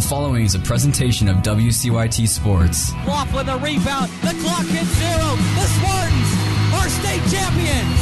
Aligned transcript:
The 0.00 0.08
following 0.08 0.48
is 0.48 0.56
a 0.56 0.64
presentation 0.64 1.28
of 1.28 1.44
WCYT 1.44 2.24
Sports. 2.24 2.96
Laughlin 3.04 3.44
the 3.44 3.60
rebound. 3.60 4.08
The 4.24 4.32
clock 4.40 4.64
hits 4.64 4.88
zero. 4.96 5.28
The 5.60 5.68
Spartans 5.76 6.30
are 6.72 6.88
state 6.88 7.20
champions. 7.28 8.00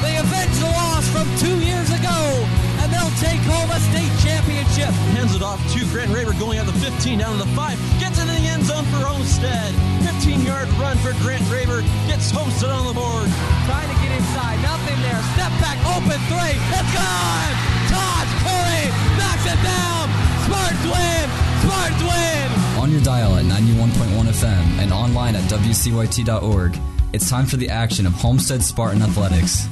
They 0.00 0.16
avenge 0.16 0.56
the 0.56 0.72
loss 0.72 1.04
from 1.12 1.28
two 1.36 1.52
years 1.60 1.92
ago, 1.92 2.16
and 2.80 2.88
they'll 2.88 3.12
take 3.20 3.44
home 3.44 3.68
a 3.68 3.76
state 3.92 4.08
championship. 4.24 4.88
Hands 5.12 5.28
it 5.36 5.44
off 5.44 5.60
to 5.76 5.84
Grant 5.92 6.16
Raver 6.16 6.32
going 6.40 6.56
out 6.56 6.64
the 6.64 6.80
15 6.80 7.20
down 7.20 7.36
to 7.36 7.44
the 7.44 7.52
5. 7.52 7.76
Gets 8.00 8.16
into 8.16 8.32
the 8.32 8.48
end 8.48 8.64
zone 8.64 8.88
for 8.88 9.04
Homestead. 9.04 9.68
15 10.16 10.48
yard 10.48 10.64
run 10.80 10.96
for 11.04 11.12
Grant 11.20 11.44
Raver. 11.52 11.84
Gets 12.08 12.32
Homestead 12.32 12.72
on 12.72 12.88
the 12.88 12.96
board. 12.96 13.28
Trying 13.68 13.92
to 13.92 13.98
get 14.00 14.16
inside. 14.16 14.56
Nothing 14.64 14.96
there. 15.04 15.20
Step 15.36 15.52
back. 15.60 15.76
Open 15.92 16.16
three. 16.32 16.56
It's 16.72 16.92
gone. 16.96 17.52
Todd 17.92 18.26
Curry 18.48 18.88
knocks 19.20 19.44
it 19.44 19.60
down. 19.60 20.21
Spartans 20.52 20.84
win. 20.84 21.30
Spartans 21.62 22.02
win. 22.02 22.82
On 22.82 22.90
your 22.92 23.00
dial 23.00 23.36
at 23.36 23.44
91.1 23.46 24.26
FM 24.26 24.82
and 24.82 24.92
online 24.92 25.34
at 25.34 25.44
WCYT.org, 25.44 26.78
it's 27.14 27.30
time 27.30 27.46
for 27.46 27.56
the 27.56 27.70
action 27.70 28.06
of 28.06 28.12
Homestead 28.12 28.62
Spartan 28.62 29.00
Athletics. 29.00 29.66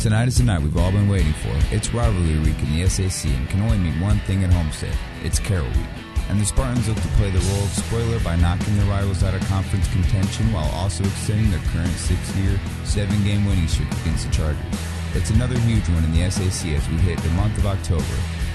Tonight 0.00 0.26
is 0.26 0.38
the 0.38 0.44
night 0.44 0.62
we've 0.62 0.76
all 0.76 0.90
been 0.90 1.08
waiting 1.08 1.32
for. 1.34 1.52
It's 1.72 1.94
rivalry 1.94 2.40
week 2.40 2.58
in 2.58 2.76
the 2.76 2.88
SAC 2.88 3.30
and 3.30 3.48
can 3.48 3.60
only 3.60 3.78
mean 3.78 4.00
one 4.00 4.18
thing 4.20 4.42
at 4.42 4.52
Homestead. 4.52 4.96
It's 5.22 5.38
Carroll 5.38 5.68
Week. 5.68 5.86
And 6.28 6.40
the 6.40 6.44
Spartans 6.44 6.88
look 6.88 7.00
to 7.00 7.08
play 7.18 7.30
the 7.30 7.38
role 7.38 7.64
of 7.64 7.70
spoiler 7.70 8.18
by 8.20 8.34
knocking 8.34 8.76
their 8.78 8.86
rivals 8.86 9.22
out 9.22 9.34
of 9.34 9.40
conference 9.46 9.86
contention 9.92 10.52
while 10.52 10.70
also 10.72 11.04
extending 11.04 11.50
their 11.52 11.60
current 11.72 11.90
six-year, 11.90 12.58
seven-game 12.84 13.46
winning 13.46 13.68
streak 13.68 13.90
against 13.92 14.26
the 14.26 14.32
Chargers. 14.32 14.97
It's 15.14 15.30
another 15.30 15.58
huge 15.60 15.88
one 15.88 16.04
in 16.04 16.12
the 16.12 16.30
SAC 16.30 16.72
as 16.72 16.88
we 16.88 16.96
hit 16.96 17.18
the 17.20 17.30
month 17.30 17.56
of 17.56 17.66
October, 17.66 18.04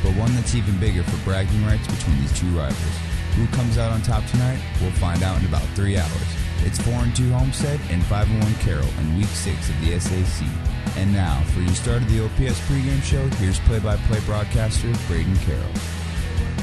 but 0.03 0.15
one 0.15 0.33
that's 0.35 0.53
even 0.53 0.79
bigger 0.79 1.03
for 1.03 1.17
bragging 1.25 1.65
rights 1.65 1.87
between 1.87 2.19
these 2.21 2.39
two 2.39 2.47
rivals. 2.47 2.97
Who 3.35 3.47
comes 3.47 3.79
out 3.79 3.91
on 3.91 4.01
top 4.03 4.23
tonight? 4.27 4.61
We'll 4.79 4.91
find 4.91 5.23
out 5.23 5.39
in 5.39 5.45
about 5.45 5.63
three 5.75 5.97
hours. 5.97 6.27
It's 6.59 6.79
4 6.81 6.93
and 6.93 7.15
2 7.15 7.31
Homestead 7.31 7.79
and 7.89 8.03
5 8.05 8.29
and 8.29 8.43
1 8.43 8.53
Carroll 8.55 8.87
in 8.99 9.17
week 9.17 9.25
6 9.25 9.69
of 9.69 9.81
the 9.81 9.99
SAC. 9.99 10.47
And 10.95 11.11
now, 11.11 11.41
for 11.53 11.61
your 11.61 11.73
start 11.73 12.03
of 12.03 12.11
the 12.11 12.23
OPS 12.23 12.59
pregame 12.61 13.01
show, 13.01 13.27
here's 13.37 13.59
play 13.61 13.79
by 13.79 13.97
play 14.07 14.19
broadcaster 14.21 14.93
Braden 15.07 15.35
Carroll. 15.37 15.71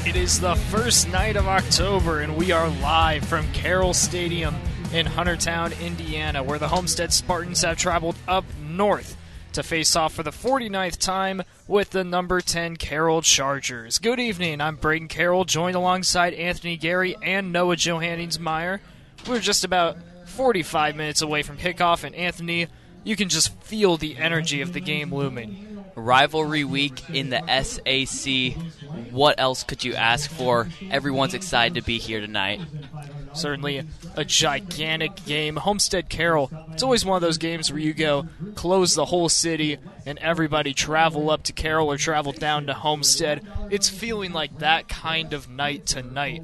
It 0.07 0.15
is 0.15 0.39
the 0.39 0.55
first 0.55 1.09
night 1.09 1.35
of 1.35 1.47
October, 1.47 2.21
and 2.21 2.37
we 2.37 2.51
are 2.51 2.69
live 2.69 3.25
from 3.25 3.51
Carroll 3.51 3.93
Stadium 3.93 4.55
in 4.93 5.05
Huntertown, 5.05 5.79
Indiana, 5.81 6.41
where 6.41 6.57
the 6.57 6.69
Homestead 6.69 7.11
Spartans 7.11 7.61
have 7.61 7.77
traveled 7.77 8.15
up 8.27 8.45
north 8.61 9.17
to 9.53 9.63
face 9.63 9.95
off 9.95 10.13
for 10.13 10.23
the 10.23 10.31
49th 10.31 10.97
time 10.97 11.43
with 11.67 11.91
the 11.91 12.03
number 12.03 12.41
10 12.41 12.77
Carroll 12.77 13.21
Chargers. 13.21 13.99
Good 13.99 14.19
evening, 14.19 14.61
I'm 14.61 14.75
Braden 14.75 15.07
Carroll, 15.07 15.45
joined 15.45 15.75
alongside 15.75 16.33
Anthony 16.33 16.77
Gary 16.77 17.15
and 17.21 17.51
Noah 17.51 17.75
Johanningsmeyer. 17.75 18.79
We're 19.27 19.39
just 19.39 19.63
about 19.63 19.97
45 20.27 20.95
minutes 20.95 21.21
away 21.21 21.43
from 21.43 21.57
kickoff, 21.57 22.03
and 22.03 22.15
Anthony, 22.15 22.67
you 23.03 23.15
can 23.15 23.29
just 23.29 23.53
feel 23.63 23.97
the 23.97 24.17
energy 24.17 24.61
of 24.61 24.73
the 24.73 24.79
game 24.79 25.13
looming. 25.13 25.83
Rivalry 25.95 26.63
week 26.63 27.09
in 27.09 27.29
the 27.29 27.41
SAC. 27.63 28.55
What 29.11 29.39
else 29.39 29.63
could 29.63 29.83
you 29.83 29.93
ask 29.95 30.31
for? 30.31 30.69
Everyone's 30.89 31.33
excited 31.33 31.75
to 31.75 31.81
be 31.81 31.97
here 31.97 32.21
tonight. 32.21 32.61
Certainly 33.33 33.83
a 34.15 34.25
gigantic 34.25 35.25
game. 35.25 35.55
Homestead 35.55 36.09
Carroll, 36.09 36.51
it's 36.71 36.83
always 36.83 37.05
one 37.05 37.15
of 37.15 37.21
those 37.21 37.37
games 37.37 37.71
where 37.71 37.79
you 37.79 37.93
go 37.93 38.27
close 38.55 38.93
the 38.93 39.05
whole 39.05 39.29
city 39.29 39.77
and 40.05 40.17
everybody 40.19 40.73
travel 40.73 41.29
up 41.29 41.43
to 41.43 41.53
Carroll 41.53 41.91
or 41.91 41.97
travel 41.97 42.31
down 42.31 42.67
to 42.67 42.73
Homestead. 42.73 43.45
It's 43.69 43.89
feeling 43.89 44.33
like 44.33 44.59
that 44.59 44.89
kind 44.89 45.33
of 45.33 45.49
night 45.49 45.85
tonight. 45.85 46.43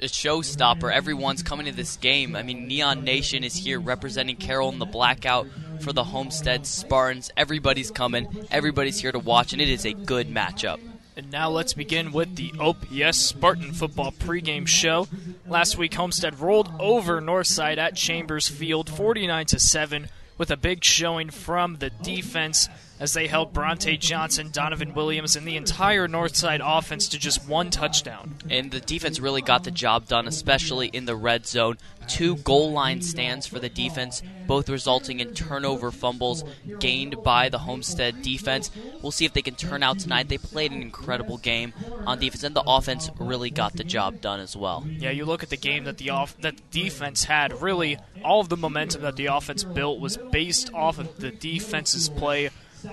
A 0.00 0.02
showstopper. 0.02 0.92
Everyone's 0.92 1.42
coming 1.42 1.66
to 1.66 1.72
this 1.72 1.96
game. 1.96 2.36
I 2.36 2.42
mean, 2.44 2.68
Neon 2.68 3.02
Nation 3.02 3.42
is 3.42 3.56
here 3.56 3.80
representing 3.80 4.36
Carroll 4.36 4.68
in 4.68 4.78
the 4.78 4.86
blackout 4.86 5.48
for 5.80 5.92
the 5.92 6.04
Homestead 6.04 6.66
Spartans. 6.66 7.32
Everybody's 7.36 7.90
coming. 7.90 8.46
Everybody's 8.50 9.00
here 9.00 9.10
to 9.10 9.18
watch, 9.18 9.52
and 9.52 9.60
it 9.60 9.68
is 9.68 9.84
a 9.84 9.92
good 9.92 10.28
matchup. 10.28 10.78
And 11.18 11.32
now 11.32 11.50
let's 11.50 11.74
begin 11.74 12.12
with 12.12 12.36
the 12.36 12.52
OPS 12.60 13.18
Spartan 13.18 13.72
football 13.72 14.12
pregame 14.12 14.68
show. 14.68 15.08
Last 15.48 15.76
week, 15.76 15.94
Homestead 15.94 16.38
rolled 16.38 16.70
over 16.78 17.20
Northside 17.20 17.76
at 17.76 17.96
Chambers 17.96 18.46
Field, 18.46 18.88
49 18.88 19.46
to 19.46 19.58
seven, 19.58 20.10
with 20.38 20.52
a 20.52 20.56
big 20.56 20.84
showing 20.84 21.30
from 21.30 21.78
the 21.78 21.90
defense 21.90 22.68
as 23.00 23.12
they 23.12 23.26
held 23.26 23.52
Bronte 23.52 23.96
Johnson, 23.96 24.50
Donovan 24.52 24.94
Williams, 24.94 25.36
and 25.36 25.46
the 25.46 25.56
entire 25.56 26.08
Northside 26.08 26.60
offense 26.62 27.08
to 27.08 27.18
just 27.18 27.48
one 27.48 27.70
touchdown. 27.70 28.34
And 28.50 28.70
the 28.70 28.80
defense 28.80 29.20
really 29.20 29.42
got 29.42 29.64
the 29.64 29.70
job 29.70 30.06
done, 30.06 30.26
especially 30.26 30.88
in 30.88 31.04
the 31.04 31.16
red 31.16 31.46
zone. 31.46 31.78
Two 32.08 32.36
goal 32.36 32.72
line 32.72 33.02
stands 33.02 33.46
for 33.46 33.58
the 33.58 33.68
defense, 33.68 34.22
both 34.46 34.70
resulting 34.70 35.20
in 35.20 35.34
turnover 35.34 35.90
fumbles 35.90 36.42
gained 36.80 37.22
by 37.22 37.50
the 37.50 37.58
Homestead 37.58 38.22
defense. 38.22 38.70
We'll 39.02 39.12
see 39.12 39.26
if 39.26 39.34
they 39.34 39.42
can 39.42 39.54
turn 39.54 39.82
out 39.82 39.98
tonight. 39.98 40.28
They 40.28 40.38
played 40.38 40.72
an 40.72 40.80
incredible 40.80 41.36
game 41.36 41.74
on 42.06 42.18
defense, 42.18 42.44
and 42.44 42.56
the 42.56 42.64
offense 42.66 43.10
really 43.18 43.50
got 43.50 43.76
the 43.76 43.84
job 43.84 44.22
done 44.22 44.40
as 44.40 44.56
well. 44.56 44.86
Yeah, 44.88 45.10
you 45.10 45.26
look 45.26 45.42
at 45.42 45.50
the 45.50 45.58
game 45.58 45.84
that 45.84 45.98
the 45.98 46.10
off 46.10 46.34
that 46.40 46.56
the 46.56 46.62
defense 46.70 47.24
had. 47.24 47.60
Really, 47.60 47.98
all 48.24 48.40
of 48.40 48.48
the 48.48 48.56
momentum 48.56 49.02
that 49.02 49.16
the 49.16 49.26
offense 49.26 49.62
built 49.62 50.00
was 50.00 50.16
based 50.16 50.72
off 50.72 50.98
of 50.98 51.18
the 51.18 51.30
defense's 51.30 52.08
play 52.08 52.48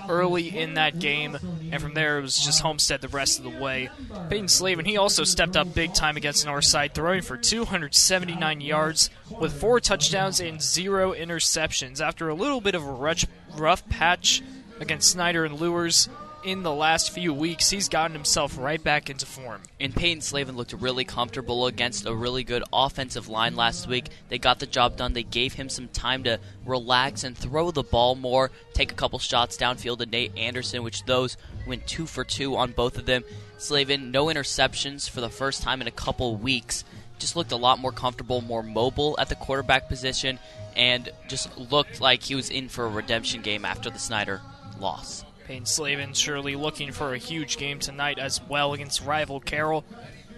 early 0.08 0.56
in 0.56 0.74
that 0.74 0.98
game, 0.98 1.36
and 1.72 1.80
from 1.80 1.94
there 1.94 2.18
it 2.18 2.22
was 2.22 2.38
just 2.38 2.60
Homestead 2.60 3.00
the 3.00 3.08
rest 3.08 3.38
of 3.38 3.44
the 3.44 3.58
way. 3.58 3.90
Peyton 4.28 4.48
Slavin, 4.48 4.84
he 4.84 4.96
also 4.96 5.24
stepped 5.24 5.56
up 5.56 5.74
big 5.74 5.94
time 5.94 6.16
against 6.16 6.46
Northside, 6.46 6.94
throwing 6.94 7.22
for 7.22 7.36
279 7.36 8.60
yards 8.60 9.10
with 9.40 9.58
four 9.58 9.80
touchdowns 9.80 10.40
and 10.40 10.60
zero 10.62 11.12
interceptions. 11.12 12.00
After 12.00 12.28
a 12.28 12.34
little 12.34 12.60
bit 12.60 12.74
of 12.74 12.84
a 12.86 13.16
rough 13.56 13.88
patch 13.88 14.42
against 14.80 15.10
Snyder 15.10 15.44
and 15.44 15.60
Luers, 15.60 16.08
in 16.46 16.62
the 16.62 16.72
last 16.72 17.10
few 17.10 17.34
weeks, 17.34 17.70
he's 17.70 17.88
gotten 17.88 18.14
himself 18.14 18.56
right 18.56 18.82
back 18.82 19.10
into 19.10 19.26
form. 19.26 19.60
And 19.80 19.92
Peyton 19.92 20.20
Slavin 20.20 20.54
looked 20.54 20.72
really 20.74 21.04
comfortable 21.04 21.66
against 21.66 22.06
a 22.06 22.14
really 22.14 22.44
good 22.44 22.62
offensive 22.72 23.28
line 23.28 23.56
last 23.56 23.88
week. 23.88 24.10
They 24.28 24.38
got 24.38 24.60
the 24.60 24.66
job 24.66 24.96
done. 24.96 25.12
They 25.12 25.24
gave 25.24 25.54
him 25.54 25.68
some 25.68 25.88
time 25.88 26.22
to 26.22 26.38
relax 26.64 27.24
and 27.24 27.36
throw 27.36 27.72
the 27.72 27.82
ball 27.82 28.14
more, 28.14 28.52
take 28.74 28.92
a 28.92 28.94
couple 28.94 29.18
shots 29.18 29.56
downfield 29.56 29.98
to 29.98 30.06
Nate 30.06 30.38
Anderson, 30.38 30.84
which 30.84 31.04
those 31.04 31.36
went 31.66 31.84
two 31.88 32.06
for 32.06 32.22
two 32.22 32.56
on 32.56 32.70
both 32.70 32.96
of 32.96 33.06
them. 33.06 33.24
Slavin, 33.58 34.12
no 34.12 34.26
interceptions 34.26 35.10
for 35.10 35.20
the 35.20 35.28
first 35.28 35.62
time 35.62 35.80
in 35.80 35.88
a 35.88 35.90
couple 35.90 36.36
weeks. 36.36 36.84
Just 37.18 37.34
looked 37.34 37.50
a 37.50 37.56
lot 37.56 37.80
more 37.80 37.92
comfortable, 37.92 38.40
more 38.40 38.62
mobile 38.62 39.16
at 39.18 39.28
the 39.28 39.34
quarterback 39.34 39.88
position, 39.88 40.38
and 40.76 41.10
just 41.26 41.58
looked 41.58 42.00
like 42.00 42.22
he 42.22 42.36
was 42.36 42.50
in 42.50 42.68
for 42.68 42.84
a 42.84 42.88
redemption 42.88 43.42
game 43.42 43.64
after 43.64 43.90
the 43.90 43.98
Snyder 43.98 44.42
loss. 44.78 45.25
Payne 45.46 45.64
Slavin 45.64 46.12
surely 46.12 46.56
looking 46.56 46.90
for 46.90 47.14
a 47.14 47.18
huge 47.18 47.56
game 47.56 47.78
tonight 47.78 48.18
as 48.18 48.40
well 48.48 48.72
against 48.72 49.04
rival 49.04 49.38
Carroll. 49.38 49.84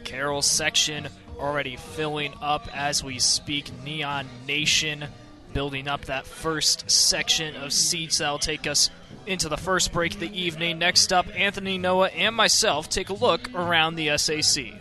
Carroll 0.05 0.43
section 0.43 1.09
already 1.39 1.77
filling 1.77 2.35
up 2.43 2.69
as 2.77 3.03
we 3.03 3.19
speak. 3.19 3.71
Neon 3.83 4.27
Nation 4.47 5.07
building 5.55 5.89
up 5.89 6.05
that 6.05 6.27
first 6.27 6.91
section 6.91 7.57
of 7.57 7.73
seats 7.73 8.19
that'll 8.19 8.39
take 8.39 8.67
us 8.67 8.91
into 9.27 9.49
the 9.49 9.57
first 9.57 9.93
break 9.93 10.13
of 10.13 10.21
the 10.21 10.39
evening. 10.39 10.79
Next 10.79 11.11
up, 11.11 11.27
Anthony 11.35 11.79
Noah 11.79 12.09
and 12.09 12.37
myself 12.37 12.91
take 12.91 13.09
a 13.09 13.15
look 13.15 13.49
around 13.55 13.95
the 13.95 14.19
SAC. 14.19 14.75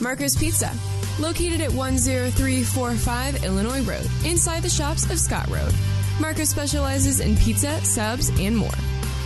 Marco's 0.00 0.36
Pizza 0.36 0.72
located 1.22 1.60
at 1.60 1.70
10345 1.70 3.44
Illinois 3.44 3.82
Road, 3.82 4.06
inside 4.24 4.62
the 4.62 4.68
shops 4.68 5.08
of 5.10 5.18
Scott 5.18 5.48
Road. 5.48 5.72
Marcos 6.20 6.50
specializes 6.50 7.20
in 7.20 7.36
pizza, 7.36 7.80
subs, 7.84 8.28
and 8.38 8.56
more. 8.56 8.70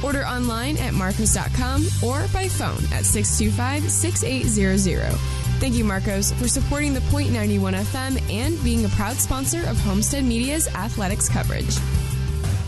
Order 0.05 0.25
online 0.27 0.77
at 0.77 0.95
marcos.com 0.95 1.87
or 2.05 2.27
by 2.33 2.49
phone 2.49 2.85
at 2.93 3.05
625 3.05 3.91
6800. 3.91 5.11
Thank 5.59 5.75
you, 5.75 5.85
Marcos, 5.85 6.33
for 6.33 6.49
supporting 6.49 6.93
the 6.93 7.01
Point 7.03 7.33
91 7.33 7.75
FM 7.75 8.31
and 8.31 8.63
being 8.63 8.85
a 8.85 8.89
proud 8.91 9.17
sponsor 9.17 9.67
of 9.67 9.79
Homestead 9.81 10.23
Media's 10.23 10.69
athletics 10.69 11.29
coverage. 11.29 11.77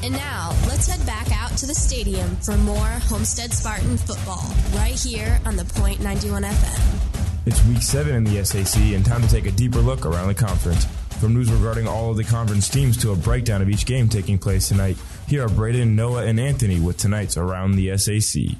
And 0.03 0.15
now, 0.15 0.57
let's 0.67 0.89
head 0.89 1.05
back 1.07 1.31
out 1.33 1.57
to 1.59 1.67
the 1.67 1.75
stadium 1.75 2.37
for 2.37 2.57
more 2.59 2.77
Homestead 2.79 3.53
Spartan 3.53 3.99
football 3.99 4.55
right 4.77 4.99
here 4.99 5.39
on 5.45 5.57
the 5.57 5.67
Point 5.67 6.01
91 6.01 6.45
FM. 6.45 7.28
It's 7.47 7.65
week 7.67 7.83
seven 7.83 8.15
in 8.15 8.25
the 8.25 8.45
SAC 8.45 8.81
and 8.95 9.05
time 9.05 9.23
to 9.23 9.29
take 9.29 9.47
a 9.47 9.51
deeper 9.51 9.79
look 9.79 10.05
around 10.05 10.29
the 10.29 10.35
conference. 10.35 10.85
From 11.19 11.35
news 11.35 11.51
regarding 11.51 11.89
all 11.89 12.11
of 12.11 12.17
the 12.17 12.25
conference 12.25 12.69
teams 12.69 12.97
to 12.99 13.13
a 13.13 13.17
breakdown 13.17 13.63
of 13.63 13.69
each 13.71 13.87
game 13.87 14.09
taking 14.09 14.39
place 14.39 14.69
tonight, 14.69 14.97
here 15.27 15.45
are 15.45 15.49
Braden, 15.49 15.97
Noah, 15.97 16.25
and 16.27 16.39
Anthony 16.39 16.79
with 16.79 16.97
tonight's 16.99 17.37
Around 17.37 17.73
the 17.73 17.97
SAC. 17.97 18.57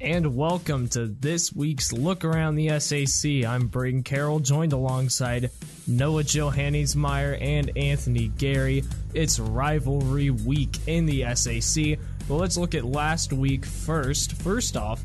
and 0.00 0.36
welcome 0.36 0.88
to 0.88 1.06
this 1.06 1.52
week's 1.52 1.92
Look 1.92 2.24
Around 2.24 2.56
the 2.56 2.78
SAC. 2.80 3.44
I'm 3.48 3.68
Braden 3.68 4.02
Carroll, 4.02 4.40
joined 4.40 4.72
alongside 4.72 5.50
Noah 5.86 6.24
Johanningsmeyer 6.24 7.40
and 7.40 7.70
Anthony 7.76 8.28
Gary. 8.28 8.84
It's 9.14 9.38
rivalry 9.38 10.30
week 10.30 10.76
in 10.86 11.06
the 11.06 11.24
SAC. 11.34 11.98
Well, 12.28 12.40
let's 12.40 12.56
look 12.58 12.74
at 12.74 12.84
last 12.84 13.32
week 13.32 13.64
first. 13.64 14.32
First 14.34 14.76
off, 14.76 15.02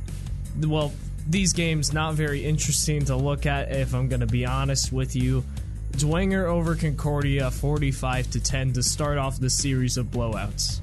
well, 0.60 0.92
these 1.28 1.54
games 1.54 1.94
not 1.94 2.16
very 2.16 2.44
interesting 2.44 3.06
to 3.06 3.16
look 3.16 3.46
at 3.46 3.72
if 3.72 3.94
I'm 3.94 4.10
going 4.10 4.22
to 4.22 4.28
be 4.28 4.46
honest 4.46 4.92
with 4.92 5.16
you. 5.16 5.44
Dwenger 5.94 6.46
over 6.46 6.76
Concordia 6.76 7.52
45 7.52 8.32
to 8.32 8.40
10 8.40 8.74
to 8.74 8.84
start 8.84 9.18
off 9.18 9.40
the 9.40 9.50
series 9.50 9.98
of 9.98 10.08
blowouts. 10.08 10.80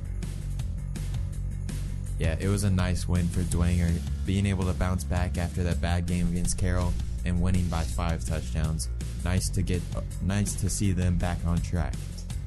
Yeah, 2.19 2.37
it 2.39 2.49
was 2.49 2.65
a 2.65 2.71
nice 2.71 3.09
win 3.09 3.27
for 3.29 3.41
Dwenger, 3.41 3.99
being 4.27 4.47
able 4.47 4.65
to 4.67 4.73
bounce 4.73 5.05
back 5.05 5.39
after 5.39 5.63
that 5.65 5.81
bad 5.81 6.07
game 6.07 6.29
against 6.29 6.59
Carroll 6.59 6.93
and 7.25 7.41
winning 7.41 7.67
by 7.69 7.83
five 7.83 8.25
touchdowns. 8.25 8.89
Nice 9.25 9.49
to 9.51 9.63
get, 9.63 9.83
uh, 9.97 10.03
nice 10.23 10.55
to 10.55 10.71
see 10.71 10.93
them 10.93 11.17
back 11.17 11.39
on 11.47 11.61
track. 11.61 11.95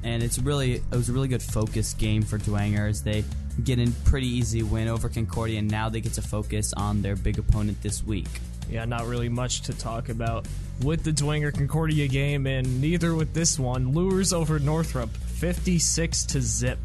And 0.02 0.22
it's 0.22 0.38
really, 0.38 0.74
it 0.74 0.82
was 0.90 1.08
a 1.08 1.12
really 1.12 1.28
good 1.28 1.42
focus 1.42 1.94
game 1.94 2.22
for 2.22 2.38
Dwenger 2.38 2.88
as 2.88 3.02
they 3.02 3.24
get 3.62 3.78
a 3.78 3.90
pretty 4.04 4.26
easy 4.26 4.62
win 4.62 4.88
over 4.88 5.08
Concordia, 5.08 5.58
and 5.58 5.70
now 5.70 5.88
they 5.88 6.00
get 6.00 6.14
to 6.14 6.22
focus 6.22 6.72
on 6.76 7.02
their 7.02 7.16
big 7.16 7.38
opponent 7.38 7.80
this 7.82 8.02
week. 8.04 8.28
Yeah, 8.70 8.84
not 8.84 9.06
really 9.06 9.28
much 9.28 9.62
to 9.62 9.72
talk 9.76 10.08
about 10.08 10.46
with 10.82 11.04
the 11.04 11.12
Dwenger 11.12 11.54
Concordia 11.54 12.08
game, 12.08 12.46
and 12.46 12.80
neither 12.80 13.14
with 13.14 13.34
this 13.34 13.58
one. 13.58 13.92
Luers 13.92 14.32
over 14.32 14.58
Northrop, 14.58 15.10
56 15.10 16.24
to 16.24 16.40
zip. 16.40 16.78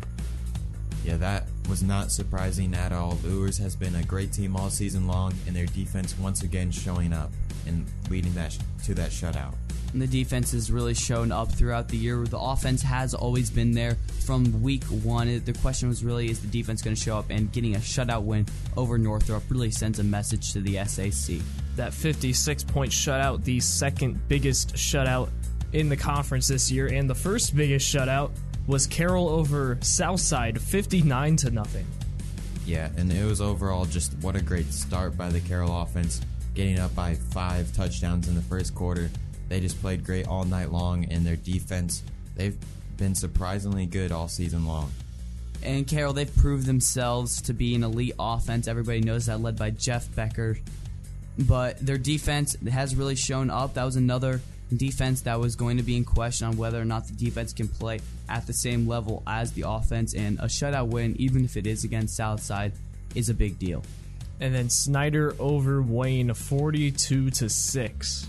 Yeah, 1.04 1.18
that 1.18 1.46
was 1.70 1.82
not 1.82 2.12
surprising 2.12 2.74
at 2.74 2.92
all. 2.92 3.18
Luers 3.24 3.58
has 3.58 3.76
been 3.76 3.96
a 3.96 4.04
great 4.04 4.34
team 4.34 4.56
all 4.56 4.70
season 4.70 5.08
long, 5.08 5.34
and 5.48 5.56
their 5.56 5.66
defense 5.68 6.18
once 6.20 6.44
again 6.44 6.72
showing 6.72 7.14
up 7.14 7.32
and 7.66 7.86
leading 8.10 8.34
that 8.34 8.52
sh- 8.52 8.60
to 8.86 8.94
that 8.96 9.12
shutout. 9.12 9.54
And 9.92 10.02
the 10.02 10.08
defense 10.08 10.52
has 10.52 10.72
really 10.72 10.94
shown 10.94 11.32
up 11.32 11.52
throughout 11.52 11.88
the 11.88 11.98
year. 11.98 12.24
The 12.24 12.38
offense 12.38 12.82
has 12.84 13.14
always 13.14 13.50
been 13.50 13.72
there 13.72 13.98
from 14.26 14.62
week 14.62 14.84
one. 14.86 15.42
The 15.44 15.54
question 15.54 15.90
was 15.90 16.04
really 16.04 16.30
is 16.30 16.40
the 16.40 16.48
defense 16.48 16.82
going 16.82 16.96
to 16.96 17.02
show 17.02 17.18
up? 17.18 17.26
And 17.30 17.52
getting 17.52 17.76
a 17.76 17.80
shutout 17.80 18.24
win 18.24 18.46
over 18.78 18.98
Northrop 18.98 19.44
really 19.50 19.72
sends 19.72 20.00
a 20.00 20.04
message 20.04 20.54
to 20.54 20.62
the 20.62 20.84
SAC. 20.86 21.38
That 21.76 21.94
56 21.94 22.64
point 22.66 22.92
shutout, 22.92 23.44
the 23.44 23.60
second 23.60 24.28
biggest 24.28 24.76
shutout 24.76 25.30
in 25.74 25.90
the 25.90 25.98
conference 25.98 26.48
this 26.48 26.72
year, 26.72 26.88
and 26.88 27.10
the 27.10 27.16
first 27.16 27.56
biggest 27.56 27.94
shutout 27.94 28.32
was 28.68 28.86
Carroll 28.86 29.30
over 29.30 29.78
Southside, 29.82 30.62
59 30.62 31.36
to 31.38 31.52
nothing. 31.52 31.88
Yeah, 32.66 32.90
and 32.98 33.12
it 33.12 33.26
was 33.26 33.42
overall 33.42 33.86
just 33.86 34.14
what 34.22 34.36
a 34.36 34.42
great 34.42 34.72
start 34.72 35.18
by 35.18 35.30
the 35.30 35.40
Carroll 35.40 35.82
offense, 35.82 36.22
getting 36.54 36.78
up 36.78 36.94
by 36.94 37.16
five 37.16 37.74
touchdowns 37.74 38.28
in 38.28 38.36
the 38.36 38.44
first 38.44 38.76
quarter. 38.76 39.10
They 39.50 39.60
just 39.60 39.82
played 39.82 40.06
great 40.06 40.28
all 40.28 40.46
night 40.46 40.72
long, 40.72 41.06
and 41.06 41.26
their 41.26 41.36
defense, 41.36 42.04
they've 42.36 42.58
been 42.98 43.16
surprisingly 43.16 43.86
good 43.86 44.12
all 44.12 44.28
season 44.28 44.66
long. 44.66 44.92
And 45.62 45.86
Carroll, 45.86 46.14
they've 46.14 46.34
proved 46.38 46.66
themselves 46.66 47.42
to 47.44 47.54
be 47.54 47.76
an 47.76 47.84
elite 47.84 48.14
offense. 48.18 48.68
Everybody 48.68 49.02
knows 49.02 49.26
that, 49.26 49.42
led 49.42 49.58
by 49.58 49.72
Jeff 49.72 50.14
Becker. 50.16 50.58
But 51.38 51.86
their 51.86 51.98
defense 51.98 52.56
has 52.72 52.96
really 52.96 53.16
shown 53.16 53.50
up. 53.50 53.74
That 53.74 53.84
was 53.84 53.96
another 53.96 54.42
defense 54.76 55.22
that 55.22 55.40
was 55.40 55.56
going 55.56 55.78
to 55.78 55.84
be 55.84 55.98
in 55.98 56.06
question 56.06 56.48
on 56.48 56.58
whether 56.58 56.80
or 56.80 56.86
not 56.86 57.08
the 57.08 57.14
defense 57.14 57.54
can 57.54 57.68
play 57.68 58.00
at 58.28 58.46
the 58.46 58.54
same 58.54 58.88
level 58.88 59.24
as 59.26 59.52
the 59.54 59.64
offense. 59.68 60.14
And 60.14 60.40
a 60.40 60.46
shutout 60.46 60.88
win, 60.88 61.16
even 61.18 61.44
if 61.44 61.58
it 61.58 61.66
is 61.66 61.84
against 61.84 62.16
Southside, 62.16 62.74
is 63.16 63.30
a 63.30 63.34
big 63.34 63.58
deal. 63.58 63.84
And 64.40 64.54
then 64.54 64.70
Snyder 64.70 65.36
over 65.40 65.82
Wayne, 65.82 66.34
42 66.34 67.32
to 67.32 67.50
6. 67.50 68.28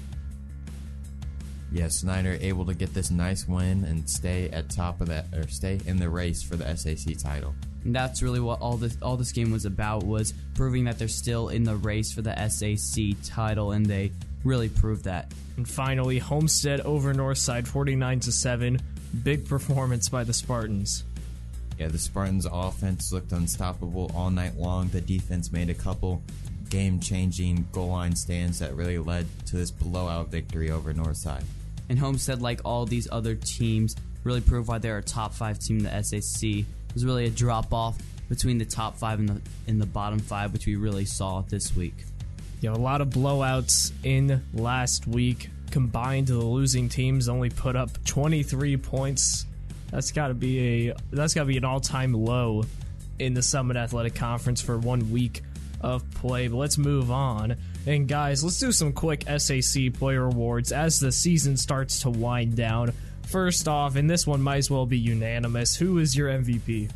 Yeah, 1.73 1.89
Snyder 1.89 2.37
able 2.41 2.67
to 2.67 2.75
get 2.75 2.95
this 2.95 3.11
nice 3.11 3.47
win 3.47 3.85
and 3.85 4.09
stay 4.09 4.49
at 4.51 4.71
top 4.71 5.01
of 5.01 5.07
that 5.09 5.27
or 5.33 5.47
stay 5.49 5.81
in 5.87 5.99
the 5.99 6.09
race 6.09 6.43
for 6.43 6.57
the 6.57 6.77
SAC 6.77 7.17
title. 7.17 7.55
And 7.85 7.95
that's 7.95 8.23
really 8.23 8.41
what 8.41 8.61
all 8.61 8.77
this 8.77 8.97
all 9.01 9.17
this 9.17 9.33
game 9.33 9.53
was 9.53 9.65
about 9.65 10.05
was 10.05 10.35
proving 10.55 10.85
that 10.85 10.99
they're 10.99 11.09
still 11.09 11.49
in 11.49 11.63
the 11.63 11.77
race 11.77 12.13
for 12.13 12.23
the 12.23 12.35
SAC 12.49 13.17
title 13.25 13.73
and 13.73 13.87
they 13.87 14.11
really 14.45 14.69
proved 14.69 15.05
that. 15.05 15.33
And 15.57 15.69
finally, 15.69 16.19
Homestead 16.19 16.81
over 16.81 17.15
Northside 17.15 17.67
49 17.67 18.21
to 18.21 18.33
7. 18.33 18.81
Big 19.23 19.49
performance 19.49 20.09
by 20.09 20.25
the 20.25 20.33
Spartans. 20.33 21.05
Yeah, 21.79 21.89
the 21.89 21.99
Spartans 21.99 22.47
offense 22.51 23.13
looked 23.13 23.33
unstoppable 23.33 24.11
all 24.15 24.31
night 24.31 24.57
long. 24.57 24.89
The 24.89 25.01
defense 25.01 25.51
made 25.53 25.71
a 25.71 25.75
couple 25.75 26.23
game-changing 26.69 27.67
goal 27.73 27.89
line 27.89 28.15
stands 28.15 28.61
that 28.61 28.75
really 28.75 28.99
led 28.99 29.27
to 29.47 29.57
this 29.57 29.71
blowout 29.71 30.29
victory 30.29 30.71
over 30.71 30.95
Northside. 30.95 31.43
And 31.91 31.99
Homestead, 31.99 32.41
like 32.41 32.61
all 32.65 32.87
these 32.87 33.09
other 33.11 33.35
teams, 33.35 33.97
really 34.25 34.41
proved 34.41 34.69
why 34.69 34.79
they're 34.79 34.99
a 34.99 35.03
top 35.03 35.35
five 35.35 35.59
team 35.59 35.79
in 35.79 35.85
the 35.85 36.03
SAC. 36.03 36.65
Was 36.95 37.05
really 37.05 37.27
a 37.27 37.31
drop 37.31 37.75
off 37.75 37.99
between 38.29 38.59
the 38.59 38.65
top 38.65 38.97
five 38.97 39.19
and 39.19 39.29
the 39.29 39.41
in 39.67 39.79
the 39.79 39.87
bottom 39.87 40.21
five, 40.21 40.53
which 40.53 40.67
we 40.67 40.77
really 40.77 41.05
saw 41.05 41.43
this 41.43 41.77
week. 41.77 41.95
Yeah, 42.61 42.71
a 42.71 42.75
lot 42.75 43.01
of 43.01 43.09
blowouts 43.09 43.93
in 44.05 44.43
last 44.55 45.07
week. 45.07 45.51
Combined, 45.71 46.29
the 46.29 46.35
losing 46.35 46.89
teams 46.89 47.29
only 47.29 47.51
put 47.51 47.77
up 47.77 47.91
23 48.05 48.77
points. 48.77 49.47
That's 49.91 50.13
got 50.13 50.29
to 50.29 50.35
be 50.35 50.91
a 50.91 50.95
that's 51.11 51.35
got 51.35 51.43
to 51.43 51.47
be 51.47 51.57
an 51.57 51.65
all-time 51.65 52.13
low 52.13 52.65
in 53.19 53.35
the 53.35 53.43
Summit 53.43 53.77
Athletic 53.77 54.15
Conference 54.15 54.63
for 54.63 54.79
one 54.79 55.11
week 55.11 55.43
of 55.81 56.09
play. 56.13 56.47
But 56.47 56.57
let's 56.57 56.79
move 56.79 57.11
on. 57.11 57.57
And 57.87 58.07
guys, 58.07 58.45
let's 58.45 58.59
do 58.59 58.73
some 58.73 58.93
quick 58.93 59.25
SAC 59.39 59.93
player 59.95 60.25
awards 60.25 60.71
as 60.71 61.01
the 61.01 61.11
season 61.11 61.57
starts 61.57 62.01
to 62.01 62.11
wind 62.11 62.57
down. 62.57 62.93
First 63.23 63.69
off, 63.69 63.97
and 63.97 64.09
this 64.09 64.27
one 64.27 64.43
might 64.43 64.59
as 64.59 64.71
well 64.71 64.87
be 64.87 64.99
unanimous. 64.99 65.77
Who 65.77 65.99
is 65.99 66.17
your 66.17 66.29
MVP? 66.29 66.91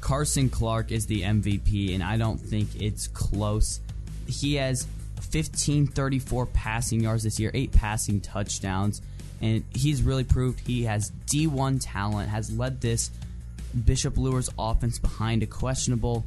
Carson 0.00 0.48
Clark 0.50 0.92
is 0.92 1.06
the 1.06 1.22
MVP, 1.22 1.94
and 1.94 2.02
I 2.02 2.16
don't 2.16 2.38
think 2.38 2.80
it's 2.80 3.08
close. 3.08 3.80
He 4.26 4.54
has 4.56 4.86
1534 5.16 6.46
passing 6.46 7.00
yards 7.00 7.22
this 7.22 7.40
year, 7.40 7.50
eight 7.54 7.72
passing 7.72 8.20
touchdowns, 8.20 9.00
and 9.40 9.64
he's 9.74 10.02
really 10.02 10.24
proved 10.24 10.60
he 10.60 10.84
has 10.84 11.10
D1 11.26 11.80
talent, 11.80 12.28
has 12.28 12.50
led 12.52 12.80
this 12.80 13.10
Bishop 13.84 14.16
Luers 14.16 14.50
offense 14.58 14.98
behind 14.98 15.42
a 15.42 15.46
questionably 15.46 16.22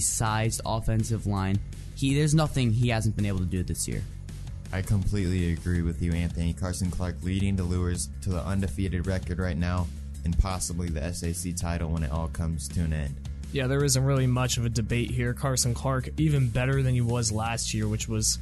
sized 0.00 0.60
offensive 0.66 1.26
line. 1.26 1.58
He 2.04 2.14
there's 2.14 2.34
nothing 2.34 2.70
he 2.70 2.90
hasn't 2.90 3.16
been 3.16 3.24
able 3.24 3.38
to 3.38 3.46
do 3.46 3.62
this 3.62 3.88
year. 3.88 4.02
I 4.74 4.82
completely 4.82 5.54
agree 5.54 5.80
with 5.80 6.02
you, 6.02 6.12
Anthony. 6.12 6.52
Carson 6.52 6.90
Clark 6.90 7.14
leading 7.22 7.56
the 7.56 7.62
Luers 7.62 8.10
to 8.20 8.28
the 8.28 8.42
undefeated 8.44 9.06
record 9.06 9.38
right 9.38 9.56
now, 9.56 9.86
and 10.22 10.38
possibly 10.38 10.90
the 10.90 11.14
SAC 11.14 11.56
title 11.56 11.88
when 11.88 12.02
it 12.02 12.12
all 12.12 12.28
comes 12.28 12.68
to 12.68 12.80
an 12.82 12.92
end. 12.92 13.16
Yeah, 13.52 13.68
there 13.68 13.82
isn't 13.82 14.04
really 14.04 14.26
much 14.26 14.58
of 14.58 14.66
a 14.66 14.68
debate 14.68 15.12
here. 15.12 15.32
Carson 15.32 15.72
Clark 15.72 16.10
even 16.18 16.50
better 16.50 16.82
than 16.82 16.92
he 16.92 17.00
was 17.00 17.32
last 17.32 17.72
year, 17.72 17.88
which 17.88 18.06
was 18.06 18.38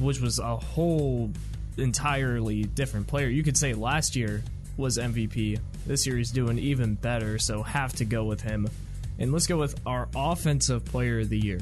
which 0.00 0.22
was 0.22 0.38
a 0.38 0.56
whole 0.56 1.30
entirely 1.76 2.62
different 2.62 3.06
player. 3.08 3.28
You 3.28 3.42
could 3.42 3.58
say 3.58 3.74
last 3.74 4.16
year 4.16 4.42
was 4.78 4.96
MVP. 4.96 5.60
This 5.86 6.06
year 6.06 6.16
he's 6.16 6.30
doing 6.30 6.58
even 6.58 6.94
better, 6.94 7.38
so 7.38 7.62
have 7.62 7.92
to 7.96 8.06
go 8.06 8.24
with 8.24 8.40
him. 8.40 8.70
And 9.18 9.34
let's 9.34 9.46
go 9.46 9.58
with 9.58 9.78
our 9.84 10.08
offensive 10.16 10.86
player 10.86 11.20
of 11.20 11.28
the 11.28 11.38
year. 11.38 11.60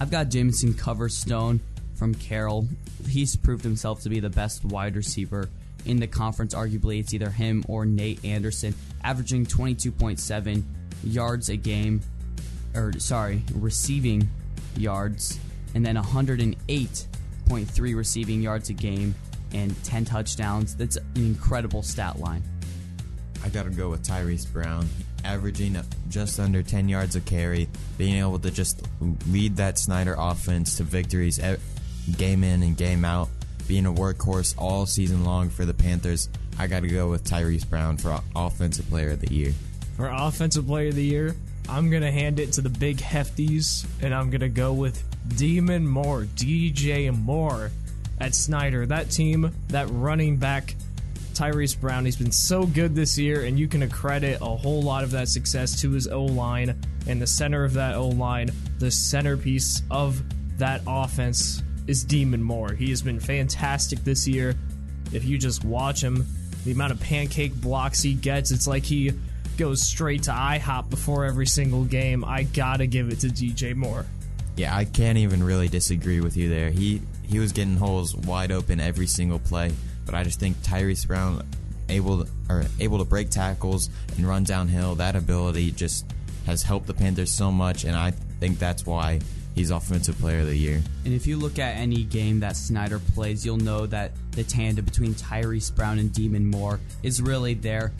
I've 0.00 0.10
got 0.10 0.30
Jameson 0.30 0.74
Coverstone 0.74 1.60
from 1.94 2.14
Carroll. 2.14 2.66
He's 3.08 3.36
proved 3.36 3.62
himself 3.62 4.02
to 4.02 4.08
be 4.08 4.20
the 4.20 4.30
best 4.30 4.64
wide 4.64 4.96
receiver 4.96 5.48
in 5.84 5.98
the 5.98 6.06
conference. 6.06 6.54
Arguably, 6.54 7.00
it's 7.00 7.14
either 7.14 7.30
him 7.30 7.64
or 7.68 7.84
Nate 7.84 8.24
Anderson, 8.24 8.74
averaging 9.04 9.46
22.7 9.46 10.62
yards 11.04 11.48
a 11.48 11.56
game, 11.56 12.00
or 12.74 12.92
sorry, 12.98 13.42
receiving 13.54 14.28
yards, 14.76 15.38
and 15.74 15.84
then 15.84 15.96
108.3 15.96 17.96
receiving 17.96 18.42
yards 18.42 18.70
a 18.70 18.74
game 18.74 19.14
and 19.52 19.82
10 19.84 20.04
touchdowns. 20.04 20.74
That's 20.74 20.96
an 20.96 21.04
incredible 21.16 21.82
stat 21.82 22.18
line. 22.18 22.42
I 23.44 23.48
got 23.48 23.64
to 23.64 23.70
go 23.70 23.90
with 23.90 24.04
Tyrese 24.04 24.50
Brown, 24.52 24.88
averaging 25.24 25.76
just 26.08 26.38
under 26.40 26.62
10 26.62 26.88
yards 26.88 27.16
a 27.16 27.20
carry, 27.20 27.68
being 27.98 28.16
able 28.16 28.38
to 28.38 28.50
just 28.50 28.86
lead 29.28 29.56
that 29.56 29.78
Snyder 29.78 30.14
offense 30.18 30.76
to 30.76 30.82
victories 30.82 31.40
game 32.16 32.44
in 32.44 32.62
and 32.62 32.76
game 32.76 33.04
out, 33.04 33.28
being 33.68 33.86
a 33.86 33.92
workhorse 33.92 34.54
all 34.58 34.86
season 34.86 35.24
long 35.24 35.48
for 35.48 35.64
the 35.64 35.74
Panthers. 35.74 36.28
I 36.58 36.66
got 36.66 36.80
to 36.80 36.88
go 36.88 37.08
with 37.08 37.24
Tyrese 37.24 37.68
Brown 37.68 37.96
for 37.96 38.20
Offensive 38.36 38.88
Player 38.88 39.10
of 39.10 39.20
the 39.20 39.32
Year. 39.32 39.52
For 39.96 40.08
Offensive 40.08 40.66
Player 40.66 40.88
of 40.88 40.96
the 40.96 41.04
Year, 41.04 41.34
I'm 41.68 41.90
going 41.90 42.02
to 42.02 42.10
hand 42.10 42.40
it 42.40 42.52
to 42.52 42.60
the 42.60 42.68
big 42.68 42.98
hefties, 42.98 43.86
and 44.02 44.14
I'm 44.14 44.30
going 44.30 44.40
to 44.40 44.48
go 44.48 44.72
with 44.72 45.02
Demon 45.36 45.86
Moore, 45.86 46.24
DJ 46.34 47.16
Moore 47.16 47.70
at 48.20 48.34
Snyder. 48.34 48.84
That 48.86 49.10
team, 49.10 49.54
that 49.68 49.88
running 49.90 50.36
back 50.36 50.74
Tyrese 51.32 51.78
Brown. 51.78 52.04
He's 52.04 52.16
been 52.16 52.32
so 52.32 52.66
good 52.66 52.94
this 52.94 53.18
year, 53.18 53.44
and 53.44 53.58
you 53.58 53.68
can 53.68 53.82
accredit 53.82 54.40
a 54.40 54.44
whole 54.44 54.82
lot 54.82 55.04
of 55.04 55.10
that 55.12 55.28
success 55.28 55.80
to 55.80 55.90
his 55.90 56.06
O 56.08 56.24
line 56.24 56.80
and 57.06 57.20
the 57.20 57.26
center 57.26 57.64
of 57.64 57.74
that 57.74 57.94
O 57.94 58.08
line, 58.08 58.50
the 58.78 58.90
centerpiece 58.90 59.82
of 59.90 60.22
that 60.58 60.82
offense 60.86 61.62
is 61.86 62.04
Demon 62.04 62.42
Moore. 62.42 62.72
He 62.72 62.90
has 62.90 63.02
been 63.02 63.18
fantastic 63.18 64.04
this 64.04 64.28
year. 64.28 64.54
If 65.12 65.24
you 65.24 65.38
just 65.38 65.64
watch 65.64 66.02
him, 66.02 66.26
the 66.64 66.72
amount 66.72 66.92
of 66.92 67.00
pancake 67.00 67.54
blocks 67.54 68.02
he 68.02 68.14
gets, 68.14 68.50
it's 68.50 68.66
like 68.66 68.84
he 68.84 69.12
goes 69.58 69.82
straight 69.82 70.22
to 70.24 70.30
IHOP 70.30 70.90
before 70.90 71.24
every 71.24 71.46
single 71.46 71.84
game. 71.84 72.24
I 72.24 72.44
gotta 72.44 72.86
give 72.86 73.08
it 73.08 73.20
to 73.20 73.28
DJ 73.28 73.74
Moore. 73.74 74.06
Yeah, 74.56 74.76
I 74.76 74.84
can't 74.84 75.18
even 75.18 75.42
really 75.42 75.68
disagree 75.68 76.20
with 76.20 76.36
you 76.36 76.48
there. 76.48 76.70
He 76.70 77.02
he 77.22 77.38
was 77.38 77.52
getting 77.52 77.76
holes 77.76 78.14
wide 78.14 78.52
open 78.52 78.80
every 78.80 79.06
single 79.06 79.38
play, 79.38 79.72
but 80.04 80.14
I 80.14 80.24
just 80.24 80.40
think 80.40 80.56
Tyrese 80.58 81.06
Brown 81.06 81.46
able 81.88 82.24
to, 82.24 82.30
or 82.48 82.64
able 82.80 82.98
to 82.98 83.04
break 83.04 83.30
tackles 83.30 83.90
and 84.16 84.26
run 84.26 84.44
downhill. 84.44 84.94
That 84.94 85.16
ability 85.16 85.72
just 85.72 86.06
has 86.46 86.62
helped 86.62 86.86
the 86.86 86.94
Panthers 86.94 87.30
so 87.30 87.52
much, 87.52 87.84
and 87.84 87.96
I 87.96 88.10
think 88.40 88.58
that's 88.58 88.84
why 88.84 89.20
he's 89.54 89.70
Offensive 89.70 90.18
Player 90.18 90.40
of 90.40 90.46
the 90.46 90.56
Year. 90.56 90.82
And 91.04 91.14
if 91.14 91.26
you 91.26 91.36
look 91.36 91.58
at 91.58 91.76
any 91.76 92.04
game 92.04 92.40
that 92.40 92.56
Snyder 92.56 92.98
plays, 93.14 93.44
you'll 93.44 93.58
know 93.58 93.86
that 93.86 94.12
the 94.32 94.44
tandem 94.44 94.84
between 94.84 95.14
Tyrese 95.14 95.74
Brown 95.74 95.98
and 95.98 96.12
Demon 96.12 96.46
Moore 96.46 96.80
is 97.02 97.22
really 97.22 97.54
there. 97.54 97.92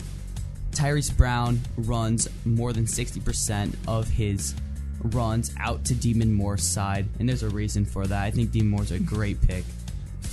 Tyrese 0.71 1.15
Brown 1.15 1.61
runs 1.77 2.27
more 2.45 2.73
than 2.73 2.85
60% 2.85 3.75
of 3.87 4.09
his 4.09 4.55
runs 5.03 5.53
out 5.59 5.85
to 5.85 5.93
Demon 5.93 6.33
Moore's 6.33 6.63
side, 6.63 7.07
and 7.19 7.29
there's 7.29 7.43
a 7.43 7.49
reason 7.49 7.85
for 7.85 8.07
that. 8.07 8.23
I 8.23 8.31
think 8.31 8.51
Demon 8.51 8.69
Moore's 8.69 8.91
a 8.91 8.99
great 8.99 9.41
pick 9.41 9.65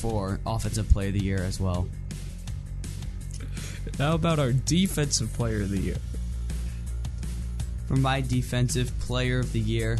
for 0.00 0.40
Offensive 0.46 0.88
Player 0.88 1.08
of 1.08 1.14
the 1.14 1.22
Year 1.22 1.42
as 1.42 1.60
well. 1.60 1.86
How 3.98 4.14
about 4.14 4.38
our 4.38 4.52
Defensive 4.52 5.30
Player 5.34 5.62
of 5.62 5.70
the 5.70 5.78
Year? 5.78 5.96
For 7.86 7.96
my 7.96 8.22
Defensive 8.22 8.98
Player 9.00 9.40
of 9.40 9.52
the 9.52 9.60
Year, 9.60 9.98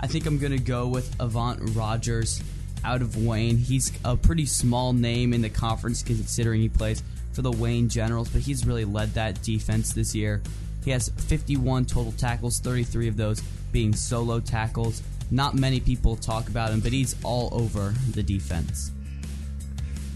I 0.00 0.06
think 0.06 0.26
I'm 0.26 0.38
going 0.38 0.52
to 0.52 0.62
go 0.62 0.86
with 0.86 1.14
Avant 1.18 1.60
Rogers 1.74 2.42
out 2.84 3.00
of 3.00 3.16
Wayne. 3.16 3.56
He's 3.56 3.92
a 4.04 4.16
pretty 4.16 4.44
small 4.44 4.92
name 4.92 5.32
in 5.32 5.40
the 5.40 5.48
conference 5.48 6.02
considering 6.02 6.60
he 6.60 6.68
plays 6.68 7.02
for 7.32 7.40
the 7.40 7.52
Wayne 7.52 7.88
Generals, 7.88 8.28
but 8.28 8.42
he's 8.42 8.66
really 8.66 8.84
led 8.84 9.14
that 9.14 9.40
defense 9.42 9.94
this 9.94 10.14
year. 10.14 10.42
He 10.84 10.90
has 10.90 11.08
51 11.08 11.86
total 11.86 12.12
tackles, 12.12 12.60
33 12.60 13.08
of 13.08 13.16
those 13.16 13.40
being 13.70 13.94
solo 13.94 14.40
tackles. 14.40 15.02
Not 15.30 15.54
many 15.54 15.80
people 15.80 16.16
talk 16.16 16.48
about 16.48 16.70
him, 16.70 16.80
but 16.80 16.92
he's 16.92 17.16
all 17.22 17.48
over 17.52 17.94
the 18.10 18.22
defense. 18.22 18.90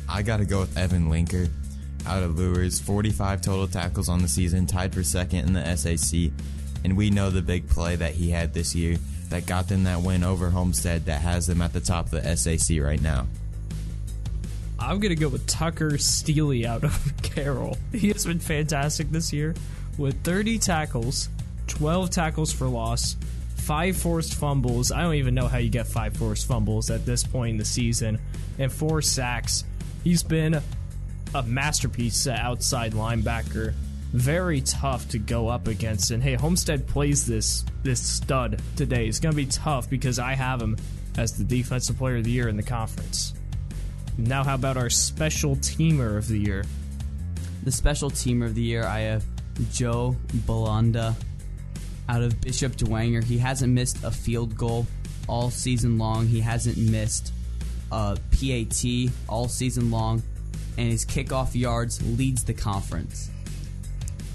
I 0.08 0.22
got 0.22 0.38
to 0.38 0.44
go 0.44 0.60
with 0.60 0.76
Evan 0.76 1.08
Linker 1.08 1.48
out 2.06 2.22
of 2.22 2.38
Luers. 2.38 2.80
45 2.80 3.40
total 3.40 3.66
tackles 3.66 4.08
on 4.08 4.22
the 4.22 4.28
season, 4.28 4.66
tied 4.66 4.94
for 4.94 5.02
second 5.02 5.46
in 5.46 5.52
the 5.52 5.76
SAC. 5.76 6.30
And 6.84 6.96
we 6.96 7.10
know 7.10 7.30
the 7.30 7.42
big 7.42 7.68
play 7.68 7.96
that 7.96 8.12
he 8.14 8.30
had 8.30 8.54
this 8.54 8.74
year 8.74 8.96
that 9.30 9.46
got 9.46 9.68
them 9.68 9.84
that 9.84 10.00
win 10.02 10.22
over 10.22 10.50
Homestead 10.50 11.06
that 11.06 11.20
has 11.20 11.46
them 11.46 11.60
at 11.60 11.72
the 11.72 11.80
top 11.80 12.12
of 12.12 12.22
the 12.22 12.36
SAC 12.36 12.80
right 12.80 13.00
now. 13.00 13.26
I'm 14.78 15.00
going 15.00 15.14
to 15.14 15.20
go 15.20 15.28
with 15.28 15.46
Tucker 15.46 15.98
Steely 15.98 16.66
out 16.66 16.84
of 16.84 17.12
Carroll. 17.22 17.78
He 17.92 18.08
has 18.08 18.24
been 18.24 18.38
fantastic 18.38 19.10
this 19.10 19.32
year 19.32 19.54
with 19.98 20.22
30 20.22 20.58
tackles, 20.58 21.28
12 21.66 22.10
tackles 22.10 22.52
for 22.52 22.68
loss, 22.68 23.16
five 23.56 23.96
forced 23.96 24.34
fumbles. 24.34 24.92
I 24.92 25.02
don't 25.02 25.14
even 25.14 25.34
know 25.34 25.48
how 25.48 25.58
you 25.58 25.70
get 25.70 25.86
five 25.86 26.16
forced 26.16 26.46
fumbles 26.46 26.90
at 26.90 27.06
this 27.06 27.24
point 27.24 27.52
in 27.52 27.56
the 27.56 27.64
season, 27.64 28.20
and 28.58 28.70
four 28.70 29.02
sacks. 29.02 29.64
He's 30.06 30.22
been 30.22 30.62
a 31.34 31.42
masterpiece 31.42 32.28
outside 32.28 32.92
linebacker. 32.92 33.74
Very 34.12 34.60
tough 34.60 35.08
to 35.08 35.18
go 35.18 35.48
up 35.48 35.66
against. 35.66 36.12
And 36.12 36.22
hey, 36.22 36.34
Homestead 36.34 36.86
plays 36.86 37.26
this 37.26 37.64
this 37.82 38.06
stud 38.06 38.62
today. 38.76 39.08
It's 39.08 39.18
gonna 39.18 39.34
be 39.34 39.46
tough 39.46 39.90
because 39.90 40.20
I 40.20 40.34
have 40.34 40.62
him 40.62 40.76
as 41.18 41.36
the 41.36 41.42
defensive 41.42 41.98
player 41.98 42.18
of 42.18 42.22
the 42.22 42.30
year 42.30 42.46
in 42.46 42.56
the 42.56 42.62
conference. 42.62 43.34
Now, 44.16 44.44
how 44.44 44.54
about 44.54 44.76
our 44.76 44.90
special 44.90 45.56
teamer 45.56 46.16
of 46.16 46.28
the 46.28 46.38
year? 46.38 46.64
The 47.64 47.72
special 47.72 48.08
teamer 48.08 48.46
of 48.46 48.54
the 48.54 48.62
year, 48.62 48.84
I 48.84 49.00
have 49.00 49.24
Joe 49.72 50.14
Belanda 50.46 51.16
out 52.08 52.22
of 52.22 52.40
Bishop 52.42 52.76
Dwenger. 52.76 53.24
He 53.24 53.38
hasn't 53.38 53.72
missed 53.72 54.04
a 54.04 54.12
field 54.12 54.56
goal 54.56 54.86
all 55.26 55.50
season 55.50 55.98
long. 55.98 56.28
He 56.28 56.42
hasn't 56.42 56.78
missed 56.78 57.32
a 57.92 58.18
PAT 58.30 59.12
all 59.28 59.48
season 59.48 59.90
long, 59.90 60.22
and 60.76 60.90
his 60.90 61.04
kickoff 61.04 61.54
yards 61.54 62.02
leads 62.18 62.44
the 62.44 62.54
conference. 62.54 63.30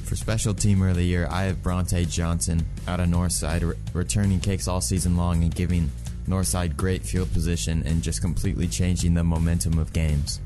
For 0.03 0.15
Special 0.15 0.53
Teamer 0.53 0.89
of 0.89 0.98
the 0.98 1.03
Year, 1.03 1.27
I 1.31 1.43
have 1.43 1.63
Bronte 1.63 2.05
Johnson 2.05 2.65
out 2.88 3.00
of 3.00 3.08
Northside, 3.08 3.62
re- 3.62 3.75
returning 3.93 4.41
kicks 4.41 4.67
all 4.67 4.81
season 4.81 5.15
long 5.15 5.43
and 5.43 5.55
giving 5.55 5.89
Northside 6.27 6.75
great 6.75 7.03
field 7.03 7.31
position 7.31 7.84
and 7.86 8.01
just 8.01 8.22
completely 8.22 8.67
changing 8.67 9.13
the 9.13 9.24
momentum 9.24 9.79
of 9.79 9.93
games. 9.93 10.41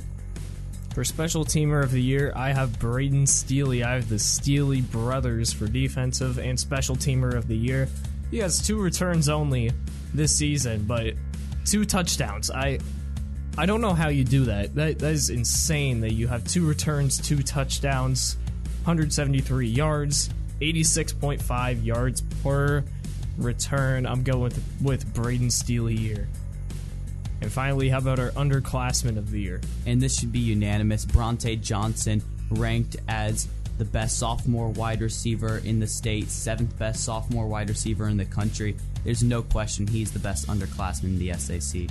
For 0.94 1.04
Special 1.04 1.44
Teamer 1.44 1.84
of 1.84 1.92
the 1.92 2.02
Year, 2.02 2.32
I 2.36 2.54
have 2.54 2.80
Braden 2.80 3.28
Steely. 3.28 3.84
I 3.84 3.96
have 3.96 4.08
the 4.08 4.20
Steely 4.20 4.82
brothers 4.82 5.52
for 5.52 5.68
Defensive 5.68 6.38
and 6.38 6.60
Special 6.60 6.96
Teamer 6.96 7.34
of 7.34 7.48
the 7.48 7.58
Year. 7.58 7.90
He 8.32 8.38
has 8.38 8.66
two 8.66 8.80
returns 8.80 9.30
only 9.30 9.72
this 10.14 10.36
season, 10.36 10.86
but 10.86 11.16
two 11.66 11.86
touchdowns. 11.86 12.50
I 12.50 12.80
I 13.58 13.66
don't 13.66 13.80
know 13.80 13.94
how 13.94 14.10
you 14.10 14.26
do 14.26 14.46
that. 14.46 14.76
That 14.76 15.00
that 15.00 15.12
is 15.12 15.30
insane 15.30 16.02
that 16.02 16.14
you 16.14 16.28
have 16.28 16.44
two 16.44 16.68
returns, 16.68 17.18
two 17.18 17.42
touchdowns, 17.42 18.36
173 18.84 19.68
yards, 19.68 20.30
86.5 20.60 21.86
yards 21.86 22.22
per 22.44 22.84
return. 23.38 24.06
I'm 24.06 24.24
going 24.24 24.42
with 24.42 24.64
with 24.82 25.14
Braden 25.14 25.50
Steely 25.52 25.96
here. 25.96 26.28
And 27.42 27.52
finally, 27.52 27.90
how 27.90 28.00
about 28.00 28.20
our 28.20 28.32
underclassmen 28.32 29.18
of 29.18 29.32
the 29.32 29.42
year? 29.42 29.62
And 29.86 30.02
this 30.02 30.20
should 30.20 30.32
be 30.32 30.40
unanimous. 30.40 31.06
Bronte 31.06 31.56
Johnson 31.58 32.22
ranked 32.50 32.98
as 33.08 33.48
the 33.78 33.86
best 33.86 34.18
sophomore 34.18 34.70
wide 34.70 35.02
receiver 35.02 35.60
in 35.60 35.80
the 35.80 35.88
state, 35.88 36.30
seventh 36.30 36.78
best 36.78 37.04
sophomore 37.04 37.48
wide 37.48 37.70
receiver 37.70 38.08
in 38.08 38.18
the 38.18 38.26
country. 38.26 38.76
There's 39.04 39.24
no 39.24 39.44
question 39.44 39.88
he's 39.88 40.12
the 40.12 40.20
best 40.20 40.48
underclassman 40.48 41.04
in 41.04 41.20
the 41.20 41.34
SAC. 41.34 41.90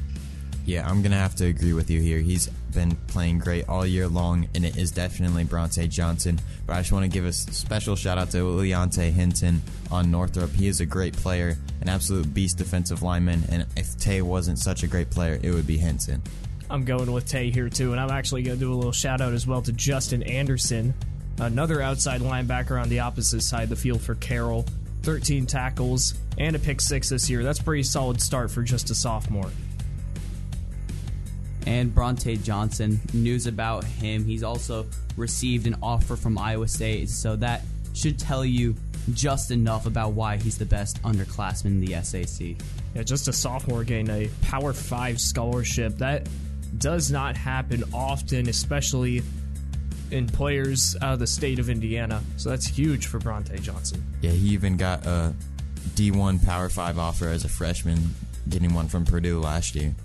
Yeah, 0.67 0.89
I'm 0.89 1.03
going 1.03 1.13
to 1.13 1.19
have 1.19 1.35
to 1.37 1.47
agree 1.47 1.75
with 1.75 1.91
you 1.91 2.01
here. 2.01 2.21
He's 2.21 2.47
been 2.73 2.97
playing 3.09 3.39
great 3.39 3.69
all 3.69 3.85
year 3.85 4.09
long, 4.09 4.49
and 4.55 4.65
it 4.65 4.79
is 4.79 4.91
definitely 4.91 5.45
Bronte 5.45 5.87
Johnson. 5.89 6.41
But 6.67 6.77
I 6.77 6.81
just 6.81 6.91
want 6.91 7.05
to 7.05 7.11
give 7.11 7.27
a 7.27 7.33
special 7.33 7.97
shout 7.97 8.17
out 8.17 8.31
to 8.31 8.39
Leonte 8.39 9.13
Hinton 9.13 9.61
on 9.91 10.11
Northrop. 10.11 10.51
He 10.53 10.67
is 10.67 10.81
a 10.81 10.87
great 10.87 11.15
player, 11.15 11.59
an 11.83 11.91
absolute 11.91 12.33
beast 12.33 12.57
defensive 12.57 13.03
lineman, 13.03 13.43
and 13.51 13.67
if 13.77 13.99
Tay 13.99 14.23
wasn't 14.23 14.59
such 14.59 14.83
a 14.83 14.87
great 14.87 15.11
player, 15.11 15.39
it 15.43 15.51
would 15.51 15.67
be 15.67 15.77
Hinton. 15.77 16.23
I'm 16.71 16.87
going 16.87 17.13
with 17.13 17.27
Tay 17.27 17.51
here 17.51 17.69
too, 17.69 17.93
and 17.93 18.01
I'm 18.01 18.11
actually 18.11 18.43
going 18.43 18.57
to 18.57 18.65
do 18.65 18.73
a 18.73 18.75
little 18.75 18.91
shout 18.91 19.21
out 19.21 19.35
as 19.35 19.47
well 19.47 19.61
to 19.61 19.73
Justin 19.73 20.23
Anderson, 20.23 20.95
another 21.39 21.83
outside 21.83 22.23
linebacker 22.23 22.81
on 22.81 22.89
the 22.89 23.01
opposite 23.01 23.43
side 23.43 23.65
of 23.65 23.69
the 23.69 23.77
field 23.77 24.01
for 24.01 24.15
Carroll. 24.15 24.65
13 25.03 25.45
tackles 25.45 26.15
and 26.39 26.57
a 26.57 26.59
pick 26.59 26.81
six 26.81 27.11
this 27.11 27.29
year. 27.29 27.43
That's 27.43 27.61
pretty 27.61 27.83
solid 27.83 28.23
start 28.23 28.51
for 28.51 28.63
just 28.63 28.89
a 28.89 28.95
sophomore 28.95 29.51
and 31.67 31.95
Bronte 31.95 32.37
Johnson. 32.39 33.01
News 33.13 33.47
about 33.47 33.85
him. 33.85 34.25
He's 34.25 34.43
also 34.43 34.87
received 35.17 35.67
an 35.67 35.77
offer 35.83 36.17
from 36.17 36.39
Iowa 36.39 36.69
State, 36.69 37.09
so 37.09 37.37
that 37.37 37.63
should 37.93 38.19
tell 38.19 38.45
you 38.45 38.75
just 39.13 39.51
enough 39.51 39.87
about 39.87 40.13
why 40.13 40.37
he's 40.37 40.59
the 40.59 40.65
best 40.65 41.03
underclassman 41.03 41.67
in 41.67 41.81
the 41.81 42.03
SAC. 42.03 42.57
Yeah, 42.95 43.03
just 43.03 43.29
a 43.29 43.33
sophomore 43.33 43.85
getting 43.85 44.09
a 44.09 44.29
Power 44.43 44.73
5 44.73 45.21
scholarship. 45.21 45.99
That 45.99 46.29
does 46.79 47.11
not 47.11 47.37
happen 47.37 47.85
often, 47.93 48.49
especially 48.49 49.23
in 50.11 50.27
players 50.27 50.97
out 51.03 51.15
of 51.15 51.19
the 51.19 51.27
state 51.27 51.59
of 51.59 51.69
Indiana. 51.71 52.23
So 52.37 52.51
that's 52.51 52.67
huge 52.67 53.07
for 53.07 53.19
Bronte 53.19 53.59
Johnson. 53.59 54.03
Yeah, 54.23 54.31
he 54.31 54.49
even 54.51 54.77
got 54.77 55.07
a 55.07 55.35
D1 55.95 56.45
Power 56.45 56.69
5 56.69 56.99
offer 56.99 57.29
as 57.29 57.45
a 57.45 57.49
freshman, 57.49 58.15
getting 58.49 58.75
one 58.75 58.89
from 58.89 59.05
Purdue 59.05 59.41
last 59.41 59.75
year 59.75 59.87
and 59.87 59.97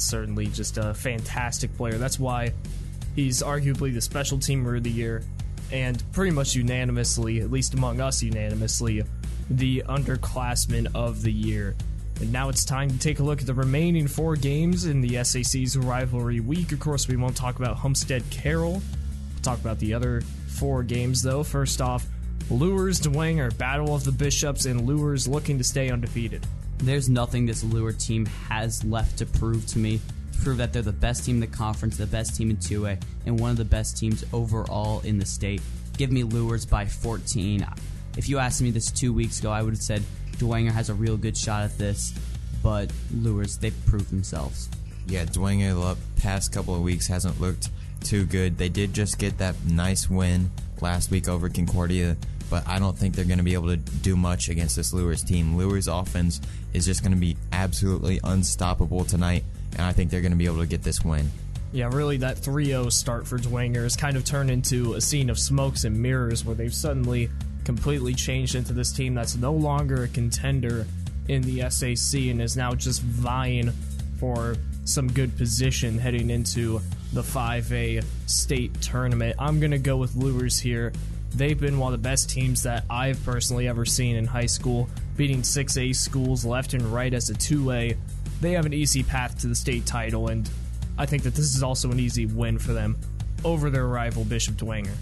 certainly 0.00 0.46
just 0.46 0.78
a 0.78 0.94
fantastic 0.94 1.74
player. 1.76 1.98
That's 1.98 2.18
why 2.18 2.52
he's 3.14 3.42
arguably 3.42 3.92
the 3.92 4.00
special 4.00 4.38
teamer 4.38 4.76
of 4.76 4.82
the 4.82 4.90
year, 4.90 5.22
and 5.72 6.02
pretty 6.12 6.32
much 6.32 6.54
unanimously, 6.54 7.40
at 7.40 7.50
least 7.50 7.74
among 7.74 8.00
us 8.00 8.22
unanimously, 8.22 9.02
the 9.50 9.82
underclassman 9.88 10.88
of 10.94 11.22
the 11.22 11.32
year. 11.32 11.76
And 12.20 12.32
now 12.32 12.48
it's 12.48 12.64
time 12.64 12.88
to 12.90 12.98
take 12.98 13.18
a 13.18 13.22
look 13.22 13.40
at 13.40 13.46
the 13.46 13.54
remaining 13.54 14.06
four 14.06 14.36
games 14.36 14.86
in 14.86 15.00
the 15.00 15.22
SAC's 15.24 15.76
rivalry 15.76 16.40
week. 16.40 16.72
Of 16.72 16.80
course, 16.80 17.08
we 17.08 17.16
won't 17.16 17.36
talk 17.36 17.58
about 17.58 17.76
Homestead 17.76 18.22
Carroll. 18.30 18.74
We'll 18.74 19.42
talk 19.42 19.58
about 19.60 19.78
the 19.78 19.94
other 19.94 20.22
four 20.46 20.82
games, 20.84 21.22
though. 21.22 21.42
First 21.42 21.80
off, 21.80 22.06
Luers 22.50 23.00
Dwenger, 23.00 23.56
Battle 23.58 23.94
of 23.94 24.04
the 24.04 24.12
Bishops, 24.12 24.66
and 24.66 24.86
Luers 24.86 25.26
looking 25.26 25.58
to 25.58 25.64
stay 25.64 25.90
undefeated. 25.90 26.46
There's 26.84 27.08
nothing 27.08 27.46
this 27.46 27.64
Lure 27.64 27.92
team 27.92 28.26
has 28.26 28.84
left 28.84 29.16
to 29.16 29.24
prove 29.24 29.66
to 29.68 29.78
me. 29.78 30.00
prove 30.42 30.58
that 30.58 30.74
they're 30.74 30.82
the 30.82 30.92
best 30.92 31.24
team 31.24 31.36
in 31.36 31.40
the 31.40 31.46
conference, 31.46 31.96
the 31.96 32.06
best 32.06 32.36
team 32.36 32.50
in 32.50 32.58
2A, 32.58 33.02
and 33.24 33.40
one 33.40 33.50
of 33.50 33.56
the 33.56 33.64
best 33.64 33.96
teams 33.96 34.22
overall 34.34 35.00
in 35.00 35.18
the 35.18 35.24
state. 35.24 35.62
Give 35.96 36.12
me 36.12 36.24
Luers 36.24 36.66
by 36.66 36.84
14. 36.84 37.66
If 38.18 38.28
you 38.28 38.36
asked 38.38 38.60
me 38.60 38.70
this 38.70 38.90
two 38.90 39.14
weeks 39.14 39.40
ago, 39.40 39.50
I 39.50 39.62
would 39.62 39.72
have 39.72 39.82
said 39.82 40.02
Dwenger 40.32 40.72
has 40.72 40.90
a 40.90 40.94
real 40.94 41.16
good 41.16 41.38
shot 41.38 41.62
at 41.62 41.78
this, 41.78 42.12
but 42.62 42.92
Luers, 43.14 43.56
they've 43.56 43.74
proved 43.86 44.10
themselves. 44.10 44.68
Yeah, 45.06 45.24
Dwenger 45.24 45.74
the 45.74 46.20
past 46.20 46.52
couple 46.52 46.74
of 46.74 46.82
weeks 46.82 47.06
hasn't 47.06 47.40
looked 47.40 47.70
too 48.02 48.26
good. 48.26 48.58
They 48.58 48.68
did 48.68 48.92
just 48.92 49.18
get 49.18 49.38
that 49.38 49.54
nice 49.64 50.10
win 50.10 50.50
last 50.82 51.10
week 51.10 51.28
over 51.28 51.48
Concordia, 51.48 52.18
but 52.54 52.68
I 52.68 52.78
don't 52.78 52.96
think 52.96 53.16
they're 53.16 53.24
going 53.24 53.38
to 53.38 53.44
be 53.44 53.54
able 53.54 53.66
to 53.66 53.76
do 53.76 54.14
much 54.14 54.48
against 54.48 54.76
this 54.76 54.92
Luers 54.92 55.24
team. 55.24 55.56
Luers 55.56 55.88
offense 55.88 56.40
is 56.72 56.86
just 56.86 57.02
going 57.02 57.10
to 57.10 57.18
be 57.18 57.36
absolutely 57.50 58.20
unstoppable 58.22 59.04
tonight, 59.04 59.42
and 59.72 59.82
I 59.82 59.90
think 59.90 60.08
they're 60.08 60.20
going 60.20 60.30
to 60.30 60.38
be 60.38 60.46
able 60.46 60.60
to 60.60 60.66
get 60.66 60.84
this 60.84 61.04
win. 61.04 61.32
Yeah, 61.72 61.90
really, 61.92 62.16
that 62.18 62.38
3 62.38 62.66
0 62.66 62.90
start 62.90 63.26
for 63.26 63.38
Dwenger 63.38 63.82
has 63.82 63.96
kind 63.96 64.16
of 64.16 64.24
turned 64.24 64.52
into 64.52 64.94
a 64.94 65.00
scene 65.00 65.30
of 65.30 65.38
smokes 65.40 65.82
and 65.82 66.00
mirrors 66.00 66.44
where 66.44 66.54
they've 66.54 66.72
suddenly 66.72 67.28
completely 67.64 68.14
changed 68.14 68.54
into 68.54 68.72
this 68.72 68.92
team 68.92 69.16
that's 69.16 69.34
no 69.34 69.52
longer 69.52 70.04
a 70.04 70.08
contender 70.08 70.86
in 71.26 71.42
the 71.42 71.68
SAC 71.68 72.20
and 72.20 72.40
is 72.40 72.56
now 72.56 72.72
just 72.72 73.02
vying 73.02 73.72
for 74.20 74.54
some 74.84 75.10
good 75.10 75.36
position 75.36 75.98
heading 75.98 76.30
into 76.30 76.80
the 77.14 77.22
5A 77.22 78.04
state 78.26 78.80
tournament. 78.80 79.34
I'm 79.40 79.58
going 79.58 79.72
to 79.72 79.78
go 79.78 79.96
with 79.96 80.14
Luers 80.14 80.60
here. 80.60 80.92
They've 81.34 81.58
been 81.58 81.78
one 81.78 81.92
of 81.92 82.00
the 82.00 82.08
best 82.08 82.30
teams 82.30 82.62
that 82.62 82.84
I've 82.88 83.22
personally 83.24 83.66
ever 83.66 83.84
seen 83.84 84.16
in 84.16 84.24
high 84.24 84.46
school, 84.46 84.88
beating 85.16 85.42
6A 85.42 85.94
schools 85.96 86.44
left 86.44 86.74
and 86.74 86.82
right 86.82 87.12
as 87.12 87.30
a 87.30 87.34
2A. 87.34 87.96
They 88.40 88.52
have 88.52 88.66
an 88.66 88.72
easy 88.72 89.02
path 89.02 89.40
to 89.40 89.48
the 89.48 89.54
state 89.54 89.84
title, 89.84 90.28
and 90.28 90.48
I 90.96 91.06
think 91.06 91.24
that 91.24 91.34
this 91.34 91.54
is 91.54 91.62
also 91.62 91.90
an 91.90 91.98
easy 91.98 92.26
win 92.26 92.58
for 92.58 92.72
them 92.72 92.96
over 93.44 93.68
their 93.68 93.86
rival 93.86 94.24
Bishop 94.24 94.54
Dwenger. 94.54 94.94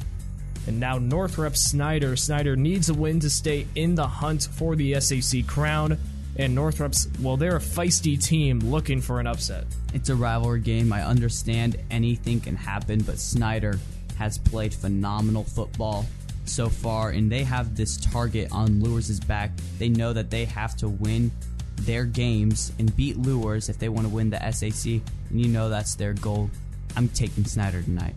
And 0.67 0.81
now 0.81 0.99
Northrop 0.99 1.57
Snyder. 1.57 2.17
Snyder 2.17 2.57
needs 2.57 2.89
a 2.89 2.95
win 2.95 3.21
to 3.21 3.31
stay 3.31 3.67
in 3.75 3.95
the 3.95 4.07
hunt 4.07 4.49
for 4.53 4.77
the 4.77 5.01
SAC 5.01 5.47
crown 5.47 5.99
and 6.37 6.55
Northrop's, 6.55 7.09
well, 7.21 7.37
they're 7.37 7.57
a 7.57 7.61
feisty 7.61 8.23
team 8.23 8.59
looking 8.61 9.01
for 9.01 9.21
an 9.21 9.27
upset. 9.27 9.65
It's 9.93 10.09
a 10.09 10.15
rivalry 10.15 10.61
game. 10.61 10.93
I 10.93 11.03
understand 11.03 11.77
anything 11.91 12.41
can 12.41 12.57
happen, 12.57 13.03
but 13.03 13.19
Snyder 13.19 13.79
has 14.17 14.39
played 14.39 14.73
phenomenal 14.73 15.45
football 15.45 16.07
so 16.53 16.69
far, 16.69 17.11
and 17.11 17.31
they 17.31 17.45
have 17.45 17.77
this 17.77 17.97
target 17.97 18.49
on 18.53 18.83
Luers' 18.83 19.21
back. 19.21 19.51
They 19.79 19.89
know 19.89 20.13
that 20.13 20.31
they 20.31 20.45
have 20.45 20.77
to 20.77 20.89
win 20.89 21.31
their 21.77 22.05
games 22.05 22.73
and 22.79 22.95
beat 22.95 23.17
Luers 23.17 23.69
if 23.69 23.79
they 23.79 23.89
want 23.89 24.07
to 24.07 24.13
win 24.13 24.31
the 24.31 24.53
SAC, 24.53 25.01
and 25.31 25.41
you 25.41 25.49
know 25.49 25.69
that's 25.69 25.95
their 25.95 26.13
goal. 26.15 26.51
I'm 26.97 27.09
taking 27.09 27.45
Snyder 27.45 27.83
tonight 27.83 28.15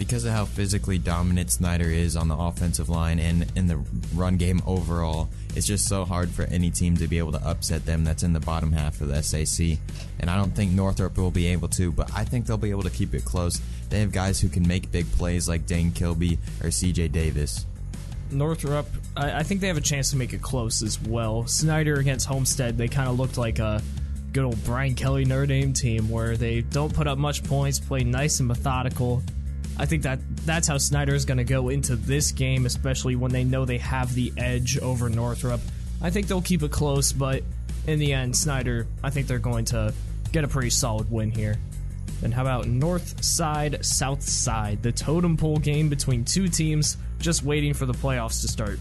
because 0.00 0.24
of 0.24 0.32
how 0.32 0.46
physically 0.46 0.96
dominant 0.96 1.50
Snyder 1.50 1.84
is 1.84 2.16
on 2.16 2.26
the 2.26 2.34
offensive 2.34 2.88
line 2.88 3.18
and 3.18 3.46
in 3.54 3.66
the 3.66 3.76
run 4.14 4.38
game 4.38 4.62
overall, 4.66 5.28
it's 5.54 5.66
just 5.66 5.86
so 5.86 6.06
hard 6.06 6.30
for 6.30 6.44
any 6.44 6.70
team 6.70 6.96
to 6.96 7.06
be 7.06 7.18
able 7.18 7.32
to 7.32 7.46
upset 7.46 7.84
them 7.84 8.02
that's 8.02 8.22
in 8.22 8.32
the 8.32 8.40
bottom 8.40 8.72
half 8.72 9.02
of 9.02 9.08
the 9.08 9.22
SAC. 9.22 9.76
And 10.18 10.30
I 10.30 10.38
don't 10.38 10.56
think 10.56 10.72
Northrop 10.72 11.18
will 11.18 11.30
be 11.30 11.48
able 11.48 11.68
to, 11.68 11.92
but 11.92 12.10
I 12.16 12.24
think 12.24 12.46
they'll 12.46 12.56
be 12.56 12.70
able 12.70 12.84
to 12.84 12.90
keep 12.90 13.12
it 13.12 13.26
close. 13.26 13.60
They 13.90 14.00
have 14.00 14.10
guys 14.10 14.40
who 14.40 14.48
can 14.48 14.66
make 14.66 14.90
big 14.90 15.04
plays 15.12 15.50
like 15.50 15.66
Dane 15.66 15.92
Kilby 15.92 16.38
or 16.62 16.70
CJ 16.70 17.12
Davis. 17.12 17.66
Northrop, 18.32 18.86
I, 19.16 19.40
I 19.40 19.42
think 19.42 19.60
they 19.60 19.68
have 19.68 19.76
a 19.76 19.82
chance 19.82 20.10
to 20.10 20.16
make 20.16 20.32
it 20.32 20.42
close 20.42 20.82
as 20.82 21.00
well. 21.00 21.46
Snyder 21.46 21.94
against 21.94 22.26
Homestead, 22.26 22.78
they 22.78 22.88
kind 22.88 23.08
of 23.08 23.18
looked 23.18 23.38
like 23.38 23.58
a 23.58 23.82
good 24.32 24.44
old 24.44 24.62
Brian 24.64 24.94
Kelly 24.94 25.24
Notre 25.24 25.46
Dame 25.46 25.72
team 25.72 26.08
where 26.08 26.36
they 26.36 26.60
don't 26.60 26.94
put 26.94 27.06
up 27.06 27.18
much 27.18 27.42
points, 27.44 27.80
play 27.80 28.04
nice 28.04 28.38
and 28.38 28.48
methodical, 28.48 29.22
I 29.80 29.86
think 29.86 30.02
that 30.02 30.18
that's 30.44 30.68
how 30.68 30.76
Snyder 30.76 31.14
is 31.14 31.24
going 31.24 31.38
to 31.38 31.44
go 31.44 31.70
into 31.70 31.96
this 31.96 32.32
game, 32.32 32.66
especially 32.66 33.16
when 33.16 33.32
they 33.32 33.44
know 33.44 33.64
they 33.64 33.78
have 33.78 34.14
the 34.14 34.30
edge 34.36 34.78
over 34.78 35.08
Northrop. 35.08 35.58
I 36.02 36.10
think 36.10 36.26
they'll 36.26 36.42
keep 36.42 36.62
it 36.62 36.70
close, 36.70 37.14
but 37.14 37.42
in 37.86 37.98
the 37.98 38.12
end, 38.12 38.36
Snyder, 38.36 38.86
I 39.02 39.08
think 39.08 39.26
they're 39.26 39.38
going 39.38 39.64
to 39.66 39.94
get 40.32 40.44
a 40.44 40.48
pretty 40.48 40.68
solid 40.68 41.10
win 41.10 41.30
here. 41.30 41.58
And 42.22 42.34
how 42.34 42.42
about 42.42 42.68
North 42.68 43.24
Side, 43.24 43.82
South 43.82 44.20
Side, 44.20 44.82
the 44.82 44.92
totem 44.92 45.38
pole 45.38 45.56
game 45.56 45.88
between 45.88 46.26
two 46.26 46.48
teams 46.48 46.98
just 47.20 47.44
waiting 47.44 47.74
for 47.74 47.86
the 47.86 47.92
playoffs 47.92 48.40
to 48.42 48.48
start? 48.48 48.78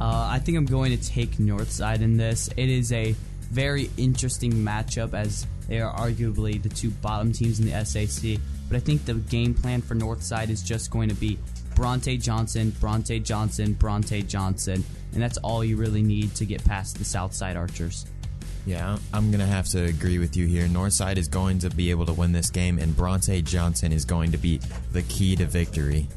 Uh, 0.00 0.28
I 0.30 0.38
think 0.38 0.58
I'm 0.58 0.66
going 0.66 0.96
to 0.96 1.08
take 1.08 1.38
North 1.38 1.70
Side 1.70 2.02
in 2.02 2.16
this. 2.16 2.48
It 2.56 2.68
is 2.68 2.92
a 2.92 3.14
very 3.50 3.90
interesting 3.96 4.52
matchup 4.52 5.14
as 5.14 5.46
they 5.68 5.80
are 5.80 5.92
arguably 5.94 6.62
the 6.62 6.68
two 6.68 6.90
bottom 6.90 7.32
teams 7.32 7.60
in 7.60 7.66
the 7.66 7.84
SAC. 7.84 8.40
But 8.68 8.76
I 8.76 8.80
think 8.80 9.04
the 9.04 9.14
game 9.14 9.54
plan 9.54 9.80
for 9.80 9.94
Northside 9.94 10.50
is 10.50 10.62
just 10.62 10.90
going 10.90 11.08
to 11.08 11.14
be 11.14 11.38
Bronte 11.74 12.16
Johnson, 12.18 12.70
Bronte 12.80 13.20
Johnson, 13.20 13.74
Bronte 13.74 14.22
Johnson, 14.22 14.84
and 15.12 15.22
that's 15.22 15.38
all 15.38 15.64
you 15.64 15.76
really 15.76 16.02
need 16.02 16.34
to 16.36 16.44
get 16.44 16.64
past 16.64 16.98
the 16.98 17.04
Southside 17.04 17.56
Archers. 17.56 18.06
Yeah, 18.64 18.98
I'm 19.12 19.30
going 19.30 19.40
to 19.40 19.46
have 19.46 19.66
to 19.68 19.84
agree 19.84 20.18
with 20.18 20.36
you 20.36 20.46
here. 20.46 20.66
Northside 20.66 21.18
is 21.18 21.28
going 21.28 21.60
to 21.60 21.70
be 21.70 21.90
able 21.90 22.04
to 22.06 22.12
win 22.12 22.32
this 22.32 22.50
game, 22.50 22.78
and 22.78 22.96
Bronte 22.96 23.42
Johnson 23.42 23.92
is 23.92 24.04
going 24.04 24.32
to 24.32 24.38
be 24.38 24.58
the 24.92 25.02
key 25.02 25.36
to 25.36 25.46
victory. 25.46 26.08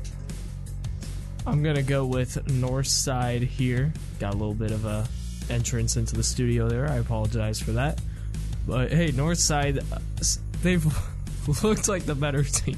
I'm 1.50 1.64
to 1.64 1.82
go 1.82 2.06
with 2.06 2.36
Northside 2.46 3.42
here. 3.42 3.92
Got 4.20 4.36
a 4.36 4.38
little 4.38 4.54
bit 4.54 4.72
of 4.72 4.86
a 4.86 5.08
entrance 5.50 5.98
into 5.98 6.16
the 6.16 6.24
studio 6.24 6.70
there. 6.70 6.88
I 6.88 6.98
apologize 6.98 7.60
for 7.60 7.72
that. 7.72 8.00
But 8.68 8.92
hey, 8.92 9.10
Northside, 9.10 9.80
uh, 9.92 9.98
they've 10.62 10.86
looked 11.64 11.88
like 11.88 12.06
the 12.06 12.14
better 12.14 12.44
team. 12.44 12.78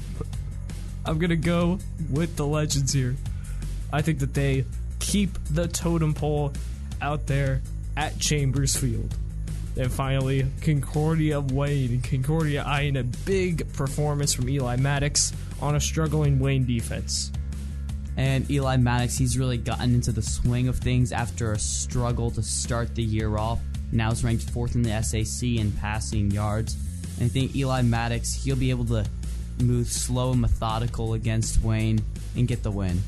I'm 1.04 1.18
gonna 1.18 1.36
go 1.36 1.80
with 2.10 2.36
the 2.36 2.46
Legends 2.46 2.94
here. 2.94 3.14
I 3.92 4.00
think 4.00 4.20
that 4.20 4.32
they 4.32 4.64
keep 5.00 5.36
the 5.50 5.68
totem 5.68 6.14
pole 6.14 6.54
out 7.02 7.26
there 7.26 7.60
at 7.96 8.18
Chambers 8.18 8.74
Field. 8.74 9.14
And 9.76 9.92
finally, 9.92 10.46
Concordia 10.62 11.40
Wayne. 11.40 12.00
Concordia 12.00 12.62
eyeing 12.62 12.96
a 12.96 13.04
big 13.04 13.70
performance 13.74 14.32
from 14.32 14.48
Eli 14.48 14.76
Maddox 14.76 15.32
on 15.60 15.74
a 15.74 15.80
struggling 15.80 16.38
Wayne 16.38 16.64
defense. 16.64 17.32
And 18.16 18.50
Eli 18.50 18.76
Maddox, 18.76 19.16
he's 19.16 19.38
really 19.38 19.56
gotten 19.56 19.94
into 19.94 20.12
the 20.12 20.22
swing 20.22 20.68
of 20.68 20.78
things 20.78 21.12
after 21.12 21.52
a 21.52 21.58
struggle 21.58 22.30
to 22.32 22.42
start 22.42 22.94
the 22.94 23.02
year 23.02 23.38
off. 23.38 23.60
Now 23.90 24.10
he's 24.10 24.22
ranked 24.22 24.50
fourth 24.50 24.74
in 24.74 24.82
the 24.82 25.02
SAC 25.02 25.48
in 25.48 25.72
passing 25.72 26.30
yards. 26.30 26.76
And 27.16 27.24
I 27.24 27.28
think 27.28 27.56
Eli 27.56 27.82
Maddox, 27.82 28.34
he'll 28.34 28.56
be 28.56 28.70
able 28.70 28.84
to 28.86 29.06
move 29.62 29.86
slow 29.88 30.32
and 30.32 30.40
methodical 30.40 31.14
against 31.14 31.62
Wayne 31.62 32.02
and 32.36 32.48
get 32.48 32.62
the 32.62 32.70
win. 32.70 33.00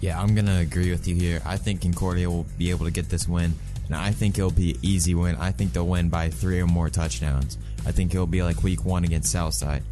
Yeah, 0.00 0.20
I'm 0.20 0.34
going 0.34 0.46
to 0.46 0.58
agree 0.58 0.90
with 0.90 1.06
you 1.06 1.14
here. 1.14 1.42
I 1.44 1.56
think 1.56 1.82
Concordia 1.82 2.30
will 2.30 2.46
be 2.56 2.70
able 2.70 2.86
to 2.86 2.90
get 2.90 3.10
this 3.10 3.28
win, 3.28 3.54
and 3.86 3.94
I 3.94 4.12
think 4.12 4.38
it'll 4.38 4.50
be 4.50 4.72
an 4.72 4.78
easy 4.82 5.14
win. 5.14 5.36
I 5.36 5.50
think 5.52 5.74
they'll 5.74 5.86
win 5.86 6.08
by 6.08 6.30
three 6.30 6.60
or 6.60 6.66
more 6.66 6.88
touchdowns. 6.88 7.58
I 7.86 7.92
think 7.92 8.14
it'll 8.14 8.26
be 8.26 8.42
like 8.42 8.62
week 8.62 8.84
one 8.84 9.04
against 9.04 9.30
Southside. 9.30 9.82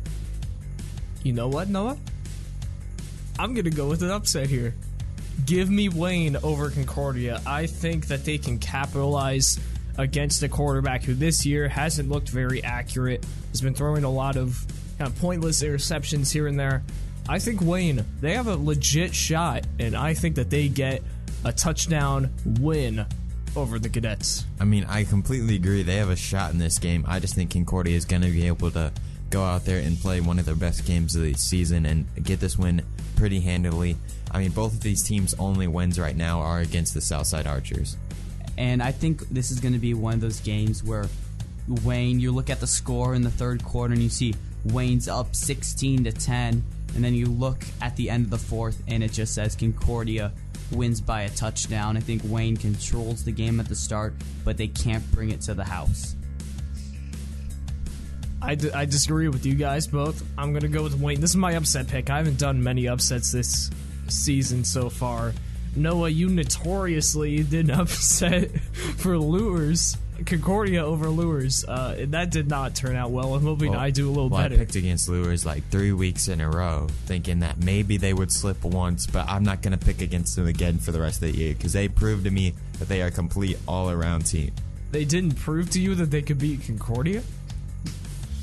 You 1.23 1.35
know 1.35 1.49
what, 1.49 1.69
Noah? 1.69 1.99
I'm 3.39 3.55
going 3.55 3.65
to 3.65 3.71
go 3.71 3.89
with 3.89 4.03
an 4.03 4.11
upset 4.11 4.49
here. 4.49 4.75
Give 5.47 5.71
me 5.71 5.89
Wayne 5.89 6.37
over 6.43 6.71
Concordia. 6.71 7.41
I 7.47 7.67
think 7.67 8.09
that 8.09 8.25
they 8.25 8.39
can 8.39 8.59
capitalize 8.59 9.61
against 9.97 10.43
a 10.43 10.49
quarterback 10.49 11.05
who 11.05 11.15
this 11.15 11.47
year 11.47 11.69
hasn't 11.69 12.09
looked 12.09 12.29
very 12.29 12.63
accurate, 12.65 13.25
has 13.51 13.61
been 13.61 13.75
throwing 13.75 14.05
a 14.05 14.11
lot 14.11 14.37
of 14.37 14.65
kind 14.99 15.09
of 15.09 15.17
pointless 15.21 15.63
interceptions 15.63 16.33
here 16.33 16.49
and 16.49 16.59
there. 16.59 16.83
I 17.29 17.39
think 17.39 17.61
Wayne, 17.61 18.05
they 18.21 18.35
have 18.35 18.47
a 18.47 18.57
legit 18.57 19.15
shot, 19.15 19.65
and 19.79 19.95
I 19.95 20.15
think 20.15 20.37
that 20.37 20.51
they 20.51 20.69
get 20.69 21.03
a 21.45 21.53
touchdown 21.53 22.31
win 22.45 23.07
over 23.55 23.79
the 23.79 23.89
Cadets. 23.89 24.45
I 24.59 24.65
mean, 24.65 24.85
I 24.85 25.05
completely 25.05 25.57
agree. 25.57 25.83
They 25.83 25.97
have 25.97 26.11
a 26.11 26.17
shot 26.17 26.53
in 26.53 26.59
this 26.59 26.79
game. 26.79 27.05
I 27.07 27.21
just 27.21 27.35
think 27.35 27.53
Concordia 27.53 27.97
is 27.97 28.05
going 28.05 28.23
to 28.23 28.31
be 28.31 28.47
able 28.47 28.71
to 28.73 28.93
go 29.31 29.43
out 29.43 29.65
there 29.65 29.81
and 29.81 29.99
play 29.99 30.21
one 30.21 30.39
of 30.39 30.47
their 30.47 30.55
best 30.55 30.87
games 30.87 31.15
of 31.15 31.23
the 31.23 31.35
season 31.35 31.87
and 31.87 32.07
get 32.23 32.41
this 32.41 32.59
win 32.59 32.83
pretty 33.17 33.41
handily. 33.41 33.97
I 34.31 34.41
mean, 34.41 34.51
both 34.51 34.75
of 34.75 34.81
these 34.81 35.03
teams' 35.03 35.35
only 35.39 35.67
wins 35.67 35.99
right 35.99 36.17
now 36.17 36.41
are 36.41 36.61
against 36.61 36.95
the 36.95 37.01
Southside 37.01 37.47
Archers. 37.47 37.97
And 38.57 38.83
I 38.83 38.93
think 38.93 39.29
this 39.29 39.51
is 39.51 39.61
going 39.61 39.75
to 39.75 39.79
be 39.79 39.95
one 39.95 40.15
of 40.15 40.21
those 40.21 40.41
games 40.41 40.83
where 40.83 41.07
Wayne, 41.85 42.21
you 42.21 42.33
look 42.33 42.51
at 42.51 42.61
the 42.61 42.67
score 42.67 43.15
in 43.15 43.23
the 43.23 43.31
third 43.31 43.63
quarter 43.65 43.95
and 43.95 44.03
you 44.03 44.09
see 44.09 44.35
Wayne's 44.65 45.09
up 45.09 45.35
16 45.35 46.05
to 46.05 46.13
10, 46.13 46.65
and 46.95 47.05
then 47.05 47.15
you 47.15 47.27
look 47.27 47.63
at 47.81 47.95
the 47.97 48.11
end 48.11 48.25
of 48.25 48.31
the 48.31 48.39
fourth 48.39 48.83
and 48.89 49.03
it 49.03 49.13
just 49.13 49.35
says 49.35 49.55
Concordia 49.55 50.33
wins 50.73 51.01
by 51.01 51.23
a 51.23 51.31
touchdown. 51.31 51.97
I 51.97 52.01
think 52.01 52.23
Wayne 52.25 52.57
controls 52.57 53.25
the 53.25 53.33
game 53.33 53.61
at 53.61 53.69
the 53.69 53.75
start, 53.75 54.15
but 54.45 54.57
they 54.57 54.69
can't 54.69 55.09
bring 55.13 55.31
it 55.31 55.41
to 55.43 55.55
the 55.55 55.65
house. 55.65 56.17
I, 58.41 58.55
d- 58.55 58.71
I 58.71 58.85
disagree 58.85 59.29
with 59.29 59.45
you 59.45 59.55
guys 59.55 59.87
both. 59.87 60.23
I'm 60.37 60.51
going 60.53 60.63
to 60.63 60.69
go 60.69 60.83
with 60.83 60.99
Wayne. 60.99 61.21
This 61.21 61.31
is 61.31 61.37
my 61.37 61.53
upset 61.53 61.89
pick. 61.89 62.11
I 62.11 62.19
haven't 62.19 62.39
done 62.39 62.63
many 62.63 62.89
upsets 62.89 63.33
this 63.33 63.71
season 64.09 64.65
so 64.65 64.89
far. 64.89 65.33
Noah, 65.77 66.09
you 66.09 66.29
notoriously 66.29 67.43
did 67.43 67.69
an 67.69 67.71
upset 67.81 68.51
for 68.97 69.19
Luers 69.19 69.97
Concordia 70.27 70.85
over 70.85 71.09
Luers. 71.09 71.65
Uh, 71.65 71.97
and 71.99 72.13
that 72.13 72.31
did 72.31 72.49
not 72.49 72.75
turn 72.75 72.97
out 72.97 73.11
well. 73.11 73.35
I'm 73.35 73.43
hoping 73.43 73.71
Well, 73.71 73.81
I 73.81 73.91
do 73.91 74.09
a 74.09 74.11
little 74.11 74.29
well, 74.29 74.43
better. 74.43 74.55
I 74.57 74.59
picked 74.59 74.77
against 74.77 75.09
Luers 75.09 75.47
like 75.47 75.69
three 75.71 75.93
weeks 75.93 76.29
in 76.29 76.41
a 76.41 76.51
row, 76.51 76.89
thinking 77.07 77.41
that 77.41 77.59
maybe 77.59 77.97
they 77.97 78.13
would 78.13 78.33
slip 78.33 78.65
once, 78.65 79.07
but 79.07 79.29
I'm 79.29 79.45
not 79.45 79.63
going 79.63 79.79
to 79.79 79.85
pick 79.85 80.01
against 80.01 80.37
them 80.37 80.47
again 80.47 80.79
for 80.79 80.93
the 80.93 81.01
rest 81.01 81.23
of 81.23 81.33
the 81.33 81.39
year 81.39 81.55
because 81.55 81.73
they 81.73 81.89
proved 81.89 82.25
to 82.25 82.31
me 82.31 82.55
that 82.79 82.89
they 82.89 83.03
are 83.03 83.07
a 83.07 83.11
complete 83.11 83.59
all 83.67 83.91
around 83.91 84.23
team. 84.27 84.53
They 84.91 85.05
didn't 85.05 85.35
prove 85.35 85.71
to 85.71 85.81
you 85.81 85.95
that 85.97 86.11
they 86.11 86.23
could 86.23 86.39
beat 86.39 86.65
Concordia? 86.65 87.23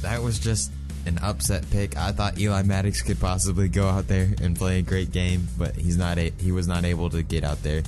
That 0.06 0.22
was 0.22 0.40
just 0.40 0.72
an 1.08 1.18
upset 1.20 1.70
pick. 1.72 1.98
I 1.98 2.12
thought 2.12 2.40
Eli 2.40 2.62
Maddox 2.62 3.02
could 3.02 3.20
possibly 3.20 3.70
go 3.70 3.88
out 3.88 4.08
there 4.08 4.30
and 4.42 4.56
play 4.56 4.80
a 4.80 4.82
great 4.82 5.12
game, 5.12 5.48
but 5.58 5.76
he's 5.76 5.98
not. 5.98 6.18
A, 6.20 6.32
he 6.40 6.52
was 6.52 6.68
not 6.68 6.86
able 6.86 7.10
to 7.10 7.24
get 7.24 7.44
out 7.44 7.62
there 7.64 7.82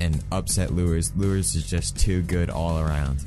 and 0.00 0.24
upset 0.32 0.72
Luers. 0.72 1.14
Luers 1.14 1.54
is 1.54 1.68
just 1.68 1.98
too 1.98 2.22
good 2.22 2.50
all 2.50 2.78
around. 2.78 3.24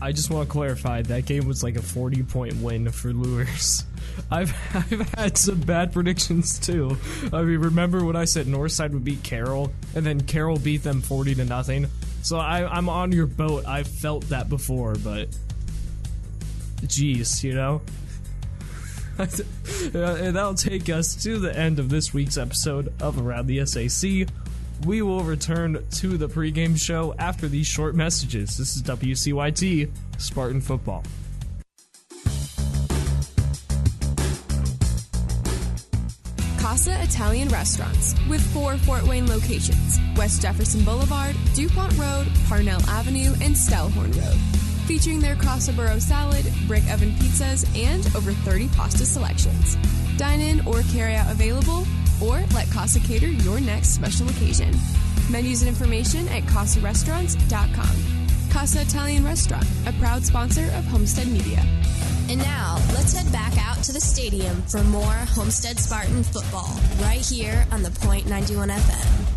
I 0.00 0.12
just 0.12 0.30
want 0.30 0.48
to 0.48 0.52
clarify 0.52 1.02
that 1.02 1.26
game 1.26 1.46
was 1.46 1.62
like 1.62 1.76
a 1.76 1.82
40 1.82 2.22
point 2.24 2.56
win 2.56 2.90
for 2.90 3.12
Luers. 3.12 3.84
I've 4.30 4.54
I've 4.74 5.10
had 5.14 5.36
some 5.36 5.60
bad 5.60 5.92
predictions 5.92 6.58
too. 6.58 6.96
I 7.32 7.42
mean, 7.42 7.58
remember 7.58 8.04
when 8.04 8.16
I 8.16 8.24
said 8.24 8.46
Northside 8.46 8.92
would 8.92 9.04
beat 9.04 9.22
Carroll, 9.22 9.72
and 9.94 10.04
then 10.04 10.22
Carroll 10.22 10.58
beat 10.58 10.82
them 10.82 11.02
40 11.02 11.34
to 11.36 11.44
nothing. 11.44 11.88
So 12.22 12.38
I, 12.38 12.66
I'm 12.66 12.88
on 12.88 13.12
your 13.12 13.26
boat. 13.26 13.66
I've 13.66 13.86
felt 13.86 14.24
that 14.30 14.48
before, 14.48 14.94
but 14.96 15.28
geez, 16.86 17.42
you 17.44 17.54
know. 17.54 17.82
And 19.18 19.30
that'll 19.92 20.54
take 20.54 20.88
us 20.88 21.14
to 21.22 21.38
the 21.38 21.56
end 21.56 21.78
of 21.78 21.88
this 21.88 22.12
week's 22.12 22.36
episode 22.36 22.92
of 23.00 23.20
Around 23.20 23.46
the 23.46 23.64
SAC. 23.64 24.28
We 24.84 25.00
will 25.00 25.22
return 25.22 25.82
to 25.90 26.18
the 26.18 26.28
pregame 26.28 26.78
show 26.78 27.14
after 27.18 27.48
these 27.48 27.66
short 27.66 27.94
messages. 27.94 28.58
This 28.58 28.76
is 28.76 28.82
WCYT 28.82 29.90
Spartan 30.18 30.60
Football. 30.60 31.02
Casa 36.58 37.02
Italian 37.02 37.48
Restaurants 37.48 38.14
with 38.28 38.42
four 38.52 38.76
Fort 38.76 39.04
Wayne 39.04 39.26
locations 39.26 39.98
West 40.16 40.42
Jefferson 40.42 40.84
Boulevard, 40.84 41.34
DuPont 41.54 41.96
Road, 41.96 42.26
Parnell 42.48 42.82
Avenue, 42.90 43.32
and 43.40 43.54
Stellhorn 43.54 44.14
Road. 44.14 44.65
Featuring 44.86 45.18
their 45.18 45.34
Casa 45.34 45.72
Burro 45.72 45.98
salad, 45.98 46.46
brick 46.68 46.84
oven 46.92 47.10
pizzas, 47.12 47.66
and 47.76 48.06
over 48.14 48.30
30 48.30 48.68
pasta 48.68 49.04
selections. 49.04 49.76
Dine 50.16 50.40
in 50.40 50.66
or 50.66 50.82
carry 50.92 51.16
out 51.16 51.28
available, 51.28 51.84
or 52.22 52.44
let 52.54 52.70
Casa 52.70 53.00
cater 53.00 53.26
your 53.26 53.60
next 53.60 53.88
special 53.88 54.28
occasion. 54.28 54.72
Menus 55.28 55.62
and 55.62 55.68
information 55.68 56.28
at 56.28 56.44
CasaRestaurants.com. 56.44 58.50
Casa 58.52 58.82
Italian 58.82 59.24
Restaurant, 59.24 59.66
a 59.86 59.92
proud 59.94 60.24
sponsor 60.24 60.66
of 60.76 60.84
Homestead 60.84 61.26
Media. 61.26 61.60
And 62.28 62.38
now, 62.38 62.76
let's 62.94 63.12
head 63.12 63.30
back 63.32 63.54
out 63.58 63.82
to 63.84 63.92
the 63.92 64.00
stadium 64.00 64.62
for 64.62 64.84
more 64.84 65.02
Homestead 65.02 65.80
Spartan 65.80 66.22
football 66.22 66.78
right 67.02 67.26
here 67.26 67.66
on 67.72 67.82
the 67.82 67.90
Point 67.90 68.28
91 68.28 68.68
FM. 68.68 69.35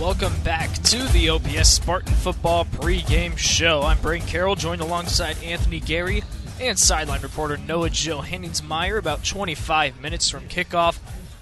Welcome 0.00 0.38
back 0.42 0.72
to 0.82 1.04
the 1.12 1.28
OPS 1.28 1.68
Spartan 1.68 2.12
Football 2.14 2.64
pregame 2.64 3.38
show. 3.38 3.82
I'm 3.82 3.98
Braden 4.00 4.26
Carroll, 4.26 4.56
joined 4.56 4.80
alongside 4.80 5.40
Anthony 5.42 5.78
Gary 5.78 6.24
and 6.60 6.76
sideline 6.76 7.22
reporter 7.22 7.56
Noah 7.56 7.90
Johanningsmeyer 7.90 8.98
about 8.98 9.24
25 9.24 10.00
minutes 10.00 10.28
from 10.28 10.48
kickoff 10.48 10.98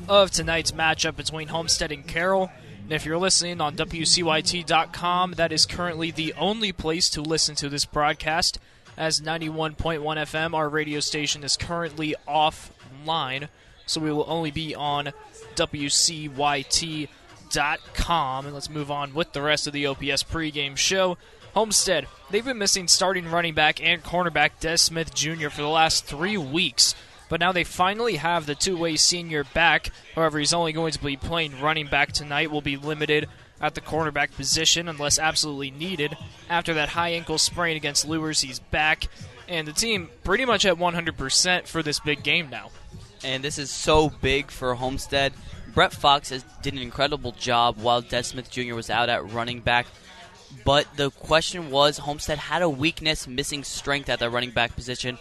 of 0.07 0.31
tonight's 0.31 0.71
matchup 0.71 1.17
between 1.17 1.49
Homestead 1.49 1.93
and 1.93 2.07
Carroll. 2.07 2.51
And 2.83 2.93
if 2.93 3.07
you're 3.07 3.19
listening 3.19 3.63
on 3.63 3.75
WCYT.com, 3.75 5.33
that 5.33 5.51
is 5.51 5.65
currently 5.65 6.11
the 6.11 6.35
only 6.35 6.73
place 6.73 7.09
to 7.11 7.23
listen 7.23 7.55
to 7.57 7.71
this 7.71 7.87
broadcast, 7.87 8.59
as 8.99 9.23
91.1 9.23 9.99
FM, 10.03 10.55
our 10.55 10.69
radio 10.69 11.01
station, 11.01 11.43
is 11.43 11.57
currently 11.57 12.15
offline. 12.29 13.49
So 13.87 14.01
we 14.01 14.13
will 14.13 14.27
only 14.29 14.51
be 14.51 14.75
on 14.75 15.13
WCYT.com. 15.57 17.09
And 17.57 18.55
let's 18.55 18.71
move 18.71 18.91
on 18.91 19.15
with 19.15 19.33
the 19.33 19.43
rest 19.43 19.67
of 19.67 19.73
the 19.73 19.87
OPS 19.87 20.23
pregame 20.25 20.77
show. 20.77 21.17
Homestead, 21.55 22.07
they've 22.31 22.45
been 22.45 22.59
missing 22.59 22.89
starting 22.89 23.31
running 23.31 23.55
back 23.55 23.83
and 23.83 24.03
cornerback 24.03 24.53
Des 24.61 24.79
Smith 24.79 25.15
Jr. 25.15 25.49
for 25.49 25.63
the 25.63 25.69
last 25.69 26.07
three 26.07 26.37
weeks. 26.39 26.95
But 27.29 27.41
now 27.41 27.53
they 27.53 27.65
finally 27.65 28.17
have 28.17 28.47
the 28.47 28.55
two 28.55 28.77
way 28.77 28.97
senior 28.97 29.45
back. 29.45 29.91
However, 30.15 30.39
he's 30.39 30.53
only 30.55 30.73
going 30.73 30.93
to 30.93 31.03
be 31.03 31.17
playing 31.17 31.61
running 31.61 31.87
back 31.87 32.13
tonight, 32.13 32.51
will 32.51 32.61
be 32.61 32.77
limited 32.77 33.29
at 33.61 33.75
the 33.75 33.81
cornerback 33.81 34.35
position 34.35 34.89
unless 34.89 35.19
absolutely 35.19 35.71
needed. 35.71 36.17
After 36.51 36.75
that 36.75 36.91
high 36.91 37.11
ankle 37.11 37.39
sprain 37.39 37.77
against 37.77 38.07
Luers, 38.07 38.41
he's 38.41 38.59
back. 38.59 39.09
And 39.49 39.67
the 39.69 39.73
team 39.73 40.09
pretty 40.25 40.45
much 40.45 40.65
at 40.67 40.77
100% 40.77 41.67
for 41.67 41.83
this 41.83 42.01
big 42.01 42.23
game 42.23 42.51
now. 42.51 42.71
and 43.25 43.43
this 43.45 43.59
is 43.59 43.71
so 43.71 44.11
big 44.11 44.51
for 44.51 44.75
Homestead. 44.75 45.33
Brett 45.75 45.93
Fox 45.93 46.31
has 46.31 46.45
did 46.61 46.75
an 46.75 46.81
incredible 46.81 47.33
job 47.33 47.79
while 47.79 48.03
Des 48.03 48.25
Smith 48.25 48.51
Jr. 48.51 48.75
was 48.75 48.91
out 48.91 49.09
at 49.09 49.31
running 49.33 49.61
back. 49.61 49.87
But 50.65 50.87
the 50.97 51.11
question 51.11 51.71
was, 51.71 51.99
Homestead 51.99 52.39
had 52.39 52.61
a 52.61 52.69
weakness, 52.69 53.27
missing 53.27 53.65
strength 53.65 54.11
at 54.11 54.19
the 54.19 54.29
running 54.29 54.51
back 54.51 54.75
position. 54.77 55.19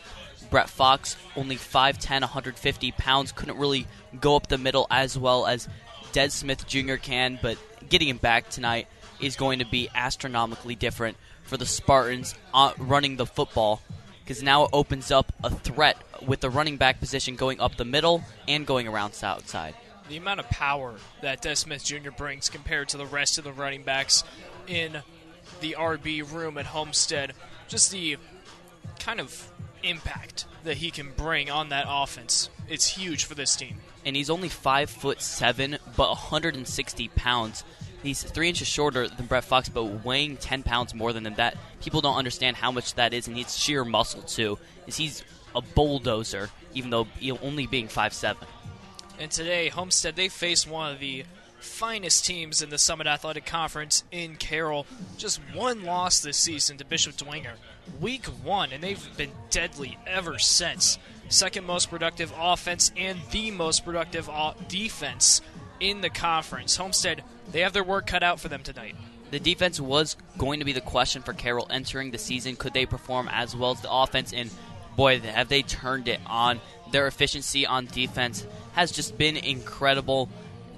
Brett 0.49 0.69
Fox, 0.69 1.15
only 1.37 1.55
5'10", 1.55 2.21
150 2.21 2.91
pounds, 2.93 3.31
couldn't 3.31 3.57
really 3.57 3.87
go 4.19 4.35
up 4.35 4.47
the 4.47 4.57
middle 4.57 4.87
as 4.91 5.17
well 5.17 5.47
as 5.47 5.69
Des 6.11 6.29
Smith 6.29 6.67
Jr. 6.67 6.95
can. 6.95 7.39
But 7.41 7.57
getting 7.87 8.09
him 8.09 8.17
back 8.17 8.49
tonight 8.49 8.87
is 9.21 9.37
going 9.37 9.59
to 9.59 9.65
be 9.65 9.89
astronomically 9.95 10.75
different 10.75 11.15
for 11.43 11.55
the 11.55 11.65
Spartans 11.65 12.35
uh, 12.53 12.73
running 12.77 13.15
the 13.15 13.25
football 13.25 13.81
because 14.23 14.43
now 14.43 14.65
it 14.65 14.69
opens 14.73 15.11
up 15.11 15.31
a 15.43 15.49
threat 15.49 15.97
with 16.25 16.41
the 16.41 16.49
running 16.49 16.77
back 16.77 16.99
position 16.99 17.35
going 17.35 17.59
up 17.61 17.77
the 17.77 17.85
middle 17.85 18.23
and 18.47 18.65
going 18.65 18.87
around 18.87 19.17
outside. 19.23 19.75
The 20.12 20.17
amount 20.17 20.41
of 20.41 20.50
power 20.50 20.95
that 21.21 21.41
Des 21.41 21.56
Smith 21.56 21.86
Jr. 21.86 22.12
brings 22.12 22.50
compared 22.50 22.89
to 22.89 22.97
the 22.97 23.06
rest 23.06 23.38
of 23.38 23.45
the 23.45 23.54
running 23.54 23.84
backs 23.84 24.26
in 24.67 25.02
the 25.62 25.78
RB 25.80 26.30
room 26.30 26.58
at 26.58 26.65
Homestead, 26.65 27.32
just 27.69 27.91
the 27.91 28.17
kind 29.00 29.21
of 29.21 29.50
impact 29.84 30.45
that 30.65 30.78
he 30.78 30.91
can 30.91 31.12
bring 31.15 31.50
on 31.50 31.69
that 31.69 31.86
offense, 31.88 32.50
it's 32.67 32.88
huge 32.88 33.24
for 33.24 33.36
this 33.36 33.56
team. 33.56 33.78
And 34.06 34.15
he's 34.15 34.30
only 34.30 34.50
five 34.50 34.89
foot 34.89 35.21
seven, 35.21 35.78
but 35.95 36.10
160 36.10 37.08
pounds. 37.10 37.63
He's 38.04 38.21
three 38.21 38.50
inches 38.50 38.67
shorter 38.67 39.08
than 39.08 39.28
Brett 39.28 39.45
Fox, 39.45 39.69
but 39.69 40.04
weighing 40.04 40.36
10 40.36 40.63
pounds 40.63 40.93
more 40.93 41.13
than. 41.13 41.24
That 41.36 41.56
people 41.82 42.02
don't 42.02 42.17
understand 42.17 42.58
how 42.58 42.71
much 42.71 42.95
that 42.95 43.13
is, 43.13 43.28
and 43.28 43.38
he's 43.38 43.58
sheer 43.58 43.86
muscle 43.86 44.24
too. 44.24 44.60
Is 44.88 44.97
he's 44.97 45.24
a 45.56 45.62
bulldozer, 45.62 46.50
even 46.74 46.89
though 46.89 47.08
only 47.41 47.65
being 47.65 47.88
five 47.88 48.13
seven. 48.13 48.45
And 49.21 49.29
today, 49.29 49.69
Homestead, 49.69 50.15
they 50.15 50.29
face 50.29 50.65
one 50.65 50.91
of 50.91 50.99
the 50.99 51.25
finest 51.60 52.25
teams 52.25 52.63
in 52.63 52.71
the 52.71 52.79
Summit 52.79 53.05
Athletic 53.05 53.45
Conference 53.45 54.03
in 54.12 54.36
Carroll. 54.36 54.88
Just 55.15 55.39
one 55.53 55.84
loss 55.84 56.21
this 56.21 56.38
season 56.38 56.77
to 56.77 56.86
Bishop 56.86 57.17
Dwenger. 57.17 57.53
Week 57.99 58.25
one, 58.25 58.71
and 58.71 58.84
they've 58.84 59.17
been 59.17 59.29
deadly 59.51 59.99
ever 60.07 60.39
since. 60.39 60.97
Second 61.29 61.67
most 61.67 61.91
productive 61.91 62.34
offense 62.36 62.91
and 62.97 63.19
the 63.29 63.51
most 63.51 63.86
productive 63.86 64.27
defense 64.67 65.41
in 65.79 66.01
the 66.01 66.10
conference. 66.10 66.77
Homestead, 66.77 67.23
they 67.51 67.60
have 67.60 67.73
their 67.73 67.84
work 67.84 68.07
cut 68.07 68.23
out 68.23 68.39
for 68.39 68.47
them 68.47 68.63
tonight. 68.63 68.95
The 69.29 69.39
defense 69.39 69.79
was 69.79 70.17
going 70.39 70.62
to 70.62 70.65
be 70.65 70.73
the 70.73 70.81
question 70.81 71.21
for 71.21 71.34
Carroll 71.34 71.67
entering 71.69 72.10
the 72.10 72.17
season. 72.17 72.55
Could 72.55 72.73
they 72.73 72.88
perform 72.88 73.29
as 73.31 73.55
well 73.55 73.69
as 73.69 73.81
the 73.81 73.91
offense? 73.91 74.34
And 74.34 74.49
boy, 74.97 75.19
have 75.19 75.47
they 75.47 75.62
turned 75.62 76.07
it 76.07 76.19
on. 76.25 76.60
Their 76.91 77.08
efficiency 77.08 77.65
on 77.65 77.86
defense 77.86 78.45
has 78.73 78.91
just 78.91 79.17
been 79.17 79.38
incredible. 79.38 80.30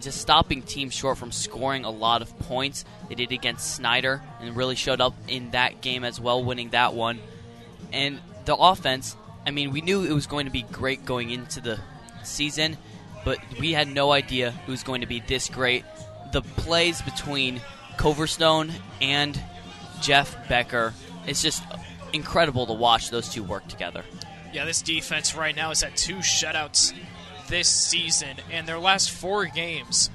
Just 0.01 0.21
stopping 0.21 0.61
teams 0.61 0.93
short 0.93 1.17
from 1.17 1.31
scoring 1.31 1.85
a 1.85 1.89
lot 1.89 2.21
of 2.21 2.37
points. 2.39 2.85
They 3.09 3.15
did 3.15 3.31
against 3.31 3.75
Snyder 3.75 4.21
and 4.41 4.55
really 4.55 4.75
showed 4.75 5.01
up 5.01 5.15
in 5.27 5.51
that 5.51 5.81
game 5.81 6.03
as 6.03 6.19
well, 6.19 6.43
winning 6.43 6.69
that 6.69 6.93
one. 6.93 7.19
And 7.91 8.19
the 8.45 8.55
offense, 8.55 9.15
I 9.45 9.51
mean, 9.51 9.71
we 9.71 9.81
knew 9.81 10.03
it 10.03 10.11
was 10.11 10.27
going 10.27 10.45
to 10.45 10.51
be 10.51 10.63
great 10.63 11.05
going 11.05 11.29
into 11.29 11.61
the 11.61 11.79
season, 12.23 12.77
but 13.23 13.39
we 13.59 13.71
had 13.71 13.87
no 13.87 14.11
idea 14.11 14.53
it 14.67 14.71
was 14.71 14.83
going 14.83 15.01
to 15.01 15.07
be 15.07 15.21
this 15.21 15.47
great. 15.47 15.85
The 16.31 16.41
plays 16.41 17.01
between 17.01 17.61
Coverstone 17.97 18.71
and 19.01 19.41
Jeff 20.01 20.49
Becker, 20.49 20.93
it's 21.25 21.41
just 21.41 21.63
incredible 22.11 22.65
to 22.67 22.73
watch 22.73 23.09
those 23.09 23.29
two 23.29 23.43
work 23.43 23.67
together. 23.67 24.03
Yeah, 24.53 24.65
this 24.65 24.83
defense 24.83 25.35
right 25.35 25.55
now 25.55 25.71
is 25.71 25.81
at 25.81 25.97
two 25.97 26.17
shutouts 26.17 26.93
this 27.47 27.67
season, 27.67 28.37
and 28.51 28.67
their 28.67 28.77
last 28.77 29.09
four 29.09 29.45
games, 29.45 30.11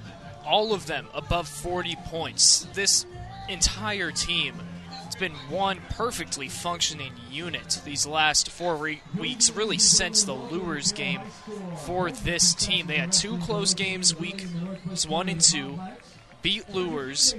all 0.46 0.72
of 0.72 0.86
them 0.86 1.08
above 1.12 1.48
40 1.48 1.96
points. 2.06 2.66
This 2.72 3.04
entire 3.48 4.12
team, 4.12 4.54
it's 5.06 5.16
been 5.16 5.32
one 5.50 5.80
perfectly 5.90 6.48
functioning 6.48 7.12
unit 7.28 7.80
these 7.84 8.06
last 8.06 8.50
four 8.50 8.76
re- 8.76 9.02
weeks, 9.18 9.50
really 9.50 9.78
since 9.78 10.22
the 10.22 10.34
Luers 10.34 10.92
game 10.92 11.20
for 11.84 12.12
this 12.12 12.54
team. 12.54 12.86
They 12.86 12.98
had 12.98 13.10
two 13.10 13.38
close 13.38 13.74
games, 13.74 14.14
weeks 14.14 14.44
one 15.08 15.28
and 15.28 15.40
two, 15.40 15.80
beat 16.42 16.72
Luers, 16.72 17.34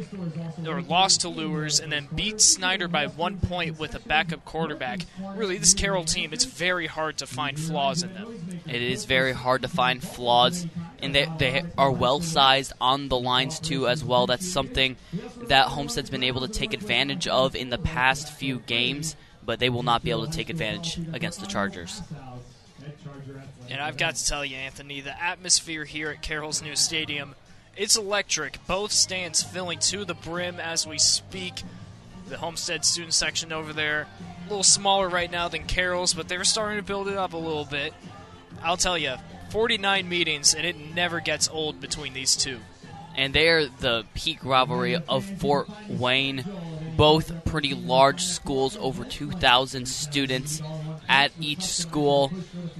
or 0.65 0.81
lost 0.81 1.21
to 1.21 1.29
Luers, 1.29 1.79
and 1.79 1.91
then 1.91 2.07
beat 2.13 2.41
Snyder 2.41 2.87
by 2.87 3.07
one 3.07 3.37
point 3.37 3.79
with 3.79 3.95
a 3.95 3.99
backup 3.99 4.45
quarterback. 4.45 5.05
Really, 5.35 5.57
this 5.57 5.73
Carroll 5.73 6.05
team, 6.05 6.33
it's 6.33 6.45
very 6.45 6.87
hard 6.87 7.17
to 7.17 7.27
find 7.27 7.59
flaws 7.59 8.03
in 8.03 8.13
them. 8.13 8.61
It 8.67 8.81
is 8.81 9.05
very 9.05 9.33
hard 9.33 9.61
to 9.61 9.67
find 9.67 10.03
flaws, 10.03 10.67
and 11.01 11.15
they, 11.15 11.27
they 11.37 11.63
are 11.77 11.91
well 11.91 12.21
sized 12.21 12.73
on 12.81 13.07
the 13.07 13.19
lines 13.19 13.59
too, 13.59 13.87
as 13.87 14.03
well. 14.03 14.27
That's 14.27 14.47
something 14.47 14.95
that 15.47 15.67
Homestead's 15.67 16.09
been 16.09 16.23
able 16.23 16.41
to 16.41 16.47
take 16.47 16.73
advantage 16.73 17.27
of 17.27 17.55
in 17.55 17.69
the 17.69 17.77
past 17.77 18.31
few 18.31 18.59
games, 18.59 19.15
but 19.45 19.59
they 19.59 19.69
will 19.69 19.83
not 19.83 20.03
be 20.03 20.11
able 20.11 20.25
to 20.27 20.31
take 20.31 20.49
advantage 20.49 20.99
against 21.13 21.39
the 21.39 21.47
Chargers. 21.47 22.01
And 23.69 23.79
I've 23.79 23.97
got 23.97 24.15
to 24.15 24.25
tell 24.25 24.43
you, 24.43 24.55
Anthony, 24.55 25.01
the 25.01 25.21
atmosphere 25.21 25.85
here 25.85 26.09
at 26.09 26.21
Carroll's 26.21 26.61
new 26.61 26.75
stadium, 26.75 27.35
it's 27.79 27.95
electric. 27.95 28.59
Both 28.67 28.91
stands 28.91 29.41
filling 29.41 29.79
to 29.79 30.03
the 30.03 30.13
brim 30.13 30.59
as 30.59 30.85
we 30.85 30.99
speak. 30.99 31.63
The 32.27 32.37
Homestead 32.37 32.83
student 32.83 33.13
section 33.13 33.53
over 33.53 33.71
there, 33.71 34.05
a 34.45 34.49
little 34.49 34.63
smaller 34.63 35.07
right 35.07 35.31
now 35.31 35.47
than 35.47 35.63
Carroll's, 35.63 36.13
but 36.13 36.27
they're 36.27 36.43
starting 36.43 36.77
to 36.77 36.83
build 36.83 37.07
it 37.07 37.17
up 37.17 37.31
a 37.31 37.37
little 37.37 37.63
bit. 37.63 37.93
I'll 38.61 38.77
tell 38.77 38.97
you, 38.97 39.15
49 39.51 40.09
meetings, 40.09 40.53
and 40.53 40.65
it 40.65 40.75
never 40.93 41.21
gets 41.21 41.47
old 41.47 41.79
between 41.79 42.13
these 42.13 42.35
two. 42.35 42.59
And 43.15 43.33
they're 43.33 43.67
the 43.67 44.05
peak 44.13 44.43
rivalry 44.43 44.97
of 44.97 45.23
Fort 45.39 45.69
Wayne. 45.87 46.43
Both 46.97 47.45
pretty 47.45 47.73
large 47.73 48.25
schools, 48.25 48.75
over 48.75 49.05
2,000 49.05 49.87
students 49.87 50.61
at 51.09 51.31
each 51.41 51.63
school. 51.63 52.31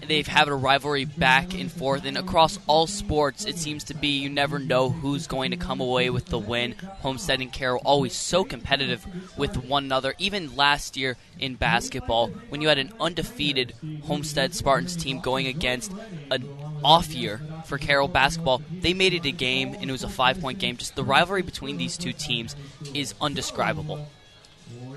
They've 0.08 0.28
had 0.28 0.48
a 0.48 0.54
rivalry 0.54 1.06
back 1.06 1.54
and 1.56 1.72
forth, 1.72 2.06
and 2.06 2.18
across 2.18 2.60
all 2.68 2.86
sports, 2.86 3.46
it 3.46 3.58
seems 3.58 3.84
to 3.86 3.96
be 3.96 4.20
you 4.20 4.30
never 4.30 4.60
know 4.60 4.90
who's 4.90 5.28
going 5.28 5.52
to 5.52 5.58
come 5.58 5.82
away 5.82 6.12
with 6.12 6.28
the 6.28 6.38
win. 6.38 6.76
Homestead 7.02 7.42
and 7.42 7.52
Carroll 7.52 7.82
always 7.84 8.16
so 8.16 8.44
competitive 8.44 9.06
with 9.36 9.58
one 9.58 9.86
another. 9.86 10.14
Even 10.20 10.56
last 10.56 10.96
year 10.96 11.18
in 11.40 11.56
basketball, 11.56 12.28
when 12.50 12.62
you 12.62 12.68
had 12.68 12.78
an 12.78 12.94
undefeated 13.00 13.74
Homestead 14.04 14.54
Spartans 14.54 14.96
team 14.96 15.20
going 15.20 15.48
against 15.48 15.92
an 16.30 16.48
off 16.84 17.14
year 17.14 17.42
for 17.66 17.80
Carroll 17.80 18.08
basketball, 18.08 18.62
they 18.72 18.94
made 18.94 19.14
it 19.14 19.26
a 19.26 19.32
game, 19.32 19.74
and 19.74 19.90
it 19.90 19.92
was 19.92 20.04
a 20.04 20.10
five 20.10 20.40
point 20.40 20.60
game. 20.60 20.78
Just 20.78 20.96
the 20.96 21.04
rivalry 21.04 21.42
between 21.42 21.78
these 21.78 21.98
two 21.98 22.14
teams 22.14 22.56
is 22.94 23.16
undescribable. 23.20 24.08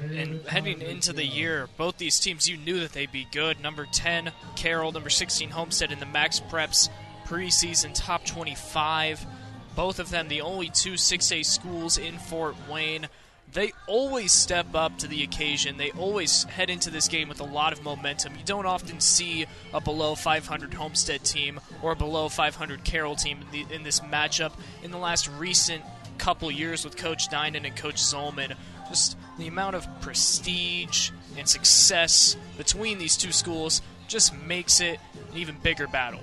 And 0.02 0.42
heading 0.46 0.82
into 0.82 1.12
the 1.12 1.24
year, 1.24 1.68
both 1.76 1.98
these 1.98 2.18
teams, 2.18 2.48
you 2.48 2.56
knew 2.56 2.80
that 2.80 2.92
they'd 2.92 3.12
be 3.12 3.26
good. 3.30 3.60
Number 3.60 3.86
10, 3.86 4.32
Carroll. 4.56 4.92
Number 4.92 5.10
16, 5.10 5.50
Homestead 5.50 5.92
in 5.92 6.00
the 6.00 6.06
Max 6.06 6.40
Preps 6.40 6.88
preseason 7.26 7.92
top 7.94 8.24
25. 8.24 9.24
Both 9.74 9.98
of 9.98 10.10
them, 10.10 10.28
the 10.28 10.42
only 10.42 10.68
two 10.68 10.94
6A 10.94 11.44
schools 11.44 11.98
in 11.98 12.18
Fort 12.18 12.56
Wayne. 12.70 13.08
They 13.52 13.72
always 13.86 14.32
step 14.32 14.74
up 14.74 14.98
to 14.98 15.06
the 15.06 15.22
occasion. 15.22 15.76
They 15.76 15.90
always 15.92 16.44
head 16.44 16.70
into 16.70 16.90
this 16.90 17.06
game 17.06 17.28
with 17.28 17.40
a 17.40 17.44
lot 17.44 17.72
of 17.74 17.82
momentum. 17.82 18.34
You 18.34 18.44
don't 18.44 18.64
often 18.64 18.98
see 19.00 19.46
a 19.74 19.80
below 19.80 20.14
500 20.14 20.72
Homestead 20.72 21.22
team 21.22 21.60
or 21.82 21.92
a 21.92 21.96
below 21.96 22.30
500 22.30 22.82
Carroll 22.82 23.14
team 23.14 23.40
in, 23.42 23.68
the, 23.68 23.74
in 23.74 23.82
this 23.82 24.00
matchup. 24.00 24.52
In 24.82 24.90
the 24.90 24.98
last 24.98 25.28
recent 25.38 25.82
couple 26.16 26.50
years 26.50 26.84
with 26.84 26.96
Coach 26.96 27.28
Dinan 27.28 27.66
and 27.66 27.76
Coach 27.76 27.96
Zolman, 27.96 28.54
just 28.88 29.16
the 29.42 29.48
amount 29.48 29.74
of 29.74 29.88
prestige 30.00 31.10
and 31.36 31.48
success 31.48 32.36
between 32.56 32.98
these 32.98 33.16
two 33.16 33.32
schools 33.32 33.82
just 34.06 34.32
makes 34.46 34.80
it 34.80 35.00
an 35.14 35.36
even 35.36 35.56
bigger 35.64 35.88
battle. 35.88 36.22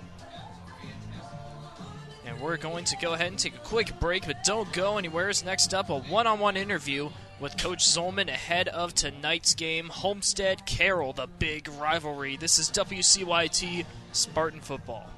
And 2.25 2.39
we're 2.39 2.55
going 2.55 2.86
to 2.86 2.95
go 3.01 3.13
ahead 3.13 3.27
and 3.27 3.38
take 3.38 3.55
a 3.55 3.60
quick 3.60 3.99
break, 3.99 4.25
but 4.25 4.45
don't 4.45 4.71
go 4.71 4.97
anywhere. 4.97 5.27
As 5.27 5.43
next 5.43 5.73
up, 5.73 5.89
a 5.89 5.99
one 5.99 6.27
on 6.27 6.39
one 6.39 6.55
interview 6.55 7.10
with 7.41 7.58
Coach 7.58 7.79
Zolman 7.86 8.29
ahead 8.29 8.69
of 8.69 8.93
tonight's 8.93 9.53
game. 9.53 9.89
Homestead 9.89 10.65
Carroll, 10.65 11.12
the 11.12 11.27
big 11.27 11.67
rivalry. 11.77 12.38
This 12.38 12.58
is 12.58 12.69
WCYT 12.69 13.86
Spartan 14.13 14.62
Football. 14.62 15.10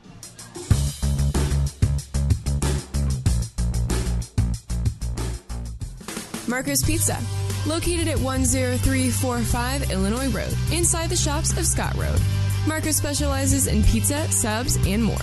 Marco's 6.48 6.84
Pizza, 6.84 7.18
located 7.66 8.08
at 8.08 8.18
10345 8.18 9.92
Illinois 9.92 10.30
Road, 10.30 10.54
inside 10.72 11.10
the 11.10 11.16
shops 11.16 11.58
of 11.58 11.66
Scott 11.66 11.96
Road. 11.96 12.20
Marcos 12.68 12.96
specializes 12.96 13.68
in 13.68 13.84
pizza, 13.84 14.30
subs, 14.32 14.78
and 14.88 15.04
more. 15.04 15.18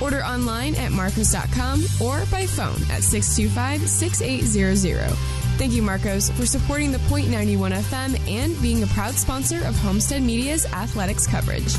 Order 0.00 0.22
online 0.24 0.74
at 0.74 0.92
marcos.com 0.92 1.84
or 2.02 2.24
by 2.30 2.46
phone 2.46 2.80
at 2.90 3.02
625 3.02 3.88
6800. 3.88 5.08
Thank 5.56 5.72
you, 5.72 5.82
Marcos, 5.82 6.28
for 6.30 6.44
supporting 6.44 6.92
the 6.92 6.98
Point 7.00 7.28
91 7.28 7.72
FM 7.72 8.28
and 8.28 8.60
being 8.60 8.82
a 8.82 8.86
proud 8.88 9.14
sponsor 9.14 9.64
of 9.64 9.74
Homestead 9.78 10.22
Media's 10.22 10.66
athletics 10.66 11.26
coverage. 11.26 11.74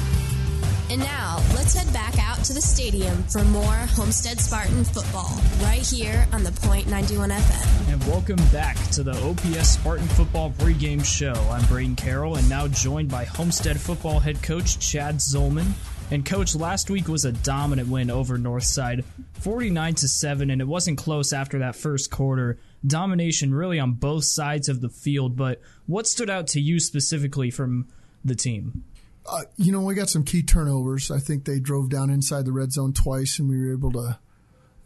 And 0.89 1.02
now, 1.02 1.43
let's 1.54 1.73
head 1.73 1.91
back 1.91 2.17
out 2.17 2.45
to 2.45 2.54
the 2.54 2.62
stadium 2.62 3.21
for 3.23 3.43
more 3.43 3.62
Homestead 3.65 4.39
Spartan 4.39 4.86
football 4.86 5.38
right 5.62 5.86
here 5.86 6.26
on 6.32 6.45
the 6.45 6.52
Point 6.54 6.88
91 6.88 7.30
FM. 7.30 7.91
And 7.91 8.02
welcome 8.08 8.38
back 8.54 8.78
to 8.91 9.04
the 9.04 9.12
OPS 9.12 9.67
Spartan 9.67 10.08
Football 10.08 10.52
pregame 10.52 11.04
show. 11.04 11.34
I'm 11.52 11.65
Braden 11.65 11.97
Carroll 11.97 12.38
and 12.38 12.47
now 12.47 12.69
joined 12.69 13.10
by 13.10 13.26
Homestead 13.26 13.78
football 13.78 14.21
head 14.21 14.41
coach 14.41 14.80
Chad 14.80 15.15
Zolman. 15.15 15.73
And 16.10 16.26
coach, 16.26 16.56
last 16.56 16.89
week 16.89 17.10
was 17.10 17.26
a 17.26 17.34
dominant 17.34 17.89
win 17.89 18.10
over 18.10 18.38
Northside, 18.38 19.04
49 19.41 19.95
to 19.95 20.08
7, 20.08 20.50
and 20.50 20.62
it 20.62 20.67
wasn't 20.69 20.97
close 20.97 21.34
after 21.34 21.60
that 21.60 21.76
first 21.76 22.12
quarter. 22.12 22.60
Domination 22.86 23.54
really 23.54 23.78
on 23.78 23.91
both 23.91 24.23
sides 24.23 24.69
of 24.69 24.80
the 24.80 24.88
field, 24.88 25.36
but 25.36 25.60
what 25.86 26.08
stood 26.08 26.30
out 26.30 26.47
to 26.47 26.62
you 26.62 26.80
specifically 26.80 27.52
from 27.52 27.89
the 28.23 28.36
team? 28.36 28.86
Uh, 29.28 29.44
you 29.58 29.72
know, 29.72 29.82
we 29.82 29.94
got 29.94 30.10
some 30.10 30.24
key 30.24 30.42
turnovers. 30.42 31.12
I 31.12 31.20
think 31.20 31.46
they 31.46 31.60
drove 31.60 31.90
down 31.90 32.10
inside 32.10 32.46
the 32.46 32.54
red 32.54 32.72
zone 32.72 32.94
twice, 32.94 33.40
and 33.40 33.50
we 33.50 33.60
were 33.60 33.74
able 33.74 33.92
to 33.92 34.20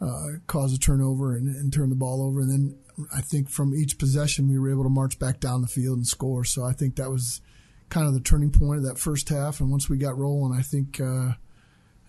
uh, 0.00 0.26
cause 0.46 0.74
a 0.74 0.78
turnover 0.78 1.36
and, 1.36 1.54
and, 1.54 1.72
turn 1.72 1.88
the 1.88 1.94
ball 1.94 2.26
over. 2.26 2.40
And 2.40 2.50
then 2.50 2.78
I 3.14 3.20
think 3.20 3.48
from 3.48 3.72
each 3.72 3.98
possession, 3.98 4.48
we 4.48 4.58
were 4.58 4.70
able 4.70 4.82
to 4.82 4.88
march 4.88 5.18
back 5.18 5.38
down 5.38 5.62
the 5.62 5.68
field 5.68 5.96
and 5.96 6.06
score. 6.06 6.44
So 6.44 6.64
I 6.64 6.72
think 6.72 6.96
that 6.96 7.08
was 7.08 7.40
kind 7.88 8.08
of 8.08 8.14
the 8.14 8.20
turning 8.20 8.50
point 8.50 8.78
of 8.78 8.84
that 8.84 8.98
first 8.98 9.28
half. 9.28 9.60
And 9.60 9.70
once 9.70 9.88
we 9.88 9.98
got 9.98 10.18
rolling, 10.18 10.58
I 10.58 10.62
think 10.62 11.00
uh, 11.00 11.34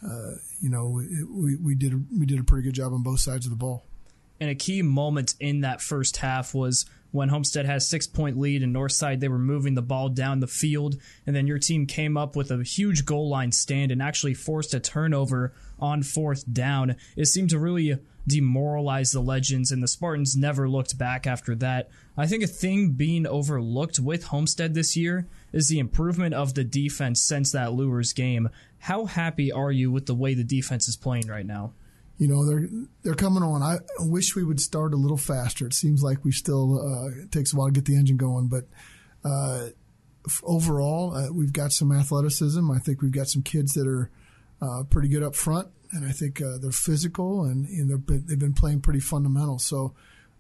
uh 0.03 0.31
you 0.59 0.69
know 0.69 1.01
we, 1.29 1.55
we 1.55 1.75
did 1.75 1.93
we 2.17 2.25
did 2.25 2.39
a 2.39 2.43
pretty 2.43 2.63
good 2.63 2.73
job 2.73 2.93
on 2.93 3.03
both 3.03 3.19
sides 3.19 3.45
of 3.45 3.51
the 3.51 3.57
ball. 3.57 3.85
And 4.39 4.49
a 4.49 4.55
key 4.55 4.81
moment 4.81 5.35
in 5.39 5.61
that 5.61 5.79
first 5.79 6.17
half 6.17 6.55
was 6.55 6.85
when 7.13 7.29
Homestead 7.29 7.67
had 7.67 7.77
a 7.77 7.79
six 7.79 8.07
point 8.07 8.39
lead 8.39 8.63
and 8.63 8.75
Northside, 8.75 9.19
they 9.19 9.27
were 9.27 9.37
moving 9.37 9.75
the 9.75 9.83
ball 9.83 10.09
down 10.09 10.39
the 10.39 10.47
field. 10.47 10.97
And 11.27 11.35
then 11.35 11.45
your 11.45 11.59
team 11.59 11.85
came 11.85 12.17
up 12.17 12.35
with 12.35 12.49
a 12.49 12.63
huge 12.63 13.05
goal 13.05 13.29
line 13.29 13.51
stand 13.51 13.91
and 13.91 14.01
actually 14.01 14.33
forced 14.33 14.73
a 14.73 14.79
turnover 14.79 15.53
on 15.79 16.01
fourth 16.01 16.51
down. 16.51 16.95
It 17.15 17.27
seemed 17.27 17.51
to 17.51 17.59
really 17.59 17.99
demoralize 18.25 19.11
the 19.11 19.21
Legends, 19.21 19.71
and 19.71 19.83
the 19.83 19.87
Spartans 19.87 20.35
never 20.35 20.67
looked 20.67 20.97
back 20.97 21.27
after 21.27 21.55
that. 21.55 21.89
I 22.17 22.25
think 22.25 22.43
a 22.43 22.47
thing 22.47 22.93
being 22.93 23.27
overlooked 23.27 23.99
with 23.99 24.25
Homestead 24.25 24.73
this 24.73 24.97
year 24.97 25.27
is 25.51 25.67
the 25.67 25.79
improvement 25.79 26.33
of 26.33 26.55
the 26.55 26.63
defense 26.63 27.21
since 27.21 27.51
that 27.51 27.73
Luers 27.73 28.13
game. 28.13 28.49
How 28.79 29.05
happy 29.05 29.51
are 29.51 29.71
you 29.71 29.91
with 29.91 30.07
the 30.07 30.15
way 30.15 30.33
the 30.33 30.43
defense 30.43 30.87
is 30.87 30.95
playing 30.95 31.27
right 31.27 31.45
now? 31.45 31.73
You 32.23 32.29
know 32.29 32.45
they're 32.45 32.69
they're 33.03 33.15
coming 33.15 33.43
on. 33.43 33.61
I 33.61 33.79
wish 33.99 34.33
we 34.33 34.45
would 34.45 34.61
start 34.61 34.93
a 34.93 34.95
little 34.95 35.17
faster. 35.17 35.65
It 35.65 35.73
seems 35.73 36.01
like 36.01 36.23
we 36.23 36.31
still 36.31 36.79
uh, 36.79 37.23
it 37.23 37.33
takes 37.33 37.53
a 37.53 37.57
while 37.57 37.67
to 37.67 37.73
get 37.73 37.83
the 37.83 37.97
engine 37.97 38.15
going, 38.15 38.47
but 38.47 38.63
uh, 39.25 39.67
overall 40.41 41.13
uh, 41.13 41.33
we've 41.33 41.51
got 41.51 41.73
some 41.73 41.91
athleticism. 41.91 42.71
I 42.71 42.79
think 42.79 43.01
we've 43.01 43.11
got 43.11 43.27
some 43.27 43.41
kids 43.41 43.73
that 43.73 43.87
are 43.87 44.09
uh, 44.61 44.83
pretty 44.89 45.09
good 45.09 45.21
up 45.21 45.35
front, 45.35 45.67
and 45.91 46.05
I 46.05 46.13
think 46.13 46.41
uh, 46.41 46.59
they're 46.61 46.71
physical 46.71 47.43
and, 47.43 47.67
and 47.67 48.05
been, 48.05 48.23
they've 48.25 48.39
been 48.39 48.53
playing 48.53 48.79
pretty 48.79 49.01
fundamental. 49.01 49.59
So 49.59 49.93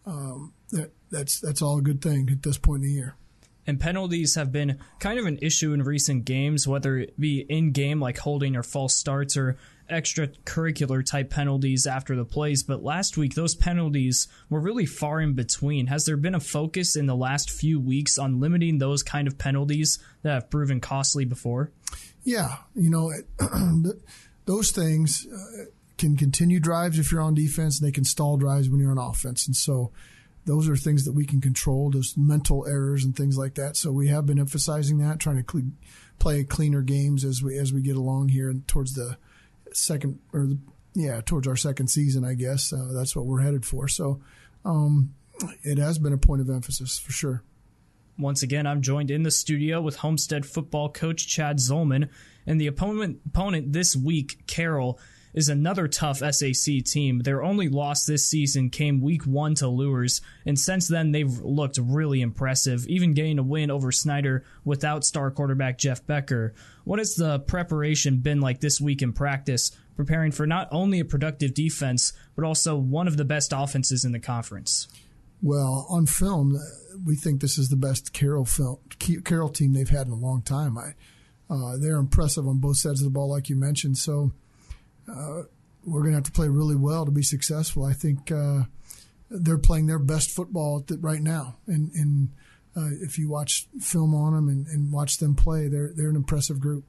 um, 0.05 0.53
that, 0.71 0.93
that's 1.11 1.41
that's 1.41 1.61
all 1.61 1.79
a 1.79 1.81
good 1.81 2.01
thing 2.01 2.29
at 2.31 2.43
this 2.43 2.57
point 2.57 2.83
in 2.83 2.87
the 2.87 2.93
year 2.93 3.17
and 3.65 3.79
penalties 3.79 4.35
have 4.35 4.51
been 4.51 4.79
kind 4.99 5.19
of 5.19 5.25
an 5.25 5.39
issue 5.41 5.73
in 5.73 5.83
recent 5.83 6.25
games, 6.25 6.67
whether 6.67 6.97
it 6.97 7.19
be 7.19 7.45
in 7.47 7.71
game 7.71 7.99
like 7.99 8.17
holding 8.17 8.55
or 8.55 8.63
false 8.63 8.95
starts 8.95 9.37
or 9.37 9.57
extracurricular 9.89 11.05
type 11.05 11.29
penalties 11.29 11.85
after 11.85 12.15
the 12.15 12.25
plays, 12.25 12.63
but 12.63 12.83
last 12.83 13.17
week 13.17 13.35
those 13.35 13.55
penalties 13.55 14.27
were 14.49 14.59
really 14.59 14.85
far 14.85 15.19
in 15.19 15.33
between. 15.33 15.87
Has 15.87 16.05
there 16.05 16.17
been 16.17 16.35
a 16.35 16.39
focus 16.39 16.95
in 16.95 17.05
the 17.05 17.15
last 17.15 17.49
few 17.49 17.79
weeks 17.79 18.17
on 18.17 18.39
limiting 18.39 18.77
those 18.77 19.03
kind 19.03 19.27
of 19.27 19.37
penalties 19.37 19.99
that 20.21 20.33
have 20.33 20.49
proven 20.49 20.79
costly 20.79 21.25
before? 21.25 21.71
Yeah, 22.23 22.57
you 22.75 22.89
know, 22.89 23.11
those 24.45 24.71
things 24.71 25.27
uh, 25.27 25.65
can 25.97 26.15
continue 26.15 26.59
drives 26.59 26.97
if 26.97 27.11
you're 27.11 27.21
on 27.21 27.33
defense, 27.33 27.79
and 27.79 27.87
they 27.87 27.91
can 27.91 28.05
stall 28.05 28.37
drives 28.37 28.69
when 28.69 28.79
you're 28.79 28.91
on 28.91 28.97
offense, 28.97 29.45
and 29.47 29.55
so. 29.55 29.91
Those 30.45 30.67
are 30.67 30.75
things 30.75 31.05
that 31.05 31.13
we 31.13 31.25
can 31.25 31.39
control, 31.39 31.89
those 31.89 32.15
mental 32.17 32.65
errors 32.67 33.05
and 33.05 33.15
things 33.15 33.37
like 33.37 33.55
that. 33.55 33.77
So 33.77 33.91
we 33.91 34.09
have 34.09 34.25
been 34.25 34.39
emphasizing 34.39 34.97
that, 34.97 35.19
trying 35.19 35.37
to 35.37 35.43
cle- 35.43 35.71
play 36.19 36.43
cleaner 36.43 36.81
games 36.81 37.23
as 37.23 37.41
we 37.41 37.57
as 37.57 37.71
we 37.71 37.81
get 37.81 37.95
along 37.95 38.29
here 38.29 38.49
and 38.49 38.67
towards 38.67 38.93
the 38.93 39.17
second 39.71 40.19
or 40.33 40.47
the, 40.47 40.57
yeah 40.93 41.21
towards 41.21 41.47
our 41.47 41.55
second 41.55 41.87
season, 41.87 42.25
I 42.25 42.33
guess 42.33 42.73
uh, 42.73 42.89
that's 42.91 43.15
what 43.15 43.25
we're 43.25 43.41
headed 43.41 43.65
for. 43.65 43.87
So 43.87 44.21
um, 44.65 45.13
it 45.63 45.77
has 45.77 45.97
been 45.97 46.13
a 46.13 46.17
point 46.17 46.41
of 46.41 46.49
emphasis 46.49 46.99
for 46.99 47.11
sure. 47.11 47.43
Once 48.17 48.43
again, 48.43 48.67
I'm 48.67 48.81
joined 48.81 49.09
in 49.09 49.23
the 49.23 49.31
studio 49.31 49.81
with 49.81 49.97
Homestead 49.97 50.45
football 50.45 50.89
coach 50.89 51.27
Chad 51.27 51.57
Zolman, 51.57 52.09
and 52.45 52.61
the 52.61 52.67
opponent 52.67 53.21
opponent 53.25 53.73
this 53.73 53.95
week, 53.95 54.45
Carroll, 54.45 54.99
is 55.33 55.49
another 55.49 55.87
tough 55.87 56.17
SAC 56.17 56.83
team. 56.85 57.19
Their 57.19 57.43
only 57.43 57.69
loss 57.69 58.05
this 58.05 58.25
season 58.25 58.69
came 58.69 59.01
week 59.01 59.25
one 59.25 59.55
to 59.55 59.67
Luers, 59.67 60.21
and 60.45 60.57
since 60.59 60.87
then 60.87 61.11
they've 61.11 61.39
looked 61.39 61.77
really 61.81 62.21
impressive, 62.21 62.85
even 62.87 63.13
getting 63.13 63.39
a 63.39 63.43
win 63.43 63.71
over 63.71 63.91
Snyder 63.91 64.45
without 64.63 65.03
star 65.03 65.31
quarterback 65.31 65.77
Jeff 65.77 66.05
Becker. 66.05 66.53
What 66.83 66.99
has 66.99 67.15
the 67.15 67.39
preparation 67.39 68.17
been 68.17 68.41
like 68.41 68.59
this 68.59 68.79
week 68.79 69.01
in 69.01 69.13
practice, 69.13 69.71
preparing 69.95 70.31
for 70.31 70.45
not 70.45 70.67
only 70.71 70.99
a 70.99 71.05
productive 71.05 71.53
defense, 71.53 72.13
but 72.35 72.45
also 72.45 72.75
one 72.75 73.07
of 73.07 73.17
the 73.17 73.25
best 73.25 73.53
offenses 73.55 74.05
in 74.05 74.11
the 74.11 74.19
conference? 74.19 74.87
Well, 75.41 75.85
on 75.89 76.05
film, 76.05 76.57
we 77.05 77.15
think 77.15 77.41
this 77.41 77.57
is 77.57 77.69
the 77.69 77.75
best 77.75 78.13
Carroll 78.13 78.45
film 78.45 78.77
Carroll 79.25 79.49
team 79.49 79.73
they've 79.73 79.89
had 79.89 80.07
in 80.07 80.13
a 80.13 80.17
long 80.17 80.41
time. 80.41 80.77
I, 80.77 80.93
uh, 81.49 81.77
they're 81.77 81.97
impressive 81.97 82.47
on 82.47 82.59
both 82.59 82.77
sides 82.77 83.01
of 83.01 83.05
the 83.05 83.11
ball, 83.11 83.29
like 83.29 83.49
you 83.49 83.57
mentioned. 83.57 83.97
So 83.97 84.31
uh, 85.09 85.43
we're 85.85 86.01
going 86.01 86.11
to 86.11 86.17
have 86.17 86.23
to 86.23 86.31
play 86.31 86.47
really 86.47 86.75
well 86.75 87.05
to 87.05 87.11
be 87.11 87.23
successful. 87.23 87.85
I 87.85 87.93
think 87.93 88.31
uh, 88.31 88.63
they're 89.29 89.57
playing 89.57 89.87
their 89.87 89.99
best 89.99 90.31
football 90.31 90.83
right 90.99 91.21
now, 91.21 91.57
and, 91.67 91.91
and 91.93 92.29
uh, 92.75 92.89
if 93.01 93.17
you 93.17 93.29
watch 93.29 93.67
film 93.79 94.15
on 94.15 94.33
them 94.33 94.47
and, 94.47 94.67
and 94.67 94.91
watch 94.91 95.17
them 95.17 95.35
play, 95.35 95.67
they're 95.67 95.91
they're 95.95 96.09
an 96.09 96.15
impressive 96.15 96.59
group. 96.59 96.85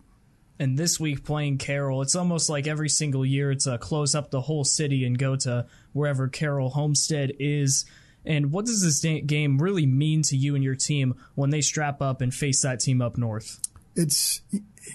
And 0.59 0.79
this 0.79 1.01
week 1.01 1.25
playing 1.25 1.59
Carroll, 1.59 2.01
it's 2.03 2.15
almost 2.15 2.49
like 2.49 2.67
every 2.67 2.89
single 2.89 3.27
year 3.27 3.51
it's 3.51 3.67
a 3.67 3.77
close 3.77 4.15
up 4.15 4.31
the 4.31 4.41
whole 4.41 4.65
city 4.65 5.05
and 5.05 5.19
go 5.19 5.35
to 5.37 5.67
wherever 5.93 6.29
Carroll 6.29 6.71
Homestead 6.71 7.33
is. 7.41 7.85
And 8.25 8.53
what 8.53 8.65
does 8.65 8.83
this 8.83 9.05
game 9.27 9.59
really 9.59 9.85
mean 9.85 10.23
to 10.23 10.37
you 10.37 10.55
and 10.55 10.63
your 10.63 10.77
team 10.77 11.17
when 11.35 11.51
they 11.51 11.61
strap 11.61 12.01
up 12.01 12.21
and 12.21 12.33
face 12.33 12.63
that 12.63 12.81
team 12.81 13.03
up 13.03 13.19
north? 13.19 13.61
It's, 13.97 14.41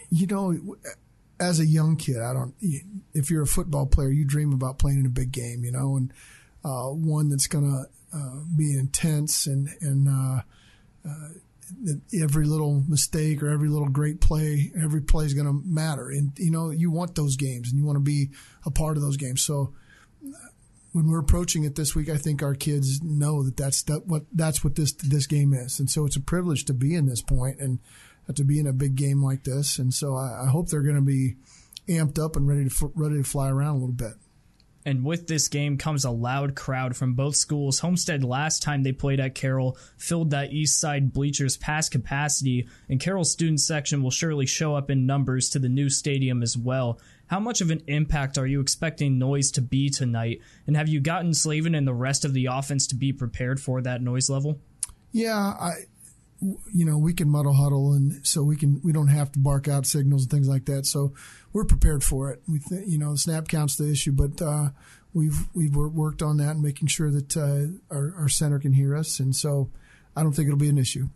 you 0.09 0.27
know, 0.27 0.77
as 1.39 1.59
a 1.59 1.65
young 1.65 1.95
kid, 1.95 2.17
I 2.17 2.33
don't. 2.33 2.53
If 3.13 3.31
you're 3.31 3.43
a 3.43 3.47
football 3.47 3.85
player, 3.85 4.09
you 4.09 4.25
dream 4.25 4.53
about 4.53 4.79
playing 4.79 4.99
in 4.99 5.05
a 5.05 5.09
big 5.09 5.31
game, 5.31 5.63
you 5.63 5.71
know, 5.71 5.95
and 5.95 6.13
uh, 6.63 6.87
one 6.87 7.29
that's 7.29 7.47
going 7.47 7.65
to 7.65 8.17
uh, 8.17 8.39
be 8.55 8.77
intense 8.77 9.45
and 9.45 9.69
and 9.81 10.07
uh, 10.07 10.41
uh 11.07 11.29
every 12.19 12.45
little 12.45 12.83
mistake 12.87 13.43
or 13.43 13.49
every 13.49 13.69
little 13.69 13.89
great 13.89 14.19
play, 14.19 14.71
every 14.81 15.01
play 15.01 15.25
is 15.25 15.35
going 15.35 15.45
to 15.45 15.61
matter. 15.65 16.09
And 16.09 16.31
you 16.37 16.51
know, 16.51 16.71
you 16.71 16.91
want 16.91 17.15
those 17.15 17.35
games 17.35 17.69
and 17.69 17.79
you 17.79 17.85
want 17.85 17.97
to 17.97 18.03
be 18.03 18.29
a 18.65 18.71
part 18.71 18.97
of 18.97 19.03
those 19.03 19.17
games. 19.17 19.43
So 19.43 19.73
when 20.91 21.07
we're 21.07 21.19
approaching 21.19 21.63
it 21.63 21.75
this 21.75 21.95
week, 21.95 22.09
I 22.09 22.17
think 22.17 22.41
our 22.41 22.55
kids 22.55 23.01
know 23.03 23.43
that 23.43 23.55
that's 23.55 23.83
that 23.83 24.07
what 24.07 24.23
that's 24.33 24.63
what 24.63 24.75
this 24.75 24.93
this 24.93 25.27
game 25.27 25.53
is, 25.53 25.79
and 25.79 25.89
so 25.89 26.05
it's 26.05 26.15
a 26.15 26.21
privilege 26.21 26.65
to 26.65 26.73
be 26.73 26.95
in 26.95 27.05
this 27.05 27.21
point 27.21 27.59
and 27.59 27.79
Uh, 28.29 28.33
to 28.33 28.43
be 28.43 28.59
in 28.59 28.67
a 28.67 28.73
big 28.73 28.95
game 28.95 29.23
like 29.23 29.43
this. 29.43 29.79
And 29.79 29.93
so 29.93 30.15
I, 30.15 30.43
I 30.43 30.47
hope 30.49 30.69
they're 30.69 30.81
going 30.81 30.95
to 30.95 31.01
be 31.01 31.35
amped 31.87 32.23
up 32.23 32.35
and 32.35 32.47
ready 32.47 32.69
to 32.69 32.91
ready 32.93 33.17
to 33.17 33.23
fly 33.23 33.49
around 33.49 33.75
a 33.75 33.79
little 33.79 33.91
bit. 33.91 34.13
And 34.85 35.03
with 35.03 35.27
this 35.27 35.47
game 35.49 35.77
comes 35.77 36.05
a 36.05 36.11
loud 36.11 36.55
crowd 36.55 36.95
from 36.95 37.13
both 37.13 37.35
schools. 37.35 37.79
Homestead 37.79 38.23
last 38.23 38.63
time 38.63 38.83
they 38.83 38.91
played 38.91 39.19
at 39.19 39.35
Carroll 39.35 39.77
filled 39.97 40.31
that 40.31 40.53
east 40.53 40.79
side 40.79 41.11
bleachers 41.11 41.57
past 41.57 41.91
capacity, 41.91 42.67
and 42.87 42.99
Carroll's 42.99 43.31
student 43.31 43.59
section 43.59 44.01
will 44.01 44.09
surely 44.09 44.45
show 44.45 44.75
up 44.75 44.89
in 44.89 45.05
numbers 45.05 45.49
to 45.49 45.59
the 45.59 45.67
new 45.67 45.89
stadium 45.89 46.41
as 46.41 46.57
well. 46.57 46.99
How 47.27 47.39
much 47.39 47.61
of 47.61 47.71
an 47.71 47.83
impact 47.87 48.37
are 48.37 48.47
you 48.47 48.61
expecting 48.61 49.19
noise 49.19 49.51
to 49.51 49.61
be 49.61 49.89
tonight? 49.89 50.39
And 50.65 50.77
have 50.77 50.87
you 50.87 51.01
gotten 51.01 51.33
Slavin 51.33 51.75
and 51.75 51.85
the 51.85 51.93
rest 51.93 52.23
of 52.25 52.33
the 52.33 52.45
offense 52.45 52.87
to 52.87 52.95
be 52.95 53.11
prepared 53.11 53.59
for 53.59 53.81
that 53.81 54.01
noise 54.01 54.29
level? 54.29 54.59
Yeah, 55.11 55.35
I 55.37 55.71
you 56.41 56.85
know, 56.85 56.97
we 56.97 57.13
can 57.13 57.29
muddle 57.29 57.53
huddle, 57.53 57.93
and 57.93 58.25
so 58.25 58.43
we 58.43 58.55
can 58.55 58.81
we 58.83 58.91
don't 58.91 59.07
have 59.07 59.31
to 59.33 59.39
bark 59.39 59.67
out 59.67 59.85
signals 59.85 60.23
and 60.23 60.31
things 60.31 60.47
like 60.47 60.65
that. 60.65 60.85
So 60.85 61.13
we're 61.51 61.65
prepared 61.65 62.03
for 62.03 62.31
it. 62.31 62.41
We, 62.47 62.59
th- 62.59 62.87
you 62.87 62.97
know, 62.97 63.11
the 63.11 63.17
snap 63.17 63.47
count's 63.47 63.75
the 63.75 63.89
issue, 63.89 64.11
but 64.11 64.41
uh, 64.41 64.69
we've 65.13 65.47
we've 65.53 65.75
worked 65.75 66.21
on 66.21 66.37
that 66.37 66.51
and 66.51 66.61
making 66.61 66.87
sure 66.87 67.11
that 67.11 67.35
uh, 67.35 67.93
our, 67.93 68.13
our 68.17 68.29
center 68.29 68.59
can 68.59 68.73
hear 68.73 68.95
us, 68.95 69.19
and 69.19 69.35
so 69.35 69.69
I 70.15 70.23
don't 70.23 70.33
think 70.33 70.47
it'll 70.47 70.59
be 70.59 70.69
an 70.69 70.77
issue. 70.77 71.09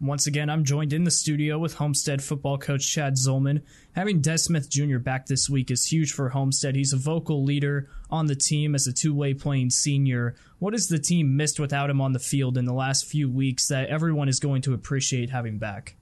Once 0.00 0.26
again, 0.26 0.50
I'm 0.50 0.64
joined 0.64 0.92
in 0.92 1.04
the 1.04 1.10
studio 1.10 1.58
with 1.58 1.74
Homestead 1.74 2.22
football 2.22 2.58
coach 2.58 2.90
Chad 2.90 3.14
Zolman. 3.14 3.62
Having 3.92 4.20
Des 4.20 4.38
Smith 4.38 4.68
Jr. 4.68 4.98
back 4.98 5.26
this 5.26 5.48
week 5.48 5.70
is 5.70 5.86
huge 5.86 6.12
for 6.12 6.28
Homestead. 6.28 6.76
He's 6.76 6.92
a 6.92 6.98
vocal 6.98 7.44
leader 7.44 7.88
on 8.10 8.26
the 8.26 8.34
team 8.34 8.74
as 8.74 8.86
a 8.86 8.92
two 8.92 9.14
way 9.14 9.34
playing 9.34 9.70
senior. 9.70 10.34
What 10.58 10.74
has 10.74 10.88
the 10.88 10.98
team 10.98 11.36
missed 11.36 11.58
without 11.58 11.90
him 11.90 12.00
on 12.00 12.12
the 12.12 12.18
field 12.18 12.58
in 12.58 12.64
the 12.64 12.74
last 12.74 13.06
few 13.06 13.30
weeks 13.30 13.68
that 13.68 13.88
everyone 13.88 14.28
is 14.28 14.40
going 14.40 14.62
to 14.62 14.74
appreciate 14.74 15.30
having 15.30 15.58
back? 15.58 15.96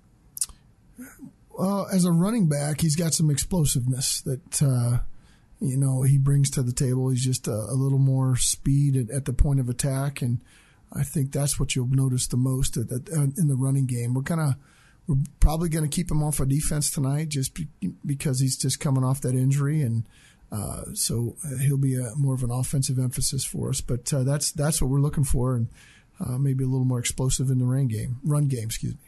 Well, 1.50 1.86
as 1.92 2.04
a 2.04 2.12
running 2.12 2.48
back, 2.48 2.80
he's 2.80 2.96
got 2.96 3.14
some 3.14 3.30
explosiveness 3.30 4.20
that. 4.22 4.62
Uh, 4.62 4.98
you 5.62 5.76
know 5.76 6.02
he 6.02 6.18
brings 6.18 6.50
to 6.50 6.62
the 6.62 6.72
table. 6.72 7.08
He's 7.10 7.24
just 7.24 7.46
a, 7.46 7.52
a 7.52 7.74
little 7.74 8.00
more 8.00 8.36
speed 8.36 8.96
at, 8.96 9.10
at 9.14 9.24
the 9.26 9.32
point 9.32 9.60
of 9.60 9.68
attack, 9.68 10.20
and 10.20 10.40
I 10.94 11.02
think 11.02 11.32
that's 11.32 11.58
what 11.58 11.74
you'll 11.74 11.88
notice 11.88 12.26
the 12.26 12.36
most 12.36 12.76
at, 12.76 12.90
at, 12.92 13.08
in 13.10 13.48
the 13.48 13.56
running 13.56 13.86
game. 13.86 14.14
We're 14.14 14.22
kind 14.22 14.40
of 14.40 14.54
we're 15.06 15.16
probably 15.40 15.68
going 15.68 15.88
to 15.88 15.94
keep 15.94 16.10
him 16.10 16.22
off 16.22 16.40
of 16.40 16.48
defense 16.48 16.90
tonight 16.90 17.28
just 17.30 17.54
be, 17.54 17.66
because 18.06 18.40
he's 18.40 18.56
just 18.56 18.78
coming 18.78 19.02
off 19.02 19.20
that 19.22 19.34
injury 19.34 19.82
and 19.82 20.04
uh, 20.52 20.82
so 20.92 21.34
uh, 21.44 21.56
he'll 21.58 21.78
be 21.78 21.96
a, 21.96 22.14
more 22.14 22.34
of 22.34 22.42
an 22.42 22.50
offensive 22.50 22.98
emphasis 22.98 23.42
for 23.42 23.70
us. 23.70 23.80
But 23.80 24.12
uh, 24.12 24.22
that's 24.22 24.52
that's 24.52 24.82
what 24.82 24.90
we're 24.90 25.00
looking 25.00 25.24
for, 25.24 25.54
and 25.54 25.68
uh, 26.20 26.36
maybe 26.36 26.62
a 26.62 26.66
little 26.66 26.84
more 26.84 26.98
explosive 26.98 27.48
in 27.48 27.58
the 27.58 27.64
run 27.64 27.88
game. 27.88 28.18
Run 28.22 28.48
game, 28.48 28.64
excuse 28.64 28.92
me. 28.92 29.00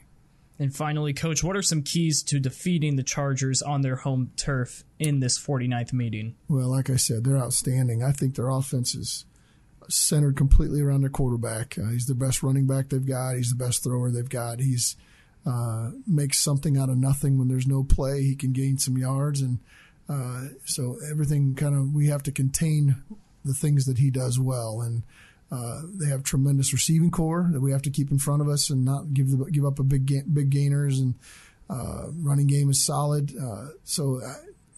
And 0.58 0.74
finally, 0.74 1.12
coach, 1.12 1.42
what 1.42 1.56
are 1.56 1.62
some 1.62 1.82
keys 1.82 2.22
to 2.24 2.38
defeating 2.38 2.96
the 2.96 3.02
Chargers 3.02 3.60
on 3.60 3.82
their 3.82 3.96
home 3.96 4.30
turf 4.36 4.84
in 4.98 5.18
this 5.18 5.36
49th 5.38 5.92
meeting? 5.92 6.36
Well, 6.48 6.68
like 6.68 6.88
I 6.88 6.96
said, 6.96 7.24
they're 7.24 7.36
outstanding. 7.36 8.04
I 8.04 8.12
think 8.12 8.36
their 8.36 8.48
offense 8.48 8.94
is 8.94 9.24
centered 9.88 10.36
completely 10.36 10.80
around 10.80 11.02
their 11.02 11.10
quarterback. 11.10 11.78
Uh, 11.78 11.90
he's 11.90 12.06
the 12.06 12.14
best 12.14 12.42
running 12.42 12.66
back 12.66 12.88
they've 12.88 13.06
got. 13.06 13.36
He's 13.36 13.50
the 13.50 13.64
best 13.64 13.82
thrower 13.82 14.10
they've 14.10 14.28
got. 14.28 14.60
He's 14.60 14.96
uh, 15.46 15.90
makes 16.06 16.40
something 16.40 16.78
out 16.78 16.88
of 16.88 16.96
nothing 16.96 17.38
when 17.38 17.48
there's 17.48 17.66
no 17.66 17.84
play. 17.84 18.22
He 18.22 18.34
can 18.34 18.52
gain 18.52 18.78
some 18.78 18.96
yards, 18.96 19.40
and 19.40 19.58
uh, 20.08 20.44
so 20.64 20.96
everything 21.10 21.54
kind 21.54 21.74
of 21.74 21.94
we 21.94 22.08
have 22.08 22.22
to 22.24 22.32
contain 22.32 23.02
the 23.44 23.54
things 23.54 23.84
that 23.84 23.98
he 23.98 24.10
does 24.10 24.38
well. 24.38 24.80
And 24.80 25.02
uh, 25.52 25.82
they 25.84 26.08
have 26.08 26.22
tremendous 26.22 26.72
receiving 26.72 27.10
core 27.10 27.48
that 27.52 27.60
we 27.60 27.72
have 27.72 27.82
to 27.82 27.90
keep 27.90 28.10
in 28.10 28.18
front 28.18 28.40
of 28.40 28.48
us 28.48 28.70
and 28.70 28.84
not 28.84 29.12
give 29.12 29.30
the, 29.30 29.44
give 29.50 29.66
up 29.66 29.78
a 29.78 29.84
big 29.84 30.06
ga- 30.06 30.24
big 30.32 30.50
gainers. 30.50 30.98
And 30.98 31.14
uh, 31.68 32.06
running 32.10 32.46
game 32.46 32.70
is 32.70 32.84
solid. 32.84 33.34
Uh, 33.36 33.68
so 33.84 34.20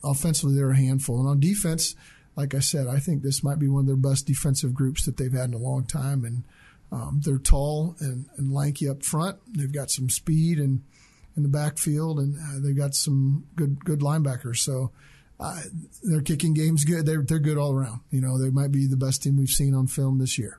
offensively, 0.03 0.57
they're 0.57 0.71
a 0.71 0.77
handful. 0.77 1.21
And 1.21 1.29
on 1.29 1.41
defense 1.41 1.95
like 2.37 2.55
I 2.55 2.61
said, 2.61 2.87
I 2.87 2.99
think 2.99 3.23
this 3.23 3.43
might 3.43 3.59
be 3.59 3.69
one 3.69 3.81
of 3.81 3.87
their 3.87 3.97
best 3.97 4.27
defensive 4.27 4.75
groups 4.75 5.07
that 5.07 5.17
they've 5.17 5.33
had 5.33 5.49
in 5.49 5.55
a 5.55 5.59
long 5.59 5.87
time. 5.87 6.25
And 6.25 6.45
um, 6.93 7.21
they're 7.25 7.39
tall 7.39 7.97
and, 8.01 8.27
and 8.37 8.53
lanky 8.53 8.89
up 8.89 9.03
front. 9.03 9.39
They've 9.57 9.73
got 9.73 9.91
some 9.91 10.11
speed 10.11 10.59
and 10.59 10.83
in 11.37 11.43
the 11.43 11.49
backfield, 11.49 12.19
and 12.19 12.37
uh, 12.37 12.67
they've 12.67 12.77
got 12.77 12.95
some 12.95 13.45
good 13.57 13.85
good 13.85 14.01
linebackers. 14.01 14.59
So 14.59 14.91
uh, 15.39 15.61
their 16.03 16.23
kicking 16.23 16.55
game's 16.55 16.85
good. 16.85 17.07
They're 17.07 17.23
they're 17.23 17.39
good 17.39 17.59
all 17.59 17.73
around. 17.73 18.01
You 18.11 18.21
know, 18.21 18.39
they 18.39 18.51
might 18.51 18.73
be 18.73 18.87
the 18.87 18.97
best 18.97 19.23
team 19.23 19.37
we've 19.37 19.49
seen 19.49 19.75
on 19.75 19.87
film 19.87 20.19
this 20.19 20.39
year. 20.39 20.59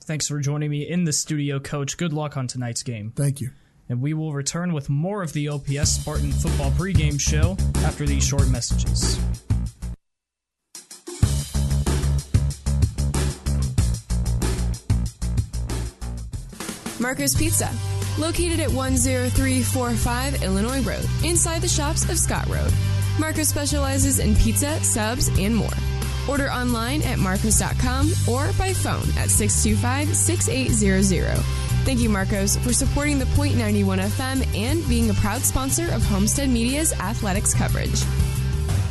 Thanks 0.00 0.26
for 0.26 0.40
joining 0.40 0.70
me 0.70 0.88
in 0.88 1.04
the 1.04 1.12
studio, 1.12 1.60
Coach. 1.60 1.98
Good 1.98 2.14
luck 2.14 2.36
on 2.36 2.46
tonight's 2.46 2.82
game. 2.82 3.12
Thank 3.14 3.42
you. 3.42 3.50
And 3.90 4.00
we 4.00 4.14
will 4.14 4.32
return 4.32 4.72
with 4.72 4.88
more 4.88 5.22
of 5.22 5.32
the 5.32 5.48
OPS 5.48 6.00
Spartan 6.00 6.32
football 6.32 6.70
pregame 6.72 7.20
show 7.20 7.56
after 7.84 8.06
these 8.06 8.26
short 8.26 8.48
messages. 8.48 9.18
Marco's 17.08 17.34
Pizza, 17.34 17.72
located 18.18 18.60
at 18.60 18.68
10345 18.68 20.42
Illinois 20.42 20.82
Road, 20.82 21.06
inside 21.24 21.62
the 21.62 21.66
shops 21.68 22.06
of 22.10 22.18
Scott 22.18 22.46
Road. 22.48 22.70
Marco 23.18 23.42
specializes 23.44 24.18
in 24.18 24.34
pizza, 24.36 24.78
subs, 24.84 25.28
and 25.38 25.56
more. 25.56 25.72
Order 26.28 26.50
online 26.50 27.00
at 27.04 27.18
marcos.com 27.18 28.12
or 28.28 28.52
by 28.58 28.74
phone 28.74 29.08
at 29.16 29.30
625 29.30 30.14
6800. 30.14 31.38
Thank 31.86 32.00
you, 32.00 32.10
Marcos, 32.10 32.58
for 32.58 32.74
supporting 32.74 33.18
the 33.18 33.24
Point 33.34 33.56
91 33.56 34.00
FM 34.00 34.54
and 34.54 34.86
being 34.86 35.08
a 35.08 35.14
proud 35.14 35.40
sponsor 35.40 35.90
of 35.92 36.04
Homestead 36.04 36.50
Media's 36.50 36.92
athletics 36.92 37.54
coverage. 37.54 38.02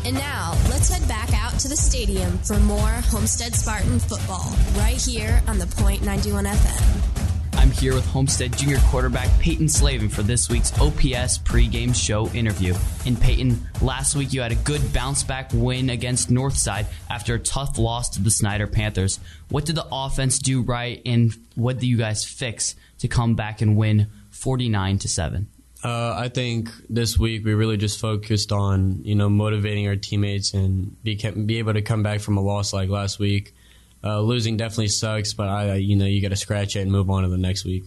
And 0.05 0.15
now, 0.15 0.57
let's 0.71 0.89
head 0.89 1.07
back 1.07 1.35
out 1.35 1.59
to 1.59 1.67
the 1.67 1.77
stadium 1.77 2.39
for 2.39 2.57
more 2.61 2.89
Homestead 3.11 3.53
Spartan 3.53 3.99
football 3.99 4.55
right 4.75 4.99
here 4.99 5.39
on 5.47 5.59
the 5.59 5.67
Point 5.67 6.01
91 6.01 6.45
FM. 6.45 7.16
I'm 7.67 7.73
here 7.73 7.93
with 7.93 8.05
Homestead 8.05 8.57
Junior 8.57 8.77
quarterback 8.85 9.27
Peyton 9.41 9.67
Slavin 9.67 10.07
for 10.07 10.23
this 10.23 10.47
week's 10.47 10.71
OPS 10.79 11.39
pregame 11.39 11.93
show 11.93 12.29
interview. 12.29 12.73
And 13.05 13.19
Peyton, 13.19 13.59
last 13.81 14.15
week 14.15 14.31
you 14.31 14.39
had 14.39 14.53
a 14.53 14.55
good 14.55 14.93
bounce 14.93 15.21
back 15.21 15.49
win 15.53 15.89
against 15.89 16.29
Northside 16.29 16.85
after 17.09 17.33
a 17.33 17.39
tough 17.39 17.77
loss 17.77 18.07
to 18.11 18.21
the 18.21 18.31
Snyder 18.31 18.67
Panthers. 18.67 19.19
What 19.49 19.65
did 19.65 19.75
the 19.75 19.85
offense 19.91 20.39
do 20.39 20.61
right, 20.61 21.01
and 21.05 21.35
what 21.55 21.79
did 21.79 21.87
you 21.87 21.97
guys 21.97 22.23
fix 22.23 22.73
to 22.99 23.09
come 23.09 23.35
back 23.35 23.59
and 23.59 23.75
win 23.75 24.07
49 24.29 24.99
to 24.99 25.09
7? 25.09 25.49
Uh, 25.83 26.15
I 26.17 26.29
think 26.29 26.69
this 26.89 27.19
week 27.19 27.43
we 27.43 27.53
really 27.53 27.75
just 27.75 27.99
focused 27.99 28.53
on 28.53 29.01
you 29.03 29.15
know 29.15 29.27
motivating 29.27 29.89
our 29.89 29.97
teammates 29.97 30.53
and 30.53 30.95
be 31.03 31.15
be 31.15 31.57
able 31.57 31.73
to 31.73 31.81
come 31.81 32.01
back 32.01 32.21
from 32.21 32.37
a 32.37 32.41
loss 32.41 32.71
like 32.71 32.87
last 32.87 33.19
week. 33.19 33.53
Uh, 34.07 34.21
losing 34.21 34.55
definitely 34.55 34.87
sucks, 34.87 35.33
but 35.33 35.49
I 35.49 35.75
you 35.75 35.95
know 35.95 36.05
you 36.05 36.21
got 36.21 36.29
to 36.29 36.37
scratch 36.37 36.75
it 36.75 36.81
and 36.81 36.91
move 36.91 37.09
on 37.09 37.23
to 37.23 37.29
the 37.29 37.37
next 37.37 37.65
week. 37.65 37.83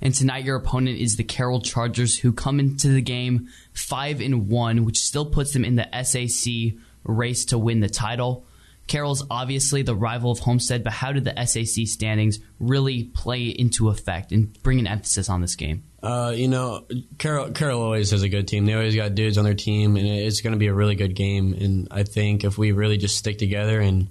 And 0.00 0.14
tonight 0.14 0.44
your 0.44 0.56
opponent 0.56 1.00
is 1.00 1.16
the 1.16 1.24
Carroll 1.24 1.60
Chargers, 1.60 2.16
who 2.16 2.32
come 2.32 2.60
into 2.60 2.88
the 2.88 3.02
game 3.02 3.48
five 3.72 4.20
and 4.20 4.48
one, 4.48 4.84
which 4.84 4.98
still 4.98 5.26
puts 5.26 5.52
them 5.52 5.64
in 5.64 5.74
the 5.74 5.88
SAC 6.04 6.78
race 7.02 7.46
to 7.46 7.58
win 7.58 7.80
the 7.80 7.88
title. 7.88 8.44
Carroll's 8.86 9.24
obviously 9.30 9.82
the 9.82 9.94
rival 9.94 10.30
of 10.30 10.38
Homestead, 10.38 10.84
but 10.84 10.94
how 10.94 11.12
did 11.12 11.24
the 11.24 11.44
SAC 11.44 11.86
standings 11.86 12.38
really 12.58 13.04
play 13.04 13.46
into 13.46 13.88
effect 13.90 14.32
and 14.32 14.60
bring 14.62 14.78
an 14.78 14.86
emphasis 14.86 15.28
on 15.28 15.42
this 15.42 15.56
game? 15.56 15.82
Uh, 16.02 16.32
you 16.34 16.48
know, 16.48 16.86
Carroll, 17.18 17.50
Carroll 17.50 17.82
always 17.82 18.12
has 18.12 18.22
a 18.22 18.28
good 18.28 18.48
team. 18.48 18.64
They 18.64 18.74
always 18.74 18.94
got 18.94 19.14
dudes 19.14 19.36
on 19.36 19.44
their 19.44 19.54
team, 19.54 19.96
and 19.96 20.06
it's 20.06 20.40
going 20.40 20.52
to 20.52 20.58
be 20.58 20.68
a 20.68 20.74
really 20.74 20.94
good 20.94 21.14
game. 21.14 21.52
And 21.52 21.88
I 21.90 22.04
think 22.04 22.44
if 22.44 22.56
we 22.56 22.72
really 22.72 22.96
just 22.96 23.18
stick 23.18 23.36
together 23.36 23.80
and 23.80 24.08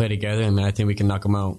play 0.00 0.08
together, 0.08 0.42
and 0.42 0.58
I 0.58 0.70
think 0.70 0.86
we 0.86 0.94
can 0.94 1.06
knock 1.06 1.22
them 1.22 1.34
out. 1.34 1.58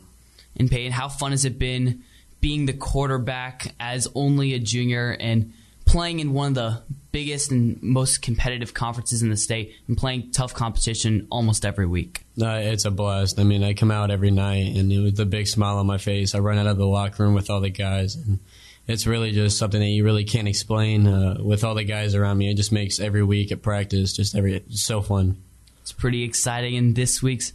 And 0.58 0.68
Peyton, 0.68 0.92
how 0.92 1.10
fun 1.10 1.30
has 1.30 1.46
it 1.46 1.60
been 1.60 2.04
being 2.40 2.66
the 2.66 2.74
quarterback 2.74 3.76
as 3.80 4.08
only 4.16 4.56
a 4.56 4.60
junior 4.60 5.16
and 5.20 5.54
playing 5.86 6.22
in 6.22 6.34
one 6.34 6.48
of 6.48 6.56
the 6.56 6.82
biggest 7.12 7.52
and 7.52 7.80
most 7.84 8.24
competitive 8.24 8.74
conferences 8.74 9.22
in 9.22 9.30
the 9.30 9.38
state 9.38 9.76
and 9.88 9.96
playing 9.96 10.32
tough 10.32 10.56
competition 10.56 11.28
almost 11.30 11.66
every 11.66 11.86
week? 11.86 12.24
Uh, 12.42 12.62
it's 12.64 12.86
a 12.86 12.90
blast. 12.90 13.40
I 13.40 13.44
mean, 13.44 13.64
I 13.64 13.76
come 13.76 13.92
out 13.92 14.10
every 14.10 14.32
night 14.32 14.76
and 14.76 14.92
it 14.92 15.00
was 15.00 15.20
a 15.20 15.26
big 15.26 15.48
smile 15.48 15.78
on 15.78 15.86
my 15.86 16.00
face. 16.00 16.34
I 16.34 16.40
run 16.40 16.58
out 16.58 16.66
of 16.66 16.78
the 16.78 16.88
locker 16.88 17.22
room 17.22 17.36
with 17.36 17.52
all 17.52 17.62
the 17.62 17.70
guys, 17.70 18.16
and 18.16 18.40
it's 18.88 19.06
really 19.06 19.34
just 19.34 19.60
something 19.60 19.80
that 19.80 19.86
you 19.86 20.04
really 20.04 20.24
can't 20.24 20.48
explain 20.48 21.06
uh, 21.06 21.38
with 21.40 21.64
all 21.64 21.76
the 21.76 21.84
guys 21.84 22.16
around 22.16 22.40
me. 22.40 22.50
It 22.50 22.58
just 22.58 22.72
makes 22.72 23.00
every 23.00 23.24
week 23.24 23.52
at 23.52 23.62
practice 23.62 24.14
just 24.14 24.36
every 24.36 24.64
so 24.70 25.04
fun. 25.04 25.38
It's 25.84 25.92
pretty 25.92 26.24
exciting. 26.24 26.76
And 26.76 26.96
this 26.96 27.22
week's 27.22 27.54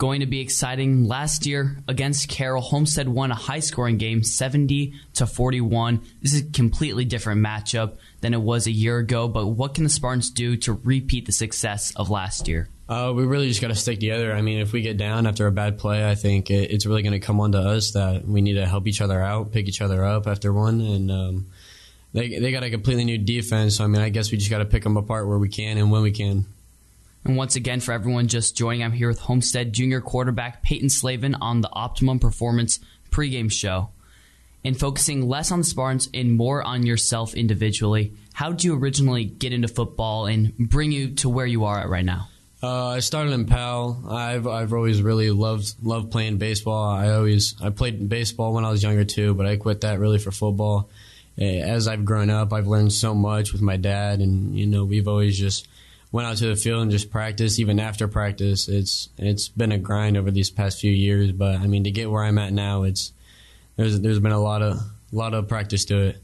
going 0.00 0.20
to 0.20 0.26
be 0.26 0.40
exciting. 0.40 1.04
Last 1.04 1.44
year 1.44 1.76
against 1.86 2.30
Carroll, 2.30 2.62
Homestead 2.62 3.06
won 3.06 3.30
a 3.30 3.34
high 3.34 3.60
scoring 3.60 3.98
game, 3.98 4.24
70 4.24 4.94
to 5.12 5.26
41. 5.26 6.00
This 6.22 6.32
is 6.32 6.40
a 6.40 6.50
completely 6.52 7.04
different 7.04 7.44
matchup 7.44 7.98
than 8.22 8.32
it 8.32 8.40
was 8.40 8.66
a 8.66 8.70
year 8.70 8.96
ago, 8.96 9.28
but 9.28 9.46
what 9.46 9.74
can 9.74 9.84
the 9.84 9.90
Spartans 9.90 10.30
do 10.30 10.56
to 10.56 10.72
repeat 10.72 11.26
the 11.26 11.32
success 11.32 11.92
of 11.96 12.08
last 12.08 12.48
year? 12.48 12.70
Uh, 12.88 13.12
we 13.14 13.26
really 13.26 13.46
just 13.46 13.60
got 13.60 13.68
to 13.68 13.74
stick 13.74 14.00
together. 14.00 14.32
I 14.32 14.40
mean, 14.40 14.60
if 14.60 14.72
we 14.72 14.80
get 14.80 14.96
down 14.96 15.26
after 15.26 15.46
a 15.46 15.52
bad 15.52 15.76
play, 15.76 16.08
I 16.08 16.14
think 16.14 16.50
it, 16.50 16.70
it's 16.70 16.86
really 16.86 17.02
going 17.02 17.12
to 17.12 17.20
come 17.20 17.38
on 17.38 17.52
to 17.52 17.58
us 17.58 17.90
that 17.90 18.26
we 18.26 18.40
need 18.40 18.54
to 18.54 18.66
help 18.66 18.86
each 18.88 19.02
other 19.02 19.20
out, 19.20 19.52
pick 19.52 19.68
each 19.68 19.82
other 19.82 20.02
up 20.02 20.26
after 20.26 20.50
one, 20.50 20.80
and 20.80 21.10
um, 21.10 21.46
they 22.14 22.38
they 22.38 22.52
got 22.52 22.62
a 22.62 22.70
completely 22.70 23.04
new 23.04 23.18
defense. 23.18 23.76
So 23.76 23.84
I 23.84 23.86
mean, 23.86 24.00
I 24.00 24.08
guess 24.08 24.32
we 24.32 24.38
just 24.38 24.50
got 24.50 24.58
to 24.58 24.64
pick 24.64 24.82
them 24.82 24.96
apart 24.96 25.28
where 25.28 25.38
we 25.38 25.50
can 25.50 25.76
and 25.76 25.92
when 25.92 26.00
we 26.00 26.10
can. 26.10 26.46
And 27.24 27.36
once 27.36 27.56
again, 27.56 27.80
for 27.80 27.92
everyone 27.92 28.28
just 28.28 28.56
joining, 28.56 28.82
I'm 28.82 28.92
here 28.92 29.08
with 29.08 29.20
Homestead 29.20 29.72
junior 29.72 30.00
quarterback 30.00 30.62
Peyton 30.62 30.88
Slavin 30.88 31.34
on 31.34 31.60
the 31.60 31.70
Optimum 31.72 32.18
Performance 32.18 32.80
pregame 33.10 33.52
show. 33.52 33.90
And 34.64 34.78
focusing 34.78 35.28
less 35.28 35.50
on 35.50 35.60
the 35.60 35.64
Spartans 35.64 36.08
and 36.12 36.32
more 36.32 36.62
on 36.62 36.84
yourself 36.84 37.34
individually, 37.34 38.12
how 38.34 38.50
did 38.50 38.64
you 38.64 38.76
originally 38.76 39.24
get 39.24 39.52
into 39.52 39.68
football 39.68 40.26
and 40.26 40.56
bring 40.56 40.92
you 40.92 41.14
to 41.16 41.28
where 41.28 41.46
you 41.46 41.64
are 41.64 41.78
at 41.78 41.88
right 41.88 42.04
now? 42.04 42.28
Uh, 42.62 42.88
I 42.88 42.98
started 43.00 43.32
in 43.32 43.46
Pal. 43.46 44.02
I've 44.06 44.46
I've 44.46 44.74
always 44.74 45.00
really 45.00 45.30
loved 45.30 45.82
loved 45.82 46.10
playing 46.10 46.36
baseball. 46.36 46.90
I 46.90 47.12
always 47.12 47.54
I 47.62 47.70
played 47.70 48.06
baseball 48.06 48.52
when 48.52 48.66
I 48.66 48.70
was 48.70 48.82
younger 48.82 49.04
too, 49.04 49.32
but 49.32 49.46
I 49.46 49.56
quit 49.56 49.80
that 49.80 49.98
really 49.98 50.18
for 50.18 50.30
football. 50.30 50.90
As 51.38 51.88
I've 51.88 52.04
grown 52.04 52.28
up, 52.28 52.52
I've 52.52 52.66
learned 52.66 52.92
so 52.92 53.14
much 53.14 53.52
with 53.54 53.62
my 53.62 53.78
dad, 53.78 54.20
and 54.20 54.58
you 54.58 54.66
know 54.66 54.84
we've 54.84 55.08
always 55.08 55.38
just 55.38 55.68
went 56.12 56.26
out 56.26 56.36
to 56.38 56.46
the 56.46 56.56
field 56.56 56.82
and 56.82 56.90
just 56.90 57.10
practiced. 57.10 57.58
Even 57.58 57.78
after 57.78 58.08
practice, 58.08 58.68
it's 58.68 59.08
it's 59.18 59.48
been 59.48 59.72
a 59.72 59.78
grind 59.78 60.16
over 60.16 60.30
these 60.30 60.50
past 60.50 60.80
few 60.80 60.92
years. 60.92 61.32
But 61.32 61.56
I 61.56 61.66
mean, 61.66 61.84
to 61.84 61.90
get 61.90 62.10
where 62.10 62.24
I'm 62.24 62.38
at 62.38 62.52
now, 62.52 62.84
it's 62.84 63.12
there's 63.76 64.00
there's 64.00 64.18
been 64.18 64.32
a 64.32 64.40
lot 64.40 64.62
of 64.62 64.76
a 64.76 65.16
lot 65.16 65.34
of 65.34 65.48
practice 65.48 65.84
to 65.86 65.98
it. 65.98 66.22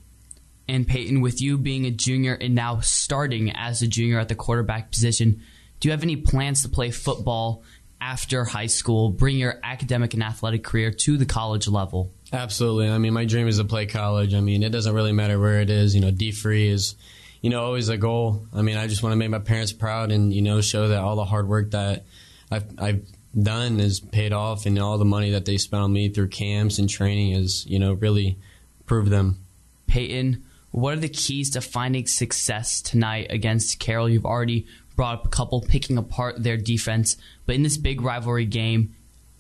And 0.68 0.86
Peyton, 0.86 1.20
with 1.20 1.40
you 1.40 1.58
being 1.58 1.86
a 1.86 1.92
junior 1.92 2.34
and 2.34 2.54
now 2.54 2.80
starting 2.80 3.52
as 3.52 3.82
a 3.82 3.86
junior 3.86 4.18
at 4.18 4.28
the 4.28 4.34
quarterback 4.34 4.90
position, 4.90 5.42
do 5.78 5.88
you 5.88 5.92
have 5.92 6.02
any 6.02 6.16
plans 6.16 6.62
to 6.62 6.68
play 6.68 6.90
football 6.90 7.62
after 8.00 8.44
high 8.44 8.66
school? 8.66 9.10
Bring 9.10 9.36
your 9.36 9.60
academic 9.62 10.14
and 10.14 10.24
athletic 10.24 10.64
career 10.64 10.90
to 10.90 11.16
the 11.16 11.24
college 11.24 11.68
level. 11.68 12.10
Absolutely. 12.32 12.90
I 12.90 12.98
mean, 12.98 13.12
my 13.12 13.26
dream 13.26 13.46
is 13.46 13.58
to 13.58 13.64
play 13.64 13.86
college. 13.86 14.34
I 14.34 14.40
mean, 14.40 14.64
it 14.64 14.70
doesn't 14.70 14.92
really 14.92 15.12
matter 15.12 15.38
where 15.38 15.60
it 15.60 15.70
is. 15.70 15.94
You 15.94 16.00
know, 16.00 16.10
D 16.10 16.32
free 16.32 16.68
is 16.68 16.96
you 17.40 17.50
know, 17.50 17.64
always 17.64 17.88
a 17.88 17.96
goal. 17.96 18.46
I 18.54 18.62
mean, 18.62 18.76
I 18.76 18.86
just 18.86 19.02
want 19.02 19.12
to 19.12 19.16
make 19.16 19.30
my 19.30 19.38
parents 19.38 19.72
proud 19.72 20.10
and, 20.10 20.32
you 20.32 20.42
know, 20.42 20.60
show 20.60 20.88
that 20.88 20.98
all 20.98 21.16
the 21.16 21.24
hard 21.24 21.48
work 21.48 21.70
that 21.72 22.04
I've, 22.50 22.64
I've 22.78 23.06
done 23.40 23.80
is 23.80 24.00
paid 24.00 24.32
off 24.32 24.66
and 24.66 24.78
all 24.78 24.98
the 24.98 25.04
money 25.04 25.30
that 25.32 25.44
they 25.44 25.58
spent 25.58 25.82
on 25.82 25.92
me 25.92 26.08
through 26.08 26.28
camps 26.28 26.78
and 26.78 26.88
training 26.88 27.32
is, 27.32 27.66
you 27.66 27.78
know, 27.78 27.92
really 27.92 28.38
proved 28.86 29.10
them. 29.10 29.38
Peyton, 29.86 30.44
what 30.70 30.94
are 30.94 31.00
the 31.00 31.08
keys 31.08 31.50
to 31.50 31.60
finding 31.60 32.06
success 32.06 32.80
tonight 32.80 33.28
against 33.30 33.78
Carroll? 33.78 34.08
You've 34.08 34.26
already 34.26 34.66
brought 34.96 35.20
up 35.20 35.26
a 35.26 35.28
couple 35.28 35.60
picking 35.60 35.98
apart 35.98 36.42
their 36.42 36.56
defense, 36.56 37.16
but 37.44 37.54
in 37.54 37.62
this 37.62 37.76
big 37.76 38.00
rivalry 38.00 38.46
game, 38.46 38.95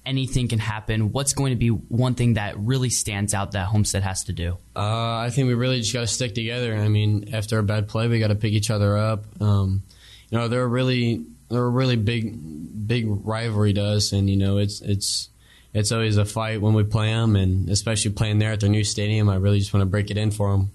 anything 0.06 0.48
can 0.48 0.58
happen. 0.58 1.12
What's 1.12 1.34
going 1.34 1.50
to 1.50 1.56
be 1.56 1.68
one 1.68 2.14
thing 2.14 2.34
that 2.34 2.58
really 2.58 2.90
stands 2.90 3.34
out 3.34 3.52
that 3.52 3.66
Homestead 3.66 4.02
has 4.02 4.24
to 4.24 4.32
do? 4.32 4.56
Uh, 4.74 5.16
I 5.18 5.30
think 5.30 5.48
we 5.48 5.54
really 5.54 5.80
just 5.80 5.92
got 5.92 6.00
to 6.00 6.06
stick 6.06 6.34
together. 6.34 6.74
I 6.76 6.88
mean, 6.88 7.34
after 7.34 7.58
a 7.58 7.62
bad 7.62 7.88
play, 7.88 8.08
we 8.08 8.18
got 8.18 8.28
to 8.28 8.34
pick 8.34 8.52
each 8.52 8.70
other 8.70 8.96
up. 8.96 9.24
Um, 9.40 9.82
you 10.30 10.38
know, 10.38 10.48
they're 10.48 10.62
a 10.62 10.68
really 10.68 11.24
they're 11.48 11.64
a 11.64 11.68
really 11.68 11.96
big 11.96 12.86
big 12.86 13.06
rivalry 13.08 13.72
to 13.74 13.84
us, 13.84 14.12
and 14.12 14.30
you 14.30 14.36
know, 14.36 14.58
it's 14.58 14.80
it's 14.80 15.28
it's 15.74 15.92
always 15.92 16.16
a 16.16 16.24
fight 16.24 16.60
when 16.60 16.74
we 16.74 16.84
play 16.84 17.10
them, 17.10 17.36
and 17.36 17.68
especially 17.68 18.12
playing 18.12 18.38
there 18.38 18.52
at 18.52 18.60
their 18.60 18.70
new 18.70 18.84
stadium. 18.84 19.28
I 19.28 19.36
really 19.36 19.58
just 19.58 19.74
want 19.74 19.82
to 19.82 19.86
break 19.86 20.10
it 20.10 20.16
in 20.16 20.30
for 20.30 20.52
them 20.52 20.70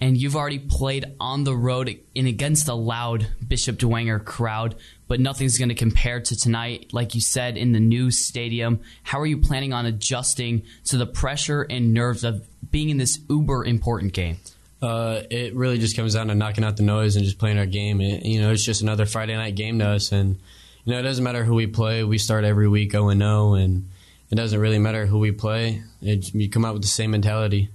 and 0.00 0.16
you've 0.16 0.36
already 0.36 0.58
played 0.58 1.06
on 1.18 1.44
the 1.44 1.54
road 1.54 1.98
in 2.14 2.26
against 2.26 2.68
a 2.68 2.74
loud 2.74 3.28
Bishop 3.46 3.76
Dwenger 3.78 4.24
crowd, 4.24 4.76
but 5.08 5.20
nothing's 5.20 5.58
going 5.58 5.70
to 5.70 5.74
compare 5.74 6.20
to 6.20 6.36
tonight, 6.36 6.90
like 6.92 7.14
you 7.14 7.20
said, 7.20 7.56
in 7.56 7.72
the 7.72 7.80
new 7.80 8.10
stadium. 8.10 8.80
How 9.02 9.20
are 9.20 9.26
you 9.26 9.38
planning 9.38 9.72
on 9.72 9.86
adjusting 9.86 10.62
to 10.86 10.98
the 10.98 11.06
pressure 11.06 11.62
and 11.62 11.94
nerves 11.94 12.24
of 12.24 12.46
being 12.70 12.90
in 12.90 12.98
this 12.98 13.18
uber 13.30 13.64
important 13.64 14.12
game? 14.12 14.38
Uh, 14.82 15.22
it 15.30 15.54
really 15.54 15.78
just 15.78 15.96
comes 15.96 16.14
down 16.14 16.28
to 16.28 16.34
knocking 16.34 16.62
out 16.62 16.76
the 16.76 16.82
noise 16.82 17.16
and 17.16 17.24
just 17.24 17.38
playing 17.38 17.58
our 17.58 17.66
game. 17.66 18.00
It, 18.00 18.24
you 18.24 18.42
know, 18.42 18.50
it's 18.52 18.64
just 18.64 18.82
another 18.82 19.06
Friday 19.06 19.34
night 19.34 19.54
game 19.54 19.78
to 19.78 19.88
us, 19.88 20.12
and 20.12 20.36
you 20.84 20.92
know, 20.92 20.98
it 20.98 21.02
doesn't 21.02 21.24
matter 21.24 21.44
who 21.44 21.54
we 21.54 21.66
play. 21.66 22.04
We 22.04 22.18
start 22.18 22.44
every 22.44 22.68
week 22.68 22.92
0 22.92 23.08
and 23.08 23.20
0, 23.20 23.54
and 23.54 23.88
it 24.30 24.34
doesn't 24.34 24.60
really 24.60 24.78
matter 24.78 25.06
who 25.06 25.18
we 25.18 25.32
play. 25.32 25.82
It, 26.02 26.34
you 26.34 26.50
come 26.50 26.64
out 26.64 26.74
with 26.74 26.82
the 26.82 26.88
same 26.88 27.12
mentality. 27.12 27.70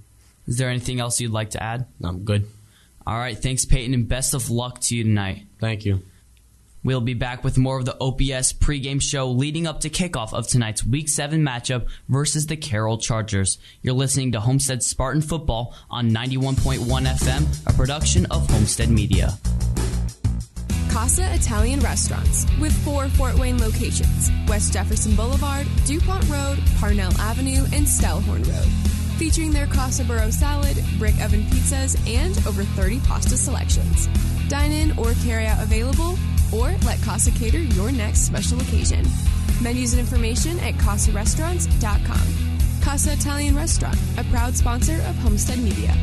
Is 0.46 0.58
there 0.58 0.68
anything 0.70 1.00
else 1.00 1.20
you'd 1.20 1.32
like 1.32 1.50
to 1.50 1.62
add? 1.62 1.86
I'm 2.02 2.24
good. 2.24 2.46
All 3.06 3.18
right. 3.18 3.38
Thanks, 3.38 3.64
Peyton, 3.64 3.94
and 3.94 4.08
best 4.08 4.34
of 4.34 4.50
luck 4.50 4.80
to 4.82 4.96
you 4.96 5.04
tonight. 5.04 5.44
Thank 5.60 5.84
you. 5.84 6.02
We'll 6.84 7.00
be 7.00 7.14
back 7.14 7.44
with 7.44 7.58
more 7.58 7.78
of 7.78 7.84
the 7.84 7.96
OPS 8.00 8.54
pregame 8.54 9.00
show 9.00 9.30
leading 9.30 9.68
up 9.68 9.80
to 9.80 9.90
kickoff 9.90 10.32
of 10.32 10.48
tonight's 10.48 10.84
Week 10.84 11.08
7 11.08 11.40
matchup 11.40 11.86
versus 12.08 12.46
the 12.46 12.56
Carroll 12.56 12.98
Chargers. 12.98 13.58
You're 13.82 13.94
listening 13.94 14.32
to 14.32 14.40
Homestead 14.40 14.82
Spartan 14.82 15.22
Football 15.22 15.76
on 15.88 16.10
91.1 16.10 16.80
FM, 16.80 17.66
a 17.68 17.72
production 17.74 18.26
of 18.26 18.50
Homestead 18.50 18.90
Media. 18.90 19.38
Casa 20.90 21.32
Italian 21.32 21.78
Restaurants 21.80 22.46
with 22.60 22.72
four 22.84 23.08
Fort 23.10 23.38
Wayne 23.38 23.58
locations 23.58 24.30
West 24.48 24.72
Jefferson 24.72 25.14
Boulevard, 25.14 25.66
DuPont 25.86 26.28
Road, 26.28 26.58
Parnell 26.78 27.12
Avenue, 27.12 27.64
and 27.72 27.86
Stellhorn 27.86 28.46
Road 28.46 29.01
featuring 29.18 29.50
their 29.50 29.66
Casa 29.66 30.04
Burro 30.04 30.30
salad, 30.30 30.76
brick 30.98 31.14
oven 31.20 31.42
pizzas, 31.44 31.96
and 32.08 32.36
over 32.46 32.62
30 32.62 33.00
pasta 33.00 33.36
selections. 33.36 34.08
Dine 34.48 34.72
in 34.72 34.98
or 34.98 35.12
carry 35.24 35.46
out 35.46 35.62
available, 35.62 36.16
or 36.52 36.74
let 36.84 37.00
Casa 37.02 37.30
cater 37.30 37.58
your 37.58 37.92
next 37.92 38.20
special 38.20 38.60
occasion. 38.60 39.04
Menus 39.62 39.92
and 39.92 40.00
information 40.00 40.58
at 40.60 40.74
CasaRestaurants.com. 40.74 42.52
Casa 42.82 43.12
Italian 43.12 43.54
Restaurant, 43.54 43.96
a 44.18 44.24
proud 44.24 44.56
sponsor 44.56 44.96
of 45.06 45.16
Homestead 45.18 45.58
Media. 45.58 45.94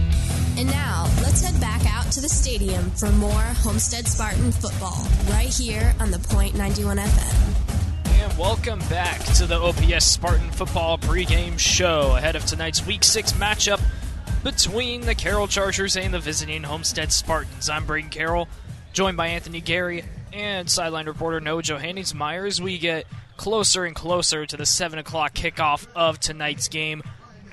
And 0.58 0.68
now, 0.68 1.04
let's 1.22 1.44
head 1.44 1.60
back 1.60 1.86
out 1.86 2.12
to 2.14 2.22
the 2.22 2.30
stadium 2.30 2.90
for 2.92 3.10
more 3.12 3.32
Homestead 3.32 4.08
Spartan 4.08 4.52
football, 4.52 5.06
right 5.30 5.54
here 5.54 5.94
on 6.00 6.12
the 6.12 6.20
Point 6.20 6.56
91 6.56 6.98
FM. 6.98 7.79
And 8.20 8.38
welcome 8.38 8.80
back 8.90 9.24
to 9.36 9.46
the 9.46 9.58
OPS 9.58 10.04
Spartan 10.04 10.52
Football 10.52 10.98
pregame 10.98 11.58
show 11.58 12.18
ahead 12.18 12.36
of 12.36 12.46
tonight's 12.46 12.86
Week 12.86 13.02
6 13.02 13.32
matchup 13.34 13.82
between 14.44 15.02
the 15.02 15.16
Carroll 15.16 15.48
Chargers 15.48 15.96
and 15.96 16.14
the 16.14 16.20
visiting 16.20 16.64
Homestead 16.64 17.14
Spartans. 17.14 17.70
I'm 17.70 17.86
Braden 17.86 18.10
Carroll, 18.10 18.50
joined 18.92 19.16
by 19.16 19.28
Anthony 19.28 19.62
Gary 19.62 20.04
and 20.34 20.70
sideline 20.70 21.06
reporter 21.06 21.40
Noah 21.40 21.62
Johanningsmeyer. 21.62 22.60
We 22.60 22.78
get 22.78 23.08
closer 23.38 23.86
and 23.86 23.96
closer 23.96 24.46
to 24.46 24.58
the 24.58 24.66
7 24.66 25.00
o'clock 25.00 25.34
kickoff 25.34 25.88
of 25.96 26.20
tonight's 26.20 26.68
game. 26.68 27.02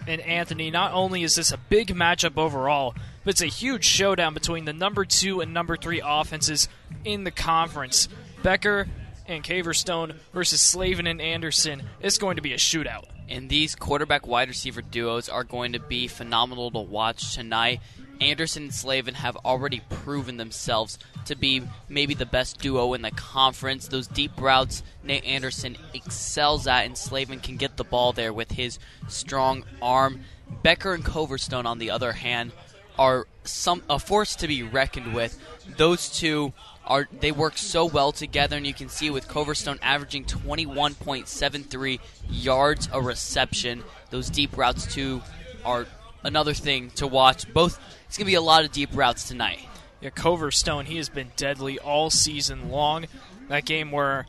And 0.09 0.21
Anthony, 0.21 0.73
not 0.73 0.93
only 0.93 1.23
is 1.23 1.37
this 1.37 1.53
a 1.53 1.59
big 1.59 1.95
matchup 1.95 2.37
overall, 2.37 2.93
but 3.23 3.31
it's 3.31 3.41
a 3.41 3.47
huge 3.47 3.85
showdown 3.85 4.35
between 4.35 4.65
the 4.65 4.73
number 4.73 5.05
two 5.05 5.41
and 5.41 5.55
number 5.55 5.77
three 5.77 6.03
offenses 6.05 6.69
in 7.05 7.23
the 7.23 7.31
conference. 7.31 8.09
Becker 8.43 8.89
and 9.29 9.45
Coverstone 9.45 10.15
versus 10.33 10.61
Slavin 10.61 11.07
and 11.07 11.21
Anderson. 11.21 11.83
It's 12.01 12.19
going 12.19 12.37
to 12.37 12.43
be 12.43 12.53
a 12.53 12.59
shootout. 12.59 13.05
And 13.29 13.49
these 13.49 13.75
quarterback 13.75 14.27
wide 14.27 14.49
receiver 14.49 14.83
duos 14.83 15.29
are 15.29 15.45
going 15.45 15.73
to 15.73 15.81
be 15.81 16.07
phenomenal 16.07 16.71
to 16.71 16.79
watch 16.79 17.35
tonight. 17.35 17.81
Anderson 18.21 18.65
and 18.65 18.75
Slavin 18.75 19.15
have 19.15 19.37
already 19.37 19.83
proven 19.91 20.37
themselves 20.37 20.99
to 21.27 21.37
be 21.37 21.63
maybe 21.89 22.15
the 22.15 22.27
best 22.27 22.61
duo 22.61 22.95
in 22.95 23.03
the 23.03 23.11
conference. 23.11 23.89
Those 23.89 24.07
deep 24.07 24.41
routes 24.41 24.83
Nate 25.03 25.25
Anderson 25.25 25.77
excels 25.93 26.67
at, 26.67 26.87
and 26.87 26.97
Slavin 26.97 27.41
can 27.41 27.57
get 27.57 27.77
the 27.77 27.85
ball 27.85 28.13
there 28.13 28.33
with 28.33 28.53
his 28.53 28.79
strong 29.09 29.65
arm. 29.83 30.21
Becker 30.63 30.95
and 30.95 31.05
Coverstone, 31.05 31.67
on 31.67 31.79
the 31.79 31.91
other 31.91 32.13
hand, 32.13 32.53
are 32.99 33.27
some 33.45 33.83
a 33.91 33.99
force 33.99 34.37
to 34.37 34.49
be 34.49 34.63
reckoned 34.63 35.15
with. 35.15 35.39
Those 35.77 36.09
two 36.09 36.53
are 36.87 37.09
they 37.21 37.33
work 37.33 37.59
so 37.59 37.85
well 37.85 38.13
together, 38.13 38.57
and 38.57 38.67
you 38.67 38.75
can 38.75 38.89
see 38.89 39.11
with 39.11 39.29
Coverstone 39.29 39.79
averaging 39.83 40.25
21.73 40.25 41.99
yards 42.31 42.89
a 42.93 43.01
reception. 43.01 43.83
Those 44.11 44.31
deep 44.31 44.57
routes 44.57 44.93
too 44.93 45.23
are 45.65 45.87
another 46.23 46.55
thing 46.55 46.91
to 46.91 47.07
watch. 47.07 47.53
Both 47.53 47.81
it's 48.07 48.17
gonna 48.17 48.27
be 48.27 48.35
a 48.35 48.41
lot 48.41 48.65
of 48.65 48.73
deep 48.73 48.91
routes 48.93 49.27
tonight. 49.29 49.61
Yeah, 50.01 50.11
Coverstone, 50.11 50.85
he 50.85 50.97
has 50.99 51.09
been 51.09 51.33
deadly 51.37 51.79
all 51.79 52.11
season 52.11 52.71
long. 52.71 53.07
That 53.49 53.65
game 53.65 53.91
where 53.91 54.27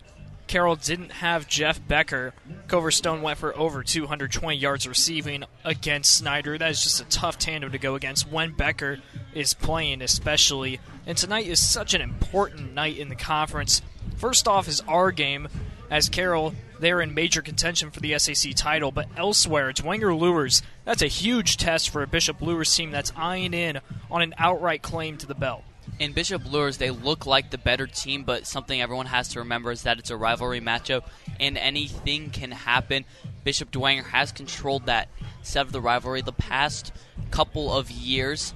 Carroll 0.47 0.77
didn't 0.77 1.11
have 1.11 1.47
Jeff 1.47 1.85
Becker. 1.85 2.33
Coverstone 2.67 3.21
went 3.21 3.37
for 3.37 3.55
over 3.57 3.83
220 3.83 4.55
yards 4.57 4.87
receiving 4.87 5.43
against 5.65 6.15
Snyder. 6.15 6.57
That 6.57 6.71
is 6.71 6.83
just 6.83 7.01
a 7.01 7.05
tough 7.05 7.37
tandem 7.37 7.73
to 7.73 7.77
go 7.77 7.95
against 7.95 8.31
when 8.31 8.53
Becker 8.53 8.99
is 9.33 9.53
playing, 9.53 10.01
especially. 10.01 10.79
And 11.05 11.17
tonight 11.17 11.47
is 11.47 11.61
such 11.61 11.93
an 11.93 12.01
important 12.01 12.73
night 12.73 12.97
in 12.97 13.09
the 13.09 13.15
conference. 13.15 13.81
First 14.15 14.47
off 14.47 14.67
is 14.67 14.81
our 14.87 15.11
game, 15.11 15.49
as 15.91 16.09
Carroll, 16.09 16.53
they're 16.79 17.01
in 17.01 17.13
major 17.13 17.41
contention 17.41 17.91
for 17.91 17.99
the 17.99 18.17
SAC 18.17 18.53
title, 18.55 18.91
but 18.91 19.07
elsewhere, 19.17 19.71
Dwenger 19.73 20.17
Luers, 20.17 20.61
that's 20.85 21.01
a 21.01 21.07
huge 21.07 21.57
test 21.57 21.89
for 21.89 22.03
a 22.03 22.07
Bishop 22.07 22.41
Luers 22.41 22.73
team 22.73 22.91
that's 22.91 23.11
eyeing 23.15 23.53
in 23.53 23.79
on 24.09 24.21
an 24.21 24.33
outright 24.37 24.81
claim 24.81 25.17
to 25.17 25.27
the 25.27 25.35
belt 25.35 25.63
in 25.99 26.13
Bishop 26.13 26.51
Luers, 26.51 26.77
they 26.77 26.91
look 26.91 27.25
like 27.25 27.49
the 27.49 27.57
better 27.57 27.87
team, 27.87 28.23
but 28.23 28.45
something 28.45 28.81
everyone 28.81 29.07
has 29.07 29.29
to 29.29 29.39
remember 29.39 29.71
is 29.71 29.83
that 29.83 29.99
it's 29.99 30.09
a 30.09 30.17
rivalry 30.17 30.61
matchup 30.61 31.03
and 31.39 31.57
anything 31.57 32.29
can 32.29 32.51
happen. 32.51 33.05
Bishop 33.43 33.71
Dwenger 33.71 34.03
has 34.05 34.31
controlled 34.31 34.85
that 34.85 35.09
set 35.41 35.65
of 35.65 35.71
the 35.71 35.81
rivalry 35.81 36.21
the 36.21 36.31
past 36.31 36.91
couple 37.31 37.73
of 37.73 37.89
years, 37.89 38.53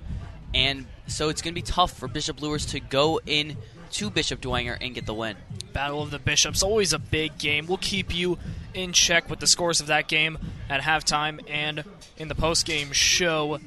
and 0.54 0.86
so 1.08 1.30
it's 1.30 1.42
going 1.42 1.54
to 1.54 1.62
be 1.62 1.66
tough 1.66 1.98
for 1.98 2.08
Bishop 2.08 2.42
Luers 2.42 2.66
to 2.68 2.80
go 2.80 3.20
in 3.26 3.58
to 3.92 4.10
Bishop 4.10 4.42
Dwenger 4.42 4.78
and 4.80 4.94
get 4.94 5.06
the 5.06 5.14
win. 5.14 5.36
Battle 5.74 6.02
of 6.02 6.12
the 6.12 6.20
Bishops, 6.20 6.64
always 6.64 6.94
a 6.94 7.00
big 7.00 7.38
game. 7.38 7.66
We'll 7.68 7.78
keep 7.78 8.16
you 8.16 8.38
in 8.74 8.94
check 8.94 9.30
with 9.30 9.40
the 9.40 9.48
scores 9.48 9.82
of 9.82 9.88
that 9.88 10.08
game 10.08 10.38
at 10.70 10.82
halftime 10.82 11.42
and 11.50 11.84
in 12.18 12.28
the 12.28 12.36
post-game 12.36 12.92
show. 12.92 13.60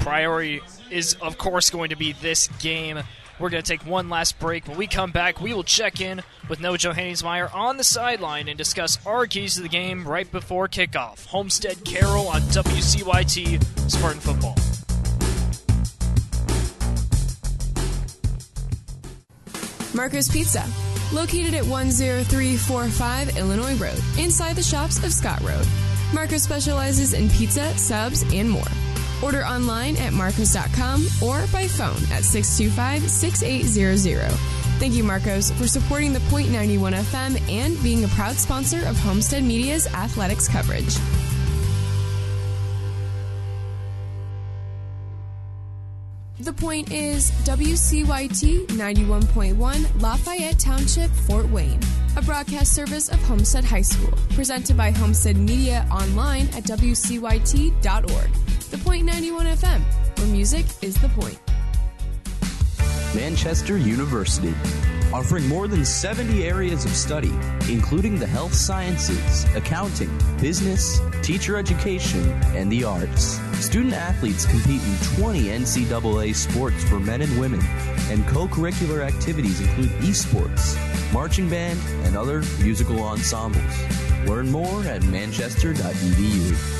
Priority 0.00 0.60
is, 0.90 1.14
of 1.22 1.38
course, 1.38 1.70
going 1.70 1.90
to 1.90 1.96
be 1.96 2.12
this 2.12 2.48
game. 2.58 2.98
We're 3.38 3.50
going 3.50 3.62
to 3.62 3.68
take 3.68 3.86
one 3.86 4.08
last 4.08 4.38
break. 4.38 4.66
When 4.66 4.76
we 4.76 4.86
come 4.86 5.12
back, 5.12 5.40
we 5.40 5.54
will 5.54 5.64
check 5.64 6.00
in 6.00 6.22
with 6.48 6.60
Noah 6.60 6.76
Johanningsmeyer 6.76 7.54
on 7.54 7.76
the 7.76 7.84
sideline 7.84 8.48
and 8.48 8.58
discuss 8.58 8.98
our 9.06 9.26
keys 9.26 9.54
to 9.54 9.62
the 9.62 9.68
game 9.68 10.06
right 10.06 10.30
before 10.30 10.68
kickoff. 10.68 11.24
Homestead 11.26 11.84
Carroll 11.84 12.28
on 12.28 12.40
WCYT 12.42 13.90
Spartan 13.90 14.20
Football. 14.20 14.56
Marco's 19.94 20.28
Pizza, 20.28 20.64
located 21.12 21.54
at 21.54 21.64
10345 21.64 23.36
Illinois 23.36 23.74
Road, 23.76 23.98
inside 24.18 24.54
the 24.54 24.62
shops 24.62 25.02
of 25.04 25.12
Scott 25.12 25.40
Road. 25.40 25.66
Marco 26.14 26.36
specializes 26.36 27.12
in 27.12 27.28
pizza, 27.30 27.76
subs, 27.76 28.22
and 28.32 28.48
more. 28.48 28.62
Order 29.22 29.44
online 29.44 29.96
at 29.96 30.12
marcos.com 30.12 31.06
or 31.22 31.46
by 31.52 31.68
phone 31.68 32.02
at 32.12 32.24
625 32.24 33.10
6800. 33.10 34.30
Thank 34.78 34.94
you, 34.94 35.04
Marcos, 35.04 35.50
for 35.52 35.66
supporting 35.66 36.12
the 36.12 36.20
Point 36.20 36.50
91 36.50 36.94
FM 36.94 37.50
and 37.50 37.82
being 37.82 38.04
a 38.04 38.08
proud 38.08 38.36
sponsor 38.36 38.78
of 38.86 38.98
Homestead 38.98 39.44
Media's 39.44 39.86
athletics 39.88 40.48
coverage. 40.48 40.96
The 46.40 46.54
point 46.54 46.90
is 46.90 47.30
WCYT 47.44 48.68
91.1 48.68 50.00
Lafayette 50.00 50.58
Township, 50.58 51.10
Fort 51.10 51.46
Wayne, 51.50 51.78
a 52.16 52.22
broadcast 52.22 52.72
service 52.72 53.10
of 53.10 53.20
Homestead 53.24 53.62
High 53.62 53.82
School, 53.82 54.14
presented 54.30 54.74
by 54.74 54.90
Homestead 54.90 55.36
Media 55.36 55.86
online 55.90 56.46
at 56.54 56.64
WCYT.org. 56.64 58.30
The 58.70 58.78
Point 58.78 59.04
91 59.04 59.46
FM, 59.48 59.82
where 60.16 60.26
music 60.28 60.64
is 60.80 60.94
the 61.02 61.10
point. 61.10 61.38
Manchester 63.14 63.76
University, 63.76 64.54
offering 65.12 65.46
more 65.48 65.68
than 65.68 65.84
70 65.84 66.44
areas 66.44 66.84
of 66.84 66.92
study, 66.92 67.32
including 67.68 68.18
the 68.18 68.26
health 68.26 68.54
sciences, 68.54 69.44
accounting, 69.54 70.10
business, 70.40 71.00
teacher 71.22 71.56
education, 71.56 72.22
and 72.54 72.70
the 72.70 72.84
arts. 72.84 73.40
Student 73.64 73.94
athletes 73.94 74.46
compete 74.46 74.82
in 74.82 74.96
20 75.16 75.42
NCAA 75.44 76.34
sports 76.34 76.82
for 76.84 76.98
men 77.00 77.22
and 77.22 77.40
women, 77.40 77.60
and 78.08 78.26
co 78.26 78.46
curricular 78.46 79.02
activities 79.06 79.60
include 79.60 79.90
esports, 80.00 80.76
marching 81.12 81.48
band, 81.48 81.78
and 82.04 82.16
other 82.16 82.42
musical 82.62 83.02
ensembles. 83.02 83.64
Learn 84.26 84.50
more 84.50 84.84
at 84.84 85.02
manchester.edu. 85.04 86.79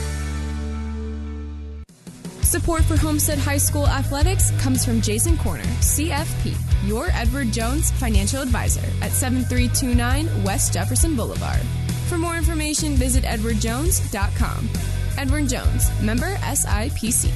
Support 2.50 2.82
for 2.82 2.96
Homestead 2.96 3.38
High 3.38 3.58
School 3.58 3.86
athletics 3.86 4.50
comes 4.60 4.84
from 4.84 5.00
Jason 5.00 5.38
Corner, 5.38 5.62
CFP, 5.62 6.52
your 6.84 7.06
Edward 7.12 7.52
Jones 7.52 7.92
financial 7.92 8.42
advisor 8.42 8.84
at 9.02 9.12
7329 9.12 10.42
West 10.42 10.72
Jefferson 10.72 11.14
Boulevard. 11.14 11.60
For 12.08 12.18
more 12.18 12.36
information, 12.36 12.94
visit 12.94 13.22
edwardjones.com. 13.22 14.68
Edward 15.16 15.48
Jones, 15.48 16.02
member 16.02 16.34
SIPC. 16.38 17.30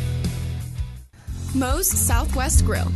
Moe's 1.54 1.88
Southwest 1.88 2.64
Grill, 2.64 2.90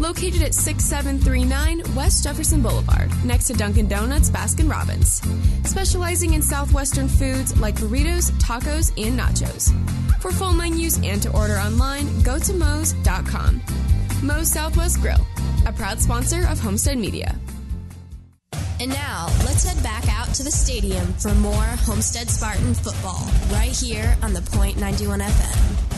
located 0.00 0.42
at 0.42 0.54
6739 0.54 1.94
West 1.94 2.24
Jefferson 2.24 2.62
Boulevard, 2.62 3.10
next 3.24 3.46
to 3.46 3.52
Dunkin' 3.52 3.86
Donuts 3.86 4.30
Baskin 4.30 4.70
Robbins. 4.70 5.22
Specializing 5.68 6.34
in 6.34 6.42
Southwestern 6.42 7.06
foods 7.06 7.58
like 7.60 7.76
burritos, 7.76 8.30
tacos, 8.40 8.90
and 8.96 9.18
nachos. 9.18 9.70
For 10.20 10.32
full 10.32 10.52
menus 10.52 10.98
and 11.04 11.22
to 11.22 11.30
order 11.32 11.54
online, 11.54 12.22
go 12.22 12.38
to 12.38 12.52
Moe's.com. 12.54 13.62
Moe's 14.22 14.50
Southwest 14.50 15.00
Grill, 15.00 15.26
a 15.66 15.72
proud 15.72 16.00
sponsor 16.00 16.46
of 16.48 16.58
Homestead 16.58 16.98
Media. 16.98 17.38
And 18.80 18.90
now, 18.90 19.26
let's 19.44 19.64
head 19.64 19.82
back 19.82 20.08
out 20.08 20.34
to 20.34 20.42
the 20.42 20.50
stadium 20.50 21.06
for 21.14 21.34
more 21.34 21.52
Homestead 21.52 22.30
Spartan 22.30 22.72
football, 22.72 23.30
right 23.52 23.76
here 23.76 24.16
on 24.22 24.32
the 24.32 24.40
Point 24.40 24.78
91 24.78 25.20
FM. 25.20 25.89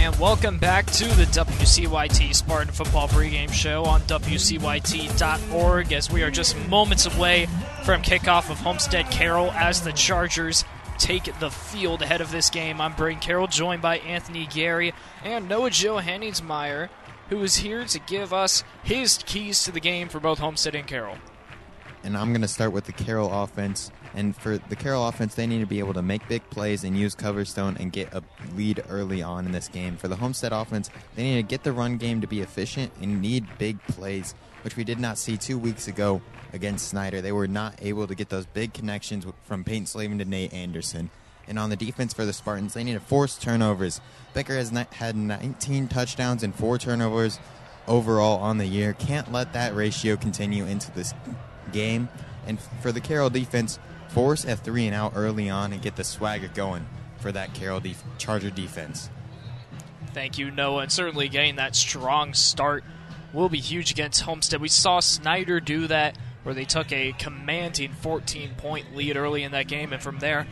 And 0.00 0.16
welcome 0.18 0.56
back 0.56 0.86
to 0.92 1.04
the 1.04 1.26
WCYT 1.26 2.34
Spartan 2.34 2.72
Football 2.72 3.06
pregame 3.08 3.52
show 3.52 3.84
on 3.84 4.00
WCYT.org 4.02 5.92
as 5.92 6.10
we 6.10 6.22
are 6.22 6.30
just 6.30 6.56
moments 6.70 7.04
away 7.04 7.46
from 7.84 8.00
kickoff 8.00 8.50
of 8.50 8.58
Homestead 8.60 9.10
Carroll 9.10 9.50
as 9.52 9.82
the 9.82 9.92
Chargers 9.92 10.64
take 10.96 11.38
the 11.38 11.50
field 11.50 12.00
ahead 12.00 12.22
of 12.22 12.32
this 12.32 12.48
game. 12.48 12.80
I'm 12.80 12.94
Braden 12.94 13.20
Carroll, 13.20 13.46
joined 13.46 13.82
by 13.82 13.98
Anthony 13.98 14.46
Gary 14.46 14.94
and 15.22 15.50
Noah 15.50 15.68
Johanningsmeyer, 15.68 16.88
who 17.28 17.42
is 17.42 17.56
here 17.56 17.84
to 17.84 17.98
give 17.98 18.32
us 18.32 18.64
his 18.82 19.18
keys 19.26 19.64
to 19.64 19.70
the 19.70 19.80
game 19.80 20.08
for 20.08 20.18
both 20.18 20.38
Homestead 20.38 20.74
and 20.74 20.86
Carroll. 20.86 21.18
And 22.02 22.16
I'm 22.16 22.30
going 22.30 22.42
to 22.42 22.48
start 22.48 22.72
with 22.72 22.84
the 22.84 22.92
Carroll 22.92 23.30
offense. 23.32 23.90
And 24.14 24.36
for 24.36 24.58
the 24.58 24.76
Carroll 24.76 25.06
offense, 25.06 25.34
they 25.34 25.46
need 25.46 25.60
to 25.60 25.66
be 25.66 25.78
able 25.78 25.94
to 25.94 26.02
make 26.02 26.26
big 26.28 26.48
plays 26.50 26.84
and 26.84 26.98
use 26.98 27.14
Coverstone 27.14 27.78
and 27.78 27.92
get 27.92 28.12
a 28.12 28.22
lead 28.56 28.82
early 28.88 29.22
on 29.22 29.46
in 29.46 29.52
this 29.52 29.68
game. 29.68 29.96
For 29.96 30.08
the 30.08 30.16
Homestead 30.16 30.52
offense, 30.52 30.90
they 31.14 31.22
need 31.22 31.36
to 31.36 31.42
get 31.42 31.62
the 31.62 31.72
run 31.72 31.96
game 31.96 32.20
to 32.20 32.26
be 32.26 32.40
efficient 32.40 32.92
and 33.00 33.20
need 33.20 33.46
big 33.58 33.80
plays, 33.82 34.34
which 34.62 34.76
we 34.76 34.84
did 34.84 34.98
not 34.98 35.18
see 35.18 35.36
two 35.36 35.58
weeks 35.58 35.86
ago 35.86 36.20
against 36.52 36.88
Snyder. 36.88 37.20
They 37.20 37.32
were 37.32 37.48
not 37.48 37.74
able 37.80 38.06
to 38.06 38.14
get 38.14 38.28
those 38.28 38.46
big 38.46 38.72
connections 38.72 39.26
from 39.44 39.64
Peyton 39.64 39.86
Slavin 39.86 40.18
to 40.18 40.24
Nate 40.24 40.52
Anderson. 40.52 41.10
And 41.46 41.58
on 41.58 41.70
the 41.70 41.76
defense 41.76 42.12
for 42.12 42.24
the 42.24 42.32
Spartans, 42.32 42.74
they 42.74 42.84
need 42.84 42.94
to 42.94 43.00
force 43.00 43.36
turnovers. 43.36 44.00
Becker 44.34 44.54
has 44.54 44.70
had 44.70 45.16
19 45.16 45.88
touchdowns 45.88 46.42
and 46.42 46.54
four 46.54 46.78
turnovers 46.78 47.40
overall 47.88 48.38
on 48.38 48.58
the 48.58 48.66
year. 48.66 48.92
Can't 48.92 49.32
let 49.32 49.52
that 49.52 49.74
ratio 49.74 50.16
continue 50.16 50.64
into 50.64 50.90
this 50.92 51.12
game. 51.70 52.08
And 52.46 52.58
for 52.80 52.92
the 52.92 53.00
Carroll 53.00 53.30
defense, 53.30 53.78
force 54.08 54.44
a 54.44 54.56
three 54.56 54.86
and 54.86 54.94
out 54.94 55.12
early 55.14 55.48
on 55.48 55.72
and 55.72 55.80
get 55.80 55.96
the 55.96 56.04
swagger 56.04 56.48
going 56.48 56.86
for 57.18 57.32
that 57.32 57.54
Carroll 57.54 57.80
def- 57.80 58.02
Charger 58.18 58.50
defense. 58.50 59.10
Thank 60.12 60.38
you, 60.38 60.50
Noah. 60.50 60.82
And 60.82 60.92
certainly 60.92 61.28
getting 61.28 61.56
that 61.56 61.76
strong 61.76 62.34
start 62.34 62.82
will 63.32 63.48
be 63.48 63.58
huge 63.58 63.90
against 63.90 64.22
Homestead. 64.22 64.60
We 64.60 64.68
saw 64.68 65.00
Snyder 65.00 65.60
do 65.60 65.86
that 65.86 66.18
where 66.42 66.54
they 66.54 66.64
took 66.64 66.90
a 66.90 67.12
commanding 67.12 67.92
14 67.92 68.54
point 68.56 68.96
lead 68.96 69.16
early 69.16 69.42
in 69.42 69.52
that 69.52 69.68
game, 69.68 69.92
and 69.92 70.02
from 70.02 70.18
there, 70.18 70.46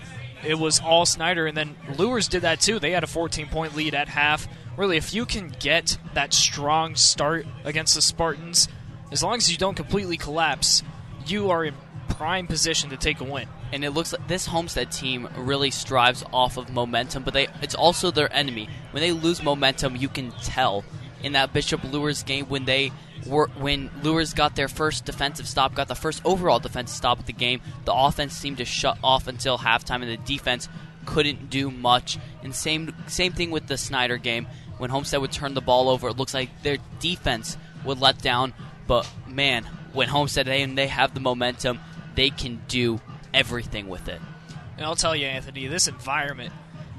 it 0.45 0.59
was 0.59 0.81
all 0.81 1.07
Snyder. 1.07 1.47
And 1.47 1.57
then 1.57 1.77
Luers 1.97 2.29
did 2.29 2.43
that 2.43 2.61
too. 2.61 2.79
They 2.79 2.93
had 2.93 3.05
a 3.05 3.09
14 3.09 3.49
point 3.49 3.75
lead 3.75 3.95
at 3.95 4.09
half. 4.09 4.47
Really, 4.77 4.97
if 4.97 5.13
you 5.13 5.27
can 5.27 5.49
get 5.49 5.99
that 6.15 6.33
strong 6.33 6.95
start 6.95 7.47
against 7.65 7.95
the 7.95 8.03
Spartans, 8.03 8.69
as 9.11 9.23
long 9.23 9.37
as 9.37 9.51
you 9.51 9.59
don't 9.59 9.75
completely 9.75 10.17
collapse, 10.17 10.83
you 11.31 11.51
are 11.51 11.65
in 11.65 11.75
prime 12.09 12.47
position 12.47 12.91
to 12.91 12.97
take 12.97 13.21
a 13.21 13.25
win. 13.25 13.49
And 13.73 13.85
it 13.85 13.91
looks 13.91 14.13
like 14.13 14.27
this 14.27 14.47
Homestead 14.47 14.91
team 14.91 15.29
really 15.37 15.71
strives 15.71 16.25
off 16.33 16.57
of 16.57 16.71
momentum, 16.71 17.23
but 17.23 17.35
they 17.35 17.49
it's 17.63 17.75
also 17.75 18.11
their 18.11 18.33
enemy. 18.33 18.69
When 18.91 19.03
they 19.03 19.13
lose 19.13 19.43
momentum, 19.43 19.97
you 19.97 20.09
can 20.09 20.33
tell. 20.43 20.85
In 21.21 21.33
that 21.33 21.53
Bishop 21.53 21.83
Luers 21.83 22.23
game, 22.23 22.47
when 22.47 22.65
they 22.65 22.93
were 23.27 23.49
when 23.59 23.91
Luers 24.03 24.35
got 24.35 24.55
their 24.55 24.69
first 24.69 25.05
defensive 25.05 25.49
stop, 25.49 25.75
got 25.75 25.89
the 25.89 25.97
first 25.97 26.23
overall 26.25 26.61
defensive 26.61 26.97
stop 26.97 27.19
of 27.19 27.27
the 27.27 27.33
game, 27.33 27.61
the 27.85 27.93
offense 27.93 28.35
seemed 28.35 28.59
to 28.59 28.65
shut 28.65 28.99
off 29.03 29.27
until 29.27 29.59
halftime, 29.59 30.03
and 30.03 30.11
the 30.11 30.17
defense 30.17 30.69
couldn't 31.07 31.51
do 31.51 31.71
much. 31.71 32.19
And 32.43 32.55
same 32.55 32.95
same 33.09 33.33
thing 33.33 33.51
with 33.51 33.67
the 33.67 33.77
Snyder 33.77 34.17
game. 34.17 34.47
When 34.79 34.91
Homestead 34.91 35.21
would 35.21 35.33
turn 35.33 35.55
the 35.55 35.61
ball 35.61 35.89
over, 35.89 36.09
it 36.09 36.17
looks 36.17 36.35
like 36.35 36.63
their 36.63 36.79
defense 37.01 37.57
would 37.85 38.01
let 38.01 38.19
down. 38.23 38.55
But 38.87 39.11
man, 39.27 39.67
when 39.93 40.09
Homestead 40.09 40.49
and 40.49 40.77
they 40.77 40.89
have 40.89 41.15
the 41.15 41.21
momentum, 41.21 41.81
they 42.15 42.31
can 42.31 42.63
do 42.69 43.01
everything 43.33 43.89
with 43.89 44.09
it. 44.09 44.21
And 44.77 44.87
I'll 44.87 44.97
tell 44.97 45.17
you, 45.17 45.27
Anthony, 45.27 45.67
this 45.67 45.89
environment, 45.89 46.53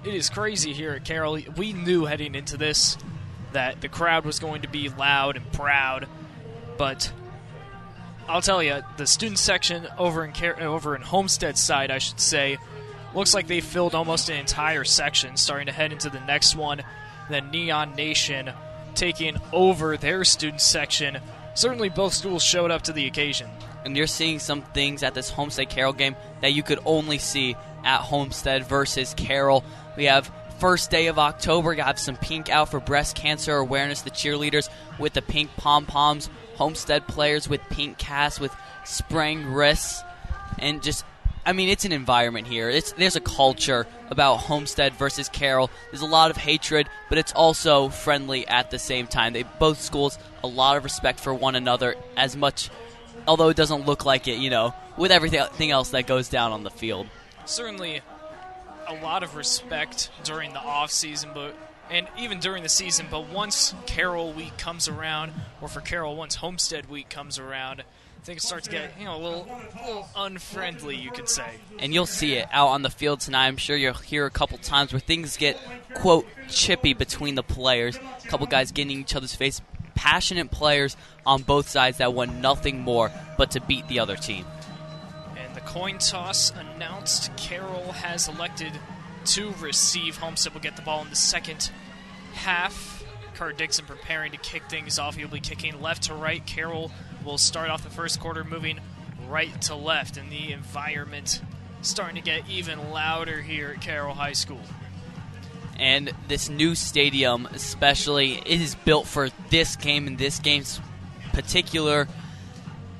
it 0.04 0.14
is 0.14 0.30
crazy 0.30 0.74
here 0.74 0.92
at 0.92 1.06
Carroll. 1.06 1.40
We 1.56 1.74
knew 1.74 2.06
heading 2.06 2.36
into 2.36 2.58
this 2.58 2.98
that 3.54 3.82
the 3.82 3.90
crowd 3.90 4.26
was 4.26 4.40
going 4.40 4.62
to 4.62 4.68
be 4.68 4.90
loud 4.90 5.36
and 5.36 5.52
proud, 5.52 6.08
but 6.78 7.12
I'll 8.28 8.42
tell 8.42 8.62
you, 8.62 8.84
the 8.98 9.08
student 9.08 9.40
section 9.40 9.88
over 9.98 10.24
in 10.24 10.34
Car- 10.34 10.62
over 10.62 10.96
in 10.96 11.02
Homestead 11.02 11.58
side, 11.58 11.90
I 11.90 11.98
should 11.98 12.20
say, 12.20 12.60
looks 13.16 13.34
like 13.34 13.48
they 13.48 13.60
filled 13.60 13.96
almost 13.96 14.30
an 14.30 14.36
entire 14.36 14.84
section. 14.84 15.36
Starting 15.36 15.66
to 15.66 15.74
head 15.74 15.92
into 15.92 16.12
the 16.12 16.20
next 16.20 16.56
one, 16.56 16.84
then 17.30 17.50
Neon 17.50 17.96
Nation 17.96 18.52
taking 18.94 19.38
over 19.52 19.98
their 19.98 20.24
student 20.24 20.62
section. 20.62 21.18
Certainly, 21.60 21.90
both 21.90 22.14
schools 22.14 22.42
showed 22.42 22.72
up 22.72 22.84
to 22.84 22.94
the 22.94 23.06
occasion. 23.06 23.50
and 23.84 23.98
you're 23.98 24.08
seeing 24.08 24.40
some 24.40 24.62
things 24.62 25.04
at 25.04 25.14
this 25.14 25.30
Homestead 25.30 25.70
Carroll 25.70 25.92
game 25.92 26.16
that 26.40 26.54
you 26.54 26.64
could 26.64 26.80
only 26.86 27.18
see 27.18 27.58
at 27.84 28.00
Homestead 28.00 28.66
versus 28.66 29.14
Carroll. 29.14 29.66
We 29.98 30.06
have 30.06 30.32
first 30.60 30.90
day 30.90 31.08
of 31.08 31.20
October, 31.20 31.74
you 31.74 31.82
have 31.82 32.00
some 32.00 32.16
pink 32.16 32.50
out 32.50 32.72
for 32.72 32.80
breast 32.80 33.18
cancer 33.18 33.58
awareness. 33.58 34.04
The 34.04 34.10
cheerleaders 34.10 34.70
with 35.00 35.12
the 35.12 35.22
pink 35.22 35.50
pom 35.58 35.86
poms, 35.86 36.30
Homestead 36.56 37.08
players 37.08 37.50
with 37.50 37.60
pink 37.70 37.98
casts 37.98 38.40
with 38.40 38.56
spraying 38.86 39.46
wrists, 39.46 40.02
and 40.60 40.82
just. 40.82 41.04
I 41.50 41.54
mean, 41.54 41.70
it's 41.70 41.84
an 41.84 41.92
environment 41.92 42.46
here. 42.46 42.70
It's 42.70 42.92
there's 42.92 43.16
a 43.16 43.22
culture 43.22 43.88
about 44.12 44.38
Homestead 44.38 44.94
versus 44.94 45.30
Carroll. 45.30 45.72
There's 45.90 46.04
a 46.04 46.06
lot 46.06 46.30
of 46.30 46.38
hatred, 46.38 46.88
but 47.10 47.18
it's 47.18 47.32
also 47.32 47.90
friendly 47.90 48.48
at 48.48 48.70
the 48.70 48.78
same 48.78 49.08
time. 49.08 49.34
They 49.34 49.44
both 49.44 49.82
schools 49.82 50.20
a 50.44 50.48
lot 50.48 50.78
of 50.78 50.84
respect 50.84 51.20
for 51.20 51.34
one 51.34 51.56
another 51.56 51.96
as 52.16 52.36
much 52.36 52.70
although 53.28 53.50
it 53.50 53.58
doesn't 53.58 53.86
look 53.86 54.06
like 54.06 54.28
it, 54.28 54.38
you 54.38 54.50
know, 54.50 54.74
with 54.98 55.12
everything 55.12 55.72
else 55.72 55.90
that 55.92 56.08
goes 56.08 56.30
down 56.30 56.52
on 56.52 56.64
the 56.64 56.70
field. 56.70 57.08
Certainly, 57.46 58.02
a 58.88 58.96
lot 58.96 59.24
of 59.24 59.36
respect 59.36 60.10
during 60.24 60.54
the 60.54 60.60
off 60.60 60.92
season, 60.92 61.32
but 61.34 61.56
and 61.92 62.08
even 62.20 62.40
during 62.40 62.64
the 62.64 62.70
season. 62.70 63.08
But 63.10 63.30
once 63.30 63.74
Carroll 63.86 64.34
Week 64.34 64.58
comes 64.58 64.88
around, 64.88 65.34
or 65.62 65.68
for 65.68 65.82
Carroll, 65.82 66.16
once 66.16 66.36
Homestead 66.36 66.90
Week 66.90 67.10
comes 67.10 67.40
around, 67.40 67.84
things 68.24 68.44
start 68.44 68.64
to 68.64 68.70
get 68.70 68.92
you 69.00 69.06
know 69.06 69.16
a 69.16 69.22
little, 69.22 69.48
a 69.50 69.86
little 69.86 70.10
unfriendly, 70.16 70.96
you 70.96 71.12
could 71.12 71.30
say. 71.30 71.50
And 71.80 71.94
you'll 71.94 72.06
see 72.06 72.34
it 72.34 72.48
out 72.52 72.70
on 72.70 72.82
the 72.82 72.90
field 72.90 73.20
tonight. 73.22 73.48
I'm 73.48 73.58
sure 73.58 73.76
you'll 73.76 73.94
hear 73.94 74.26
a 74.26 74.32
couple 74.32 74.58
times 74.58 74.94
where 74.94 75.00
things 75.00 75.38
get 75.38 75.58
quote 75.96 76.26
chippy 76.48 76.94
between 76.94 77.36
the 77.36 77.44
players. 77.44 77.98
A 77.98 78.28
couple 78.28 78.48
guys 78.48 78.72
getting 78.72 79.00
each 79.00 79.16
other's 79.16 79.36
face. 79.36 79.62
Passionate 79.96 80.50
players 80.50 80.96
on 81.26 81.42
both 81.42 81.68
sides 81.68 81.98
that 81.98 82.14
want 82.14 82.36
nothing 82.36 82.80
more 82.80 83.12
but 83.38 83.52
to 83.52 83.62
beat 83.62 83.88
the 83.88 84.00
other 84.00 84.16
team. 84.16 84.46
And 85.38 85.56
the 85.56 85.62
coin 85.62 85.98
toss 85.98 86.52
announced 86.52 87.36
Carroll 87.36 87.92
has 87.92 88.28
elected 88.30 88.72
to 89.26 89.54
receive. 89.60 90.18
Homestead 90.18 90.54
will 90.54 90.62
get 90.62 90.76
the 90.76 90.82
ball 90.82 91.02
in 91.02 91.10
the 91.10 91.16
second 91.16 91.70
half. 92.34 93.04
Carter 93.36 93.56
Dixon 93.56 93.86
preparing 93.86 94.32
to 94.32 94.38
kick 94.38 94.64
things 94.70 95.00
off. 95.00 95.16
He'll 95.16 95.28
be 95.28 95.40
kicking 95.40 95.82
left 95.82 96.04
to 96.04 96.14
right. 96.14 96.46
Carroll 96.46 96.92
will 97.24 97.38
start 97.38 97.70
off 97.70 97.84
the 97.84 97.90
first 97.90 98.20
quarter 98.20 98.44
moving 98.44 98.80
right 99.28 99.62
to 99.64 99.76
left, 99.76 100.18
and 100.18 100.32
the 100.32 100.52
environment 100.52 101.42
starting 101.82 102.16
to 102.16 102.22
get 102.22 102.50
even 102.50 102.92
louder 102.92 103.42
here 103.42 103.74
at 103.76 103.82
Carroll 103.82 104.14
High 104.14 104.34
School. 104.34 104.62
And 105.78 106.12
this 106.28 106.50
new 106.50 106.76
stadium, 106.76 107.48
especially, 107.54 108.34
it 108.34 108.62
is 108.62 108.76
built 108.76 109.08
for 109.08 109.30
this 109.50 109.78
game 109.78 110.08
and 110.08 110.18
this 110.18 110.40
game's 110.40 110.82
particular. 111.32 112.08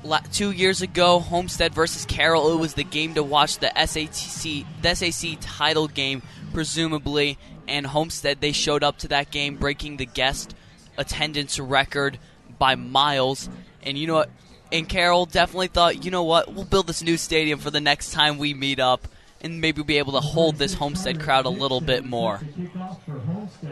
La- 0.02 0.20
two 0.32 0.50
years 0.50 0.80
ago, 0.80 1.18
Homestead 1.18 1.74
versus 1.74 2.06
Carroll, 2.06 2.54
it 2.54 2.58
was 2.58 2.72
the 2.72 2.84
game 2.84 3.14
to 3.14 3.22
watch 3.22 3.58
the 3.58 3.70
SAC, 3.84 4.64
the 4.80 4.94
SAC 4.94 5.36
title 5.42 5.88
game, 5.88 6.22
presumably. 6.54 7.36
And 7.68 7.86
Homestead, 7.86 8.40
they 8.40 8.52
showed 8.52 8.82
up 8.82 8.98
to 8.98 9.08
that 9.08 9.30
game, 9.30 9.56
breaking 9.56 9.98
the 9.98 10.06
guest 10.06 10.54
attendance 10.96 11.58
record 11.58 12.18
by 12.58 12.76
miles. 12.76 13.50
And 13.82 13.96
you 13.96 14.06
know 14.06 14.14
what? 14.14 14.30
And 14.72 14.88
Carroll 14.88 15.26
definitely 15.26 15.68
thought, 15.68 16.04
you 16.04 16.10
know 16.10 16.22
what? 16.22 16.52
We'll 16.52 16.64
build 16.64 16.86
this 16.86 17.02
new 17.02 17.16
stadium 17.16 17.58
for 17.58 17.70
the 17.70 17.80
next 17.80 18.12
time 18.12 18.38
we 18.38 18.54
meet 18.54 18.78
up, 18.78 19.08
and 19.40 19.60
maybe 19.60 19.82
be 19.82 19.98
able 19.98 20.12
to 20.12 20.20
hold 20.20 20.56
this 20.56 20.74
Homestead 20.74 21.20
crowd 21.20 21.46
a 21.46 21.50
little 21.50 21.80
bit 21.80 22.04
more. 22.04 22.40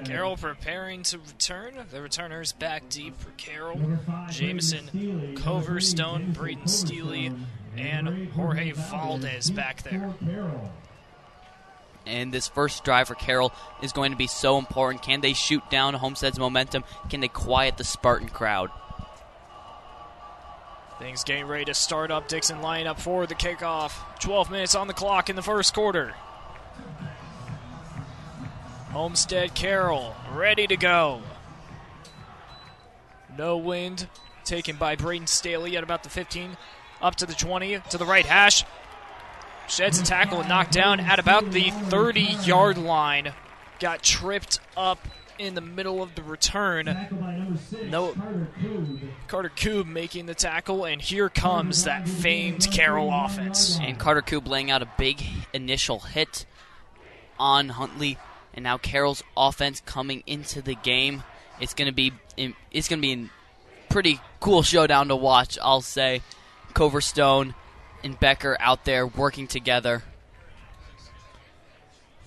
Carroll 0.05 0.37
preparing 0.37 1.03
to 1.05 1.19
return. 1.19 1.75
The 1.91 2.03
returners 2.03 2.53
back 2.53 2.89
deep 2.89 3.19
for 3.21 3.31
Carroll, 3.33 3.99
Jameson, 4.31 5.35
Coverstone, 5.37 6.33
Braden 6.33 6.67
Steely, 6.67 7.33
and 7.77 8.29
Jorge 8.31 8.73
Valdez 8.73 9.51
back 9.51 9.83
there. 9.83 10.13
And 12.07 12.33
this 12.33 12.49
first 12.49 12.83
drive 12.85 13.09
for 13.09 13.15
Carroll 13.15 13.53
is 13.83 13.93
going 13.93 14.13
to 14.13 14.17
be 14.17 14.27
so 14.27 14.59
important. 14.59 15.03
Can 15.03 15.21
they 15.21 15.35
shoot 15.35 15.63
down 15.71 15.93
Homestead's 15.95 16.39
momentum? 16.39 16.83
Can 17.11 17.21
they 17.21 17.29
quiet 17.29 17.77
the 17.77 17.85
Spartan 17.85 18.31
crowd? 18.31 18.71
Things 20.99 21.23
getting 21.23 21.47
ready 21.47 21.65
to 21.67 21.75
start 21.75 22.11
up. 22.11 22.27
Dixon 22.27 22.61
lining 22.61 22.89
up 22.89 22.99
for 22.99 23.27
the 23.27 23.37
kickoff. 23.37 23.93
12 24.19 24.51
minutes 24.51 24.75
on 24.75 24.89
the 24.89 24.95
clock 24.95 25.31
in 25.31 25.37
the 25.37 25.43
first 25.43 25.73
quarter. 25.73 26.15
Homestead 28.91 29.55
Carroll 29.55 30.17
ready 30.33 30.67
to 30.67 30.77
go. 30.77 31.23
No 33.37 33.57
wind 33.57 34.09
taken 34.45 34.75
by 34.77 34.97
Braden 34.97 35.29
Staley 35.29 35.77
at 35.77 35.85
about 35.85 36.03
the 36.03 36.09
15. 36.09 36.57
Up 37.01 37.15
to 37.17 37.27
the 37.27 37.35
20, 37.35 37.81
to 37.91 37.99
the 37.99 38.05
right 38.05 38.27
hash. 38.27 38.65
Sheds 39.69 40.01
a 40.01 40.05
tackle 40.05 40.41
and 40.41 40.49
knocked 40.49 40.73
down 40.73 40.99
at 40.99 41.21
about 41.21 41.53
the 41.53 41.71
30 41.71 42.23
yard 42.45 42.77
line. 42.77 43.35
Got 43.79 44.03
tripped 44.03 44.59
up 44.77 44.99
in 45.39 45.55
the 45.55 45.61
middle 45.61 46.03
of 46.03 46.15
the 46.15 46.23
return. 46.23 46.87
No, 47.87 48.15
Carter 49.27 49.53
Coob 49.57 49.87
making 49.87 50.27
the 50.27 50.35
tackle, 50.35 50.85
and 50.85 51.01
here 51.01 51.29
comes 51.29 51.85
that 51.85 52.09
famed 52.09 52.71
Carroll 52.73 53.11
offense. 53.13 53.79
And 53.81 53.99
Carter 53.99 54.23
Coob 54.23 54.49
laying 54.49 54.71
out 54.71 54.83
a 54.83 54.89
big 54.99 55.23
initial 55.53 56.01
hit 56.01 56.47
on 57.39 57.71
Huntley, 57.71 58.19
and 58.55 58.65
now 58.65 58.79
Carroll's 58.79 59.23
offense 59.37 59.83
coming 59.85 60.23
into 60.27 60.61
the 60.61 60.75
game. 60.75 61.23
It's 61.61 61.75
gonna 61.75 61.93
be 61.93 62.13
it's 62.71 62.89
gonna 62.89 63.03
be 63.03 63.13
a 63.13 63.31
pretty 63.89 64.21
cool 64.41 64.63
showdown 64.63 65.09
to 65.09 65.17
watch. 65.17 65.59
I'll 65.63 65.81
say. 65.81 66.23
Coverstone 66.75 67.55
and 68.05 68.21
Becker 68.21 68.57
out 68.61 68.85
there 68.85 69.07
working 69.07 69.49
together. 69.49 70.03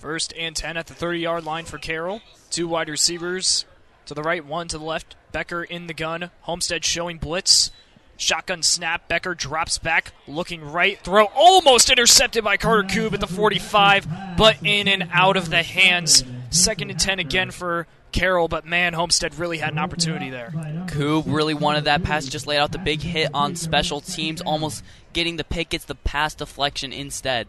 First 0.02 0.34
and 0.36 0.56
10 0.56 0.76
at 0.76 0.88
the 0.88 0.94
30 0.94 1.20
yard 1.20 1.44
line 1.44 1.64
for 1.64 1.78
Carroll. 1.78 2.22
Two 2.50 2.66
wide 2.66 2.88
receivers 2.88 3.66
to 4.06 4.14
the 4.14 4.22
right, 4.24 4.44
one 4.44 4.66
to 4.66 4.76
the 4.76 4.84
left. 4.84 5.14
Becker 5.30 5.62
in 5.62 5.86
the 5.86 5.94
gun. 5.94 6.30
Homestead 6.40 6.84
showing 6.84 7.18
blitz. 7.18 7.70
Shotgun 8.16 8.64
snap. 8.64 9.06
Becker 9.06 9.36
drops 9.36 9.78
back, 9.78 10.12
looking 10.26 10.60
right. 10.60 10.98
Throw 10.98 11.26
almost 11.36 11.88
intercepted 11.88 12.42
by 12.42 12.56
Carter 12.56 12.82
Coob 12.82 13.12
at 13.12 13.20
the 13.20 13.28
45, 13.28 14.36
but 14.36 14.56
in 14.64 14.88
and 14.88 15.08
out 15.12 15.36
of 15.36 15.50
the 15.50 15.62
hands. 15.62 16.24
Second 16.50 16.90
and 16.90 16.98
10 16.98 17.20
again 17.20 17.52
for 17.52 17.86
Carroll, 18.10 18.48
but 18.48 18.66
man, 18.66 18.94
Homestead 18.94 19.36
really 19.36 19.58
had 19.58 19.72
an 19.72 19.78
opportunity 19.78 20.30
there. 20.30 20.50
Coob 20.88 21.32
really 21.32 21.54
wanted 21.54 21.84
that 21.84 22.02
pass, 22.02 22.26
just 22.26 22.48
laid 22.48 22.58
out 22.58 22.72
the 22.72 22.78
big 22.78 23.02
hit 23.02 23.30
on 23.32 23.54
special 23.54 24.00
teams, 24.00 24.40
almost 24.40 24.82
getting 25.12 25.36
the 25.36 25.44
pick, 25.44 25.68
gets 25.68 25.84
the 25.84 25.94
pass 25.94 26.34
deflection 26.34 26.92
instead. 26.92 27.46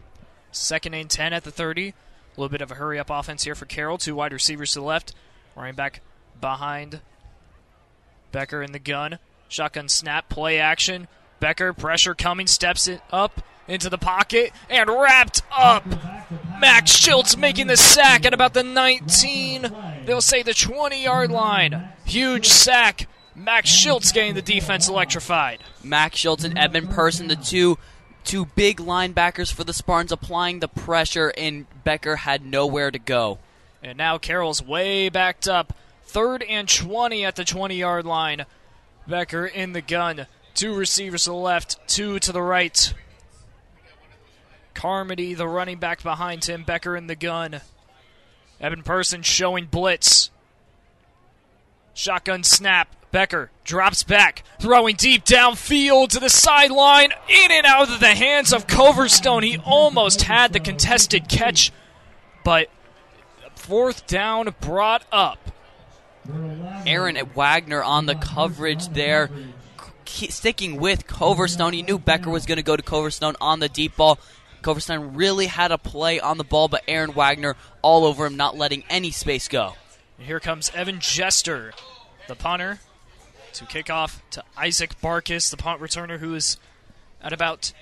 Second 0.52 0.94
and 0.94 1.10
10 1.10 1.32
at 1.32 1.42
the 1.42 1.50
30. 1.50 1.94
A 2.36 2.40
little 2.40 2.50
bit 2.50 2.60
of 2.60 2.70
a 2.70 2.74
hurry 2.74 2.98
up 2.98 3.10
offense 3.10 3.44
here 3.44 3.54
for 3.54 3.66
Carroll. 3.66 3.98
Two 3.98 4.16
wide 4.16 4.32
receivers 4.32 4.72
to 4.72 4.80
the 4.80 4.84
left. 4.84 5.14
Running 5.54 5.74
back 5.74 6.00
behind 6.40 7.00
Becker 8.32 8.62
in 8.62 8.72
the 8.72 8.78
gun. 8.80 9.18
Shotgun 9.48 9.88
snap, 9.88 10.28
play 10.28 10.58
action. 10.58 11.06
Becker, 11.38 11.72
pressure 11.72 12.14
coming, 12.14 12.46
steps 12.46 12.88
it 12.88 13.00
up 13.12 13.42
into 13.68 13.88
the 13.88 13.98
pocket 13.98 14.52
and 14.68 14.90
wrapped 14.90 15.42
up. 15.56 15.84
Max 16.58 16.90
Schultz 16.90 17.36
making 17.36 17.66
the 17.66 17.76
sack 17.76 18.26
at 18.26 18.34
about 18.34 18.54
the 18.54 18.62
19, 18.62 19.70
they'll 20.04 20.20
say 20.20 20.42
the 20.42 20.54
20 20.54 21.02
yard 21.02 21.30
line. 21.30 21.88
Huge 22.04 22.46
sack. 22.46 23.08
Max 23.36 23.68
Schultz 23.68 24.12
getting 24.12 24.34
the 24.34 24.42
defense 24.42 24.88
electrified. 24.88 25.62
Max 25.82 26.18
Schultz 26.18 26.44
and 26.44 26.56
Edmund 26.58 26.90
Person, 26.90 27.28
the 27.28 27.36
two 27.36 27.78
two 28.24 28.46
big 28.46 28.78
linebackers 28.78 29.52
for 29.52 29.64
the 29.64 29.72
Spartans, 29.72 30.12
applying 30.12 30.60
the 30.60 30.68
pressure, 30.68 31.32
and 31.36 31.66
Becker 31.84 32.16
had 32.16 32.44
nowhere 32.44 32.90
to 32.90 32.98
go. 32.98 33.38
And 33.82 33.98
now 33.98 34.18
Carroll's 34.18 34.62
way 34.62 35.08
backed 35.08 35.46
up. 35.46 35.74
Third 36.04 36.42
and 36.42 36.68
20 36.68 37.24
at 37.24 37.36
the 37.36 37.44
20 37.44 37.76
yard 37.76 38.04
line. 38.06 38.46
Becker 39.06 39.46
in 39.46 39.72
the 39.72 39.82
gun. 39.82 40.26
Two 40.54 40.74
receivers 40.74 41.24
to 41.24 41.30
the 41.30 41.36
left, 41.36 41.86
two 41.88 42.18
to 42.20 42.32
the 42.32 42.42
right. 42.42 42.94
Carmody, 44.72 45.34
the 45.34 45.48
running 45.48 45.78
back 45.78 46.02
behind 46.02 46.44
him. 46.44 46.62
Becker 46.62 46.96
in 46.96 47.06
the 47.06 47.16
gun. 47.16 47.60
Evan 48.60 48.82
Person 48.82 49.22
showing 49.22 49.66
blitz. 49.66 50.30
Shotgun 51.92 52.44
snap. 52.44 52.94
Becker 53.14 53.52
drops 53.62 54.02
back, 54.02 54.42
throwing 54.58 54.96
deep 54.96 55.24
downfield 55.24 56.08
to 56.08 56.18
the 56.18 56.28
sideline, 56.28 57.12
in 57.28 57.52
and 57.52 57.64
out 57.64 57.88
of 57.88 58.00
the 58.00 58.08
hands 58.08 58.52
of 58.52 58.66
Coverstone. 58.66 59.44
He 59.44 59.56
almost 59.58 60.22
had 60.22 60.52
the 60.52 60.58
contested 60.58 61.28
catch, 61.28 61.70
but 62.44 62.68
fourth 63.54 64.08
down 64.08 64.52
brought 64.60 65.04
up. 65.12 65.38
Aaron 66.84 67.16
Wagner 67.36 67.84
on 67.84 68.06
the 68.06 68.16
coverage 68.16 68.88
there, 68.88 69.30
sticking 70.06 70.80
with 70.80 71.06
Coverstone. 71.06 71.72
He 71.72 71.82
knew 71.82 72.00
Becker 72.00 72.30
was 72.30 72.46
going 72.46 72.56
to 72.56 72.64
go 72.64 72.74
to 72.74 72.82
Coverstone 72.82 73.36
on 73.40 73.60
the 73.60 73.68
deep 73.68 73.94
ball. 73.94 74.18
Coverstone 74.60 75.12
really 75.14 75.46
had 75.46 75.70
a 75.70 75.78
play 75.78 76.18
on 76.18 76.36
the 76.36 76.42
ball, 76.42 76.66
but 76.66 76.82
Aaron 76.88 77.12
Wagner 77.12 77.54
all 77.80 78.06
over 78.06 78.26
him, 78.26 78.36
not 78.36 78.58
letting 78.58 78.82
any 78.90 79.12
space 79.12 79.46
go. 79.46 79.74
Here 80.18 80.40
comes 80.40 80.72
Evan 80.74 80.98
Jester, 80.98 81.72
the 82.26 82.34
punter, 82.34 82.80
to 83.54 83.64
kick 83.66 83.88
off 83.90 84.22
to 84.30 84.42
Isaac 84.56 85.00
Barkis, 85.00 85.50
the 85.50 85.56
punt 85.56 85.80
returner, 85.80 86.18
who 86.18 86.34
is 86.34 86.56
at 87.20 87.32
about 87.32 87.72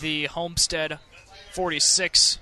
the 0.00 0.26
Homestead 0.26 0.98
46 1.52 2.38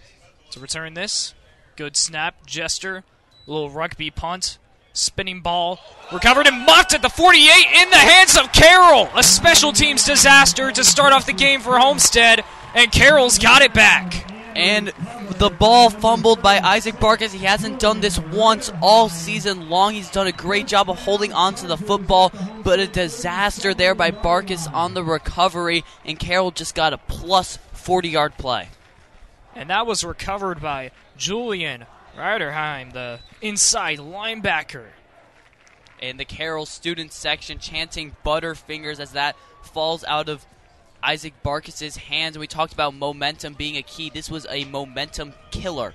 to 0.51 0.61
return 0.61 0.95
this. 0.95 1.35
Good 1.77 1.97
snap, 1.97 2.47
Jester, 2.47 3.05
little 3.47 3.71
rugby 3.71 4.11
punt, 4.11 4.59
spinning 4.93 5.41
ball, 5.41 5.81
recovered 6.13 6.47
and 6.47 6.67
mucked 6.67 6.95
at 6.95 7.03
the 7.03 7.09
48 7.09 7.49
in 7.83 7.91
the 7.91 7.97
hands 7.97 8.37
of 8.37 8.53
Carroll. 8.53 9.09
A 9.15 9.23
special 9.23 9.73
teams 9.73 10.05
disaster 10.05 10.71
to 10.71 10.85
start 10.85 11.13
off 11.13 11.27
the 11.27 11.33
game 11.33 11.61
for 11.61 11.79
Homestead, 11.79 12.45
and 12.75 12.93
Carroll's 12.93 13.39
got 13.39 13.63
it 13.63 13.73
back. 13.73 14.38
And 14.59 14.89
the 15.39 15.51
ball 15.51 15.89
fumbled 15.89 16.43
by 16.43 16.59
Isaac 16.59 16.97
Barkus. 16.97 17.33
He 17.33 17.47
hasn't 17.47 17.79
done 17.79 18.01
this 18.01 18.19
once 18.19 18.73
all 18.83 19.09
season 19.09 19.71
long. 19.71 19.95
He's 19.95 20.11
done 20.11 20.27
a 20.27 20.33
great 20.33 20.67
job 20.67 20.91
of 20.91 20.99
holding 20.99 21.33
on 21.33 21.55
to 21.55 21.69
the 21.69 21.77
football, 21.77 22.33
but 22.65 22.81
a 22.81 22.89
disaster 22.89 23.73
there 23.73 23.95
by 23.95 24.11
Barkus 24.11 24.71
on 24.75 24.95
the 24.95 25.05
recovery, 25.05 25.85
and 26.05 26.19
Carroll 26.19 26.51
just 26.51 26.75
got 26.75 26.93
a 26.93 26.99
plus 26.99 27.59
40 27.73 28.09
yard 28.09 28.37
play. 28.37 28.71
And 29.55 29.71
that 29.71 29.87
was 29.87 30.03
recovered 30.03 30.61
by 30.61 30.91
Julian 31.17 31.87
Ryderheim, 32.17 32.93
the 32.93 33.21
inside 33.41 33.99
linebacker. 33.99 34.87
And 36.03 36.19
the 36.19 36.25
Carroll 36.25 36.67
student 36.67 37.13
section 37.13 37.61
chanting 37.61 38.17
Butterfingers 38.25 38.99
as 38.99 39.13
that 39.13 39.37
falls 39.63 40.03
out 40.03 40.29
of 40.29 40.45
Isaac 41.03 41.35
Barkis's 41.43 41.97
hands. 41.97 42.37
and 42.37 42.41
We 42.41 42.47
talked 42.47 42.73
about 42.73 42.95
momentum 42.95 43.55
being 43.55 43.77
a 43.77 43.83
key. 43.83 44.11
This 44.11 44.31
was 44.31 44.47
a 44.51 44.65
momentum 44.65 45.35
killer. 45.51 45.95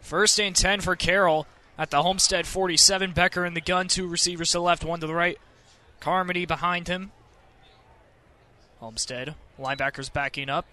First 0.00 0.38
and 0.38 0.54
10 0.54 0.80
for 0.80 0.96
Carroll 0.96 1.46
at 1.78 1.90
the 1.90 2.02
Homestead 2.02 2.46
47. 2.46 3.12
Becker 3.12 3.44
in 3.44 3.54
the 3.54 3.60
gun, 3.60 3.88
two 3.88 4.06
receivers 4.06 4.50
to 4.50 4.58
the 4.58 4.62
left, 4.62 4.84
one 4.84 5.00
to 5.00 5.06
the 5.06 5.14
right. 5.14 5.38
Carmody 6.00 6.44
behind 6.44 6.88
him. 6.88 7.12
Homestead, 8.80 9.34
linebackers 9.58 10.12
backing 10.12 10.50
up. 10.50 10.66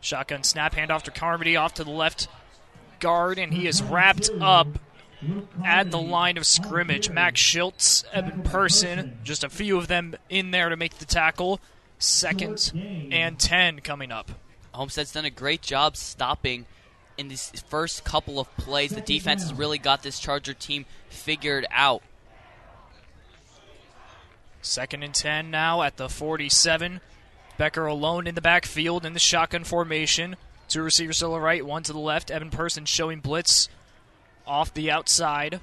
Shotgun 0.00 0.42
snap, 0.44 0.74
handoff 0.74 1.02
to 1.02 1.10
Carmody, 1.10 1.56
off 1.56 1.74
to 1.74 1.84
the 1.84 1.90
left 1.90 2.28
guard, 3.00 3.38
and 3.38 3.52
he 3.52 3.66
is 3.66 3.82
wrapped 3.82 4.30
up 4.40 4.78
at 5.62 5.90
the 5.90 6.00
line 6.00 6.38
of 6.38 6.46
scrimmage. 6.46 7.10
Max 7.10 7.38
Schultz, 7.38 8.04
Evan 8.12 8.42
Person, 8.42 9.18
just 9.22 9.44
a 9.44 9.50
few 9.50 9.76
of 9.76 9.88
them 9.88 10.14
in 10.30 10.52
there 10.52 10.70
to 10.70 10.76
make 10.76 10.98
the 10.98 11.04
tackle. 11.04 11.60
Second 12.00 12.72
and 13.12 13.38
10 13.38 13.80
coming 13.80 14.10
up. 14.10 14.30
Homestead's 14.72 15.12
done 15.12 15.26
a 15.26 15.30
great 15.30 15.60
job 15.60 15.98
stopping 15.98 16.64
in 17.18 17.28
these 17.28 17.50
first 17.68 18.04
couple 18.04 18.40
of 18.40 18.56
plays. 18.56 18.90
The 18.90 19.02
defense 19.02 19.42
has 19.42 19.52
really 19.52 19.76
got 19.76 20.02
this 20.02 20.18
Charger 20.18 20.54
team 20.54 20.86
figured 21.10 21.66
out. 21.70 22.02
Second 24.62 25.02
and 25.02 25.14
10 25.14 25.50
now 25.50 25.82
at 25.82 25.98
the 25.98 26.08
47. 26.08 27.02
Becker 27.58 27.84
alone 27.84 28.26
in 28.26 28.34
the 28.34 28.40
backfield 28.40 29.04
in 29.04 29.12
the 29.12 29.18
shotgun 29.18 29.64
formation. 29.64 30.36
Two 30.68 30.80
receivers 30.80 31.18
to 31.18 31.26
the 31.26 31.38
right, 31.38 31.66
one 31.66 31.82
to 31.82 31.92
the 31.92 31.98
left. 31.98 32.30
Evan 32.30 32.48
Person 32.48 32.86
showing 32.86 33.20
blitz 33.20 33.68
off 34.46 34.72
the 34.72 34.90
outside. 34.90 35.60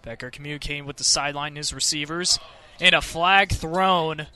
Becker 0.00 0.30
communicating 0.30 0.86
with 0.86 0.96
the 0.96 1.04
sideline, 1.04 1.56
his 1.56 1.74
receivers. 1.74 2.38
And 2.82 2.94
a 2.96 3.00
flag 3.00 3.50
thrown. 3.52 4.26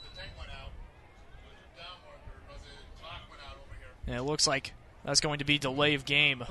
And 4.07 4.14
it 4.14 4.22
looks 4.22 4.47
like 4.47 4.72
that's 5.05 5.20
going 5.20 5.40
to 5.40 5.44
be 5.44 5.59
delay 5.59 5.94
of 5.94 6.05
game. 6.05 6.44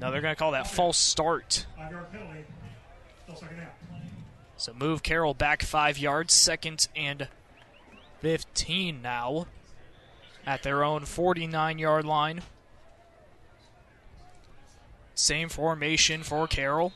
No, 0.00 0.10
they're 0.10 0.22
going 0.22 0.34
to 0.34 0.38
call 0.38 0.52
that 0.52 0.66
false 0.66 0.96
start. 0.96 1.66
So 4.56 4.72
move 4.72 5.02
Carroll 5.02 5.34
back 5.34 5.62
five 5.62 5.98
yards, 5.98 6.32
second 6.32 6.88
and 6.96 7.28
15 8.20 9.02
now 9.02 9.46
at 10.46 10.62
their 10.62 10.82
own 10.82 11.04
49 11.04 11.78
yard 11.78 12.04
line. 12.06 12.42
Same 15.14 15.50
formation 15.50 16.22
for 16.22 16.46
Carroll. 16.46 16.92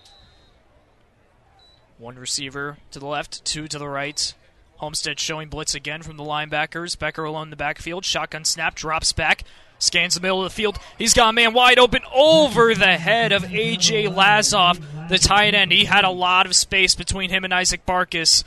One 1.98 2.18
receiver 2.18 2.78
to 2.90 2.98
the 2.98 3.06
left, 3.06 3.44
two 3.44 3.68
to 3.68 3.78
the 3.78 3.88
right. 3.88 4.34
Homestead 4.78 5.20
showing 5.20 5.48
blitz 5.48 5.74
again 5.74 6.02
from 6.02 6.16
the 6.16 6.24
linebackers. 6.24 6.98
Becker 6.98 7.24
alone 7.24 7.44
in 7.44 7.50
the 7.50 7.56
backfield. 7.56 8.04
Shotgun 8.04 8.44
snap, 8.44 8.74
drops 8.74 9.12
back, 9.12 9.44
scans 9.78 10.14
the 10.14 10.20
middle 10.20 10.42
of 10.42 10.50
the 10.50 10.54
field. 10.54 10.78
He's 10.98 11.14
got 11.14 11.30
a 11.30 11.32
man 11.32 11.54
wide 11.54 11.78
open 11.78 12.02
over 12.12 12.74
the 12.74 12.98
head 12.98 13.30
of 13.30 13.44
A.J. 13.44 14.08
Lazoff, 14.08 15.08
the 15.08 15.18
tight 15.18 15.54
end. 15.54 15.70
He 15.70 15.84
had 15.84 16.04
a 16.04 16.10
lot 16.10 16.46
of 16.46 16.56
space 16.56 16.96
between 16.96 17.30
him 17.30 17.44
and 17.44 17.54
Isaac 17.54 17.86
Barkus, 17.86 18.42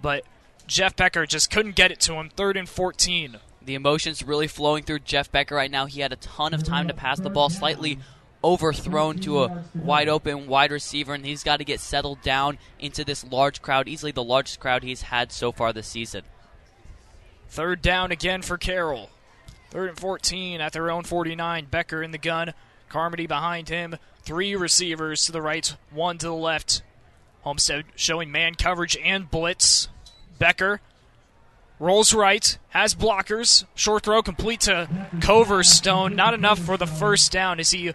but 0.00 0.24
Jeff 0.66 0.96
Becker 0.96 1.26
just 1.26 1.50
couldn't 1.50 1.76
get 1.76 1.92
it 1.92 2.00
to 2.00 2.14
him. 2.14 2.30
Third 2.30 2.56
and 2.56 2.68
14. 2.68 3.36
The 3.62 3.74
emotions 3.74 4.24
really 4.24 4.46
flowing 4.46 4.82
through 4.82 5.00
Jeff 5.00 5.30
Becker 5.30 5.54
right 5.54 5.70
now. 5.70 5.84
He 5.84 6.00
had 6.00 6.12
a 6.12 6.16
ton 6.16 6.54
of 6.54 6.62
time 6.62 6.88
to 6.88 6.94
pass 6.94 7.20
the 7.20 7.28
ball, 7.28 7.50
slightly 7.50 7.98
overthrown 8.42 9.18
to 9.18 9.44
a 9.44 9.64
wide 9.74 10.08
open 10.08 10.46
wide 10.46 10.70
receiver, 10.70 11.14
and 11.14 11.24
he's 11.24 11.42
got 11.42 11.58
to 11.58 11.64
get 11.64 11.80
settled 11.80 12.22
down 12.22 12.58
into 12.78 13.04
this 13.04 13.24
large 13.24 13.62
crowd, 13.62 13.88
easily 13.88 14.12
the 14.12 14.22
largest 14.22 14.60
crowd 14.60 14.82
he's 14.82 15.02
had 15.02 15.32
so 15.32 15.52
far 15.52 15.72
this 15.72 15.88
season. 15.88 16.22
Third 17.48 17.82
down 17.82 18.12
again 18.12 18.42
for 18.42 18.58
Carroll. 18.58 19.10
Third 19.70 19.90
and 19.90 19.98
14 19.98 20.60
at 20.60 20.72
their 20.72 20.90
own 20.90 21.04
49. 21.04 21.66
Becker 21.66 22.02
in 22.02 22.10
the 22.10 22.18
gun. 22.18 22.54
Carmody 22.88 23.26
behind 23.26 23.68
him. 23.68 23.96
Three 24.22 24.54
receivers 24.56 25.24
to 25.26 25.32
the 25.32 25.42
right, 25.42 25.74
one 25.90 26.18
to 26.18 26.26
the 26.26 26.34
left. 26.34 26.82
Homestead 27.42 27.84
showing 27.94 28.30
man 28.30 28.54
coverage 28.54 28.96
and 29.02 29.30
blitz. 29.30 29.88
Becker 30.38 30.80
Rolls 31.80 32.12
right, 32.12 32.58
has 32.70 32.94
blockers. 32.94 33.64
Short 33.76 34.02
throw 34.02 34.20
complete 34.20 34.62
to 34.62 34.88
Coverstone. 35.18 36.14
Not 36.16 36.34
enough 36.34 36.58
for 36.58 36.76
the 36.76 36.88
first 36.88 37.30
down 37.30 37.60
as 37.60 37.70
he 37.70 37.92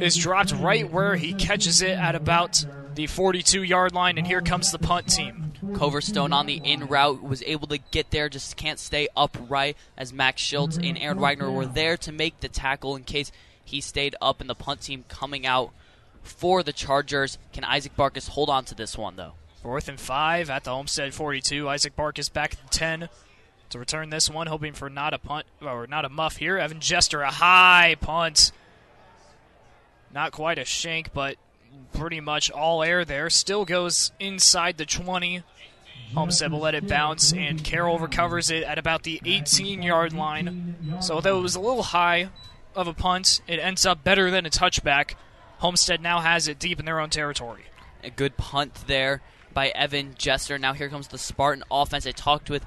is 0.00 0.16
dropped 0.16 0.52
right 0.52 0.90
where 0.90 1.16
he 1.16 1.34
catches 1.34 1.82
it 1.82 1.98
at 1.98 2.14
about 2.14 2.64
the 2.94 3.06
42 3.06 3.62
yard 3.62 3.94
line. 3.94 4.18
And 4.18 4.26
here 4.26 4.40
comes 4.40 4.72
the 4.72 4.78
punt 4.78 5.08
team. 5.08 5.52
Coverstone 5.62 6.32
on 6.32 6.46
the 6.46 6.60
in 6.62 6.86
route 6.86 7.22
was 7.22 7.42
able 7.44 7.66
to 7.68 7.78
get 7.78 8.10
there, 8.10 8.28
just 8.28 8.56
can't 8.56 8.78
stay 8.78 9.08
upright 9.16 9.76
as 9.96 10.12
Max 10.12 10.42
Schultz 10.42 10.76
and 10.76 10.98
Aaron 10.98 11.18
Wagner 11.18 11.50
were 11.50 11.66
there 11.66 11.96
to 11.98 12.12
make 12.12 12.40
the 12.40 12.48
tackle 12.48 12.96
in 12.96 13.04
case 13.04 13.32
he 13.64 13.80
stayed 13.80 14.14
up. 14.20 14.40
And 14.40 14.50
the 14.50 14.54
punt 14.54 14.82
team 14.82 15.04
coming 15.08 15.46
out 15.46 15.72
for 16.22 16.62
the 16.62 16.72
Chargers. 16.72 17.38
Can 17.52 17.64
Isaac 17.64 17.96
Barkus 17.96 18.30
hold 18.30 18.50
on 18.50 18.64
to 18.66 18.74
this 18.74 18.96
one, 18.98 19.16
though? 19.16 19.32
Fourth 19.62 19.88
and 19.88 19.98
five 19.98 20.50
at 20.50 20.64
the 20.64 20.70
Homestead 20.70 21.14
42. 21.14 21.68
Isaac 21.68 21.96
Barkus 21.96 22.32
back 22.32 22.52
at 22.52 22.62
the 22.62 22.68
10 22.68 23.08
to 23.70 23.78
return 23.78 24.10
this 24.10 24.30
one, 24.30 24.46
hoping 24.46 24.72
for 24.72 24.88
not 24.88 25.14
a 25.14 25.18
punt 25.18 25.46
or 25.60 25.86
not 25.86 26.04
a 26.04 26.08
muff 26.08 26.36
here. 26.36 26.58
Evan 26.58 26.80
Jester, 26.80 27.22
a 27.22 27.30
high 27.30 27.96
punt. 28.00 28.52
Not 30.12 30.32
quite 30.32 30.58
a 30.58 30.64
shank, 30.64 31.12
but 31.12 31.36
pretty 31.92 32.20
much 32.20 32.50
all 32.50 32.82
air 32.82 33.04
there. 33.04 33.30
Still 33.30 33.64
goes 33.64 34.12
inside 34.18 34.78
the 34.78 34.86
20. 34.86 35.42
Homestead 36.14 36.52
will 36.52 36.60
let 36.60 36.74
it 36.74 36.86
bounce, 36.86 37.32
and 37.32 37.62
Carroll 37.64 37.98
recovers 37.98 38.50
it 38.50 38.62
at 38.62 38.78
about 38.78 39.02
the 39.02 39.20
18 39.24 39.82
yard 39.82 40.12
line. 40.12 40.76
So, 41.00 41.20
though 41.20 41.38
it 41.38 41.42
was 41.42 41.56
a 41.56 41.60
little 41.60 41.82
high 41.82 42.30
of 42.74 42.86
a 42.86 42.94
punt, 42.94 43.40
it 43.48 43.58
ends 43.58 43.84
up 43.84 44.04
better 44.04 44.30
than 44.30 44.46
a 44.46 44.50
touchback. 44.50 45.14
Homestead 45.58 46.00
now 46.00 46.20
has 46.20 46.48
it 46.48 46.58
deep 46.58 46.78
in 46.78 46.84
their 46.84 47.00
own 47.00 47.10
territory. 47.10 47.64
A 48.04 48.10
good 48.10 48.36
punt 48.36 48.86
there 48.86 49.22
by 49.52 49.68
Evan 49.68 50.14
Jester. 50.16 50.58
Now 50.58 50.74
here 50.74 50.88
comes 50.88 51.08
the 51.08 51.18
Spartan 51.18 51.64
offense. 51.70 52.06
I 52.06 52.12
talked 52.12 52.50
with 52.50 52.64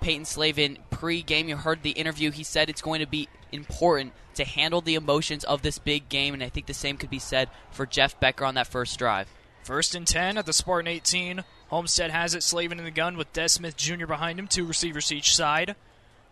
Peyton 0.00 0.24
Slavin 0.24 0.78
pre-game. 0.98 1.48
You 1.48 1.56
heard 1.56 1.82
the 1.82 1.90
interview. 1.90 2.30
He 2.32 2.42
said 2.42 2.68
it's 2.68 2.82
going 2.82 3.00
to 3.00 3.06
be 3.06 3.28
important 3.52 4.12
to 4.34 4.44
handle 4.44 4.80
the 4.80 4.96
emotions 4.96 5.44
of 5.44 5.62
this 5.62 5.78
big 5.78 6.08
game, 6.08 6.34
and 6.34 6.42
I 6.42 6.48
think 6.48 6.66
the 6.66 6.74
same 6.74 6.96
could 6.96 7.10
be 7.10 7.20
said 7.20 7.48
for 7.70 7.86
Jeff 7.86 8.18
Becker 8.18 8.44
on 8.44 8.54
that 8.56 8.66
first 8.66 8.98
drive. 8.98 9.28
First 9.62 9.94
and 9.94 10.06
10 10.06 10.38
at 10.38 10.46
the 10.46 10.52
Spartan 10.52 10.88
18. 10.88 11.44
Homestead 11.68 12.10
has 12.10 12.34
it, 12.34 12.42
Slavin 12.42 12.78
in 12.78 12.84
the 12.84 12.90
gun 12.90 13.16
with 13.16 13.32
Des 13.32 13.48
Smith 13.48 13.76
Jr. 13.76 14.06
behind 14.06 14.38
him, 14.38 14.48
two 14.48 14.64
receivers 14.64 15.12
each 15.12 15.36
side. 15.36 15.76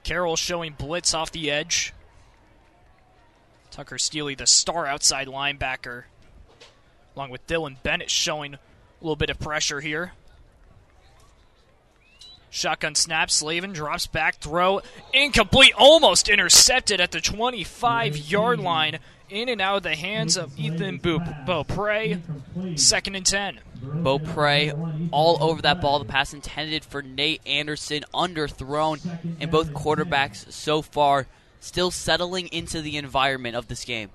Carroll 0.03 0.37
showing 0.37 0.73
blitz 0.73 1.15
off 1.15 1.31
the 1.31 1.51
edge. 1.51 1.93
Tucker 3.71 3.99
Steely, 3.99 4.35
the 4.35 4.47
star 4.47 4.87
outside 4.87 5.29
linebacker, 5.29 6.05
along 7.15 7.31
with 7.31 7.47
Dylan 7.47 7.77
Bennett 7.83 8.11
showing 8.11 8.55
a 8.55 8.59
little 9.01 9.17
bit 9.17 9.31
of 9.31 9.39
pressure 9.39 9.81
here. 9.81 10.13
Shotgun 12.51 12.95
snap, 12.95 13.31
Slavin 13.31 13.73
drops 13.73 14.07
back, 14.07 14.37
throw 14.37 14.81
incomplete, 15.13 15.75
almost 15.77 16.29
intercepted 16.29 17.01
at 17.01 17.11
the 17.11 17.21
25 17.21 18.17
yard 18.17 18.61
line. 18.61 18.99
In 19.29 19.49
and 19.49 19.61
out 19.61 19.79
of 19.79 19.83
the 19.83 19.97
hands 19.97 20.37
of 20.37 20.57
Ethan 20.57 21.01
Boop. 21.01 21.45
Beaupre. 21.45 22.21
Second 22.79 23.17
and 23.17 23.27
10. 23.27 23.59
Beaupre 23.83 24.73
all 25.11 25.43
over 25.43 25.61
that 25.63 25.81
ball. 25.81 25.99
The 25.99 26.05
pass 26.05 26.33
intended 26.33 26.85
for 26.85 27.03
Nate 27.03 27.41
Anderson, 27.45 28.05
underthrown, 28.15 29.01
and 29.41 29.51
both 29.51 29.73
quarterbacks 29.73 30.53
so 30.53 30.81
far 30.81 31.27
still 31.59 31.91
settling 31.91 32.47
into 32.53 32.81
the 32.81 32.97
environment 32.97 33.57
of 33.57 33.67
this 33.67 33.85
game. 33.85 34.11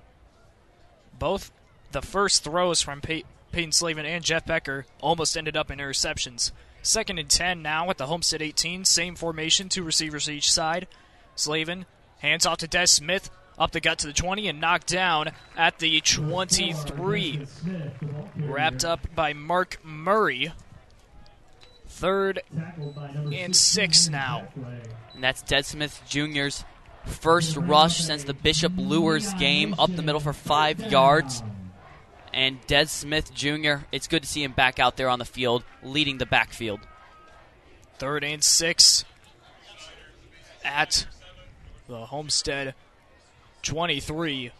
Both 1.19 1.51
the 1.91 2.01
first 2.01 2.45
throws 2.45 2.81
from 2.81 3.01
Pey- 3.01 3.25
Peyton 3.51 3.73
Slavin 3.73 4.05
and 4.05 4.23
Jeff 4.23 4.45
Becker 4.45 4.85
almost 5.01 5.35
ended 5.35 5.57
up 5.57 5.69
in 5.69 5.79
interceptions. 5.79 6.51
Second 6.81 7.19
and 7.19 7.29
10 7.29 7.61
now 7.61 7.89
at 7.89 7.97
the 7.97 8.07
Homestead 8.07 8.41
18. 8.41 8.85
Same 8.85 9.15
formation, 9.15 9.69
two 9.69 9.83
receivers 9.83 10.29
each 10.29 10.51
side. 10.51 10.87
Slavin 11.35 11.85
hands 12.19 12.45
off 12.45 12.57
to 12.59 12.67
Des 12.67 12.87
Smith, 12.87 13.29
up 13.57 13.71
the 13.71 13.79
gut 13.79 13.99
to 13.99 14.07
the 14.07 14.13
20 14.13 14.47
and 14.47 14.59
knocked 14.59 14.87
down 14.87 15.31
at 15.55 15.79
the 15.79 16.01
23. 16.01 17.47
Wrapped 18.37 18.85
up 18.85 19.07
by 19.15 19.33
Mark 19.33 19.77
Murray. 19.83 20.51
Third 21.87 22.41
and 23.31 23.55
six 23.55 24.09
now. 24.09 24.47
And 25.13 25.23
that's 25.23 25.41
Des 25.43 25.63
Smith 25.63 26.01
Jr.'s 26.07 26.63
first 27.05 27.57
rush 27.57 27.99
since 27.99 28.23
the 28.23 28.33
Bishop 28.33 28.73
Luers 28.77 29.33
game, 29.35 29.75
up 29.79 29.95
the 29.95 30.01
middle 30.01 30.21
for 30.21 30.33
five 30.33 30.91
yards. 30.91 31.43
And 32.33 32.65
Des 32.67 32.87
Smith 32.87 33.33
Jr., 33.33 33.85
it's 33.91 34.07
good 34.07 34.23
to 34.23 34.27
see 34.27 34.43
him 34.43 34.53
back 34.53 34.79
out 34.79 34.95
there 34.97 35.09
on 35.09 35.19
the 35.19 35.25
field, 35.25 35.63
leading 35.83 36.17
the 36.17 36.25
backfield. 36.25 36.79
Third 37.97 38.23
and 38.23 38.43
six 38.43 39.05
at 40.63 41.07
the 41.87 42.05
Homestead 42.05 42.73
23. 43.63 44.51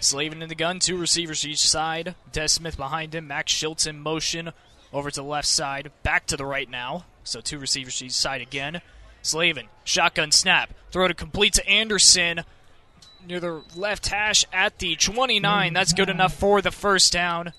Slavin 0.00 0.42
in 0.42 0.48
the 0.48 0.54
gun, 0.54 0.78
two 0.78 0.96
receivers 0.96 1.46
each 1.46 1.68
side. 1.68 2.14
Des 2.32 2.48
Smith 2.48 2.76
behind 2.76 3.14
him. 3.14 3.28
Max 3.28 3.52
Schultz 3.52 3.86
in 3.86 4.00
motion 4.00 4.52
over 4.92 5.10
to 5.10 5.20
the 5.20 5.26
left 5.26 5.48
side. 5.48 5.92
Back 6.02 6.26
to 6.26 6.36
the 6.36 6.46
right 6.46 6.68
now. 6.68 7.04
So 7.22 7.40
two 7.40 7.58
receivers 7.58 8.02
each 8.02 8.12
side 8.12 8.40
again. 8.40 8.80
Slavin, 9.22 9.66
shotgun 9.84 10.32
snap. 10.32 10.72
Throw 10.90 11.06
to 11.06 11.14
complete 11.14 11.52
to 11.54 11.68
Anderson 11.68 12.42
near 13.26 13.40
the 13.40 13.62
left 13.74 14.08
hash 14.08 14.44
at 14.52 14.78
the 14.78 14.96
29. 14.96 15.72
That's 15.72 15.92
good 15.92 16.08
enough 16.08 16.34
for 16.34 16.60
the 16.60 16.70
first 16.70 17.12
down. 17.12 17.52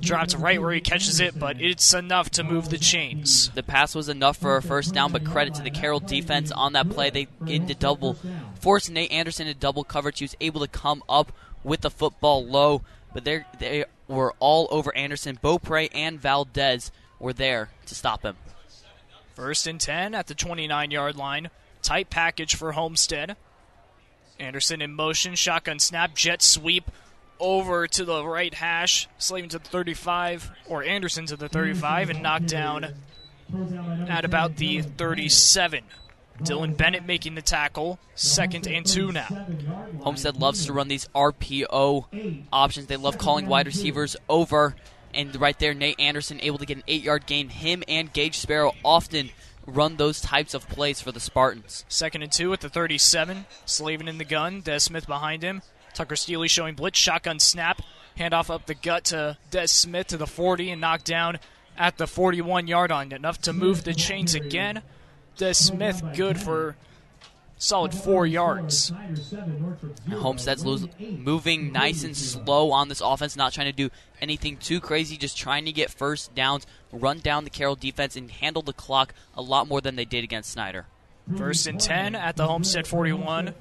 Drops 0.00 0.34
right 0.34 0.60
where 0.60 0.72
he 0.72 0.82
catches 0.82 1.18
it, 1.18 1.38
but 1.38 1.60
it's 1.60 1.94
enough 1.94 2.28
to 2.32 2.44
move 2.44 2.68
the 2.68 2.76
chains. 2.76 3.50
The 3.54 3.62
pass 3.62 3.94
was 3.94 4.10
enough 4.10 4.36
for 4.36 4.56
a 4.56 4.62
first 4.62 4.92
down, 4.92 5.12
but 5.12 5.24
credit 5.24 5.54
to 5.54 5.62
the 5.62 5.70
Carroll 5.70 6.00
defense 6.00 6.52
on 6.52 6.74
that 6.74 6.90
play. 6.90 7.08
They 7.08 7.26
into 7.46 7.74
double, 7.74 8.18
forced 8.60 8.90
Nate 8.90 9.10
Anderson 9.10 9.46
to 9.46 9.54
double 9.54 9.84
coverage. 9.84 10.18
He 10.18 10.24
was 10.24 10.36
able 10.42 10.60
to 10.60 10.68
come 10.68 11.02
up 11.08 11.32
with 11.64 11.80
the 11.80 11.90
football 11.90 12.44
low, 12.44 12.82
but 13.14 13.24
they 13.24 13.44
they 13.58 13.86
were 14.06 14.34
all 14.40 14.68
over 14.70 14.94
Anderson. 14.94 15.38
Beaupre 15.40 15.88
and 15.94 16.20
Valdez 16.20 16.92
were 17.18 17.32
there 17.32 17.70
to 17.86 17.94
stop 17.94 18.22
him. 18.22 18.36
First 19.34 19.66
and 19.66 19.80
10 19.80 20.14
at 20.14 20.26
the 20.26 20.34
29 20.34 20.90
yard 20.90 21.16
line. 21.16 21.48
Tight 21.82 22.10
package 22.10 22.56
for 22.56 22.72
Homestead. 22.72 23.36
Anderson 24.38 24.80
in 24.82 24.94
motion, 24.94 25.34
shotgun 25.34 25.78
snap, 25.78 26.14
jet 26.14 26.42
sweep 26.42 26.90
over 27.40 27.86
to 27.86 28.04
the 28.04 28.24
right 28.24 28.54
hash, 28.54 29.08
Slavin 29.18 29.48
to 29.50 29.58
the 29.58 29.68
35, 29.68 30.50
or 30.66 30.82
Anderson 30.82 31.26
to 31.26 31.36
the 31.36 31.48
35, 31.48 32.10
and 32.10 32.22
knocked 32.22 32.48
down 32.48 32.94
at 34.08 34.24
about 34.24 34.56
the 34.56 34.82
37. 34.82 35.84
Dylan 36.40 36.76
Bennett 36.76 37.04
making 37.04 37.34
the 37.34 37.42
tackle, 37.42 37.98
second 38.14 38.68
and 38.68 38.86
two 38.86 39.10
now. 39.10 39.26
Homestead 40.00 40.36
loves 40.36 40.66
to 40.66 40.72
run 40.72 40.88
these 40.88 41.08
RPO 41.14 42.44
options. 42.52 42.86
They 42.86 42.96
love 42.96 43.18
calling 43.18 43.46
wide 43.46 43.66
receivers 43.66 44.16
over. 44.28 44.76
And 45.12 45.34
right 45.40 45.58
there, 45.58 45.74
Nate 45.74 45.98
Anderson 45.98 46.38
able 46.40 46.58
to 46.58 46.66
get 46.66 46.76
an 46.76 46.84
eight 46.86 47.02
yard 47.02 47.26
gain. 47.26 47.48
Him 47.48 47.82
and 47.88 48.12
Gage 48.12 48.38
Sparrow 48.38 48.72
often 48.84 49.30
run 49.68 49.96
those 49.96 50.20
types 50.20 50.54
of 50.54 50.68
plays 50.68 51.00
for 51.00 51.12
the 51.12 51.20
Spartans. 51.20 51.84
Second 51.88 52.22
and 52.22 52.32
two 52.32 52.52
at 52.52 52.60
the 52.60 52.68
37. 52.68 53.46
Slavin 53.64 54.08
in 54.08 54.18
the 54.18 54.24
gun. 54.24 54.60
Des 54.60 54.80
Smith 54.80 55.06
behind 55.06 55.42
him. 55.42 55.62
Tucker 55.94 56.16
Steely 56.16 56.48
showing 56.48 56.74
blitz. 56.74 56.98
Shotgun 56.98 57.38
snap. 57.38 57.82
Handoff 58.18 58.50
up 58.50 58.66
the 58.66 58.74
gut 58.74 59.04
to 59.04 59.36
Des 59.50 59.68
Smith 59.68 60.08
to 60.08 60.16
the 60.16 60.26
40 60.26 60.70
and 60.70 60.80
knocked 60.80 61.04
down 61.04 61.38
at 61.76 61.98
the 61.98 62.06
41 62.06 62.66
yard 62.66 62.90
line. 62.90 63.12
Enough 63.12 63.40
to 63.42 63.52
move 63.52 63.84
the 63.84 63.94
chains 63.94 64.34
again. 64.34 64.82
Des 65.36 65.54
Smith 65.54 66.02
good 66.16 66.40
for 66.40 66.76
solid 67.58 67.92
four 67.92 68.26
yards. 68.26 68.92
Homestead's 70.10 70.64
lose, 70.64 70.86
moving 70.98 71.72
nice 71.72 72.04
and 72.04 72.16
slow 72.16 72.70
on 72.70 72.88
this 72.88 73.00
offense, 73.00 73.36
not 73.36 73.52
trying 73.52 73.66
to 73.66 73.72
do 73.72 73.90
anything 74.20 74.56
too 74.56 74.80
crazy, 74.80 75.16
just 75.16 75.36
trying 75.36 75.64
to 75.66 75.72
get 75.72 75.90
first 75.90 76.34
downs, 76.34 76.66
run 76.92 77.18
down 77.18 77.44
the 77.44 77.50
Carroll 77.50 77.76
defense, 77.76 78.16
and 78.16 78.30
handle 78.30 78.62
the 78.62 78.72
clock 78.72 79.12
a 79.34 79.42
lot 79.42 79.68
more 79.68 79.80
than 79.80 79.96
they 79.96 80.04
did 80.04 80.24
against 80.24 80.50
Snyder. 80.50 80.86
First 81.36 81.66
and 81.66 81.78
10 81.78 82.14
at 82.14 82.36
the 82.36 82.46
Homestead 82.46 82.86
41. 82.86 83.54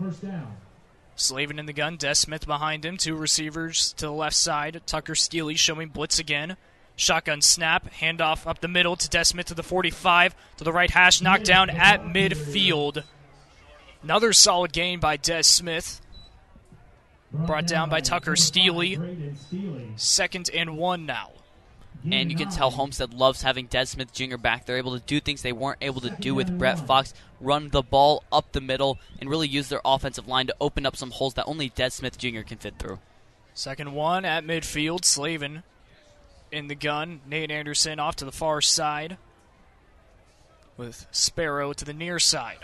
Slavin 1.16 1.60
in 1.60 1.66
the 1.66 1.74
gun, 1.74 1.98
Des 1.98 2.16
Smith 2.16 2.46
behind 2.46 2.86
him, 2.86 2.96
two 2.96 3.16
receivers 3.16 3.92
to 3.94 4.06
the 4.06 4.12
left 4.12 4.36
side. 4.36 4.82
Tucker 4.86 5.16
Steely 5.16 5.56
showing 5.56 5.90
blitz 5.90 6.20
again. 6.20 6.56
Shotgun 6.96 7.42
snap, 7.42 7.92
handoff 7.92 8.48
up 8.48 8.62
the 8.62 8.68
middle 8.68 8.96
to 8.96 9.10
Des 9.10 9.26
Smith 9.26 9.48
to 9.48 9.54
the 9.54 9.64
45, 9.64 10.36
to 10.58 10.64
the 10.64 10.72
right 10.72 10.90
hash, 10.90 11.22
knocked 11.22 11.46
down 11.46 11.70
at 11.70 12.04
midfield. 12.04 13.04
Another 14.08 14.32
solid 14.32 14.72
gain 14.72 15.02
by 15.02 15.18
Des 15.18 15.44
Smith. 15.44 16.00
Brought 17.30 17.68
down 17.68 17.90
by 17.90 18.00
Tucker 18.00 18.38
Steely. 18.38 18.98
Second 19.98 20.50
and 20.54 20.78
one 20.78 21.06
now. 21.06 21.32
And 22.10 22.32
you 22.32 22.38
can 22.38 22.48
tell 22.48 22.72
Homestead 22.72 23.14
loves 23.14 23.42
having 23.42 23.66
Des 23.66 23.88
Smith 23.88 24.14
Jr. 24.14 24.38
back. 24.38 24.66
They're 24.66 24.78
able 24.78 24.98
to 24.98 25.06
do 25.06 25.20
things 25.20 25.42
they 25.42 25.52
weren't 25.52 25.80
able 25.82 26.00
to 26.00 26.10
do 26.10 26.34
with 26.34 26.58
Brett 26.58 26.80
Fox, 26.88 27.14
run 27.42 27.68
the 27.68 27.82
ball 27.82 28.24
up 28.32 28.54
the 28.54 28.62
middle, 28.62 28.98
and 29.20 29.30
really 29.30 29.50
use 29.50 29.68
their 29.68 29.82
offensive 29.84 30.26
line 30.26 30.48
to 30.48 30.56
open 30.62 30.86
up 30.86 30.96
some 30.96 31.12
holes 31.12 31.34
that 31.34 31.46
only 31.46 31.68
Des 31.68 31.90
Smith 31.90 32.18
Jr. 32.18 32.44
can 32.44 32.60
fit 32.60 32.80
through. 32.80 33.00
Second 33.54 33.92
one 33.92 34.24
at 34.24 34.46
midfield. 34.46 35.04
Slavin 35.04 35.64
in 36.50 36.70
the 36.70 36.76
gun. 36.76 37.20
Nate 37.28 37.52
Anderson 37.52 38.00
off 38.00 38.16
to 38.16 38.24
the 38.26 38.32
far 38.32 38.62
side. 38.62 39.18
with 40.78 41.08
Sparrow 41.12 41.74
to 41.74 41.84
the 41.84 41.94
near 41.94 42.20
side. 42.20 42.60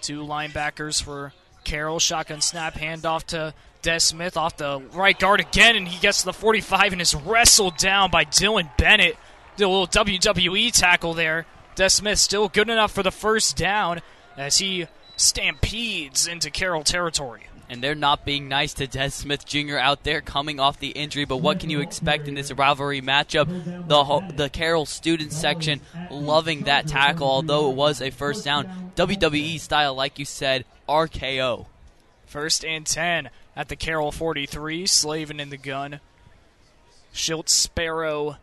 Two 0.00 0.22
linebackers 0.22 1.02
for 1.02 1.32
Carroll. 1.64 1.98
Shotgun 1.98 2.40
snap, 2.40 2.74
handoff 2.74 3.24
to 3.26 3.54
Des 3.82 4.00
Smith 4.00 4.36
off 4.36 4.56
the 4.56 4.80
right 4.92 5.18
guard 5.18 5.40
again, 5.40 5.76
and 5.76 5.86
he 5.86 6.00
gets 6.00 6.20
to 6.20 6.26
the 6.26 6.32
45 6.32 6.92
and 6.92 7.02
is 7.02 7.14
wrestled 7.14 7.76
down 7.76 8.10
by 8.10 8.24
Dylan 8.24 8.74
Bennett. 8.76 9.16
Did 9.56 9.64
a 9.64 9.68
little 9.68 9.86
WWE 9.86 10.72
tackle 10.72 11.14
there. 11.14 11.46
Des 11.74 11.90
Smith 11.90 12.18
still 12.18 12.48
good 12.48 12.68
enough 12.68 12.92
for 12.92 13.02
the 13.02 13.10
first 13.10 13.56
down 13.56 14.00
as 14.36 14.58
he 14.58 14.86
stampedes 15.16 16.26
into 16.26 16.50
Carroll 16.50 16.84
territory. 16.84 17.46
And 17.70 17.82
they're 17.82 17.94
not 17.94 18.24
being 18.24 18.48
nice 18.48 18.74
to 18.74 18.86
Des 18.86 19.10
Smith 19.10 19.44
Jr. 19.44 19.76
out 19.76 20.04
there 20.04 20.20
coming 20.20 20.58
off 20.58 20.78
the 20.78 20.88
injury. 20.90 21.24
But 21.24 21.38
what 21.38 21.60
can 21.60 21.70
you 21.70 21.80
expect 21.80 22.28
in 22.28 22.34
this 22.34 22.52
rivalry 22.52 23.00
matchup? 23.00 23.48
The 23.88 24.34
the 24.34 24.48
Carroll 24.48 24.86
student 24.86 25.32
section 25.32 25.80
loving 26.10 26.62
that 26.62 26.86
tackle, 26.86 27.26
although 27.26 27.70
it 27.70 27.76
was 27.76 28.00
a 28.00 28.10
first 28.10 28.44
down. 28.44 28.92
WWE 28.96 29.60
style, 29.60 29.94
like 29.94 30.18
you 30.18 30.24
said, 30.24 30.64
RKO. 30.88 31.66
First 32.26 32.64
and 32.64 32.86
10 32.86 33.30
at 33.56 33.68
the 33.68 33.76
Carroll 33.76 34.12
43. 34.12 34.86
Slavin 34.86 35.40
in 35.40 35.50
the 35.50 35.56
gun. 35.56 36.00
Schultz, 37.12 37.52
Sparrow, 37.52 38.36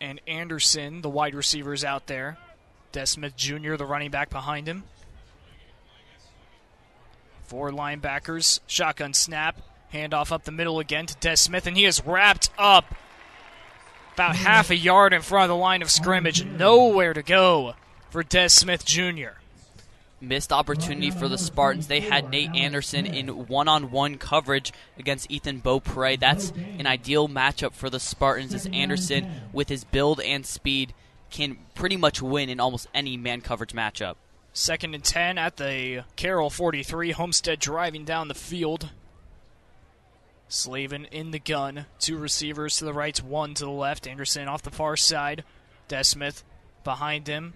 and 0.00 0.20
Anderson, 0.26 1.02
the 1.02 1.10
wide 1.10 1.34
receivers 1.34 1.84
out 1.84 2.06
there. 2.06 2.38
Des 2.92 3.06
Smith 3.06 3.36
Jr., 3.36 3.76
the 3.76 3.84
running 3.84 4.10
back 4.10 4.30
behind 4.30 4.66
him. 4.66 4.84
Four 7.44 7.70
linebackers. 7.70 8.60
Shotgun 8.66 9.14
snap. 9.14 9.60
Handoff 9.92 10.32
up 10.32 10.44
the 10.44 10.50
middle 10.50 10.80
again 10.80 11.06
to 11.06 11.14
Des 11.20 11.36
Smith, 11.36 11.66
and 11.66 11.76
he 11.76 11.84
is 11.84 12.04
wrapped 12.04 12.50
up 12.58 12.96
about 14.14 14.34
half 14.34 14.70
a 14.70 14.76
yard 14.76 15.12
in 15.12 15.22
front 15.22 15.44
of 15.44 15.48
the 15.56 15.60
line 15.60 15.82
of 15.82 15.90
scrimmage. 15.90 16.42
Oh, 16.42 16.48
Nowhere 16.48 17.14
to 17.14 17.22
go 17.22 17.74
for 18.10 18.22
Des 18.22 18.48
Smith 18.48 18.84
Jr. 18.84 19.38
Missed 20.20 20.52
opportunity 20.52 21.10
for 21.10 21.28
the 21.28 21.36
Spartans. 21.38 21.86
They 21.86 22.00
had 22.00 22.30
Nate 22.30 22.54
Anderson 22.54 23.06
in 23.06 23.46
one 23.46 23.68
on 23.68 23.90
one 23.90 24.16
coverage 24.16 24.72
against 24.98 25.30
Ethan 25.30 25.58
Beaupre. 25.58 26.16
That's 26.16 26.50
an 26.78 26.86
ideal 26.86 27.28
matchup 27.28 27.72
for 27.72 27.90
the 27.90 28.00
Spartans 28.00 28.54
as 28.54 28.66
Anderson, 28.66 29.30
with 29.52 29.68
his 29.68 29.84
build 29.84 30.20
and 30.20 30.46
speed, 30.46 30.94
can 31.30 31.58
pretty 31.74 31.96
much 31.96 32.22
win 32.22 32.48
in 32.48 32.58
almost 32.58 32.88
any 32.94 33.16
man 33.16 33.42
coverage 33.42 33.72
matchup. 33.72 34.14
Second 34.56 34.94
and 34.94 35.02
10 35.02 35.36
at 35.36 35.56
the 35.56 36.04
Carroll 36.14 36.48
43. 36.48 37.10
Homestead 37.10 37.58
driving 37.58 38.04
down 38.04 38.28
the 38.28 38.34
field. 38.34 38.90
Slavin 40.48 41.06
in 41.06 41.32
the 41.32 41.40
gun. 41.40 41.86
Two 41.98 42.16
receivers 42.16 42.76
to 42.76 42.84
the 42.84 42.92
right, 42.92 43.18
one 43.18 43.54
to 43.54 43.64
the 43.64 43.70
left. 43.70 44.06
Anderson 44.06 44.46
off 44.46 44.62
the 44.62 44.70
far 44.70 44.96
side. 44.96 45.42
Des 45.88 46.04
Smith 46.04 46.44
behind 46.84 47.26
him. 47.26 47.54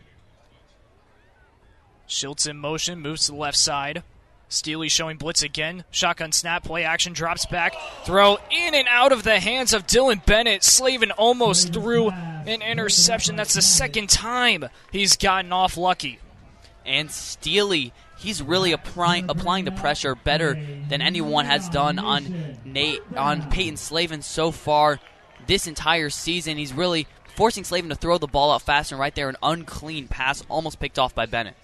Schultz 2.09 2.47
in 2.47 2.57
motion, 2.57 3.01
moves 3.01 3.27
to 3.27 3.33
the 3.33 3.39
left 3.39 3.59
side. 3.59 4.03
Steely 4.49 4.89
showing 4.89 5.19
blitz 5.19 5.45
again. 5.45 5.85
Shotgun 5.93 6.33
snap, 6.33 6.65
play 6.65 6.83
action, 6.83 7.13
drops 7.13 7.47
back. 7.47 7.75
Throw 8.05 8.39
in 8.51 8.75
and 8.75 8.89
out 8.91 9.13
of 9.13 9.23
the 9.23 9.39
hands 9.39 9.73
of 9.73 9.87
Dylan 9.87 10.25
Bennett. 10.27 10.65
Slavin 10.65 11.13
almost 11.13 11.73
threw 11.73 12.11
an 12.11 12.61
interception. 12.63 13.37
That's 13.37 13.55
the 13.55 13.63
second 13.63 14.11
time 14.11 14.65
he's 14.91 15.17
gotten 15.17 15.53
off 15.53 15.77
lucky. 15.77 16.19
And 16.89 17.11
Steely, 17.11 17.93
he's 18.19 18.43
really 18.43 18.73
applying 18.73 19.29
applying 19.29 19.67
the 19.67 19.73
pressure 19.73 20.15
better 20.15 20.59
than 20.89 21.03
anyone 21.03 21.45
has 21.45 21.69
done 21.69 21.99
on 21.99 22.57
Nate 22.65 23.03
on 23.17 23.49
Peyton 23.51 23.77
Slavin 23.77 24.23
so 24.23 24.51
far 24.51 24.99
this 25.47 25.67
entire 25.67 26.09
season. 26.11 26.57
He's 26.57 26.73
really 26.73 27.07
forcing 27.37 27.65
Slavin 27.65 27.91
to 27.91 27.95
throw 27.95 28.19
the 28.19 28.27
ball 28.27 28.51
out 28.51 28.63
fast 28.63 28.91
and 28.91 28.99
right 28.99 29.15
there 29.15 29.29
an 29.29 29.37
unclean 29.43 30.09
pass 30.09 30.43
almost 30.49 30.81
picked 30.81 30.99
off 30.99 31.15
by 31.15 31.27
Bennett. 31.27 31.55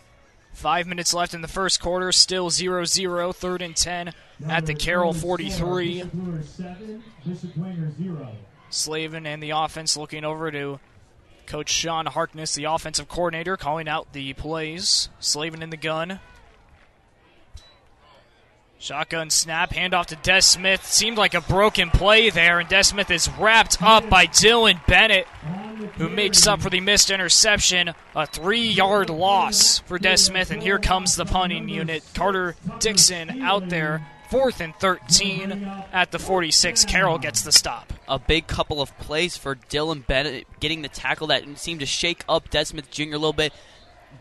Five 0.53 0.87
minutes 0.87 1.13
left 1.13 1.35
in 1.35 1.41
the 1.41 1.49
first 1.49 1.81
quarter, 1.81 2.13
still 2.13 2.49
0 2.51 2.85
0, 2.85 3.33
third 3.33 3.61
and 3.61 3.75
10 3.75 4.13
at 4.49 4.67
the 4.67 4.75
Carroll 4.75 5.13
43. 5.13 6.05
Slavin 8.71 9.27
and 9.27 9.43
the 9.43 9.51
offense 9.51 9.97
looking 9.97 10.25
over 10.25 10.51
to 10.53 10.79
Coach 11.47 11.71
Sean 11.71 12.07
Harkness, 12.07 12.55
the 12.55 12.65
offensive 12.65 13.09
coordinator, 13.09 13.57
calling 13.57 13.89
out 13.89 14.13
the 14.13 14.33
plays. 14.33 15.09
Slavin 15.21 15.63
in 15.63 15.71
the 15.71 15.77
gun. 15.77 16.21
Shotgun 18.79 19.31
snap, 19.31 19.71
handoff 19.71 20.07
to 20.07 20.17
Des 20.17 20.43
Smith. 20.43 20.85
Seemed 20.85 21.17
like 21.17 21.33
a 21.33 21.41
broken 21.41 21.91
play 21.91 22.29
there, 22.29 22.61
and 22.61 22.69
Des 22.69 22.83
Smith 22.83 23.11
is 23.11 23.31
wrapped 23.39 23.83
up 23.83 24.11
by 24.11 24.27
Dylan 24.27 24.85
Bennett, 24.87 25.27
who 25.97 26.11
makes 26.11 26.47
up 26.47 26.61
for 26.61 26.69
the 26.69 26.81
missed 26.81 27.11
interception. 27.11 27.95
A 28.15 28.27
three 28.27 28.69
yard 28.69 29.09
loss 29.09 29.79
for 29.79 29.99
Des 29.99 30.19
Smith, 30.19 30.51
and 30.51 30.63
here 30.63 30.79
comes 30.79 31.17
the 31.17 31.25
punting 31.25 31.69
unit. 31.71 32.03
Carter 32.15 32.57
Dixon 32.79 33.41
out 33.41 33.71
there, 33.71 34.07
fourth 34.35 34.61
and 34.61 34.75
13 34.77 35.53
at 35.93 36.11
the 36.11 36.19
46. 36.19 36.85
Carroll 36.87 37.19
gets 37.19 37.43
the 37.43 37.53
stop. 37.53 37.93
A 38.09 38.19
big 38.19 38.49
couple 38.49 38.83
of 38.83 38.97
plays 38.99 39.37
for 39.37 39.55
Dylan 39.55 40.05
Bennett 40.05 40.49
getting 40.59 40.83
the 40.83 40.89
tackle 40.89 41.29
that 41.29 41.45
seemed 41.57 41.79
to 41.79 41.87
shake 41.87 42.25
up 42.29 42.51
Des 42.51 42.65
Smith 42.65 42.91
Jr. 42.91 43.03
a 43.03 43.11
little 43.13 43.33
bit, 43.33 43.53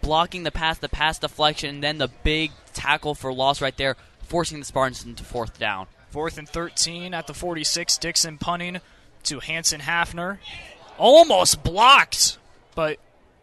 blocking 0.03 0.43
the 0.43 0.51
pass, 0.51 0.77
the 0.77 0.87
pass 0.87 1.17
deflection, 1.17 1.71
and 1.71 1.83
then 1.83 1.97
the 1.97 2.09
big 2.23 2.51
tackle 2.73 3.15
for 3.15 3.33
loss 3.33 3.59
right 3.59 3.75
there, 3.75 3.95
forcing 4.21 4.59
the 4.59 4.65
Spartans 4.65 5.03
into 5.03 5.23
fourth 5.23 5.57
down. 5.57 5.87
Fourth 6.11 6.37
and 6.37 6.47
13 6.47 7.15
at 7.15 7.25
the 7.25 7.33
46. 7.33 7.97
Dixon 7.97 8.37
punting 8.37 8.81
to 9.23 9.39
Hanson 9.39 9.81
Hafner. 9.81 10.37
Almost 10.99 11.63
blocked, 11.63 12.37
but 12.75 12.99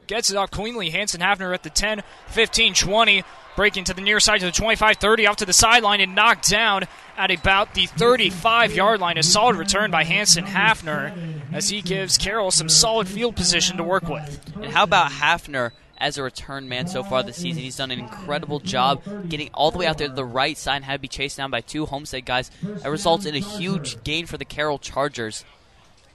gets 0.07 0.31
it 0.31 0.37
off 0.37 0.53
cleanly. 0.53 0.91
Hanson 0.91 1.21
Hafner 1.21 1.53
at 1.53 1.64
the 1.64 1.71
10, 1.71 2.03
15, 2.29 2.75
20. 2.75 3.25
Breaking 3.57 3.84
to 3.84 3.94
the 3.94 4.01
near 4.01 4.20
side 4.20 4.40
to 4.40 4.46
the 4.46 4.53
25 4.53 4.96
30, 4.96 5.26
off 5.26 5.36
to 5.36 5.46
the 5.46 5.53
sideline 5.53 6.01
and 6.01 6.14
knocked 6.14 6.48
down 6.48 6.84
at 7.16 7.30
about 7.30 7.74
the 7.74 7.86
35 7.86 8.72
yard 8.72 9.01
line. 9.01 9.18
A 9.18 9.22
solid 9.22 9.57
return 9.57 9.90
by 9.90 10.05
Hanson 10.05 10.44
Hafner 10.44 11.12
as 11.53 11.68
he 11.68 11.82
gives 11.82 12.16
Carroll 12.16 12.51
some 12.51 12.68
solid 12.68 13.09
field 13.09 13.36
position 13.36 13.76
to 13.76 13.82
work 13.82 14.09
with. 14.09 14.40
And 14.57 14.66
how 14.66 14.84
about 14.84 15.11
Hafner 15.11 15.72
as 15.98 16.16
a 16.16 16.22
return 16.22 16.68
man 16.68 16.86
so 16.86 17.03
far 17.03 17.22
this 17.22 17.36
season? 17.36 17.62
He's 17.62 17.76
done 17.76 17.90
an 17.90 17.98
incredible 17.98 18.61
job 18.61 19.03
getting 19.28 19.51
all 19.53 19.70
the 19.70 19.78
way 19.78 19.86
out 19.86 19.98
there 19.98 20.09
to 20.09 20.14
the 20.14 20.24
right 20.24 20.57
side 20.57 20.76
and 20.76 20.84
had 20.84 20.94
to 20.94 20.98
be 21.01 21.09
chased 21.09 21.36
down 21.36 21.51
by 21.51 21.61
two 21.61 21.86
Homestead 21.86 22.24
guys. 22.24 22.51
That 22.62 22.90
results 22.90 23.26
in 23.26 23.34
a 23.34 23.40
huge 23.40 24.03
gain 24.05 24.26
for 24.26 24.38
the 24.38 24.44
Carroll 24.44 24.78
Chargers 24.78 25.44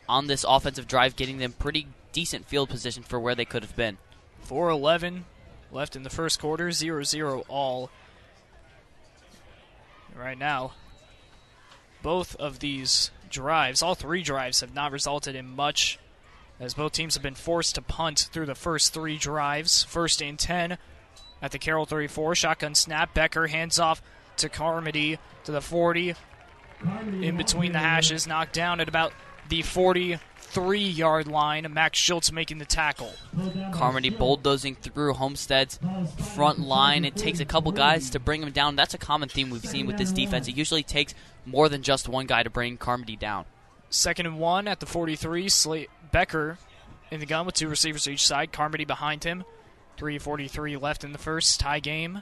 on 0.07 0.27
this 0.27 0.45
offensive 0.47 0.88
drive, 0.88 1.15
getting 1.15 1.38
them 1.38 1.51
pretty 1.51 1.88
decent 2.13 2.47
field 2.47 2.69
position 2.69 3.03
for 3.03 3.19
where 3.19 3.36
they 3.36 3.45
could 3.45 3.61
have 3.61 3.75
been. 3.75 3.97
4 4.43 4.69
11 4.69 5.25
left 5.76 5.95
in 5.95 6.01
the 6.03 6.09
first 6.09 6.39
quarter, 6.39 6.71
0 6.71 7.03
0 7.03 7.43
all. 7.47 7.91
Right 10.15 10.38
now, 10.38 10.71
both 12.01 12.36
of 12.38 12.59
these 12.59 13.11
drives, 13.30 13.84
all 13.84 13.95
three 13.95 14.23
drives, 14.23 14.61
have 14.61 14.73
not 14.73 14.91
resulted 14.93 15.36
in 15.36 15.55
much, 15.55 15.99
as 16.59 16.73
both 16.73 16.93
teams 16.93 17.15
have 17.15 17.23
been 17.23 17.36
forced 17.36 17.76
to 17.76 17.82
punt 17.82 18.30
through 18.32 18.45
the 18.45 18.55
first 18.55 18.93
three 18.93 19.17
drives. 19.17 19.84
First 19.84 20.21
and 20.21 20.39
10 20.39 20.78
at 21.41 21.51
the 21.51 21.59
Carroll 21.59 21.86
34. 21.86 22.36
Shotgun 22.36 22.73
snap. 22.73 23.13
Becker 23.13 23.47
hands 23.47 23.78
off 23.78 24.01
to 24.38 24.47
Carmody 24.47 25.19
to 25.43 25.51
the 25.51 25.61
40. 25.61 26.15
In 27.21 27.36
between 27.36 27.73
the 27.73 27.80
hashes, 27.80 28.26
knocked 28.26 28.53
down 28.53 28.80
at 28.80 28.88
about 28.88 29.11
the 29.49 29.61
43 30.56 30.80
yard 30.89 31.28
line. 31.28 31.68
Max 31.74 31.99
Schultz 31.99 32.32
making 32.32 32.60
the 32.60 32.66
tackle. 32.66 33.14
Carmody 33.74 34.10
bulldozing 34.10 34.76
through 34.76 35.14
Homestead's 35.14 35.78
front 36.34 36.60
line. 36.60 37.03
It 37.03 37.16
takes 37.18 37.41
a 37.41 37.45
couple 37.45 37.74
guys 37.74 38.10
to 38.12 38.20
bring 38.20 38.41
him 38.41 38.51
down. 38.51 38.78
That's 38.78 38.93
a 38.93 38.97
common 38.97 39.28
theme 39.28 39.49
we've 39.49 39.66
seen 39.66 39.86
with 39.86 39.97
this 39.97 40.14
defense. 40.14 40.47
It 40.47 40.56
usually 40.56 40.84
takes 40.84 41.14
more 41.45 41.68
than 41.68 41.84
just 41.84 42.08
one 42.08 42.26
guy 42.26 42.43
to 42.43 42.49
bring 42.49 42.78
Carmody 42.78 43.18
down. 43.18 43.43
Second 43.89 44.28
and 44.28 44.39
one 44.39 44.68
at 44.70 44.80
the 44.80 44.86
43. 44.86 45.49
Slate 45.49 45.89
Becker 46.14 46.58
in 47.12 47.20
the 47.20 47.26
gun 47.26 47.45
with 47.45 47.56
two 47.56 47.68
receivers 47.68 48.06
to 48.06 48.12
each 48.12 48.26
side. 48.26 48.53
Carmody 48.53 48.86
behind 48.86 49.26
him. 49.26 49.43
3.43 49.97 50.82
left 50.82 51.03
in 51.03 51.12
the 51.12 51.18
first. 51.18 51.60
Tie 51.60 51.80
game. 51.82 52.22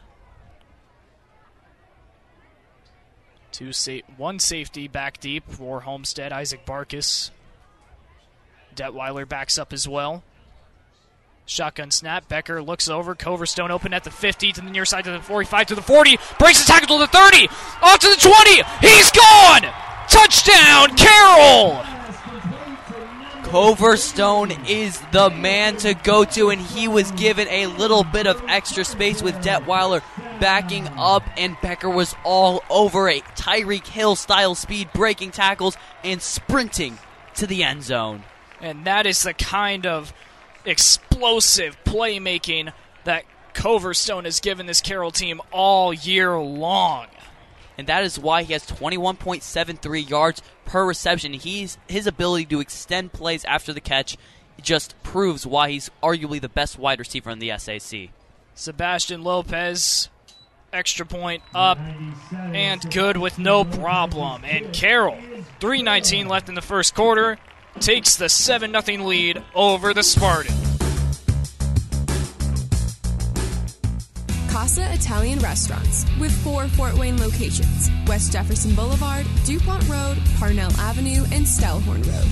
Two 3.52 3.72
sa- 3.72 4.00
one 4.18 4.40
safety 4.40 4.88
back 4.88 5.20
deep 5.20 5.48
for 5.48 5.82
Homestead. 5.82 6.34
Isaac 6.34 6.66
Barkus. 6.66 7.30
Detweiler 8.76 9.28
backs 9.28 9.58
up 9.58 9.74
as 9.74 9.88
well. 9.88 10.24
Shotgun 11.46 11.92
snap. 11.92 12.28
Becker 12.28 12.62
looks 12.62 12.88
over. 12.88 13.16
Coverstone 13.16 13.70
open 13.70 13.94
at 13.94 14.04
the 14.04 14.12
50 14.12 14.54
to 14.54 14.62
the 14.62 14.70
near 14.70 14.86
side 14.86 15.04
to 15.06 15.12
the 15.12 15.20
45 15.20 15.68
to 15.68 15.76
the 15.76 15.82
40. 15.82 16.18
Breaks 16.40 16.66
the 16.66 16.72
tackle 16.72 16.98
to 16.98 17.06
the 17.06 17.08
30. 17.08 17.48
Off 17.82 18.00
to 18.00 18.10
the 18.10 18.16
20. 18.16 18.64
He's 18.82 19.12
gone. 19.12 19.62
Touchdown, 20.08 20.96
Carroll. 20.96 21.84
Coverstone 23.54 24.68
is 24.68 25.00
the 25.12 25.30
man 25.30 25.78
to 25.78 25.94
go 25.94 26.26
to, 26.26 26.50
and 26.50 26.60
he 26.60 26.88
was 26.88 27.12
given 27.12 27.48
a 27.50 27.68
little 27.68 28.04
bit 28.04 28.26
of 28.26 28.42
extra 28.48 28.84
space 28.84 29.22
with 29.22 29.36
Detweiler 29.44 30.02
backing 30.40 30.88
up, 30.98 31.24
and 31.38 31.56
Becker 31.62 31.90
was 31.90 32.16
all 32.24 32.64
over 32.70 33.10
it. 33.10 33.24
Tyreek 33.36 33.86
Hill 33.86 34.16
style 34.16 34.56
speed, 34.56 34.90
breaking 34.94 35.32
tackles, 35.32 35.78
and 36.04 36.20
sprinting 36.20 36.98
to 37.36 37.46
the 37.46 37.64
end 37.64 37.84
zone. 37.84 38.24
And 38.64 38.86
that 38.86 39.06
is 39.06 39.24
the 39.24 39.34
kind 39.34 39.86
of 39.86 40.14
explosive 40.66 41.78
playmaking 41.84 42.72
that 43.04 43.26
Coverstone 43.54 44.24
has 44.24 44.40
given 44.40 44.68
this 44.68 44.80
Carroll 44.80 45.12
team 45.12 45.42
all 45.52 45.94
year 45.94 46.40
long. 46.40 47.08
And 47.78 47.88
that 47.88 48.06
is 48.06 48.18
why 48.18 48.44
he 48.44 48.54
has 48.54 48.66
21.73 48.66 50.10
yards 50.10 50.42
per 50.64 50.86
reception. 50.86 51.34
He's 51.34 51.78
his 51.90 52.08
ability 52.08 52.46
to 52.46 52.62
extend 52.62 53.12
plays 53.12 53.44
after 53.46 53.74
the 53.74 53.82
catch 53.82 54.16
just 54.62 54.96
proves 55.04 55.46
why 55.46 55.72
he's 55.72 55.92
arguably 56.02 56.40
the 56.40 56.48
best 56.48 56.80
wide 56.80 57.00
receiver 57.00 57.30
in 57.32 57.40
the 57.40 57.52
SAC. 57.58 58.12
Sebastian 58.56 59.24
Lopez, 59.24 60.08
extra 60.72 61.06
point 61.06 61.44
up 61.54 61.80
and 62.32 62.90
good 62.94 63.18
with 63.18 63.38
no 63.38 63.66
problem. 63.66 64.46
And 64.46 64.72
Carroll, 64.72 65.18
319 65.60 66.30
left 66.30 66.48
in 66.48 66.56
the 66.56 66.62
first 66.62 66.96
quarter, 66.96 67.38
takes 67.80 68.16
the 68.16 68.30
7 68.30 68.74
0 68.82 69.04
lead 69.04 69.44
over 69.56 69.94
the 69.94 70.04
Spartans. 70.04 70.74
Casa 74.52 74.92
Italian 74.94 75.40
Restaurants 75.40 76.06
with 76.20 76.32
four 76.44 76.68
Fort 76.70 76.94
Wayne 76.96 77.20
locations 77.20 77.90
West 78.08 78.32
Jefferson 78.32 78.74
Boulevard, 78.74 79.26
DuPont 79.46 79.88
Road, 79.90 80.18
Parnell 80.38 80.72
Avenue, 80.80 81.24
and 81.32 81.46
Stellhorn 81.46 82.06
Road. 82.06 82.28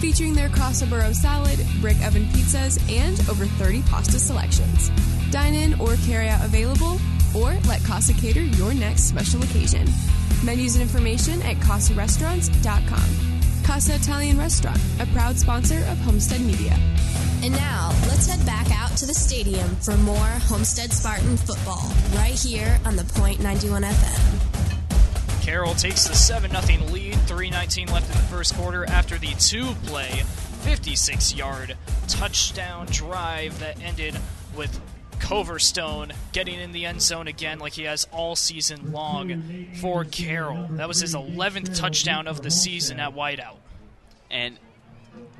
Featuring 0.00 0.34
their 0.34 0.48
Casa 0.48 0.86
Burro 0.86 1.12
salad, 1.12 1.58
brick 1.80 1.96
oven 2.04 2.24
pizzas, 2.26 2.78
and 2.90 3.18
over 3.30 3.46
30 3.46 3.82
pasta 3.82 4.18
selections. 4.18 4.90
Dine 5.30 5.54
in 5.54 5.80
or 5.80 5.96
carry 6.06 6.28
out 6.28 6.44
available, 6.44 6.98
or 7.34 7.54
let 7.66 7.82
Casa 7.84 8.12
cater 8.12 8.42
your 8.42 8.74
next 8.74 9.04
special 9.04 9.42
occasion. 9.42 9.86
Menus 10.44 10.76
and 10.76 10.82
information 10.82 11.40
at 11.42 11.56
CasaRestaurants.com. 11.56 13.35
Casa 13.66 13.96
Italian 13.96 14.38
Restaurant, 14.38 14.78
a 15.00 15.06
proud 15.06 15.36
sponsor 15.36 15.78
of 15.90 15.98
Homestead 15.98 16.40
Media. 16.40 16.72
And 17.42 17.52
now, 17.52 17.90
let's 18.06 18.28
head 18.28 18.46
back 18.46 18.70
out 18.70 18.96
to 18.98 19.06
the 19.06 19.12
stadium 19.12 19.68
for 19.76 19.96
more 19.98 20.16
Homestead 20.16 20.92
Spartan 20.92 21.36
football 21.36 21.90
right 22.14 22.38
here 22.38 22.78
on 22.84 22.94
the 22.94 23.02
Point 23.02 23.40
91 23.40 23.82
FM. 23.82 25.42
Carroll 25.42 25.74
takes 25.74 26.06
the 26.06 26.14
7 26.14 26.52
0 26.52 26.84
lead, 26.92 27.14
3.19 27.14 27.90
left 27.90 28.06
in 28.06 28.16
the 28.16 28.28
first 28.28 28.54
quarter 28.54 28.88
after 28.88 29.18
the 29.18 29.34
two 29.40 29.74
play, 29.86 30.22
56 30.62 31.34
yard 31.34 31.76
touchdown 32.06 32.86
drive 32.86 33.58
that 33.58 33.82
ended 33.82 34.16
with 34.56 34.80
Coverstone 35.18 36.12
getting 36.32 36.60
in 36.60 36.72
the 36.72 36.86
end 36.86 37.02
zone 37.02 37.26
again 37.26 37.58
like 37.58 37.74
he 37.74 37.84
has 37.84 38.06
all 38.12 38.36
season 38.36 38.92
long 38.92 39.66
for 39.80 40.04
Carroll. 40.04 40.68
That 40.72 40.88
was 40.88 41.00
his 41.00 41.14
11th 41.14 41.78
touchdown 41.78 42.26
of 42.26 42.42
the 42.42 42.50
season 42.50 43.00
at 43.00 43.14
wideout. 43.14 43.56
And 44.30 44.58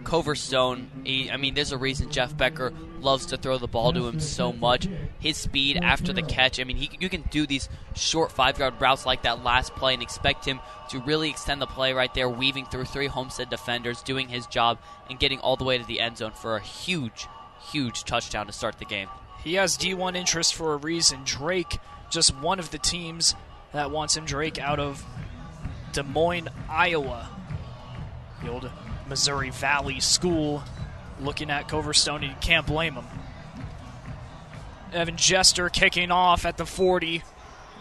Coverstone, 0.03 0.87
he, 1.05 1.31
I 1.31 1.37
mean, 1.37 1.55
there's 1.55 1.73
a 1.73 1.79
reason 1.79 2.11
Jeff 2.11 2.37
Becker 2.37 2.73
loves 3.01 3.27
to 3.27 3.37
throw 3.37 3.59
the 3.59 3.67
ball 3.67 3.93
to 3.93 4.07
him 4.07 4.21
so 4.21 4.53
much. 4.53 4.89
His 5.19 5.37
speed 5.37 5.79
after 5.83 6.13
the 6.13 6.23
catch, 6.23 6.61
I 6.61 6.65
mean, 6.65 6.77
he, 6.77 6.91
you 7.01 7.09
can 7.09 7.23
do 7.31 7.47
these 7.47 7.69
short 7.95 8.31
five 8.31 8.59
yard 8.59 8.75
routes 8.81 9.05
like 9.05 9.23
that 9.23 9.43
last 9.43 9.75
play 9.75 9.95
and 9.95 10.03
expect 10.03 10.45
him 10.45 10.61
to 10.91 11.01
really 11.01 11.29
extend 11.29 11.61
the 11.61 11.67
play 11.67 11.93
right 11.93 12.13
there, 12.15 12.29
weaving 12.29 12.67
through 12.67 12.85
three 12.85 13.09
Homestead 13.09 13.51
defenders, 13.51 14.03
doing 14.03 14.29
his 14.29 14.47
job, 14.47 14.79
and 15.11 15.19
getting 15.19 15.41
all 15.41 15.57
the 15.57 15.65
way 15.65 15.77
to 15.77 15.85
the 15.85 16.01
end 16.01 16.19
zone 16.19 16.33
for 16.33 16.57
a 16.57 16.61
huge, 16.61 17.27
huge 17.73 18.05
touchdown 18.05 18.47
to 18.47 18.53
start 18.53 18.79
the 18.79 18.85
game. 18.85 19.09
He 19.47 19.55
has 19.55 19.79
D1 19.79 20.17
interest 20.17 20.57
for 20.57 20.73
a 20.73 20.77
reason. 20.77 21.21
Drake, 21.25 21.79
just 22.11 22.37
one 22.37 22.59
of 22.59 22.73
the 22.73 22.79
teams 22.79 23.37
that 23.73 23.93
wants 23.93 24.17
him. 24.17 24.25
Drake 24.25 24.59
out 24.59 24.81
of 24.81 25.05
Des 25.93 26.03
Moines, 26.03 26.49
Iowa. 26.69 27.31
The 28.43 28.51
old 28.51 28.69
Missouri 29.09 29.51
Valley 29.51 30.01
School 30.01 30.65
looking 31.21 31.49
at 31.49 31.69
Coverstone, 31.69 32.23
and 32.23 32.25
you 32.25 32.37
can't 32.41 32.67
blame 32.67 32.95
him. 32.95 33.05
Evan 34.93 35.17
Jester 35.17 35.69
kicking 35.69 36.11
off 36.11 36.45
at 36.45 36.57
the 36.57 36.67
40, 36.67 37.23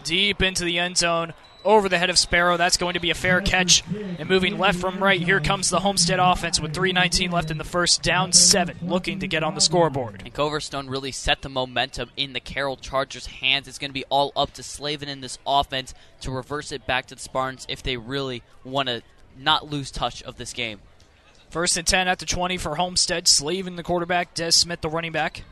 deep 0.04 0.42
into 0.42 0.64
the 0.64 0.78
end 0.78 0.96
zone, 0.96 1.34
over 1.66 1.88
the 1.88 1.98
head 1.98 2.08
of 2.08 2.18
Sparrow. 2.18 2.56
That's 2.56 2.76
going 2.76 2.94
to 2.94 3.00
be 3.00 3.10
a 3.10 3.14
fair 3.14 3.40
catch. 3.40 3.82
And 4.18 4.28
moving 4.28 4.56
left 4.56 4.78
from 4.78 5.02
right, 5.02 5.20
here 5.20 5.40
comes 5.40 5.68
the 5.68 5.80
Homestead 5.80 6.18
offense 6.18 6.60
with 6.60 6.74
3.19 6.74 7.30
left 7.30 7.50
in 7.50 7.58
the 7.58 7.64
first, 7.64 8.02
down 8.02 8.32
seven, 8.32 8.78
looking 8.80 9.20
to 9.20 9.28
get 9.28 9.42
on 9.42 9.54
the 9.54 9.60
scoreboard. 9.60 10.22
And 10.24 10.32
Coverstone 10.32 10.88
really 10.88 11.12
set 11.12 11.42
the 11.42 11.48
momentum 11.48 12.10
in 12.16 12.32
the 12.32 12.40
Carroll 12.40 12.76
Chargers' 12.76 13.26
hands. 13.26 13.68
It's 13.68 13.78
going 13.78 13.90
to 13.90 13.94
be 13.94 14.04
all 14.08 14.32
up 14.34 14.52
to 14.54 14.62
Slavin 14.62 15.08
in 15.08 15.20
this 15.20 15.38
offense 15.46 15.92
to 16.22 16.30
reverse 16.30 16.72
it 16.72 16.86
back 16.86 17.06
to 17.06 17.14
the 17.14 17.20
Spartans 17.20 17.66
if 17.68 17.82
they 17.82 17.96
really 17.96 18.42
want 18.64 18.88
to 18.88 19.02
not 19.38 19.70
lose 19.70 19.90
touch 19.90 20.22
of 20.22 20.36
this 20.36 20.52
game. 20.52 20.80
First 21.50 21.76
and 21.76 21.86
10 21.86 22.08
at 22.08 22.18
the 22.18 22.26
20 22.26 22.56
for 22.56 22.76
Homestead. 22.76 23.28
Slavin, 23.28 23.76
the 23.76 23.82
quarterback. 23.82 24.34
Des 24.34 24.52
Smith, 24.52 24.80
the 24.80 24.88
running 24.88 25.12
back. 25.12 25.42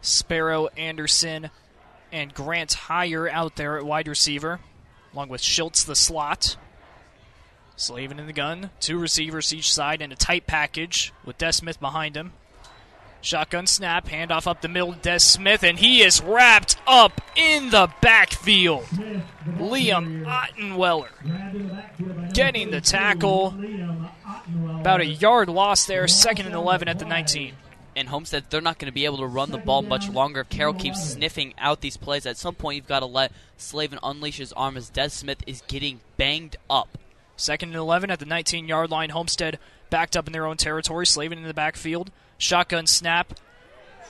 Sparrow, 0.00 0.68
Anderson, 0.76 1.50
and 2.12 2.32
Grant 2.32 2.70
Heyer 2.70 3.30
out 3.30 3.56
there 3.56 3.76
at 3.76 3.84
wide 3.84 4.08
receiver, 4.08 4.60
along 5.12 5.28
with 5.28 5.40
Schultz, 5.40 5.84
the 5.84 5.96
slot. 5.96 6.56
Slavin 7.76 8.18
in 8.18 8.26
the 8.26 8.32
gun. 8.32 8.70
Two 8.80 8.98
receivers 8.98 9.54
each 9.54 9.72
side 9.72 10.02
in 10.02 10.10
a 10.10 10.16
tight 10.16 10.46
package 10.46 11.12
with 11.24 11.38
Des 11.38 11.52
Smith 11.52 11.78
behind 11.80 12.16
him. 12.16 12.32
Shotgun 13.20 13.66
snap, 13.66 14.08
handoff 14.08 14.46
up 14.46 14.60
the 14.60 14.68
middle, 14.68 14.92
Des 14.92 15.18
Smith, 15.18 15.64
and 15.64 15.78
he 15.78 16.02
is 16.02 16.22
wrapped 16.22 16.76
up 16.86 17.20
in 17.36 17.70
the 17.70 17.92
backfield. 18.00 18.84
Liam 19.58 20.24
Ottenweller 20.24 21.08
getting 22.32 22.70
the 22.70 22.80
tackle. 22.80 23.54
About 24.80 25.00
a 25.00 25.06
yard 25.06 25.48
loss 25.48 25.84
there, 25.86 26.06
second 26.06 26.46
and 26.46 26.54
11 26.54 26.88
at 26.88 26.98
the 26.98 27.04
19. 27.04 27.54
And 27.98 28.10
Homestead, 28.10 28.44
they're 28.48 28.60
not 28.60 28.78
going 28.78 28.86
to 28.86 28.94
be 28.94 29.06
able 29.06 29.18
to 29.18 29.26
run 29.26 29.50
the 29.50 29.58
ball 29.58 29.82
much 29.82 30.08
longer 30.08 30.42
if 30.42 30.48
Carroll 30.48 30.72
keeps 30.72 31.02
sniffing 31.02 31.52
out 31.58 31.80
these 31.80 31.96
plays. 31.96 32.26
At 32.26 32.36
some 32.36 32.54
point, 32.54 32.76
you've 32.76 32.86
got 32.86 33.00
to 33.00 33.06
let 33.06 33.32
Slavin 33.56 33.98
unleash 34.04 34.36
his 34.36 34.52
arm 34.52 34.76
as 34.76 34.88
Des 34.88 35.08
Smith 35.08 35.42
is 35.48 35.62
getting 35.66 35.98
banged 36.16 36.54
up. 36.70 36.96
Second 37.36 37.70
and 37.70 37.78
11 37.78 38.12
at 38.12 38.20
the 38.20 38.24
19 38.24 38.68
yard 38.68 38.92
line. 38.92 39.10
Homestead 39.10 39.58
backed 39.90 40.16
up 40.16 40.28
in 40.28 40.32
their 40.32 40.46
own 40.46 40.56
territory. 40.56 41.06
Slavin 41.06 41.38
in 41.38 41.44
the 41.44 41.52
backfield. 41.52 42.12
Shotgun 42.38 42.86
snap. 42.86 43.34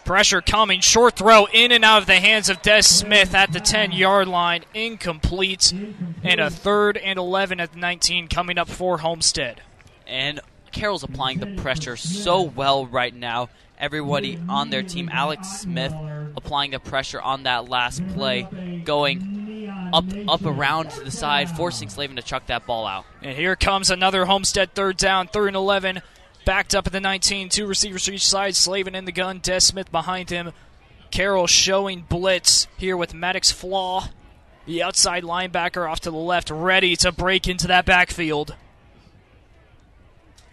Pressure 0.04 0.42
coming. 0.42 0.82
Short 0.82 1.16
throw 1.16 1.46
in 1.46 1.72
and 1.72 1.82
out 1.82 2.02
of 2.02 2.06
the 2.06 2.20
hands 2.20 2.50
of 2.50 2.60
Des 2.60 2.82
Smith 2.82 3.34
at 3.34 3.52
the 3.52 3.60
10 3.60 3.92
yard 3.92 4.28
line. 4.28 4.66
Incomplete. 4.74 5.72
And 6.22 6.40
a 6.40 6.50
third 6.50 6.98
and 6.98 7.18
11 7.18 7.58
at 7.58 7.72
the 7.72 7.78
19 7.78 8.28
coming 8.28 8.58
up 8.58 8.68
for 8.68 8.98
Homestead. 8.98 9.62
And 10.06 10.40
Carroll's 10.72 11.04
applying 11.04 11.40
the 11.40 11.60
pressure 11.62 11.96
so 11.96 12.42
well 12.42 12.84
right 12.84 13.14
now. 13.14 13.48
Everybody 13.78 14.38
on 14.48 14.70
their 14.70 14.82
team, 14.82 15.08
Alex 15.12 15.60
Smith 15.60 15.94
applying 16.36 16.72
the 16.72 16.80
pressure 16.80 17.20
on 17.20 17.44
that 17.44 17.68
last 17.68 18.06
play, 18.08 18.82
going 18.84 19.38
up 19.92 20.04
up 20.26 20.44
around 20.44 20.90
to 20.90 21.00
the 21.00 21.10
side, 21.10 21.48
forcing 21.50 21.88
Slavin 21.88 22.16
to 22.16 22.22
chuck 22.22 22.46
that 22.46 22.66
ball 22.66 22.86
out. 22.86 23.04
And 23.22 23.36
here 23.36 23.56
comes 23.56 23.90
another 23.90 24.24
Homestead 24.24 24.74
third 24.74 24.96
down, 24.96 25.28
third 25.28 25.48
and 25.48 25.56
11. 25.56 26.02
Backed 26.44 26.74
up 26.74 26.86
at 26.86 26.92
the 26.92 27.00
19, 27.00 27.50
two 27.50 27.66
receivers 27.66 28.04
to 28.04 28.14
each 28.14 28.26
side. 28.26 28.56
Slavin 28.56 28.94
in 28.94 29.04
the 29.04 29.12
gun, 29.12 29.38
Des 29.42 29.60
Smith 29.60 29.92
behind 29.92 30.30
him. 30.30 30.52
Carroll 31.10 31.46
showing 31.46 32.04
blitz 32.08 32.66
here 32.76 32.96
with 32.96 33.14
Maddox 33.14 33.50
Flaw, 33.50 34.08
the 34.66 34.82
outside 34.82 35.24
linebacker 35.24 35.90
off 35.90 36.00
to 36.00 36.10
the 36.10 36.16
left, 36.16 36.50
ready 36.50 36.96
to 36.96 37.12
break 37.12 37.46
into 37.46 37.66
that 37.66 37.86
backfield. 37.86 38.54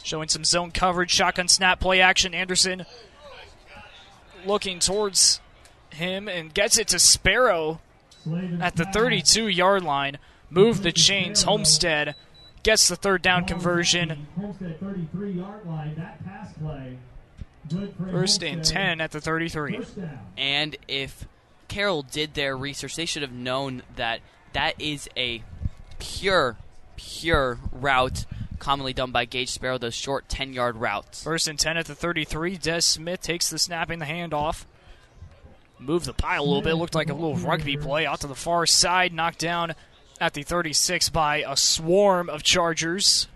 Showing 0.03 0.29
some 0.29 0.43
zone 0.43 0.71
coverage, 0.71 1.11
shotgun 1.11 1.47
snap, 1.47 1.79
play 1.79 1.99
action. 1.99 2.33
Anderson 2.33 2.85
looking 4.45 4.79
towards 4.79 5.39
him 5.91 6.27
and 6.27 6.53
gets 6.53 6.77
it 6.77 6.87
to 6.89 6.99
Sparrow 6.99 7.79
at 8.59 8.75
the 8.75 8.85
32 8.85 9.47
yard 9.47 9.83
line. 9.83 10.17
Move 10.49 10.83
the 10.83 10.91
chains. 10.91 11.43
Homestead 11.43 12.15
gets 12.63 12.87
the 12.87 12.95
third 12.95 13.21
down 13.21 13.45
conversion. 13.45 14.27
First 18.11 18.43
and 18.43 18.63
10 18.63 19.01
at 19.01 19.11
the 19.11 19.21
33. 19.21 19.79
And 20.37 20.77
if 20.87 21.27
Carroll 21.67 22.03
did 22.03 22.33
their 22.35 22.55
research, 22.55 22.95
they 22.95 23.05
should 23.05 23.21
have 23.21 23.31
known 23.31 23.81
that 23.95 24.19
that 24.53 24.79
is 24.79 25.09
a 25.17 25.43
pure, 25.99 26.57
pure 26.95 27.59
route 27.71 28.25
commonly 28.59 28.93
done 28.93 29.11
by 29.11 29.25
Gage 29.25 29.49
Sparrow, 29.49 29.77
those 29.77 29.93
short 29.93 30.27
10 30.29 30.53
yard 30.53 30.77
routes. 30.77 31.23
First 31.23 31.47
and 31.47 31.57
10 31.57 31.77
at 31.77 31.85
the 31.85 31.95
33. 31.95 32.57
Des 32.57 32.81
Smith 32.81 33.21
takes 33.21 33.49
the 33.49 33.57
snap 33.57 33.87
snapping 33.87 33.99
the 33.99 34.05
handoff. 34.05 34.65
Moved 35.79 36.05
the 36.05 36.13
pile 36.13 36.43
a 36.43 36.45
little 36.45 36.61
bit. 36.61 36.75
Looked 36.75 36.95
like 36.95 37.09
a 37.09 37.13
little 37.13 37.35
rugby 37.35 37.77
play 37.77 38.05
out 38.05 38.21
to 38.21 38.27
the 38.27 38.35
far 38.35 38.65
side. 38.65 39.13
Knocked 39.13 39.39
down 39.39 39.75
at 40.19 40.33
the 40.33 40.43
36 40.43 41.09
by 41.09 41.43
a 41.47 41.55
swarm 41.55 42.29
of 42.29 42.43
Chargers. 42.43 43.27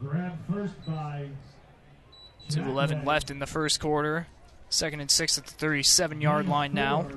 Grab 0.00 0.36
first 0.50 0.74
by 0.86 1.28
2.11 2.50 3.06
left 3.06 3.30
in 3.30 3.38
the 3.38 3.46
first 3.46 3.80
quarter. 3.80 4.26
Second 4.70 5.00
and 5.00 5.10
six 5.10 5.38
at 5.38 5.46
the 5.46 5.54
37 5.54 6.20
yard 6.20 6.48
line 6.48 6.74
now. 6.74 7.08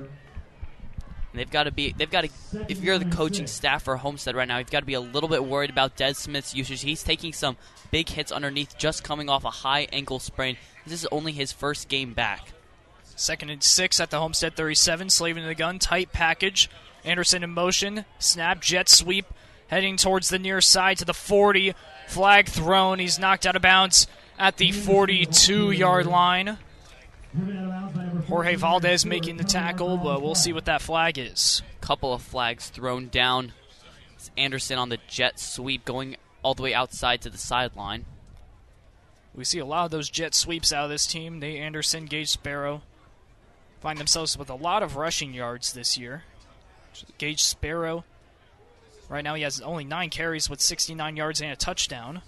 And 1.32 1.40
they've 1.40 1.50
got 1.50 1.64
to 1.64 1.70
be, 1.70 1.94
they've 1.96 2.10
got 2.10 2.24
to, 2.24 2.30
if 2.68 2.82
you're 2.82 2.98
the 2.98 3.06
coaching 3.06 3.46
staff 3.46 3.84
for 3.84 3.96
Homestead 3.96 4.36
right 4.36 4.46
now, 4.46 4.58
you've 4.58 4.70
got 4.70 4.80
to 4.80 4.86
be 4.86 4.94
a 4.94 5.00
little 5.00 5.30
bit 5.30 5.44
worried 5.44 5.70
about 5.70 5.96
Des 5.96 6.14
Smith's 6.14 6.54
usage. 6.54 6.82
He's 6.82 7.02
taking 7.02 7.32
some 7.32 7.56
big 7.90 8.10
hits 8.10 8.30
underneath, 8.30 8.76
just 8.76 9.02
coming 9.02 9.30
off 9.30 9.44
a 9.44 9.50
high 9.50 9.88
ankle 9.92 10.18
sprain. 10.18 10.58
This 10.84 11.02
is 11.02 11.08
only 11.10 11.32
his 11.32 11.50
first 11.50 11.88
game 11.88 12.12
back. 12.12 12.52
Second 13.16 13.50
and 13.50 13.62
six 13.62 14.00
at 14.00 14.10
the 14.10 14.18
Homestead 14.18 14.56
37. 14.56 15.08
Slavin 15.10 15.42
in 15.42 15.48
the 15.48 15.54
gun. 15.54 15.78
Tight 15.78 16.12
package. 16.12 16.68
Anderson 17.04 17.42
in 17.42 17.50
motion. 17.50 18.04
Snap. 18.18 18.60
Jet 18.60 18.88
sweep. 18.88 19.26
Heading 19.68 19.96
towards 19.96 20.28
the 20.28 20.38
near 20.38 20.60
side 20.60 20.98
to 20.98 21.04
the 21.04 21.14
40. 21.14 21.74
Flag 22.08 22.48
thrown. 22.48 22.98
He's 22.98 23.18
knocked 23.18 23.46
out 23.46 23.56
of 23.56 23.62
bounds 23.62 24.06
at 24.38 24.56
the 24.56 24.72
42 24.72 25.70
yard 25.70 26.06
line. 26.06 26.58
Jorge 28.32 28.54
Valdez 28.54 29.04
making 29.04 29.36
the 29.36 29.44
tackle, 29.44 29.98
but 29.98 30.22
we'll 30.22 30.34
see 30.34 30.54
what 30.54 30.64
that 30.64 30.80
flag 30.80 31.18
is. 31.18 31.60
Couple 31.82 32.14
of 32.14 32.22
flags 32.22 32.70
thrown 32.70 33.08
down. 33.08 33.52
It's 34.14 34.30
Anderson 34.38 34.78
on 34.78 34.88
the 34.88 34.96
jet 35.06 35.38
sweep 35.38 35.84
going 35.84 36.16
all 36.42 36.54
the 36.54 36.62
way 36.62 36.72
outside 36.72 37.20
to 37.20 37.28
the 37.28 37.36
sideline. 37.36 38.06
We 39.34 39.44
see 39.44 39.58
a 39.58 39.66
lot 39.66 39.84
of 39.84 39.90
those 39.90 40.08
jet 40.08 40.34
sweeps 40.34 40.72
out 40.72 40.84
of 40.84 40.90
this 40.90 41.06
team. 41.06 41.40
Nate 41.40 41.60
Anderson, 41.60 42.06
Gage 42.06 42.30
Sparrow 42.30 42.80
find 43.82 43.98
themselves 43.98 44.38
with 44.38 44.48
a 44.48 44.54
lot 44.54 44.82
of 44.82 44.96
rushing 44.96 45.34
yards 45.34 45.74
this 45.74 45.98
year. 45.98 46.22
Gage 47.18 47.42
Sparrow, 47.42 48.02
right 49.10 49.22
now 49.22 49.34
he 49.34 49.42
has 49.42 49.60
only 49.60 49.84
nine 49.84 50.08
carries 50.08 50.48
with 50.48 50.62
69 50.62 51.16
yards 51.16 51.42
and 51.42 51.52
a 51.52 51.56
touchdown. 51.56 52.22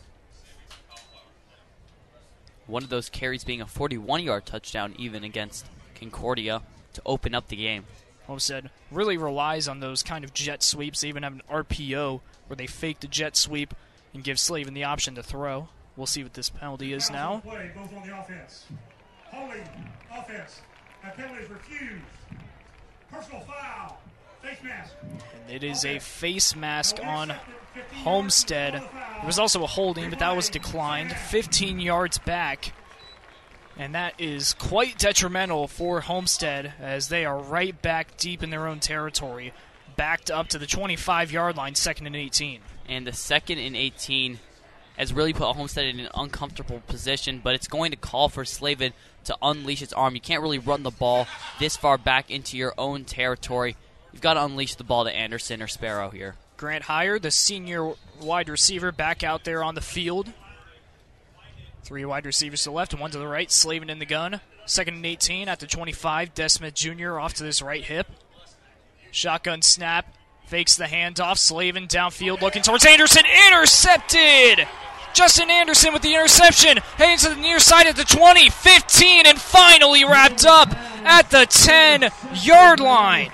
One 2.67 2.83
of 2.83 2.91
those 2.91 3.09
carries 3.09 3.43
being 3.43 3.63
a 3.63 3.67
41 3.67 4.23
yard 4.23 4.45
touchdown, 4.45 4.95
even 4.99 5.25
against 5.25 5.65
Concordia, 5.95 6.63
to 6.95 7.03
open 7.05 7.35
up 7.35 7.49
the 7.49 7.57
game. 7.57 7.85
Homestead 8.27 8.71
really 8.91 9.17
relies 9.17 9.69
on 9.69 9.81
those 9.81 10.03
kind 10.03 10.25
of 10.25 10.33
jet 10.33 10.63
sweeps. 10.63 11.03
They 11.03 11.09
even 11.09 11.23
have 11.23 11.35
an 11.35 11.43
RPO 11.51 12.21
where 12.47 12.57
they 12.57 12.67
fake 12.67 13.01
the 13.01 13.07
jet 13.07 13.37
sweep 13.37 13.75
and 14.15 14.25
give 14.25 14.39
Slavin 14.39 14.75
the 14.75 14.85
option 14.85 15.15
to 15.17 15.23
throw. 15.23 15.69
We'll 15.97 16.07
see 16.07 16.23
what 16.23 16.35
this 16.35 16.51
penalty 16.51 16.93
is 16.93 17.11
now. 17.11 17.41
Play 17.45 17.71
both 17.75 17.95
on 17.95 18.07
the 18.07 18.19
offense. 18.19 18.67
Holding 19.27 19.63
offense. 20.11 20.61
That 21.03 21.17
penalty 21.17 21.43
is 21.45 21.51
refused. 21.51 22.05
Personal 23.13 23.41
foul. 23.43 23.99
Face 24.43 24.63
mask. 24.63 24.93
And 25.03 25.55
it 25.55 25.63
is 25.63 25.85
a 25.85 25.99
face 25.99 26.57
mask 26.57 26.99
on 27.05 27.35
Homestead. 28.03 28.75
There 28.75 29.27
was 29.27 29.39
also 29.39 29.63
a 29.63 29.67
holding, 29.67 30.11
but 30.11 30.19
that 30.19 30.35
was 30.35 30.49
declined. 30.49 31.13
15 31.13 31.79
yards 31.81 32.19
back. 32.19 32.73
And 33.77 33.95
that 33.95 34.15
is 34.21 34.55
quite 34.55 34.99
detrimental 34.99 35.67
for 35.67 36.01
Homestead 36.01 36.75
as 36.81 37.09
they 37.09 37.25
are 37.25 37.39
right 37.39 37.81
back 37.83 38.17
deep 38.17 38.43
in 38.43 38.51
their 38.51 38.69
own 38.69 38.81
territory, 38.81 39.53
backed 39.97 40.31
up 40.31 40.49
to 40.49 40.59
the 40.59 40.67
25 40.67 41.33
yard 41.33 41.57
line, 41.57 41.75
second 41.75 42.07
and 42.07 42.17
18. 42.17 42.61
And 42.89 43.07
the 43.07 43.13
second 43.13 43.59
and 43.59 43.75
18 43.75 44.39
has 44.97 45.13
really 45.13 45.33
put 45.33 45.57
Homestead 45.57 45.87
in 45.87 46.01
an 46.01 46.09
uncomfortable 46.15 46.81
position, 46.87 47.41
but 47.43 47.55
it's 47.55 47.67
going 47.67 47.91
to 47.91 47.97
call 47.97 48.29
for 48.29 48.45
Slavin 48.45 48.93
to 49.25 49.37
unleash 49.43 49.83
its 49.83 49.93
arm. 49.93 50.15
You 50.15 50.21
can't 50.21 50.43
really 50.43 50.59
run 50.59 50.85
the 50.85 50.91
ball 50.91 51.27
this 51.59 51.77
far 51.77 51.99
back 51.99 52.31
into 52.31 52.57
your 52.57 52.75
own 52.79 53.05
territory. 53.05 53.77
You've 54.13 54.23
got 54.23 54.35
to 54.35 54.45
unleash 54.45 54.77
the 54.77 54.85
ball 54.85 55.05
to 55.05 55.11
Anderson 55.11 55.61
or 55.61 55.67
Sparrow 55.67 56.11
here. 56.11 56.37
Grant 56.57 56.85
Heyer, 56.85 57.21
the 57.21 57.33
senior 57.33 57.95
wide 58.21 58.49
receiver, 58.49 58.93
back 58.93 59.25
out 59.25 59.43
there 59.43 59.65
on 59.65 59.75
the 59.75 59.81
field. 59.81 60.33
Three 61.85 62.07
wide 62.07 62.25
receivers 62.25 62.63
to 62.63 62.71
the 62.71 62.75
left 62.75 62.99
one 62.99 63.11
to 63.11 63.19
the 63.19 63.29
right. 63.29 63.53
Slavin 63.53 63.91
in 63.91 63.99
the 63.99 64.07
gun. 64.07 64.41
Second 64.65 64.95
and 64.95 65.05
18 65.05 65.49
at 65.49 65.61
the 65.61 65.67
25. 65.67 66.33
Des 66.33 66.49
Smith 66.49 66.75
Jr. 66.75 67.21
off 67.21 67.35
to 67.35 67.43
this 67.43 67.61
right 67.61 67.85
hip. 67.85 68.07
Shotgun 69.11 69.61
snap. 69.61 70.15
Fakes 70.47 70.77
the 70.77 70.85
handoff. 70.85 71.37
Slavin 71.37 71.87
downfield 71.87 72.41
looking 72.41 72.63
towards 72.63 72.87
Anderson. 72.87 73.25
Intercepted! 73.49 74.67
Justin 75.13 75.51
Anderson 75.51 75.93
with 75.93 76.01
the 76.01 76.15
interception. 76.15 76.79
Heading 76.97 77.19
to 77.19 77.29
the 77.29 77.41
near 77.41 77.61
side 77.61 77.87
at 77.87 77.97
the 77.97 78.05
20, 78.05 78.49
15, 78.49 79.27
and 79.27 79.39
finally 79.39 80.05
wrapped 80.05 80.47
up 80.47 80.75
at 81.05 81.31
the 81.31 81.45
10 81.45 82.11
yard 82.43 82.81
line. 82.81 83.31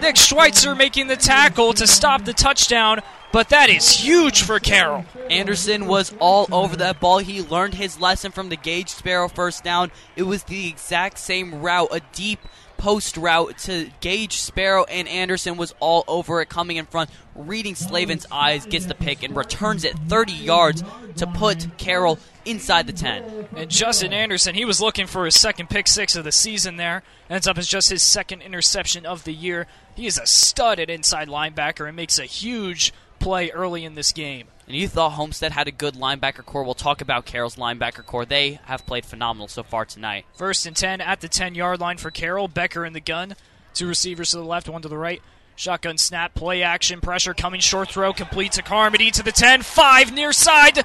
Nick 0.00 0.16
Schweitzer 0.16 0.74
making 0.74 1.08
the 1.08 1.16
tackle 1.16 1.72
to 1.72 1.86
stop 1.86 2.24
the 2.24 2.32
touchdown, 2.32 3.00
but 3.32 3.48
that 3.50 3.70
is 3.70 3.90
huge 3.90 4.42
for 4.42 4.58
Carroll. 4.58 5.04
Anderson 5.28 5.86
was 5.86 6.14
all 6.18 6.46
over 6.50 6.76
that 6.76 7.00
ball. 7.00 7.18
He 7.18 7.42
learned 7.42 7.74
his 7.74 8.00
lesson 8.00 8.32
from 8.32 8.48
the 8.48 8.56
Gage 8.56 8.88
Sparrow 8.88 9.28
first 9.28 9.62
down. 9.62 9.90
It 10.16 10.24
was 10.24 10.44
the 10.44 10.68
exact 10.68 11.18
same 11.18 11.60
route, 11.60 11.88
a 11.92 12.00
deep 12.12 12.40
post 12.80 13.18
route 13.18 13.58
to 13.58 13.90
Gage 14.00 14.38
Sparrow, 14.38 14.84
and 14.84 15.06
Anderson 15.06 15.58
was 15.58 15.74
all 15.80 16.02
over 16.08 16.40
it, 16.40 16.48
coming 16.48 16.78
in 16.78 16.86
front, 16.86 17.10
reading 17.34 17.74
Slavin's 17.74 18.26
eyes, 18.32 18.64
gets 18.64 18.86
the 18.86 18.94
pick, 18.94 19.22
and 19.22 19.36
returns 19.36 19.84
it 19.84 19.98
30 20.08 20.32
yards 20.32 20.82
to 21.16 21.26
put 21.26 21.68
Carroll 21.76 22.18
inside 22.46 22.86
the 22.86 22.94
10. 22.94 23.48
And 23.54 23.70
Justin 23.70 24.14
Anderson, 24.14 24.54
he 24.54 24.64
was 24.64 24.80
looking 24.80 25.06
for 25.06 25.26
his 25.26 25.38
second 25.38 25.68
pick 25.68 25.88
six 25.88 26.16
of 26.16 26.24
the 26.24 26.32
season 26.32 26.76
there. 26.76 27.02
Ends 27.28 27.46
up 27.46 27.58
as 27.58 27.68
just 27.68 27.90
his 27.90 28.02
second 28.02 28.40
interception 28.40 29.04
of 29.04 29.24
the 29.24 29.34
year. 29.34 29.66
He 29.94 30.06
is 30.06 30.18
a 30.18 30.26
stud 30.26 30.80
at 30.80 30.88
inside 30.88 31.28
linebacker 31.28 31.86
and 31.86 31.94
makes 31.94 32.18
a 32.18 32.24
huge 32.24 32.94
play 33.20 33.50
early 33.50 33.84
in 33.84 33.94
this 33.94 34.12
game. 34.12 34.48
And 34.66 34.76
you 34.76 34.88
thought 34.88 35.10
Homestead 35.10 35.52
had 35.52 35.68
a 35.68 35.72
good 35.72 35.94
linebacker 35.94 36.44
core. 36.44 36.64
We'll 36.64 36.74
talk 36.74 37.00
about 37.00 37.26
Carroll's 37.26 37.56
linebacker 37.56 38.04
core. 38.04 38.24
They 38.24 38.60
have 38.64 38.86
played 38.86 39.04
phenomenal 39.04 39.48
so 39.48 39.62
far 39.62 39.84
tonight. 39.84 40.26
First 40.34 40.66
and 40.66 40.76
10 40.76 41.00
at 41.00 41.20
the 41.20 41.28
10 41.28 41.54
yard 41.54 41.80
line 41.80 41.98
for 41.98 42.10
Carroll. 42.10 42.48
Becker 42.48 42.84
in 42.84 42.92
the 42.92 43.00
gun. 43.00 43.34
Two 43.74 43.86
receivers 43.86 44.30
to 44.30 44.38
the 44.38 44.44
left, 44.44 44.68
one 44.68 44.82
to 44.82 44.88
the 44.88 44.98
right. 44.98 45.22
Shotgun 45.56 45.98
snap, 45.98 46.34
play 46.34 46.62
action, 46.62 47.00
pressure 47.00 47.34
coming, 47.34 47.60
short 47.60 47.90
throw, 47.90 48.12
complete 48.12 48.52
to 48.52 48.62
Carmody 48.62 49.10
to 49.10 49.22
the 49.22 49.32
10, 49.32 49.62
5 49.62 50.14
near 50.14 50.32
side, 50.32 50.84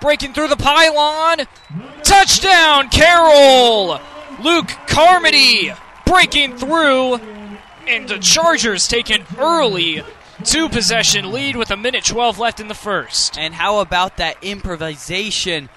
breaking 0.00 0.32
through 0.32 0.48
the 0.48 0.56
pylon. 0.56 1.46
Touchdown, 2.04 2.88
Carroll! 2.88 4.00
Luke 4.42 4.70
Carmody 4.86 5.72
breaking 6.04 6.56
through, 6.56 7.16
and 7.88 8.08
the 8.08 8.18
Chargers 8.18 8.86
take 8.86 9.10
an 9.10 9.24
early 9.38 10.04
two 10.46 10.68
possession 10.68 11.32
lead 11.32 11.56
with 11.56 11.72
a 11.72 11.76
minute 11.76 12.04
12 12.04 12.38
left 12.38 12.60
in 12.60 12.68
the 12.68 12.74
first. 12.74 13.36
And 13.36 13.52
how 13.52 13.80
about 13.80 14.18
that 14.18 14.36
improvisation 14.42 15.68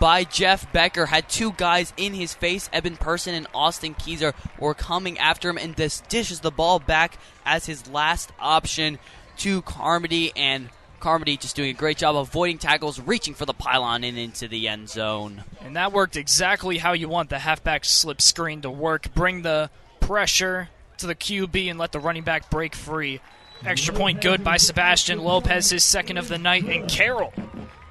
by 0.00 0.24
Jeff 0.24 0.70
Becker? 0.72 1.06
Had 1.06 1.28
two 1.28 1.52
guys 1.52 1.92
in 1.96 2.12
his 2.12 2.34
face. 2.34 2.68
Eben 2.72 2.96
Person 2.96 3.34
and 3.34 3.46
Austin 3.54 3.94
Keyser 3.94 4.34
were 4.58 4.74
coming 4.74 5.16
after 5.18 5.48
him, 5.48 5.56
and 5.56 5.76
this 5.76 6.00
dishes 6.08 6.40
the 6.40 6.50
ball 6.50 6.80
back 6.80 7.18
as 7.44 7.66
his 7.66 7.88
last 7.88 8.32
option 8.40 8.98
to 9.38 9.62
Carmody. 9.62 10.32
And 10.34 10.70
Carmody 10.98 11.36
just 11.36 11.54
doing 11.54 11.70
a 11.70 11.74
great 11.74 11.98
job 11.98 12.16
avoiding 12.16 12.58
tackles, 12.58 12.98
reaching 12.98 13.34
for 13.34 13.46
the 13.46 13.54
pylon 13.54 14.02
and 14.02 14.18
into 14.18 14.48
the 14.48 14.66
end 14.66 14.88
zone. 14.88 15.44
And 15.60 15.76
that 15.76 15.92
worked 15.92 16.16
exactly 16.16 16.78
how 16.78 16.94
you 16.94 17.08
want 17.08 17.30
the 17.30 17.38
halfback 17.38 17.84
slip 17.84 18.20
screen 18.20 18.60
to 18.62 18.70
work. 18.70 19.14
Bring 19.14 19.42
the 19.42 19.70
pressure 20.00 20.68
to 20.98 21.06
the 21.06 21.14
QB 21.14 21.70
and 21.70 21.78
let 21.78 21.92
the 21.92 22.00
running 22.00 22.24
back 22.24 22.50
break 22.50 22.74
free. 22.74 23.20
Extra 23.64 23.94
point 23.94 24.20
good 24.20 24.44
by 24.44 24.56
Sebastian 24.56 25.18
Lopez, 25.18 25.70
his 25.70 25.84
second 25.84 26.18
of 26.18 26.28
the 26.28 26.38
night, 26.38 26.64
and 26.64 26.88
Carroll 26.88 27.32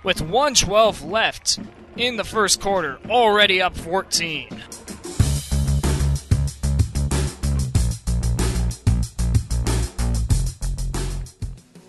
with 0.05 0.21
112 0.21 1.03
left 1.03 1.59
in 1.97 2.15
the 2.15 2.23
first 2.23 2.61
quarter, 2.61 2.99
already 3.09 3.61
up 3.61 3.75
14. 3.75 4.49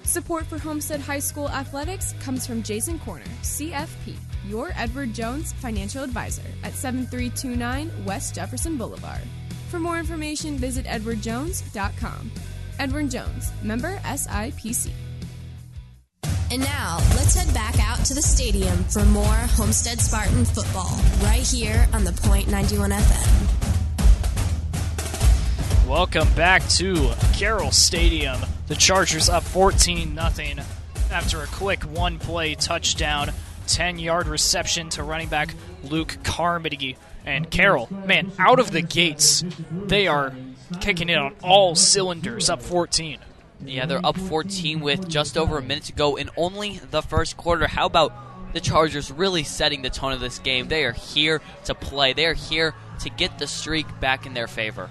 Support 0.04 0.46
for 0.46 0.58
Homestead 0.58 1.00
High 1.00 1.18
School 1.18 1.50
athletics 1.50 2.14
comes 2.20 2.46
from 2.46 2.62
Jason 2.62 2.98
Corner, 3.00 3.26
CFP, 3.42 4.16
your 4.48 4.72
Edward 4.74 5.12
Jones 5.12 5.52
financial 5.52 6.02
advisor 6.02 6.42
at 6.64 6.72
7329 6.72 8.04
West 8.06 8.34
Jefferson 8.34 8.78
Boulevard. 8.78 9.22
For 9.68 9.78
more 9.78 9.98
information, 9.98 10.56
visit 10.56 10.86
edwardjones.com. 10.86 12.30
Edward 12.78 13.10
Jones, 13.10 13.52
member 13.62 13.96
SIPC. 13.98 14.90
And 16.50 16.62
now, 16.62 16.98
let's 17.16 17.34
head 17.34 17.52
back 17.52 17.74
out 17.80 18.04
to 18.06 18.14
the 18.14 18.22
stadium 18.22 18.84
for 18.84 19.04
more 19.06 19.24
Homestead 19.24 20.00
Spartan 20.00 20.44
football 20.44 20.96
right 21.24 21.42
here 21.42 21.88
on 21.92 22.04
the 22.04 22.12
Point 22.12 22.48
91 22.48 22.90
FM. 22.90 23.66
Welcome 25.88 26.32
back 26.34 26.66
to 26.70 27.12
Carroll 27.32 27.72
Stadium. 27.72 28.38
The 28.68 28.74
Chargers 28.76 29.28
up 29.28 29.42
14 29.44 30.18
0 30.30 30.64
after 31.10 31.42
a 31.42 31.46
quick 31.46 31.82
one 31.84 32.18
play 32.18 32.54
touchdown, 32.54 33.30
10 33.68 33.98
yard 33.98 34.28
reception 34.28 34.88
to 34.90 35.02
running 35.02 35.28
back 35.28 35.54
Luke 35.84 36.18
Carmody. 36.22 36.96
And 37.24 37.50
Carroll, 37.50 37.88
man, 38.04 38.30
out 38.38 38.60
of 38.60 38.70
the 38.70 38.82
gates, 38.82 39.44
they 39.70 40.06
are 40.06 40.32
kicking 40.80 41.08
it 41.08 41.18
on 41.18 41.34
all 41.42 41.74
cylinders, 41.74 42.50
up 42.50 42.62
14. 42.62 43.18
Yeah, 43.64 43.86
they're 43.86 44.04
up 44.04 44.18
14 44.18 44.80
with 44.80 45.08
just 45.08 45.38
over 45.38 45.58
a 45.58 45.62
minute 45.62 45.84
to 45.84 45.92
go 45.92 46.16
in 46.16 46.30
only 46.36 46.78
the 46.90 47.02
first 47.02 47.36
quarter. 47.36 47.66
How 47.66 47.86
about 47.86 48.12
the 48.52 48.60
Chargers 48.60 49.10
really 49.10 49.44
setting 49.44 49.82
the 49.82 49.90
tone 49.90 50.12
of 50.12 50.20
this 50.20 50.38
game? 50.38 50.68
They 50.68 50.84
are 50.84 50.92
here 50.92 51.40
to 51.64 51.74
play, 51.74 52.12
they 52.12 52.26
are 52.26 52.34
here 52.34 52.74
to 53.00 53.10
get 53.10 53.38
the 53.38 53.46
streak 53.46 53.86
back 54.00 54.26
in 54.26 54.34
their 54.34 54.46
favor. 54.46 54.90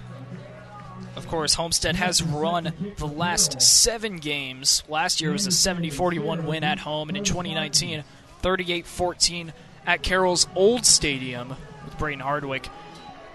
Of 1.15 1.27
course, 1.27 1.53
Homestead 1.53 1.95
has 1.95 2.21
run 2.21 2.73
the 2.97 3.07
last 3.07 3.61
seven 3.61 4.17
games. 4.17 4.83
Last 4.89 5.21
year 5.21 5.31
was 5.31 5.47
a 5.47 5.51
70 5.51 5.89
41 5.89 6.45
win 6.45 6.63
at 6.63 6.79
home, 6.79 7.09
and 7.09 7.17
in 7.17 7.23
2019, 7.23 8.03
38 8.41 8.85
14 8.85 9.53
at 9.85 10.01
Carroll's 10.01 10.47
old 10.55 10.85
stadium 10.85 11.55
with 11.85 11.97
Brayton 11.97 12.19
Hardwick. 12.19 12.67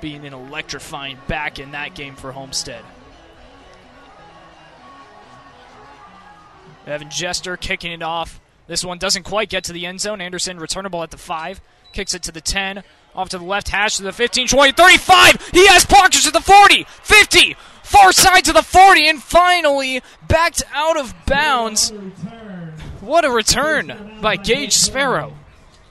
Being 0.01 0.27
an 0.27 0.32
electrifying 0.32 1.18
back 1.28 1.59
in 1.59 1.72
that 1.72 1.94
game 1.94 2.16
for 2.16 2.32
Homestead. 2.32 2.85
Evan 6.86 7.10
Jester 7.10 7.56
kicking 7.56 7.93
it 7.93 8.02
off. 8.02 8.40
This 8.66 8.85
one 8.85 8.98
doesn't 8.98 9.24
quite 9.24 9.48
get 9.48 9.64
to 9.64 9.72
the 9.72 9.86
end 9.86 10.01
zone. 10.01 10.20
Anderson 10.20 10.59
returnable 10.59 11.02
at 11.02 11.10
the 11.10 11.18
5. 11.18 11.60
Kicks 11.93 12.14
it 12.14 12.22
to 12.24 12.32
the 12.32 12.40
10. 12.40 12.82
Off 13.14 13.28
to 13.31 13.39
the 13.39 13.44
left 13.44 13.68
hash 13.68 13.97
to 13.97 14.02
the 14.02 14.12
15, 14.12 14.47
20, 14.47 14.72
35. 14.72 15.51
He 15.52 15.66
has 15.66 15.85
pockets 15.85 16.24
to 16.24 16.31
the 16.31 16.40
40, 16.40 16.85
50. 17.02 17.56
Far 17.82 18.12
side 18.12 18.44
to 18.44 18.52
the 18.52 18.62
40. 18.62 19.09
And 19.09 19.22
finally 19.22 20.01
backed 20.28 20.62
out 20.72 20.97
of 20.97 21.14
bounds. 21.27 21.90
What 23.01 23.24
a 23.24 23.31
return 23.31 24.18
by 24.20 24.36
Gage 24.36 24.74
Sparrow. 24.74 25.35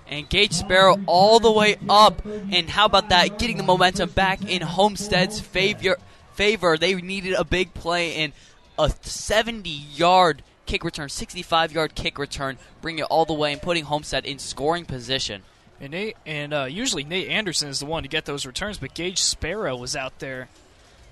And 0.10 0.28
Gage 0.28 0.54
Sparrow 0.54 1.00
all 1.06 1.40
the 1.40 1.52
way 1.52 1.78
up. 1.88 2.26
And 2.26 2.70
how 2.70 2.86
about 2.86 3.10
that? 3.10 3.38
Getting 3.38 3.58
the 3.58 3.64
momentum 3.64 4.10
back 4.10 4.50
in 4.50 4.62
Homestead's 4.62 5.40
favor. 5.40 5.98
favor. 6.34 6.78
They 6.78 6.96
needed 6.96 7.34
a 7.34 7.44
big 7.44 7.74
play 7.74 8.16
and 8.16 8.34
a 8.78 8.90
70 9.02 9.70
yard 9.70 10.42
kick 10.66 10.84
return, 10.84 11.10
65 11.10 11.72
yard 11.72 11.96
kick 11.96 12.18
return, 12.18 12.58
bringing 12.82 13.00
it 13.00 13.08
all 13.10 13.26
the 13.26 13.34
way 13.34 13.52
and 13.54 13.62
putting 13.62 13.86
Homestead 13.86 14.26
in 14.26 14.40
scoring 14.40 14.86
position. 14.86 15.44
And 15.82 15.92
Nate, 15.92 16.18
and 16.26 16.54
uh, 16.54 16.66
usually 16.70 17.04
Nate 17.04 17.30
Anderson 17.30 17.70
is 17.70 17.80
the 17.80 17.86
one 17.86 18.04
to 18.04 18.10
get 18.10 18.26
those 18.26 18.46
returns, 18.46 18.78
but 18.78 18.94
Gage 18.94 19.22
Sparrow 19.22 19.76
was 19.76 19.96
out 19.96 20.20
there. 20.20 20.50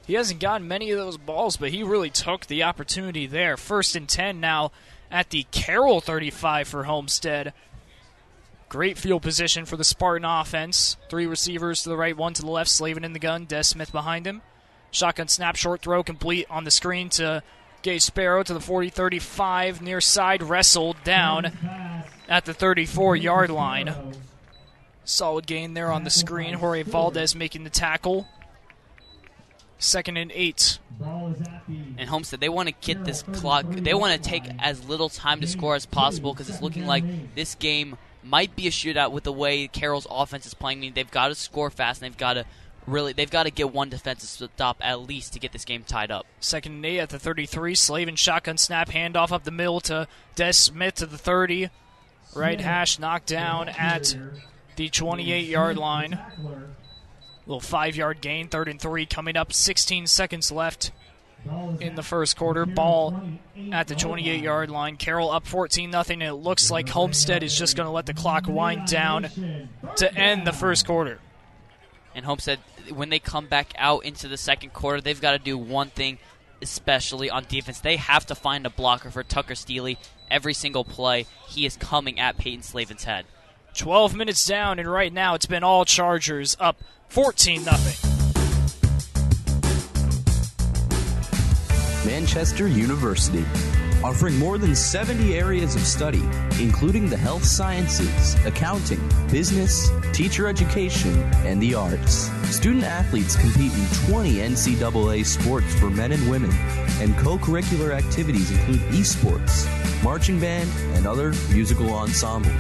He 0.05 0.13
hasn't 0.13 0.39
gotten 0.39 0.67
many 0.67 0.91
of 0.91 0.97
those 0.97 1.17
balls, 1.17 1.57
but 1.57 1.71
he 1.71 1.83
really 1.83 2.09
took 2.09 2.45
the 2.45 2.63
opportunity 2.63 3.27
there. 3.27 3.57
First 3.57 3.95
and 3.95 4.07
10 4.07 4.39
now 4.39 4.71
at 5.11 5.29
the 5.29 5.45
Carroll 5.51 6.01
35 6.01 6.67
for 6.67 6.83
Homestead. 6.83 7.53
Great 8.69 8.97
field 8.97 9.21
position 9.21 9.65
for 9.65 9.77
the 9.77 9.83
Spartan 9.83 10.25
offense. 10.25 10.97
Three 11.09 11.25
receivers 11.25 11.83
to 11.83 11.89
the 11.89 11.97
right, 11.97 12.17
one 12.17 12.33
to 12.33 12.41
the 12.41 12.51
left. 12.51 12.69
Slavin 12.69 13.05
in 13.05 13.13
the 13.13 13.19
gun. 13.19 13.45
Des 13.45 13.63
Smith 13.63 13.91
behind 13.91 14.27
him. 14.27 14.41
Shotgun 14.91 15.27
snap, 15.27 15.55
short 15.55 15.81
throw 15.81 16.03
complete 16.03 16.47
on 16.49 16.63
the 16.63 16.71
screen 16.71 17.09
to 17.11 17.43
Gage 17.81 18.01
Sparrow 18.01 18.43
to 18.43 18.53
the 18.53 18.59
40 18.59 18.89
35. 18.89 19.81
Near 19.81 20.01
side, 20.01 20.43
wrestled 20.43 20.97
down 21.03 21.51
at 22.27 22.45
the 22.45 22.53
34 22.53 23.15
yard 23.15 23.49
line. 23.49 23.93
Solid 25.05 25.47
gain 25.47 25.73
there 25.73 25.91
on 25.91 26.03
the 26.03 26.09
screen. 26.09 26.55
Jorge 26.55 26.83
Valdez 26.83 27.35
making 27.35 27.63
the 27.63 27.69
tackle. 27.69 28.27
Second 29.79 30.17
and 30.17 30.31
eight. 30.33 30.79
And 31.97 32.09
Homestead, 32.09 32.41
they 32.41 32.49
want 32.49 32.67
to 32.67 32.75
get 32.81 33.05
this 33.05 33.21
clock. 33.21 33.65
They 33.69 33.93
want 33.93 34.21
to 34.21 34.29
take 34.29 34.43
as 34.59 34.89
little 34.89 35.07
time 35.07 35.39
to 35.39 35.47
score 35.47 35.75
as 35.75 35.85
possible 35.85 36.33
because 36.33 36.49
it's 36.49 36.61
looking 36.61 36.85
like 36.85 37.35
this 37.35 37.55
game 37.55 37.97
might 38.29 38.55
be 38.55 38.67
a 38.67 38.71
shootout 38.71 39.11
with 39.11 39.23
the 39.23 39.33
way 39.33 39.67
Carroll's 39.67 40.07
offense 40.09 40.45
is 40.45 40.53
playing. 40.53 40.79
I 40.79 40.81
mean, 40.81 40.93
they've 40.93 41.09
got 41.09 41.29
to 41.29 41.35
score 41.35 41.69
fast 41.69 42.01
and 42.01 42.11
they've 42.11 42.17
got 42.17 42.33
to 42.33 42.45
really 42.85 43.13
they've 43.13 43.29
got 43.29 43.43
to 43.43 43.51
get 43.51 43.73
one 43.73 43.89
defensive 43.89 44.49
stop 44.53 44.77
at 44.81 45.01
least 45.01 45.33
to 45.33 45.39
get 45.39 45.51
this 45.51 45.65
game 45.65 45.83
tied 45.83 46.09
up. 46.11 46.25
Second 46.39 46.73
and 46.73 46.85
eight 46.85 46.99
at 46.99 47.09
the 47.09 47.19
33. 47.19 47.75
Slavin 47.75 48.15
shotgun 48.15 48.57
snap 48.57 48.89
handoff 48.89 49.31
up 49.31 49.43
the 49.43 49.51
middle 49.51 49.79
to 49.81 50.07
Des 50.35 50.53
Smith 50.53 50.95
to 50.95 51.05
the 51.05 51.17
30. 51.17 51.69
Right 52.35 52.59
hash 52.59 52.99
knocked 52.99 53.27
down 53.27 53.69
at 53.69 54.15
the 54.75 54.89
28 54.89 55.47
yard 55.47 55.77
line. 55.77 56.19
Little 57.45 57.61
five 57.61 57.95
yard 57.95 58.21
gain, 58.21 58.47
third 58.47 58.67
and 58.67 58.79
three 58.79 59.05
coming 59.05 59.37
up. 59.37 59.53
16 59.53 60.07
seconds 60.07 60.51
left 60.51 60.91
in 61.81 61.95
the 61.95 62.03
first 62.03 62.37
quarter. 62.37 62.65
Ball 62.65 63.19
at 63.71 63.87
the 63.87 63.95
28 63.95 64.41
yard 64.41 64.69
line. 64.69 64.97
Carroll 64.97 65.31
up 65.31 65.45
14 65.45 65.91
0, 65.91 66.03
and 66.09 66.23
it 66.23 66.33
looks 66.33 66.71
like 66.71 66.89
Homestead 66.89 67.43
is 67.43 67.57
just 67.57 67.75
going 67.75 67.87
to 67.87 67.91
let 67.91 68.05
the 68.05 68.13
clock 68.13 68.47
wind 68.47 68.87
down 68.87 69.29
to 69.97 70.13
end 70.13 70.45
the 70.45 70.53
first 70.53 70.85
quarter. 70.85 71.19
And 72.15 72.25
Homestead, 72.25 72.59
when 72.93 73.09
they 73.09 73.19
come 73.19 73.47
back 73.47 73.73
out 73.77 74.03
into 74.05 74.27
the 74.27 74.37
second 74.37 74.73
quarter, 74.73 75.01
they've 75.01 75.21
got 75.21 75.33
to 75.33 75.39
do 75.39 75.57
one 75.57 75.89
thing, 75.89 76.17
especially 76.61 77.29
on 77.29 77.45
defense. 77.47 77.79
They 77.79 77.97
have 77.97 78.25
to 78.27 78.35
find 78.35 78.65
a 78.65 78.71
blocker 78.71 79.11
for 79.11 79.23
Tucker 79.23 79.55
Steely 79.55 79.97
every 80.31 80.53
single 80.53 80.83
play. 80.83 81.25
He 81.47 81.65
is 81.65 81.77
coming 81.77 82.19
at 82.19 82.37
Peyton 82.37 82.63
Slavin's 82.63 83.03
head. 83.03 83.25
12 83.75 84.15
minutes 84.15 84.43
down, 84.45 84.79
and 84.79 84.91
right 84.91 85.13
now 85.13 85.35
it's 85.35 85.45
been 85.45 85.63
all 85.63 85.85
Chargers 85.85 86.57
up 86.59 86.81
14 87.09 87.61
0. 87.61 88.16
Manchester 92.07 92.69
University, 92.69 93.45
offering 94.01 94.39
more 94.39 94.57
than 94.57 94.73
70 94.73 95.37
areas 95.37 95.75
of 95.75 95.81
study, 95.81 96.23
including 96.57 97.09
the 97.09 97.17
health 97.17 97.43
sciences, 97.43 98.33
accounting, 98.45 99.01
business, 99.29 99.91
teacher 100.13 100.47
education, 100.47 101.11
and 101.45 101.61
the 101.61 101.75
arts. 101.75 102.31
Student 102.49 102.85
athletes 102.85 103.35
compete 103.35 103.73
in 103.73 103.85
20 104.09 104.35
NCAA 104.35 105.25
sports 105.25 105.75
for 105.75 105.89
men 105.89 106.13
and 106.13 106.29
women, 106.29 106.51
and 107.01 107.13
co 107.17 107.37
curricular 107.37 107.91
activities 107.91 108.51
include 108.51 108.79
esports, 108.93 109.67
marching 110.01 110.39
band, 110.39 110.71
and 110.95 111.05
other 111.05 111.33
musical 111.51 111.93
ensembles. 111.93 112.55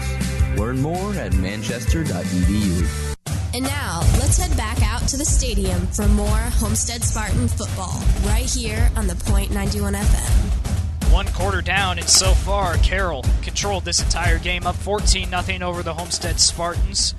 Learn 0.57 0.81
more 0.81 1.13
at 1.13 1.33
manchester.edu. 1.35 3.16
And 3.57 3.65
now, 3.65 4.01
let's 4.19 4.37
head 4.37 4.55
back 4.55 4.83
out 4.83 5.07
to 5.07 5.17
the 5.17 5.25
stadium 5.25 5.87
for 5.87 6.07
more 6.09 6.27
Homestead 6.27 7.03
Spartan 7.03 7.47
football, 7.47 7.99
right 8.27 8.47
here 8.47 8.91
on 8.95 9.07
the 9.07 9.15
Point 9.15 9.49
91 9.49 9.95
FM. 9.95 11.11
One 11.11 11.25
quarter 11.29 11.63
down, 11.63 11.97
and 11.97 12.07
so 12.07 12.33
far, 12.33 12.77
Carroll 12.77 13.25
controlled 13.41 13.83
this 13.83 13.99
entire 13.99 14.37
game, 14.37 14.67
up 14.67 14.75
14 14.75 15.31
0 15.41 15.67
over 15.67 15.81
the 15.81 15.95
Homestead 15.95 16.39
Spartans. 16.39 17.15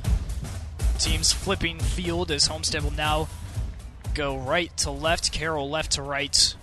Teams 1.01 1.33
flipping 1.33 1.81
field 1.81 2.31
as 2.31 2.47
Homestead 2.47 2.85
will 2.85 2.93
now 2.93 3.27
go 4.15 4.37
right 4.39 4.71
to 4.77 4.93
left, 4.93 5.33
Carroll 5.33 5.69
left 5.69 5.91
to 5.93 6.03
right. 6.03 6.55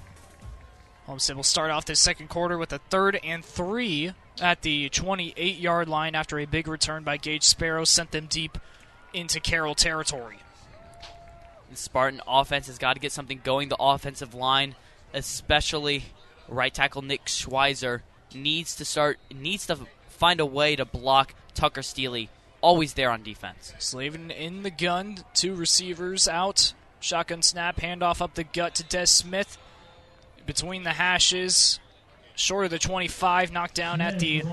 Homestead 1.06 1.36
will 1.36 1.44
start 1.44 1.70
off 1.72 1.84
this 1.84 2.00
second 2.00 2.30
quarter 2.30 2.58
with 2.58 2.72
a 2.72 2.80
third 2.90 3.20
and 3.26 3.44
three 3.44 4.14
at 4.42 4.62
the 4.62 4.88
28 4.88 5.58
yard 5.58 5.90
line 5.90 6.16
after 6.16 6.40
a 6.40 6.46
big 6.46 6.70
return 6.70 7.04
by 7.04 7.18
Gage 7.18 7.44
Sparrow 7.44 7.84
sent 7.84 8.12
them 8.12 8.28
deep 8.28 8.58
into 9.16 9.40
Carroll 9.40 9.76
territory. 9.76 10.38
The 11.72 11.78
Spartan 11.78 12.22
offense 12.28 12.68
has 12.68 12.78
got 12.78 12.94
to 12.94 13.00
get 13.00 13.12
something 13.12 13.42
going. 13.44 13.70
The 13.70 13.78
offensive 13.80 14.34
line, 14.34 14.76
especially 15.14 16.04
right 16.48 16.74
tackle 16.74 17.02
Nick 17.02 17.26
Schweizer, 17.26 18.02
needs 18.34 18.76
to 18.76 18.86
start 18.86 19.18
needs 19.34 19.66
to 19.68 19.80
find 20.10 20.40
a 20.40 20.46
way 20.46 20.76
to 20.76 20.86
block 20.86 21.34
Tucker 21.54 21.82
Steely. 21.82 22.30
Always 22.62 22.94
there 22.94 23.12
on 23.12 23.24
defense. 23.24 23.74
Slavin 23.80 24.32
in 24.32 24.64
the 24.64 24.72
gun, 24.72 25.20
two 25.34 25.56
receivers 25.56 26.28
out. 26.28 26.74
Shotgun 27.00 27.42
snap, 27.42 27.78
handoff 27.78 28.22
up 28.22 28.34
the 28.34 28.44
gut 28.44 28.76
to 28.76 28.84
Des 28.84 29.06
Smith. 29.06 29.58
Between 30.46 30.84
the 30.84 30.92
hashes, 30.92 31.80
short 32.36 32.66
of 32.66 32.72
the 32.72 32.80
25, 32.80 33.52
knocked 33.52 33.76
down 33.76 34.02
at 34.02 34.20
the 34.20 34.44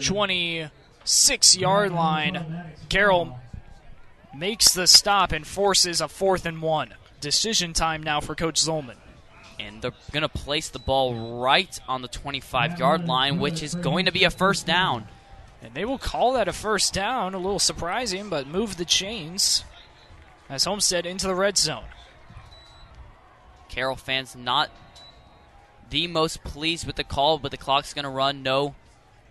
26 0.00 1.56
yard 1.56 1.92
line. 1.92 2.72
Carroll 2.88 3.38
makes 4.38 4.72
the 4.72 4.86
stop 4.86 5.32
and 5.32 5.46
forces 5.46 6.00
a 6.00 6.08
fourth 6.08 6.46
and 6.46 6.62
one. 6.62 6.94
Decision 7.20 7.72
time 7.72 8.02
now 8.02 8.20
for 8.20 8.34
Coach 8.34 8.60
Zolman. 8.60 8.96
And 9.58 9.82
they're 9.82 9.92
going 10.12 10.22
to 10.22 10.28
place 10.28 10.68
the 10.68 10.78
ball 10.78 11.40
right 11.42 11.78
on 11.88 12.02
the 12.02 12.08
25 12.08 12.78
yard 12.78 13.06
line, 13.06 13.40
which 13.40 13.62
is 13.62 13.74
going 13.74 14.06
to 14.06 14.12
be 14.12 14.24
a 14.24 14.30
first 14.30 14.66
down. 14.66 15.08
And 15.60 15.74
they 15.74 15.84
will 15.84 15.98
call 15.98 16.34
that 16.34 16.46
a 16.46 16.52
first 16.52 16.94
down. 16.94 17.34
A 17.34 17.38
little 17.38 17.58
surprising, 17.58 18.28
but 18.28 18.46
move 18.46 18.76
the 18.76 18.84
chains 18.84 19.64
as 20.48 20.64
Homestead 20.64 21.06
into 21.06 21.26
the 21.26 21.34
red 21.34 21.58
zone. 21.58 21.84
Carroll 23.68 23.96
fans 23.96 24.36
not 24.36 24.70
the 25.90 26.06
most 26.06 26.44
pleased 26.44 26.86
with 26.86 26.96
the 26.96 27.04
call, 27.04 27.38
but 27.38 27.50
the 27.50 27.56
clock's 27.56 27.92
going 27.92 28.04
to 28.04 28.08
run. 28.08 28.44
No, 28.44 28.76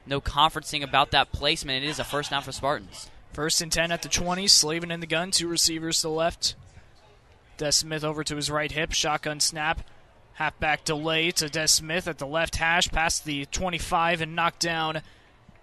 no 0.05 0.19
conferencing 0.19 0.83
about 0.83 1.11
that 1.11 1.31
placement. 1.31 1.85
It 1.85 1.87
is 1.87 1.99
a 1.99 2.03
first 2.03 2.31
down 2.31 2.43
for 2.43 2.51
Spartans. 2.51 3.09
First 3.37 3.61
and 3.61 3.71
10 3.71 3.91
at 3.91 4.01
the 4.01 4.09
20. 4.09 4.47
Slavin 4.47 4.89
in 4.89 4.99
the 4.99 5.05
gun. 5.05 5.29
Two 5.29 5.47
receivers 5.47 6.01
to 6.01 6.07
the 6.07 6.09
left. 6.09 6.55
Des 7.57 7.73
Smith 7.73 8.03
over 8.03 8.23
to 8.23 8.35
his 8.35 8.49
right 8.49 8.71
hip. 8.71 8.93
Shotgun 8.93 9.39
snap. 9.39 9.81
Halfback 10.33 10.85
delay 10.85 11.29
to 11.29 11.47
Des 11.47 11.67
Smith 11.67 12.07
at 12.07 12.17
the 12.17 12.25
left 12.25 12.55
hash. 12.55 12.89
Past 12.89 13.25
the 13.25 13.45
25 13.45 14.21
and 14.21 14.35
knocked 14.35 14.61
down 14.61 15.03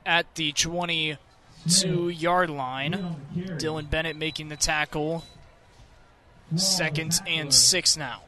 at 0.07 0.33
the 0.37 0.53
22 0.53 2.09
yard 2.11 2.49
line. 2.49 3.17
Dylan 3.35 3.91
Bennett 3.91 4.15
making 4.15 4.51
the 4.51 4.57
tackle. 4.57 5.25
Second 6.55 7.21
and 7.27 7.53
six 7.53 7.97
now. 7.97 8.23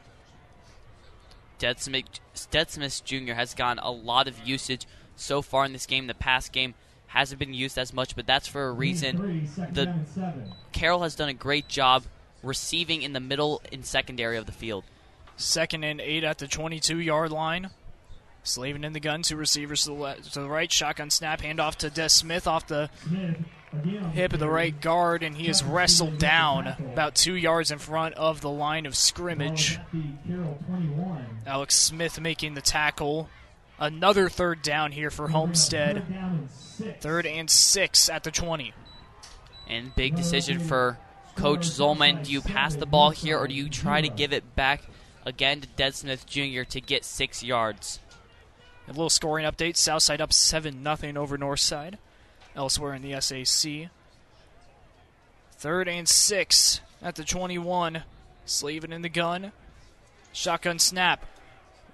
Des 1.57 1.75
Smith, 1.77 2.03
Smith 2.33 3.01
Jr. 3.05 3.31
has 3.31 3.53
gotten 3.53 3.81
a 3.81 3.91
lot 3.91 4.27
of 4.27 4.45
usage 4.45 4.85
so 5.15 5.41
far 5.41 5.63
in 5.63 5.71
this 5.71 5.85
game. 5.85 6.07
The 6.07 6.15
past 6.15 6.51
game 6.51 6.73
hasn't 7.07 7.39
been 7.39 7.53
used 7.53 7.77
as 7.77 7.93
much, 7.93 8.15
but 8.15 8.27
that's 8.27 8.47
for 8.47 8.67
a 8.67 8.71
reason. 8.71 9.17
The 9.73 9.93
Carroll 10.71 11.03
has 11.03 11.15
done 11.15 11.29
a 11.29 11.33
great 11.33 11.67
job 11.67 12.03
receiving 12.43 13.01
in 13.01 13.13
the 13.13 13.19
middle 13.19 13.61
and 13.71 13.85
secondary 13.85 14.37
of 14.37 14.45
the 14.45 14.51
field. 14.51 14.83
Second 15.35 15.83
and 15.83 16.01
eight 16.01 16.23
at 16.23 16.37
the 16.39 16.47
22 16.47 16.99
yard 16.99 17.31
line. 17.31 17.69
Slavin 18.43 18.83
in 18.85 18.93
the 18.93 18.99
gun, 19.01 19.23
two 19.23 19.35
receivers 19.35 19.83
to 19.83 19.89
the, 19.89 19.93
left, 19.95 20.33
to 20.33 20.39
the 20.39 20.47
right. 20.47 20.71
Shotgun 20.71 21.09
snap, 21.09 21.41
handoff 21.41 21.75
to 21.77 21.89
Des 21.89 22.09
Smith 22.09 22.47
off 22.47 22.65
the 22.67 22.89
hip 24.13 24.31
of 24.33 24.39
the 24.39 24.47
right 24.49 24.79
guard, 24.79 25.21
and 25.21 25.35
he 25.35 25.49
is 25.49 25.63
wrestled 25.63 26.17
down 26.17 26.67
about 26.93 27.13
two 27.13 27.35
yards 27.35 27.71
in 27.71 27.77
front 27.77 28.15
of 28.15 28.39
the 28.39 28.49
line 28.49 28.85
of 28.85 28.95
scrimmage. 28.95 29.79
Alex 31.45 31.75
Smith 31.75 32.21
making 32.21 32.53
the 32.53 32.61
tackle. 32.61 33.29
Another 33.79 34.27
third 34.27 34.61
down 34.61 34.91
here 34.91 35.11
for 35.11 35.27
Homestead. 35.27 36.03
Third 36.99 37.25
and 37.25 37.49
six 37.49 38.09
at 38.09 38.23
the 38.23 38.31
20. 38.31 38.73
And 39.67 39.93
big 39.95 40.15
decision 40.15 40.59
for 40.59 40.97
Coach 41.35 41.61
Zolman. 41.61 42.23
Do 42.23 42.31
you 42.31 42.41
pass 42.41 42.75
the 42.75 42.87
ball 42.87 43.11
here 43.11 43.37
or 43.37 43.47
do 43.47 43.53
you 43.53 43.69
try 43.69 44.01
to 44.01 44.09
give 44.09 44.33
it 44.33 44.55
back 44.55 44.81
again 45.25 45.61
to 45.61 45.67
Des 45.67 45.91
Smith 45.91 46.25
Jr. 46.25 46.63
to 46.63 46.81
get 46.81 47.05
six 47.05 47.43
yards? 47.43 47.99
A 48.87 48.91
little 48.91 49.09
scoring 49.09 49.45
update. 49.45 49.75
Southside 49.75 50.21
up 50.21 50.33
7 50.33 50.83
0 50.83 51.21
over 51.21 51.37
Northside. 51.37 51.97
Elsewhere 52.55 52.95
in 52.95 53.03
the 53.03 53.19
SAC. 53.21 53.89
Third 55.51 55.87
and 55.87 56.07
six 56.07 56.81
at 57.01 57.15
the 57.15 57.23
21. 57.23 58.03
Slavin 58.45 58.93
in 58.93 59.01
the 59.03 59.09
gun. 59.09 59.51
Shotgun 60.31 60.79
snap. 60.79 61.25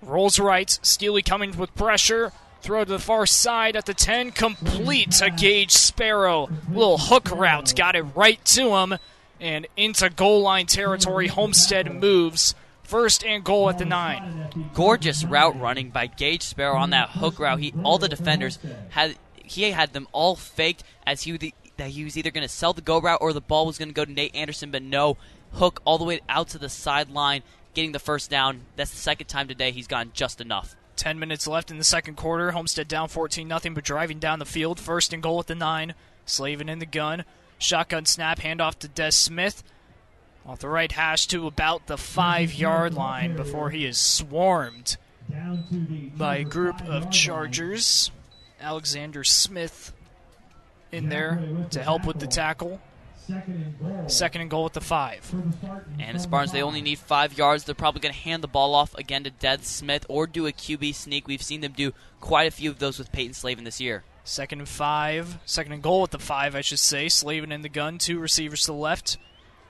Rolls 0.06 0.40
right. 0.40 0.80
Steely 0.82 1.22
coming 1.22 1.58
with 1.58 1.74
pressure. 1.76 2.32
Throw 2.62 2.86
to 2.86 2.92
the 2.92 3.00
far 3.00 3.26
side 3.26 3.76
at 3.76 3.86
the 3.86 3.94
10. 3.94 4.32
Complete 4.32 5.12
to 5.12 5.30
Gage 5.30 5.72
Sparrow. 5.72 6.50
Little 6.70 6.98
hook 6.98 7.30
route. 7.32 7.74
Got 7.76 7.96
it 7.96 8.04
right 8.16 8.44
to 8.46 8.76
him. 8.76 8.98
And 9.40 9.68
into 9.76 10.10
goal 10.10 10.42
line 10.42 10.68
territory. 10.68 11.28
Homestead 11.28 11.94
moves. 11.94 12.56
First 12.84 13.24
and 13.26 13.44
goal 13.44 13.70
at 13.70 13.78
the 13.78 13.86
9. 13.86 14.70
Gorgeous 14.74 15.24
route 15.24 15.60
running 15.60 15.90
by 15.90 16.08
Gage 16.08 16.44
Sparrow 16.44 16.78
on 16.78 16.92
that 16.92 17.10
hook 17.10 17.40
route. 17.40 17.60
He 17.60 17.74
all 17.84 17.98
the 17.98 18.10
defenders 18.10 18.60
had 18.90 19.16
he 19.36 19.72
had 19.72 19.94
them 19.94 20.08
all 20.12 20.36
faked 20.36 20.84
as 21.06 21.24
he 21.24 21.54
that 21.78 21.90
he 21.90 22.04
was 22.04 22.18
either 22.18 22.32
going 22.32 22.44
to 22.44 22.54
sell 22.54 22.74
the 22.74 22.82
go 22.82 23.00
route 23.00 23.20
or 23.22 23.34
the 23.34 23.42
ball 23.42 23.66
was 23.66 23.78
going 23.78 23.90
to 23.90 23.94
go 23.94 24.06
to 24.06 24.12
Nate 24.12 24.36
Anderson, 24.36 24.72
but 24.72 24.84
no 24.84 25.18
hook 25.54 25.82
all 25.86 25.98
the 25.98 26.04
way 26.04 26.20
out 26.30 26.50
to 26.50 26.58
the 26.58 26.70
sideline, 26.70 27.44
getting 27.74 27.92
the 27.92 28.00
first 28.00 28.30
down. 28.30 28.62
That's 28.76 28.92
the 28.92 28.98
second 28.98 29.28
time 29.28 29.48
today 29.48 29.72
he's 29.72 29.88
gone 29.88 30.12
just 30.14 30.42
enough. 30.42 30.76
10 30.96 31.20
minutes 31.20 31.48
left 31.48 31.72
in 31.72 31.78
the 31.78 31.84
second 31.84 32.16
quarter. 32.16 32.52
Homestead 32.52 32.88
down 32.88 33.08
14 33.08 33.48
nothing, 33.48 33.74
but 33.74 33.84
driving 33.84 34.20
down 34.20 34.40
the 34.40 34.46
field. 34.46 34.80
First 34.80 35.14
and 35.14 35.24
goal 35.24 35.40
at 35.40 35.48
the 35.48 35.56
9. 35.56 35.94
Slavin 36.26 36.70
in 36.70 36.80
the 36.80 36.86
gun. 36.86 37.26
Shotgun 37.58 38.06
snap, 38.06 38.40
handoff 38.40 38.80
to 38.80 38.88
Des 38.88 39.12
Smith. 39.12 39.64
Off 40.46 40.60
the 40.60 40.68
right 40.68 40.92
hash 40.92 41.28
to 41.28 41.48
about 41.48 41.88
the 41.88 41.98
five 41.98 42.54
yard 42.54 42.94
line 42.94 43.36
before 43.36 43.70
he 43.70 43.86
is 43.86 43.98
swarmed 43.98 44.98
by 46.18 46.38
a 46.38 46.44
group 46.44 46.82
of 46.82 47.10
Chargers. 47.10 48.12
Alexander 48.60 49.24
Smith 49.24 49.94
in 50.92 51.10
there 51.10 51.42
to 51.72 51.82
help 51.82 52.06
with 52.06 52.20
the 52.20 52.28
tackle. 52.28 52.82
Second 54.08 54.42
and 54.42 54.50
goal 54.50 54.66
at 54.66 54.74
the 54.74 54.82
five. 54.82 55.34
And 56.00 56.16
as 56.16 56.28
Barnes, 56.28 56.52
they 56.52 56.62
only 56.62 56.82
need 56.82 57.00
five 57.00 57.38
yards. 57.38 57.64
They're 57.64 57.76
probably 57.76 58.02
going 58.02 58.14
to 58.14 58.20
hand 58.20 58.44
the 58.44 58.48
ball 58.48 58.76
off 58.76 58.94
again 58.96 59.24
to 59.24 59.30
Des 59.30 59.60
Smith 59.62 60.06
or 60.10 60.28
do 60.28 60.48
a 60.48 60.52
QB 60.52 60.94
sneak. 60.96 61.28
We've 61.28 61.42
seen 61.42 61.62
them 61.62 61.74
do 61.74 61.94
quite 62.20 62.48
a 62.48 62.52
few 62.52 62.70
of 62.70 62.80
those 62.80 63.00
with 63.00 63.12
Peyton 63.12 63.34
Slavin 63.34 63.64
this 63.64 63.82
year. 63.82 64.04
Second 64.24 64.60
and 64.60 64.70
five. 64.70 65.38
Second 65.46 65.74
and 65.74 65.84
goal 65.84 66.04
at 66.04 66.12
the 66.12 66.20
five, 66.20 66.56
I 66.56 66.62
should 66.62 66.80
say. 66.80 67.10
Slavin 67.10 67.52
in 67.52 67.62
the 67.62 67.70
gun. 67.70 67.98
Two 67.98 68.20
receivers 68.20 68.62
to 68.62 68.68
the 68.68 68.74
left. 68.74 69.18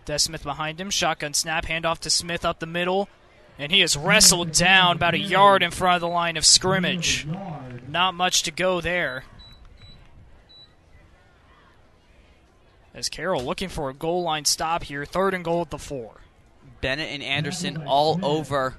Des 0.05 0.19
Smith 0.19 0.43
behind 0.43 0.79
him. 0.79 0.89
Shotgun 0.89 1.33
snap. 1.33 1.65
Handoff 1.65 1.99
to 1.99 2.09
Smith 2.09 2.45
up 2.45 2.59
the 2.59 2.65
middle. 2.65 3.09
And 3.57 3.71
he 3.71 3.81
is 3.81 3.95
wrestled 3.95 4.51
down 4.51 4.95
about 4.95 5.13
a 5.13 5.19
yard 5.19 5.61
in 5.63 5.71
front 5.71 5.95
of 5.95 6.01
the 6.01 6.07
line 6.07 6.37
of 6.37 6.45
scrimmage. 6.45 7.27
Not 7.87 8.15
much 8.15 8.43
to 8.43 8.51
go 8.51 8.81
there. 8.81 9.25
As 12.93 13.09
Carroll 13.09 13.43
looking 13.43 13.69
for 13.69 13.89
a 13.89 13.93
goal 13.93 14.23
line 14.23 14.45
stop 14.45 14.83
here. 14.83 15.05
Third 15.05 15.33
and 15.33 15.43
goal 15.43 15.61
at 15.61 15.71
the 15.71 15.79
four. 15.79 16.21
Bennett 16.81 17.09
and 17.09 17.23
Anderson 17.23 17.83
all 17.87 18.19
over 18.23 18.75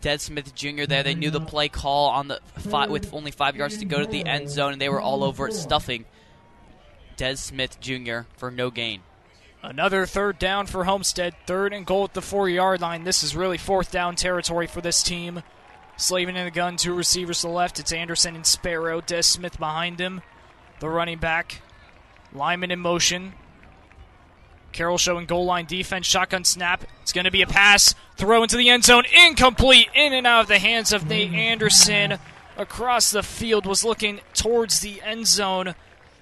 Des 0.00 0.18
Smith 0.18 0.54
Jr. 0.54 0.84
there. 0.84 1.02
They 1.02 1.14
knew 1.14 1.30
the 1.30 1.40
play 1.40 1.68
call 1.68 2.08
on 2.10 2.28
the 2.28 2.40
five, 2.56 2.90
with 2.90 3.12
only 3.12 3.30
five 3.30 3.56
yards 3.56 3.78
to 3.78 3.84
go 3.84 4.00
to 4.00 4.06
the 4.06 4.24
end 4.24 4.48
zone, 4.48 4.72
and 4.72 4.80
they 4.80 4.88
were 4.88 5.00
all 5.00 5.22
over 5.22 5.48
it, 5.48 5.54
stuffing 5.54 6.04
Des 7.16 7.36
Smith 7.36 7.78
Jr. 7.80 8.20
for 8.36 8.50
no 8.50 8.70
gain. 8.70 9.02
Another 9.62 10.06
third 10.06 10.38
down 10.38 10.66
for 10.66 10.84
Homestead. 10.84 11.34
Third 11.46 11.72
and 11.72 11.86
goal 11.86 12.04
at 12.04 12.14
the 12.14 12.22
four 12.22 12.48
yard 12.48 12.80
line. 12.80 13.04
This 13.04 13.22
is 13.22 13.36
really 13.36 13.58
fourth 13.58 13.92
down 13.92 14.16
territory 14.16 14.66
for 14.66 14.80
this 14.80 15.02
team. 15.02 15.42
Slavin 15.96 16.36
in 16.36 16.46
the 16.46 16.50
gun, 16.50 16.76
two 16.76 16.94
receivers 16.94 17.42
to 17.42 17.46
the 17.46 17.52
left. 17.52 17.78
It's 17.78 17.92
Anderson 17.92 18.34
and 18.34 18.46
Sparrow. 18.46 19.00
Des 19.00 19.22
Smith 19.22 19.58
behind 19.58 20.00
him. 20.00 20.22
The 20.80 20.88
running 20.88 21.18
back. 21.18 21.62
Lyman 22.32 22.72
in 22.72 22.80
motion. 22.80 23.34
Carroll 24.72 24.98
showing 24.98 25.26
goal 25.26 25.44
line 25.44 25.66
defense. 25.66 26.06
Shotgun 26.06 26.44
snap. 26.44 26.84
It's 27.02 27.12
going 27.12 27.24
to 27.24 27.30
be 27.30 27.42
a 27.42 27.46
pass. 27.46 27.94
Throw 28.16 28.42
into 28.42 28.56
the 28.56 28.68
end 28.68 28.84
zone. 28.84 29.04
Incomplete. 29.26 29.88
In 29.94 30.12
and 30.12 30.26
out 30.26 30.42
of 30.42 30.48
the 30.48 30.58
hands 30.58 30.92
of 30.92 31.06
Nate 31.08 31.32
Anderson. 31.32 32.18
Across 32.56 33.12
the 33.12 33.22
field 33.22 33.66
was 33.66 33.84
looking 33.84 34.20
towards 34.34 34.80
the 34.80 35.00
end 35.02 35.26
zone. 35.26 35.74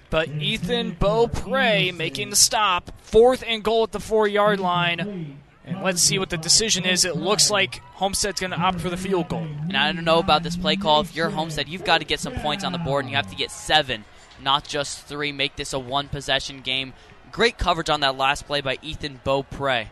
But 0.09 0.29
Ethan 0.29 0.97
Beaupre 0.99 1.91
making 1.93 2.29
the 2.29 2.35
stop. 2.35 2.91
Fourth 3.01 3.43
and 3.45 3.63
goal 3.63 3.83
at 3.83 3.91
the 3.91 3.99
four 3.99 4.27
yard 4.27 4.59
line. 4.59 5.37
And 5.63 5.83
let's 5.83 6.01
see 6.01 6.19
what 6.19 6.29
the 6.29 6.37
decision 6.37 6.85
is. 6.85 7.05
It 7.05 7.15
looks 7.15 7.51
like 7.51 7.81
Homestead's 7.93 8.41
going 8.41 8.51
to 8.51 8.57
opt 8.57 8.81
for 8.81 8.89
the 8.89 8.97
field 8.97 9.29
goal. 9.29 9.43
And 9.43 9.77
I 9.77 9.91
don't 9.91 10.03
know 10.03 10.19
about 10.19 10.43
this 10.43 10.57
play 10.57 10.75
call. 10.75 11.01
If 11.01 11.15
you're 11.15 11.29
Homestead, 11.29 11.69
you've 11.69 11.85
got 11.85 11.99
to 11.99 12.05
get 12.05 12.19
some 12.19 12.33
points 12.33 12.63
on 12.63 12.71
the 12.71 12.79
board, 12.79 13.05
and 13.05 13.11
you 13.11 13.15
have 13.15 13.29
to 13.29 13.35
get 13.35 13.51
seven, 13.51 14.03
not 14.41 14.67
just 14.67 15.05
three. 15.05 15.31
Make 15.31 15.55
this 15.55 15.71
a 15.73 15.79
one 15.79 16.07
possession 16.07 16.61
game. 16.61 16.93
Great 17.31 17.57
coverage 17.57 17.89
on 17.89 18.01
that 18.01 18.17
last 18.17 18.45
play 18.45 18.61
by 18.61 18.77
Ethan 18.81 19.21
Beaupre. 19.23 19.85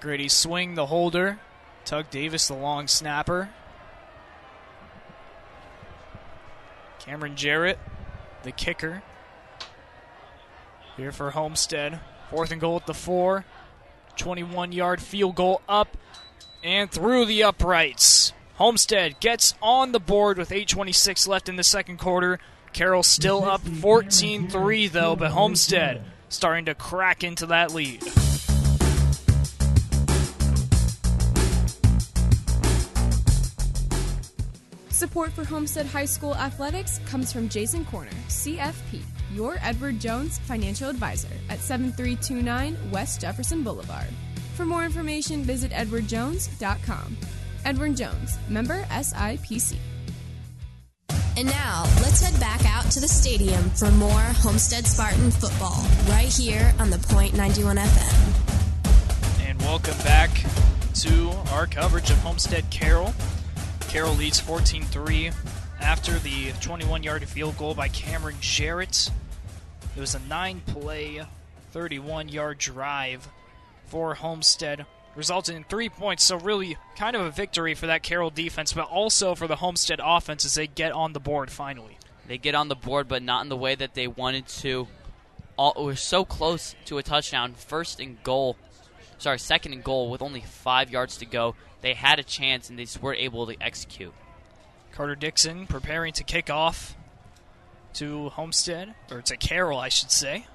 Grady 0.00 0.28
swing 0.28 0.74
the 0.74 0.86
holder. 0.86 1.38
Tug 1.84 2.10
Davis 2.10 2.48
the 2.48 2.54
long 2.54 2.88
snapper. 2.88 3.50
Cameron 6.98 7.36
Jarrett 7.36 7.78
the 8.42 8.52
kicker. 8.52 9.02
Here 10.96 11.12
for 11.12 11.30
Homestead. 11.30 12.00
Fourth 12.30 12.50
and 12.50 12.60
goal 12.60 12.76
at 12.76 12.86
the 12.86 12.94
four. 12.94 13.44
21 14.16 14.72
yard 14.72 15.00
field 15.00 15.34
goal 15.34 15.62
up 15.68 15.96
and 16.62 16.90
through 16.90 17.24
the 17.24 17.42
uprights. 17.42 18.32
Homestead 18.56 19.18
gets 19.20 19.54
on 19.62 19.92
the 19.92 20.00
board 20.00 20.36
with 20.36 20.50
8.26 20.50 21.26
left 21.26 21.48
in 21.48 21.56
the 21.56 21.64
second 21.64 21.98
quarter. 21.98 22.38
Carroll 22.72 23.02
still 23.02 23.44
up 23.44 23.60
14 23.60 24.48
3, 24.48 24.88
though, 24.88 25.16
but 25.16 25.30
Homestead 25.30 26.02
starting 26.28 26.64
to 26.66 26.74
crack 26.74 27.24
into 27.24 27.46
that 27.46 27.72
lead. 27.72 28.02
Support 35.00 35.32
for 35.32 35.44
Homestead 35.44 35.86
High 35.86 36.04
School 36.04 36.34
athletics 36.34 37.00
comes 37.06 37.32
from 37.32 37.48
Jason 37.48 37.86
Corner, 37.86 38.10
CFP, 38.28 39.00
your 39.32 39.56
Edward 39.62 39.98
Jones 39.98 40.38
financial 40.40 40.90
advisor 40.90 41.32
at 41.48 41.58
7329 41.60 42.76
West 42.90 43.20
Jefferson 43.20 43.62
Boulevard. 43.64 44.08
For 44.56 44.66
more 44.66 44.84
information, 44.84 45.42
visit 45.42 45.72
edwardjones.com. 45.72 47.16
Edward 47.64 47.96
Jones, 47.96 48.38
member 48.50 48.82
SIPC. 48.84 49.78
And 51.36 51.48
now, 51.48 51.84
let's 52.02 52.20
head 52.20 52.38
back 52.40 52.64
out 52.66 52.90
to 52.92 53.00
the 53.00 53.08
stadium 53.08 53.70
for 53.70 53.90
more 53.92 54.10
Homestead 54.20 54.86
Spartan 54.86 55.30
football 55.30 55.84
right 56.08 56.28
here 56.28 56.74
on 56.78 56.90
the 56.90 56.98
Point 56.98 57.34
91 57.34 57.76
FM. 57.76 59.48
And 59.48 59.58
welcome 59.60 59.96
back 59.98 60.30
to 60.94 61.30
our 61.52 61.66
coverage 61.66 62.10
of 62.10 62.18
Homestead 62.18 62.68
Carroll. 62.70 63.14
Carroll 63.88 64.14
leads 64.14 64.38
14 64.40 64.82
3 64.82 65.30
after 65.80 66.18
the 66.18 66.52
21 66.60 67.02
yard 67.02 67.24
field 67.28 67.56
goal 67.56 67.74
by 67.74 67.88
Cameron 67.88 68.36
Jarrett. 68.40 69.10
It 69.96 70.00
was 70.00 70.14
a 70.14 70.20
nine 70.28 70.60
play, 70.66 71.22
31 71.72 72.28
yard 72.28 72.58
drive 72.58 73.28
for 73.86 74.14
Homestead, 74.14 74.86
resulting 75.14 75.56
in 75.56 75.64
three 75.64 75.88
points. 75.88 76.24
So, 76.24 76.38
really, 76.38 76.76
kind 76.96 77.16
of 77.16 77.22
a 77.22 77.30
victory 77.30 77.74
for 77.74 77.86
that 77.86 78.02
Carroll 78.02 78.30
defense, 78.30 78.72
but 78.72 78.88
also 78.88 79.34
for 79.34 79.46
the 79.46 79.56
Homestead 79.56 80.00
offense 80.02 80.44
as 80.44 80.54
they 80.54 80.66
get 80.66 80.92
on 80.92 81.12
the 81.12 81.20
board 81.20 81.50
finally. 81.50 81.98
They 82.26 82.38
get 82.38 82.54
on 82.54 82.68
the 82.68 82.76
board, 82.76 83.08
but 83.08 83.22
not 83.22 83.42
in 83.42 83.48
the 83.48 83.56
way 83.56 83.74
that 83.74 83.94
they 83.94 84.06
wanted 84.06 84.46
to. 84.48 84.86
All, 85.56 85.74
it 85.76 85.82
was 85.82 86.00
so 86.00 86.24
close 86.24 86.74
to 86.84 86.98
a 86.98 87.02
touchdown. 87.02 87.54
First 87.54 87.98
and 87.98 88.22
goal, 88.22 88.56
sorry, 89.18 89.38
second 89.38 89.72
and 89.72 89.82
goal 89.82 90.10
with 90.10 90.22
only 90.22 90.40
five 90.40 90.90
yards 90.90 91.16
to 91.18 91.26
go. 91.26 91.56
They 91.80 91.94
had 91.94 92.18
a 92.18 92.22
chance 92.22 92.70
and 92.70 92.78
they 92.78 92.84
just 92.84 93.02
weren't 93.02 93.20
able 93.20 93.46
to 93.46 93.56
execute. 93.60 94.14
Carter 94.92 95.16
Dixon 95.16 95.66
preparing 95.66 96.12
to 96.14 96.24
kick 96.24 96.50
off 96.50 96.96
to 97.94 98.28
Homestead, 98.30 98.94
or 99.10 99.22
to 99.22 99.36
Carroll, 99.36 99.78
I 99.78 99.88
should 99.88 100.10
say. 100.10 100.46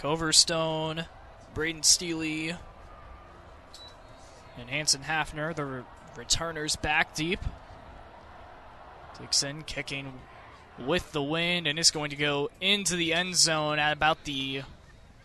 Coverstone, 0.00 1.06
Braden 1.54 1.84
Steely, 1.84 2.56
and 4.58 4.68
Hanson 4.68 5.02
Hafner, 5.02 5.54
the 5.54 5.64
re- 5.64 5.82
returners 6.16 6.76
back 6.76 7.14
deep. 7.14 7.40
Dixon 9.20 9.62
kicking 9.62 10.12
with 10.78 11.12
the 11.12 11.22
wind, 11.22 11.66
and 11.66 11.78
it's 11.78 11.92
going 11.92 12.10
to 12.10 12.16
go 12.16 12.50
into 12.60 12.96
the 12.96 13.14
end 13.14 13.36
zone 13.36 13.78
at 13.78 13.92
about 13.92 14.24
the 14.24 14.62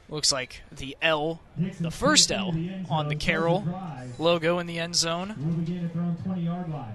looks 0.07 0.31
like 0.31 0.61
the 0.72 0.95
L, 1.01 1.39
the 1.80 1.91
first 1.91 2.31
L 2.31 2.53
on 2.89 3.07
the 3.07 3.15
Carroll 3.15 3.64
logo 4.18 4.60
in 4.60 4.68
the 4.68 4.80
end 4.80 4.95
zone. 4.95 5.35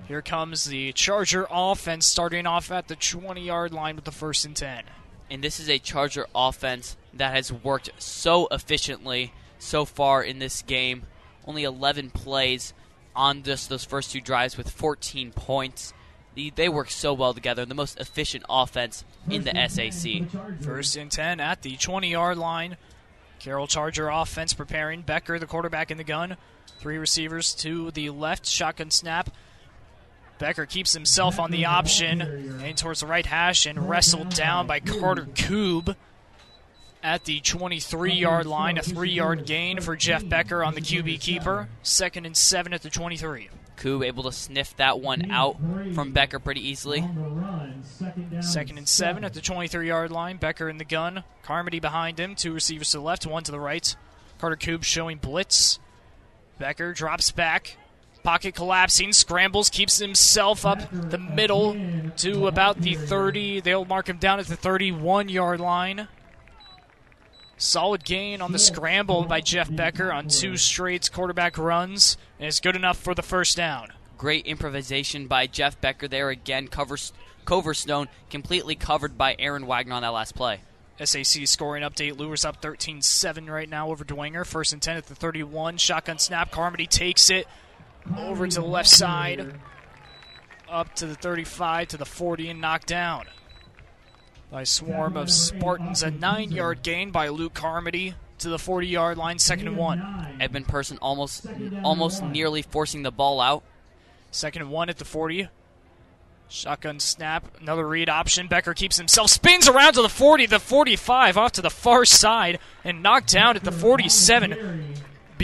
Here 0.09 0.23
comes 0.23 0.65
the 0.65 0.93
Charger 0.93 1.47
offense 1.51 2.07
starting 2.07 2.47
off 2.47 2.71
at 2.71 2.89
the 2.89 2.97
20 2.97 3.45
yard 3.45 3.73
line 3.73 3.97
with 3.97 4.05
the 4.05 4.13
first 4.13 4.45
and 4.45 4.55
10. 4.57 4.85
And 5.31 5.43
this 5.43 5.59
is 5.59 5.69
a 5.69 5.79
Charger 5.79 6.27
offense 6.35 6.97
that 7.17 7.35
has 7.35 7.53
worked 7.53 7.91
so 7.99 8.49
efficiently 8.51 9.33
so 9.59 9.85
far 9.85 10.23
in 10.23 10.39
this 10.39 10.63
game. 10.63 11.05
Only 11.47 11.65
11 11.65 12.11
plays 12.11 12.73
on 13.15 13.43
just 13.43 13.69
those 13.69 13.85
first 13.85 14.13
two 14.13 14.21
drives 14.21 14.57
with 14.57 14.71
14 14.71 15.33
points. 15.33 15.93
They, 16.35 16.51
they 16.55 16.69
work 16.69 16.91
so 16.91 17.15
well 17.15 17.35
together. 17.35 17.65
The 17.65 17.75
most 17.75 17.99
efficient 17.99 18.45
offense 18.49 19.05
in 19.31 19.45
the 19.45 19.53
SAC. 19.69 20.29
First 20.63 20.97
and 20.97 21.11
10 21.11 21.41
at 21.41 21.63
the 21.63 21.77
20 21.77 22.11
yard 22.11 22.39
line. 22.39 22.77
Carroll 23.39 23.67
Charger 23.67 24.09
offense 24.09 24.55
preparing. 24.55 25.03
Becker, 25.03 25.39
the 25.39 25.47
quarterback 25.47 25.91
in 25.91 25.99
the 25.99 26.05
gun. 26.05 26.37
Three 26.79 26.99
receivers 26.99 27.55
to 27.57 27.91
the 27.91 28.11
left. 28.11 28.47
Shotgun 28.47 28.91
snap. 28.91 29.31
Becker 30.39 30.67
keeps 30.67 30.93
himself 30.93 31.39
on 31.39 31.51
the 31.51 31.67
option 31.67 32.21
and 32.21 32.77
towards 32.77 33.01
the 33.01 33.07
right 33.07 33.25
hash 33.25 33.67
and 33.67 33.89
wrestled 33.89 34.31
down 34.31 34.67
by 34.67 34.81
Carter 34.81 35.27
Coob 35.27 35.95
at 37.05 37.25
the 37.27 37.39
23 37.41 38.15
yard 38.15 38.47
line. 38.47 38.79
A 38.79 38.83
three 38.83 39.11
yard 39.11 39.47
gain 39.47 39.81
for 39.81 39.95
Jeff 39.95 40.27
Becker 40.29 40.65
on 40.65 40.75
the 40.75 40.81
QB 40.81 41.21
keeper. 41.21 41.69
Second 41.83 42.25
and 42.27 42.37
seven 42.37 42.73
at 42.73 42.83
the 42.83 42.91
23. 42.91 43.51
Coob 43.77 44.07
able 44.07 44.23
to 44.23 44.33
sniff 44.33 44.75
that 44.77 45.01
one 45.01 45.31
out 45.31 45.57
from 45.95 46.13
Becker 46.13 46.39
pretty 46.39 46.67
easily. 46.67 47.05
Second 48.41 48.79
and 48.79 48.89
seven 48.89 49.23
at 49.25 49.35
the 49.35 49.41
23 49.41 49.87
yard 49.87 50.11
line. 50.11 50.39
Becker 50.39 50.69
in 50.69 50.79
the 50.79 50.85
gun. 50.85 51.23
Carmody 51.43 51.79
behind 51.79 52.19
him. 52.19 52.35
Two 52.35 52.55
receivers 52.55 52.91
to 52.91 52.97
the 52.99 53.03
left, 53.03 53.27
one 53.27 53.45
to 53.45 53.53
the 53.53 53.61
right. 53.61 53.95
Carter 54.39 54.57
Coob 54.57 54.83
showing 54.83 55.19
blitz. 55.19 55.79
Becker 56.59 56.95
drops 56.95 57.31
back. 57.31 57.77
Pocket 58.23 58.55
collapsing, 58.55 59.13
scrambles, 59.13 59.69
keeps 59.69 59.99
himself 59.99 60.65
up 60.65 60.79
the 60.91 61.19
middle 61.19 61.77
to 62.17 62.47
about 62.47 62.81
the 62.81 62.95
30. 62.95 63.61
They'll 63.61 63.85
mark 63.85 64.09
him 64.09 64.17
down 64.17 64.41
at 64.41 64.47
the 64.47 64.57
31 64.57 65.29
yard 65.29 65.61
line. 65.61 66.09
Solid 67.65 68.05
gain 68.05 68.43
on 68.43 68.53
the 68.53 68.59
scramble 68.59 69.25
by 69.25 69.41
Jeff 69.41 69.75
Becker 69.75 70.13
on 70.13 70.29
two 70.29 70.59
straight 70.59 71.11
quarterback 71.11 71.57
runs, 71.57 72.19
and 72.39 72.47
it's 72.47 72.61
good 72.61 72.77
enough 72.77 72.99
for 72.99 73.15
the 73.15 73.23
first 73.23 73.57
down. 73.57 73.89
Great 74.19 74.47
improvisation 74.47 75.27
by 75.27 75.47
Jeff 75.47 75.81
Becker 75.81 76.07
there 76.07 76.29
again. 76.29 76.69
Covers, 76.69 77.15
Coverstone 77.47 78.09
completely 78.29 78.75
covered 78.75 79.17
by 79.17 79.35
Aaron 79.39 79.67
Wagner 79.67 79.95
on 79.95 80.03
that 80.03 80.09
last 80.09 80.35
play. 80.35 80.61
SAC 81.03 81.47
scoring 81.47 81.83
update. 81.83 82.19
Luers 82.19 82.45
up 82.45 82.61
13 82.61 83.01
7 83.01 83.49
right 83.49 83.69
now 83.69 83.89
over 83.91 84.05
Dwenger. 84.05 84.45
First 84.45 84.75
and 84.75 84.83
10 84.83 84.99
at 84.99 85.07
the 85.07 85.15
31. 85.15 85.79
Shotgun 85.79 86.19
snap. 86.19 86.51
Carmody 86.51 86.87
takes 86.87 87.31
it 87.31 87.49
over 88.19 88.47
to 88.47 88.61
the 88.61 88.67
left 88.67 88.91
side. 88.91 89.55
Up 90.69 90.95
to 90.97 91.07
the 91.07 91.15
35 91.15 91.89
to 91.89 91.97
the 91.97 92.05
40 92.05 92.51
and 92.51 92.61
knocked 92.61 92.89
down 92.89 93.25
by 94.55 94.63
swarm 94.63 95.17
of 95.17 95.33
Spartans. 95.33 96.05
A 96.05 96.13
nine 96.13 96.53
yard 96.53 96.85
gain 96.85 97.11
by 97.11 97.27
Luke 97.27 97.55
Carmody 97.55 98.15
to 98.39 98.49
the 98.49 98.59
40 98.59 98.87
yard 98.87 99.19
line, 99.19 99.41
second 99.41 99.67
and 99.67 99.77
one. 99.77 100.37
Edmund 100.39 100.69
Person 100.69 100.97
almost 100.99 101.45
almost 101.83 102.23
nearly 102.23 102.63
forcing 102.63 103.03
the 103.03 103.11
ball 103.11 103.41
out. 103.41 103.65
Second 104.31 104.63
and 104.63 104.71
one 104.71 104.89
at 104.89 104.99
the 104.99 105.05
40. 105.05 105.49
Shotgun 106.49 107.01
snap, 107.01 107.45
another 107.61 107.89
read 107.89 108.09
option. 108.09 108.47
Becker 108.47 108.75
keeps 108.75 108.97
himself, 108.97 109.31
spins 109.31 109.67
around 109.67 109.95
to 109.95 110.03
the 110.03 110.09
40, 110.09 110.47
the 110.47 110.61
45, 110.61 111.37
off 111.37 111.53
to 111.53 111.63
the 111.63 111.69
far 111.69 112.05
side, 112.05 112.61
and 112.85 113.03
knocked 113.03 113.33
down 113.33 113.57
at 113.57 113.65
the 113.65 113.73
47. 113.73 114.95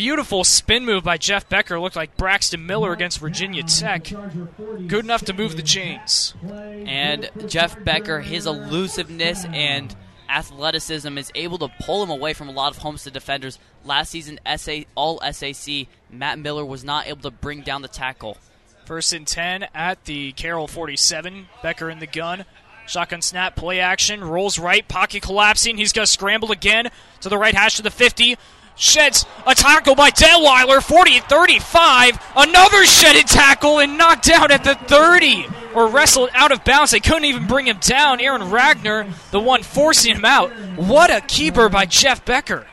Beautiful 0.00 0.44
spin 0.44 0.86
move 0.86 1.04
by 1.04 1.18
Jeff 1.18 1.46
Becker. 1.50 1.78
Looked 1.78 1.94
like 1.94 2.16
Braxton 2.16 2.64
Miller 2.64 2.90
against 2.90 3.18
Virginia 3.18 3.62
Tech. 3.62 4.04
Good 4.04 5.04
enough 5.04 5.26
to 5.26 5.34
move 5.34 5.56
the 5.56 5.62
chains. 5.62 6.34
And 6.42 7.28
Jeff 7.46 7.84
Becker, 7.84 8.22
his 8.22 8.46
elusiveness 8.46 9.44
and 9.52 9.94
athleticism 10.26 11.18
is 11.18 11.30
able 11.34 11.58
to 11.58 11.68
pull 11.82 12.02
him 12.02 12.08
away 12.08 12.32
from 12.32 12.48
a 12.48 12.52
lot 12.52 12.72
of 12.72 12.78
Homestead 12.78 13.12
defenders. 13.12 13.58
Last 13.84 14.08
season, 14.08 14.40
SA, 14.56 14.84
all 14.94 15.20
SAC, 15.32 15.86
Matt 16.10 16.38
Miller 16.38 16.64
was 16.64 16.82
not 16.82 17.06
able 17.06 17.20
to 17.20 17.30
bring 17.30 17.60
down 17.60 17.82
the 17.82 17.88
tackle. 17.88 18.38
First 18.86 19.12
and 19.12 19.26
10 19.26 19.66
at 19.74 20.06
the 20.06 20.32
Carroll 20.32 20.66
47. 20.66 21.46
Becker 21.62 21.90
in 21.90 21.98
the 21.98 22.06
gun. 22.06 22.46
Shotgun 22.86 23.20
snap, 23.20 23.54
play 23.54 23.80
action, 23.80 24.24
rolls 24.24 24.58
right, 24.58 24.88
pocket 24.88 25.22
collapsing. 25.22 25.76
He's 25.76 25.92
going 25.92 26.06
to 26.06 26.10
scramble 26.10 26.52
again 26.52 26.88
to 27.20 27.28
the 27.28 27.36
right 27.36 27.54
hash 27.54 27.76
to 27.76 27.82
the 27.82 27.90
50 27.90 28.38
sheds 28.80 29.26
a 29.46 29.54
tackle 29.54 29.94
by 29.94 30.10
Detweiler, 30.10 30.82
40 30.82 31.20
35. 31.20 32.18
Another 32.36 32.84
shedded 32.86 33.26
tackle 33.26 33.78
and 33.78 33.96
knocked 33.96 34.28
out 34.30 34.50
at 34.50 34.64
the 34.64 34.74
30, 34.74 35.46
or 35.74 35.88
wrestled 35.88 36.30
out 36.32 36.50
of 36.50 36.64
bounds. 36.64 36.90
They 36.90 37.00
couldn't 37.00 37.26
even 37.26 37.46
bring 37.46 37.66
him 37.66 37.78
down. 37.80 38.20
Aaron 38.20 38.50
Wagner, 38.50 39.06
the 39.30 39.40
one 39.40 39.62
forcing 39.62 40.16
him 40.16 40.24
out. 40.24 40.50
What 40.76 41.10
a 41.10 41.20
keeper 41.20 41.68
by 41.68 41.86
Jeff 41.86 42.24
Becker. 42.24 42.66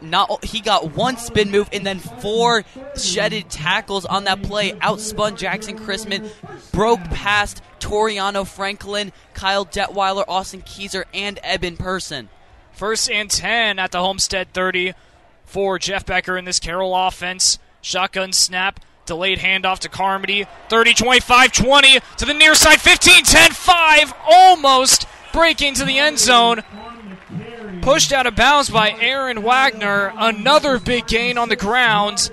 Not 0.00 0.44
he 0.44 0.60
got 0.60 0.92
one 0.92 1.16
spin 1.16 1.50
move 1.50 1.70
and 1.72 1.86
then 1.86 1.98
four 1.98 2.64
shedded 2.94 3.48
tackles 3.48 4.04
on 4.04 4.24
that 4.24 4.42
play. 4.42 4.72
Outspun 4.72 5.38
Jackson 5.38 5.78
Chrisman, 5.78 6.30
broke 6.72 7.00
past 7.04 7.62
Toriano 7.80 8.46
Franklin, 8.46 9.12
Kyle 9.32 9.64
Detweiler, 9.64 10.24
Austin 10.28 10.60
Keyser, 10.60 11.04
and 11.14 11.40
Eben 11.42 11.78
Person. 11.78 12.28
First 12.72 13.08
and 13.08 13.30
10 13.30 13.78
at 13.78 13.92
the 13.92 14.00
Homestead 14.00 14.52
30 14.52 14.92
for 15.44 15.78
Jeff 15.78 16.06
Becker 16.06 16.36
in 16.36 16.44
this 16.44 16.58
Carroll 16.58 16.94
offense. 16.94 17.58
Shotgun 17.80 18.32
snap, 18.32 18.80
delayed 19.06 19.38
handoff 19.38 19.78
to 19.80 19.88
Carmody. 19.88 20.46
30 20.68 20.94
25 20.94 21.52
20 21.52 22.00
to 22.18 22.24
the 22.24 22.34
near 22.34 22.54
side. 22.54 22.80
15 22.80 23.24
10 23.24 23.50
5. 23.52 24.14
Almost 24.28 25.06
breaking 25.32 25.74
to 25.74 25.84
the 25.84 25.98
end 25.98 26.18
zone. 26.18 26.62
Pushed 27.82 28.12
out 28.12 28.26
of 28.26 28.34
bounds 28.34 28.70
by 28.70 28.92
Aaron 28.92 29.42
Wagner. 29.42 30.12
Another 30.16 30.78
big 30.78 31.06
gain 31.06 31.36
on 31.36 31.50
the 31.50 31.56
ground 31.56 32.30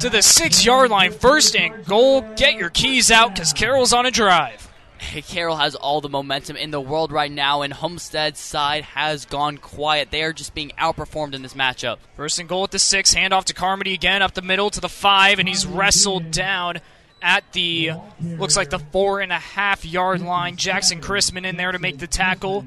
to 0.00 0.10
the 0.10 0.20
six 0.20 0.64
yard 0.64 0.90
line. 0.90 1.12
First 1.12 1.56
and 1.56 1.84
goal. 1.86 2.20
Get 2.36 2.54
your 2.54 2.70
keys 2.70 3.10
out 3.10 3.34
because 3.34 3.52
Carroll's 3.52 3.92
on 3.92 4.04
a 4.04 4.10
drive. 4.10 4.61
Carroll 5.02 5.56
has 5.56 5.74
all 5.74 6.00
the 6.00 6.08
momentum 6.08 6.56
in 6.56 6.70
the 6.70 6.80
world 6.80 7.12
right 7.12 7.30
now, 7.30 7.62
and 7.62 7.72
Homestead's 7.72 8.40
side 8.40 8.84
has 8.84 9.24
gone 9.24 9.58
quiet. 9.58 10.10
They 10.10 10.22
are 10.22 10.32
just 10.32 10.54
being 10.54 10.72
outperformed 10.78 11.34
in 11.34 11.42
this 11.42 11.54
matchup. 11.54 11.98
First 12.16 12.38
and 12.38 12.48
goal 12.48 12.64
at 12.64 12.70
the 12.70 12.78
six, 12.78 13.14
handoff 13.14 13.44
to 13.44 13.54
Carmody 13.54 13.94
again, 13.94 14.22
up 14.22 14.34
the 14.34 14.42
middle 14.42 14.70
to 14.70 14.80
the 14.80 14.88
five, 14.88 15.38
and 15.38 15.48
he's 15.48 15.66
wrestled 15.66 16.30
down 16.30 16.80
at 17.20 17.44
the 17.52 17.92
looks 18.20 18.56
like 18.56 18.70
the 18.70 18.78
four 18.78 19.20
and 19.20 19.32
a 19.32 19.38
half 19.38 19.84
yard 19.84 20.20
line. 20.20 20.56
Jackson 20.56 21.00
Chrisman 21.00 21.44
in 21.46 21.56
there 21.56 21.72
to 21.72 21.78
make 21.78 21.98
the 21.98 22.06
tackle. 22.06 22.64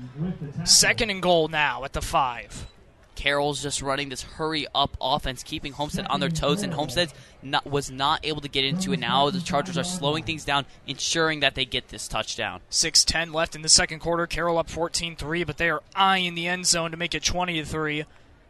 Second 0.63 1.09
and 1.09 1.21
goal 1.21 1.47
now 1.47 1.83
at 1.83 1.93
the 1.93 2.01
five. 2.01 2.67
Carroll's 3.15 3.63
just 3.63 3.81
running 3.81 4.09
this 4.09 4.21
hurry 4.21 4.67
up 4.75 4.95
offense, 5.01 5.41
keeping 5.41 5.73
Homestead 5.73 6.05
on 6.07 6.19
their 6.19 6.29
toes, 6.29 6.61
and 6.61 6.73
Homestead 6.73 7.11
not, 7.41 7.65
was 7.65 7.89
not 7.89 8.25
able 8.25 8.41
to 8.41 8.49
get 8.49 8.65
into 8.65 8.93
it. 8.93 8.99
Now 8.99 9.29
the 9.29 9.39
Chargers 9.39 9.77
are 9.77 9.83
slowing 9.83 10.23
things 10.23 10.45
down, 10.45 10.65
ensuring 10.85 11.39
that 11.39 11.55
they 11.55 11.65
get 11.65 11.87
this 11.87 12.07
touchdown. 12.07 12.61
6-10 12.69 13.33
left 13.33 13.55
in 13.55 13.61
the 13.61 13.69
second 13.69 13.99
quarter. 13.99 14.27
Carroll 14.27 14.57
up 14.57 14.67
14-3, 14.67 15.45
but 15.45 15.57
they 15.57 15.69
are 15.69 15.81
eyeing 15.95 16.35
the 16.35 16.47
end 16.47 16.67
zone 16.67 16.91
to 16.91 16.97
make 16.97 17.15
it 17.15 17.23
20-3. 17.23 18.05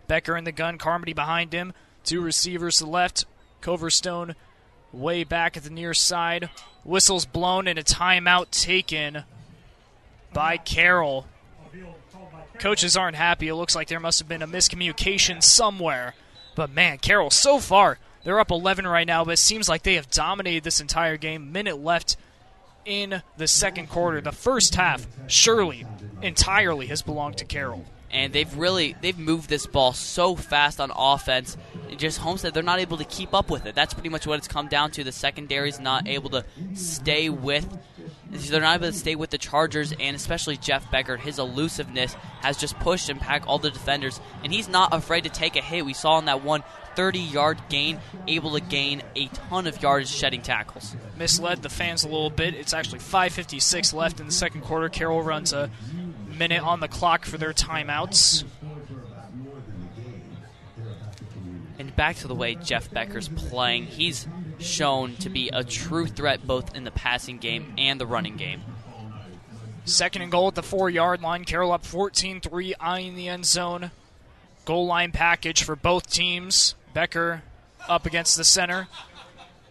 Becker 0.08 0.36
in 0.36 0.44
the 0.44 0.52
gun, 0.52 0.78
Carmody 0.78 1.14
behind 1.14 1.54
him. 1.54 1.74
Two 2.04 2.22
receivers 2.22 2.82
left. 2.82 3.26
Coverstone 3.62 4.36
way 4.92 5.24
back 5.24 5.58
at 5.58 5.64
the 5.64 5.70
near 5.70 5.94
side. 5.94 6.50
Whistles 6.84 7.26
blown 7.26 7.68
and 7.68 7.80
a 7.80 7.84
timeout 7.84 8.52
taken 8.52 9.24
by 10.34 10.58
Carroll. 10.58 11.28
Coaches 12.60 12.98
aren't 12.98 13.18
happy. 13.18 13.48
It 13.48 13.56
looks 13.56 13.76
like 13.76 13.88
there 13.88 14.00
must 14.00 14.20
have 14.20 14.28
been 14.28 14.42
a 14.42 14.48
miscommunication 14.48 15.42
somewhere. 15.44 16.16
But 16.56 16.72
man, 16.72 16.98
Carroll, 16.98 17.30
so 17.30 17.60
far, 17.60 18.00
they're 18.24 18.40
up 18.40 18.52
11 18.52 18.88
right 18.88 19.06
now, 19.06 19.26
but 19.26 19.34
it 19.34 19.38
seems 19.38 19.68
like 19.70 19.84
they 19.84 19.96
have 19.96 20.10
dominated 20.10 20.64
this 20.64 20.80
entire 20.80 21.18
game. 21.18 21.52
Minute 21.52 21.80
left 21.80 22.18
in 22.86 23.22
the 23.38 23.48
second 23.48 23.90
quarter. 23.90 24.22
The 24.22 24.32
first 24.32 24.76
half, 24.76 25.06
surely, 25.28 25.86
entirely 26.22 26.88
has 26.88 27.02
belonged 27.02 27.38
to 27.38 27.46
Carroll. 27.46 27.86
And 28.16 28.32
they've 28.32 28.56
really 28.56 28.96
they've 29.02 29.20
moved 29.20 29.50
this 29.50 29.68
ball 29.68 29.92
so 29.92 30.36
fast 30.38 30.80
on 30.80 30.90
offense. 30.96 31.58
Just 31.98 32.20
Homestead 32.20 32.54
they're 32.54 32.64
not 32.64 32.80
able 32.80 32.98
to 32.98 33.04
keep 33.04 33.34
up 33.34 33.52
with 33.52 33.66
it. 33.66 33.76
That's 33.76 33.94
pretty 33.94 34.10
much 34.10 34.26
what 34.26 34.38
it's 34.38 34.48
come 34.48 34.70
down 34.70 34.92
to. 34.92 35.04
The 35.04 35.12
secondary's 35.12 35.82
not 35.82 36.08
able 36.08 36.30
to 36.30 36.46
stay 36.74 37.30
with 37.30 37.68
they're 38.32 38.62
not 38.62 38.76
able 38.76 38.92
to 38.92 38.98
stay 38.98 39.16
with 39.16 39.30
the 39.30 39.38
Chargers, 39.38 39.94
and 40.00 40.16
especially 40.16 40.58
Jeff 40.58 40.90
Becker, 40.92 41.18
his 41.18 41.40
elusiveness 41.40 42.14
has 42.42 42.58
just 42.58 42.78
pushed 42.80 43.10
and 43.10 43.20
packed 43.20 43.48
all 43.48 43.60
the 43.60 43.70
defenders, 43.70 44.20
and 44.44 44.52
he's 44.52 44.68
not 44.68 44.94
afraid 44.94 45.24
to 45.24 45.30
take 45.30 45.56
a 45.56 45.62
hit. 45.62 45.86
We 45.86 45.94
saw 45.94 46.20
in 46.20 46.26
that 46.26 46.44
one 46.44 46.64
30 46.96 47.20
yard 47.20 47.62
gain, 47.70 48.00
able 48.28 48.54
to 48.54 48.62
gain 48.62 49.04
a 49.16 49.28
ton 49.28 49.68
of 49.68 49.82
yards 49.82 50.10
shedding 50.10 50.42
tackles. 50.42 50.96
Misled 51.18 51.62
the 51.62 51.70
fans 51.70 52.04
a 52.04 52.08
little 52.08 52.30
bit. 52.30 52.56
It's 52.56 52.74
actually 52.74 53.00
5.56 53.00 53.94
left 53.94 54.20
in 54.20 54.26
the 54.26 54.32
second 54.32 54.62
quarter. 54.62 54.90
Carroll 54.90 55.22
runs 55.22 55.52
a 55.54 55.70
minute 56.38 56.64
on 56.64 56.80
the 56.80 56.88
clock 56.88 57.26
for 57.26 57.38
their 57.38 57.54
timeouts. 57.54 58.44
And 61.78 61.96
back 61.96 62.18
to 62.18 62.28
the 62.28 62.36
way 62.36 62.56
Jeff 62.56 62.90
Becker's 62.90 63.28
playing, 63.28 63.86
he's 63.86 64.28
shown 64.60 65.16
to 65.18 65.30
be 65.30 65.50
a 65.50 65.64
true 65.64 66.08
threat 66.08 66.48
both 66.48 66.74
in 66.76 66.86
the 66.86 66.92
passing 66.92 67.38
game 67.38 67.74
and 67.78 68.00
the 68.00 68.06
running 68.06 68.38
game. 68.38 68.62
Second 69.84 70.24
and 70.24 70.32
goal 70.32 70.48
at 70.48 70.56
the 70.56 70.64
four 70.64 70.90
yard 70.90 71.22
line. 71.22 71.46
Carroll 71.46 71.72
up 71.72 71.86
14 71.86 72.42
3, 72.42 72.74
eyeing 72.80 73.16
the 73.16 73.28
end 73.28 73.46
zone. 73.46 73.92
Goal 74.64 74.88
line 74.88 75.12
package 75.12 75.64
for 75.64 75.76
both 75.76 76.10
teams. 76.10 76.76
Becker 76.94 77.44
up 77.88 78.06
against 78.06 78.38
the 78.38 78.44
center. 78.44 78.88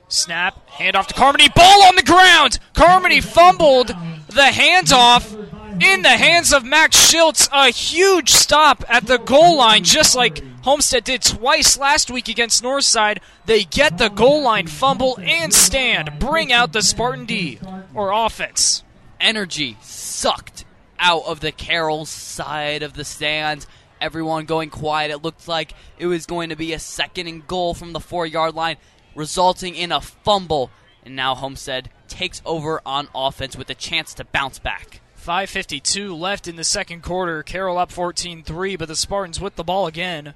Snap, 0.08 0.68
handoff 0.68 1.06
to 1.06 1.14
Carmody. 1.14 1.48
Ball 1.48 1.84
on 1.84 1.96
the 1.96 2.02
ground. 2.02 2.60
Carmody 2.74 3.20
fumbled 3.20 3.88
the 3.88 4.50
handoff 4.52 5.34
in 5.80 6.02
the 6.02 6.08
hands 6.08 6.52
of 6.52 6.64
Max 6.64 6.96
Schultz. 6.96 7.48
A 7.52 7.70
huge 7.70 8.30
stop 8.30 8.84
at 8.88 9.06
the 9.06 9.18
goal 9.18 9.56
line, 9.56 9.84
just 9.84 10.14
like 10.14 10.42
Homestead 10.62 11.04
did 11.04 11.22
twice 11.22 11.78
last 11.78 12.10
week 12.10 12.28
against 12.28 12.62
Northside. 12.62 13.18
They 13.46 13.64
get 13.64 13.98
the 13.98 14.08
goal 14.08 14.42
line 14.42 14.66
fumble 14.66 15.18
and 15.20 15.52
stand. 15.52 16.18
Bring 16.18 16.52
out 16.52 16.72
the 16.72 16.82
Spartan 16.82 17.26
D 17.26 17.58
or 17.94 18.12
offense. 18.12 18.82
Energy 19.20 19.76
sucked 19.80 20.64
out 20.98 21.24
of 21.26 21.40
the 21.40 21.52
Carroll 21.52 22.06
side 22.06 22.82
of 22.82 22.94
the 22.94 23.04
stands. 23.04 23.66
Everyone 24.00 24.44
going 24.44 24.70
quiet. 24.70 25.10
It 25.10 25.22
looked 25.22 25.48
like 25.48 25.74
it 25.98 26.06
was 26.06 26.26
going 26.26 26.50
to 26.50 26.56
be 26.56 26.72
a 26.72 26.78
second 26.78 27.26
and 27.26 27.46
goal 27.46 27.74
from 27.74 27.92
the 27.92 28.00
four 28.00 28.26
yard 28.26 28.54
line, 28.54 28.76
resulting 29.14 29.74
in 29.74 29.92
a 29.92 30.00
fumble. 30.00 30.70
And 31.04 31.16
now 31.16 31.34
Homestead 31.34 31.90
takes 32.08 32.40
over 32.44 32.80
on 32.86 33.08
offense 33.14 33.56
with 33.56 33.68
a 33.70 33.74
chance 33.74 34.14
to 34.14 34.24
bounce 34.24 34.58
back. 34.58 35.00
5.52 35.24 36.18
left 36.18 36.46
in 36.46 36.56
the 36.56 36.64
second 36.64 37.02
quarter. 37.02 37.42
Carroll 37.42 37.78
up 37.78 37.90
14 37.90 38.42
3, 38.42 38.76
but 38.76 38.88
the 38.88 38.94
Spartans 38.94 39.40
with 39.40 39.56
the 39.56 39.64
ball 39.64 39.86
again. 39.86 40.34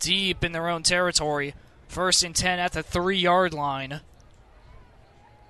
Deep 0.00 0.42
in 0.42 0.50
their 0.50 0.68
own 0.68 0.82
territory. 0.82 1.54
First 1.86 2.24
and 2.24 2.34
10 2.34 2.58
at 2.58 2.72
the 2.72 2.82
three 2.82 3.18
yard 3.18 3.54
line. 3.54 4.00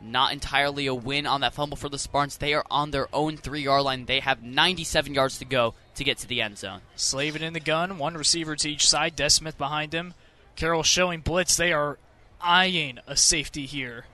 Not 0.03 0.35
entirely 0.35 0.87
a 0.87 0.95
win 0.95 1.27
on 1.27 1.41
that 1.41 1.55
fumble 1.55 1.79
for 1.79 1.89
the 1.89 1.99
Spartans. 1.99 2.37
They 2.37 2.53
are 2.53 2.67
on 2.71 2.91
their 2.91 3.09
own 3.11 3.39
three 3.39 3.63
yard 3.63 3.85
line. 3.85 4.05
They 4.05 4.21
have 4.21 4.43
97 4.43 5.15
yards 5.15 5.39
to 5.39 5.47
go 5.47 5.73
to 5.95 6.05
get 6.05 6.19
to 6.19 6.29
the 6.29 6.43
end 6.43 6.59
zone. 6.59 6.83
Slavin 6.95 7.43
in 7.43 7.55
the 7.55 7.61
gun, 7.61 7.97
one 7.97 8.19
receiver 8.19 8.55
to 8.57 8.71
each 8.71 8.87
side. 8.87 9.17
Des 9.17 9.31
Smith 9.31 9.57
behind 9.57 9.95
him. 9.95 10.13
Carroll 10.57 10.83
showing 10.83 11.21
blitz. 11.21 11.57
They 11.57 11.73
are 11.73 11.99
eyeing 12.39 12.99
a 13.07 13.17
safety 13.17 13.65
here. 13.65 14.05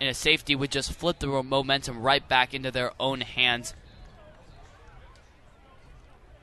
And 0.00 0.08
a 0.08 0.14
safety 0.14 0.54
would 0.54 0.70
just 0.70 0.92
flip 0.92 1.18
the 1.18 1.26
momentum 1.26 2.02
right 2.02 2.26
back 2.26 2.54
into 2.54 2.70
their 2.70 2.92
own 3.00 3.20
hands. 3.20 3.74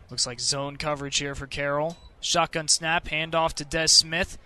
Looks 0.09 0.27
like 0.27 0.39
zone 0.39 0.77
coverage 0.77 1.17
here 1.17 1.35
for 1.35 1.47
Carroll. 1.47 1.97
Shotgun 2.19 2.67
snap, 2.67 3.05
handoff 3.07 3.53
to 3.53 3.65
Des 3.65 3.87
Smith. 3.87 4.37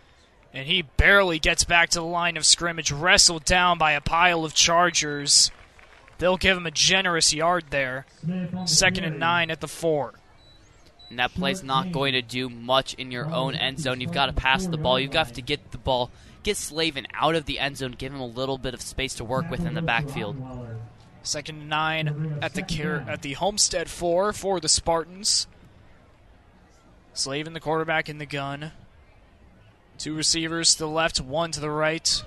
And 0.54 0.68
he 0.68 0.82
barely 0.82 1.40
gets 1.40 1.64
back 1.64 1.90
to 1.90 2.00
the 2.00 2.06
line 2.06 2.38
of 2.38 2.46
scrimmage, 2.46 2.92
wrestled 2.92 3.46
down 3.46 3.78
by 3.78 3.92
a 3.92 4.02
pile 4.02 4.46
of 4.46 4.54
Chargers. 4.54 5.52
They'll 6.18 6.38
give 6.38 6.58
him 6.58 6.66
a 6.66 6.72
generous 6.72 7.34
yard 7.34 7.66
there. 7.70 8.06
Second 8.66 9.06
and 9.06 9.20
nine 9.20 9.52
at 9.52 9.62
the 9.62 9.68
four. 9.68 10.14
And 11.10 11.18
that 11.18 11.34
play's 11.34 11.64
not 11.64 11.92
going 11.92 12.14
to 12.14 12.22
do 12.22 12.50
much 12.50 12.94
in 12.96 13.12
your 13.12 13.26
own 13.26 13.56
end 13.56 13.80
zone. 13.80 14.02
You've 14.02 14.12
got 14.12 14.28
to 14.28 14.34
pass 14.34 14.68
the 14.68 14.78
ball. 14.78 15.00
You've 15.00 15.12
got 15.12 15.34
to 15.34 15.42
get 15.42 15.72
the 15.72 15.78
ball, 15.78 16.12
get 16.44 16.58
Slavin 16.58 17.08
out 17.14 17.36
of 17.36 17.46
the 17.46 17.60
end 17.60 17.78
zone, 17.78 17.96
give 17.98 18.14
him 18.14 18.20
a 18.20 18.26
little 18.26 18.58
bit 18.58 18.74
of 18.74 18.82
space 18.82 19.14
to 19.16 19.24
work 19.24 19.50
with 19.50 19.66
in 19.66 19.74
the 19.74 19.82
backfield. 19.82 20.36
Second 21.22 21.60
and 21.60 21.70
nine 21.70 22.40
at 22.42 22.54
the 22.54 22.62
Car- 22.62 23.06
at 23.08 23.22
the 23.22 23.34
Homestead 23.34 23.90
four 23.90 24.32
for 24.34 24.60
the 24.60 24.70
Spartans. 24.70 25.48
Slavin 27.14 27.54
the 27.54 27.60
quarterback 27.60 28.08
in 28.08 28.18
the 28.18 28.26
gun. 28.26 28.72
Two 29.98 30.16
receivers 30.16 30.74
to 30.74 30.80
the 30.80 30.88
left, 30.88 31.20
one 31.20 31.52
to 31.52 31.60
the 31.60 31.70
right. 31.70 32.24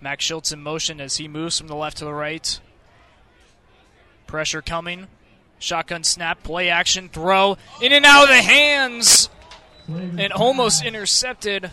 Max 0.00 0.24
Schultz 0.24 0.52
in 0.52 0.62
motion 0.62 1.00
as 1.00 1.16
he 1.16 1.26
moves 1.26 1.58
from 1.58 1.66
the 1.66 1.74
left 1.74 1.98
to 1.98 2.04
the 2.04 2.14
right. 2.14 2.60
Pressure 4.26 4.62
coming. 4.62 5.08
Shotgun 5.58 6.04
snap, 6.04 6.42
play 6.42 6.70
action, 6.70 7.08
throw. 7.08 7.56
In 7.80 7.92
and 7.92 8.04
out 8.04 8.24
of 8.24 8.28
the 8.28 8.42
hands. 8.42 9.28
And 9.88 10.32
almost 10.32 10.84
intercepted. 10.84 11.72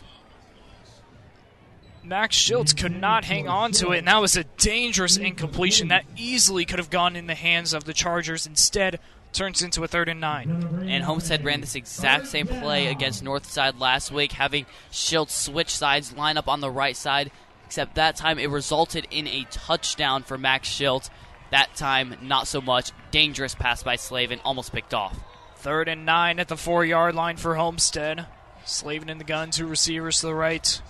Max 2.03 2.35
Schultz 2.35 2.73
could 2.73 2.95
not 2.95 3.25
hang 3.25 3.47
on 3.47 3.71
to 3.73 3.91
it, 3.91 3.99
and 3.99 4.07
that 4.07 4.21
was 4.21 4.35
a 4.35 4.43
dangerous 4.43 5.17
incompletion 5.17 5.89
that 5.89 6.05
easily 6.17 6.65
could 6.65 6.79
have 6.79 6.89
gone 6.89 7.15
in 7.15 7.27
the 7.27 7.35
hands 7.35 7.73
of 7.73 7.83
the 7.83 7.93
Chargers. 7.93 8.47
Instead, 8.47 8.99
turns 9.31 9.61
into 9.61 9.83
a 9.83 9.87
third 9.87 10.09
and 10.09 10.19
nine. 10.19 10.85
And 10.87 11.03
Homestead 11.03 11.43
ran 11.43 11.61
this 11.61 11.75
exact 11.75 12.27
same 12.27 12.47
play 12.47 12.87
against 12.87 13.23
Northside 13.23 13.79
last 13.79 14.11
week, 14.11 14.31
having 14.31 14.65
Schultz 14.91 15.35
switch 15.35 15.75
sides, 15.75 16.15
line 16.15 16.37
up 16.37 16.47
on 16.47 16.61
the 16.61 16.71
right 16.71 16.95
side, 16.95 17.31
except 17.65 17.95
that 17.95 18.15
time 18.15 18.39
it 18.39 18.49
resulted 18.49 19.07
in 19.11 19.27
a 19.27 19.45
touchdown 19.51 20.23
for 20.23 20.37
Max 20.37 20.67
Schultz. 20.67 21.09
That 21.51 21.75
time, 21.75 22.15
not 22.21 22.47
so 22.47 22.61
much. 22.61 22.91
Dangerous 23.11 23.55
pass 23.55 23.83
by 23.83 23.95
Slavin, 23.95 24.39
almost 24.43 24.71
picked 24.71 24.93
off. 24.93 25.19
Third 25.57 25.87
and 25.87 26.05
nine 26.05 26.39
at 26.39 26.47
the 26.47 26.57
four 26.57 26.85
yard 26.85 27.15
line 27.15 27.37
for 27.37 27.55
Homestead. 27.55 28.27
Slavin 28.65 29.09
in 29.09 29.17
the 29.17 29.23
gun, 29.23 29.51
two 29.51 29.65
receivers 29.65 30.19
to 30.21 30.27
the 30.27 30.33
right. 30.35 30.81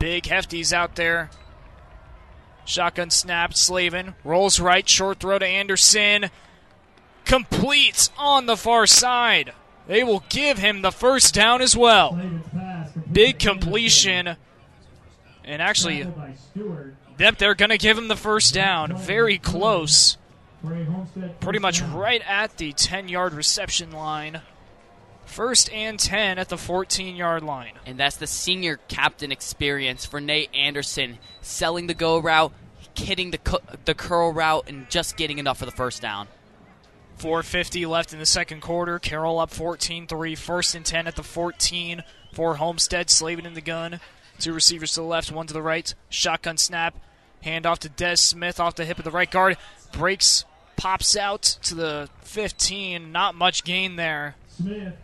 Big 0.00 0.24
hefties 0.24 0.72
out 0.72 0.96
there. 0.96 1.30
Shotgun 2.64 3.10
snap, 3.10 3.54
Slavin 3.54 4.14
rolls 4.24 4.58
right, 4.58 4.88
short 4.88 5.20
throw 5.20 5.38
to 5.38 5.46
Anderson. 5.46 6.30
Completes 7.24 8.10
on 8.18 8.46
the 8.46 8.56
far 8.56 8.86
side. 8.86 9.52
They 9.86 10.02
will 10.02 10.24
give 10.28 10.58
him 10.58 10.82
the 10.82 10.90
first 10.90 11.34
down 11.34 11.60
as 11.60 11.76
well. 11.76 12.18
Big 13.12 13.38
completion. 13.38 14.36
And 15.44 15.60
actually, 15.60 16.06
yep, 17.18 17.36
they're 17.38 17.54
going 17.54 17.70
to 17.70 17.78
give 17.78 17.98
him 17.98 18.08
the 18.08 18.16
first 18.16 18.54
down. 18.54 18.96
Very 18.96 19.36
close. 19.36 20.16
Pretty 21.40 21.58
much 21.58 21.82
right 21.82 22.22
at 22.26 22.56
the 22.56 22.72
10 22.72 23.08
yard 23.08 23.34
reception 23.34 23.90
line. 23.90 24.40
First 25.30 25.72
and 25.72 25.96
10 25.96 26.40
at 26.40 26.48
the 26.48 26.58
14 26.58 27.14
yard 27.14 27.44
line. 27.44 27.74
And 27.86 27.96
that's 27.96 28.16
the 28.16 28.26
senior 28.26 28.80
captain 28.88 29.30
experience 29.30 30.04
for 30.04 30.20
Nate 30.20 30.52
Anderson, 30.52 31.18
selling 31.40 31.86
the 31.86 31.94
go 31.94 32.18
route, 32.18 32.52
hitting 32.96 33.30
the, 33.30 33.38
cu- 33.38 33.76
the 33.84 33.94
curl 33.94 34.32
route, 34.32 34.64
and 34.68 34.90
just 34.90 35.16
getting 35.16 35.38
enough 35.38 35.58
for 35.58 35.66
the 35.66 35.70
first 35.70 36.02
down. 36.02 36.26
450 37.18 37.86
left 37.86 38.12
in 38.12 38.18
the 38.18 38.26
second 38.26 38.60
quarter. 38.60 38.98
Carroll 38.98 39.38
up 39.38 39.50
14 39.50 40.08
3. 40.08 40.34
First 40.34 40.74
and 40.74 40.84
10 40.84 41.06
at 41.06 41.14
the 41.14 41.22
14 41.22 42.02
for 42.32 42.56
Homestead. 42.56 43.08
Slavin 43.08 43.46
in 43.46 43.54
the 43.54 43.60
gun. 43.60 44.00
Two 44.40 44.52
receivers 44.52 44.94
to 44.94 45.00
the 45.00 45.06
left, 45.06 45.30
one 45.30 45.46
to 45.46 45.54
the 45.54 45.62
right. 45.62 45.94
Shotgun 46.08 46.56
snap. 46.56 46.96
Hand 47.42 47.66
off 47.66 47.78
to 47.80 47.88
Des 47.88 48.16
Smith 48.16 48.58
off 48.58 48.74
the 48.74 48.84
hip 48.84 48.98
of 48.98 49.04
the 49.04 49.10
right 49.12 49.30
guard. 49.30 49.58
Breaks, 49.92 50.44
pops 50.76 51.16
out 51.16 51.42
to 51.42 51.76
the 51.76 52.08
15. 52.22 53.12
Not 53.12 53.36
much 53.36 53.62
gain 53.62 53.94
there 53.94 54.34
Smith 54.48 54.94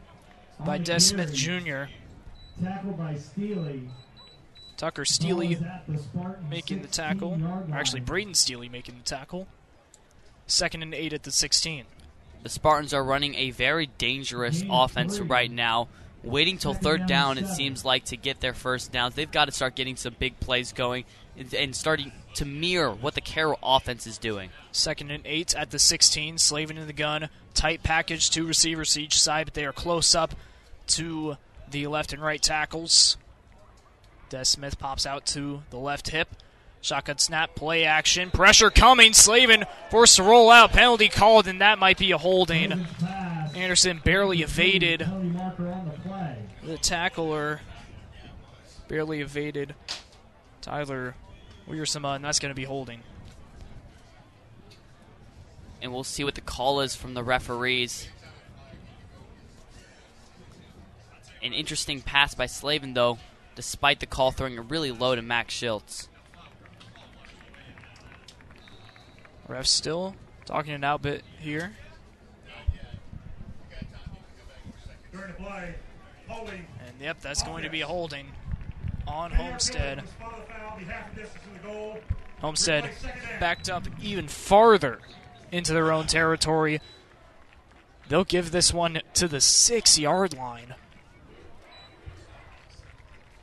by 0.65 0.78
Des 0.78 1.01
Smith 1.01 1.33
Jr. 1.33 1.85
Tackled 2.62 2.97
by 2.99 3.16
Steely. 3.16 3.89
Tucker 4.77 5.05
Steely 5.05 5.59
making 6.51 6.83
the 6.83 6.89
tackle. 6.89 7.39
Or 7.43 7.77
actually, 7.77 8.01
Braden 8.01 8.35
Steely 8.35 8.69
making 8.69 8.97
the 8.99 9.05
tackle. 9.05 9.47
Second 10.47 10.83
and 10.83 10.95
eight 10.95 11.12
at 11.12 11.23
the 11.24 11.31
16. 11.33 11.85
The 12.43 12.49
Spartans 12.49 12.95
are 12.95 13.03
running 13.03 13.35
a 13.35 13.51
very 13.51 13.87
dangerous 13.87 14.62
offense 14.70 15.19
right 15.19 15.51
now. 15.51 15.89
Waiting 16.23 16.59
till 16.59 16.74
third 16.74 17.07
down, 17.07 17.39
it 17.39 17.47
seems 17.47 17.85
like, 17.85 18.05
to 18.07 18.16
get 18.16 18.41
their 18.41 18.55
first 18.55 18.91
downs. 18.93 19.15
They've 19.15 19.31
got 19.31 19.45
to 19.47 19.53
start 19.53 19.74
getting 19.77 19.97
some 19.97 20.16
big 20.19 20.39
plays 20.41 20.73
going 20.73 21.05
and- 21.37 21.53
and 21.55 21.74
starting 21.77 22.12
to 22.35 22.45
mirror 22.45 22.93
what 22.93 23.15
the 23.15 23.20
Carroll 23.20 23.59
offense 23.62 24.07
is 24.07 24.19
doing. 24.19 24.51
Second 24.73 25.11
and 25.11 25.24
eight 25.27 25.55
at 25.55 25.70
the 25.70 25.78
16. 25.78 26.39
Slavin 26.39 26.78
in 26.78 26.87
the 26.87 26.93
gun. 26.93 27.28
Tight 27.57 27.83
package, 27.83 28.28
two 28.31 28.47
receivers 28.47 28.93
to 28.93 29.03
each 29.03 29.20
side, 29.20 29.47
but 29.47 29.55
they 29.55 29.65
are 29.65 29.73
close 29.73 30.15
up 30.15 30.35
to 30.89 31.39
the 31.70 31.87
left 31.87 32.12
and 32.12 32.23
right 32.23 32.41
tackles. 32.41 33.16
Des 34.28 34.45
Smith 34.45 34.78
pops 34.78 35.07
out 35.07 35.24
to 35.27 35.62
the 35.70 35.78
left 35.78 36.11
hip. 36.11 36.28
Shotgun 36.83 37.16
snap, 37.19 37.55
play 37.55 37.85
action, 37.85 38.31
pressure 38.31 38.70
coming. 38.70 39.15
Slavin 39.15 39.65
forced 39.91 40.16
to 40.16 40.23
roll 40.23 40.51
out. 40.51 40.73
Penalty 40.73 41.09
called, 41.09 41.49
and 41.49 41.61
that 41.62 41.78
might 41.78 41.99
be 41.99 42.11
a 42.11 42.19
holding. 42.19 42.87
Anderson 43.55 44.03
barely 44.05 44.43
evaded 44.43 45.01
the 46.62 46.78
tackler. 46.81 47.62
Barely 48.87 49.23
evaded 49.23 49.74
Tyler 50.61 51.16
Wiersema, 51.66 52.16
and 52.16 52.24
that's 52.24 52.39
going 52.39 52.51
to 52.51 52.55
be 52.55 52.65
holding. 52.65 53.03
And 55.81 55.93
we'll 55.93 56.05
see 56.05 56.24
what 56.24 56.35
the 56.35 56.40
call 56.40 56.81
is 56.81 56.97
from 56.97 57.15
the 57.15 57.23
referees. 57.23 58.09
An 61.43 61.53
interesting 61.53 62.01
pass 62.01 62.35
by 62.35 62.47
Slavin, 62.47 62.94
though, 62.94 63.19
despite 63.55 64.01
the 64.01 64.07
call 64.07 64.32
throwing 64.32 64.55
it 64.55 64.65
really 64.69 64.90
low 64.90 65.15
to 65.15 65.23
Max 65.23 65.55
Schultz. 65.55 66.09
Ref 69.48 69.66
still 69.66 70.16
talking 70.44 70.73
it 70.73 70.82
out 70.82 71.01
a 71.01 71.03
bit 71.03 71.24
here. 71.39 71.73
And 76.28 77.01
yep, 77.01 77.20
that's 77.20 77.43
going 77.43 77.62
to 77.62 77.70
be 77.70 77.82
a 77.82 77.86
holding 77.86 78.27
on 79.07 79.31
Homestead. 79.31 80.03
Homestead 82.40 82.90
backed 83.39 83.70
up 83.70 83.86
even 84.03 84.27
farther 84.27 85.01
into 85.52 85.73
their 85.73 85.93
own 85.93 86.06
territory. 86.06 86.81
They'll 88.09 88.24
give 88.24 88.51
this 88.51 88.73
one 88.73 89.01
to 89.14 89.28
the 89.28 89.40
six 89.40 89.98
yard 89.98 90.36
line. 90.36 90.74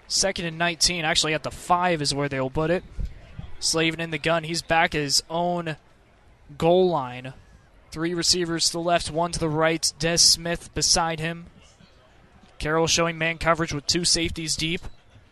Second 0.07 0.45
and 0.45 0.57
19, 0.57 1.05
actually 1.05 1.34
at 1.34 1.43
the 1.43 1.51
five 1.51 2.01
is 2.01 2.13
where 2.13 2.30
they'll 2.30 2.49
put 2.49 2.69
it. 2.69 2.84
Slavin 3.59 3.99
in 3.99 4.11
the 4.11 4.17
gun. 4.17 4.43
He's 4.43 4.61
back 4.61 4.93
at 4.93 5.01
his 5.01 5.23
own 5.30 5.77
goal 6.57 6.89
line. 6.89 7.34
Three 7.91 8.13
receivers 8.13 8.67
to 8.67 8.73
the 8.73 8.80
left, 8.80 9.09
one 9.09 9.31
to 9.31 9.39
the 9.39 9.49
right. 9.49 9.91
Des 9.99 10.17
Smith 10.17 10.73
beside 10.73 11.19
him. 11.19 11.47
Carroll 12.59 12.88
showing 12.88 13.17
man 13.17 13.38
coverage 13.38 13.73
with 13.73 13.88
two 13.88 14.05
safeties 14.05 14.55
deep. 14.55 14.81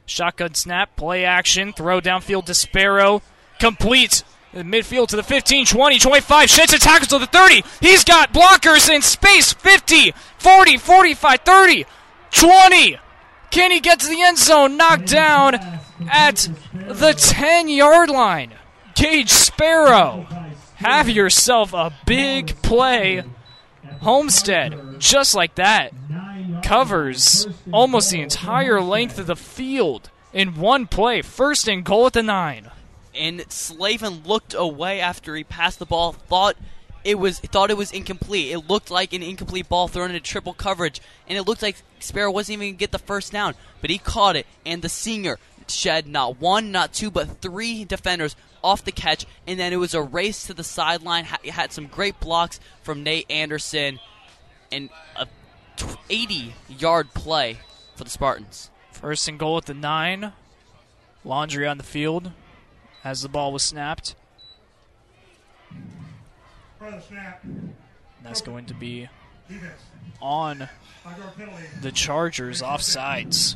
Shotgun 0.06 0.53
snap, 0.53 0.95
play 0.95 1.23
action, 1.23 1.73
throw 1.73 2.02
downfield 2.02 2.45
to 2.45 2.53
Sparrow. 2.53 3.22
Complete. 3.60 4.23
In 4.53 4.68
midfield 4.69 5.07
to 5.10 5.15
the 5.15 5.23
15, 5.23 5.65
20, 5.65 5.99
25. 5.99 6.49
Sheds 6.49 6.73
a 6.73 6.80
tackle 6.80 7.07
to 7.07 7.19
the 7.19 7.26
30. 7.26 7.64
He's 7.80 8.03
got 8.03 8.34
blockers 8.34 8.90
in 8.90 9.02
space. 9.02 9.53
50, 9.53 10.14
40, 10.40 10.78
45, 10.78 11.40
30, 11.40 11.86
20. 12.32 12.98
Can 13.49 13.72
he 13.72 13.80
get 13.80 13.99
to 14.02 14.07
the 14.07 14.22
end 14.22 14.38
zone? 14.38 14.76
Knocked 14.76 15.07
down 15.07 15.56
at 16.10 16.49
the 16.73 17.14
10 17.14 17.69
yard 17.69 18.10
line. 18.10 18.56
Gage 18.95 19.30
Sparrow. 19.30 20.28
Have 20.76 21.10
yourself 21.10 21.73
a 21.73 21.94
big 22.06 22.61
play. 22.61 23.23
Homestead, 24.02 24.99
just 24.99 25.36
like 25.36 25.56
that, 25.56 25.94
covers 26.64 27.48
almost 27.72 28.10
the 28.10 28.22
entire 28.22 28.82
length 28.82 29.19
of 29.19 29.28
the 29.28 29.36
field 29.36 30.10
in 30.34 30.56
one 30.56 30.88
play. 30.88 31.22
First 31.22 31.68
and 31.68 31.84
goal 31.84 32.07
at 32.07 32.14
the 32.14 32.23
nine. 32.23 32.72
And 33.16 33.44
Slavin 33.52 34.24
looked 34.24 34.54
away 34.54 35.02
after 35.02 35.36
he 35.36 35.44
passed 35.44 35.80
the 35.80 35.86
ball, 35.86 36.14
thought 36.14 36.56
it 37.04 37.18
was 37.18 37.40
thought 37.40 37.72
it 37.72 37.78
was 37.78 37.92
incomplete. 37.92 38.52
It 38.52 38.70
looked 38.70 38.92
like 38.92 39.14
an 39.14 39.24
incomplete 39.24 39.68
ball 39.68 39.88
thrown 39.88 40.12
into 40.12 40.22
triple 40.22 40.54
coverage, 40.54 41.02
and 41.28 41.38
it 41.38 41.44
looked 41.44 41.62
like 41.62 41.78
Sparrow 42.00 42.32
wasn't 42.32 42.58
even 42.58 42.70
gonna 42.70 42.78
get 42.78 42.92
the 42.92 43.00
first 43.00 43.32
down. 43.32 43.56
But 43.82 43.90
he 43.90 43.98
caught 43.98 44.36
it, 44.36 44.46
and 44.66 44.82
the 44.82 44.90
senior 44.90 45.40
shed 45.68 46.08
not 46.08 46.40
one, 46.40 46.72
not 46.72 46.94
two, 46.94 47.10
but 47.10 47.42
three 47.42 47.86
defenders 47.86 48.36
off 48.64 48.86
the 48.86 48.92
catch, 48.92 49.26
and 49.48 49.60
then 49.60 49.74
it 49.74 49.78
was 49.78 49.94
a 49.94 50.02
race 50.02 50.46
to 50.48 50.54
the 50.54 50.64
sideline. 50.64 51.26
Ha- 51.26 51.38
had 51.52 51.72
some 51.72 51.88
great 51.88 52.20
blocks 52.20 52.60
from 52.84 53.04
Nate 53.04 53.30
Anderson, 53.30 54.00
and 54.72 54.90
a 55.16 55.28
80 56.10 56.54
yard 56.70 57.14
play 57.14 57.58
for 57.96 58.04
the 58.04 58.10
Spartans. 58.10 58.70
First 58.92 59.28
and 59.28 59.40
goal 59.40 59.58
at 59.58 59.66
the 59.66 59.74
nine. 59.74 60.34
Laundry 61.24 61.68
on 61.68 61.78
the 61.78 61.84
field 61.84 62.32
as 63.03 63.22
the 63.22 63.30
ball 63.30 63.52
was 63.52 63.64
snapped. 63.64 64.15
That's 68.23 68.41
going 68.41 68.65
to 68.68 68.73
be 68.73 69.10
on 70.22 70.69
the 71.82 71.91
Chargers 71.91 72.61
offsides. 72.61 73.56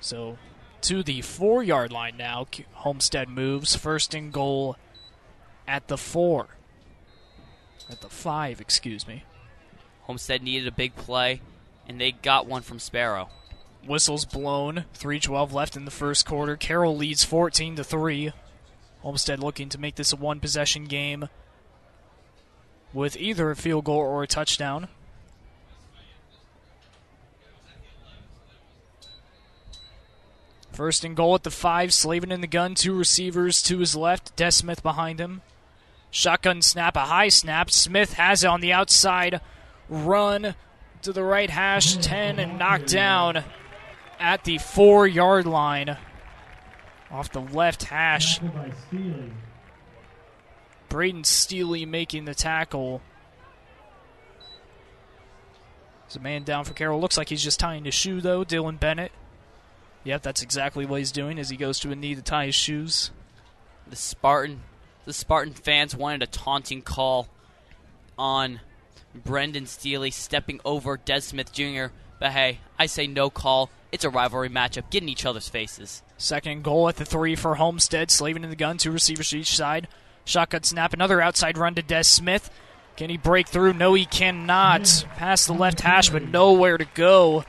So 0.00 0.38
to 0.82 1.02
the 1.02 1.22
four 1.22 1.62
yard 1.62 1.92
line 1.92 2.16
now. 2.16 2.46
Homestead 2.72 3.28
moves. 3.28 3.74
First 3.74 4.14
and 4.14 4.32
goal 4.32 4.76
at 5.66 5.88
the 5.88 5.96
four. 5.96 6.48
At 7.88 8.00
the 8.00 8.08
five, 8.08 8.60
excuse 8.60 9.06
me. 9.06 9.24
Homestead 10.02 10.42
needed 10.42 10.66
a 10.66 10.72
big 10.72 10.96
play, 10.96 11.40
and 11.88 12.00
they 12.00 12.12
got 12.12 12.46
one 12.46 12.62
from 12.62 12.78
Sparrow. 12.78 13.28
Whistles 13.86 14.24
blown. 14.24 14.84
3:12 14.94 15.52
left 15.52 15.76
in 15.76 15.84
the 15.84 15.90
first 15.90 16.24
quarter. 16.24 16.56
Carroll 16.56 16.96
leads 16.96 17.24
14 17.24 17.76
to 17.76 17.84
3. 17.84 18.32
Homestead 19.00 19.40
looking 19.40 19.68
to 19.68 19.78
make 19.78 19.96
this 19.96 20.12
a 20.12 20.16
one 20.16 20.38
possession 20.38 20.84
game 20.84 21.28
with 22.92 23.16
either 23.16 23.50
a 23.50 23.56
field 23.56 23.84
goal 23.84 23.98
or 23.98 24.22
a 24.22 24.28
touchdown. 24.28 24.88
First 30.72 31.04
and 31.04 31.16
goal 31.16 31.34
at 31.34 31.42
the 31.42 31.50
five. 31.50 31.92
Slavin 31.92 32.32
in 32.32 32.40
the 32.40 32.46
gun. 32.46 32.74
Two 32.74 32.96
receivers 32.96 33.62
to 33.64 33.78
his 33.78 33.94
left. 33.94 34.34
Des 34.36 34.52
Smith 34.52 34.82
behind 34.82 35.20
him. 35.20 35.42
Shotgun 36.10 36.62
snap, 36.62 36.96
a 36.96 37.06
high 37.06 37.28
snap. 37.28 37.70
Smith 37.70 38.14
has 38.14 38.44
it 38.44 38.46
on 38.46 38.60
the 38.60 38.72
outside. 38.72 39.40
Run 39.88 40.54
to 41.02 41.12
the 41.12 41.24
right 41.24 41.50
hash 41.50 41.96
10 41.96 42.38
and 42.38 42.58
knocked 42.58 42.88
down 42.88 43.44
at 44.22 44.44
the 44.44 44.56
four 44.58 45.06
yard 45.06 45.46
line. 45.46 45.98
Off 47.10 47.30
the 47.30 47.40
left 47.40 47.82
hash. 47.84 48.40
Braden 50.88 51.24
Steely 51.24 51.84
making 51.84 52.24
the 52.24 52.34
tackle. 52.34 53.02
There's 56.06 56.16
a 56.16 56.20
man 56.20 56.44
down 56.44 56.64
for 56.64 56.72
Carroll. 56.72 57.00
Looks 57.00 57.18
like 57.18 57.28
he's 57.28 57.42
just 57.42 57.60
tying 57.60 57.84
his 57.84 57.94
shoe, 57.94 58.20
though. 58.20 58.44
Dylan 58.44 58.78
Bennett. 58.80 59.12
Yep, 60.04 60.22
that's 60.22 60.42
exactly 60.42 60.86
what 60.86 60.98
he's 60.98 61.12
doing 61.12 61.38
as 61.38 61.50
he 61.50 61.56
goes 61.56 61.78
to 61.80 61.90
a 61.90 61.96
knee 61.96 62.14
to 62.14 62.22
tie 62.22 62.46
his 62.46 62.54
shoes. 62.54 63.10
The 63.88 63.96
Spartan, 63.96 64.62
the 65.04 65.12
Spartan 65.12 65.54
fans 65.54 65.94
wanted 65.94 66.22
a 66.22 66.26
taunting 66.26 66.82
call 66.82 67.28
on 68.18 68.60
Brendan 69.14 69.66
Steely 69.66 70.10
stepping 70.10 70.60
over 70.64 70.96
Des 70.96 71.20
Smith 71.20 71.52
Jr. 71.52 71.86
But 72.18 72.32
hey, 72.32 72.60
I 72.78 72.86
say 72.86 73.06
no 73.06 73.30
call. 73.30 73.70
It's 73.92 74.04
a 74.04 74.10
rivalry 74.10 74.48
matchup. 74.48 74.90
Get 74.90 75.02
in 75.02 75.08
each 75.10 75.26
other's 75.26 75.50
faces. 75.50 76.02
Second 76.16 76.64
goal 76.64 76.88
at 76.88 76.96
the 76.96 77.04
three 77.04 77.36
for 77.36 77.56
Homestead. 77.56 78.10
Slavin 78.10 78.42
in 78.42 78.50
the 78.50 78.56
gun. 78.56 78.78
Two 78.78 78.90
receivers 78.90 79.28
to 79.30 79.40
each 79.40 79.54
side. 79.54 79.86
Shotgun 80.24 80.62
snap. 80.62 80.94
Another 80.94 81.20
outside 81.20 81.58
run 81.58 81.74
to 81.74 81.82
Des 81.82 82.04
Smith. 82.04 82.50
Can 82.96 83.10
he 83.10 83.16
break 83.18 83.48
through? 83.48 83.74
No, 83.74 83.94
he 83.94 84.06
cannot. 84.06 85.04
Past 85.16 85.46
the 85.46 85.52
left 85.52 85.80
hash, 85.80 86.10
but 86.10 86.26
nowhere 86.28 86.78
to 86.78 86.86
go 86.94 87.44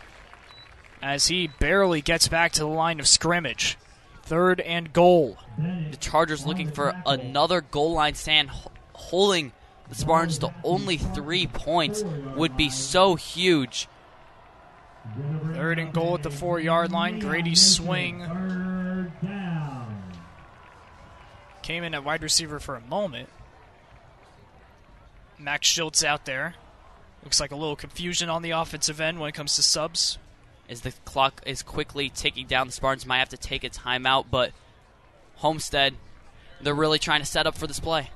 as 1.02 1.28
he 1.28 1.48
barely 1.48 2.02
gets 2.02 2.28
back 2.30 2.54
to 2.54 2.62
the 2.62 2.68
line 2.68 3.00
of 3.00 3.08
scrimmage. 3.08 3.78
Third 4.24 4.62
and 4.62 4.94
goal. 4.94 5.38
The 5.58 5.98
Chargers 5.98 6.46
looking 6.46 6.72
for 6.72 6.96
another 7.06 7.60
goal 7.62 7.94
line 7.94 8.16
stand, 8.16 8.50
holding 8.94 9.52
the 9.90 9.96
Spartans 9.96 10.40
to 10.40 10.54
only 10.64 10.98
three 10.98 11.46
points 11.46 12.04
would 12.36 12.56
be 12.56 12.70
so 12.70 13.16
huge. 13.16 13.90
Third 15.54 15.80
and 15.80 15.94
goal 15.94 16.16
at 16.16 16.24
the 16.24 16.32
four 16.32 16.60
yard 16.60 16.92
line. 16.92 17.20
Grady 17.20 17.56
swing. 17.56 18.22
Came 21.62 21.84
in 21.84 21.94
at 21.94 22.04
wide 22.04 22.24
receiver 22.24 22.60
for 22.60 22.76
a 22.76 22.82
moment. 22.82 23.30
Max 25.38 25.68
Schultz 25.68 26.04
out 26.04 26.26
there. 26.26 26.56
Looks 27.24 27.40
like 27.40 27.52
a 27.52 27.56
little 27.56 27.76
confusion 27.76 28.30
on 28.30 28.42
the 28.42 28.52
offensive 28.52 29.00
end 29.00 29.20
when 29.20 29.30
it 29.30 29.36
comes 29.36 29.56
to 29.56 29.64
subs. 29.64 30.18
As 30.70 30.82
the 30.82 30.92
clock 31.06 31.42
is 31.46 31.62
quickly 31.62 32.10
ticking 32.10 32.48
down, 32.48 32.68
the 32.68 32.74
Spartans 32.74 33.06
might 33.06 33.20
have 33.20 33.30
to 33.30 33.38
take 33.38 33.64
a 33.64 33.70
timeout, 33.70 34.26
but 34.32 34.52
Homestead, 35.36 35.96
they're 36.62 36.74
really 36.74 37.00
trying 37.00 37.20
to 37.20 37.26
set 37.26 37.48
up 37.48 37.58
for 37.58 37.68
this 37.68 37.80
play. 37.80 38.10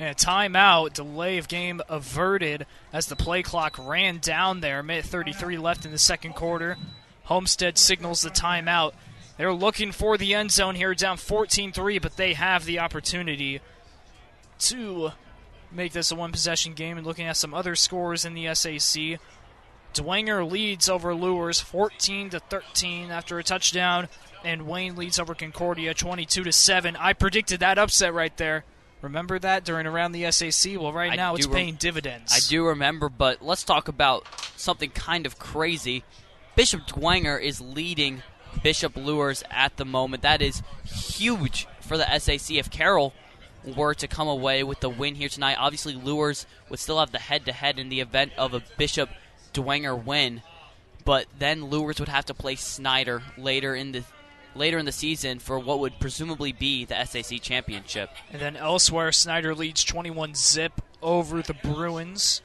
And 0.00 0.08
a 0.08 0.14
timeout, 0.14 0.94
delay 0.94 1.36
of 1.36 1.46
game 1.46 1.82
averted 1.86 2.66
as 2.90 3.06
the 3.06 3.16
play 3.16 3.42
clock 3.42 3.76
ran 3.78 4.16
down 4.16 4.60
there. 4.60 4.82
Minute 4.82 5.04
33 5.04 5.58
left 5.58 5.84
in 5.84 5.90
the 5.90 5.98
second 5.98 6.32
quarter. 6.32 6.78
Homestead 7.24 7.76
signals 7.76 8.22
the 8.22 8.30
timeout. 8.30 8.94
They're 9.36 9.52
looking 9.52 9.92
for 9.92 10.16
the 10.16 10.34
end 10.34 10.52
zone 10.52 10.74
here, 10.74 10.94
down 10.94 11.18
14 11.18 11.72
3, 11.72 11.98
but 11.98 12.16
they 12.16 12.32
have 12.32 12.64
the 12.64 12.78
opportunity 12.78 13.60
to 14.60 15.10
make 15.70 15.92
this 15.92 16.10
a 16.10 16.14
one 16.14 16.32
possession 16.32 16.72
game. 16.72 16.96
And 16.96 17.06
looking 17.06 17.26
at 17.26 17.36
some 17.36 17.52
other 17.52 17.74
scores 17.74 18.24
in 18.24 18.32
the 18.32 18.54
SAC, 18.54 19.20
Dwenger 19.92 20.50
leads 20.50 20.88
over 20.88 21.14
Luers 21.14 21.60
14 21.60 22.30
to 22.30 22.40
13 22.40 23.10
after 23.10 23.38
a 23.38 23.44
touchdown, 23.44 24.08
and 24.42 24.66
Wayne 24.66 24.96
leads 24.96 25.18
over 25.18 25.34
Concordia 25.34 25.92
22 25.92 26.44
to 26.44 26.52
7. 26.52 26.96
I 26.96 27.12
predicted 27.12 27.60
that 27.60 27.76
upset 27.76 28.14
right 28.14 28.34
there. 28.38 28.64
Remember 29.02 29.38
that 29.38 29.64
during 29.64 29.86
around 29.86 30.12
the 30.12 30.30
SAC? 30.30 30.78
Well, 30.78 30.92
right 30.92 31.12
I 31.12 31.16
now 31.16 31.34
it's 31.34 31.46
rem- 31.46 31.54
paying 31.54 31.74
dividends. 31.76 32.32
I 32.32 32.40
do 32.48 32.66
remember, 32.66 33.08
but 33.08 33.42
let's 33.42 33.64
talk 33.64 33.88
about 33.88 34.26
something 34.56 34.90
kind 34.90 35.26
of 35.26 35.38
crazy. 35.38 36.04
Bishop 36.54 36.86
Dwenger 36.86 37.40
is 37.40 37.60
leading 37.60 38.22
Bishop 38.62 38.96
Luers 38.96 39.42
at 39.50 39.76
the 39.76 39.84
moment. 39.84 40.22
That 40.22 40.42
is 40.42 40.62
huge 40.84 41.66
for 41.80 41.96
the 41.96 42.18
SAC 42.18 42.56
if 42.56 42.70
Carroll 42.70 43.14
were 43.64 43.94
to 43.94 44.08
come 44.08 44.28
away 44.28 44.62
with 44.62 44.80
the 44.80 44.90
win 44.90 45.14
here 45.14 45.28
tonight. 45.28 45.56
Obviously, 45.58 45.94
Luers 45.94 46.46
would 46.68 46.78
still 46.78 46.98
have 46.98 47.12
the 47.12 47.18
head 47.18 47.46
to 47.46 47.52
head 47.52 47.78
in 47.78 47.88
the 47.88 48.00
event 48.00 48.32
of 48.36 48.52
a 48.54 48.62
Bishop 48.76 49.08
Dwenger 49.54 50.02
win, 50.02 50.42
but 51.04 51.26
then 51.38 51.66
Luers 51.66 51.98
would 52.00 52.08
have 52.08 52.26
to 52.26 52.34
play 52.34 52.54
Snyder 52.54 53.22
later 53.38 53.74
in 53.74 53.92
the 53.92 54.04
later 54.54 54.78
in 54.78 54.86
the 54.86 54.92
season 54.92 55.38
for 55.38 55.58
what 55.58 55.78
would 55.80 55.98
presumably 56.00 56.52
be 56.52 56.84
the 56.84 57.04
SAC 57.04 57.40
championship. 57.40 58.10
And 58.32 58.40
then 58.40 58.56
elsewhere, 58.56 59.12
Snyder 59.12 59.54
leads 59.54 59.84
21 59.84 60.34
zip 60.34 60.80
over 61.02 61.42
the 61.42 61.54
Bruins. 61.54 62.42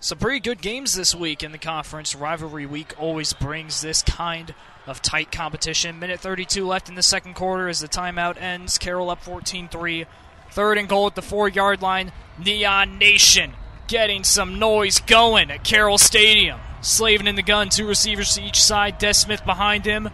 Some 0.00 0.18
pretty 0.18 0.40
good 0.40 0.62
games 0.62 0.94
this 0.94 1.14
week 1.14 1.42
in 1.42 1.52
the 1.52 1.58
conference. 1.58 2.14
Rivalry 2.14 2.64
week 2.64 2.94
always 2.98 3.34
brings 3.34 3.82
this 3.82 4.02
kind 4.02 4.54
of 4.86 5.02
tight 5.02 5.30
competition. 5.30 5.98
Minute 5.98 6.20
32 6.20 6.66
left 6.66 6.88
in 6.88 6.94
the 6.94 7.02
second 7.02 7.34
quarter 7.34 7.68
as 7.68 7.80
the 7.80 7.88
timeout 7.88 8.40
ends. 8.40 8.78
Carroll 8.78 9.10
up 9.10 9.22
14 9.22 9.68
3. 9.68 10.06
Third 10.52 10.78
and 10.78 10.88
goal 10.88 11.06
at 11.06 11.14
the 11.14 11.22
four 11.22 11.48
yard 11.48 11.82
line. 11.82 12.12
Neon 12.38 12.98
Nation 12.98 13.52
getting 13.88 14.24
some 14.24 14.58
noise 14.58 15.00
going 15.00 15.50
at 15.50 15.64
Carroll 15.64 15.98
Stadium. 15.98 16.60
Slavin 16.80 17.26
in 17.26 17.34
the 17.34 17.42
gun, 17.42 17.68
two 17.68 17.86
receivers 17.86 18.34
to 18.34 18.42
each 18.42 18.62
side. 18.62 18.98
Des 18.98 19.14
Smith 19.14 19.44
behind 19.44 19.84
him. 19.84 20.08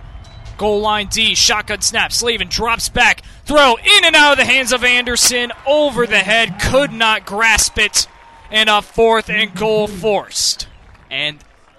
Goal 0.56 0.80
line 0.80 1.08
D, 1.08 1.34
shotgun 1.34 1.82
snap. 1.82 2.12
Slavin 2.12 2.48
drops 2.48 2.88
back. 2.88 3.22
Throw 3.44 3.76
in 3.76 4.04
and 4.04 4.16
out 4.16 4.32
of 4.32 4.38
the 4.38 4.44
hands 4.44 4.72
of 4.72 4.84
Anderson. 4.84 5.52
Over 5.66 6.06
the 6.06 6.18
head. 6.18 6.60
Could 6.60 6.92
not 6.92 7.26
grasp 7.26 7.78
it. 7.78 8.06
And 8.50 8.68
a 8.68 8.80
fourth 8.80 9.28
and 9.28 9.54
goal 9.54 9.86
forced. 9.86 10.68
And 11.10 11.38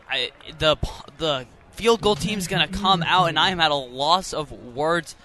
I, 0.10 0.32
the 0.60 0.78
the 1.18 1.48
field 1.72 2.02
goal 2.02 2.16
team's 2.16 2.48
going 2.48 2.68
to 2.68 2.78
come 2.78 3.04
out, 3.04 3.26
and 3.26 3.40
I 3.40 3.50
am 3.50 3.60
at 3.60 3.72
a 3.72 3.76
loss 3.76 4.34
of 4.34 4.52
words 4.52 5.16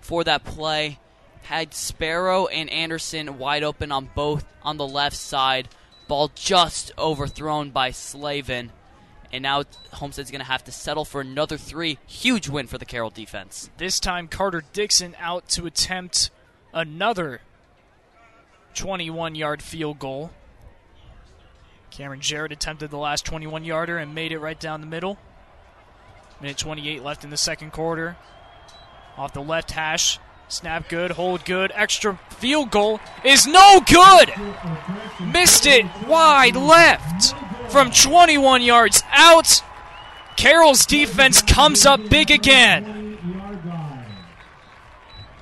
for 0.00 0.24
that 0.24 0.44
play. 0.44 0.98
Had 1.42 1.74
Sparrow 1.74 2.46
and 2.46 2.68
Anderson 2.70 3.38
wide 3.38 3.62
open 3.62 3.92
on 3.92 4.10
both 4.14 4.44
on 4.62 4.78
the 4.78 4.86
left 4.86 5.16
side. 5.16 5.68
Ball 6.08 6.30
just 6.34 6.92
overthrown 6.98 7.70
by 7.70 7.90
Slavin. 7.90 8.72
And 9.32 9.42
now 9.42 9.64
Homestead's 9.92 10.30
going 10.30 10.40
to 10.40 10.46
have 10.46 10.64
to 10.64 10.72
settle 10.72 11.04
for 11.04 11.20
another 11.20 11.56
three. 11.56 11.98
Huge 12.06 12.48
win 12.48 12.66
for 12.66 12.78
the 12.78 12.84
Carroll 12.84 13.10
defense. 13.10 13.70
This 13.76 13.98
time, 14.00 14.28
Carter 14.28 14.62
Dixon 14.72 15.16
out 15.18 15.48
to 15.50 15.66
attempt 15.66 16.30
another 16.72 17.40
21 18.74 19.34
yard 19.34 19.62
field 19.62 19.98
goal. 19.98 20.30
Cameron 21.90 22.20
Jarrett 22.20 22.52
attempted 22.52 22.90
the 22.90 22.98
last 22.98 23.24
21 23.24 23.64
yarder 23.64 23.96
and 23.96 24.14
made 24.14 24.32
it 24.32 24.38
right 24.38 24.58
down 24.58 24.80
the 24.80 24.86
middle. 24.86 25.18
Minute 26.40 26.58
28 26.58 27.02
left 27.02 27.24
in 27.24 27.30
the 27.30 27.36
second 27.36 27.72
quarter. 27.72 28.16
Off 29.16 29.32
the 29.32 29.40
left 29.40 29.70
hash. 29.70 30.18
Snap 30.48 30.88
good, 30.88 31.12
hold 31.12 31.44
good. 31.44 31.72
Extra 31.74 32.20
field 32.30 32.70
goal 32.70 33.00
is 33.24 33.46
no 33.46 33.80
good. 33.80 34.30
Missed 35.32 35.66
it 35.66 35.86
wide 36.06 36.54
left 36.54 37.34
from 37.70 37.90
21 37.90 38.62
yards 38.62 39.02
out. 39.12 39.62
Carroll's 40.36 40.86
defense 40.86 41.42
comes 41.42 41.84
up 41.86 42.08
big 42.08 42.30
again. 42.30 43.18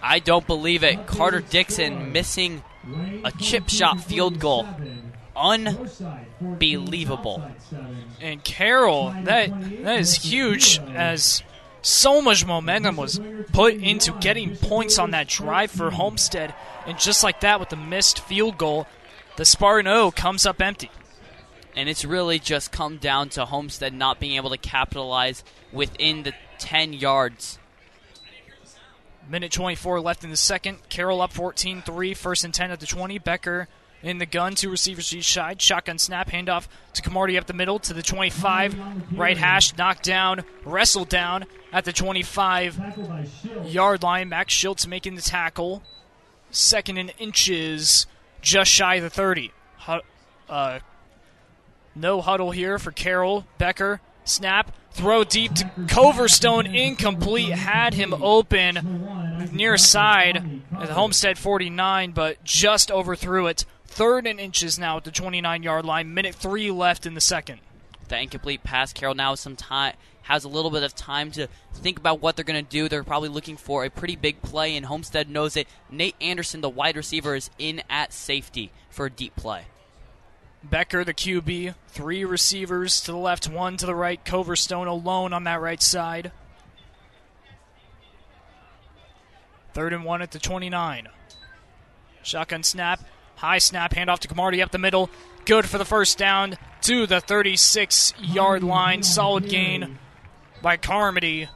I 0.02 0.18
don't 0.18 0.46
believe 0.46 0.82
it. 0.84 1.06
Carter 1.06 1.40
Dixon 1.40 2.12
missing 2.12 2.62
a 3.24 3.32
chip 3.32 3.70
shot 3.70 4.02
field 4.02 4.38
goal. 4.38 4.66
Unbelievable. 5.34 7.42
And 8.20 8.44
Carroll, 8.44 9.14
that 9.24 9.50
that 9.82 9.98
is 9.98 10.14
huge 10.14 10.78
as 10.94 11.42
so 11.82 12.22
much 12.22 12.46
momentum 12.46 12.94
was 12.96 13.20
put 13.52 13.74
into 13.74 14.12
getting 14.20 14.56
points 14.56 14.98
on 14.98 15.10
that 15.10 15.28
drive 15.28 15.70
for 15.70 15.90
Homestead. 15.90 16.54
And 16.86 16.98
just 16.98 17.22
like 17.24 17.40
that, 17.40 17.60
with 17.60 17.70
the 17.70 17.76
missed 17.76 18.20
field 18.20 18.58
goal, 18.58 18.86
the 19.36 19.44
Spartan 19.44 19.86
O 19.86 20.10
comes 20.10 20.46
up 20.46 20.62
empty. 20.62 20.90
And 21.76 21.88
it's 21.88 22.04
really 22.04 22.38
just 22.38 22.70
come 22.70 22.98
down 22.98 23.30
to 23.30 23.44
Homestead 23.44 23.92
not 23.92 24.20
being 24.20 24.36
able 24.36 24.50
to 24.50 24.58
capitalize 24.58 25.42
within 25.72 26.22
the 26.22 26.32
10 26.58 26.92
yards. 26.92 27.58
Minute 29.28 29.52
24 29.52 30.00
left 30.00 30.22
in 30.22 30.30
the 30.30 30.36
second. 30.36 30.88
Carroll 30.88 31.22
up 31.22 31.32
14 31.32 31.82
3, 31.82 32.14
first 32.14 32.44
and 32.44 32.52
10 32.52 32.70
at 32.70 32.80
the 32.80 32.86
20. 32.86 33.18
Becker 33.18 33.68
in 34.04 34.18
the 34.18 34.26
gun, 34.26 34.54
two 34.54 34.70
receivers 34.70 35.14
each 35.14 35.32
side. 35.32 35.62
Shotgun 35.62 35.98
snap, 35.98 36.30
handoff 36.30 36.68
to 36.92 37.02
Carmody 37.02 37.38
up 37.38 37.46
the 37.46 37.54
middle 37.54 37.78
to 37.80 37.94
the 37.94 38.02
25. 38.02 38.76
Right 39.16 39.38
hash, 39.38 39.76
knocked 39.76 40.04
down, 40.04 40.44
wrestled 40.64 41.08
down 41.08 41.46
at 41.72 41.86
the 41.86 41.92
25 41.92 43.64
yard 43.64 44.02
line. 44.02 44.28
Max 44.28 44.52
Schultz 44.52 44.86
making 44.86 45.14
the 45.14 45.22
tackle. 45.22 45.82
Second 46.50 46.98
and 46.98 47.12
inches, 47.18 48.06
just 48.42 48.70
shy 48.70 48.96
of 48.96 49.02
the 49.02 49.10
30. 49.10 49.52
Uh, 50.48 50.78
no 51.94 52.20
huddle 52.20 52.50
here 52.50 52.78
for 52.78 52.90
Carroll. 52.92 53.46
Becker, 53.58 54.00
snap, 54.24 54.74
throw 54.92 55.24
deep 55.24 55.54
to 55.54 55.64
Coverstone, 55.86 56.72
incomplete. 56.72 57.52
Had 57.52 57.94
him 57.94 58.14
open 58.14 59.50
near 59.52 59.76
side 59.76 60.62
at 60.72 60.88
the 60.88 60.94
Homestead 60.94 61.38
49, 61.38 62.12
but 62.12 62.42
just 62.44 62.90
overthrew 62.90 63.46
it. 63.46 63.64
Third 63.86 64.26
and 64.26 64.40
inches 64.40 64.78
now 64.78 64.96
at 64.96 65.04
the 65.04 65.10
29 65.10 65.62
yard 65.62 65.84
line. 65.84 66.12
Minute 66.14 66.34
three 66.34 66.70
left 66.70 67.06
in 67.06 67.14
the 67.14 67.20
second. 67.20 67.60
The 68.08 68.20
incomplete 68.20 68.64
pass. 68.64 68.92
Carroll 68.92 69.14
now 69.14 69.34
some 69.34 69.56
time 69.56 69.94
has 70.24 70.44
a 70.44 70.48
little 70.48 70.70
bit 70.70 70.82
of 70.82 70.94
time 70.94 71.30
to 71.30 71.48
think 71.74 71.98
about 71.98 72.20
what 72.20 72.34
they're 72.34 72.44
going 72.44 72.62
to 72.62 72.70
do. 72.70 72.88
They're 72.88 73.04
probably 73.04 73.28
looking 73.28 73.56
for 73.56 73.84
a 73.84 73.90
pretty 73.90 74.16
big 74.16 74.40
play, 74.42 74.76
and 74.76 74.86
Homestead 74.86 75.28
knows 75.28 75.56
it. 75.56 75.68
Nate 75.90 76.16
Anderson, 76.20 76.60
the 76.60 76.68
wide 76.68 76.96
receiver, 76.96 77.34
is 77.34 77.50
in 77.58 77.82
at 77.88 78.12
safety 78.12 78.72
for 78.90 79.06
a 79.06 79.10
deep 79.10 79.36
play. 79.36 79.64
Becker, 80.64 81.04
the 81.04 81.14
QB, 81.14 81.74
three 81.88 82.24
receivers 82.24 83.00
to 83.02 83.12
the 83.12 83.18
left, 83.18 83.48
one 83.48 83.76
to 83.76 83.86
the 83.86 83.94
right. 83.94 84.24
Coverstone 84.24 84.86
alone 84.86 85.32
on 85.32 85.44
that 85.44 85.60
right 85.60 85.82
side. 85.82 86.32
Third 89.74 89.92
and 89.92 90.04
one 90.04 90.22
at 90.22 90.30
the 90.30 90.38
29. 90.38 91.08
Shotgun 92.22 92.62
snap, 92.62 93.00
high 93.36 93.58
snap, 93.58 93.92
handoff 93.92 94.20
to 94.20 94.28
Carmody 94.28 94.62
up 94.62 94.70
the 94.70 94.78
middle. 94.78 95.10
Good 95.44 95.66
for 95.66 95.78
the 95.78 95.84
first 95.84 96.16
down 96.16 96.56
to 96.82 97.06
the 97.06 97.20
36 97.20 98.14
yard 98.18 98.62
line. 98.62 99.02
Solid 99.02 99.48
gain 99.48 99.98
by 100.62 100.76
Carmody. 100.76 101.48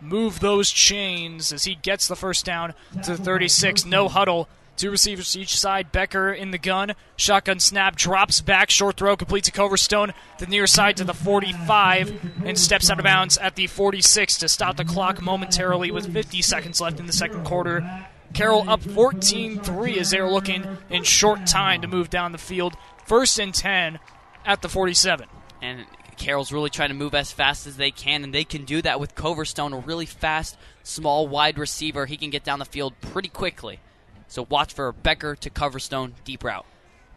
Move 0.00 0.40
those 0.40 0.70
chains 0.70 1.52
as 1.52 1.64
he 1.64 1.74
gets 1.74 2.08
the 2.08 2.16
first 2.16 2.44
down 2.44 2.74
to 3.04 3.16
the 3.16 3.22
36. 3.22 3.84
No 3.84 4.08
huddle. 4.08 4.48
Two 4.78 4.92
receivers 4.92 5.32
to 5.32 5.40
each 5.40 5.58
side. 5.58 5.90
Becker 5.90 6.32
in 6.32 6.52
the 6.52 6.58
gun. 6.58 6.92
Shotgun 7.16 7.58
snap. 7.58 7.96
Drops 7.96 8.40
back. 8.40 8.70
Short 8.70 8.96
throw. 8.96 9.16
completes 9.16 9.50
to 9.50 9.52
Coverstone. 9.52 10.14
The 10.38 10.46
near 10.46 10.68
side 10.68 10.96
to 10.98 11.04
the 11.04 11.12
45. 11.12 12.44
And 12.44 12.56
steps 12.56 12.88
out 12.88 13.00
of 13.00 13.04
bounds 13.04 13.36
at 13.38 13.56
the 13.56 13.66
46 13.66 14.38
to 14.38 14.48
stop 14.48 14.76
the 14.76 14.84
clock 14.84 15.20
momentarily 15.20 15.90
with 15.90 16.12
50 16.12 16.42
seconds 16.42 16.80
left 16.80 17.00
in 17.00 17.06
the 17.06 17.12
second 17.12 17.44
quarter. 17.44 18.06
Carroll 18.34 18.70
up 18.70 18.80
14 18.80 19.58
3 19.60 19.98
as 19.98 20.10
they're 20.10 20.30
looking 20.30 20.64
in 20.90 21.02
short 21.02 21.44
time 21.46 21.82
to 21.82 21.88
move 21.88 22.08
down 22.08 22.30
the 22.30 22.38
field. 22.38 22.74
First 23.04 23.40
and 23.40 23.52
10 23.52 23.98
at 24.44 24.62
the 24.62 24.68
47. 24.68 25.26
And 25.60 25.86
Carroll's 26.16 26.52
really 26.52 26.70
trying 26.70 26.90
to 26.90 26.94
move 26.94 27.16
as 27.16 27.32
fast 27.32 27.66
as 27.66 27.76
they 27.76 27.90
can, 27.90 28.22
and 28.22 28.32
they 28.32 28.44
can 28.44 28.64
do 28.64 28.80
that 28.82 29.00
with 29.00 29.16
Coverstone, 29.16 29.76
a 29.76 29.80
really 29.80 30.06
fast, 30.06 30.56
small, 30.84 31.26
wide 31.26 31.58
receiver. 31.58 32.06
He 32.06 32.16
can 32.16 32.30
get 32.30 32.44
down 32.44 32.60
the 32.60 32.64
field 32.64 32.94
pretty 33.00 33.28
quickly. 33.28 33.80
So 34.28 34.46
watch 34.48 34.72
for 34.72 34.92
Becker 34.92 35.34
to 35.36 35.50
Coverstone, 35.50 36.12
deep 36.24 36.44
route. 36.44 36.66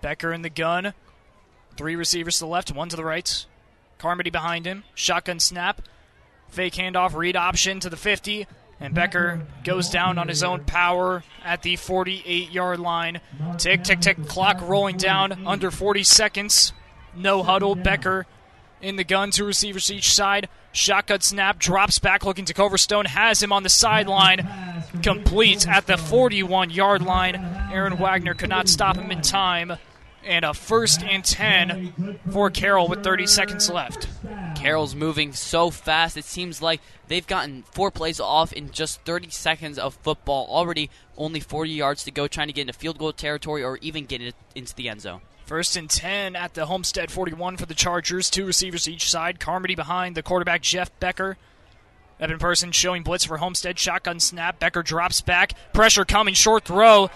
Becker 0.02 0.34
in 0.34 0.42
the 0.42 0.50
gun. 0.50 0.94
Three 1.78 1.96
receivers 1.96 2.38
to 2.38 2.46
the 2.46 2.48
left, 2.48 2.74
one 2.74 2.90
to 2.90 2.96
the 2.96 3.06
right. 3.06 3.46
Carmody 3.98 4.30
behind 4.30 4.66
him. 4.66 4.84
Shotgun 4.96 5.40
snap. 5.40 5.82
Fake 6.50 6.74
handoff, 6.74 7.14
read 7.14 7.36
option 7.36 7.80
to 7.82 7.90
the 7.90 7.98
50. 7.98 8.48
And 8.80 8.96
Becker 8.96 9.46
goes 9.64 9.90
down 9.90 10.18
on 10.18 10.28
his 10.28 10.42
own 10.42 10.64
power 10.64 11.24
at 11.44 11.62
the 11.62 11.76
48 11.76 12.50
yard 12.50 12.80
line. 12.80 13.22
Tick, 13.58 13.84
tick, 13.84 14.00
tick. 14.00 14.26
Clock 14.28 14.60
rolling 14.62 14.98
down 14.98 15.46
under 15.46 15.70
40 15.70 16.04
seconds. 16.04 16.74
No 17.16 17.44
huddle. 17.44 17.76
Becker 17.76 18.26
in 18.82 18.96
the 18.96 19.04
gun, 19.04 19.30
two 19.30 19.46
receivers 19.46 19.92
each 19.92 20.12
side. 20.14 20.50
Shotgun 20.74 21.20
snap, 21.20 21.60
drops 21.60 22.00
back 22.00 22.26
looking 22.26 22.46
to 22.46 22.54
Coverstone, 22.54 23.06
has 23.06 23.44
him 23.44 23.52
on 23.52 23.64
the 23.64 23.70
sideline. 23.70 24.48
Complete 25.04 25.68
at 25.68 25.86
the 25.88 25.98
41 25.98 26.70
yard 26.70 27.02
line. 27.02 27.36
Aaron 27.72 27.98
Wagner 27.98 28.34
could 28.34 28.50
not 28.50 28.70
stop 28.70 28.96
him 28.96 29.12
in 29.12 29.22
time. 29.22 29.74
And 30.24 30.46
a 30.46 30.54
first 30.54 31.02
and 31.02 31.26
10 31.26 32.20
for 32.32 32.52
Carroll 32.52 32.88
with 32.88 33.04
30 33.04 33.26
seconds 33.26 33.70
left. 33.70 34.08
Carroll's 34.56 34.94
moving 34.94 35.34
so 35.34 35.72
fast. 35.72 36.16
It 36.16 36.26
seems 36.26 36.62
like 36.62 36.80
they've 37.08 37.26
gotten 37.26 37.64
four 37.72 37.90
plays 37.90 38.20
off 38.20 38.54
in 38.54 38.70
just 38.70 39.02
30 39.02 39.32
seconds 39.32 39.80
of 39.80 39.96
football. 39.96 40.46
Already 40.48 40.92
only 41.18 41.40
40 41.40 41.72
yards 41.72 42.04
to 42.04 42.12
go, 42.12 42.28
trying 42.28 42.48
to 42.48 42.54
get 42.54 42.62
into 42.62 42.74
field 42.74 43.00
goal 43.00 43.14
territory 43.14 43.64
or 43.64 43.78
even 43.78 44.06
get 44.06 44.22
it 44.22 44.36
into 44.54 44.76
the 44.76 44.90
end 44.90 45.02
zone. 45.02 45.22
First 45.46 45.76
and 45.76 45.90
10 45.90 46.36
at 46.36 46.54
the 46.54 46.68
Homestead 46.68 47.12
41 47.12 47.58
for 47.58 47.66
the 47.66 47.74
Chargers. 47.74 48.30
Two 48.30 48.46
receivers 48.46 48.88
each 48.88 49.10
side. 49.10 49.40
Carmody 49.40 49.76
behind 49.76 50.16
the 50.16 50.24
quarterback, 50.24 50.62
Jeff 50.62 50.98
Becker. 51.00 51.38
Evan 52.20 52.38
Person 52.38 52.72
showing 52.72 53.02
blitz 53.04 53.26
for 53.26 53.38
Homestead. 53.38 53.80
Shotgun 53.80 54.20
snap. 54.20 54.60
Becker 54.60 54.84
drops 54.84 55.22
back. 55.22 55.54
Pressure 55.74 56.06
coming. 56.06 56.36
Short 56.36 56.64
throw. 56.64 57.10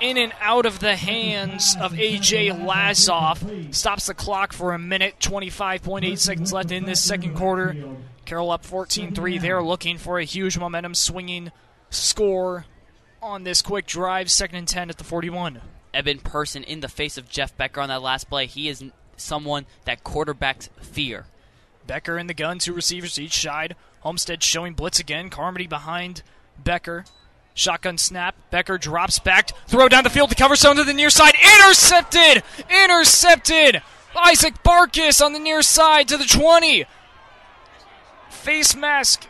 In 0.00 0.16
and 0.16 0.32
out 0.40 0.64
of 0.64 0.78
the 0.78 0.96
hands 0.96 1.76
of 1.80 1.92
AJ 1.92 2.64
Lazoff. 2.66 3.74
Stops 3.74 4.06
the 4.06 4.14
clock 4.14 4.52
for 4.52 4.72
a 4.72 4.78
minute. 4.78 5.16
25.8 5.20 6.18
seconds 6.18 6.52
left 6.52 6.70
in 6.70 6.84
this 6.84 7.02
second 7.02 7.34
quarter. 7.36 7.76
Carroll 8.24 8.50
up 8.50 8.64
14 8.64 9.14
3. 9.14 9.38
They're 9.38 9.62
looking 9.62 9.98
for 9.98 10.18
a 10.18 10.24
huge 10.24 10.56
momentum 10.56 10.94
swinging 10.94 11.52
score 11.90 12.64
on 13.20 13.44
this 13.44 13.60
quick 13.60 13.86
drive. 13.86 14.30
Second 14.30 14.56
and 14.56 14.68
10 14.68 14.90
at 14.90 14.98
the 14.98 15.04
41. 15.04 15.60
Evan 15.94 16.18
Person 16.18 16.62
in 16.64 16.80
the 16.80 16.88
face 16.88 17.18
of 17.18 17.28
Jeff 17.28 17.56
Becker 17.56 17.80
on 17.80 17.88
that 17.88 18.02
last 18.02 18.28
play. 18.28 18.46
He 18.46 18.68
is 18.68 18.84
someone 19.16 19.66
that 19.84 20.04
quarterbacks 20.04 20.68
fear. 20.80 21.26
Becker 21.86 22.18
in 22.18 22.26
the 22.26 22.34
gun, 22.34 22.58
two 22.58 22.74
receivers 22.74 23.18
each 23.18 23.40
side. 23.40 23.74
Homestead 24.00 24.42
showing 24.42 24.74
blitz 24.74 25.00
again. 25.00 25.30
Carmody 25.30 25.66
behind 25.66 26.22
Becker. 26.62 27.04
Shotgun 27.54 27.98
snap. 27.98 28.36
Becker 28.50 28.78
drops 28.78 29.18
back. 29.18 29.50
Throw 29.66 29.88
down 29.88 30.04
the 30.04 30.10
field 30.10 30.30
to 30.30 30.36
Coverstone 30.36 30.76
to 30.76 30.84
the 30.84 30.94
near 30.94 31.10
side. 31.10 31.34
Intercepted! 31.34 32.44
Intercepted! 32.70 33.82
Isaac 34.16 34.62
Barkis 34.62 35.24
on 35.24 35.32
the 35.32 35.38
near 35.38 35.62
side 35.62 36.08
to 36.08 36.16
the 36.16 36.24
20. 36.24 36.84
Face 38.30 38.76
mask 38.76 39.26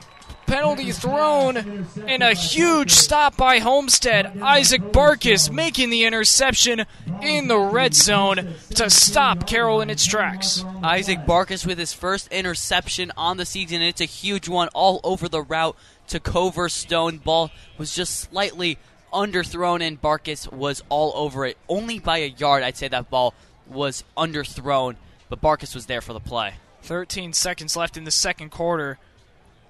penalty 0.48 0.90
thrown 0.90 1.86
and 2.06 2.22
a 2.22 2.34
huge 2.34 2.90
stop 2.90 3.36
by 3.36 3.58
Homestead. 3.58 4.40
Isaac 4.42 4.80
Barkis 4.80 5.52
making 5.52 5.90
the 5.90 6.04
interception 6.04 6.86
in 7.22 7.48
the 7.48 7.58
red 7.58 7.94
zone 7.94 8.54
to 8.74 8.90
stop 8.90 9.46
Carroll 9.46 9.80
in 9.80 9.90
its 9.90 10.06
tracks. 10.06 10.64
Isaac 10.82 11.20
Barkis 11.20 11.66
with 11.66 11.78
his 11.78 11.92
first 11.92 12.32
interception 12.32 13.12
on 13.16 13.36
the 13.36 13.46
season, 13.46 13.76
and 13.76 13.84
it's 13.84 14.00
a 14.00 14.06
huge 14.06 14.48
one 14.48 14.68
all 14.68 15.00
over 15.04 15.28
the 15.28 15.42
route 15.42 15.76
to 16.08 16.18
Coverstone. 16.18 17.22
Ball 17.22 17.50
was 17.76 17.94
just 17.94 18.18
slightly 18.18 18.78
underthrown, 19.12 19.82
and 19.82 20.00
Barkis 20.00 20.50
was 20.50 20.82
all 20.88 21.12
over 21.14 21.44
it. 21.44 21.58
Only 21.68 21.98
by 21.98 22.18
a 22.18 22.28
yard, 22.28 22.62
I'd 22.62 22.76
say 22.76 22.88
that 22.88 23.10
ball 23.10 23.34
was 23.68 24.02
underthrown, 24.16 24.96
but 25.28 25.42
Barkis 25.42 25.74
was 25.74 25.86
there 25.86 26.00
for 26.00 26.14
the 26.14 26.20
play. 26.20 26.54
13 26.82 27.34
seconds 27.34 27.76
left 27.76 27.98
in 27.98 28.04
the 28.04 28.10
second 28.10 28.50
quarter. 28.50 28.98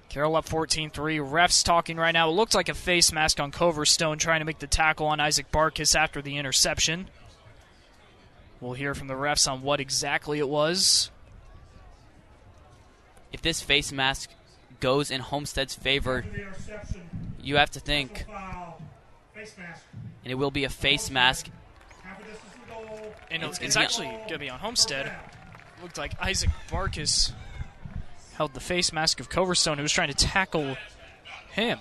Carroll 0.09 0.35
up 0.35 0.45
14 0.45 0.89
3. 0.89 1.17
Refs 1.17 1.63
talking 1.63 1.97
right 1.97 2.11
now. 2.11 2.29
It 2.29 2.33
looked 2.33 2.55
like 2.55 2.67
a 2.67 2.73
face 2.73 3.11
mask 3.11 3.39
on 3.39 3.51
Coverstone 3.51 4.17
trying 4.17 4.39
to 4.39 4.45
make 4.45 4.59
the 4.59 4.67
tackle 4.67 5.05
on 5.05 5.19
Isaac 5.19 5.51
Barkis 5.51 5.95
after 5.95 6.21
the 6.21 6.37
interception. 6.37 7.09
We'll 8.59 8.73
hear 8.73 8.95
from 8.95 9.07
the 9.07 9.13
refs 9.13 9.49
on 9.49 9.61
what 9.61 9.79
exactly 9.79 10.39
it 10.39 10.49
was. 10.49 11.11
If 13.31 13.41
this 13.41 13.61
face 13.61 13.91
mask 13.91 14.31
goes 14.79 15.11
in 15.11 15.21
Homestead's 15.21 15.75
favor, 15.75 16.25
you 17.41 17.57
have 17.57 17.69
to 17.71 17.79
think. 17.79 18.25
And 20.23 20.31
it 20.31 20.35
will 20.35 20.51
be 20.51 20.63
a 20.63 20.69
face 20.69 21.11
mask. 21.11 21.49
And 23.31 23.43
it's, 23.43 23.59
it's 23.59 23.77
actually 23.77 24.07
going 24.07 24.27
to 24.29 24.39
be 24.39 24.49
on 24.49 24.59
Homestead. 24.59 25.11
Looked 25.83 25.99
like 25.99 26.13
Isaac 26.19 26.49
Barkis 26.69 27.31
held 28.39 28.53
the 28.53 28.59
face 28.61 28.93
mask 28.93 29.19
of 29.19 29.29
Coverstone, 29.29 29.75
who 29.75 29.81
was 29.81 29.91
trying 29.91 30.07
to 30.07 30.13
tackle 30.13 30.77
him. 31.51 31.77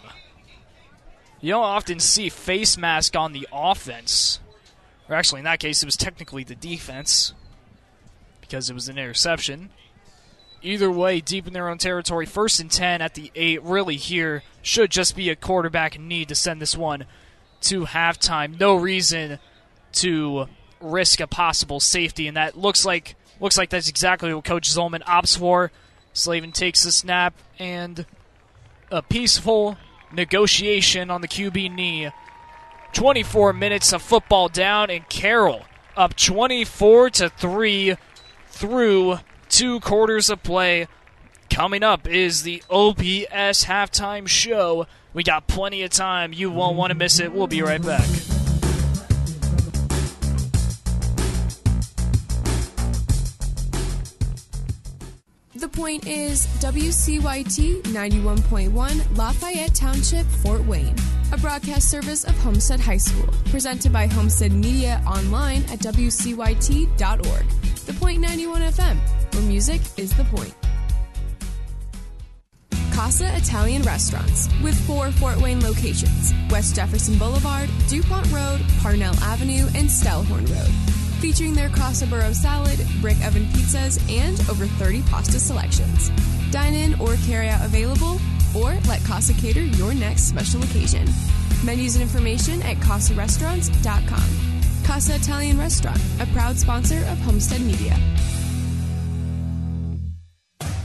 You 1.40 1.52
don't 1.52 1.62
often 1.62 2.00
see 2.00 2.28
face 2.28 2.76
mask 2.76 3.14
on 3.14 3.32
the 3.32 3.46
offense. 3.52 4.40
Or 5.08 5.14
actually, 5.14 5.38
in 5.38 5.44
that 5.44 5.60
case, 5.60 5.84
it 5.84 5.86
was 5.86 5.96
technically 5.96 6.42
the 6.42 6.56
defense 6.56 7.32
because 8.40 8.68
it 8.68 8.74
was 8.74 8.88
an 8.88 8.98
interception. 8.98 9.70
Either 10.60 10.90
way, 10.90 11.20
deep 11.20 11.46
in 11.46 11.52
their 11.52 11.68
own 11.68 11.78
territory, 11.78 12.26
first 12.26 12.58
and 12.58 12.72
10 12.72 13.02
at 13.02 13.14
the 13.14 13.30
8. 13.36 13.62
Really, 13.62 13.94
here 13.94 14.42
should 14.60 14.90
just 14.90 15.14
be 15.14 15.30
a 15.30 15.36
quarterback 15.36 15.96
need 15.96 16.26
to 16.26 16.34
send 16.34 16.60
this 16.60 16.76
one 16.76 17.04
to 17.60 17.84
halftime. 17.84 18.58
No 18.58 18.74
reason 18.74 19.38
to 19.92 20.48
risk 20.80 21.20
a 21.20 21.28
possible 21.28 21.78
safety, 21.78 22.26
and 22.26 22.36
that 22.36 22.58
looks 22.58 22.84
like 22.84 23.14
looks 23.38 23.56
like 23.56 23.70
that's 23.70 23.88
exactly 23.88 24.34
what 24.34 24.44
Coach 24.44 24.68
Zolman 24.68 25.04
opts 25.04 25.38
for. 25.38 25.70
Slavin 26.12 26.52
takes 26.52 26.82
the 26.82 26.92
snap 26.92 27.34
and 27.58 28.06
a 28.90 29.02
peaceful 29.02 29.76
negotiation 30.12 31.10
on 31.10 31.20
the 31.20 31.28
QB 31.28 31.74
knee. 31.74 32.10
24 32.92 33.52
minutes 33.52 33.92
of 33.92 34.02
football 34.02 34.48
down, 34.48 34.90
and 34.90 35.08
Carroll 35.08 35.64
up 35.96 36.14
24 36.16 37.10
to 37.10 37.28
3 37.28 37.96
through 38.46 39.18
two 39.48 39.80
quarters 39.80 40.30
of 40.30 40.42
play. 40.42 40.86
Coming 41.50 41.82
up 41.82 42.06
is 42.08 42.42
the 42.42 42.62
OPS 42.70 43.64
halftime 43.64 44.28
show. 44.28 44.86
We 45.12 45.22
got 45.22 45.46
plenty 45.46 45.82
of 45.82 45.90
time. 45.90 46.32
You 46.32 46.50
won't 46.50 46.76
want 46.76 46.90
to 46.90 46.94
miss 46.94 47.18
it. 47.18 47.32
We'll 47.32 47.46
be 47.46 47.62
right 47.62 47.82
back. 47.82 48.06
Point 55.78 56.08
is 56.08 56.48
WCYT 56.58 57.82
91.1 57.82 59.16
Lafayette 59.16 59.72
Township, 59.76 60.26
Fort 60.42 60.64
Wayne, 60.64 60.96
a 61.30 61.38
broadcast 61.38 61.88
service 61.88 62.24
of 62.24 62.36
Homestead 62.38 62.80
High 62.80 62.96
School, 62.96 63.32
presented 63.44 63.92
by 63.92 64.08
Homestead 64.08 64.50
Media 64.50 65.00
online 65.06 65.62
at 65.70 65.78
WCYT.org. 65.78 67.48
The 67.86 67.92
Point 67.92 68.20
91 68.20 68.62
FM, 68.62 68.96
where 69.34 69.42
music 69.44 69.80
is 69.96 70.12
the 70.16 70.24
point. 70.24 70.52
Casa 72.92 73.32
Italian 73.36 73.82
Restaurants, 73.82 74.48
with 74.60 74.76
four 74.84 75.12
Fort 75.12 75.40
Wayne 75.40 75.60
locations 75.60 76.34
West 76.50 76.74
Jefferson 76.74 77.16
Boulevard, 77.18 77.70
DuPont 77.86 78.28
Road, 78.32 78.60
Parnell 78.80 79.14
Avenue, 79.22 79.68
and 79.76 79.88
Stellhorn 79.88 80.50
Road 80.50 80.98
featuring 81.18 81.54
their 81.54 81.68
Casa 81.68 82.06
Burro 82.06 82.32
salad, 82.32 82.78
brick 83.00 83.16
oven 83.26 83.44
pizzas, 83.46 83.98
and 84.10 84.38
over 84.48 84.66
30 84.66 85.02
pasta 85.02 85.38
selections. 85.38 86.10
Dine 86.50 86.74
in 86.74 87.00
or 87.00 87.16
carry 87.26 87.48
out 87.48 87.64
available, 87.64 88.18
or 88.56 88.74
let 88.88 89.04
Casa 89.04 89.34
cater 89.34 89.62
your 89.62 89.94
next 89.94 90.22
special 90.22 90.62
occasion. 90.62 91.06
Menus 91.64 91.96
and 91.96 92.02
information 92.02 92.62
at 92.62 92.76
CasaRestaurants.com. 92.78 94.84
Casa 94.84 95.16
Italian 95.16 95.58
Restaurant, 95.58 96.00
a 96.20 96.26
proud 96.26 96.56
sponsor 96.56 96.98
of 97.08 97.18
Homestead 97.18 97.60
Media. 97.60 97.96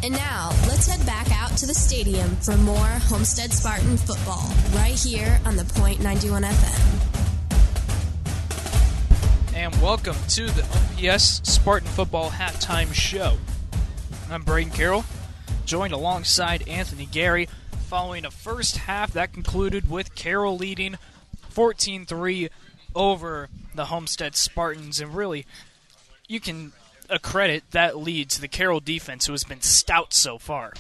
And 0.03 0.13
now, 0.13 0.49
let's 0.67 0.87
head 0.87 1.05
back 1.05 1.31
out 1.31 1.55
to 1.57 1.65
the 1.65 1.73
stadium 1.73 2.35
for 2.37 2.57
more 2.57 2.75
Homestead 2.75 3.53
Spartan 3.53 3.95
football, 3.95 4.51
right 4.75 4.99
here 4.99 5.39
on 5.45 5.55
the 5.55 5.63
Point 5.63 6.01
91 6.01 6.43
FM 6.43 7.12
and 9.63 9.81
welcome 9.81 10.17
to 10.27 10.47
the 10.47 10.61
OPS 10.61 11.39
Spartan 11.49 11.87
Football 11.87 12.31
Halftime 12.31 12.93
Show. 12.93 13.37
I'm 14.29 14.41
Braden 14.43 14.73
Carroll, 14.73 15.05
joined 15.63 15.93
alongside 15.93 16.67
Anthony 16.67 17.05
Gary, 17.05 17.47
following 17.87 18.25
a 18.25 18.31
first 18.31 18.75
half 18.75 19.13
that 19.13 19.31
concluded 19.31 19.89
with 19.89 20.15
Carroll 20.15 20.57
leading 20.57 20.97
14 21.51 22.05
3 22.05 22.49
over 22.93 23.47
the 23.73 23.85
Homestead 23.85 24.35
Spartans. 24.35 24.99
And 24.99 25.15
really, 25.15 25.45
you 26.27 26.41
can 26.41 26.73
accredit 27.09 27.63
that 27.71 27.97
lead 27.97 28.29
to 28.31 28.41
the 28.41 28.49
Carroll 28.49 28.81
defense, 28.81 29.27
who 29.27 29.31
has 29.31 29.45
been 29.45 29.61
stout 29.61 30.11
so 30.11 30.37
far. 30.37 30.73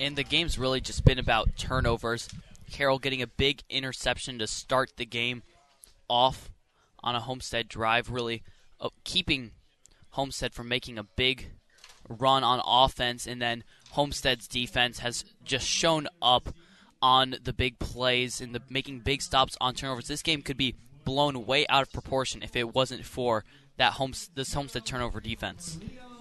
And 0.00 0.16
the 0.16 0.24
game's 0.24 0.58
really 0.58 0.80
just 0.80 1.04
been 1.04 1.20
about 1.20 1.56
turnovers. 1.56 2.28
Carroll 2.72 2.98
getting 2.98 3.22
a 3.22 3.28
big 3.28 3.62
interception 3.70 4.40
to 4.40 4.48
start 4.48 4.94
the 4.96 5.06
game 5.06 5.44
off 6.08 6.50
on 7.06 7.14
a 7.14 7.20
Homestead 7.20 7.68
drive, 7.68 8.10
really 8.10 8.42
uh, 8.80 8.90
keeping 9.04 9.52
Homestead 10.10 10.52
from 10.52 10.68
making 10.68 10.98
a 10.98 11.04
big 11.04 11.46
run 12.08 12.42
on 12.44 12.60
offense, 12.66 13.26
and 13.26 13.40
then 13.40 13.64
Homestead's 13.92 14.48
defense 14.48 14.98
has 14.98 15.24
just 15.44 15.66
shown 15.66 16.08
up 16.20 16.48
on 17.00 17.36
the 17.42 17.52
big 17.52 17.78
plays 17.78 18.40
and 18.40 18.54
the 18.54 18.62
making 18.68 19.00
big 19.00 19.22
stops 19.22 19.56
on 19.60 19.74
turnovers. 19.74 20.08
This 20.08 20.22
game 20.22 20.42
could 20.42 20.56
be 20.56 20.74
blown 21.04 21.46
way 21.46 21.66
out 21.68 21.82
of 21.82 21.92
proportion 21.92 22.42
if 22.42 22.56
it 22.56 22.74
wasn't 22.74 23.04
for 23.04 23.44
that 23.76 23.96
this 24.34 24.54
Homestead 24.54 24.84
turnover 24.84 25.20
defense. 25.20 25.78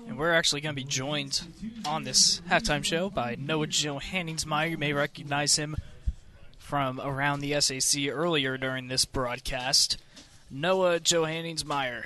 And 0.07 0.19
we're 0.19 0.33
actually 0.33 0.61
going 0.61 0.75
to 0.75 0.81
be 0.81 0.87
joined 0.87 1.41
on 1.85 2.03
this 2.03 2.41
halftime 2.47 2.83
show 2.83 3.09
by 3.09 3.35
Noah 3.39 3.67
Johanningsmeyer. 3.67 4.69
You 4.69 4.77
may 4.77 4.93
recognize 4.93 5.55
him 5.55 5.75
from 6.59 6.99
around 6.99 7.39
the 7.39 7.59
SAC 7.59 8.07
earlier 8.09 8.57
during 8.57 8.87
this 8.87 9.05
broadcast. 9.05 9.97
Noah 10.49 10.99
Johanningsmeyer. 10.99 12.05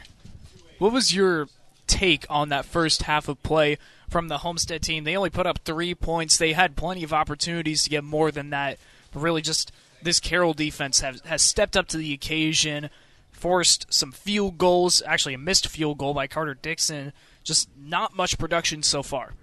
What 0.78 0.94
was 0.94 1.14
your 1.14 1.48
take 1.88 2.26
on 2.30 2.50
that 2.50 2.66
first 2.66 3.04
half 3.04 3.28
of 3.28 3.42
play 3.44 3.78
from 4.10 4.28
the 4.28 4.40
Homestead 4.40 4.82
team? 4.82 5.04
They 5.04 5.18
only 5.18 5.30
put 5.30 5.46
up 5.46 5.60
three 5.60 5.94
points. 5.94 6.38
They 6.38 6.54
had 6.54 6.76
plenty 6.76 7.04
of 7.04 7.14
opportunities 7.14 7.84
to 7.84 7.90
get 7.90 8.04
more 8.04 8.32
than 8.32 8.50
that. 8.52 8.80
But 9.12 9.20
really, 9.22 9.42
just 9.42 9.72
this 10.02 10.20
Carroll 10.20 10.54
defense 10.54 11.02
have, 11.02 11.22
has 11.26 11.42
stepped 11.42 11.76
up 11.76 11.88
to 11.90 11.98
the 11.98 12.14
occasion, 12.14 12.90
forced 13.32 13.92
some 13.94 14.12
field 14.12 14.58
goals, 14.58 15.02
actually, 15.06 15.34
a 15.34 15.40
missed 15.40 15.68
field 15.68 15.98
goal 15.98 16.14
by 16.14 16.28
Carter 16.28 16.54
Dixon. 16.54 17.14
Just 17.44 17.70
not 17.78 18.16
much 18.16 18.38
production 18.38 18.84
so 18.84 19.04
far. 19.04 19.34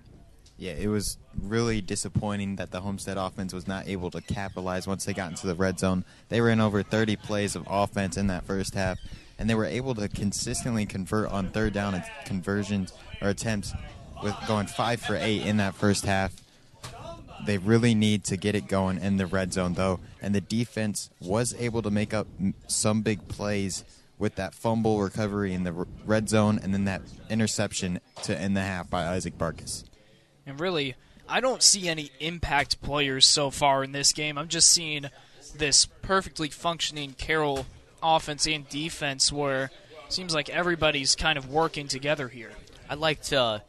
Yeah, 0.58 0.72
it 0.72 0.88
was 0.88 1.18
really 1.38 1.82
disappointing 1.82 2.56
that 2.56 2.70
the 2.70 2.80
Homestead 2.80 3.18
offense 3.18 3.52
was 3.52 3.68
not 3.68 3.86
able 3.88 4.10
to 4.10 4.22
capitalize 4.22 4.86
once 4.86 5.04
they 5.04 5.12
got 5.12 5.30
into 5.30 5.46
the 5.46 5.54
red 5.54 5.78
zone. 5.78 6.04
They 6.30 6.40
ran 6.40 6.60
over 6.60 6.82
30 6.82 7.16
plays 7.16 7.54
of 7.54 7.66
offense 7.68 8.16
in 8.16 8.28
that 8.28 8.44
first 8.44 8.74
half, 8.74 8.98
and 9.38 9.50
they 9.50 9.54
were 9.54 9.66
able 9.66 9.94
to 9.96 10.08
consistently 10.08 10.86
convert 10.86 11.30
on 11.30 11.50
third 11.50 11.74
down 11.74 11.94
and 11.94 12.04
conversions 12.24 12.94
or 13.20 13.28
attempts 13.28 13.74
with 14.22 14.34
going 14.48 14.66
five 14.66 15.00
for 15.00 15.14
eight 15.16 15.42
in 15.42 15.58
that 15.58 15.74
first 15.74 16.06
half. 16.06 16.32
They 17.44 17.58
really 17.58 17.94
need 17.94 18.24
to 18.24 18.38
get 18.38 18.54
it 18.54 18.66
going 18.66 18.98
in 18.98 19.18
the 19.18 19.26
red 19.26 19.52
zone, 19.52 19.74
though, 19.74 20.00
and 20.22 20.34
the 20.34 20.40
defense 20.40 21.10
was 21.20 21.54
able 21.58 21.82
to 21.82 21.90
make 21.90 22.14
up 22.14 22.26
some 22.66 23.02
big 23.02 23.28
plays 23.28 23.84
with 24.18 24.36
that 24.36 24.54
fumble 24.54 25.00
recovery 25.02 25.52
in 25.52 25.64
the 25.64 25.86
red 26.06 26.30
zone 26.30 26.58
and 26.62 26.72
then 26.72 26.86
that 26.86 27.02
interception 27.28 28.00
to 28.22 28.38
end 28.40 28.56
the 28.56 28.62
half 28.62 28.88
by 28.88 29.06
Isaac 29.06 29.36
Barkis. 29.36 29.84
And 30.46 30.60
really, 30.60 30.94
I 31.28 31.40
don't 31.40 31.62
see 31.62 31.88
any 31.88 32.10
impact 32.20 32.80
players 32.80 33.26
so 33.26 33.50
far 33.50 33.82
in 33.82 33.92
this 33.92 34.12
game. 34.12 34.38
I'm 34.38 34.48
just 34.48 34.70
seeing 34.70 35.06
this 35.56 35.86
perfectly 36.02 36.48
functioning 36.48 37.14
Carroll 37.18 37.66
offense 38.02 38.46
and 38.46 38.68
defense 38.68 39.32
where 39.32 39.64
it 39.64 40.12
seems 40.12 40.34
like 40.34 40.48
everybody's 40.48 41.16
kind 41.16 41.36
of 41.36 41.50
working 41.50 41.88
together 41.88 42.28
here. 42.28 42.50
I'd 42.88 42.98
like 42.98 43.22
to. 43.24 43.62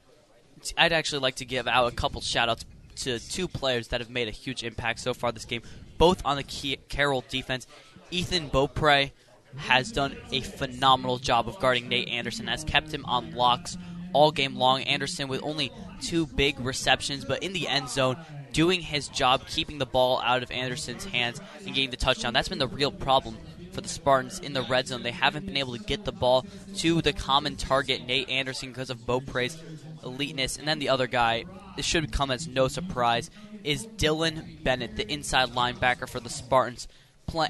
I'd 0.77 0.93
actually 0.93 1.19
like 1.19 1.35
to 1.35 1.45
give 1.45 1.67
out 1.67 1.91
a 1.91 1.95
couple 1.95 2.21
shout 2.21 2.49
outs 2.49 2.65
to 2.97 3.19
two 3.19 3.47
players 3.47 3.89
that 3.89 4.01
have 4.01 4.09
made 4.09 4.27
a 4.27 4.31
huge 4.31 4.63
impact 4.63 4.99
so 4.99 5.13
far 5.13 5.31
this 5.31 5.45
game, 5.45 5.61
both 5.97 6.21
on 6.25 6.35
the 6.35 6.43
key, 6.43 6.77
Carroll 6.89 7.23
defense. 7.29 7.67
Ethan 8.09 8.49
Beaupre 8.49 9.11
has 9.55 9.91
done 9.91 10.15
a 10.31 10.41
phenomenal 10.41 11.17
job 11.17 11.47
of 11.47 11.59
guarding 11.59 11.89
Nate 11.89 12.09
Anderson, 12.09 12.47
has 12.47 12.63
kept 12.63 12.91
him 12.91 13.05
on 13.05 13.33
locks 13.35 13.77
all 14.13 14.31
game 14.31 14.55
long. 14.55 14.81
Anderson 14.83 15.27
with 15.27 15.43
only 15.43 15.71
two 16.01 16.25
big 16.25 16.59
receptions, 16.59 17.25
but 17.25 17.43
in 17.43 17.53
the 17.53 17.67
end 17.67 17.89
zone, 17.89 18.17
doing 18.53 18.81
his 18.81 19.07
job, 19.07 19.45
keeping 19.47 19.77
the 19.77 19.85
ball 19.85 20.21
out 20.23 20.43
of 20.43 20.51
Anderson's 20.51 21.05
hands 21.05 21.39
and 21.65 21.75
getting 21.75 21.91
the 21.91 21.97
touchdown. 21.97 22.33
That's 22.33 22.49
been 22.49 22.59
the 22.59 22.67
real 22.67 22.91
problem 22.91 23.37
for 23.71 23.81
the 23.81 23.89
Spartans 23.89 24.39
in 24.39 24.53
the 24.53 24.63
red 24.63 24.87
zone. 24.87 25.03
They 25.03 25.11
haven't 25.11 25.45
been 25.45 25.57
able 25.57 25.77
to 25.77 25.83
get 25.83 26.05
the 26.05 26.11
ball 26.11 26.45
to 26.77 27.01
the 27.01 27.13
common 27.13 27.55
target, 27.55 28.07
Nate 28.07 28.29
Anderson, 28.29 28.69
because 28.69 28.89
of 28.89 29.05
Beaupre's 29.05 29.57
eliteness. 30.03 30.57
And 30.57 30.67
then 30.67 30.79
the 30.79 30.89
other 30.89 31.07
guy, 31.07 31.45
this 31.75 31.85
should 31.85 32.11
come 32.11 32.31
as 32.31 32.47
no 32.47 32.67
surprise, 32.67 33.29
is 33.63 33.85
Dylan 33.85 34.63
Bennett, 34.63 34.95
the 34.95 35.11
inside 35.11 35.49
linebacker 35.49 36.09
for 36.09 36.19
the 36.19 36.29
Spartans. 36.29 36.87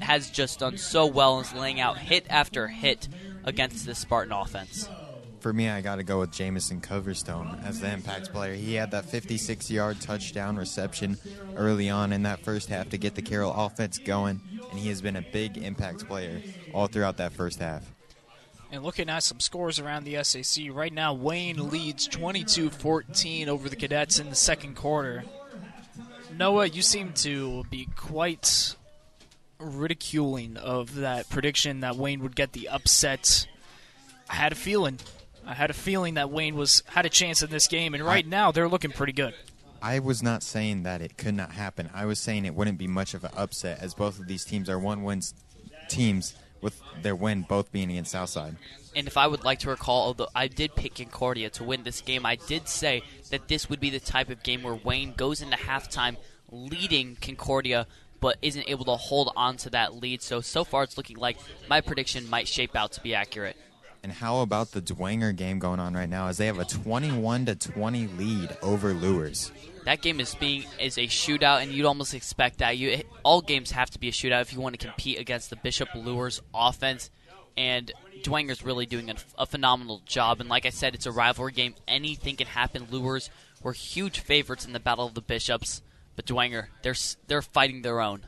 Has 0.00 0.28
just 0.28 0.58
done 0.58 0.76
so 0.76 1.06
well 1.06 1.38
and 1.38 1.46
is 1.46 1.54
laying 1.54 1.78
out 1.78 1.98
hit 1.98 2.26
after 2.28 2.66
hit 2.66 3.08
against 3.44 3.86
the 3.86 3.94
Spartan 3.94 4.32
offense. 4.32 4.88
For 5.40 5.52
me, 5.52 5.68
I 5.68 5.80
got 5.80 5.96
to 5.96 6.02
go 6.02 6.18
with 6.18 6.32
Jamison 6.32 6.80
Coverstone 6.80 7.64
as 7.64 7.80
the 7.80 7.92
impact 7.92 8.32
player. 8.32 8.54
He 8.54 8.74
had 8.74 8.90
that 8.90 9.04
56 9.04 9.70
yard 9.70 10.00
touchdown 10.00 10.56
reception 10.56 11.16
early 11.56 11.88
on 11.88 12.12
in 12.12 12.24
that 12.24 12.40
first 12.40 12.68
half 12.68 12.88
to 12.90 12.98
get 12.98 13.14
the 13.14 13.22
Carroll 13.22 13.54
offense 13.54 13.98
going, 13.98 14.40
and 14.70 14.78
he 14.78 14.88
has 14.88 15.00
been 15.00 15.16
a 15.16 15.22
big 15.22 15.56
impact 15.56 16.06
player 16.08 16.42
all 16.74 16.88
throughout 16.88 17.18
that 17.18 17.32
first 17.32 17.60
half. 17.60 17.84
And 18.70 18.82
looking 18.82 19.08
at 19.08 19.22
some 19.22 19.40
scores 19.40 19.78
around 19.78 20.04
the 20.04 20.22
SAC, 20.22 20.64
right 20.72 20.92
now 20.92 21.14
Wayne 21.14 21.70
leads 21.70 22.06
22 22.08 22.70
14 22.70 23.48
over 23.48 23.68
the 23.68 23.76
Cadets 23.76 24.18
in 24.18 24.30
the 24.30 24.36
second 24.36 24.74
quarter. 24.74 25.24
Noah, 26.36 26.66
you 26.66 26.82
seem 26.82 27.12
to 27.14 27.64
be 27.70 27.88
quite 27.96 28.74
ridiculing 29.58 30.56
of 30.56 30.96
that 30.96 31.28
prediction 31.30 31.80
that 31.80 31.96
Wayne 31.96 32.20
would 32.20 32.36
get 32.36 32.52
the 32.52 32.68
upset. 32.68 33.46
I 34.28 34.34
had 34.34 34.52
a 34.52 34.56
feeling. 34.56 34.98
I 35.48 35.54
had 35.54 35.70
a 35.70 35.74
feeling 35.74 36.14
that 36.14 36.30
Wayne 36.30 36.56
was 36.56 36.82
had 36.86 37.06
a 37.06 37.08
chance 37.08 37.42
in 37.42 37.48
this 37.50 37.66
game, 37.68 37.94
and 37.94 38.04
right 38.04 38.24
I- 38.24 38.28
now 38.28 38.52
they're 38.52 38.68
looking 38.68 38.90
pretty 38.92 39.14
good. 39.14 39.34
I 39.80 39.98
was 40.00 40.22
not 40.22 40.42
saying 40.42 40.82
that 40.82 41.00
it 41.00 41.16
could 41.16 41.34
not 41.34 41.52
happen. 41.52 41.88
I 41.94 42.04
was 42.04 42.18
saying 42.18 42.44
it 42.44 42.54
wouldn't 42.54 42.78
be 42.78 42.88
much 42.88 43.14
of 43.14 43.24
an 43.24 43.30
upset 43.36 43.80
as 43.80 43.94
both 43.94 44.18
of 44.18 44.26
these 44.26 44.44
teams 44.44 44.68
are 44.68 44.78
one 44.78 45.04
wins 45.04 45.34
teams 45.88 46.34
with 46.60 46.82
their 47.02 47.14
win 47.14 47.42
both 47.48 47.70
being 47.72 47.88
against 47.90 48.10
Southside. 48.12 48.56
And 48.96 49.06
if 49.06 49.16
I 49.16 49.26
would 49.26 49.44
like 49.44 49.60
to 49.60 49.70
recall, 49.70 50.02
although 50.08 50.28
I 50.34 50.48
did 50.48 50.74
pick 50.74 50.96
Concordia 50.96 51.48
to 51.50 51.64
win 51.64 51.84
this 51.84 52.00
game, 52.00 52.26
I 52.26 52.34
did 52.34 52.68
say 52.68 53.02
that 53.30 53.48
this 53.48 53.70
would 53.70 53.78
be 53.80 53.90
the 53.90 54.00
type 54.00 54.28
of 54.28 54.42
game 54.42 54.62
where 54.64 54.74
Wayne 54.74 55.14
goes 55.14 55.40
into 55.40 55.56
halftime 55.56 56.16
leading 56.50 57.16
Concordia, 57.20 57.86
but 58.20 58.36
isn't 58.42 58.68
able 58.68 58.84
to 58.86 58.96
hold 58.96 59.32
on 59.36 59.56
to 59.58 59.70
that 59.70 59.94
lead. 59.94 60.20
So 60.22 60.40
so 60.40 60.64
far, 60.64 60.82
it's 60.82 60.96
looking 60.96 61.16
like 61.18 61.38
my 61.68 61.80
prediction 61.80 62.28
might 62.28 62.48
shape 62.48 62.74
out 62.74 62.92
to 62.92 63.00
be 63.00 63.14
accurate. 63.14 63.56
And 64.02 64.12
how 64.12 64.40
about 64.40 64.72
the 64.72 64.80
Dwenger 64.80 65.34
game 65.34 65.58
going 65.58 65.80
on 65.80 65.94
right 65.94 66.08
now 66.08 66.28
as 66.28 66.38
they 66.38 66.46
have 66.46 66.58
a 66.58 66.64
21 66.64 67.46
to 67.46 67.54
20 67.56 68.06
lead 68.06 68.56
over 68.62 68.94
Luers? 68.94 69.50
That 69.84 70.02
game 70.02 70.20
is 70.20 70.34
being 70.34 70.64
is 70.80 70.98
a 70.98 71.06
shootout, 71.06 71.62
and 71.62 71.72
you'd 71.72 71.86
almost 71.86 72.14
expect 72.14 72.58
that. 72.58 72.76
You 72.76 73.02
all 73.22 73.40
games 73.40 73.70
have 73.72 73.90
to 73.90 73.98
be 73.98 74.08
a 74.08 74.12
shootout 74.12 74.42
if 74.42 74.52
you 74.52 74.60
want 74.60 74.78
to 74.78 74.86
compete 74.86 75.18
against 75.18 75.50
the 75.50 75.56
Bishop 75.56 75.88
Luers 75.94 76.40
offense. 76.54 77.10
And 77.56 77.90
Dwenger's 78.22 78.62
really 78.62 78.86
doing 78.86 79.10
a, 79.10 79.14
a 79.36 79.46
phenomenal 79.46 80.00
job. 80.06 80.40
And 80.40 80.48
like 80.48 80.64
I 80.64 80.70
said, 80.70 80.94
it's 80.94 81.06
a 81.06 81.12
rivalry 81.12 81.52
game. 81.52 81.74
Anything 81.88 82.36
can 82.36 82.46
happen. 82.46 82.86
Luers 82.90 83.30
were 83.62 83.72
huge 83.72 84.20
favorites 84.20 84.64
in 84.64 84.72
the 84.72 84.80
Battle 84.80 85.06
of 85.06 85.14
the 85.14 85.22
Bishops, 85.22 85.82
but 86.14 86.26
Dwenger 86.26 86.66
they're 86.82 86.94
they're 87.26 87.42
fighting 87.42 87.82
their 87.82 88.00
own. 88.00 88.26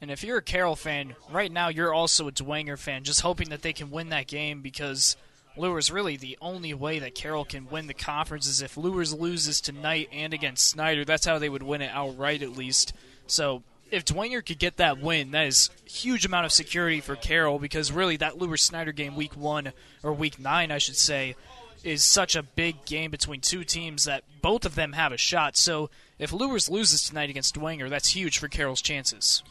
And 0.00 0.10
if 0.10 0.22
you're 0.22 0.38
a 0.38 0.42
Carroll 0.42 0.76
fan, 0.76 1.16
right 1.30 1.50
now 1.50 1.68
you're 1.68 1.92
also 1.92 2.28
a 2.28 2.32
Dwenger 2.32 2.78
fan, 2.78 3.04
just 3.04 3.22
hoping 3.22 3.50
that 3.50 3.62
they 3.62 3.72
can 3.72 3.90
win 3.90 4.10
that 4.10 4.28
game 4.28 4.60
because 4.60 5.16
Luers 5.56 5.90
really 5.90 6.16
the 6.16 6.38
only 6.40 6.72
way 6.72 7.00
that 7.00 7.14
Carroll 7.14 7.44
can 7.44 7.68
win 7.68 7.88
the 7.88 7.94
conference 7.94 8.46
is 8.46 8.62
if 8.62 8.76
Luers 8.76 9.12
loses 9.12 9.60
tonight 9.60 10.08
and 10.12 10.32
against 10.32 10.68
Snyder. 10.68 11.04
That's 11.04 11.26
how 11.26 11.38
they 11.38 11.48
would 11.48 11.64
win 11.64 11.82
it 11.82 11.90
outright, 11.92 12.42
at 12.42 12.56
least. 12.56 12.92
So 13.26 13.62
if 13.90 14.04
Dwenger 14.04 14.44
could 14.44 14.58
get 14.58 14.76
that 14.76 15.00
win, 15.00 15.32
that 15.32 15.46
is 15.46 15.70
huge 15.84 16.24
amount 16.24 16.46
of 16.46 16.52
security 16.52 17.00
for 17.00 17.16
Carroll 17.16 17.58
because 17.58 17.90
really 17.90 18.16
that 18.18 18.38
Luers 18.38 18.62
Snyder 18.62 18.92
game, 18.92 19.16
week 19.16 19.36
one 19.36 19.72
or 20.02 20.12
week 20.12 20.38
nine, 20.38 20.70
I 20.70 20.78
should 20.78 20.96
say, 20.96 21.34
is 21.82 22.04
such 22.04 22.36
a 22.36 22.42
big 22.42 22.84
game 22.84 23.10
between 23.10 23.40
two 23.40 23.64
teams 23.64 24.04
that 24.04 24.24
both 24.42 24.64
of 24.64 24.74
them 24.74 24.92
have 24.92 25.12
a 25.12 25.16
shot. 25.16 25.56
So 25.56 25.90
if 26.18 26.32
Luers 26.32 26.68
loses 26.68 27.02
tonight 27.02 27.30
against 27.30 27.54
Dwenger, 27.54 27.88
that's 27.88 28.10
huge 28.10 28.38
for 28.38 28.48
Carroll's 28.48 28.82
chances. 28.82 29.42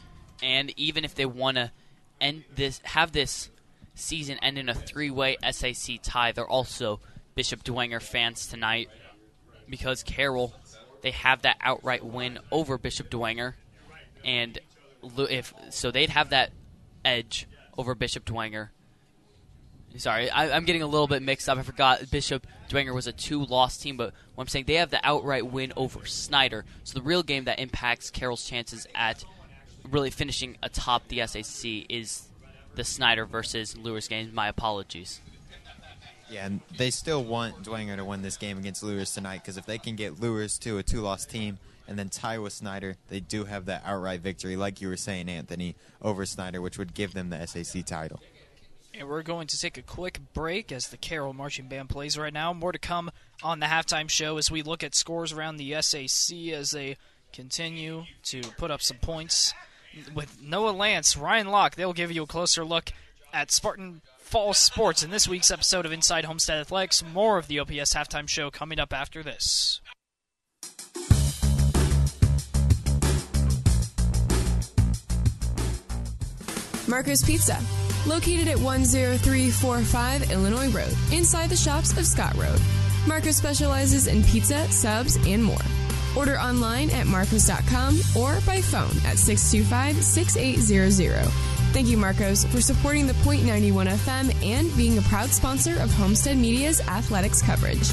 And 0.42 0.72
even 0.76 1.04
if 1.04 1.14
they 1.14 1.26
want 1.26 1.56
to 1.56 1.72
end 2.20 2.44
this, 2.54 2.80
have 2.84 3.12
this 3.12 3.50
season 3.94 4.38
end 4.42 4.58
in 4.58 4.68
a 4.68 4.74
three-way 4.74 5.36
SAC 5.50 6.00
tie, 6.02 6.32
they're 6.32 6.48
also 6.48 7.00
Bishop 7.34 7.64
Dwenger 7.64 8.02
fans 8.02 8.46
tonight 8.46 8.88
because 9.68 10.02
Carroll 10.02 10.54
they 11.02 11.10
have 11.12 11.42
that 11.42 11.56
outright 11.60 12.04
win 12.04 12.38
over 12.50 12.78
Bishop 12.78 13.10
Dwenger, 13.10 13.54
and 14.24 14.58
if 15.02 15.54
so, 15.70 15.90
they'd 15.90 16.10
have 16.10 16.30
that 16.30 16.50
edge 17.04 17.46
over 17.76 17.94
Bishop 17.94 18.24
Dwenger. 18.24 18.70
Sorry, 19.96 20.28
I, 20.30 20.54
I'm 20.54 20.64
getting 20.64 20.82
a 20.82 20.86
little 20.86 21.06
bit 21.06 21.22
mixed 21.22 21.48
up. 21.48 21.56
I 21.56 21.62
forgot 21.62 22.10
Bishop 22.10 22.46
Dwenger 22.68 22.94
was 22.94 23.06
a 23.06 23.12
two-loss 23.12 23.78
team, 23.78 23.96
but 23.96 24.12
what 24.34 24.44
I'm 24.44 24.48
saying 24.48 24.66
they 24.66 24.74
have 24.74 24.90
the 24.90 25.00
outright 25.02 25.46
win 25.46 25.72
over 25.76 26.04
Snyder. 26.04 26.64
So 26.84 26.98
the 26.98 27.04
real 27.04 27.22
game 27.22 27.44
that 27.44 27.58
impacts 27.58 28.10
Carroll's 28.10 28.44
chances 28.44 28.86
at 28.94 29.24
really 29.90 30.10
finishing 30.10 30.56
atop 30.62 31.08
the 31.08 31.26
SAC 31.26 31.86
is 31.88 32.28
the 32.74 32.84
Snyder 32.84 33.26
versus 33.26 33.76
Lewis 33.76 34.08
game. 34.08 34.34
My 34.34 34.48
apologies. 34.48 35.20
Yeah, 36.30 36.46
and 36.46 36.60
they 36.76 36.90
still 36.90 37.24
want 37.24 37.62
Dwenger 37.62 37.96
to 37.96 38.04
win 38.04 38.22
this 38.22 38.36
game 38.36 38.58
against 38.58 38.82
Luers 38.82 39.14
tonight 39.14 39.40
because 39.42 39.56
if 39.56 39.64
they 39.64 39.78
can 39.78 39.96
get 39.96 40.20
Luers 40.20 40.58
to 40.58 40.76
a 40.76 40.82
two-loss 40.82 41.24
team 41.24 41.58
and 41.86 41.98
then 41.98 42.10
tie 42.10 42.38
with 42.38 42.52
Snyder, 42.52 42.96
they 43.08 43.20
do 43.20 43.44
have 43.44 43.64
that 43.64 43.82
outright 43.86 44.20
victory, 44.20 44.54
like 44.54 44.82
you 44.82 44.88
were 44.88 44.96
saying, 44.96 45.28
Anthony, 45.30 45.74
over 46.02 46.26
Snyder, 46.26 46.60
which 46.60 46.76
would 46.76 46.92
give 46.92 47.14
them 47.14 47.30
the 47.30 47.46
SAC 47.46 47.84
title. 47.86 48.20
And 48.92 49.08
we're 49.08 49.22
going 49.22 49.46
to 49.46 49.58
take 49.58 49.78
a 49.78 49.82
quick 49.82 50.20
break 50.34 50.70
as 50.70 50.88
the 50.88 50.96
Carroll 50.98 51.32
Marching 51.32 51.68
Band 51.68 51.88
plays 51.88 52.18
right 52.18 52.32
now. 52.32 52.52
More 52.52 52.72
to 52.72 52.78
come 52.78 53.10
on 53.42 53.60
the 53.60 53.66
halftime 53.66 54.10
show 54.10 54.36
as 54.36 54.50
we 54.50 54.62
look 54.62 54.82
at 54.82 54.94
scores 54.94 55.32
around 55.32 55.56
the 55.56 55.80
SAC 55.80 56.36
as 56.52 56.72
they 56.72 56.96
continue 57.32 58.04
to 58.24 58.42
put 58.58 58.70
up 58.70 58.82
some 58.82 58.98
points. 58.98 59.54
With 60.14 60.42
Noah 60.42 60.70
Lance, 60.70 61.16
Ryan 61.16 61.48
Locke, 61.48 61.74
they'll 61.74 61.92
give 61.92 62.12
you 62.12 62.22
a 62.22 62.26
closer 62.26 62.64
look 62.64 62.92
at 63.32 63.50
Spartan 63.50 64.02
Falls 64.18 64.58
Sports 64.58 65.02
in 65.02 65.10
this 65.10 65.28
week's 65.28 65.50
episode 65.50 65.86
of 65.86 65.92
Inside 65.92 66.24
Homestead 66.24 66.58
Athletics. 66.58 67.02
More 67.14 67.38
of 67.38 67.48
the 67.48 67.58
OPS 67.58 67.94
halftime 67.94 68.28
show 68.28 68.50
coming 68.50 68.78
up 68.78 68.92
after 68.92 69.22
this. 69.22 69.80
Marco's 76.88 77.22
Pizza, 77.22 77.60
located 78.06 78.48
at 78.48 78.58
10345 78.58 80.30
Illinois 80.30 80.70
Road, 80.70 80.94
inside 81.12 81.50
the 81.50 81.56
shops 81.56 81.96
of 81.98 82.06
Scott 82.06 82.34
Road. 82.36 82.58
Marco 83.06 83.30
specializes 83.30 84.06
in 84.06 84.22
pizza, 84.24 84.66
subs, 84.72 85.16
and 85.26 85.44
more. 85.44 85.58
Order 86.18 86.36
online 86.40 86.90
at 86.90 87.06
marcos.com 87.06 88.00
or 88.18 88.40
by 88.44 88.60
phone 88.60 88.90
at 89.06 89.18
625 89.18 90.02
6800. 90.02 91.14
Thank 91.72 91.86
you, 91.86 91.96
Marcos, 91.96 92.44
for 92.46 92.60
supporting 92.60 93.06
the 93.06 93.14
Point 93.22 93.44
91 93.44 93.86
FM 93.86 94.44
and 94.44 94.76
being 94.76 94.98
a 94.98 95.02
proud 95.02 95.28
sponsor 95.28 95.78
of 95.80 95.92
Homestead 95.92 96.36
Media's 96.36 96.80
athletics 96.80 97.40
coverage. 97.40 97.88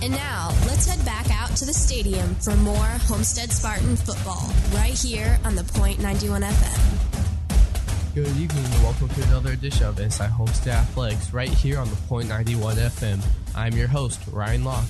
And 0.00 0.12
now, 0.12 0.48
let's 0.66 0.86
head 0.86 1.04
back 1.04 1.30
out 1.30 1.54
to 1.58 1.66
the 1.66 1.74
stadium 1.74 2.34
for 2.36 2.56
more 2.56 2.76
Homestead 2.76 3.52
Spartan 3.52 3.96
football 3.96 4.50
right 4.72 4.94
here 4.94 5.38
on 5.44 5.56
the 5.56 5.64
Point 5.64 6.00
91 6.00 6.40
FM. 6.40 8.14
Good 8.14 8.28
evening 8.28 8.64
and 8.64 8.82
welcome 8.82 9.10
to 9.10 9.22
another 9.24 9.52
edition 9.52 9.84
of 9.84 10.00
Inside 10.00 10.30
Homestead 10.30 10.72
Athletics 10.72 11.34
right 11.34 11.50
here 11.50 11.80
on 11.80 11.90
the 11.90 11.96
Point 12.08 12.30
91 12.30 12.76
FM. 12.76 13.22
I'm 13.54 13.74
your 13.74 13.88
host, 13.88 14.20
Ryan 14.32 14.64
Locke. 14.64 14.86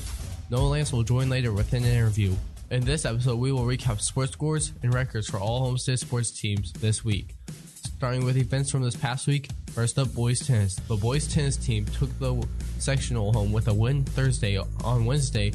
Noah 0.48 0.68
Lance 0.68 0.92
will 0.92 1.02
join 1.02 1.28
later 1.28 1.52
with 1.52 1.72
an 1.72 1.84
interview. 1.84 2.32
In 2.70 2.84
this 2.84 3.04
episode, 3.04 3.36
we 3.38 3.50
will 3.50 3.64
recap 3.64 4.00
sports 4.00 4.32
scores 4.32 4.72
and 4.82 4.94
records 4.94 5.28
for 5.28 5.38
all 5.38 5.64
Homestead 5.64 5.98
sports 5.98 6.30
teams 6.30 6.72
this 6.74 7.04
week. 7.04 7.34
Starting 7.72 8.24
with 8.24 8.36
events 8.36 8.70
from 8.70 8.82
this 8.82 8.94
past 8.94 9.26
week, 9.26 9.48
first 9.72 9.98
up, 9.98 10.12
boys 10.14 10.46
tennis. 10.46 10.76
The 10.76 10.96
boys 10.96 11.26
tennis 11.26 11.56
team 11.56 11.84
took 11.86 12.16
the 12.20 12.46
sectional 12.78 13.32
home 13.32 13.52
with 13.52 13.66
a 13.68 13.74
win 13.74 14.04
Thursday. 14.04 14.58
On 14.84 15.04
Wednesday, 15.04 15.52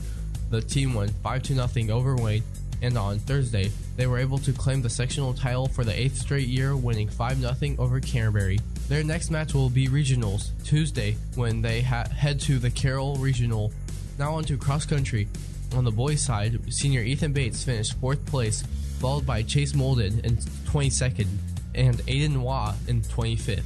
the 0.50 0.62
team 0.62 0.94
won 0.94 1.08
5 1.08 1.46
0 1.46 1.68
over 1.90 2.16
Wayne, 2.18 2.44
and 2.82 2.98
on 2.98 3.20
Thursday, 3.20 3.72
they 3.96 4.08
were 4.08 4.18
able 4.18 4.40
to 4.40 4.52
claim 4.52 4.82
the 4.82 4.90
sectional 4.90 5.34
title 5.34 5.68
for 5.68 5.86
the 5.86 5.98
eighth 5.98 6.18
straight 6.18 6.48
year, 6.48 6.76
winning 6.76 7.08
5 7.08 7.40
0 7.40 7.76
over 7.78 8.00
Canterbury. 8.02 8.60
Their 8.90 9.04
next 9.04 9.30
match 9.32 9.54
will 9.54 9.70
be 9.70 9.88
regionals 9.88 10.50
Tuesday 10.66 11.16
when 11.36 11.62
they 11.62 11.82
ha- 11.82 12.10
head 12.10 12.42
to 12.42 12.60
the 12.60 12.70
Carroll 12.72 13.16
Regional. 13.16 13.72
Now 14.22 14.36
on 14.36 14.44
to 14.44 14.56
cross 14.56 14.86
country. 14.86 15.28
On 15.74 15.84
the 15.84 15.90
boys' 15.90 16.22
side, 16.22 16.72
senior 16.72 17.02
Ethan 17.02 17.34
Bates 17.34 17.64
finished 17.64 18.00
fourth 18.00 18.24
place, 18.28 18.64
followed 19.00 19.26
by 19.26 19.42
Chase 19.42 19.74
Molden 19.74 20.24
in 20.24 20.38
22nd 20.38 21.26
and 21.74 21.98
Aiden 22.06 22.38
Waugh 22.38 22.76
in 22.88 23.02
25th. 23.02 23.64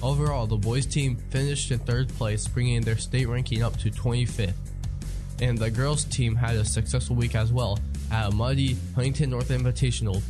Overall, 0.00 0.46
the 0.46 0.56
boys' 0.56 0.86
team 0.86 1.16
finished 1.30 1.72
in 1.72 1.80
third 1.80 2.08
place, 2.10 2.46
bringing 2.46 2.82
their 2.82 2.96
state 2.96 3.26
ranking 3.26 3.64
up 3.64 3.76
to 3.78 3.90
25th. 3.90 4.54
And 5.40 5.58
the 5.58 5.68
girls' 5.68 6.04
team 6.04 6.36
had 6.36 6.54
a 6.54 6.64
successful 6.64 7.16
week 7.16 7.34
as 7.34 7.52
well 7.52 7.80
at 8.12 8.28
a 8.28 8.30
muddy 8.30 8.76
Huntington 8.94 9.30
North 9.30 9.48
Invitational. 9.48 10.22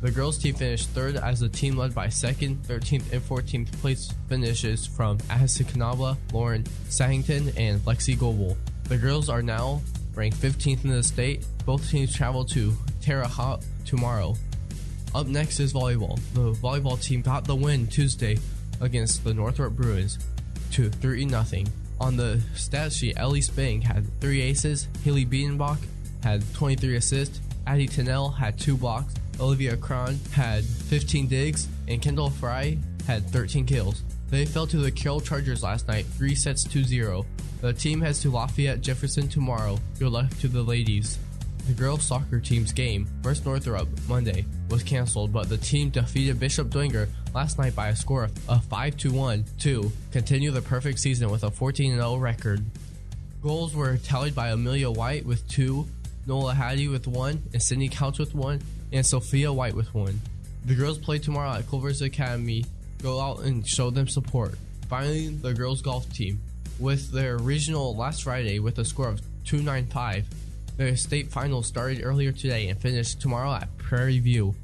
The 0.00 0.12
girls' 0.12 0.38
team 0.38 0.54
finished 0.54 0.90
third 0.90 1.16
as 1.16 1.40
the 1.40 1.48
team 1.48 1.76
led 1.76 1.92
by 1.92 2.08
second, 2.08 2.62
13th, 2.62 3.12
and 3.12 3.20
14th 3.20 3.72
place 3.80 4.12
finishes 4.28 4.86
from 4.86 5.18
Ahasa 5.28 5.64
Kanabla, 5.64 6.16
Lauren 6.32 6.64
Sahington, 6.88 7.52
and 7.56 7.80
Lexi 7.80 8.16
Goebel. 8.16 8.56
The 8.88 8.96
girls 8.96 9.28
are 9.28 9.42
now 9.42 9.82
ranked 10.14 10.38
15th 10.38 10.84
in 10.84 10.90
the 10.90 11.02
state. 11.02 11.44
Both 11.66 11.90
teams 11.90 12.14
travel 12.14 12.44
to 12.46 12.74
Terre 13.02 13.24
Haute 13.24 13.62
tomorrow. 13.84 14.34
Up 15.14 15.26
next 15.26 15.60
is 15.60 15.72
volleyball. 15.74 16.18
The 16.34 16.52
volleyball 16.52 17.00
team 17.02 17.20
got 17.20 17.44
the 17.44 17.54
win 17.54 17.86
Tuesday 17.86 18.38
against 18.80 19.24
the 19.24 19.34
Northrop 19.34 19.74
Bruins 19.74 20.18
to 20.72 20.88
3 20.88 21.28
0. 21.28 21.64
On 22.00 22.16
the 22.16 22.40
stat 22.54 22.92
sheet, 22.92 23.14
Ellie 23.18 23.40
Spang 23.40 23.82
had 23.82 24.06
3 24.20 24.40
aces, 24.40 24.88
Haley 25.04 25.26
Biedenbach 25.26 25.78
had 26.22 26.42
23 26.54 26.96
assists, 26.96 27.40
Addie 27.66 27.88
Tennell 27.88 28.30
had 28.30 28.58
2 28.58 28.76
blocks, 28.76 29.14
Olivia 29.40 29.76
Cron 29.76 30.18
had 30.32 30.64
15 30.64 31.26
digs, 31.26 31.68
and 31.88 32.00
Kendall 32.00 32.30
Fry 32.30 32.78
had 33.06 33.28
13 33.30 33.66
kills. 33.66 34.02
They 34.30 34.44
fell 34.44 34.66
to 34.66 34.78
the 34.78 34.90
Carroll 34.90 35.20
Chargers 35.20 35.62
last 35.62 35.88
night, 35.88 36.06
3 36.06 36.34
sets 36.34 36.64
to 36.64 36.84
0. 36.84 37.24
The 37.60 37.72
team 37.72 38.00
heads 38.00 38.22
to 38.22 38.30
Lafayette 38.30 38.82
Jefferson 38.82 39.26
tomorrow. 39.26 39.78
Good 39.98 40.12
luck 40.12 40.30
to 40.40 40.48
the 40.48 40.62
ladies. 40.62 41.18
The 41.66 41.72
girls 41.72 42.04
soccer 42.04 42.38
team's 42.38 42.72
game, 42.72 43.08
versus 43.20 43.44
Northrop, 43.44 43.88
Monday, 44.08 44.44
was 44.70 44.84
canceled, 44.84 45.32
but 45.32 45.48
the 45.48 45.58
team 45.58 45.90
defeated 45.90 46.38
Bishop 46.38 46.68
Dwenger 46.68 47.08
last 47.34 47.58
night 47.58 47.74
by 47.74 47.88
a 47.88 47.96
score 47.96 48.30
of 48.48 48.64
5 48.64 49.04
1 49.04 49.44
to 49.58 49.90
continue 50.12 50.52
the 50.52 50.62
perfect 50.62 51.00
season 51.00 51.30
with 51.30 51.42
a 51.42 51.50
14 51.50 51.96
0 51.96 52.16
record. 52.16 52.64
Goals 53.42 53.74
were 53.74 53.96
tallied 53.98 54.36
by 54.36 54.50
Amelia 54.50 54.90
White 54.90 55.26
with 55.26 55.46
2, 55.48 55.84
Nola 56.26 56.54
Hattie 56.54 56.88
with 56.88 57.08
1, 57.08 57.42
and 57.52 57.62
Sydney 57.62 57.88
Couch 57.88 58.20
with 58.20 58.36
1, 58.36 58.62
and 58.92 59.04
Sophia 59.04 59.52
White 59.52 59.74
with 59.74 59.92
1. 59.92 60.20
The 60.64 60.74
girls 60.76 60.98
play 60.98 61.18
tomorrow 61.18 61.54
at 61.54 61.68
Culver's 61.68 62.02
Academy. 62.02 62.64
Go 63.02 63.20
out 63.20 63.40
and 63.40 63.66
show 63.66 63.90
them 63.90 64.06
support. 64.06 64.54
Finally, 64.88 65.28
the 65.28 65.52
girls 65.52 65.82
golf 65.82 66.08
team. 66.12 66.40
With 66.78 67.10
their 67.10 67.38
regional 67.38 67.96
last 67.96 68.22
Friday 68.22 68.60
with 68.60 68.78
a 68.78 68.84
score 68.84 69.08
of 69.08 69.20
295, 69.44 70.26
their 70.76 70.94
state 70.96 71.28
finals 71.28 71.66
started 71.66 72.04
earlier 72.04 72.30
today 72.30 72.68
and 72.68 72.80
finished 72.80 73.20
tomorrow 73.20 73.52
at 73.52 73.76
Prairie 73.78 74.20
View. 74.20 74.54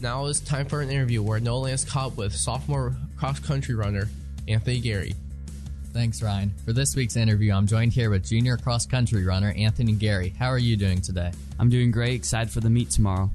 Now 0.00 0.26
it's 0.26 0.40
time 0.40 0.66
for 0.66 0.80
an 0.80 0.90
interview 0.90 1.22
where 1.22 1.38
Noah 1.38 1.58
Lance 1.58 1.84
caught 1.84 2.16
with 2.16 2.34
sophomore 2.34 2.96
cross 3.16 3.38
country 3.38 3.76
runner 3.76 4.08
Anthony 4.48 4.80
Gary. 4.80 5.14
Thanks, 5.92 6.22
Ryan. 6.22 6.52
For 6.64 6.72
this 6.72 6.96
week's 6.96 7.16
interview, 7.16 7.52
I'm 7.52 7.68
joined 7.68 7.92
here 7.92 8.10
with 8.10 8.26
junior 8.26 8.56
cross 8.56 8.84
country 8.84 9.24
runner 9.24 9.52
Anthony 9.56 9.92
Gary. 9.92 10.34
How 10.36 10.48
are 10.48 10.58
you 10.58 10.76
doing 10.76 11.00
today? 11.00 11.30
I'm 11.60 11.68
doing 11.68 11.92
great, 11.92 12.14
excited 12.14 12.50
for 12.50 12.60
the 12.60 12.70
meet 12.70 12.90
tomorrow. 12.90 13.30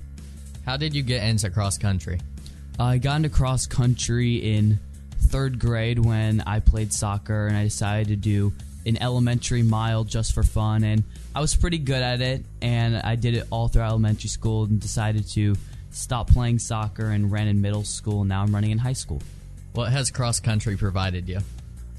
How 0.65 0.75
did 0.75 0.93
you 0.93 1.03
get 1.03 1.23
into 1.23 1.49
cross 1.49 1.77
country? 1.77 2.19
I 2.77 2.97
got 2.97 3.17
into 3.17 3.29
cross 3.29 3.65
country 3.65 4.35
in 4.35 4.79
third 5.35 5.59
grade 5.59 5.99
when 5.99 6.39
I 6.47 6.61
played 6.61 6.93
soccer 6.93 7.47
and 7.47 7.57
I 7.57 7.65
decided 7.65 8.07
to 8.07 8.15
do 8.15 8.53
an 8.85 8.97
elementary 9.01 9.63
mile 9.63 10.05
just 10.05 10.33
for 10.33 10.43
fun. 10.43 10.85
And 10.85 11.03
I 11.35 11.41
was 11.41 11.53
pretty 11.53 11.77
good 11.77 12.01
at 12.01 12.21
it, 12.21 12.45
and 12.61 12.95
I 12.95 13.15
did 13.15 13.35
it 13.35 13.45
all 13.49 13.67
through 13.67 13.81
elementary 13.81 14.29
school 14.29 14.63
and 14.63 14.79
decided 14.79 15.27
to 15.31 15.57
stop 15.91 16.29
playing 16.29 16.59
soccer 16.59 17.07
and 17.07 17.29
ran 17.29 17.49
in 17.49 17.59
middle 17.59 17.83
school. 17.83 18.21
And 18.21 18.29
Now 18.29 18.43
I'm 18.43 18.55
running 18.55 18.71
in 18.71 18.77
high 18.77 18.93
school. 18.93 19.21
What 19.73 19.91
has 19.91 20.09
cross 20.09 20.39
country 20.39 20.77
provided 20.77 21.27
you? 21.27 21.39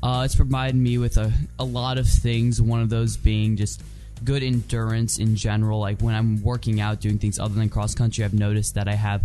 Uh, 0.03 0.23
it's 0.25 0.35
provided 0.35 0.77
me 0.77 0.97
with 0.97 1.19
a, 1.19 1.31
a 1.59 1.65
lot 1.65 1.99
of 1.99 2.09
things. 2.09 2.63
One 2.63 2.81
of 2.81 2.89
those 2.89 3.19
being 3.19 3.59
just 3.59 3.83
good 4.25 4.43
endurance 4.43 5.19
in 5.19 5.37
general. 5.37 5.79
Like 5.79 6.01
when 6.01 6.15
I'm 6.15 6.43
working 6.43 6.81
out, 6.81 7.03
doing 7.03 7.19
things 7.19 7.39
other 7.39 7.53
than 7.53 7.69
cross 7.69 7.95
country, 7.95 8.25
I've 8.25 8.33
noticed 8.33 8.77
that 8.77 8.89
I 8.89 8.95
have 8.95 9.21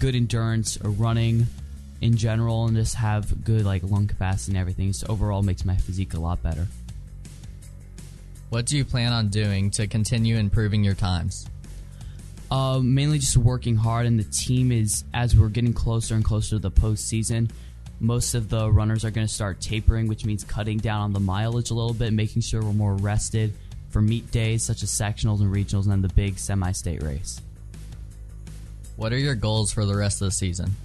good 0.00 0.14
endurance 0.14 0.76
running 0.82 1.46
in 2.04 2.18
general 2.18 2.66
and 2.66 2.76
just 2.76 2.94
have 2.96 3.44
good 3.44 3.64
like 3.64 3.82
lung 3.82 4.06
capacity 4.06 4.52
and 4.52 4.60
everything. 4.60 4.92
So 4.92 5.06
overall 5.08 5.42
makes 5.42 5.64
my 5.64 5.74
physique 5.74 6.12
a 6.12 6.20
lot 6.20 6.42
better. 6.42 6.66
What 8.50 8.66
do 8.66 8.76
you 8.76 8.84
plan 8.84 9.12
on 9.12 9.28
doing 9.28 9.70
to 9.72 9.86
continue 9.86 10.36
improving 10.36 10.84
your 10.84 10.94
times? 10.94 11.48
Uh, 12.50 12.78
mainly 12.80 13.18
just 13.18 13.38
working 13.38 13.74
hard, 13.74 14.04
and 14.04 14.20
the 14.20 14.24
team 14.24 14.70
is 14.70 15.02
as 15.14 15.34
we're 15.34 15.48
getting 15.48 15.72
closer 15.72 16.14
and 16.14 16.22
closer 16.22 16.50
to 16.50 16.58
the 16.58 16.70
postseason. 16.70 17.50
Most 18.00 18.34
of 18.34 18.50
the 18.50 18.70
runners 18.70 19.02
are 19.06 19.10
going 19.10 19.26
to 19.26 19.32
start 19.32 19.62
tapering, 19.62 20.06
which 20.06 20.26
means 20.26 20.44
cutting 20.44 20.76
down 20.76 21.00
on 21.00 21.12
the 21.14 21.20
mileage 21.20 21.70
a 21.70 21.74
little 21.74 21.94
bit, 21.94 22.12
making 22.12 22.42
sure 22.42 22.60
we're 22.62 22.74
more 22.74 22.94
rested 22.96 23.54
for 23.88 24.02
meet 24.02 24.30
days 24.30 24.62
such 24.62 24.82
as 24.82 24.90
sectionals 24.90 25.40
and 25.40 25.52
regionals, 25.52 25.84
and 25.84 25.92
then 25.92 26.02
the 26.02 26.08
big 26.08 26.38
semi-state 26.38 27.02
race. 27.02 27.40
What 28.96 29.12
are 29.14 29.18
your 29.18 29.34
goals 29.34 29.72
for 29.72 29.86
the 29.86 29.96
rest 29.96 30.20
of 30.20 30.26
the 30.26 30.32
season? 30.32 30.76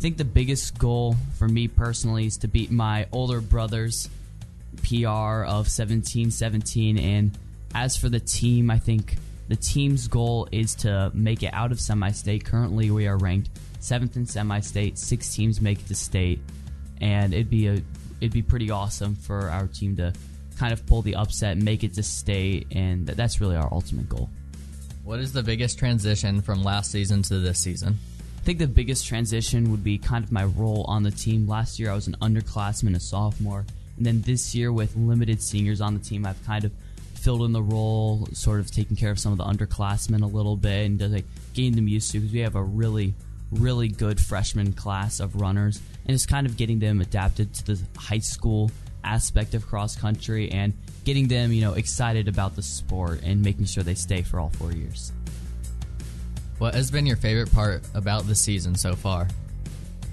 I 0.00 0.02
think 0.02 0.16
the 0.16 0.24
biggest 0.24 0.78
goal 0.78 1.14
for 1.36 1.46
me 1.46 1.68
personally 1.68 2.24
is 2.24 2.38
to 2.38 2.48
beat 2.48 2.70
my 2.70 3.06
older 3.12 3.42
brother's 3.42 4.08
PR 4.78 5.44
of 5.44 5.66
17-17 5.66 6.98
and 6.98 7.38
as 7.74 7.98
for 7.98 8.08
the 8.08 8.18
team, 8.18 8.70
I 8.70 8.78
think 8.78 9.16
the 9.48 9.56
team's 9.56 10.08
goal 10.08 10.48
is 10.50 10.74
to 10.76 11.10
make 11.12 11.42
it 11.42 11.52
out 11.52 11.70
of 11.70 11.78
semi-state. 11.78 12.46
Currently, 12.46 12.90
we 12.90 13.08
are 13.08 13.18
ranked 13.18 13.50
7th 13.82 14.16
in 14.16 14.24
semi-state. 14.24 14.96
6 14.96 15.34
teams 15.34 15.60
make 15.60 15.80
it 15.80 15.88
to 15.88 15.94
state 15.94 16.40
and 17.02 17.34
it'd 17.34 17.50
be 17.50 17.66
a 17.66 17.82
it'd 18.22 18.32
be 18.32 18.40
pretty 18.40 18.70
awesome 18.70 19.16
for 19.16 19.50
our 19.50 19.66
team 19.66 19.96
to 19.96 20.14
kind 20.56 20.72
of 20.72 20.86
pull 20.86 21.02
the 21.02 21.16
upset, 21.16 21.58
make 21.58 21.84
it 21.84 21.92
to 21.96 22.02
state 22.02 22.68
and 22.70 23.06
that's 23.06 23.38
really 23.38 23.56
our 23.56 23.68
ultimate 23.70 24.08
goal. 24.08 24.30
What 25.04 25.20
is 25.20 25.34
the 25.34 25.42
biggest 25.42 25.78
transition 25.78 26.40
from 26.40 26.62
last 26.62 26.90
season 26.90 27.20
to 27.24 27.38
this 27.38 27.58
season? 27.58 27.98
I 28.40 28.42
think 28.42 28.58
the 28.58 28.66
biggest 28.66 29.06
transition 29.06 29.70
would 29.70 29.84
be 29.84 29.98
kind 29.98 30.24
of 30.24 30.32
my 30.32 30.44
role 30.44 30.86
on 30.88 31.02
the 31.02 31.10
team. 31.10 31.46
Last 31.46 31.78
year, 31.78 31.90
I 31.90 31.94
was 31.94 32.06
an 32.06 32.16
underclassman, 32.22 32.96
a 32.96 33.00
sophomore, 33.00 33.66
and 33.98 34.06
then 34.06 34.22
this 34.22 34.54
year, 34.54 34.72
with 34.72 34.96
limited 34.96 35.42
seniors 35.42 35.82
on 35.82 35.92
the 35.92 36.00
team, 36.00 36.24
I've 36.24 36.42
kind 36.46 36.64
of 36.64 36.72
filled 37.14 37.42
in 37.42 37.52
the 37.52 37.62
role, 37.62 38.26
sort 38.32 38.60
of 38.60 38.70
taking 38.70 38.96
care 38.96 39.10
of 39.10 39.18
some 39.18 39.30
of 39.30 39.36
the 39.38 39.44
underclassmen 39.44 40.22
a 40.22 40.26
little 40.26 40.56
bit, 40.56 40.86
and 40.86 40.98
just 40.98 41.12
like 41.12 41.26
getting 41.52 41.76
them 41.76 41.86
used 41.86 42.10
to 42.12 42.18
because 42.18 42.32
we 42.32 42.40
have 42.40 42.56
a 42.56 42.62
really, 42.62 43.12
really 43.50 43.88
good 43.88 44.18
freshman 44.18 44.72
class 44.72 45.20
of 45.20 45.38
runners, 45.38 45.78
and 46.06 46.14
just 46.14 46.26
kind 46.26 46.46
of 46.46 46.56
getting 46.56 46.78
them 46.78 47.02
adapted 47.02 47.52
to 47.52 47.66
the 47.66 47.78
high 47.98 48.20
school 48.20 48.70
aspect 49.04 49.52
of 49.52 49.66
cross 49.66 49.96
country 49.96 50.50
and 50.50 50.72
getting 51.04 51.28
them, 51.28 51.52
you 51.52 51.60
know, 51.60 51.74
excited 51.74 52.26
about 52.26 52.56
the 52.56 52.62
sport 52.62 53.20
and 53.22 53.42
making 53.42 53.66
sure 53.66 53.82
they 53.82 53.94
stay 53.94 54.22
for 54.22 54.40
all 54.40 54.48
four 54.48 54.72
years. 54.72 55.12
What 56.60 56.74
has 56.74 56.90
been 56.90 57.06
your 57.06 57.16
favorite 57.16 57.50
part 57.54 57.82
about 57.94 58.26
the 58.26 58.34
season 58.34 58.74
so 58.74 58.94
far? 58.94 59.26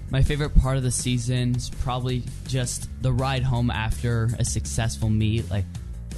My 0.10 0.22
favorite 0.22 0.56
part 0.56 0.78
of 0.78 0.84
the 0.84 0.92
season 0.92 1.58
is 1.58 1.70
probably 1.82 2.24
just 2.48 2.88
the 3.02 3.12
ride 3.12 3.44
home 3.44 3.70
after 3.70 4.30
a 4.40 4.46
successful 4.46 5.10
meet. 5.10 5.52
Like 5.52 5.66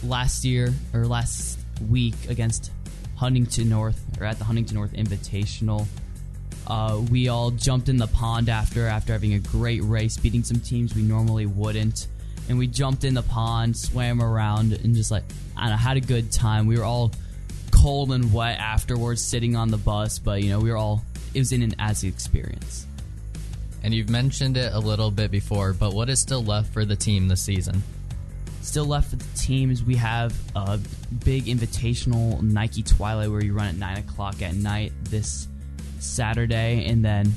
last 0.03 0.45
year 0.45 0.71
or 0.93 1.07
last 1.07 1.57
week 1.89 2.13
against 2.29 2.71
Huntington 3.15 3.69
North 3.69 3.99
or 4.19 4.25
at 4.27 4.37
the 4.37 4.43
Huntington 4.43 4.75
North 4.75 4.93
Invitational. 4.93 5.87
Uh, 6.67 7.01
we 7.09 7.29
all 7.29 7.49
jumped 7.49 7.89
in 7.89 7.97
the 7.97 8.05
pond 8.05 8.49
after 8.49 8.85
after 8.85 9.13
having 9.13 9.33
a 9.33 9.39
great 9.39 9.81
race, 9.81 10.15
beating 10.15 10.43
some 10.43 10.59
teams 10.59 10.93
we 10.93 11.01
normally 11.01 11.47
wouldn't, 11.47 12.05
and 12.49 12.59
we 12.59 12.67
jumped 12.67 13.03
in 13.03 13.15
the 13.15 13.23
pond, 13.23 13.75
swam 13.75 14.21
around, 14.21 14.73
and 14.73 14.93
just 14.93 15.09
like 15.09 15.23
I 15.57 15.61
don't 15.61 15.71
know, 15.71 15.77
had 15.77 15.97
a 15.97 16.01
good 16.01 16.31
time. 16.31 16.67
We 16.67 16.77
were 16.77 16.85
all 16.85 17.11
cold 17.79 18.11
and 18.11 18.33
wet 18.33 18.59
afterwards, 18.59 19.23
sitting 19.23 19.55
on 19.55 19.69
the 19.69 19.77
bus, 19.77 20.19
but 20.19 20.43
you 20.43 20.49
know 20.49 20.59
we 20.59 20.69
were 20.69 20.77
all 20.77 21.01
it 21.33 21.39
was 21.39 21.51
in 21.51 21.61
an 21.61 21.75
as 21.79 22.03
experience. 22.03 22.85
And 23.83 23.93
you've 23.93 24.09
mentioned 24.09 24.57
it 24.57 24.73
a 24.73 24.79
little 24.79 25.09
bit 25.09 25.31
before, 25.31 25.71
but 25.71 25.93
what 25.93 26.09
is 26.09 26.19
still 26.19 26.43
left 26.43 26.73
for 26.73 26.83
the 26.83 26.95
team 26.95 27.29
this 27.29 27.41
season? 27.41 27.81
Still 28.61 28.85
left 28.85 29.11
for 29.11 29.15
the 29.15 29.37
team 29.37 29.71
is 29.71 29.83
we 29.83 29.95
have 29.95 30.35
a 30.55 30.77
big 31.23 31.45
invitational 31.45 32.41
Nike 32.41 32.83
Twilight 32.83 33.31
where 33.31 33.43
you 33.43 33.53
run 33.53 33.67
at 33.67 33.75
nine 33.75 33.97
o'clock 33.97 34.41
at 34.41 34.53
night 34.55 34.91
this 35.03 35.47
Saturday, 35.99 36.85
and 36.85 37.03
then 37.03 37.33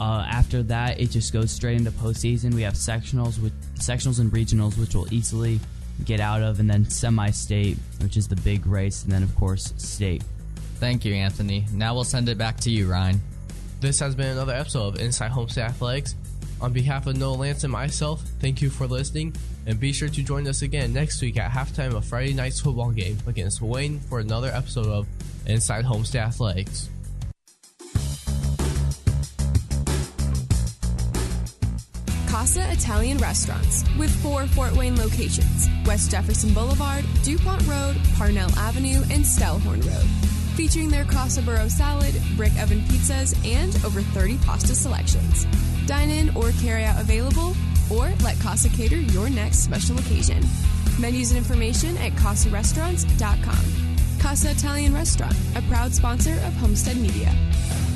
uh, 0.00 0.26
after 0.30 0.62
that 0.64 1.00
it 1.00 1.10
just 1.10 1.32
goes 1.32 1.50
straight 1.50 1.78
into 1.78 1.90
postseason. 1.90 2.52
We 2.52 2.62
have 2.62 2.74
sectionals 2.74 3.40
with 3.40 3.54
sectionals 3.76 4.20
and 4.20 4.30
regionals, 4.30 4.78
which 4.78 4.94
will 4.94 5.12
easily 5.12 5.60
get 6.04 6.20
out 6.20 6.42
of, 6.42 6.60
and 6.60 6.70
then 6.70 6.88
semi-state, 6.88 7.78
which 8.02 8.16
is 8.16 8.28
the 8.28 8.36
big 8.36 8.66
race, 8.66 9.04
and 9.04 9.12
then 9.12 9.22
of 9.22 9.34
course 9.36 9.72
state. 9.76 10.22
Thank 10.76 11.04
you, 11.04 11.14
Anthony. 11.14 11.66
Now 11.72 11.94
we'll 11.94 12.04
send 12.04 12.28
it 12.28 12.38
back 12.38 12.58
to 12.60 12.70
you, 12.70 12.90
Ryan. 12.90 13.20
This 13.80 14.00
has 14.00 14.14
been 14.14 14.28
another 14.28 14.54
episode 14.54 14.94
of 14.94 15.00
Inside 15.00 15.30
Homestead 15.30 15.68
Athletics. 15.68 16.14
On 16.60 16.72
behalf 16.72 17.06
of 17.06 17.16
Noah 17.16 17.36
Lance 17.36 17.64
and 17.64 17.72
myself, 17.72 18.22
thank 18.40 18.60
you 18.60 18.68
for 18.68 18.86
listening, 18.86 19.34
and 19.66 19.80
be 19.80 19.92
sure 19.92 20.08
to 20.08 20.22
join 20.22 20.46
us 20.46 20.60
again 20.60 20.92
next 20.92 21.22
week 21.22 21.38
at 21.38 21.50
halftime 21.50 21.94
of 21.94 22.04
Friday 22.04 22.34
night's 22.34 22.60
football 22.60 22.90
game 22.90 23.16
against 23.26 23.62
Wayne 23.62 24.00
for 24.00 24.20
another 24.20 24.48
episode 24.48 24.86
of 24.86 25.06
Inside 25.46 25.86
Homestead 25.86 26.22
Athletics. 26.22 26.90
Casa 32.40 32.72
Italian 32.72 33.18
Restaurants 33.18 33.84
with 33.98 34.10
four 34.22 34.46
Fort 34.46 34.74
Wayne 34.74 34.96
locations 34.96 35.68
West 35.84 36.10
Jefferson 36.10 36.54
Boulevard, 36.54 37.04
DuPont 37.22 37.66
Road, 37.66 38.00
Parnell 38.16 38.48
Avenue, 38.56 39.02
and 39.10 39.22
Stellhorn 39.22 39.84
Road. 39.84 40.06
Featuring 40.56 40.88
their 40.88 41.04
Casa 41.04 41.42
Burro 41.42 41.68
salad, 41.68 42.14
brick 42.38 42.58
oven 42.58 42.80
pizzas, 42.88 43.36
and 43.46 43.76
over 43.84 44.00
30 44.00 44.38
pasta 44.38 44.74
selections. 44.74 45.46
Dine 45.84 46.08
in 46.08 46.34
or 46.34 46.52
carry 46.62 46.82
out 46.82 46.98
available, 46.98 47.54
or 47.90 48.10
let 48.22 48.40
Casa 48.40 48.70
cater 48.70 48.96
your 48.96 49.28
next 49.28 49.58
special 49.58 49.98
occasion. 49.98 50.42
Menus 50.98 51.32
and 51.32 51.36
information 51.36 51.94
at 51.98 52.12
CasaRestaurants.com. 52.12 54.18
Casa 54.18 54.52
Italian 54.52 54.94
Restaurant, 54.94 55.36
a 55.56 55.62
proud 55.68 55.92
sponsor 55.92 56.32
of 56.32 56.54
Homestead 56.54 56.96
Media. 56.96 57.36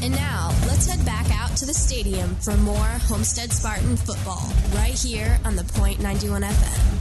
And 0.04 0.14
now, 0.16 0.50
let's 0.66 0.86
head 0.86 1.02
back 1.06 1.30
out 1.30 1.56
to 1.56 1.64
the 1.64 1.72
stadium 1.72 2.34
for 2.34 2.54
more 2.58 2.76
Homestead 2.76 3.50
Spartan 3.50 3.96
football 3.96 4.52
right 4.74 4.92
here 4.92 5.40
on 5.46 5.56
the 5.56 5.64
Point 5.64 5.98
91 5.98 6.42
FM. 6.42 6.98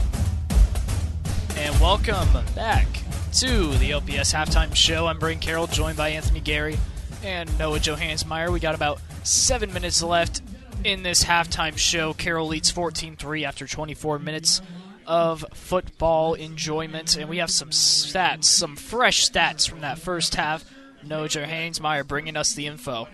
And 1.58 1.78
welcome 1.82 2.26
back 2.54 2.86
to 3.34 3.72
the 3.72 3.92
OPS 3.92 4.32
halftime 4.32 4.74
show. 4.74 5.06
I'm 5.06 5.18
Braden 5.18 5.42
Carroll, 5.42 5.66
joined 5.66 5.98
by 5.98 6.08
Anthony 6.08 6.40
Gary 6.40 6.78
and 7.22 7.58
Noah 7.58 7.78
Johanningsmeyer. 7.78 8.50
We 8.50 8.58
got 8.58 8.74
about 8.74 9.02
seven 9.22 9.70
minutes 9.74 10.02
left 10.02 10.40
in 10.82 11.02
this 11.02 11.24
halftime 11.24 11.76
show. 11.76 12.14
Carroll 12.14 12.46
leads 12.46 12.70
14 12.70 13.16
3 13.16 13.44
after 13.44 13.66
24 13.66 14.18
minutes 14.18 14.62
of 15.06 15.44
football 15.52 16.32
enjoyment. 16.32 17.18
And 17.18 17.28
we 17.28 17.36
have 17.36 17.50
some 17.50 17.68
stats, 17.68 18.44
some 18.44 18.76
fresh 18.76 19.30
stats 19.30 19.68
from 19.68 19.80
that 19.80 19.98
first 19.98 20.36
half. 20.36 20.64
Noah 21.06 21.28
Johanningsmeyer 21.28 22.06
bringing 22.06 22.36
us 22.36 22.54
the 22.54 22.66
info. 22.66 23.08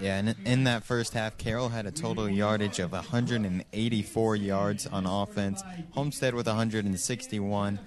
Yeah, 0.00 0.18
and 0.18 0.34
in 0.46 0.64
that 0.64 0.84
first 0.84 1.12
half, 1.12 1.36
Carroll 1.36 1.68
had 1.68 1.84
a 1.84 1.90
total 1.90 2.28
yardage 2.28 2.78
of 2.78 2.92
184 2.92 4.36
yards 4.36 4.86
on 4.86 5.04
offense. 5.04 5.62
Homestead 5.90 6.34
with 6.34 6.46
161. 6.46 7.78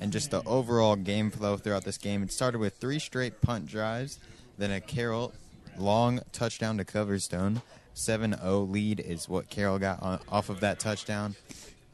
And 0.00 0.12
just 0.12 0.30
the 0.30 0.42
overall 0.44 0.94
game 0.94 1.32
flow 1.32 1.56
throughout 1.56 1.84
this 1.84 1.98
game, 1.98 2.22
it 2.22 2.30
started 2.30 2.58
with 2.58 2.76
three 2.76 3.00
straight 3.00 3.40
punt 3.40 3.66
drives, 3.66 4.20
then 4.56 4.70
a 4.70 4.80
Carroll 4.80 5.32
long 5.76 6.20
touchdown 6.32 6.78
to 6.78 6.84
Coverstone. 6.84 7.62
7 7.94 8.36
0 8.38 8.60
lead 8.60 9.00
is 9.00 9.28
what 9.28 9.50
Carroll 9.50 9.80
got 9.80 10.00
on, 10.00 10.20
off 10.28 10.50
of 10.50 10.60
that 10.60 10.78
touchdown. 10.78 11.34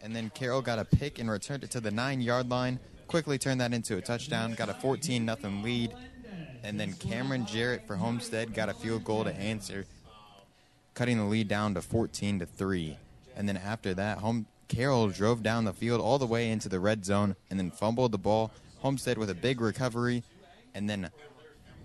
And 0.02 0.14
then 0.14 0.30
Carroll 0.34 0.60
got 0.60 0.78
a 0.78 0.84
pick 0.84 1.18
and 1.18 1.30
returned 1.30 1.64
it 1.64 1.70
to 1.70 1.80
the 1.80 1.90
nine 1.90 2.20
yard 2.20 2.50
line. 2.50 2.78
Quickly 3.06 3.38
turned 3.38 3.62
that 3.62 3.72
into 3.72 3.96
a 3.96 4.02
touchdown. 4.02 4.52
Got 4.52 4.68
a 4.68 4.74
14 4.74 5.26
0 5.26 5.52
lead. 5.62 5.94
And 6.64 6.80
then 6.80 6.94
Cameron 6.94 7.44
Jarrett 7.44 7.86
for 7.86 7.94
Homestead 7.94 8.54
got 8.54 8.70
a 8.70 8.74
field 8.74 9.04
goal 9.04 9.22
to 9.24 9.36
answer, 9.36 9.84
cutting 10.94 11.18
the 11.18 11.24
lead 11.24 11.46
down 11.46 11.74
to 11.74 11.82
14 11.82 12.38
to 12.40 12.46
3. 12.46 12.96
And 13.36 13.46
then 13.46 13.58
after 13.58 13.92
that, 13.94 14.18
home 14.18 14.46
Carroll 14.66 15.08
drove 15.08 15.42
down 15.42 15.64
the 15.64 15.74
field 15.74 16.00
all 16.00 16.18
the 16.18 16.26
way 16.26 16.50
into 16.50 16.70
the 16.70 16.80
red 16.80 17.04
zone 17.04 17.36
and 17.50 17.58
then 17.58 17.70
fumbled 17.70 18.12
the 18.12 18.18
ball. 18.18 18.50
Homestead 18.78 19.18
with 19.18 19.30
a 19.30 19.34
big 19.34 19.60
recovery, 19.60 20.22
and 20.74 20.88
then 20.88 21.10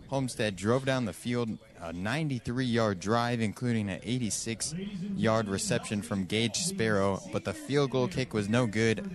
Homestead 0.10 0.56
drove 0.56 0.86
down 0.86 1.06
the 1.06 1.14
field 1.14 1.58
a 1.82 1.94
93 1.94 2.66
yard 2.66 3.00
drive, 3.00 3.42
including 3.42 3.90
an 3.90 4.00
86 4.04 4.74
yard 5.16 5.48
reception 5.48 6.02
from 6.02 6.26
Gage 6.26 6.58
Sparrow, 6.58 7.22
but 7.32 7.46
the 7.46 7.54
field 7.54 7.92
goal 7.92 8.08
kick 8.08 8.34
was 8.34 8.50
no 8.50 8.66
good. 8.66 9.10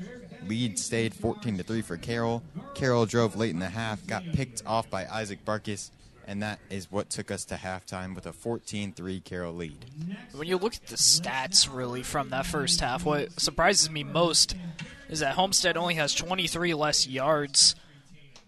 Lead 0.48 0.78
stayed 0.78 1.14
14 1.14 1.58
to 1.58 1.62
3 1.62 1.82
for 1.82 1.96
Carroll. 1.96 2.42
Carroll 2.74 3.06
drove 3.06 3.36
late 3.36 3.50
in 3.50 3.58
the 3.58 3.68
half, 3.68 4.06
got 4.06 4.24
picked 4.32 4.62
off 4.66 4.88
by 4.90 5.06
Isaac 5.06 5.44
Barkis, 5.44 5.90
and 6.26 6.42
that 6.42 6.58
is 6.70 6.90
what 6.90 7.10
took 7.10 7.30
us 7.30 7.44
to 7.46 7.54
halftime 7.54 8.14
with 8.14 8.26
a 8.26 8.32
14 8.32 8.92
3 8.92 9.20
Carroll 9.20 9.54
lead. 9.54 9.84
When 10.32 10.48
you 10.48 10.56
look 10.56 10.74
at 10.74 10.86
the 10.86 10.96
stats, 10.96 11.68
really, 11.72 12.02
from 12.02 12.30
that 12.30 12.46
first 12.46 12.80
half, 12.80 13.04
what 13.04 13.40
surprises 13.40 13.90
me 13.90 14.04
most 14.04 14.54
is 15.08 15.20
that 15.20 15.34
Homestead 15.34 15.76
only 15.76 15.94
has 15.94 16.14
23 16.14 16.74
less 16.74 17.06
yards 17.06 17.74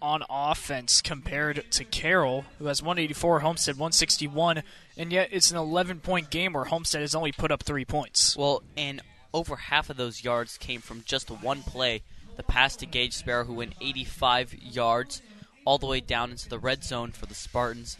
on 0.00 0.22
offense 0.28 1.00
compared 1.00 1.64
to 1.70 1.84
Carroll, 1.84 2.44
who 2.58 2.66
has 2.66 2.82
184, 2.82 3.40
Homestead 3.40 3.76
161, 3.76 4.62
and 4.96 5.12
yet 5.12 5.28
it's 5.32 5.50
an 5.50 5.56
11 5.56 6.00
point 6.00 6.30
game 6.30 6.52
where 6.52 6.64
Homestead 6.64 7.00
has 7.00 7.14
only 7.14 7.32
put 7.32 7.50
up 7.50 7.62
three 7.62 7.84
points. 7.84 8.36
Well, 8.36 8.62
and 8.76 9.00
over 9.36 9.56
half 9.56 9.90
of 9.90 9.98
those 9.98 10.24
yards 10.24 10.56
came 10.56 10.80
from 10.80 11.02
just 11.04 11.30
one 11.30 11.62
play 11.62 12.02
the 12.38 12.42
pass 12.42 12.74
to 12.76 12.86
Gage 12.86 13.12
Sparrow, 13.12 13.44
who 13.44 13.52
went 13.52 13.74
85 13.82 14.54
yards 14.54 15.20
all 15.66 15.76
the 15.76 15.86
way 15.86 16.00
down 16.00 16.30
into 16.30 16.48
the 16.48 16.58
red 16.58 16.82
zone 16.82 17.12
for 17.12 17.26
the 17.26 17.34
Spartans. 17.34 17.98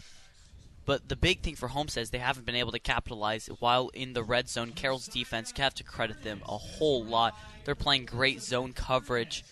But 0.87 1.11
the 1.11 1.17
big 1.17 1.41
thing 1.41 1.55
for 1.55 1.69
Homestead 1.69 2.03
is 2.05 2.11
they 2.11 2.19
haven't 2.19 2.47
been 2.47 2.55
able 2.55 2.73
to 2.73 2.79
capitalize 2.79 3.49
while 3.59 3.91
in 3.91 4.15
the 4.15 4.23
red 4.23 4.49
zone. 4.49 4.73
Carroll's 4.73 5.09
defense, 5.09 5.53
you 5.55 5.63
have 5.63 5.75
to 5.75 5.85
credit 5.85 6.23
them 6.23 6.41
a 6.47 6.57
whole 6.57 7.05
lot. 7.05 7.37
They're 7.65 7.75
playing 7.75 8.07
great 8.07 8.41
zone 8.41 8.73
coverage, 8.73 9.45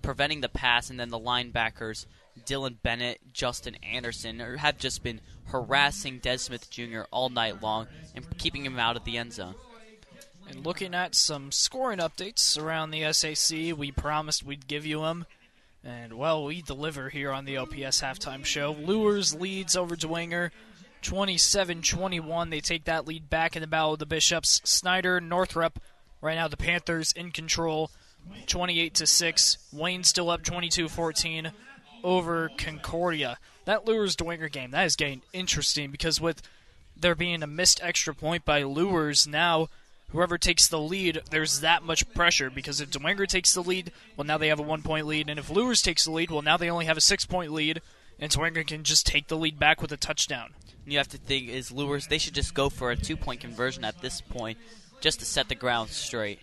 preventing 0.00 0.42
the 0.42 0.48
pass, 0.48 0.90
and 0.90 1.00
then 1.00 1.08
the 1.08 1.18
linebackers, 1.18 2.06
Dylan 2.46 2.76
Bennett, 2.84 3.20
Justin 3.32 3.76
Anderson, 3.82 4.38
have 4.38 4.78
just 4.78 5.02
been 5.02 5.20
harassing 5.46 6.18
Des 6.18 6.38
Smith 6.38 6.70
Jr. 6.70 7.02
all 7.10 7.30
night 7.30 7.62
long 7.62 7.88
and 8.14 8.24
keeping 8.38 8.64
him 8.64 8.78
out 8.78 8.96
of 8.96 9.04
the 9.04 9.18
end 9.18 9.32
zone. 9.32 9.56
And 10.52 10.66
looking 10.66 10.94
at 10.94 11.14
some 11.14 11.50
scoring 11.50 11.98
updates 11.98 12.62
around 12.62 12.90
the 12.90 13.10
SAC, 13.14 13.74
we 13.74 13.90
promised 13.90 14.44
we'd 14.44 14.66
give 14.66 14.84
you 14.84 15.00
them. 15.00 15.24
And, 15.82 16.12
well, 16.12 16.44
we 16.44 16.60
deliver 16.60 17.08
here 17.08 17.32
on 17.32 17.46
the 17.46 17.56
OPS 17.56 18.02
halftime 18.02 18.44
show. 18.44 18.76
Luers 18.78 19.34
leads 19.34 19.76
over 19.76 19.96
Dwenger 19.96 20.50
27 21.00 21.80
21. 21.80 22.50
They 22.50 22.60
take 22.60 22.84
that 22.84 23.06
lead 23.06 23.30
back 23.30 23.56
in 23.56 23.62
the 23.62 23.66
battle 23.66 23.94
of 23.94 23.98
the 23.98 24.04
Bishops. 24.04 24.60
Snyder, 24.64 25.22
Northrop. 25.22 25.80
right 26.20 26.34
now 26.34 26.48
the 26.48 26.58
Panthers 26.58 27.12
in 27.12 27.30
control 27.30 27.90
28 28.46 28.94
to 28.96 29.06
6. 29.06 29.58
Wayne 29.72 30.04
still 30.04 30.28
up 30.28 30.42
22 30.42 30.90
14 30.90 31.50
over 32.04 32.50
Concordia. 32.58 33.38
That 33.64 33.86
Luers 33.86 34.16
Dwenger 34.16 34.52
game, 34.52 34.72
that 34.72 34.84
is 34.84 34.96
getting 34.96 35.22
interesting 35.32 35.90
because 35.90 36.20
with 36.20 36.42
there 36.94 37.14
being 37.14 37.42
a 37.42 37.46
missed 37.46 37.82
extra 37.82 38.14
point 38.14 38.44
by 38.44 38.64
Luers 38.64 39.26
now 39.26 39.68
whoever 40.12 40.38
takes 40.38 40.68
the 40.68 40.78
lead, 40.78 41.20
there's 41.30 41.60
that 41.60 41.82
much 41.82 42.12
pressure 42.14 42.50
because 42.50 42.80
if 42.80 42.90
Dwenger 42.90 43.26
takes 43.26 43.54
the 43.54 43.62
lead, 43.62 43.92
well, 44.16 44.26
now 44.26 44.38
they 44.38 44.48
have 44.48 44.60
a 44.60 44.62
one 44.62 44.82
point 44.82 45.06
lead, 45.06 45.28
and 45.28 45.38
if 45.38 45.50
Luers 45.50 45.82
takes 45.82 46.04
the 46.04 46.10
lead, 46.10 46.30
well, 46.30 46.42
now 46.42 46.56
they 46.56 46.70
only 46.70 46.86
have 46.86 46.96
a 46.96 47.02
six 47.02 47.24
point 47.24 47.52
lead, 47.52 47.80
and 48.18 48.30
Dwenger 48.30 48.66
can 48.66 48.84
just 48.84 49.06
take 49.06 49.28
the 49.28 49.36
lead 49.36 49.58
back 49.58 49.82
with 49.82 49.92
a 49.92 49.96
touchdown. 49.96 50.54
You 50.86 50.98
have 50.98 51.08
to 51.08 51.18
think 51.18 51.48
is 51.48 51.72
Luers 51.72 52.06
they 52.06 52.18
should 52.18 52.34
just 52.34 52.54
go 52.54 52.68
for 52.68 52.90
a 52.90 52.96
two 52.96 53.16
point 53.16 53.40
conversion 53.40 53.84
at 53.84 54.00
this 54.00 54.20
point, 54.20 54.58
just 55.00 55.18
to 55.20 55.24
set 55.24 55.48
the 55.48 55.54
ground 55.54 55.90
straight. 55.90 56.40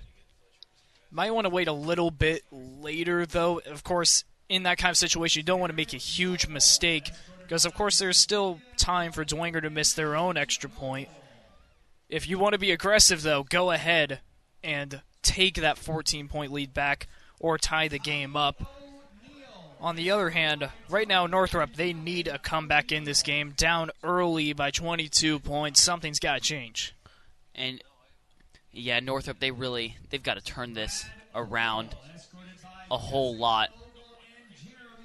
Might 1.12 1.32
want 1.32 1.46
to 1.46 1.50
wait 1.50 1.68
a 1.68 1.74
little 1.74 2.12
bit 2.12 2.44
later, 2.52 3.26
though. 3.26 3.60
Of 3.66 3.84
course, 3.84 4.24
in 4.48 4.64
that 4.64 4.78
kind 4.78 4.92
of 4.92 4.98
situation, 4.98 5.40
you 5.40 5.44
don't 5.44 5.60
want 5.60 5.72
to 5.72 5.76
make 5.76 5.94
a 5.94 5.98
huge 5.98 6.48
mistake 6.48 7.12
because, 7.42 7.66
of 7.66 7.74
course, 7.74 7.98
there's 7.98 8.18
still 8.18 8.60
time 8.78 9.12
for 9.12 9.26
Dwenger 9.26 9.62
to 9.64 9.72
miss 9.72 9.94
their 9.94 10.16
own 10.16 10.38
extra 10.38 10.70
point. 10.70 11.10
If 12.10 12.28
you 12.28 12.40
want 12.40 12.54
to 12.54 12.60
be 12.60 12.72
aggressive, 12.72 13.22
though, 13.22 13.44
go 13.44 13.70
ahead 13.70 14.20
and 14.64 15.02
take 15.22 15.56
that 15.56 15.78
14 15.78 16.28
point 16.28 16.52
lead 16.52 16.74
back 16.74 17.08
or 17.40 17.58
tie 17.58 17.88
the 17.88 18.00
game 18.00 18.36
up. 18.36 18.76
On 19.80 19.96
the 19.96 20.12
other 20.12 20.32
hand, 20.32 20.70
right 20.90 21.08
now, 21.08 21.26
Northrop, 21.26 21.76
they 21.76 21.94
need 21.94 22.28
a 22.28 22.38
comeback 22.38 22.92
in 22.92 23.06
this 23.06 23.24
game. 23.24 23.54
Down 23.56 23.92
early 24.04 24.52
by 24.52 24.72
22 24.72 25.40
points. 25.40 25.80
Something's 25.80 26.20
got 26.20 26.34
to 26.34 26.42
change. 26.42 26.94
And 27.56 27.82
Yeah, 28.74 29.00
Northrop, 29.00 29.40
they 29.40 29.52
really 29.52 29.96
they've 30.10 30.22
got 30.22 30.34
to 30.34 30.44
turn 30.44 30.74
this 30.74 31.06
around 31.34 31.96
a 32.92 32.98
whole 32.98 33.38
lot 33.38 33.70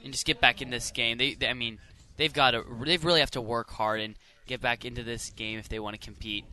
and 0.02 0.12
just 0.12 0.26
get 0.26 0.40
back 0.40 0.60
in 0.60 0.70
this 0.70 0.90
game. 0.90 1.18
They, 1.18 1.35
they 1.35 1.48
I 1.48 1.55
mean, 1.55 1.78
they've 2.16 2.32
got 2.32 2.52
to 2.52 2.64
they 2.85 2.97
really 2.97 3.20
have 3.20 3.31
to 3.32 3.40
work 3.40 3.70
hard 3.70 4.01
and 4.01 4.14
get 4.47 4.60
back 4.60 4.85
into 4.85 5.02
this 5.02 5.31
game 5.31 5.59
if 5.59 5.68
they 5.68 5.78
want 5.78 6.01
to 6.01 6.05
compete. 6.05 6.44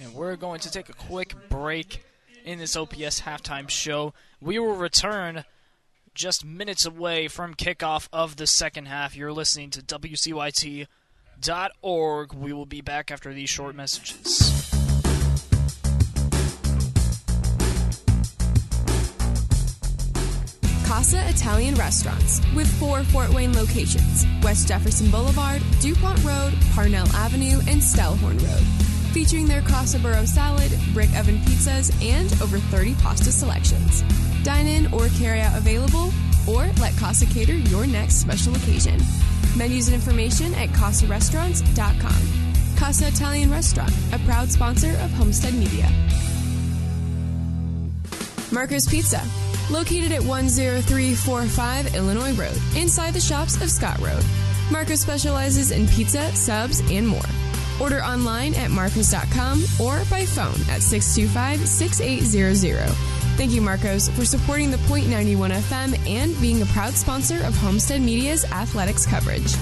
And 0.00 0.14
we're 0.14 0.36
going 0.36 0.60
to 0.60 0.70
take 0.70 0.88
a 0.88 0.94
quick 0.94 1.34
break 1.48 2.04
in 2.44 2.58
this 2.58 2.76
OPS 2.76 3.20
halftime 3.20 3.68
show. 3.68 4.12
We 4.40 4.58
will 4.58 4.76
return 4.76 5.44
just 6.14 6.44
minutes 6.44 6.84
away 6.86 7.28
from 7.28 7.54
kickoff 7.54 8.08
of 8.12 8.36
the 8.36 8.46
second 8.46 8.86
half. 8.86 9.16
You're 9.16 9.32
listening 9.32 9.70
to 9.70 9.82
WCYT.org. 9.82 10.86
We 12.34 12.52
will 12.52 12.66
be 12.66 12.80
back 12.80 13.10
after 13.10 13.32
these 13.32 13.50
short 13.50 13.74
messages. 13.74 14.70
Casa 20.86 21.28
Italian 21.28 21.74
Restaurants 21.74 22.40
with 22.54 22.68
four 22.78 23.02
Fort 23.04 23.30
Wayne 23.30 23.52
locations 23.52 24.24
West 24.44 24.68
Jefferson 24.68 25.10
Boulevard, 25.10 25.60
DuPont 25.80 26.22
Road, 26.22 26.54
Parnell 26.72 27.08
Avenue, 27.08 27.58
and 27.66 27.80
Stellhorn 27.80 28.40
Road. 28.40 28.93
Featuring 29.14 29.46
their 29.46 29.62
Casa 29.62 29.98
salad, 30.26 30.72
brick 30.92 31.08
oven 31.16 31.38
pizzas, 31.38 31.94
and 32.02 32.32
over 32.42 32.58
30 32.58 32.94
pasta 32.94 33.30
selections. 33.30 34.02
Dine 34.42 34.66
in 34.66 34.92
or 34.92 35.06
carry 35.10 35.40
out 35.40 35.56
available, 35.56 36.10
or 36.48 36.66
let 36.80 36.96
Casa 36.96 37.24
cater 37.24 37.54
your 37.54 37.86
next 37.86 38.16
special 38.16 38.56
occasion. 38.56 38.98
Menus 39.56 39.86
and 39.86 39.94
information 39.94 40.52
at 40.54 40.68
CasaRestaurants.com. 40.70 42.76
Casa 42.76 43.06
Italian 43.06 43.52
Restaurant, 43.52 43.92
a 44.12 44.18
proud 44.26 44.50
sponsor 44.50 44.90
of 44.90 45.12
Homestead 45.12 45.54
Media. 45.54 45.88
Marco's 48.50 48.88
Pizza, 48.88 49.22
located 49.70 50.10
at 50.10 50.22
10345 50.22 51.94
Illinois 51.94 52.32
Road, 52.32 52.60
inside 52.74 53.14
the 53.14 53.20
shops 53.20 53.62
of 53.62 53.70
Scott 53.70 54.00
Road. 54.00 54.24
Marco 54.72 54.96
specializes 54.96 55.70
in 55.70 55.86
pizza, 55.86 56.34
subs, 56.34 56.80
and 56.90 57.06
more. 57.06 57.22
Order 57.80 58.02
online 58.02 58.54
at 58.54 58.70
marcos.com 58.70 59.64
or 59.80 60.02
by 60.10 60.24
phone 60.26 60.60
at 60.70 60.82
625 60.82 61.68
6800. 61.68 62.88
Thank 63.36 63.50
you, 63.50 63.60
Marcos, 63.60 64.08
for 64.10 64.24
supporting 64.24 64.70
the 64.70 64.78
Point 64.78 65.08
91 65.08 65.50
FM 65.50 66.08
and 66.08 66.40
being 66.40 66.62
a 66.62 66.66
proud 66.66 66.92
sponsor 66.92 67.42
of 67.44 67.56
Homestead 67.56 68.00
Media's 68.00 68.44
athletics 68.44 69.04
coverage. 69.06 69.54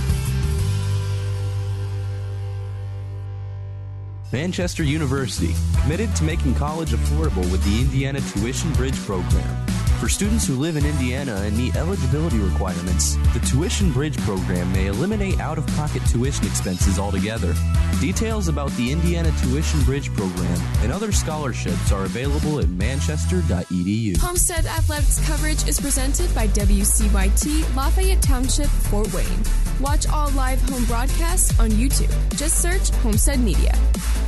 Manchester 4.32 4.82
University, 4.82 5.54
committed 5.82 6.14
to 6.16 6.24
making 6.24 6.54
college 6.54 6.90
affordable 6.92 7.50
with 7.52 7.62
the 7.64 7.80
Indiana 7.80 8.20
Tuition 8.32 8.72
Bridge 8.72 8.96
Program. 9.04 9.66
For 10.02 10.08
students 10.08 10.44
who 10.48 10.56
live 10.56 10.76
in 10.76 10.84
Indiana 10.84 11.32
and 11.44 11.56
meet 11.56 11.76
eligibility 11.76 12.40
requirements, 12.40 13.14
the 13.34 13.38
Tuition 13.46 13.92
Bridge 13.92 14.18
Program 14.22 14.72
may 14.72 14.86
eliminate 14.86 15.38
out 15.38 15.58
of 15.58 15.66
pocket 15.76 16.02
tuition 16.06 16.44
expenses 16.44 16.98
altogether. 16.98 17.54
Details 18.00 18.48
about 18.48 18.72
the 18.72 18.90
Indiana 18.90 19.30
Tuition 19.42 19.80
Bridge 19.84 20.12
Program 20.14 20.60
and 20.80 20.90
other 20.90 21.12
scholarships 21.12 21.92
are 21.92 22.02
available 22.02 22.58
at 22.58 22.68
manchester.edu. 22.70 24.16
Homestead 24.16 24.66
Athletics 24.66 25.24
coverage 25.24 25.68
is 25.68 25.78
presented 25.78 26.34
by 26.34 26.48
WCYT 26.48 27.76
Lafayette 27.76 28.20
Township, 28.20 28.66
Fort 28.66 29.14
Wayne. 29.14 29.44
Watch 29.80 30.08
all 30.08 30.30
live 30.30 30.60
home 30.62 30.84
broadcasts 30.86 31.56
on 31.60 31.70
YouTube. 31.70 32.10
Just 32.36 32.60
search 32.60 32.90
Homestead 33.02 33.38
Media. 33.38 33.72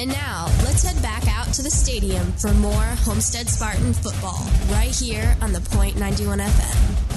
And 0.00 0.10
now, 0.10 0.46
let's 0.64 0.84
head 0.84 1.02
back 1.02 1.26
out 1.28 1.52
to 1.54 1.62
the 1.62 1.70
stadium 1.70 2.32
for 2.32 2.52
more 2.54 2.84
Homestead 3.04 3.48
Spartan 3.48 3.92
football 3.92 4.46
right 4.70 4.94
here 4.94 5.36
on 5.40 5.52
the 5.52 5.60
Point 5.60 5.96
91 5.96 6.38
FM. 6.38 7.07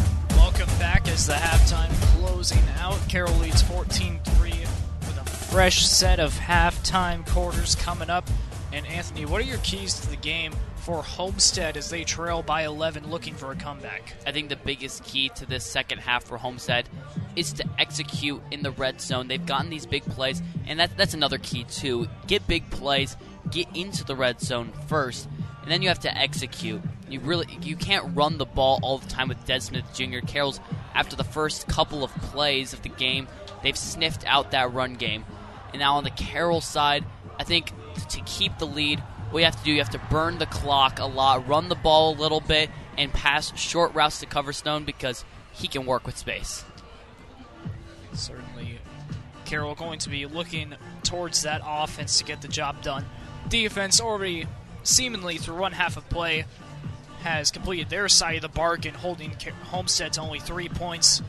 Back 0.82 1.08
as 1.10 1.28
the 1.28 1.34
halftime 1.34 1.91
closing 2.18 2.64
out. 2.80 2.98
Carroll 3.08 3.36
leads 3.36 3.62
14 3.62 4.20
3 4.24 4.49
with 4.49 5.22
a 5.22 5.30
fresh 5.30 5.86
set 5.86 6.20
of 6.20 6.34
halftime 6.34 7.24
quarters 7.28 7.76
coming 7.76 8.10
up. 8.10 8.28
And 8.74 8.88
Anthony, 8.88 9.28
what 9.28 9.41
are 9.41 9.45
your 9.45 9.60
keys 9.60 9.99
to 9.99 10.10
the 10.10 10.16
game 10.16 10.53
for 10.78 11.03
Homestead 11.03 11.78
as 11.78 11.91
they 11.91 12.03
trail 12.03 12.41
by 12.41 12.64
11 12.64 13.12
looking 13.12 13.36
for 13.36 13.52
a 13.52 13.56
comeback? 13.56 14.14
I 14.26 14.32
think 14.32 14.49
the 14.49 14.56
biggest 14.56 15.03
key 15.03 15.30
to 15.36 15.45
this 15.45 15.64
second 15.64 15.99
half 15.99 16.24
for 16.24 16.40
Homestead 16.40 16.90
is 17.36 17.53
to 17.53 17.66
execute 17.78 18.41
in 18.49 18.64
the 18.64 18.72
red 18.72 19.02
zone. 19.02 19.28
They've 19.28 19.45
gotten 19.45 19.70
these 19.70 19.86
big 19.86 20.02
plays, 20.03 20.41
and 20.66 20.80
that, 20.80 20.98
that's 20.98 21.14
another 21.14 21.38
key 21.38 21.64
too. 21.66 22.08
Get 22.26 22.48
big 22.48 22.68
plays, 22.72 23.18
get 23.52 23.68
into 23.76 24.03
the 24.03 24.16
red 24.16 24.41
zone 24.41 24.72
first, 24.88 25.30
and 25.61 25.71
then 25.71 25.81
you 25.81 25.89
have 25.89 25.99
to 25.99 26.17
execute. 26.17 26.81
You 27.09 27.19
really 27.19 27.47
you 27.61 27.75
can't 27.75 28.15
run 28.15 28.38
the 28.38 28.45
ball 28.45 28.79
all 28.81 28.97
the 28.97 29.07
time 29.07 29.27
with 29.27 29.45
Des 29.45 29.61
Smith 29.61 29.85
Jr. 29.93 30.19
Carroll's 30.19 30.59
after 30.95 31.15
the 31.15 31.23
first 31.23 31.67
couple 31.67 32.03
of 32.03 32.11
plays 32.11 32.73
of 32.73 32.81
the 32.81 32.89
game, 32.89 33.27
they've 33.63 33.77
sniffed 33.77 34.25
out 34.25 34.51
that 34.51 34.73
run 34.73 34.95
game. 34.95 35.25
And 35.71 35.79
now 35.79 35.95
on 35.97 36.03
the 36.03 36.09
Carroll 36.09 36.61
side, 36.61 37.05
I 37.39 37.43
think 37.43 37.71
to 38.09 38.21
keep 38.21 38.57
the 38.57 38.67
lead, 38.67 38.99
what 39.29 39.39
you 39.39 39.45
have 39.45 39.57
to 39.57 39.63
do, 39.63 39.71
you 39.71 39.79
have 39.79 39.89
to 39.91 40.01
burn 40.09 40.38
the 40.38 40.45
clock 40.45 40.99
a 40.99 41.05
lot, 41.05 41.47
run 41.47 41.69
the 41.69 41.75
ball 41.75 42.13
a 42.13 42.17
little 42.17 42.41
bit, 42.41 42.69
and 42.97 43.11
pass 43.13 43.57
short 43.57 43.93
routes 43.93 44.19
to 44.19 44.25
Coverstone 44.25 44.85
because 44.85 45.23
he 45.53 45.67
can 45.67 45.85
work 45.85 46.05
with 46.05 46.17
space. 46.17 46.65
Certainly, 48.13 48.79
Carroll 49.45 49.75
going 49.75 49.99
to 49.99 50.09
be 50.09 50.25
looking 50.25 50.75
towards 51.03 51.43
that 51.43 51.61
offense 51.65 52.17
to 52.19 52.25
get 52.25 52.41
the 52.41 52.47
job 52.47 52.81
done. 52.81 53.05
Defense 53.47 54.01
already 54.01 54.47
seemingly 54.84 55.38
through 55.38 55.58
one 55.58 55.72
half 55.72 55.98
of 55.98 56.08
play 56.10 56.45
has 57.22 57.52
completed 57.52 57.90
their 57.90 58.10
side 58.10 58.36
of 58.36 58.41
the 58.41 58.49
bargain, 58.49 58.94
holding 58.94 59.36
Homestead 59.66 60.14
to 60.14 60.22
only 60.22 60.40
three 60.40 60.70
points. 60.70 61.22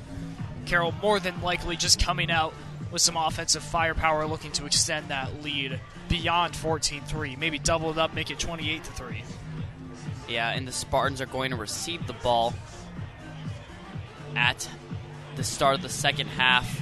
Carroll 0.65 0.93
more 1.03 1.20
than 1.20 1.41
likely 1.43 1.77
just 1.77 2.03
coming 2.03 2.31
out 2.31 2.55
with 2.91 3.03
some 3.03 3.16
offensive 3.16 3.62
firepower, 3.62 4.27
looking 4.27 4.53
to 4.53 4.66
extend 4.66 5.09
that 5.09 5.43
lead 5.43 5.81
beyond 6.09 6.55
14-3, 6.55 7.39
maybe 7.39 7.59
double 7.59 7.91
it 7.91 7.99
up, 7.99 8.15
make 8.15 8.31
it 8.31 8.39
28-3. 8.39 9.23
Yeah, 10.29 10.51
and 10.51 10.66
the 10.66 10.73
Spartans 10.73 11.20
are 11.20 11.27
going 11.27 11.51
to 11.51 11.57
receive 11.57 12.07
the 12.07 12.12
ball 12.12 12.55
at 14.37 14.69
the 15.37 15.45
start 15.45 15.77
of 15.77 15.83
the 15.83 15.89
second 15.89 16.29
half. 16.29 16.81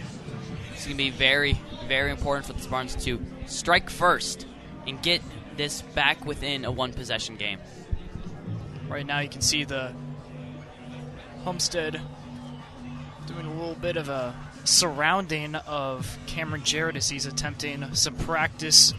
It's 0.73 0.85
going 0.85 0.97
to 0.97 1.03
be 1.03 1.11
very, 1.11 1.61
very 1.87 2.11
important 2.11 2.47
for 2.47 2.53
the 2.53 2.61
Spartans 2.61 3.03
to 3.05 3.25
strike 3.47 3.91
first 3.91 4.47
and 4.87 5.01
get 5.03 5.23
this 5.61 5.83
back 5.83 6.25
within 6.25 6.65
a 6.65 6.73
one 6.73 6.91
possession 6.91 7.37
game. 7.37 7.59
Right 8.89 9.05
now, 9.05 9.19
you 9.21 9.29
can 9.29 9.43
see 9.43 9.65
the 9.65 9.93
Homestead 11.45 12.01
doing 13.27 13.45
a 13.45 13.53
little 13.53 13.75
bit 13.75 13.99
of 13.99 14.09
a 14.09 14.35
surrounding 14.65 15.55
of 15.57 16.17
Cameron 16.27 16.65
Jarrett 16.65 16.97
as 16.97 17.11
he's 17.11 17.27
attempting 17.27 17.95
some 17.95 18.15
practice 18.17 18.95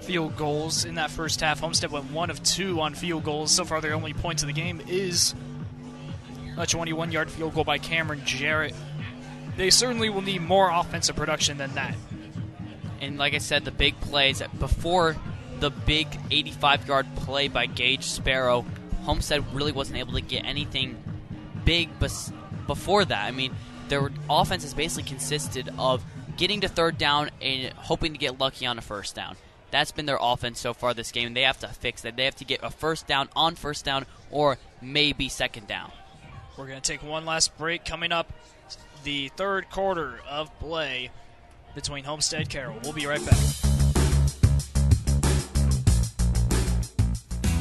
field 0.00 0.36
goals 0.36 0.84
in 0.84 0.96
that 0.96 1.12
first 1.12 1.40
half. 1.40 1.60
Homestead 1.60 1.92
went 1.92 2.10
one 2.10 2.30
of 2.30 2.42
two 2.42 2.80
on 2.80 2.92
field 2.92 3.22
goals. 3.22 3.52
So 3.52 3.64
far, 3.64 3.80
their 3.80 3.94
only 3.94 4.12
points 4.12 4.42
of 4.42 4.48
the 4.48 4.52
game 4.52 4.82
is 4.88 5.36
a 6.58 6.66
21 6.66 7.12
yard 7.12 7.30
field 7.30 7.54
goal 7.54 7.62
by 7.62 7.78
Cameron 7.78 8.22
Jarrett. 8.24 8.74
They 9.56 9.70
certainly 9.70 10.10
will 10.10 10.22
need 10.22 10.42
more 10.42 10.68
offensive 10.68 11.14
production 11.14 11.58
than 11.58 11.72
that. 11.74 11.94
And 13.00 13.18
like 13.18 13.34
I 13.34 13.38
said, 13.38 13.64
the 13.64 13.70
big 13.70 14.00
plays 14.00 14.42
before 14.58 15.14
the 15.60 15.70
big 15.70 16.08
85 16.30 16.88
yard 16.88 17.06
play 17.16 17.48
by 17.48 17.66
Gage 17.66 18.04
Sparrow, 18.04 18.64
Homestead 19.04 19.44
really 19.54 19.72
wasn't 19.72 19.98
able 19.98 20.14
to 20.14 20.20
get 20.20 20.44
anything 20.44 21.02
big 21.64 21.98
bes- 21.98 22.32
before 22.66 23.04
that. 23.04 23.24
I 23.24 23.30
mean, 23.30 23.54
their 23.88 24.10
offense 24.28 24.62
has 24.62 24.74
basically 24.74 25.08
consisted 25.08 25.70
of 25.78 26.04
getting 26.36 26.60
to 26.62 26.68
third 26.68 26.98
down 26.98 27.30
and 27.40 27.72
hoping 27.74 28.12
to 28.12 28.18
get 28.18 28.38
lucky 28.38 28.66
on 28.66 28.78
a 28.78 28.82
first 28.82 29.14
down. 29.14 29.36
That's 29.70 29.92
been 29.92 30.06
their 30.06 30.18
offense 30.20 30.60
so 30.60 30.72
far 30.72 30.94
this 30.94 31.10
game. 31.10 31.34
They 31.34 31.42
have 31.42 31.58
to 31.60 31.68
fix 31.68 32.02
that. 32.02 32.16
They 32.16 32.24
have 32.24 32.36
to 32.36 32.44
get 32.44 32.60
a 32.62 32.70
first 32.70 33.06
down 33.06 33.28
on 33.34 33.56
first 33.56 33.84
down 33.84 34.06
or 34.30 34.58
maybe 34.80 35.28
second 35.28 35.66
down. 35.66 35.90
We're 36.56 36.68
going 36.68 36.80
to 36.80 36.92
take 36.92 37.02
one 37.02 37.24
last 37.24 37.56
break 37.58 37.84
coming 37.84 38.12
up. 38.12 38.32
The 39.02 39.28
third 39.36 39.68
quarter 39.70 40.20
of 40.28 40.56
play 40.60 41.10
between 41.74 42.04
Homestead 42.04 42.48
Carroll. 42.48 42.78
We'll 42.84 42.92
be 42.92 43.06
right 43.06 43.24
back. 43.24 43.83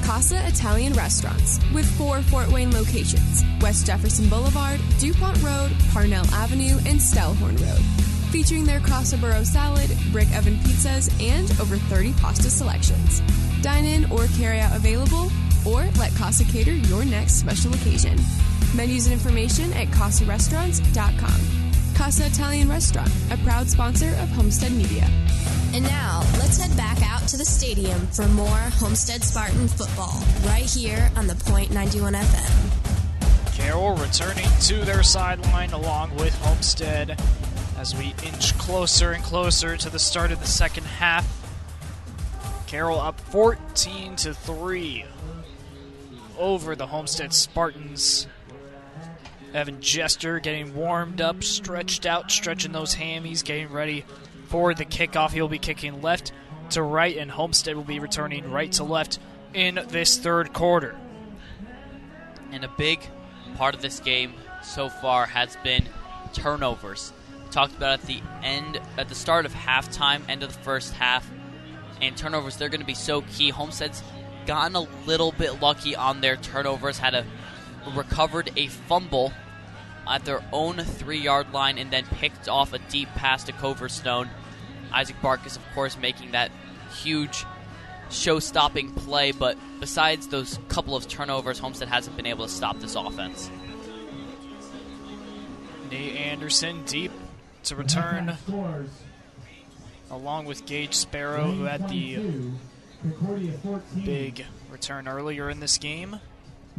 Casa 0.04 0.46
Italian 0.48 0.94
Restaurants 0.94 1.60
with 1.74 1.86
four 1.98 2.22
Fort 2.24 2.52
Wayne 2.52 2.72
locations 2.72 3.44
West 3.62 3.86
Jefferson 3.86 4.28
Boulevard, 4.28 4.80
DuPont 5.00 5.42
Road, 5.42 5.72
Parnell 5.92 6.26
Avenue, 6.34 6.78
and 6.86 7.00
Stellhorn 7.00 7.60
Road. 7.62 7.82
Featuring 8.30 8.66
their 8.66 8.82
Casa 8.82 9.18
Burro 9.18 9.44
salad, 9.44 9.90
brick 10.12 10.28
oven 10.36 10.56
pizzas, 10.58 11.10
and 11.22 11.50
over 11.62 11.78
30 11.78 12.14
pasta 12.14 12.50
selections. 12.50 13.22
Dine 13.62 13.86
in 13.86 14.12
or 14.12 14.28
carry 14.38 14.60
out 14.60 14.76
available, 14.76 15.32
or 15.66 15.86
let 15.98 16.14
Casa 16.16 16.44
cater 16.44 16.74
your 16.74 17.06
next 17.06 17.36
special 17.36 17.74
occasion. 17.74 18.18
Menus 18.76 19.06
and 19.06 19.14
information 19.14 19.72
at 19.74 19.88
CasaRestaurants.com. 19.88 21.62
Casa 21.95 22.26
Italian 22.26 22.70
Restaurant, 22.70 23.11
a 23.32 23.38
proud 23.38 23.70
sponsor 23.70 24.10
of 24.10 24.30
Homestead 24.30 24.72
Media. 24.72 25.07
And 25.74 25.84
now, 25.84 26.22
let's 26.40 26.60
head 26.60 26.76
back 26.76 26.98
out 27.03 27.28
to 27.30 27.38
the 27.38 27.45
stadium 27.45 28.07
for 28.07 28.28
more 28.30 28.48
Homestead 28.48 29.24
Spartan 29.24 29.68
football 29.68 30.22
right 30.45 30.65
here 30.65 31.11
on 31.15 31.28
the 31.28 31.36
Point 31.36 31.72
91 31.72 32.14
FM. 32.14 33.56
Carroll 33.56 33.95
returning 33.95 34.48
to 34.61 34.84
their 34.86 35.03
sideline 35.03 35.72
along 35.72 36.15
with 36.15 36.34
Homestead 36.41 37.20
as 37.78 37.95
we 37.95 38.14
inch 38.26 38.57
closer 38.57 39.11
and 39.11 39.24
closer 39.24 39.78
to 39.78 39.90
the 39.90 39.99
start 39.99 40.32
of 40.32 40.40
the 40.40 40.48
second 40.48 40.86
half. 40.86 41.28
Carroll 42.68 42.99
up 42.99 43.20
14 43.20 44.15
to 44.18 44.34
3 44.34 45.06
over 46.38 46.76
the 46.76 46.88
Homestead 46.88 47.34
Spartans. 47.34 48.28
Evan 49.54 49.82
Jester 49.82 50.40
getting 50.40 50.74
warmed 50.74 51.22
up, 51.22 51.44
stretched 51.44 52.06
out, 52.06 52.32
stretching 52.32 52.72
those 52.72 52.96
hammies, 52.96 53.44
getting 53.44 53.72
ready 53.72 54.04
for 54.48 54.74
the 54.74 54.86
kickoff. 54.86 55.32
He'll 55.32 55.48
be 55.48 55.60
kicking 55.60 56.02
left 56.02 56.32
to 56.72 56.82
right, 56.82 57.16
and 57.16 57.30
Homestead 57.30 57.76
will 57.76 57.84
be 57.84 58.00
returning 58.00 58.50
right 58.50 58.72
to 58.74 58.84
left 58.84 59.20
in 59.54 59.80
this 59.90 60.18
third 60.18 60.54
quarter. 60.54 60.96
And 62.52 62.64
a 62.64 62.72
big 62.78 63.00
part 63.56 63.76
of 63.76 63.82
this 63.82 64.00
game 64.00 64.34
so 64.64 64.90
far 64.90 65.28
has 65.28 65.56
been 65.64 65.88
turnovers. 66.34 67.14
We 67.46 67.52
talked 67.52 67.76
about 67.76 68.00
at 68.00 68.06
the 68.08 68.22
end, 68.42 68.80
at 68.98 69.10
the 69.10 69.16
start 69.16 69.46
of 69.46 69.54
halftime, 69.54 70.28
end 70.28 70.44
of 70.44 70.52
the 70.52 70.60
first 70.60 70.94
half, 70.94 71.30
and 72.02 72.18
turnovers. 72.18 72.58
They're 72.58 72.70
going 72.70 72.82
to 72.82 72.88
be 72.88 72.96
so 72.96 73.22
key. 73.22 73.50
Homestead's 73.50 74.02
gotten 74.46 74.76
a 74.76 74.88
little 75.06 75.32
bit 75.32 75.62
lucky 75.62 75.96
on 75.96 76.22
their 76.22 76.36
turnovers. 76.38 76.98
Had 76.98 77.14
a 77.14 77.26
recovered 77.95 78.51
a 78.55 78.68
fumble 78.68 79.34
at 80.07 80.26
their 80.26 80.43
own 80.51 80.77
three-yard 80.77 81.53
line, 81.53 81.77
and 81.77 81.91
then 81.91 82.05
picked 82.05 82.49
off 82.49 82.73
a 82.73 82.80
deep 82.80 83.07
pass 83.15 83.43
to 83.45 83.53
Coverstone. 83.53 84.30
Isaac 84.91 85.15
Barkis, 85.22 85.55
of 85.55 85.64
course, 85.73 85.97
making 85.97 86.31
that 86.31 86.51
huge 87.01 87.45
show-stopping 88.10 88.91
play. 88.93 89.31
But 89.31 89.57
besides 89.80 90.27
those 90.27 90.60
couple 90.68 90.95
of 90.95 91.07
turnovers, 91.07 91.57
Homestead 91.60 91.88
hasn't 91.88 92.15
been 92.18 92.27
able 92.27 92.45
to 92.45 92.51
stop 92.51 92.80
this 92.80 92.95
offense. 92.95 93.49
Nate 95.89 96.15
Anderson 96.15 96.84
deep 96.85 97.11
to 97.64 97.76
return, 97.76 98.38
along 100.11 100.45
with 100.45 100.65
Gage 100.65 100.95
Sparrow, 100.95 101.51
who 101.51 101.64
had 101.64 101.88
the 101.88 102.19
big 104.03 104.45
return 104.69 105.07
earlier 105.07 105.49
in 105.49 105.60
this 105.60 105.77
game. 105.77 106.19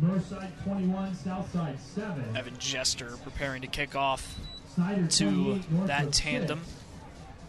Northside 0.01 0.51
21, 0.65 1.15
Southside 1.15 1.79
7. 1.81 2.37
Evan 2.37 2.59
Jester 2.59 3.17
preparing 3.23 3.63
to 3.63 3.69
kick 3.69 3.95
off 3.95 4.37
Snyder 4.75 5.07
to 5.07 5.25
28, 5.25 5.71
Norfolk 5.71 5.87
that 5.87 6.05
6. 6.07 6.19
tandem. 6.19 6.61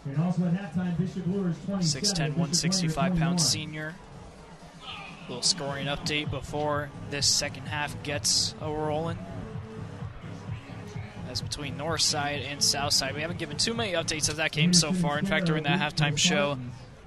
And 0.04 0.18
also 0.18 0.44
at 0.44 0.52
halftime, 0.54 0.96
Bishop 0.96 1.26
Luers 1.26 1.56
27. 1.66 2.02
6'10, 2.02 2.02
Bishop 2.02 2.18
165 2.20 2.96
Warrior 2.96 3.10
pound 3.10 3.18
21. 3.18 3.38
senior. 3.38 3.94
Little 5.28 5.42
scoring 5.42 5.86
update 5.88 6.30
before 6.30 6.88
this 7.10 7.26
second 7.26 7.66
half 7.66 8.00
gets 8.04 8.54
a 8.60 8.70
rolling. 8.70 9.18
As 11.28 11.42
between 11.42 11.76
North 11.76 12.02
Side 12.02 12.42
and 12.42 12.62
South 12.62 12.92
Side, 12.92 13.16
we 13.16 13.22
haven't 13.22 13.40
given 13.40 13.56
too 13.56 13.74
many 13.74 13.94
updates 13.94 14.28
of 14.28 14.36
that 14.36 14.52
game 14.52 14.72
so 14.72 14.92
far. 14.92 15.18
In 15.18 15.26
fact, 15.26 15.46
during 15.46 15.64
that 15.64 15.80
halftime 15.80 16.16
show, 16.16 16.56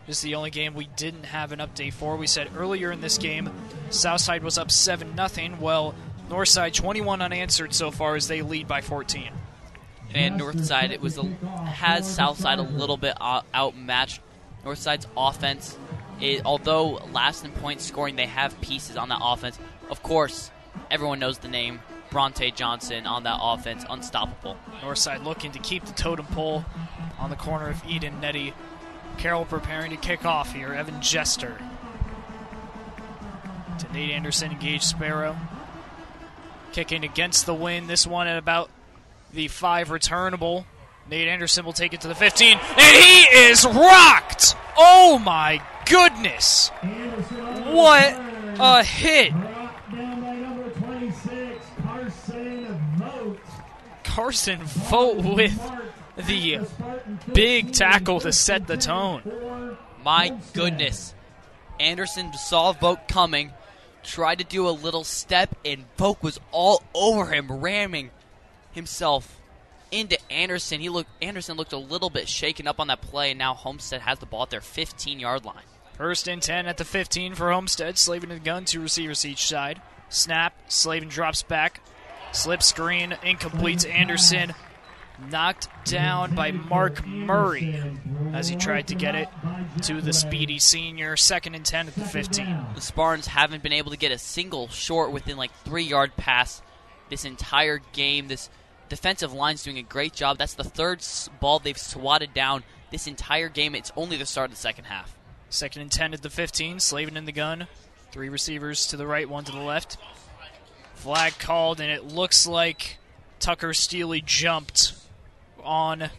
this 0.09 0.17
is 0.17 0.23
the 0.23 0.33
only 0.33 0.49
game 0.49 0.73
we 0.73 0.89
didn't 0.95 1.25
have 1.25 1.51
an 1.51 1.59
update 1.59 1.93
for. 1.93 2.15
We 2.15 2.25
said 2.25 2.49
earlier 2.57 2.91
in 2.91 2.99
this 2.99 3.19
game, 3.19 3.47
Southside 3.91 4.41
was 4.41 4.57
up 4.57 4.71
7 4.71 5.15
0. 5.15 5.57
Well, 5.59 5.93
Northside 6.31 6.73
21 6.73 7.21
unanswered 7.21 7.75
so 7.75 7.91
far 7.91 8.15
as 8.15 8.27
they 8.27 8.41
lead 8.41 8.67
by 8.67 8.81
14. 8.81 9.29
and 10.15 10.41
Northside 10.41 10.89
it 10.89 10.99
was 10.99 11.19
a, 11.19 11.23
has 11.63 12.11
Southside 12.11 12.57
a 12.57 12.63
little 12.63 12.97
bit 12.97 13.13
out- 13.21 13.45
outmatched. 13.53 14.19
Northside's 14.65 15.05
offense, 15.15 15.77
is, 16.19 16.41
although 16.43 16.93
last 17.13 17.45
in 17.45 17.51
point 17.51 17.79
scoring, 17.79 18.15
they 18.15 18.25
have 18.25 18.59
pieces 18.61 18.97
on 18.97 19.09
that 19.09 19.19
offense. 19.21 19.59
Of 19.91 20.01
course, 20.01 20.49
everyone 20.89 21.19
knows 21.19 21.37
the 21.37 21.49
name 21.49 21.81
Bronte 22.09 22.49
Johnson 22.49 23.05
on 23.05 23.23
that 23.23 23.37
offense, 23.39 23.85
unstoppable. 23.87 24.57
Northside 24.81 25.23
looking 25.23 25.51
to 25.51 25.59
keep 25.59 25.85
the 25.85 25.93
totem 25.93 26.25
pole 26.25 26.65
on 27.19 27.29
the 27.29 27.35
corner 27.35 27.69
of 27.69 27.83
Eden 27.87 28.19
Nettie. 28.19 28.55
Carroll 29.19 29.43
preparing 29.43 29.91
to 29.91 29.97
kick 29.97 30.23
off 30.23 30.53
here. 30.53 30.73
Evan 30.73 31.01
Jester. 31.01 31.57
To 33.79 33.93
Nate 33.93 34.11
Anderson, 34.11 34.57
Gage 34.59 34.83
Sparrow. 34.83 35.35
Kicking 36.71 37.03
against 37.03 37.45
the 37.45 37.53
wind. 37.53 37.89
This 37.89 38.07
one 38.07 38.27
at 38.27 38.37
about 38.37 38.69
the 39.33 39.49
five 39.49 39.91
returnable. 39.91 40.65
Nate 41.09 41.27
Anderson 41.27 41.65
will 41.65 41.73
take 41.73 41.93
it 41.93 41.99
to 42.01 42.07
the 42.07 42.15
15, 42.15 42.57
and 42.57 42.95
he 42.95 43.21
is 43.23 43.65
rocked! 43.65 44.55
Oh 44.77 45.19
my 45.19 45.61
goodness! 45.85 46.69
What 46.69 48.15
a 48.59 48.83
hit! 48.83 49.31
Down 49.31 50.21
by 50.21 50.35
number 50.35 50.69
26, 50.69 51.65
Carson 54.03 54.59
Vogt 54.63 55.25
with 55.35 55.71
the 56.25 56.59
big 57.33 57.73
tackle 57.73 58.19
to 58.21 58.31
set 58.31 58.67
the 58.67 58.77
tone. 58.77 59.77
My 60.03 60.37
goodness. 60.53 61.13
Anderson 61.79 62.33
saw 62.33 62.73
Vogt 62.73 63.07
coming, 63.07 63.53
tried 64.03 64.39
to 64.39 64.43
do 64.43 64.67
a 64.67 64.71
little 64.71 65.03
step, 65.03 65.55
and 65.63 65.85
Vogt 65.97 66.21
was 66.21 66.39
all 66.51 66.83
over 66.93 67.27
him, 67.27 67.51
ramming 67.51 68.11
himself 68.71 69.39
into 69.91 70.17
Anderson. 70.31 70.81
He 70.81 70.89
looked 70.89 71.09
Anderson 71.21 71.57
looked 71.57 71.73
a 71.73 71.77
little 71.77 72.09
bit 72.09 72.27
shaken 72.27 72.67
up 72.67 72.79
on 72.79 72.87
that 72.87 73.01
play, 73.01 73.31
and 73.31 73.39
now 73.39 73.53
Homestead 73.53 74.01
has 74.01 74.19
the 74.19 74.25
ball 74.25 74.43
at 74.43 74.49
their 74.49 74.61
15 74.61 75.19
yard 75.19 75.45
line. 75.45 75.63
First 75.93 76.27
and 76.27 76.41
10 76.41 76.65
at 76.65 76.77
the 76.77 76.85
15 76.85 77.35
for 77.35 77.51
Homestead. 77.51 77.97
Slavin 77.97 78.31
in 78.31 78.37
the 78.39 78.43
gun, 78.43 78.65
two 78.65 78.81
receivers 78.81 79.25
each 79.25 79.47
side. 79.47 79.81
Snap, 80.09 80.53
Slavin 80.69 81.09
drops 81.09 81.43
back. 81.43 81.81
Slip 82.31 82.63
screen, 82.63 83.17
incomplete 83.23 83.79
to 83.79 83.91
Anderson. 83.91 84.53
Knocked 85.27 85.67
down 85.85 86.33
by 86.33 86.51
Mark 86.51 87.05
Murray 87.05 87.81
as 88.33 88.47
he 88.47 88.55
tried 88.55 88.87
to 88.87 88.95
get 88.95 89.15
it 89.15 89.27
to 89.83 90.01
the 90.01 90.13
speedy 90.13 90.59
senior. 90.59 91.17
Second 91.17 91.55
and 91.55 91.65
10 91.65 91.89
at 91.89 91.95
the 91.95 92.05
15. 92.05 92.65
The 92.75 92.81
Spartans 92.81 93.27
haven't 93.27 93.61
been 93.61 93.73
able 93.73 93.91
to 93.91 93.97
get 93.97 94.11
a 94.11 94.17
single 94.17 94.69
short 94.69 95.11
within 95.11 95.37
like 95.37 95.53
three 95.63 95.83
yard 95.83 96.15
pass 96.15 96.61
this 97.09 97.25
entire 97.25 97.79
game. 97.91 98.27
This 98.27 98.49
defensive 98.87 99.33
line's 99.33 99.63
doing 99.63 99.77
a 99.77 99.83
great 99.83 100.13
job. 100.13 100.37
That's 100.37 100.55
the 100.55 100.63
third 100.63 101.05
ball 101.39 101.59
they've 101.59 101.77
swatted 101.77 102.33
down 102.33 102.63
this 102.91 103.07
entire 103.07 103.49
game. 103.49 103.75
It's 103.75 103.91
only 103.95 104.17
the 104.17 104.25
start 104.25 104.49
of 104.49 104.55
the 104.55 104.61
second 104.61 104.85
half. 104.85 105.15
Second 105.49 105.81
and 105.83 105.91
10 105.91 106.13
at 106.13 106.21
the 106.21 106.29
15. 106.29 106.79
Slavin 106.79 107.17
in 107.17 107.25
the 107.25 107.31
gun. 107.31 107.67
Three 108.11 108.29
receivers 108.29 108.87
to 108.87 108.97
the 108.97 109.05
right, 109.05 109.29
one 109.29 109.43
to 109.45 109.51
the 109.51 109.59
left. 109.59 109.97
Flag 110.95 111.37
called, 111.39 111.79
and 111.79 111.91
it 111.91 112.05
looks 112.05 112.47
like 112.47 112.97
Tucker 113.39 113.73
Steely 113.73 114.21
jumped 114.21 114.93
on 115.63 116.09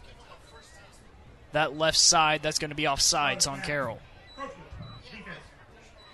that 1.51 1.77
left 1.77 1.97
side. 1.97 2.41
That's 2.41 2.59
going 2.59 2.69
to 2.69 2.75
be 2.75 2.83
offsides 2.83 3.49
on 3.49 3.61
Carroll. 3.61 3.99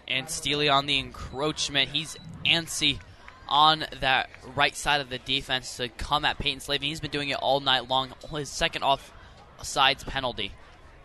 and 0.08 0.30
Steely 0.30 0.70
on 0.70 0.86
the 0.86 0.99
encroachment. 0.99 1.90
He's 1.90 2.16
antsy 2.45 2.99
on 3.48 3.86
that 4.02 4.30
right 4.56 4.76
side 4.76 5.02
of 5.02 5.10
the 5.10 5.20
defense 5.20 5.78
to 5.78 5.90
come 5.90 6.26
at 6.26 6.38
Peyton 6.38 6.60
Slavin. 6.60 6.88
He's 6.88 6.99
been 6.99 7.12
doing 7.12 7.30
it 7.30 7.38
all 7.38 7.60
night 7.60 7.88
long. 7.88 8.14
His 8.32 8.49
second 8.49 8.84
off 8.84 9.12
sides 9.62 10.04
penalty. 10.04 10.52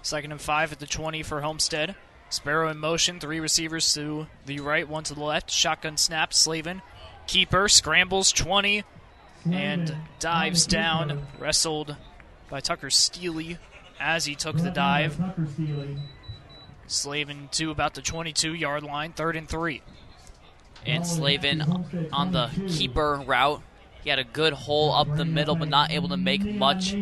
Second 0.02 0.32
and 0.32 0.40
five 0.40 0.72
at 0.72 0.80
the 0.80 0.86
20 0.86 1.22
for 1.22 1.40
Homestead. 1.40 1.94
Sparrow 2.28 2.70
in 2.70 2.78
motion, 2.78 3.20
three 3.20 3.40
receivers 3.40 3.92
to 3.94 4.26
the 4.46 4.60
right, 4.60 4.88
one 4.88 5.04
to 5.04 5.14
the 5.14 5.22
left. 5.22 5.50
Shotgun 5.50 5.96
snap, 5.96 6.32
Slavin. 6.32 6.80
Keeper 7.26 7.68
scrambles 7.68 8.32
20 8.32 8.84
and 9.50 9.94
dives 10.18 10.66
down, 10.66 11.26
wrestled 11.38 11.96
by 12.52 12.60
Tucker 12.60 12.90
Steely 12.90 13.56
as 13.98 14.26
he 14.26 14.34
took 14.34 14.58
the 14.58 14.70
dive. 14.70 15.16
Tucker 15.16 15.48
Slavin 16.86 17.48
to 17.52 17.70
about 17.70 17.94
the 17.94 18.02
22 18.02 18.52
yard 18.52 18.82
line, 18.82 19.14
third 19.14 19.36
and 19.36 19.48
three. 19.48 19.80
And 20.84 21.06
Slavin 21.06 21.62
on 22.12 22.32
the 22.32 22.50
keeper 22.68 23.22
route. 23.26 23.62
He 24.04 24.10
had 24.10 24.18
a 24.18 24.24
good 24.24 24.52
hole 24.52 24.92
up 24.92 25.16
the 25.16 25.24
middle, 25.24 25.54
but 25.54 25.68
not 25.68 25.92
able 25.92 26.10
to 26.10 26.16
make 26.18 26.44
much 26.44 26.92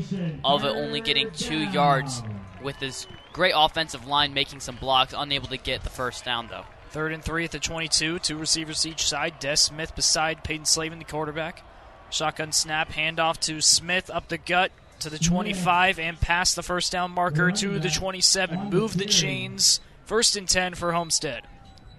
of 0.45 0.65
it, 0.65 0.69
only 0.69 1.01
getting 1.01 1.33
two 1.33 1.59
yards 1.59 2.23
with 2.63 2.77
his 2.77 3.09
great 3.33 3.55
offensive 3.57 4.07
line 4.07 4.33
making 4.33 4.61
some 4.61 4.77
blocks, 4.77 5.15
unable 5.17 5.49
to 5.49 5.57
get 5.57 5.83
the 5.83 5.91
first 5.91 6.25
down, 6.25 6.47
though. 6.49 6.67
Third 6.91 7.13
and 7.13 7.25
three 7.25 7.45
at 7.45 7.51
the 7.51 7.59
22. 7.59 8.21
Two 8.21 8.37
receivers 8.37 8.87
each 8.87 9.09
side. 9.09 9.41
Des 9.41 9.57
Smith 9.57 9.97
beside 9.97 10.45
Peyton 10.45 10.67
Slavin, 10.67 10.99
the 11.01 11.05
quarterback. 11.05 11.65
Shotgun 12.11 12.53
snap, 12.53 12.93
handoff 12.93 13.41
to 13.41 13.61
Smith 13.61 14.11
up 14.11 14.29
the 14.29 14.39
gut 14.39 14.71
to 15.01 15.11
the 15.11 15.19
25 15.19 15.99
and 15.99 16.21
past 16.21 16.57
the 16.57 16.63
first 16.63 16.93
down 16.93 17.11
marker 17.11 17.51
to 17.51 17.79
the 17.79 17.91
27. 17.91 18.71
Move 18.71 18.97
the 18.97 19.05
chains. 19.05 19.81
First 20.05 20.37
and 20.37 20.49
10 20.49 20.75
for 20.75 20.93
Homestead. 20.93 21.47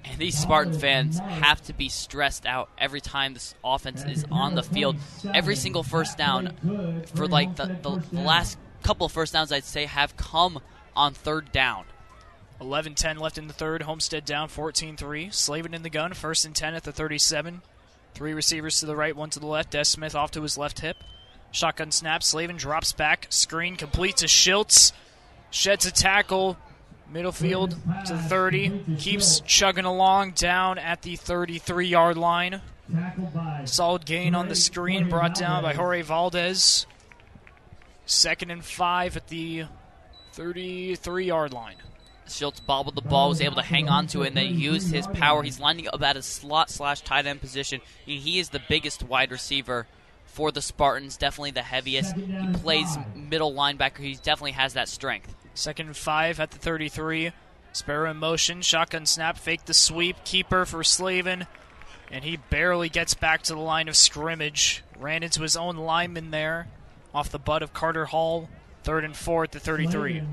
And 0.03 0.19
these 0.19 0.37
Spartan 0.37 0.73
fans 0.73 1.19
have 1.19 1.61
to 1.63 1.73
be 1.73 1.89
stressed 1.89 2.45
out 2.45 2.69
every 2.77 3.01
time 3.01 3.33
this 3.33 3.55
offense 3.63 4.03
is 4.03 4.25
on 4.31 4.55
the 4.55 4.63
field. 4.63 4.97
Every 5.33 5.55
single 5.55 5.83
first 5.83 6.17
down 6.17 6.55
for 7.13 7.27
like 7.27 7.55
the, 7.55 7.65
the, 7.81 8.03
the 8.11 8.21
last 8.21 8.57
couple 8.83 9.05
of 9.05 9.11
first 9.11 9.33
downs, 9.33 9.51
I'd 9.51 9.63
say, 9.63 9.85
have 9.85 10.17
come 10.17 10.59
on 10.95 11.13
third 11.13 11.51
down. 11.51 11.85
11 12.59 12.95
10 12.95 13.17
left 13.17 13.37
in 13.37 13.47
the 13.47 13.53
third. 13.53 13.83
Homestead 13.83 14.25
down 14.25 14.47
14 14.47 14.97
3. 14.97 15.29
Slavin 15.31 15.73
in 15.73 15.83
the 15.83 15.89
gun. 15.89 16.13
First 16.13 16.45
and 16.45 16.55
10 16.55 16.75
at 16.75 16.83
the 16.83 16.91
37. 16.91 17.61
Three 18.13 18.33
receivers 18.33 18.79
to 18.79 18.85
the 18.85 18.95
right, 18.95 19.15
one 19.15 19.29
to 19.31 19.39
the 19.39 19.47
left. 19.47 19.71
Des 19.71 19.85
Smith 19.85 20.15
off 20.15 20.31
to 20.31 20.41
his 20.41 20.57
left 20.57 20.81
hip. 20.81 20.97
Shotgun 21.51 21.91
snap. 21.91 22.23
Slavin 22.23 22.57
drops 22.57 22.93
back. 22.93 23.27
Screen 23.29 23.75
complete 23.75 24.17
to 24.17 24.27
Schultz. 24.27 24.93
Sheds 25.49 25.85
a 25.85 25.91
tackle. 25.91 26.57
Middle 27.11 27.33
field 27.33 27.71
to 28.05 28.13
the 28.13 28.21
30. 28.21 28.95
Keeps 28.97 29.41
chugging 29.41 29.83
along 29.85 30.31
down 30.31 30.77
at 30.77 31.01
the 31.01 31.17
33 31.17 31.87
yard 31.87 32.17
line. 32.17 32.61
Solid 33.65 34.05
gain 34.05 34.33
on 34.33 34.47
the 34.47 34.55
screen 34.55 35.09
brought 35.09 35.35
down 35.35 35.63
by 35.63 35.73
Jorge 35.73 36.01
Valdez. 36.01 36.85
Second 38.05 38.51
and 38.51 38.63
five 38.63 39.17
at 39.17 39.27
the 39.27 39.65
33 40.33 41.25
yard 41.25 41.53
line. 41.53 41.75
Schultz 42.27 42.61
bobbled 42.61 42.95
the 42.95 43.01
ball, 43.01 43.29
was 43.29 43.41
able 43.41 43.55
to 43.55 43.61
hang 43.61 43.89
on 43.89 44.07
to 44.07 44.23
it, 44.23 44.27
and 44.27 44.37
then 44.37 44.57
used 44.57 44.93
his 44.93 45.05
power. 45.07 45.43
He's 45.43 45.59
lining 45.59 45.89
up 45.89 46.01
at 46.01 46.15
a 46.15 46.21
slot 46.21 46.69
slash 46.69 47.01
tight 47.01 47.25
end 47.25 47.41
position. 47.41 47.81
He 48.05 48.39
is 48.39 48.49
the 48.49 48.61
biggest 48.69 49.03
wide 49.03 49.31
receiver 49.31 49.87
for 50.31 50.51
the 50.51 50.61
Spartans, 50.61 51.17
definitely 51.17 51.51
the 51.51 51.61
heaviest. 51.61 52.15
He 52.15 52.47
plays 52.53 52.97
middle 53.15 53.53
linebacker. 53.53 53.99
He 53.99 54.15
definitely 54.15 54.53
has 54.53 54.73
that 54.73 54.87
strength. 54.87 55.35
Second 55.53 55.95
five 55.97 56.39
at 56.39 56.51
the 56.51 56.57
33. 56.57 57.31
Sparrow 57.73 58.11
in 58.11 58.17
motion, 58.17 58.61
shotgun 58.61 59.05
snap, 59.05 59.37
fake 59.37 59.65
the 59.65 59.73
sweep, 59.73 60.17
keeper 60.25 60.65
for 60.65 60.83
Slavin, 60.83 61.47
and 62.11 62.23
he 62.25 62.35
barely 62.35 62.89
gets 62.89 63.13
back 63.13 63.43
to 63.43 63.53
the 63.53 63.59
line 63.59 63.87
of 63.87 63.95
scrimmage. 63.95 64.83
Ran 64.99 65.23
into 65.23 65.41
his 65.41 65.55
own 65.55 65.77
lineman 65.77 66.31
there, 66.31 66.67
off 67.13 67.29
the 67.29 67.39
butt 67.39 67.63
of 67.63 67.73
Carter 67.73 68.05
Hall. 68.05 68.49
Third 68.83 69.03
and 69.05 69.15
four 69.15 69.43
at 69.43 69.51
the 69.51 69.59
33. 69.59 70.23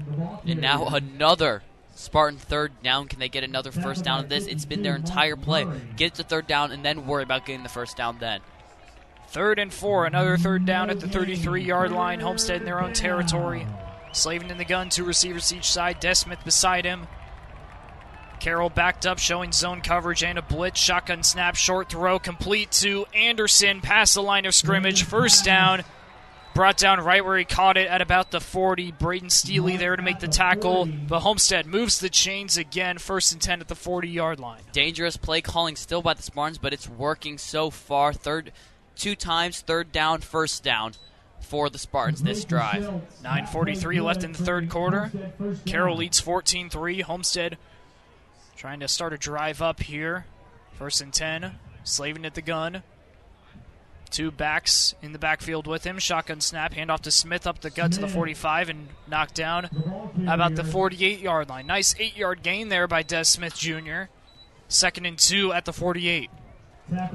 And 0.46 0.60
now 0.60 0.86
another 0.86 1.62
Spartan 1.94 2.38
third 2.38 2.82
down. 2.82 3.06
Can 3.08 3.18
they 3.18 3.28
get 3.28 3.44
another 3.44 3.70
first 3.72 4.04
down 4.04 4.20
of 4.20 4.28
this? 4.30 4.46
It's 4.46 4.64
been 4.64 4.82
their 4.82 4.96
entire 4.96 5.36
play. 5.36 5.66
Get 5.96 6.14
to 6.14 6.22
third 6.22 6.46
down 6.46 6.72
and 6.72 6.84
then 6.84 7.06
worry 7.06 7.24
about 7.24 7.44
getting 7.44 7.62
the 7.62 7.68
first 7.68 7.96
down 7.96 8.18
then. 8.20 8.40
Third 9.28 9.58
and 9.58 9.72
four, 9.72 10.06
another 10.06 10.38
third 10.38 10.64
down 10.64 10.88
at 10.88 11.00
the 11.00 11.08
33 11.08 11.62
yard 11.62 11.92
line. 11.92 12.20
Homestead 12.20 12.60
in 12.60 12.64
their 12.64 12.82
own 12.82 12.94
territory. 12.94 13.66
Slavin 14.12 14.50
in 14.50 14.56
the 14.56 14.64
gun, 14.64 14.88
two 14.88 15.04
receivers 15.04 15.52
each 15.52 15.70
side. 15.70 16.00
Des 16.00 16.14
Smith 16.14 16.42
beside 16.44 16.84
him. 16.84 17.06
Carroll 18.40 18.70
backed 18.70 19.04
up, 19.04 19.18
showing 19.18 19.52
zone 19.52 19.80
coverage 19.80 20.22
and 20.22 20.38
a 20.38 20.42
blitz. 20.42 20.80
Shotgun 20.80 21.22
snap, 21.22 21.56
short 21.56 21.90
throw, 21.90 22.18
complete 22.18 22.70
to 22.72 23.04
Anderson, 23.12 23.80
past 23.80 24.14
the 24.14 24.22
line 24.22 24.46
of 24.46 24.54
scrimmage. 24.54 25.02
First 25.02 25.44
down. 25.44 25.84
Brought 26.54 26.78
down 26.78 27.00
right 27.00 27.24
where 27.24 27.38
he 27.38 27.44
caught 27.44 27.76
it 27.76 27.86
at 27.86 28.00
about 28.00 28.32
the 28.32 28.40
40. 28.40 28.92
Braden 28.92 29.30
Steely 29.30 29.76
there 29.76 29.94
to 29.94 30.02
make 30.02 30.18
the 30.18 30.26
tackle. 30.26 30.86
But 30.86 31.20
Homestead 31.20 31.66
moves 31.66 32.00
the 32.00 32.08
chains 32.08 32.56
again. 32.56 32.98
First 32.98 33.32
and 33.32 33.40
10 33.40 33.60
at 33.60 33.68
the 33.68 33.76
40 33.76 34.08
yard 34.08 34.40
line. 34.40 34.62
Dangerous 34.72 35.16
play 35.16 35.40
calling 35.40 35.76
still 35.76 36.02
by 36.02 36.14
the 36.14 36.22
Spartans, 36.22 36.58
but 36.58 36.72
it's 36.72 36.88
working 36.88 37.38
so 37.38 37.70
far. 37.70 38.12
Third, 38.12 38.50
two 38.98 39.14
times, 39.14 39.60
third 39.60 39.92
down, 39.92 40.20
first 40.20 40.62
down 40.62 40.92
for 41.40 41.70
the 41.70 41.78
Spartans 41.78 42.22
this 42.22 42.44
drive. 42.44 42.82
9.43 43.22 44.02
left 44.02 44.24
in 44.24 44.32
the 44.32 44.42
third 44.42 44.68
quarter. 44.68 45.10
Carroll 45.64 45.96
leads 45.96 46.20
14 46.20 46.68
3. 46.68 47.00
Homestead 47.00 47.56
trying 48.56 48.80
to 48.80 48.88
start 48.88 49.12
a 49.12 49.18
drive 49.18 49.62
up 49.62 49.80
here. 49.80 50.26
First 50.72 51.00
and 51.00 51.12
10. 51.12 51.52
Slavin 51.84 52.26
at 52.26 52.34
the 52.34 52.42
gun. 52.42 52.82
Two 54.10 54.30
backs 54.30 54.94
in 55.02 55.12
the 55.12 55.18
backfield 55.18 55.66
with 55.66 55.84
him. 55.84 55.98
Shotgun 55.98 56.40
snap, 56.40 56.72
handoff 56.74 57.00
to 57.00 57.10
Smith 57.10 57.46
up 57.46 57.60
the 57.60 57.70
gut 57.70 57.92
to 57.92 58.00
the 58.00 58.08
45 58.08 58.70
and 58.70 58.88
knocked 59.06 59.34
down 59.34 59.68
about 60.26 60.54
the 60.54 60.64
48 60.64 61.20
yard 61.20 61.48
line. 61.48 61.66
Nice 61.66 61.94
eight 61.98 62.16
yard 62.16 62.42
gain 62.42 62.68
there 62.68 62.88
by 62.88 63.02
Des 63.02 63.24
Smith 63.24 63.56
Jr. 63.56 64.04
Second 64.66 65.06
and 65.06 65.18
two 65.18 65.52
at 65.52 65.66
the 65.66 65.72
48. 65.72 66.30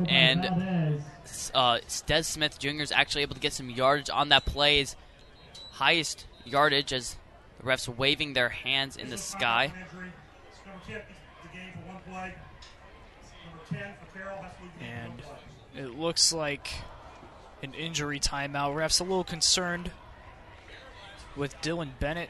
And 0.08 1.04
uh, 1.54 1.80
Des 2.06 2.24
Smith 2.24 2.60
Jr. 2.60 2.82
is 2.82 2.92
actually 2.92 3.22
able 3.24 3.36
to 3.36 3.42
get 3.42 3.54
some 3.54 3.70
yardage 3.70 4.10
on 4.10 4.30
that 4.30 4.46
play. 4.46 4.80
His 4.80 4.96
highest 5.72 6.26
yardage 6.46 6.94
as 6.94 7.16
the 7.60 7.64
refs 7.64 7.88
waving 7.88 8.34
their 8.34 8.50
hands 8.50 8.98
in 8.98 9.10
the 9.10 9.18
sky. 9.18 9.74
And 14.82 15.22
it 15.76 15.98
looks 15.98 16.34
like 16.34 16.70
an 17.62 17.74
injury 17.74 18.20
timeout. 18.20 18.76
Refs 18.76 19.00
a 19.00 19.04
little 19.04 19.24
concerned 19.24 19.92
with 21.36 21.56
Dylan 21.62 21.92
Bennett, 22.00 22.30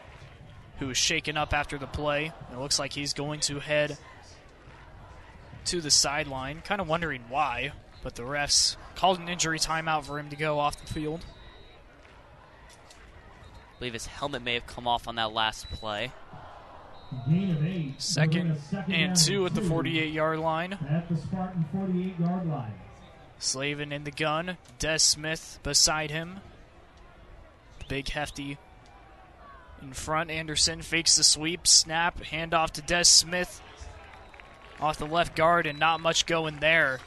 who 0.80 0.90
is 0.90 0.98
shaken 0.98 1.36
up 1.38 1.54
after 1.54 1.78
the 1.78 1.88
play. 1.88 2.32
It 2.52 2.58
looks 2.58 2.80
like 2.80 2.94
he's 2.94 3.14
going 3.14 3.42
to 3.42 3.60
head 3.60 3.98
to 5.66 5.82
the 5.82 5.92
sideline. 5.92 6.62
Kind 6.62 6.82
of 6.82 6.88
wondering 6.88 7.24
why, 7.30 7.74
but 8.04 8.16
the 8.16 8.24
refs 8.24 8.76
called 8.96 9.18
an 9.18 9.30
injury 9.30 9.58
timeout 9.58 10.04
for 10.04 10.20
him 10.20 10.30
to 10.30 10.36
go 10.36 10.60
off 10.60 10.80
the 10.80 10.94
field. 10.94 11.26
I 13.76 13.80
believe 13.80 13.94
his 13.94 14.06
helmet 14.06 14.44
may 14.44 14.54
have 14.54 14.68
come 14.68 14.88
off 14.88 15.08
on 15.08 15.16
that 15.16 15.34
last 15.34 15.70
play. 15.72 16.12
Second 17.98 18.58
and 18.90 19.16
two 19.16 19.46
at 19.46 19.56
the 19.56 19.62
48 19.62 20.12
yard 20.12 20.40
line. 20.40 20.74
At 20.74 21.08
the 21.10 21.16
Spartan 21.16 21.66
48 21.72 22.20
yard 22.20 22.48
line. 22.48 22.74
Slavin 23.40 23.92
in 23.92 24.04
the 24.04 24.12
gun. 24.12 24.58
Des 24.80 25.00
Smith 25.00 25.60
beside 25.64 26.12
him. 26.12 26.40
Big 27.88 28.10
hefty 28.10 28.58
in 29.82 29.94
front. 29.94 30.32
Anderson 30.32 30.82
fakes 30.82 31.16
the 31.16 31.24
sweep. 31.24 31.68
Snap. 31.68 32.20
Handoff 32.24 32.72
to 32.72 32.82
Des 32.82 33.04
Smith. 33.04 33.62
Off 34.80 34.98
the 34.98 35.06
left 35.06 35.36
guard, 35.36 35.68
and 35.68 35.78
not 35.78 36.00
much 36.00 36.26
going 36.26 36.60
there 36.60 37.00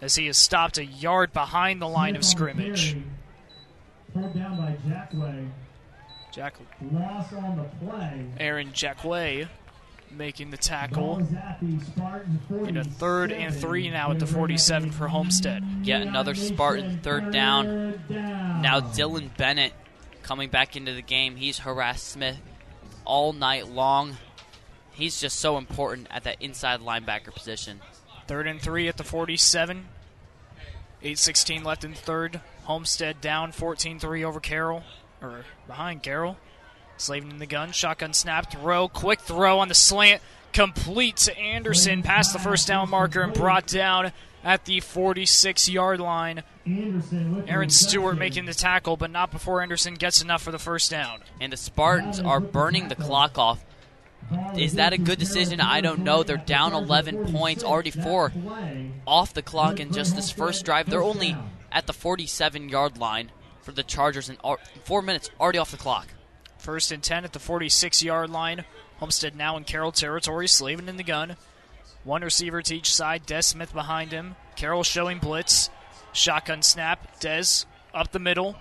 as 0.00 0.16
he 0.16 0.26
is 0.26 0.36
stopped 0.36 0.78
a 0.78 0.84
yard 0.84 1.32
behind 1.32 1.80
the 1.80 1.88
line 1.88 2.16
of 2.16 2.24
scrimmage. 2.24 2.96
Down 4.14 4.56
by. 4.56 5.44
Jack 6.34 6.56
Loss 6.92 7.32
on 7.32 7.56
the 7.56 7.86
play. 7.86 8.26
Aaron 8.40 8.70
Jackway 8.72 9.46
making 10.10 10.50
the 10.50 10.56
tackle. 10.56 11.14
Ball 11.14 11.20
is 11.20 11.32
at 11.32 11.58
the 11.60 11.78
Spartan 11.84 12.40
40. 12.48 12.68
In 12.68 12.76
a 12.76 12.84
third 12.84 13.30
and 13.30 13.54
three 13.54 13.88
now 13.88 14.10
at 14.10 14.18
the 14.18 14.26
47 14.26 14.90
for 14.90 15.06
Homestead. 15.06 15.62
Yet 15.82 16.02
another 16.02 16.34
Spartan 16.34 16.98
third 16.98 17.30
down. 17.30 18.00
Now 18.08 18.80
Dylan 18.80 19.36
Bennett 19.36 19.74
coming 20.22 20.50
back 20.50 20.74
into 20.74 20.92
the 20.92 21.02
game. 21.02 21.36
He's 21.36 21.60
harassed 21.60 22.08
Smith 22.08 22.38
all 23.04 23.32
night 23.32 23.68
long. 23.68 24.16
He's 24.90 25.20
just 25.20 25.38
so 25.38 25.56
important 25.56 26.08
at 26.10 26.24
that 26.24 26.40
inside 26.40 26.80
linebacker 26.80 27.32
position. 27.32 27.80
Third 28.26 28.46
and 28.46 28.60
three 28.60 28.88
at 28.88 28.96
the 28.96 29.04
47. 29.04 29.86
8.16 31.02 31.64
left 31.64 31.84
in 31.84 31.92
third. 31.92 32.40
Homestead 32.64 33.20
down 33.20 33.52
14 33.52 33.98
3 33.98 34.24
over 34.24 34.40
Carroll, 34.40 34.82
or 35.20 35.44
behind 35.66 36.02
Carroll. 36.02 36.38
Slavin 36.96 37.30
in 37.30 37.38
the 37.38 37.46
gun. 37.46 37.72
Shotgun 37.72 38.14
snap, 38.14 38.50
throw, 38.50 38.88
quick 38.88 39.20
throw 39.20 39.58
on 39.58 39.68
the 39.68 39.74
slant. 39.74 40.22
Complete 40.52 41.16
to 41.16 41.36
Anderson 41.36 42.02
past 42.02 42.32
the 42.32 42.38
first 42.38 42.68
down 42.68 42.88
marker 42.88 43.22
and 43.22 43.34
brought 43.34 43.66
down 43.66 44.12
at 44.44 44.64
the 44.66 44.80
46 44.80 45.68
yard 45.68 46.00
line. 46.00 46.42
Aaron 47.48 47.70
Stewart 47.70 48.16
making 48.16 48.44
the 48.44 48.54
tackle, 48.54 48.96
but 48.96 49.10
not 49.10 49.30
before 49.32 49.62
Anderson 49.62 49.94
gets 49.94 50.22
enough 50.22 50.42
for 50.42 50.52
the 50.52 50.58
first 50.58 50.90
down. 50.90 51.20
And 51.40 51.52
the 51.52 51.56
Spartans 51.56 52.20
are 52.20 52.40
burning 52.40 52.88
the 52.88 52.94
clock 52.94 53.36
off. 53.36 53.64
Is 54.56 54.74
that 54.74 54.92
a 54.92 54.98
good 54.98 55.18
decision? 55.18 55.60
I 55.60 55.80
don't 55.80 56.00
know. 56.00 56.22
They're 56.22 56.36
down 56.36 56.72
11 56.72 57.32
points, 57.32 57.64
already 57.64 57.90
four 57.90 58.32
off 59.06 59.34
the 59.34 59.42
clock 59.42 59.80
in 59.80 59.92
just 59.92 60.16
this 60.16 60.30
first 60.30 60.64
drive. 60.64 60.88
They're 60.88 61.02
only 61.02 61.36
at 61.70 61.86
the 61.86 61.92
47 61.92 62.68
yard 62.68 62.98
line 62.98 63.30
for 63.62 63.72
the 63.72 63.82
Chargers, 63.82 64.28
and 64.28 64.38
four 64.84 65.02
minutes 65.02 65.30
already 65.40 65.58
off 65.58 65.70
the 65.70 65.76
clock. 65.76 66.08
First 66.58 66.92
and 66.92 67.02
10 67.02 67.24
at 67.24 67.32
the 67.32 67.38
46 67.38 68.02
yard 68.02 68.30
line. 68.30 68.64
Homestead 68.98 69.36
now 69.36 69.56
in 69.56 69.64
Carroll 69.64 69.92
territory, 69.92 70.48
Slavin 70.48 70.88
in 70.88 70.96
the 70.96 71.02
gun. 71.02 71.36
One 72.04 72.22
receiver 72.22 72.62
to 72.62 72.76
each 72.76 72.94
side, 72.94 73.26
Des 73.26 73.42
Smith 73.42 73.72
behind 73.72 74.12
him. 74.12 74.36
Carroll 74.56 74.84
showing 74.84 75.18
blitz. 75.18 75.70
Shotgun 76.12 76.62
snap. 76.62 77.18
Des 77.18 77.64
up 77.92 78.12
the 78.12 78.18
middle. 78.18 78.56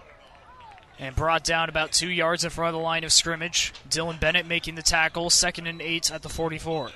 And 1.03 1.13
brought 1.17 1.43
down 1.43 1.67
about 1.67 1.91
two 1.91 2.09
yards 2.09 2.45
in 2.45 2.49
front 2.49 2.73
of 2.73 2.79
the 2.79 2.83
line 2.83 3.03
of 3.03 3.11
scrimmage. 3.11 3.73
Dylan 3.89 4.21
Bennett 4.21 4.45
making 4.45 4.75
the 4.75 4.81
tackle, 4.81 5.29
second 5.29 5.67
and 5.67 5.81
eight 5.81 6.09
at 6.09 6.21
the 6.21 6.29
44. 6.29 6.91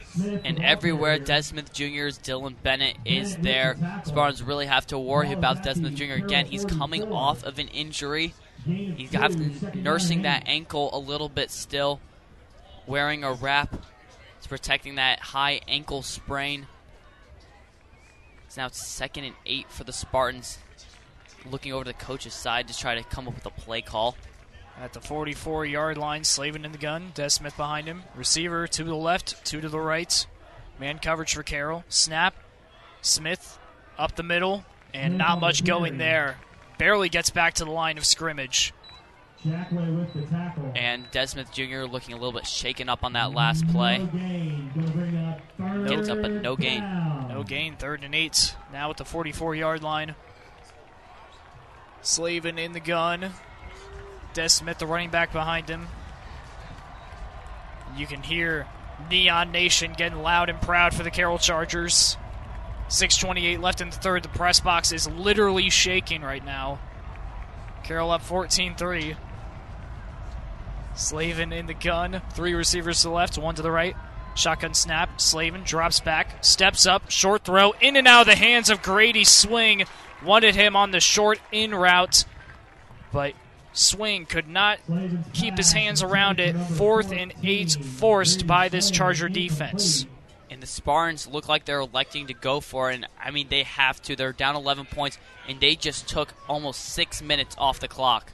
And 0.45 0.63
everywhere 0.63 1.19
Des 1.19 1.43
Smith 1.43 1.73
Jr.'s 1.73 2.17
Dylan 2.17 2.55
Bennett 2.63 2.95
is 3.03 3.35
there, 3.35 3.75
Spartans 4.05 4.41
really 4.41 4.65
have 4.65 4.87
to 4.87 4.97
worry 4.97 5.33
about 5.33 5.61
Des 5.61 5.73
Smith 5.75 5.93
Jr. 5.95 6.13
again. 6.13 6.45
He's 6.45 6.63
coming 6.63 7.11
off 7.11 7.43
of 7.43 7.59
an 7.59 7.67
injury. 7.67 8.33
He's 8.63 9.11
nursing 9.73 10.21
that 10.21 10.43
ankle 10.45 10.89
a 10.93 10.99
little 10.99 11.27
bit 11.27 11.51
still, 11.51 11.99
wearing 12.85 13.25
a 13.25 13.33
wrap. 13.33 13.75
It's 14.37 14.47
protecting 14.47 14.95
that 14.95 15.19
high 15.19 15.59
ankle 15.67 16.01
sprain. 16.01 16.67
It's 18.45 18.55
now 18.55 18.69
second 18.69 19.25
and 19.25 19.35
eight 19.45 19.69
for 19.69 19.83
the 19.83 19.91
Spartans. 19.91 20.59
Looking 21.49 21.71
over 21.71 21.83
to 21.85 21.91
the 21.91 21.93
coach's 21.93 22.33
side 22.33 22.67
to 22.67 22.77
try 22.77 22.95
to 22.95 23.03
come 23.03 23.27
up 23.27 23.35
with 23.35 23.45
a 23.45 23.51
play 23.67 23.81
call. 23.81 24.15
At 24.79 24.93
the 24.93 25.01
44 25.01 25.65
yard 25.65 25.97
line, 25.97 26.23
Slavin 26.23 26.63
in 26.63 26.71
the 26.71 26.77
gun. 26.77 27.11
Des 27.13 27.29
Smith 27.29 27.57
behind 27.57 27.87
him. 27.87 28.03
Receiver, 28.15 28.67
two 28.67 28.85
to 28.85 28.89
the 28.89 28.95
left, 28.95 29.43
two 29.45 29.59
to 29.59 29.69
the 29.69 29.79
right. 29.79 30.25
Man 30.79 30.99
coverage 30.99 31.33
for 31.33 31.43
Carroll. 31.43 31.83
Snap. 31.89 32.33
Smith 33.01 33.59
up 33.97 34.15
the 34.15 34.23
middle, 34.23 34.63
and 34.93 35.17
not 35.17 35.31
mm-hmm. 35.31 35.41
much 35.41 35.65
going 35.65 35.97
there. 35.97 36.37
Barely 36.77 37.09
gets 37.09 37.29
back 37.29 37.55
to 37.55 37.65
the 37.65 37.71
line 37.71 37.97
of 37.97 38.05
scrimmage. 38.05 38.73
Jackway 39.43 39.97
with 39.97 40.13
the 40.13 40.21
tackle. 40.29 40.71
And 40.75 41.09
Des 41.11 41.27
Smith 41.27 41.51
Jr. 41.51 41.81
looking 41.81 42.13
a 42.13 42.17
little 42.17 42.31
bit 42.31 42.47
shaken 42.47 42.89
up 42.89 43.03
on 43.03 43.13
that 43.13 43.33
last 43.33 43.67
play. 43.67 43.97
Gets 45.87 46.09
up, 46.09 46.21
but 46.21 46.31
no 46.31 46.55
gain. 46.55 46.81
No 47.29 47.43
gain, 47.43 47.75
third 47.75 48.03
and 48.03 48.15
eight. 48.15 48.55
Now 48.71 48.89
at 48.91 48.97
the 48.97 49.05
44 49.05 49.55
yard 49.55 49.83
line. 49.83 50.15
Slavin 52.01 52.57
in 52.57 52.73
the 52.73 52.79
gun. 52.79 53.31
Des 54.38 54.49
Smith, 54.49 54.77
the 54.77 54.85
running 54.85 55.09
back 55.09 55.33
behind 55.33 55.67
him. 55.67 55.88
You 57.98 58.06
can 58.06 58.22
hear 58.22 58.67
Neon 59.09 59.51
Nation 59.51 59.95
getting 59.98 60.19
loud 60.19 60.49
and 60.49 60.61
proud 60.61 60.93
for 60.93 61.01
the 61.01 61.09
Carroll 61.09 61.40
Chargers. 61.40 62.17
6.28 62.88 63.59
left 63.59 63.82
in 63.82 63.90
the 63.90 63.95
third. 63.95 64.22
The 64.22 64.30
press 64.30 64.59
box 64.59 64.91
is 64.91 65.09
literally 65.09 65.72
shaking 65.72 66.22
right 66.22 66.45
now. 66.45 66.77
Carroll 67.83 68.11
up 68.11 68.22
14 68.22 68.75
3. 68.75 69.16
Slavin 70.93 71.51
in 71.51 71.66
the 71.66 71.74
gun. 71.74 72.22
Three 72.33 72.53
receivers 72.53 73.01
to 73.01 73.07
the 73.07 73.16
left, 73.16 73.40
one 73.40 73.56
to 73.56 73.64
the 73.64 73.72
right. 73.72 73.95
Shotgun 74.35 74.75
snap. 74.75 75.19
Slavin 75.19 75.64
drops 75.64 75.99
back, 75.99 76.45
steps 76.45 76.85
up, 76.85 77.09
short 77.09 77.43
throw, 77.43 77.72
in 77.82 77.95
and 77.95 78.07
out 78.07 78.22
of 78.22 78.27
the 78.27 78.35
hands 78.35 78.69
of 78.69 78.83
Grady 78.83 79.24
Swing. 79.24 79.85
Wanted 80.24 80.53
him 80.53 80.75
on 80.75 80.91
the 80.91 80.99
short 80.99 81.40
in 81.51 81.74
route, 81.74 82.24
but 83.11 83.33
Swing 83.77 84.25
could 84.25 84.47
not 84.47 84.80
keep 85.33 85.56
his 85.56 85.72
hands 85.72 86.01
around 86.01 86.39
it. 86.39 86.53
Fourth 86.53 87.11
and 87.11 87.33
eight 87.43 87.73
forced 87.73 88.47
by 88.47 88.69
this 88.69 88.89
Charger 88.89 89.30
defense. 89.30 90.06
And 90.49 90.64
the 90.64 90.67
Spartans 90.67 91.27
look 91.27 91.47
like 91.47 91.65
they're 91.65 91.81
electing 91.81 92.27
to 92.27 92.33
go 92.33 92.59
for 92.59 92.91
it. 92.91 92.95
And 92.95 93.07
I 93.23 93.31
mean, 93.31 93.49
they 93.49 93.64
have 93.64 94.01
to. 94.03 94.15
They're 94.15 94.33
down 94.33 94.56
11 94.56 94.85
points, 94.85 95.19
and 95.47 95.59
they 95.59 95.75
just 95.75 96.07
took 96.07 96.33
almost 96.47 96.81
six 96.81 97.22
minutes 97.22 97.56
off 97.59 97.80
the 97.80 97.88
clock. 97.88 98.31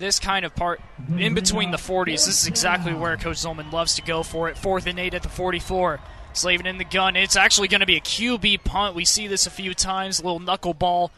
This 0.00 0.18
kind 0.18 0.44
of 0.44 0.56
part 0.56 0.80
in 1.16 1.34
between 1.34 1.70
the 1.70 1.76
40s, 1.76 2.26
this 2.26 2.42
is 2.42 2.46
exactly 2.48 2.92
where 2.92 3.16
Coach 3.16 3.36
Zolman 3.36 3.70
loves 3.70 3.94
to 3.94 4.02
go 4.02 4.24
for 4.24 4.48
it. 4.48 4.58
Fourth 4.58 4.88
and 4.88 4.98
eight 4.98 5.14
at 5.14 5.22
the 5.22 5.28
44. 5.28 6.00
Slavin 6.32 6.66
in 6.66 6.78
the 6.78 6.84
gun. 6.84 7.14
It's 7.14 7.36
actually 7.36 7.68
going 7.68 7.80
to 7.80 7.86
be 7.86 7.96
a 7.96 8.00
QB 8.00 8.64
punt. 8.64 8.96
We 8.96 9.04
see 9.04 9.28
this 9.28 9.46
a 9.46 9.50
few 9.50 9.72
times. 9.72 10.24
Little 10.24 10.40
knuckleball 10.40 11.10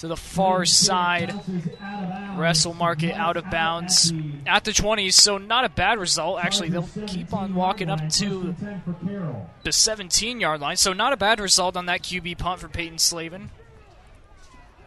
to 0.00 0.08
the 0.08 0.16
far 0.16 0.64
side. 0.64 1.34
Wrestle 2.36 2.74
market 2.74 3.12
out 3.12 3.36
of 3.36 3.50
bounds 3.50 4.12
at 4.46 4.64
the 4.64 4.70
20s, 4.70 5.12
so 5.12 5.36
not 5.36 5.64
a 5.64 5.68
bad 5.68 5.98
result. 5.98 6.42
Actually, 6.42 6.70
they'll 6.70 6.88
keep 7.06 7.34
on 7.34 7.54
walking 7.54 7.90
up 7.90 8.08
to 8.08 8.54
the 9.62 9.72
17 9.72 10.40
yard 10.40 10.60
line, 10.60 10.76
so 10.76 10.94
not 10.94 11.12
a 11.12 11.16
bad 11.18 11.38
result 11.38 11.76
on 11.76 11.86
that 11.86 12.02
QB 12.02 12.38
punt 12.38 12.60
for 12.60 12.68
Peyton 12.68 12.98
Slavin. 12.98 13.50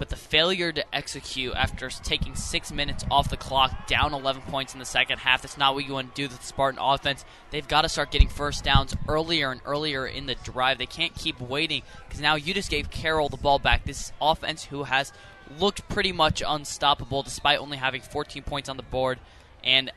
But 0.03 0.09
the 0.09 0.17
failure 0.17 0.73
to 0.73 0.83
execute 0.93 1.56
after 1.56 1.88
taking 1.90 2.35
six 2.35 2.73
minutes 2.73 3.06
off 3.09 3.30
the 3.30 3.38
clock, 3.38 3.88
down 3.88 4.14
11 4.14 4.41
points 4.41 4.73
in 4.73 4.80
the 4.80 4.85
second 4.85 5.19
half, 5.19 5.41
that's 5.41 5.57
not 5.57 5.75
what 5.75 5.88
you 5.88 5.93
want 5.93 6.14
to 6.14 6.22
do 6.22 6.27
with 6.27 6.38
the 6.38 6.45
Spartan 6.45 6.77
offense. 6.77 7.23
They've 7.51 7.65
got 7.65 7.83
to 7.83 7.88
start 7.88 8.11
getting 8.11 8.27
first 8.27 8.65
downs 8.65 8.93
earlier 9.07 9.49
and 9.49 9.61
earlier 9.64 10.06
in 10.06 10.25
the 10.25 10.35
drive. 10.35 10.77
They 10.77 10.88
can't 10.88 11.15
keep 11.15 11.40
waiting 11.40 11.83
because 12.06 12.19
now 12.19 12.35
you 12.35 12.53
just 12.53 12.69
gave 12.69 12.91
Carroll 12.91 13.30
the 13.30 13.38
ball 13.38 13.59
back. 13.59 13.85
This 13.85 14.11
offense, 14.22 14.65
who 14.65 14.83
has 14.83 15.14
looked 15.57 15.88
pretty 15.88 16.11
much 16.11 16.43
unstoppable 16.45 17.23
despite 17.23 17.59
only 17.59 17.77
having 17.77 18.01
14 18.01 18.43
points 18.43 18.67
on 18.67 18.75
the 18.75 18.83
board 18.83 19.19
and 19.64 19.90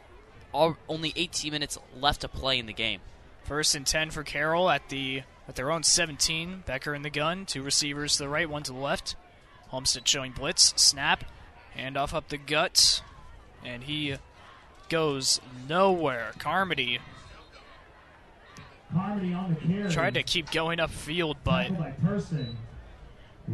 only 0.55 1.15
18 1.17 1.51
minutes 1.51 1.79
left 1.99 2.21
to 2.21 2.29
play 2.29 2.61
in 2.61 2.67
the 2.67 2.73
game. 2.73 3.01
First 3.43 3.75
and 3.75 3.85
10 3.85 4.13
for 4.13 4.23
Carroll 4.23 4.71
at 4.71 4.89
the 4.89 5.25
at 5.49 5.57
their 5.57 5.73
own 5.73 5.83
17. 5.83 6.63
Becker 6.65 6.95
in 6.95 7.03
the 7.03 7.11
gun, 7.11 7.45
two 7.45 7.65
receivers 7.65 8.13
to 8.13 8.23
the 8.23 8.29
right, 8.29 8.49
one 8.49 8.63
to 8.63 8.73
the 8.73 8.79
left. 8.79 9.17
Homestead 9.77 10.09
showing 10.09 10.33
blitz, 10.33 10.73
snap, 10.81 11.23
handoff 11.77 12.15
up 12.15 12.31
the 12.31 12.39
gut, 12.39 13.03
and 13.63 13.85
he 13.85 14.17
goes 14.89 15.39
nowhere. 15.69 16.33
Carmody 16.39 16.99
Carmody 18.91 19.35
on 19.35 19.55
the 19.55 19.75
carry. 19.75 19.91
tried 19.91 20.15
to 20.15 20.23
keep 20.23 20.51
going 20.51 20.79
upfield, 20.79 21.37
but 21.45 21.69
Person. 22.03 22.57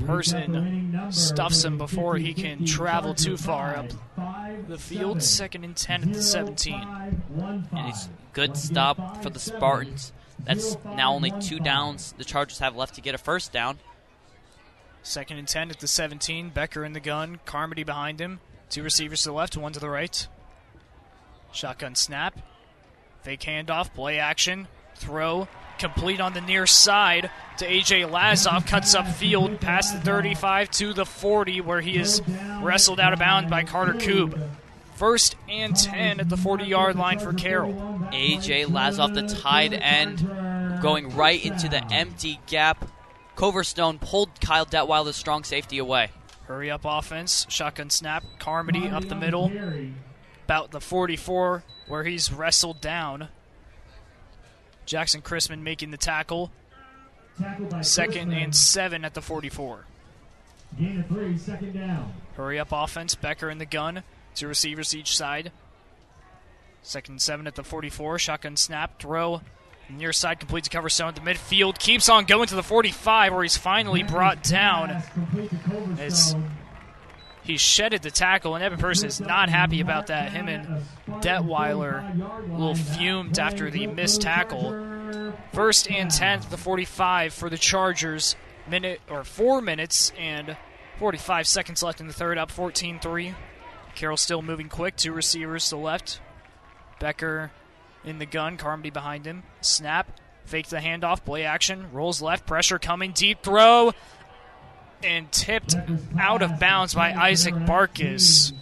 Person 0.06 1.10
stuffs 1.10 1.64
him 1.64 1.76
before 1.76 2.18
he 2.18 2.34
can 2.34 2.64
travel 2.64 3.14
too 3.14 3.36
far 3.36 3.76
up 3.76 3.86
the 4.68 4.78
field. 4.78 5.24
Second 5.24 5.64
and 5.64 5.76
10 5.76 6.02
at 6.04 6.12
the 6.12 6.22
17. 6.22 6.72
And 6.72 7.66
it's 7.88 8.08
good 8.32 8.56
stop 8.56 9.24
for 9.24 9.30
the 9.30 9.40
Spartans. 9.40 10.12
That's 10.44 10.76
now 10.84 11.14
only 11.14 11.32
two 11.40 11.58
downs 11.58 12.14
the 12.16 12.24
Chargers 12.24 12.60
have 12.60 12.76
left 12.76 12.94
to 12.94 13.00
get 13.00 13.16
a 13.16 13.18
first 13.18 13.52
down. 13.52 13.80
Second 15.02 15.38
and 15.38 15.48
10 15.48 15.70
at 15.70 15.80
the 15.80 15.88
17. 15.88 16.50
Becker 16.50 16.84
in 16.84 16.92
the 16.92 17.00
gun. 17.00 17.40
Carmody 17.44 17.82
behind 17.84 18.20
him. 18.20 18.40
Two 18.70 18.82
receivers 18.82 19.22
to 19.22 19.30
the 19.30 19.34
left, 19.34 19.56
one 19.56 19.72
to 19.72 19.80
the 19.80 19.90
right. 19.90 20.26
Shotgun 21.52 21.94
snap. 21.94 22.38
Fake 23.22 23.40
handoff. 23.40 23.92
Play 23.92 24.18
action. 24.18 24.68
Throw. 24.96 25.48
Complete 25.78 26.20
on 26.20 26.32
the 26.32 26.40
near 26.40 26.66
side 26.66 27.30
to 27.58 27.66
AJ 27.66 28.08
Lazoff. 28.08 28.66
Cuts 28.66 28.94
up 28.94 29.08
field 29.08 29.60
past 29.60 29.94
the 29.94 30.00
35 30.00 30.70
to 30.72 30.92
the 30.92 31.04
40, 31.04 31.60
where 31.60 31.80
he 31.80 31.96
is 31.96 32.22
wrestled 32.60 33.00
out 33.00 33.12
of 33.12 33.18
bounds 33.18 33.50
by 33.50 33.64
Carter 33.64 33.94
Koob. 33.94 34.50
First 34.94 35.34
and 35.48 35.74
10 35.74 36.20
at 36.20 36.28
the 36.28 36.36
40 36.36 36.64
yard 36.64 36.94
line 36.94 37.18
for 37.18 37.32
Carroll. 37.32 37.72
AJ 38.12 38.66
Lazoff, 38.66 39.14
the 39.14 39.26
tight 39.26 39.72
end, 39.72 40.20
going 40.80 41.16
right 41.16 41.44
into 41.44 41.68
the 41.68 41.84
empty 41.92 42.38
gap. 42.46 42.88
Coverstone 43.36 44.00
pulled 44.00 44.40
Kyle 44.40 44.66
Detweiler, 44.66 45.06
the 45.06 45.12
strong 45.12 45.44
safety, 45.44 45.78
away. 45.78 46.10
Hurry 46.46 46.70
up 46.70 46.82
offense. 46.84 47.46
Shotgun 47.48 47.90
snap. 47.90 48.24
Carmody 48.38 48.88
up 48.88 49.08
the 49.08 49.14
middle. 49.14 49.50
About 50.44 50.70
the 50.70 50.80
44 50.80 51.64
where 51.88 52.04
he's 52.04 52.32
wrestled 52.32 52.80
down. 52.80 53.28
Jackson 54.84 55.22
Chrisman 55.22 55.60
making 55.62 55.90
the 55.92 55.96
tackle. 55.96 56.50
Tackled 57.40 57.84
Second 57.84 58.30
Chrisman. 58.32 58.44
and 58.44 58.54
seven 58.56 59.04
at 59.04 59.14
the 59.14 59.22
44. 59.22 59.86
Gain 60.78 61.00
of 61.00 61.06
three, 61.06 61.36
second 61.38 61.72
down. 61.74 62.12
Hurry 62.36 62.58
up 62.58 62.68
offense. 62.72 63.14
Becker 63.14 63.48
in 63.48 63.58
the 63.58 63.66
gun. 63.66 64.02
Two 64.34 64.48
receivers 64.48 64.94
each 64.94 65.16
side. 65.16 65.52
Second 66.82 67.12
and 67.14 67.22
seven 67.22 67.46
at 67.46 67.54
the 67.54 67.62
44. 67.64 68.18
Shotgun 68.18 68.56
snap. 68.56 68.98
Throw. 69.00 69.40
Near 69.96 70.12
side 70.12 70.40
completes 70.40 70.68
a 70.68 70.70
cover 70.70 70.86
at 70.86 71.14
the 71.14 71.20
midfield. 71.20 71.78
Keeps 71.78 72.08
on 72.08 72.24
going 72.24 72.46
to 72.48 72.54
the 72.54 72.62
45 72.62 73.32
where 73.32 73.42
he's 73.42 73.56
finally 73.56 74.02
brought 74.02 74.42
down. 74.42 75.02
It's, 75.98 76.34
he 77.42 77.56
shedded 77.56 78.02
the 78.02 78.10
tackle, 78.10 78.54
and 78.54 78.64
Evan 78.64 78.78
Person 78.78 79.08
is 79.08 79.20
not 79.20 79.48
happy 79.48 79.80
about 79.80 80.06
that. 80.06 80.32
Him 80.32 80.48
and 80.48 80.82
Detweiler 81.20 82.48
a 82.48 82.52
little 82.52 82.74
fumed 82.74 83.38
after 83.38 83.70
the 83.70 83.86
missed 83.86 84.22
tackle. 84.22 85.34
First 85.52 85.90
and 85.90 86.10
10 86.10 86.42
the 86.50 86.56
45 86.56 87.34
for 87.34 87.50
the 87.50 87.58
Chargers. 87.58 88.36
Minute 88.68 89.00
or 89.10 89.24
four 89.24 89.60
minutes 89.60 90.12
and 90.18 90.56
45 90.98 91.46
seconds 91.48 91.82
left 91.82 92.00
in 92.00 92.06
the 92.06 92.12
third, 92.12 92.38
up 92.38 92.50
14 92.50 93.00
3. 93.00 93.34
Carroll 93.94 94.16
still 94.16 94.40
moving 94.40 94.68
quick. 94.68 94.96
Two 94.96 95.12
receivers 95.12 95.64
to 95.64 95.70
the 95.70 95.82
left. 95.82 96.20
Becker 97.00 97.50
in 98.04 98.18
the 98.18 98.26
gun. 98.26 98.56
Carmody 98.56 98.90
behind 98.90 99.26
him. 99.26 99.42
Snap. 99.60 100.20
Fake 100.44 100.68
the 100.68 100.78
handoff. 100.78 101.24
Play 101.24 101.44
action. 101.44 101.92
Rolls 101.92 102.20
left. 102.20 102.46
Pressure 102.46 102.78
coming. 102.78 103.12
Deep 103.12 103.42
throw. 103.42 103.92
And 105.02 105.30
tipped 105.32 105.74
out 106.18 106.42
of 106.42 106.60
bounds 106.60 106.94
by 106.94 107.12
Isaac 107.12 107.54
Barkis. 107.54 108.52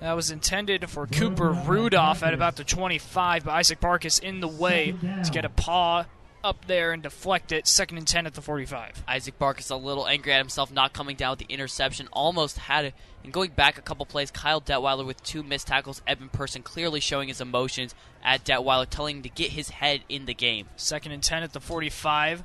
That 0.00 0.12
was 0.12 0.30
intended 0.30 0.88
for 0.88 1.06
Cooper 1.06 1.52
Rudolph 1.52 2.22
at 2.22 2.32
about 2.32 2.56
the 2.56 2.64
25, 2.64 3.44
but 3.44 3.50
Isaac 3.50 3.80
Barkis 3.80 4.22
in 4.22 4.40
the 4.40 4.48
way 4.48 4.94
to 5.24 5.30
get 5.30 5.44
a 5.44 5.50
paw 5.50 6.04
up 6.46 6.66
there 6.66 6.92
and 6.92 7.02
deflect 7.02 7.50
it. 7.50 7.66
Second 7.66 7.98
and 7.98 8.06
10 8.06 8.26
at 8.26 8.34
the 8.34 8.40
45. 8.40 9.02
Isaac 9.08 9.38
Barkis 9.38 9.70
a 9.70 9.74
little 9.74 10.06
angry 10.06 10.32
at 10.32 10.38
himself 10.38 10.72
not 10.72 10.92
coming 10.92 11.16
down 11.16 11.30
with 11.30 11.40
the 11.40 11.52
interception. 11.52 12.08
Almost 12.12 12.56
had 12.58 12.84
it. 12.86 12.94
And 13.24 13.32
going 13.32 13.50
back 13.50 13.76
a 13.76 13.82
couple 13.82 14.06
plays, 14.06 14.30
Kyle 14.30 14.60
Detweiler 14.60 15.04
with 15.04 15.22
two 15.24 15.42
missed 15.42 15.66
tackles. 15.66 16.00
Evan 16.06 16.28
Person 16.28 16.62
clearly 16.62 17.00
showing 17.00 17.26
his 17.26 17.40
emotions 17.40 17.94
at 18.22 18.44
Detweiler, 18.44 18.88
telling 18.88 19.16
him 19.16 19.22
to 19.24 19.28
get 19.28 19.50
his 19.50 19.70
head 19.70 20.02
in 20.08 20.26
the 20.26 20.34
game. 20.34 20.68
Second 20.76 21.12
and 21.12 21.22
10 21.22 21.42
at 21.42 21.52
the 21.52 21.60
45. 21.60 22.44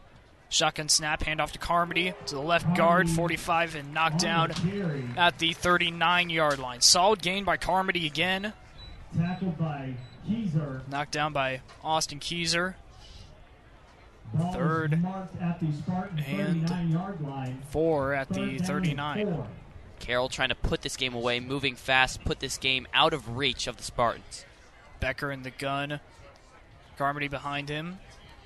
Shotgun 0.49 0.89
snap, 0.89 1.23
handoff 1.23 1.51
to 1.51 1.59
Carmody 1.59 2.13
to 2.25 2.35
the 2.35 2.41
left 2.41 2.75
guard, 2.75 3.09
45 3.09 3.75
and 3.75 3.93
knocked 3.93 4.19
down 4.19 4.51
at 5.15 5.39
the 5.39 5.53
39 5.53 6.29
yard 6.29 6.59
line. 6.59 6.81
Solid 6.81 7.21
gain 7.21 7.45
by 7.45 7.55
Carmody 7.55 8.05
again. 8.05 8.51
Tackled 9.17 9.57
by 9.57 9.93
Keyser. 10.27 10.85
Knocked 10.89 11.11
down 11.11 11.31
by 11.31 11.61
Austin 11.83 12.19
Keyser. 12.19 12.73
Third 14.53 14.93
at 15.41 15.59
the 15.59 15.65
and 16.17 16.67
39 16.67 16.91
yard 16.91 17.21
line. 17.21 17.61
Four 17.69 18.13
at 18.13 18.29
the 18.29 18.35
Third 18.35 18.49
down 18.49 18.49
and 18.49 18.65
39. 18.65 19.33
four. 19.33 19.47
Carroll 19.99 20.29
trying 20.29 20.49
to 20.49 20.55
put 20.55 20.81
this 20.81 20.95
game 20.95 21.13
away, 21.13 21.39
moving 21.39 21.75
fast, 21.75 22.23
put 22.23 22.39
this 22.39 22.57
game 22.57 22.87
out 22.93 23.13
of 23.13 23.37
reach 23.37 23.67
of 23.67 23.77
the 23.77 23.83
Spartans. 23.83 24.45
Becker 24.99 25.31
in 25.31 25.43
the 25.43 25.51
gun. 25.51 25.99
Carmody 26.97 27.27
behind 27.27 27.69
him, 27.69 27.99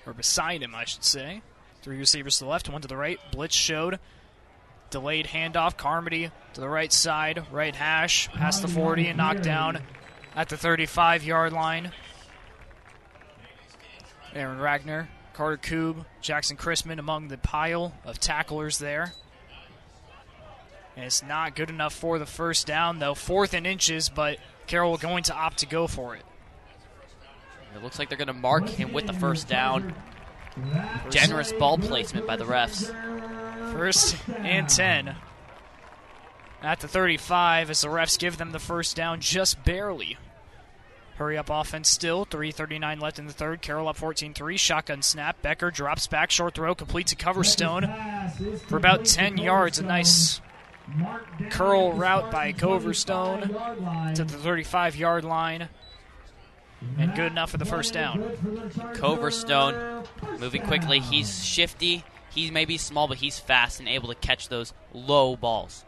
or 0.05 0.13
beside 0.13 0.61
him, 0.61 0.73
I 0.75 0.85
should 0.85 1.03
say. 1.03 1.41
Three 1.81 1.97
receivers 1.97 2.37
to 2.39 2.45
the 2.45 2.49
left, 2.49 2.69
one 2.69 2.81
to 2.81 2.87
the 2.87 2.97
right. 2.97 3.19
Blitz 3.31 3.55
showed. 3.55 3.99
Delayed 4.89 5.27
handoff. 5.27 5.77
Carmody 5.77 6.31
to 6.53 6.61
the 6.61 6.69
right 6.69 6.91
side, 6.91 7.43
right 7.51 7.75
hash, 7.75 8.29
past 8.31 8.61
the 8.61 8.67
40 8.67 9.07
and 9.07 9.17
knocked 9.17 9.43
down 9.43 9.81
at 10.35 10.49
the 10.49 10.57
35 10.57 11.23
yard 11.23 11.53
line. 11.53 11.91
Aaron 14.33 14.59
Wagner, 14.59 15.09
Carter 15.35 15.57
Koob, 15.57 16.05
Jackson 16.21 16.55
Chrisman 16.55 16.97
among 16.97 17.27
the 17.27 17.37
pile 17.37 17.93
of 18.05 18.21
tacklers 18.21 18.77
there. 18.77 19.13
And 20.95 21.03
it's 21.03 21.21
not 21.21 21.57
good 21.57 21.69
enough 21.69 21.93
for 21.93 22.17
the 22.17 22.25
first 22.25 22.65
down, 22.65 22.99
though. 22.99 23.15
Fourth 23.15 23.53
and 23.53 23.67
inches, 23.67 24.07
but 24.07 24.37
Carroll 24.65 24.95
going 24.95 25.23
to 25.23 25.35
opt 25.35 25.57
to 25.57 25.65
go 25.65 25.87
for 25.87 26.15
it. 26.15 26.23
It 27.75 27.83
looks 27.83 27.99
like 27.99 28.07
they're 28.07 28.17
going 28.17 28.27
to 28.27 28.33
mark 28.33 28.69
him 28.69 28.93
with 28.93 29.07
the 29.07 29.13
first 29.13 29.49
down. 29.49 29.93
Generous 31.09 31.51
ball 31.51 31.79
placement 31.79 32.25
by 32.25 32.37
the 32.37 32.45
refs. 32.45 32.89
First 33.73 34.15
and 34.37 34.69
10 34.69 35.17
at 36.61 36.79
the 36.79 36.87
35 36.87 37.69
as 37.69 37.81
the 37.81 37.89
refs 37.89 38.17
give 38.17 38.37
them 38.37 38.51
the 38.53 38.59
first 38.59 38.95
down 38.95 39.19
just 39.19 39.65
barely. 39.65 40.17
Hurry 41.15 41.37
up 41.37 41.49
offense 41.49 41.89
still. 41.89 42.25
3.39 42.25 43.01
left 43.01 43.19
in 43.19 43.27
the 43.27 43.33
third. 43.33 43.61
Carroll 43.61 43.87
up 43.87 43.95
14 43.95 44.33
3. 44.33 44.57
Shotgun 44.57 45.01
snap. 45.01 45.41
Becker 45.41 45.71
drops 45.71 46.07
back. 46.07 46.29
Short 46.29 46.55
throw. 46.55 46.75
Complete 46.75 47.07
to 47.07 47.15
Coverstone 47.15 48.61
for 48.67 48.77
about 48.77 49.05
10 49.05 49.37
yards. 49.37 49.79
A 49.79 49.83
nice 49.83 50.41
curl 51.49 51.93
route 51.93 52.31
by 52.31 52.51
Coverstone 52.51 54.13
to 54.15 54.23
the 54.23 54.37
35 54.37 54.95
yard 54.97 55.23
line. 55.23 55.69
And 56.97 57.15
good 57.15 57.31
enough 57.31 57.51
for 57.51 57.57
the 57.57 57.65
first 57.65 57.93
down. 57.93 58.21
Coverstone 58.93 60.05
moving 60.39 60.61
quickly. 60.63 60.99
He's 60.99 61.43
shifty. 61.43 62.03
He's 62.29 62.51
maybe 62.51 62.77
small, 62.77 63.07
but 63.07 63.17
he's 63.17 63.39
fast 63.39 63.79
and 63.79 63.87
able 63.87 64.09
to 64.09 64.15
catch 64.15 64.49
those 64.49 64.73
low 64.93 65.37
balls. 65.37 65.85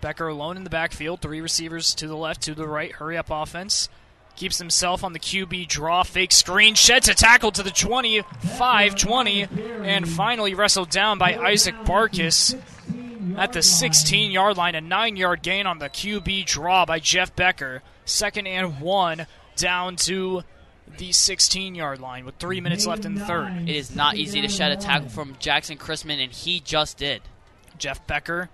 Becker 0.00 0.28
alone 0.28 0.56
in 0.56 0.64
the 0.64 0.70
backfield. 0.70 1.20
Three 1.20 1.42
receivers 1.42 1.94
to 1.96 2.08
the 2.08 2.16
left, 2.16 2.42
to 2.42 2.54
the 2.54 2.66
right. 2.66 2.92
Hurry 2.92 3.18
up 3.18 3.28
offense. 3.30 3.90
Keeps 4.36 4.58
himself 4.58 5.02
on 5.02 5.12
the 5.12 5.18
QB 5.18 5.66
draw. 5.68 6.02
Fake 6.02 6.32
screen. 6.32 6.74
Sheds 6.74 7.08
a 7.08 7.14
tackle 7.14 7.50
to 7.52 7.62
the 7.62 7.70
25 7.70 8.94
20. 8.94 9.42
And 9.82 10.08
finally 10.08 10.54
wrestled 10.54 10.90
down 10.90 11.18
by 11.18 11.36
Isaac 11.36 11.74
Barkis 11.84 12.60
at 13.36 13.52
the 13.52 13.62
16 13.62 14.30
yard 14.30 14.56
line. 14.56 14.74
A 14.74 14.80
nine 14.80 15.16
yard 15.16 15.42
gain 15.42 15.66
on 15.66 15.78
the 15.78 15.88
QB 15.88 16.46
draw 16.46 16.84
by 16.84 16.98
Jeff 16.98 17.34
Becker. 17.34 17.82
Second 18.04 18.46
and 18.46 18.80
one 18.80 19.26
down 19.56 19.96
to 19.96 20.44
the 20.98 21.12
16 21.12 21.74
yard 21.74 22.00
line 22.00 22.24
with 22.24 22.36
three 22.36 22.60
minutes 22.60 22.86
left 22.86 23.04
in 23.04 23.14
the 23.14 23.24
third. 23.24 23.68
It 23.68 23.74
is 23.74 23.94
not 23.94 24.16
easy 24.16 24.40
to 24.42 24.48
shed 24.48 24.72
a 24.72 24.76
tackle 24.76 25.08
from 25.08 25.36
Jackson 25.38 25.78
Chrisman, 25.78 26.22
and 26.22 26.32
he 26.32 26.60
just 26.60 26.98
did. 26.98 27.22
Jeff 27.78 28.06
Becker, 28.06 28.48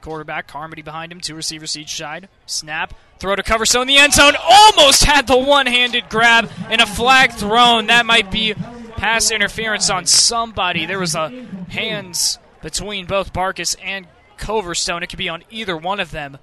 quarterback, 0.00 0.46
Carmody 0.46 0.82
behind 0.82 1.12
him, 1.12 1.20
two 1.20 1.34
receivers 1.34 1.76
each 1.76 1.96
side. 1.96 2.28
Snap, 2.46 2.94
throw 3.18 3.36
to 3.36 3.42
Coverstone 3.42 3.82
in 3.82 3.88
the 3.88 3.98
end 3.98 4.12
zone. 4.12 4.34
Almost 4.40 5.04
had 5.04 5.26
the 5.26 5.38
one 5.38 5.66
handed 5.66 6.08
grab 6.08 6.50
and 6.70 6.80
a 6.80 6.86
flag 6.86 7.32
thrown. 7.32 7.86
That 7.86 8.06
might 8.06 8.30
be 8.30 8.54
pass 8.98 9.30
interference 9.30 9.90
on 9.90 10.06
somebody. 10.06 10.86
There 10.86 10.98
was 10.98 11.14
a 11.14 11.46
hands 11.68 12.38
between 12.62 13.06
both 13.06 13.32
Barkis 13.32 13.76
and 13.82 14.06
Coverstone. 14.38 15.02
It 15.02 15.08
could 15.08 15.18
be 15.18 15.28
on 15.28 15.44
either 15.50 15.76
one 15.76 16.00
of 16.00 16.10
them. 16.10 16.38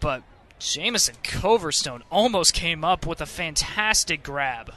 But 0.00 0.22
Jamison 0.58 1.16
Coverstone 1.22 2.02
almost 2.10 2.54
came 2.54 2.84
up 2.84 3.06
with 3.06 3.20
a 3.20 3.26
fantastic 3.26 4.22
grab. 4.22 4.72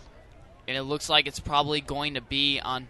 And 0.68 0.76
it 0.76 0.84
looks 0.84 1.10
like 1.10 1.28
it's 1.28 1.40
probably 1.40 1.80
going 1.82 2.16
to 2.16 2.22
be 2.22 2.60
on 2.60 2.88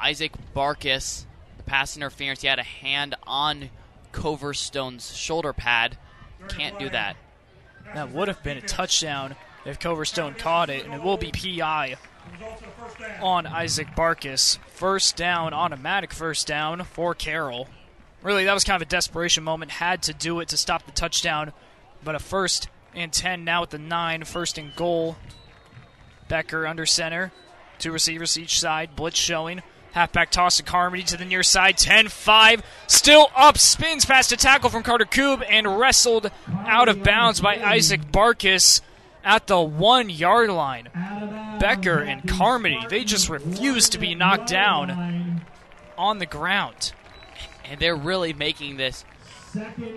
Isaac 0.00 0.32
Barkis. 0.54 1.24
The 1.58 1.62
pass 1.62 1.96
interference. 1.96 2.42
He 2.42 2.48
had 2.48 2.58
a 2.58 2.64
hand 2.64 3.14
on 3.24 3.70
Coverstone's 4.18 5.16
shoulder 5.16 5.52
pad. 5.52 5.96
Can't 6.48 6.78
do 6.78 6.90
that. 6.90 7.16
That 7.94 8.10
would 8.10 8.26
have 8.26 8.42
been 8.42 8.58
a 8.58 8.62
touchdown 8.62 9.36
if 9.64 9.78
Coverstone 9.78 10.36
caught 10.36 10.70
it, 10.70 10.84
and 10.84 10.92
it 10.92 11.02
will 11.02 11.16
be 11.16 11.30
PI 11.30 11.96
on 13.22 13.46
Isaac 13.46 13.88
Barkis. 13.96 14.58
First 14.66 15.16
down, 15.16 15.54
automatic 15.54 16.12
first 16.12 16.48
down 16.48 16.82
for 16.82 17.14
Carroll. 17.14 17.68
Really, 18.20 18.44
that 18.44 18.54
was 18.54 18.64
kind 18.64 18.82
of 18.82 18.86
a 18.86 18.90
desperation 18.90 19.44
moment. 19.44 19.70
Had 19.70 20.02
to 20.02 20.12
do 20.12 20.40
it 20.40 20.48
to 20.48 20.56
stop 20.56 20.84
the 20.84 20.92
touchdown, 20.92 21.52
but 22.02 22.16
a 22.16 22.18
first 22.18 22.68
and 22.94 23.12
10 23.12 23.44
now 23.44 23.62
at 23.62 23.70
the 23.70 23.78
9, 23.78 24.24
first 24.24 24.58
and 24.58 24.74
goal. 24.74 25.16
Becker 26.26 26.66
under 26.66 26.86
center, 26.86 27.32
two 27.78 27.92
receivers 27.92 28.36
each 28.36 28.58
side, 28.58 28.96
blitz 28.96 29.18
showing. 29.18 29.62
Halfback 29.92 30.30
toss 30.30 30.58
to 30.58 30.62
Carmody 30.62 31.02
to 31.04 31.16
the 31.16 31.24
near 31.24 31.42
side, 31.42 31.78
10 31.78 32.08
5. 32.08 32.62
Still 32.86 33.30
up, 33.34 33.58
spins 33.58 34.04
past 34.04 34.32
a 34.32 34.36
tackle 34.36 34.70
from 34.70 34.82
Carter 34.82 35.04
Koob 35.04 35.44
and 35.48 35.78
wrestled 35.78 36.30
out 36.66 36.88
of 36.88 37.02
bounds 37.02 37.40
by 37.40 37.56
Isaac 37.56 38.12
Barkis 38.12 38.80
at 39.24 39.46
the 39.46 39.60
one 39.60 40.10
yard 40.10 40.50
line. 40.50 40.88
Becker 41.60 41.98
and 41.98 42.28
Carmody, 42.28 42.80
they 42.88 43.04
just 43.04 43.28
refuse 43.28 43.88
to 43.90 43.98
be 43.98 44.14
knocked 44.14 44.48
down 44.48 45.42
on 45.96 46.18
the 46.18 46.26
ground. 46.26 46.92
And 47.64 47.80
they're 47.80 47.96
really 47.96 48.32
making 48.32 48.76
this 48.76 49.04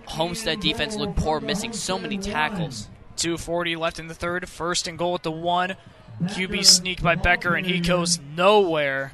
Homestead 0.08 0.60
defense 0.60 0.96
look 0.96 1.16
poor, 1.16 1.40
missing 1.40 1.74
so 1.74 2.00
many 2.00 2.18
tackles. 2.18 2.90
240 3.18 3.76
left 3.76 4.00
in 4.00 4.08
the 4.08 4.14
third. 4.14 4.48
First 4.50 4.88
and 4.88 4.98
goal 4.98 5.16
at 5.16 5.24
the 5.24 5.32
one. 5.32 5.76
QB 6.24 6.66
sneak 6.66 7.02
by 7.02 7.16
Becker, 7.16 7.56
and 7.56 7.66
he 7.66 7.80
goes 7.80 8.20
nowhere. 8.36 9.14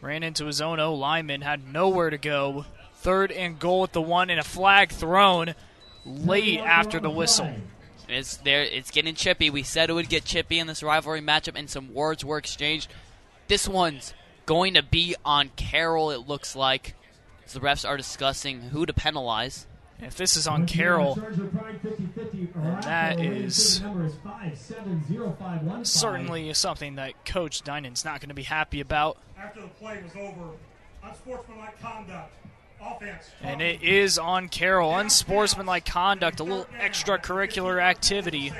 Ran 0.00 0.22
into 0.22 0.46
his 0.46 0.60
own 0.60 0.78
O 0.78 0.94
lineman, 0.94 1.40
had 1.40 1.72
nowhere 1.72 2.10
to 2.10 2.18
go. 2.18 2.66
Third 2.94 3.32
and 3.32 3.58
goal 3.58 3.84
at 3.84 3.92
the 3.92 4.02
one, 4.02 4.30
and 4.30 4.40
a 4.40 4.44
flag 4.44 4.90
thrown 4.90 5.54
late 6.04 6.60
after 6.60 7.00
the 7.00 7.10
whistle. 7.10 7.52
It's 8.08 8.36
there. 8.38 8.62
It's 8.62 8.90
getting 8.90 9.14
chippy. 9.14 9.50
We 9.50 9.62
said 9.62 9.90
it 9.90 9.92
would 9.92 10.08
get 10.08 10.24
chippy 10.24 10.58
in 10.58 10.66
this 10.66 10.82
rivalry 10.82 11.20
matchup, 11.20 11.56
and 11.56 11.68
some 11.68 11.92
words 11.92 12.24
were 12.24 12.38
exchanged. 12.38 12.88
This 13.48 13.68
one's 13.68 14.14
going 14.46 14.74
to 14.74 14.82
be 14.82 15.14
on 15.24 15.50
Carroll. 15.56 16.10
It 16.10 16.28
looks 16.28 16.56
like. 16.56 16.94
The 17.52 17.60
refs 17.60 17.88
are 17.88 17.96
discussing 17.96 18.60
who 18.60 18.84
to 18.84 18.92
penalize. 18.92 19.66
If 20.00 20.16
this 20.16 20.36
is 20.36 20.46
on 20.46 20.66
Carroll, 20.66 21.16
that 22.82 23.18
is 23.20 23.82
certainly 25.82 26.54
something 26.54 26.94
that 26.94 27.24
Coach 27.24 27.62
Dinan's 27.62 28.04
not 28.04 28.20
going 28.20 28.28
to 28.28 28.34
be 28.34 28.44
happy 28.44 28.80
about. 28.80 29.18
After 29.36 29.62
the 29.62 29.68
play 29.68 30.00
was 30.02 30.12
over, 30.14 30.50
unsportsmanlike 31.02 31.80
conduct, 31.80 32.32
offense. 32.80 33.24
And 33.42 33.60
it 33.60 33.82
is 33.82 34.18
on 34.18 34.48
Carroll. 34.48 34.94
Unsportsmanlike 34.96 35.84
conduct, 35.84 36.38
a 36.38 36.44
little 36.44 36.66
extracurricular 36.80 37.82
activity. 37.82 38.52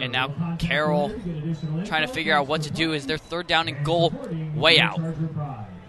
And 0.00 0.12
now 0.12 0.56
Carroll 0.58 1.14
trying 1.86 2.06
to 2.06 2.12
figure 2.12 2.34
out 2.34 2.46
what 2.46 2.62
to 2.62 2.70
do 2.70 2.92
is 2.92 3.06
their 3.06 3.16
third 3.18 3.46
down 3.46 3.68
and 3.68 3.84
goal 3.86 4.12
way 4.54 4.80
out. 4.80 5.00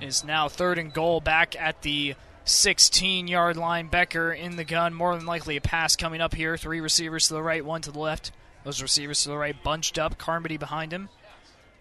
Is 0.05 0.23
now 0.23 0.47
third 0.47 0.77
and 0.77 0.93
goal 0.93 1.19
back 1.19 1.55
at 1.59 1.81
the 1.81 2.13
16 2.43 3.27
yard 3.27 3.57
line. 3.57 3.87
Becker 3.87 4.31
in 4.31 4.55
the 4.55 4.63
gun. 4.63 4.93
More 4.93 5.15
than 5.15 5.25
likely 5.25 5.57
a 5.57 5.61
pass 5.61 5.95
coming 5.95 6.21
up 6.21 6.35
here. 6.35 6.57
Three 6.57 6.79
receivers 6.79 7.27
to 7.27 7.33
the 7.33 7.41
right, 7.41 7.65
one 7.65 7.81
to 7.81 7.91
the 7.91 7.97
left. 7.97 8.31
Those 8.63 8.83
receivers 8.83 9.23
to 9.23 9.29
the 9.29 9.37
right 9.37 9.55
bunched 9.63 9.97
up. 9.97 10.19
Carmody 10.19 10.57
behind 10.57 10.93
him. 10.93 11.09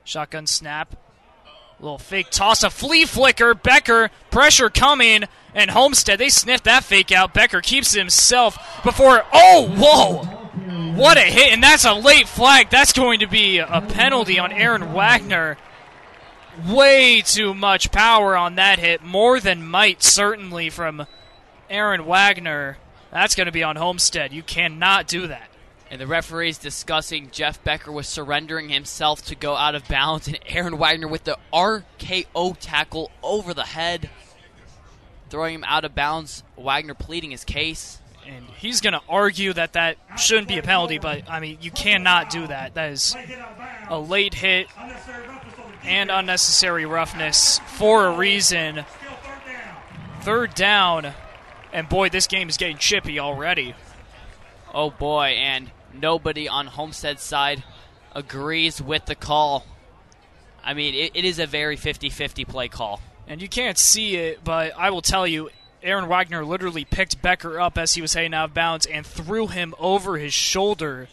Shotgun 0.05 0.47
snap. 0.47 0.97
Little 1.79 1.99
fake 1.99 2.31
toss, 2.31 2.63
a 2.63 2.71
flea 2.71 3.05
flicker. 3.05 3.53
Becker, 3.53 4.11
pressure 4.31 4.71
coming, 4.71 5.25
and 5.55 5.71
Homestead, 5.71 6.19
they 6.19 6.31
sniffed 6.31 6.65
that 6.65 6.85
fake 6.85 7.13
out. 7.13 7.35
Becker 7.35 7.61
keeps 7.61 7.93
himself 7.93 8.57
before. 8.83 9.23
Oh, 9.35 9.69
whoa! 9.77 10.95
What 10.95 11.19
a 11.19 11.23
hit, 11.23 11.53
and 11.53 11.63
that's 11.63 11.85
a 11.85 11.93
late 11.93 12.29
flag. 12.29 12.71
That's 12.71 12.95
going 12.95 13.21
to 13.21 13.27
be 13.27 13.59
a 13.59 13.83
penalty 13.83 14.39
on 14.39 14.51
Aaron 14.51 14.95
Wagner. 14.95 15.59
Way 16.69 17.21
too 17.21 17.53
much 17.53 17.91
power 17.91 18.37
on 18.37 18.55
that 18.55 18.79
hit. 18.79 19.03
More 19.03 19.41
than 19.41 19.67
might, 19.67 20.03
certainly, 20.03 20.71
from 20.71 21.07
Aaron 21.69 22.07
Wagner. 22.07 22.79
That's 23.11 23.35
going 23.35 23.47
to 23.47 23.53
be 23.53 23.63
on 23.63 23.77
Homestead. 23.77 24.33
You 24.33 24.43
cannot 24.43 25.09
do 25.09 25.27
that. 25.27 25.49
And 25.91 26.01
the 26.01 26.07
referee's 26.07 26.59
discussing 26.59 27.31
Jeff 27.31 27.63
Becker 27.63 27.93
was 27.93 28.09
surrendering 28.09 28.69
himself 28.69 29.23
to 29.27 29.35
go 29.35 29.55
out 29.55 29.75
of 29.75 29.87
bounds, 29.87 30.27
and 30.27 30.39
Aaron 30.47 30.79
Wagner 30.79 31.09
with 31.09 31.25
the 31.25 31.39
RKO 31.53 32.57
tackle 32.59 33.11
over 33.23 33.53
the 33.53 33.65
head, 33.65 34.11
throwing 35.31 35.57
him 35.57 35.65
out 35.65 35.85
of 35.85 35.95
bounds. 35.95 36.43
Wagner 36.57 36.95
pleading 36.95 37.31
his 37.31 37.45
case. 37.45 38.01
And 38.27 38.47
he's 38.57 38.81
going 38.81 38.95
to 38.95 39.03
argue 39.09 39.53
that 39.53 39.75
that 39.75 39.99
shouldn't 40.17 40.49
be 40.49 40.57
a 40.57 40.63
penalty, 40.63 40.99
but 40.99 41.31
I 41.31 41.41
mean, 41.41 41.59
you 41.61 41.71
cannot 41.71 42.31
do 42.31 42.47
that. 42.47 42.75
That 42.75 42.93
is 42.93 43.15
a 43.91 43.99
late 43.99 44.33
hit 44.33 44.69
and 45.85 46.11
unnecessary 46.11 46.87
roughness 46.87 47.61
for 47.67 48.07
a 48.07 48.17
reason. 48.17 48.85
Third 50.23 50.55
down, 50.55 51.13
and 51.73 51.89
boy, 51.89 52.09
this 52.09 52.27
game 52.27 52.49
is 52.49 52.57
getting 52.57 52.79
chippy 52.79 53.19
already. 53.19 53.75
Oh 54.73 54.91
boy, 54.91 55.37
and 55.39 55.71
nobody 55.93 56.49
on 56.49 56.67
Homestead's 56.67 57.23
side 57.23 57.63
agrees 58.13 58.81
with 58.81 59.07
the 59.07 59.15
call. 59.15 59.67
I 60.65 60.75
mean, 60.75 60.95
it, 60.95 61.13
it 61.15 61.25
is 61.25 61.39
a 61.39 61.47
very 61.47 61.77
50 61.77 62.09
50 62.09 62.45
play 62.45 62.69
call. 62.69 63.01
And 63.27 63.41
you 63.41 63.49
can't 63.49 63.79
see 63.79 64.17
it, 64.17 64.45
but 64.45 64.73
I 64.77 64.91
will 64.91 65.03
tell 65.03 65.27
you, 65.27 65.51
Aaron 65.83 66.09
Wagner 66.09 66.45
literally 66.45 66.85
picked 66.85 67.21
Becker 67.21 67.61
up 67.61 67.77
as 67.77 67.95
he 67.95 68.03
was 68.03 68.15
heading 68.15 68.35
out 68.35 68.47
of 68.47 68.55
bounds 68.55 68.87
and 68.87 69.07
threw 69.07 69.49
him 69.49 69.75
over 69.79 70.17
his 70.17 70.33
shoulder. 70.33 71.09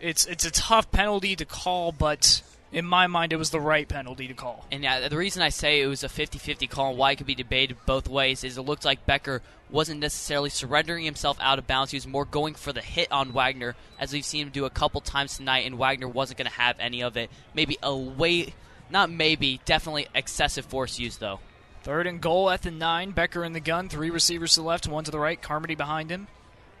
It's 0.00 0.26
it's 0.26 0.44
a 0.44 0.50
tough 0.50 0.90
penalty 0.90 1.36
to 1.36 1.44
call, 1.44 1.92
but 1.92 2.42
in 2.74 2.84
my 2.84 3.06
mind, 3.06 3.32
it 3.32 3.36
was 3.36 3.50
the 3.50 3.60
right 3.60 3.88
penalty 3.88 4.26
to 4.26 4.34
call. 4.34 4.66
And 4.72 4.82
yeah, 4.82 5.08
the 5.08 5.16
reason 5.16 5.42
I 5.42 5.50
say 5.50 5.80
it 5.80 5.86
was 5.86 6.02
a 6.02 6.08
50 6.08 6.38
50 6.38 6.66
call 6.66 6.90
and 6.90 6.98
why 6.98 7.12
it 7.12 7.16
could 7.16 7.26
be 7.26 7.36
debated 7.36 7.76
both 7.86 8.08
ways 8.08 8.42
is 8.42 8.58
it 8.58 8.62
looked 8.62 8.84
like 8.84 9.06
Becker 9.06 9.42
wasn't 9.70 10.00
necessarily 10.00 10.50
surrendering 10.50 11.04
himself 11.04 11.38
out 11.40 11.58
of 11.58 11.68
bounds. 11.68 11.92
He 11.92 11.96
was 11.96 12.06
more 12.06 12.24
going 12.24 12.54
for 12.54 12.72
the 12.72 12.82
hit 12.82 13.10
on 13.12 13.32
Wagner, 13.32 13.76
as 13.98 14.12
we've 14.12 14.24
seen 14.24 14.46
him 14.46 14.52
do 14.52 14.64
a 14.64 14.70
couple 14.70 15.00
times 15.00 15.36
tonight, 15.36 15.66
and 15.66 15.78
Wagner 15.78 16.08
wasn't 16.08 16.38
going 16.38 16.50
to 16.50 16.56
have 16.56 16.76
any 16.80 17.02
of 17.02 17.16
it. 17.16 17.30
Maybe 17.54 17.78
a 17.80 17.94
way, 17.94 18.54
not 18.90 19.10
maybe, 19.10 19.60
definitely 19.64 20.08
excessive 20.14 20.66
force 20.66 20.98
use, 20.98 21.16
though. 21.16 21.38
Third 21.84 22.06
and 22.06 22.20
goal 22.20 22.50
at 22.50 22.62
the 22.62 22.70
nine. 22.70 23.12
Becker 23.12 23.44
in 23.44 23.52
the 23.52 23.60
gun. 23.60 23.88
Three 23.88 24.10
receivers 24.10 24.54
to 24.54 24.60
the 24.60 24.66
left, 24.66 24.88
one 24.88 25.04
to 25.04 25.10
the 25.10 25.18
right. 25.18 25.40
Carmody 25.40 25.74
behind 25.74 26.10
him. 26.10 26.28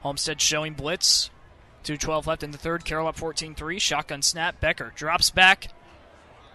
Homestead 0.00 0.40
showing 0.40 0.74
blitz. 0.74 1.30
2.12 1.84 2.26
left 2.26 2.42
in 2.42 2.50
the 2.50 2.58
third. 2.58 2.84
Carroll 2.84 3.08
up 3.08 3.16
14 3.16 3.54
3. 3.54 3.78
Shotgun 3.78 4.22
snap. 4.22 4.60
Becker 4.60 4.92
drops 4.96 5.30
back. 5.30 5.68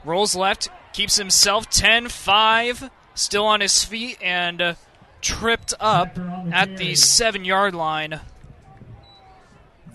Rolls 0.03 0.36
left. 0.36 0.69
Keeps 0.94 1.18
himself 1.18 1.69
10 1.69 2.10
5. 2.10 2.90
Still 3.14 3.45
on 3.45 3.61
his 3.61 3.84
feet 3.84 4.18
and 4.22 4.61
uh, 4.61 4.74
tripped 5.22 5.74
up 5.80 6.18
at 6.52 6.78
the 6.78 6.95
seven 6.95 7.44
yard 7.44 7.76
line. 7.76 8.22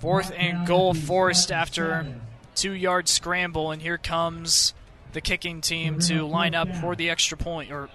Fourth 0.01 0.33
and 0.37 0.67
goal 0.67 0.93
forced 0.93 1.51
after 1.51 2.07
two 2.55 2.73
yard 2.73 3.09
scramble. 3.09 3.71
And 3.71 3.81
here 3.81 3.99
comes 3.99 4.75
the 5.13 5.21
kicking 5.21 5.61
team 5.61 6.01
to 6.01 6.27
line 6.27 6.55
up 6.55 6.75
for 6.77 6.95
the 6.95 7.09
extra 7.09 7.39
point 7.39 7.73
or 7.73 7.89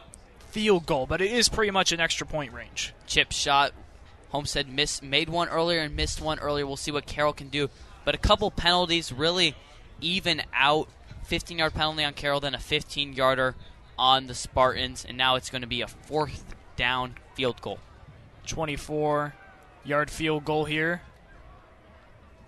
field 0.50 0.86
goal, 0.86 1.06
but 1.06 1.22
it 1.22 1.32
is 1.32 1.50
pretty 1.50 1.72
much 1.72 1.92
an 1.92 2.00
extra 2.00 2.26
point 2.26 2.54
range. 2.54 2.94
Chip 3.06 3.32
shot. 3.32 3.74
Homestead 4.30 4.70
missed, 4.70 5.02
made 5.02 5.28
one 5.28 5.50
earlier 5.50 5.80
and 5.82 5.96
missed 5.96 6.22
one 6.22 6.40
earlier. 6.40 6.66
We'll 6.66 6.78
see 6.78 6.92
what 6.92 7.06
Carroll 7.06 7.34
can 7.34 7.50
do. 7.50 7.70
But 8.06 8.16
a 8.16 8.20
couple 8.20 8.50
penalties 8.52 9.12
really 9.12 9.56
even 10.02 10.42
out. 10.54 10.88
15 11.30 11.59
yard 11.59 11.74
penalty 11.75 12.03
on 12.03 12.14
Carroll, 12.14 12.40
then 12.40 12.56
a 12.56 12.59
15 12.59 13.14
yarder 13.14 13.56
on 13.99 14.25
the 14.25 14.33
Spartans, 14.33 15.06
and 15.08 15.16
now 15.16 15.35
it's 15.35 15.51
going 15.51 15.61
to 15.61 15.67
be 15.67 15.82
a 15.82 15.88
fourth 15.88 16.43
down 16.75 17.16
field 17.35 17.61
goal. 17.61 17.77
24 18.48 19.35
yard 19.85 20.09
field 20.09 20.43
goal 20.43 20.66
here 20.66 21.03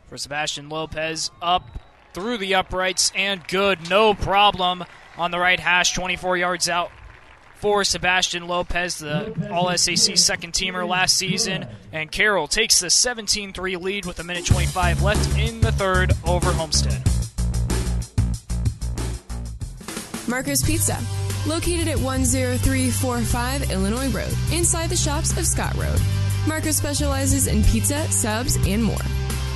for 0.07 0.17
Sebastian 0.17 0.67
Lopez. 0.67 1.29
Up 1.41 1.79
through 2.13 2.39
the 2.39 2.55
uprights 2.55 3.11
and 3.15 3.47
good. 3.47 3.87
No 3.87 4.15
problem 4.15 4.83
on 5.15 5.29
the 5.29 5.39
right 5.39 5.59
hash. 5.59 5.93
24 5.93 6.37
yards 6.37 6.67
out 6.67 6.91
for 7.57 7.83
Sebastian 7.83 8.47
Lopez, 8.47 8.97
the 8.97 9.49
All 9.53 9.69
SAC 9.77 10.17
second 10.17 10.53
teamer 10.53 10.87
last 10.87 11.15
season. 11.15 11.67
And 11.91 12.11
Carroll 12.11 12.47
takes 12.47 12.79
the 12.79 12.89
17 12.89 13.53
3 13.53 13.75
lead 13.77 14.07
with 14.07 14.19
a 14.19 14.23
minute 14.23 14.47
25 14.47 15.03
left 15.03 15.37
in 15.37 15.61
the 15.61 15.71
third 15.71 16.13
over 16.25 16.51
Homestead. 16.51 17.20
Marco's 20.31 20.63
Pizza, 20.63 20.97
located 21.45 21.89
at 21.89 21.97
10345 21.97 23.69
Illinois 23.69 24.07
Road, 24.11 24.33
inside 24.53 24.89
the 24.89 24.95
shops 24.95 25.37
of 25.37 25.45
Scott 25.45 25.75
Road. 25.75 25.99
Marcos 26.47 26.77
specializes 26.77 27.47
in 27.47 27.61
pizza, 27.65 28.09
subs, 28.09 28.55
and 28.65 28.81
more. 28.81 29.05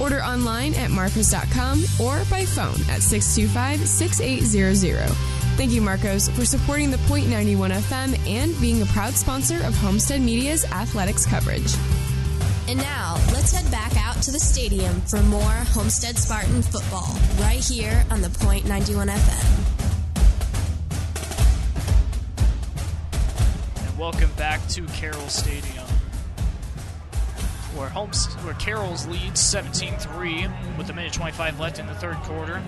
Order 0.01 0.21
online 0.21 0.73
at 0.73 0.91
marcos.com 0.91 1.81
or 2.03 2.21
by 2.29 2.43
phone 2.45 2.75
at 2.91 3.01
625 3.01 3.87
6800. 3.87 5.07
Thank 5.55 5.71
you, 5.71 5.81
Marcos, 5.81 6.27
for 6.27 6.43
supporting 6.43 6.91
the 6.91 6.97
Point 7.07 7.29
91 7.29 7.71
FM 7.71 8.27
and 8.27 8.59
being 8.59 8.81
a 8.81 8.85
proud 8.87 9.13
sponsor 9.13 9.65
of 9.65 9.73
Homestead 9.77 10.19
Media's 10.19 10.65
athletics 10.65 11.25
coverage. 11.25 11.73
And 12.67 12.79
now, 12.79 13.15
let's 13.31 13.53
head 13.53 13.71
back 13.71 13.95
out 13.95 14.21
to 14.23 14.31
the 14.31 14.39
stadium 14.39 14.99
for 15.01 15.21
more 15.23 15.41
Homestead 15.41 16.17
Spartan 16.17 16.61
football 16.61 17.17
right 17.39 17.63
here 17.63 18.03
on 18.11 18.21
the 18.21 18.29
Point 18.31 18.65
91 18.65 19.07
FM. 19.07 19.84
Welcome 23.97 24.31
back 24.33 24.65
to 24.67 24.85
Carroll 24.87 25.29
Stadium, 25.29 25.85
where 27.75 27.87
Holmes, 27.87 28.25
where 28.43 28.53
Carroll's 28.55 29.07
leads 29.07 29.41
17-3 29.41 30.77
with 30.77 30.89
a 30.89 30.93
minute 30.93 31.13
25 31.13 31.59
left 31.61 31.79
in 31.79 31.87
the 31.87 31.93
third 31.93 32.17
quarter. 32.17 32.61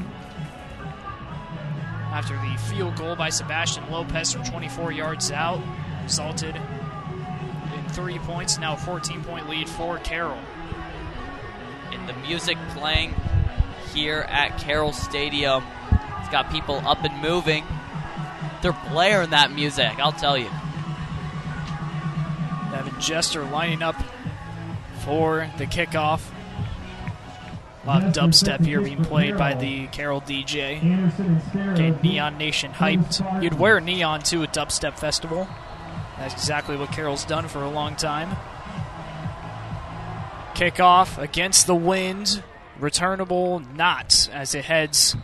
After 2.12 2.34
the 2.36 2.58
field 2.70 2.96
goal 2.96 3.18
by 3.18 3.28
Sebastian 3.30 3.92
Lopez 3.92 4.32
from 4.32 4.46
24 4.46 4.94
yards 4.94 5.30
out, 5.30 5.62
resulted 6.04 6.56
in 6.56 7.90
three 7.90 8.20
points. 8.20 8.58
Now 8.58 8.74
a 8.74 8.78
14-point 8.78 9.50
lead 9.50 9.68
for 9.68 9.98
Carroll. 9.98 10.40
And 11.92 12.08
the 12.08 12.14
music 12.26 12.58
playing 12.70 13.14
here 13.94 14.26
at 14.30 14.58
Carroll 14.60 14.94
Stadium, 14.94 15.64
it's 16.20 16.30
got 16.30 16.50
people 16.52 16.82
up 16.88 17.04
and 17.04 17.22
moving. 17.22 17.66
They're 18.62 18.78
blaring 18.92 19.32
that 19.32 19.52
music, 19.52 20.00
I'll 20.00 20.14
tell 20.14 20.38
you. 20.38 20.50
Evan 22.78 23.02
Jester 23.02 23.44
lining 23.44 23.82
up 23.82 23.96
for 25.00 25.50
the 25.58 25.66
kickoff. 25.66 26.22
A 27.84 27.88
lot 27.88 28.04
of 28.04 28.14
dubstep 28.14 28.66
here 28.66 28.82
being 28.82 29.04
played 29.04 29.38
by 29.38 29.54
the 29.54 29.88
Carroll 29.88 30.22
DJ. 30.22 30.82
Getting 31.76 32.00
Neon 32.02 32.38
Nation 32.38 32.72
hyped. 32.72 33.42
You'd 33.42 33.58
wear 33.58 33.80
neon 33.80 34.22
to 34.24 34.44
a 34.44 34.48
dubstep 34.48 35.00
festival. 35.00 35.48
That's 36.18 36.34
exactly 36.34 36.76
what 36.76 36.92
Carroll's 36.92 37.26
done 37.26 37.48
for 37.48 37.64
a 37.64 37.70
long 37.70 37.96
time. 37.96 38.36
Kickoff 40.54 41.18
against 41.18 41.66
the 41.66 41.76
wind. 41.76 42.44
Returnable 42.78 43.60
not 43.74 44.30
as 44.32 44.54
it 44.54 44.66
heads 44.66 45.16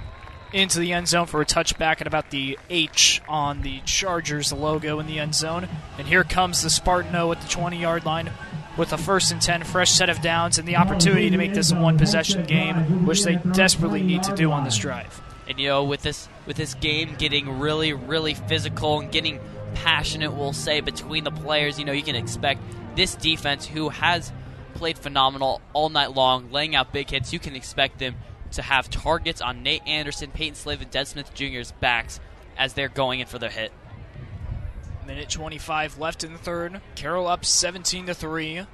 into 0.54 0.80
the 0.80 0.94
end 0.94 1.08
zone 1.08 1.26
for 1.26 1.42
a 1.42 1.46
touchback 1.46 2.00
at 2.00 2.08
about 2.08 2.30
the 2.30 2.58
H 2.70 3.22
on 3.28 3.62
the 3.62 3.82
Chargers 3.82 4.54
logo 4.54 5.00
in 5.00 5.08
the 5.08 5.20
end 5.20 5.36
zone. 5.36 5.68
And 5.98 6.08
here 6.08 6.24
comes 6.24 6.62
the 6.62 6.70
Spartano 6.70 7.36
at 7.36 7.42
the 7.42 7.48
20 7.48 7.78
yard 7.78 8.06
line 8.06 8.32
with 8.78 8.94
a 8.94 8.98
first 8.98 9.32
and 9.32 9.42
10, 9.42 9.64
fresh 9.64 9.92
set 9.92 10.10
of 10.10 10.22
downs, 10.22 10.58
and 10.58 10.68
the 10.68 10.78
opportunity 10.78 11.30
to 11.30 11.38
make 11.38 11.54
this 11.54 11.72
a 11.72 11.76
one 11.76 11.98
possession 11.98 12.46
game, 12.46 13.06
which 13.06 13.24
they 13.24 13.36
desperately 13.36 14.02
need 14.02 14.24
to 14.24 14.36
do 14.36 14.52
on 14.52 14.64
this 14.64 14.78
drive. 14.78 15.22
And 15.48 15.60
you 15.60 15.68
know, 15.68 15.84
with 15.84 16.02
this 16.02 16.30
with 16.46 16.58
this 16.58 16.74
game 16.76 17.16
getting 17.18 17.60
really, 17.60 17.94
really 17.94 18.34
physical 18.34 19.00
and 19.00 19.12
getting 19.12 19.40
passionate, 19.76 20.34
we'll 20.34 20.54
say 20.54 20.82
between 20.82 21.24
the 21.24 21.32
players, 21.32 21.80
you 21.80 21.86
know, 21.86 21.92
you 21.92 22.04
can 22.04 22.16
expect 22.16 22.62
this 22.96 23.16
defense, 23.16 23.66
who 23.66 23.90
has 23.90 24.32
played 24.76 24.98
phenomenal 24.98 25.62
all 25.74 25.90
night 25.90 26.14
long, 26.14 26.52
laying 26.52 26.76
out 26.76 26.94
big 26.94 27.10
hits. 27.10 27.34
You 27.34 27.40
can 27.40 27.56
expect 27.56 28.00
them 28.00 28.16
to 28.54 28.62
have 28.62 28.90
targets 28.90 29.42
on 29.42 29.64
Nate 29.64 29.86
Anderson, 29.88 30.32
Peyton 30.32 30.56
Slavin, 30.56 30.88
and 30.94 31.08
Smith 31.08 31.34
Jr.'s 31.34 31.72
backs 31.80 32.20
as 32.58 32.74
they're 32.74 32.90
going 32.90 33.20
in 33.20 33.28
for 33.28 33.40
their 33.40 33.50
hit. 33.50 33.72
Minute 35.06 35.30
25 35.30 35.98
left 35.98 36.24
in 36.24 36.32
the 36.32 36.40
third. 36.40 36.80
Carroll 36.96 37.28
up 37.28 37.44
17 37.44 38.06
to 38.06 38.14
3. 38.14 38.66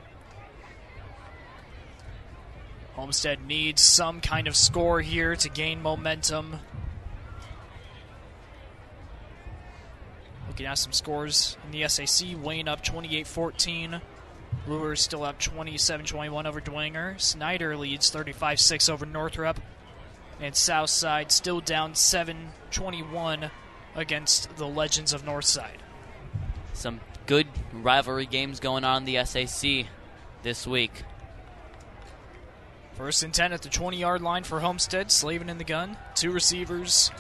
Homestead 2.93 3.45
needs 3.47 3.81
some 3.81 4.21
kind 4.21 4.47
of 4.47 4.55
score 4.55 5.01
here 5.01 5.35
to 5.37 5.49
gain 5.49 5.81
momentum. 5.81 6.59
Looking 10.47 10.65
at 10.65 10.77
some 10.77 10.91
scores 10.91 11.57
in 11.65 11.71
the 11.71 11.87
SAC, 11.87 12.27
Wayne 12.43 12.67
up 12.67 12.83
28 12.83 13.25
14. 13.25 14.01
Luers 14.67 15.01
still 15.01 15.23
up 15.23 15.39
27 15.39 16.05
21 16.05 16.45
over 16.45 16.61
Dwenger. 16.61 17.19
Snyder 17.19 17.75
leads 17.75 18.09
35 18.09 18.59
6 18.59 18.89
over 18.89 19.05
Northrop. 19.05 19.59
And 20.39 20.55
Southside 20.55 21.31
still 21.31 21.59
down 21.59 21.95
7 21.95 22.51
21 22.71 23.51
against 23.95 24.55
the 24.57 24.67
Legends 24.67 25.13
of 25.13 25.23
Northside. 25.23 25.79
Some 26.73 27.01
good 27.25 27.47
rivalry 27.73 28.25
games 28.25 28.59
going 28.59 28.83
on 28.83 29.05
in 29.05 29.05
the 29.05 29.25
SAC 29.25 29.87
this 30.43 30.65
week. 30.65 31.03
First 32.93 33.23
and 33.23 33.33
10 33.33 33.53
at 33.53 33.61
the 33.61 33.69
20 33.69 33.97
yard 33.97 34.21
line 34.21 34.43
for 34.43 34.59
Homestead. 34.59 35.11
Slavin 35.11 35.49
in 35.49 35.57
the 35.57 35.63
gun. 35.63 35.97
Two 36.15 36.31
receivers 36.31 37.11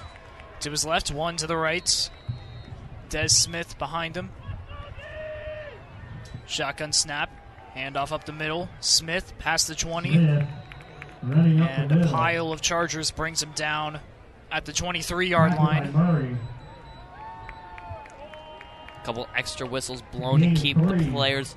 to 0.59 0.71
his 0.71 0.85
left, 0.85 1.11
one 1.11 1.37
to 1.37 1.47
the 1.47 1.57
right. 1.57 2.09
Des 3.09 3.29
Smith 3.29 3.77
behind 3.79 4.15
him. 4.15 4.29
Shotgun 6.49 6.91
snap. 6.91 7.29
Handoff 7.75 8.11
up 8.11 8.25
the 8.25 8.33
middle. 8.33 8.67
Smith 8.81 9.33
past 9.39 9.67
the 9.67 9.75
20. 9.75 10.11
Smith, 10.11 10.47
And 11.21 11.31
the 11.31 11.63
a 11.65 11.87
middle. 11.87 12.11
pile 12.11 12.51
of 12.51 12.61
Chargers 12.61 13.11
brings 13.11 13.41
him 13.43 13.51
down 13.53 13.99
at 14.51 14.65
the 14.65 14.73
23 14.73 15.27
yard 15.27 15.53
line. 15.55 15.95
A 19.01 19.05
couple 19.05 19.27
extra 19.35 19.65
whistles 19.67 20.01
blown 20.11 20.41
to 20.41 20.53
keep 20.53 20.77
the 20.77 21.09
players 21.11 21.55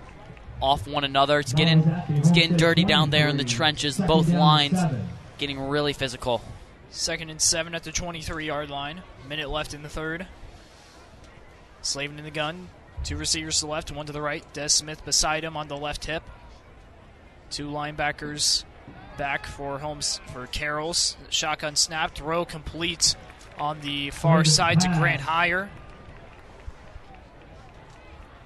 off 0.61 0.87
one 0.87 1.05
another. 1.05 1.41
It's 1.41 1.53
getting 1.53 1.81
it's 2.09 2.31
getting 2.31 2.57
dirty 2.57 2.85
down 2.85 3.11
there 3.11 3.29
in 3.29 3.37
the 3.37 3.45
trenches. 3.45 3.99
Both 3.99 4.29
lines 4.29 4.79
getting 5.39 5.59
really 5.59 5.93
physical. 5.93 6.41
Second 6.91 7.31
and 7.31 7.41
seven 7.41 7.75
at 7.75 7.83
the 7.85 7.91
23 7.93 8.47
yard 8.47 8.71
line. 8.71 9.03
Minute 9.29 9.49
left 9.51 9.75
in 9.75 9.83
the 9.83 9.89
third. 9.89 10.27
Slavin 11.81 12.19
in 12.19 12.25
the 12.25 12.31
gun. 12.31 12.69
Two 13.05 13.17
receivers 13.17 13.61
to 13.61 13.67
the 13.67 13.73
left, 13.73 13.91
one 13.91 14.07
to 14.07 14.13
the 14.13 14.23
right. 14.23 14.45
Des 14.53 14.69
Smith 14.69 15.05
beside 15.05 15.45
him 15.45 15.57
on 15.57 15.69
the 15.69 15.77
left 15.77 16.05
hip. 16.05 16.23
Two 17.51 17.69
linebackers 17.69 18.65
back 19.19 19.47
for 19.47 19.79
Holmes 19.79 20.21
for 20.33 20.47
Carroll's. 20.47 21.17
Shotgun 21.29 21.77
snap, 21.77 22.15
throw 22.15 22.45
complete 22.45 23.15
on 23.59 23.81
the 23.81 24.11
far 24.11 24.45
side 24.45 24.81
to 24.81 24.89
Grant 24.99 25.21
Heyer. 25.23 25.69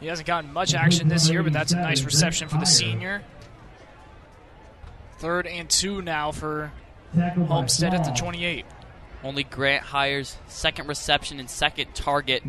He 0.00 0.06
hasn't 0.06 0.26
gotten 0.26 0.52
much 0.52 0.74
action 0.74 1.08
this 1.08 1.28
year, 1.30 1.42
but 1.42 1.52
that's 1.52 1.72
a 1.72 1.76
nice 1.76 2.02
reception 2.04 2.48
for 2.48 2.58
the 2.58 2.66
senior. 2.66 3.22
Third 5.18 5.46
and 5.46 5.70
two 5.70 6.02
now 6.02 6.32
for 6.32 6.72
Homestead 7.14 7.94
at 7.94 8.04
the 8.04 8.10
28. 8.12 8.66
Only 9.24 9.44
Grant 9.44 9.84
Heyer's 9.84 10.36
second 10.46 10.88
reception 10.88 11.40
and 11.40 11.48
second 11.48 11.94
target 11.94 12.42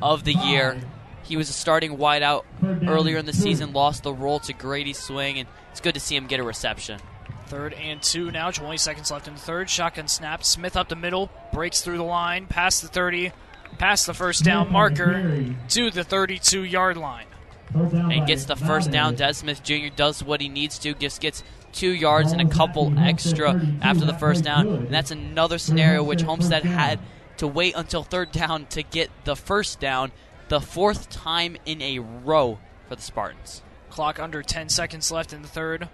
of 0.00 0.24
the 0.24 0.34
year. 0.34 0.80
He 1.24 1.36
was 1.36 1.48
a 1.48 1.52
starting 1.52 1.96
wideout 1.96 2.44
earlier 2.86 3.18
in 3.18 3.26
the 3.26 3.32
season, 3.32 3.72
lost 3.72 4.02
the 4.02 4.12
role 4.12 4.38
to 4.40 4.52
Grady 4.52 4.92
Swing, 4.92 5.38
and 5.38 5.48
it's 5.70 5.80
good 5.80 5.94
to 5.94 6.00
see 6.00 6.14
him 6.16 6.26
get 6.26 6.38
a 6.40 6.42
reception. 6.42 7.00
Third 7.46 7.74
and 7.74 8.02
two 8.02 8.30
now, 8.30 8.50
20 8.50 8.76
seconds 8.78 9.10
left 9.10 9.28
in 9.28 9.34
the 9.34 9.40
third. 9.40 9.68
Shotgun 9.68 10.08
snap. 10.08 10.44
Smith 10.44 10.76
up 10.76 10.88
the 10.88 10.96
middle, 10.96 11.30
breaks 11.52 11.80
through 11.82 11.98
the 11.98 12.02
line, 12.04 12.46
past 12.46 12.82
the 12.82 12.88
30, 12.88 13.32
past 13.78 14.06
the 14.06 14.14
first 14.14 14.44
down 14.44 14.70
marker 14.72 15.44
to 15.68 15.90
the 15.90 16.04
32 16.04 16.64
yard 16.64 16.96
line. 16.96 17.26
and 17.74 18.26
gets 18.26 18.44
the 18.44 18.56
first 18.56 18.90
down. 18.90 19.14
Des 19.16 19.34
Smith 19.34 19.62
Jr. 19.62 19.88
does 19.94 20.22
what 20.22 20.40
he 20.40 20.48
needs 20.48 20.78
to, 20.80 20.94
just 20.94 21.20
gets 21.20 21.42
two 21.72 21.90
yards 21.90 22.30
and 22.32 22.40
a 22.40 22.48
couple 22.48 22.92
extra 22.98 23.60
after 23.82 24.04
the 24.04 24.14
first 24.14 24.44
down. 24.44 24.68
And 24.68 24.88
that's 24.94 25.10
another 25.10 25.58
scenario 25.58 26.02
which 26.02 26.22
Homestead 26.22 26.64
had 26.64 27.00
to 27.38 27.46
wait 27.48 27.74
until 27.76 28.02
third 28.04 28.30
down 28.30 28.66
to 28.66 28.82
get 28.82 29.10
the 29.24 29.34
first 29.34 29.80
down, 29.80 30.12
the 30.54 30.60
fourth 30.60 31.10
time 31.10 31.56
in 31.66 31.82
a 31.82 31.98
row 31.98 32.60
for 32.88 32.94
the 32.94 33.02
Spartans. 33.02 33.60
Clock 33.90 34.20
under 34.20 34.40
10 34.40 34.68
seconds 34.68 35.10
left 35.10 35.32
in 35.32 35.42
the 35.42 35.48
third. 35.48 35.88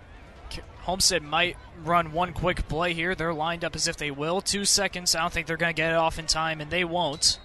Homestead 0.80 1.22
might 1.22 1.56
run 1.82 2.12
one 2.12 2.34
quick 2.34 2.68
play 2.68 2.92
here. 2.92 3.14
They're 3.14 3.32
lined 3.32 3.64
up 3.64 3.74
as 3.74 3.89
if 3.89 3.97
they 3.97 4.10
will. 4.10 4.42
Two 4.42 4.66
seconds. 4.66 5.14
I 5.14 5.20
don't 5.20 5.32
think 5.32 5.47
they're 5.47 5.56
going 5.56 5.72
to 5.72 5.76
get 5.76 5.92
it 5.92 5.97
off 5.97 6.18
in 6.18 6.26
time, 6.26 6.60
and 6.60 6.70
they 6.70 6.84
won't. 6.84 7.40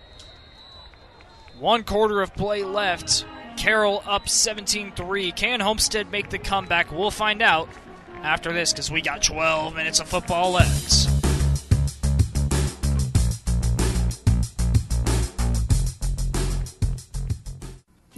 One 1.58 1.84
quarter 1.84 2.22
of 2.22 2.34
play 2.36 2.64
left. 2.64 3.26
Carroll 3.56 4.04
up 4.06 4.28
17 4.28 4.92
3. 4.92 5.32
Can 5.32 5.62
Homestead 5.62 6.12
make 6.12 6.30
the 6.32 6.38
comeback? 6.38 6.92
We'll 6.92 7.12
find 7.12 7.42
out 7.42 7.70
after 8.24 8.52
this 8.52 8.74
because 8.74 8.92
we 8.92 9.02
got 9.02 9.24
12 9.24 9.74
minutes 9.74 10.02
of 10.02 10.10
football 10.10 10.52
left. 10.52 11.15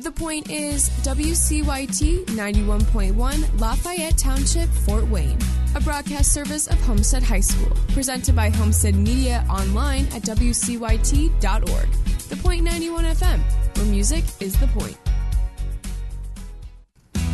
The 0.07 0.13
point 0.13 0.49
is 0.49 0.87
WCYT 1.03 2.27
91.1 2.27 3.59
Lafayette 3.59 4.17
Township, 4.17 4.69
Fort 4.69 5.05
Wayne, 5.09 5.37
a 5.75 5.81
broadcast 5.81 6.31
service 6.31 6.67
of 6.67 6.79
Homestead 6.79 7.23
High 7.23 7.41
School, 7.41 7.75
presented 7.89 8.33
by 8.33 8.49
Homestead 8.49 8.95
Media 8.95 9.45
online 9.49 10.05
at 10.13 10.21
WCYT.org. 10.21 11.91
The 12.29 12.35
Point 12.37 12.63
91 12.63 13.03
FM, 13.03 13.41
where 13.75 13.85
music 13.87 14.23
is 14.39 14.57
the 14.57 14.67
point. 14.67 14.97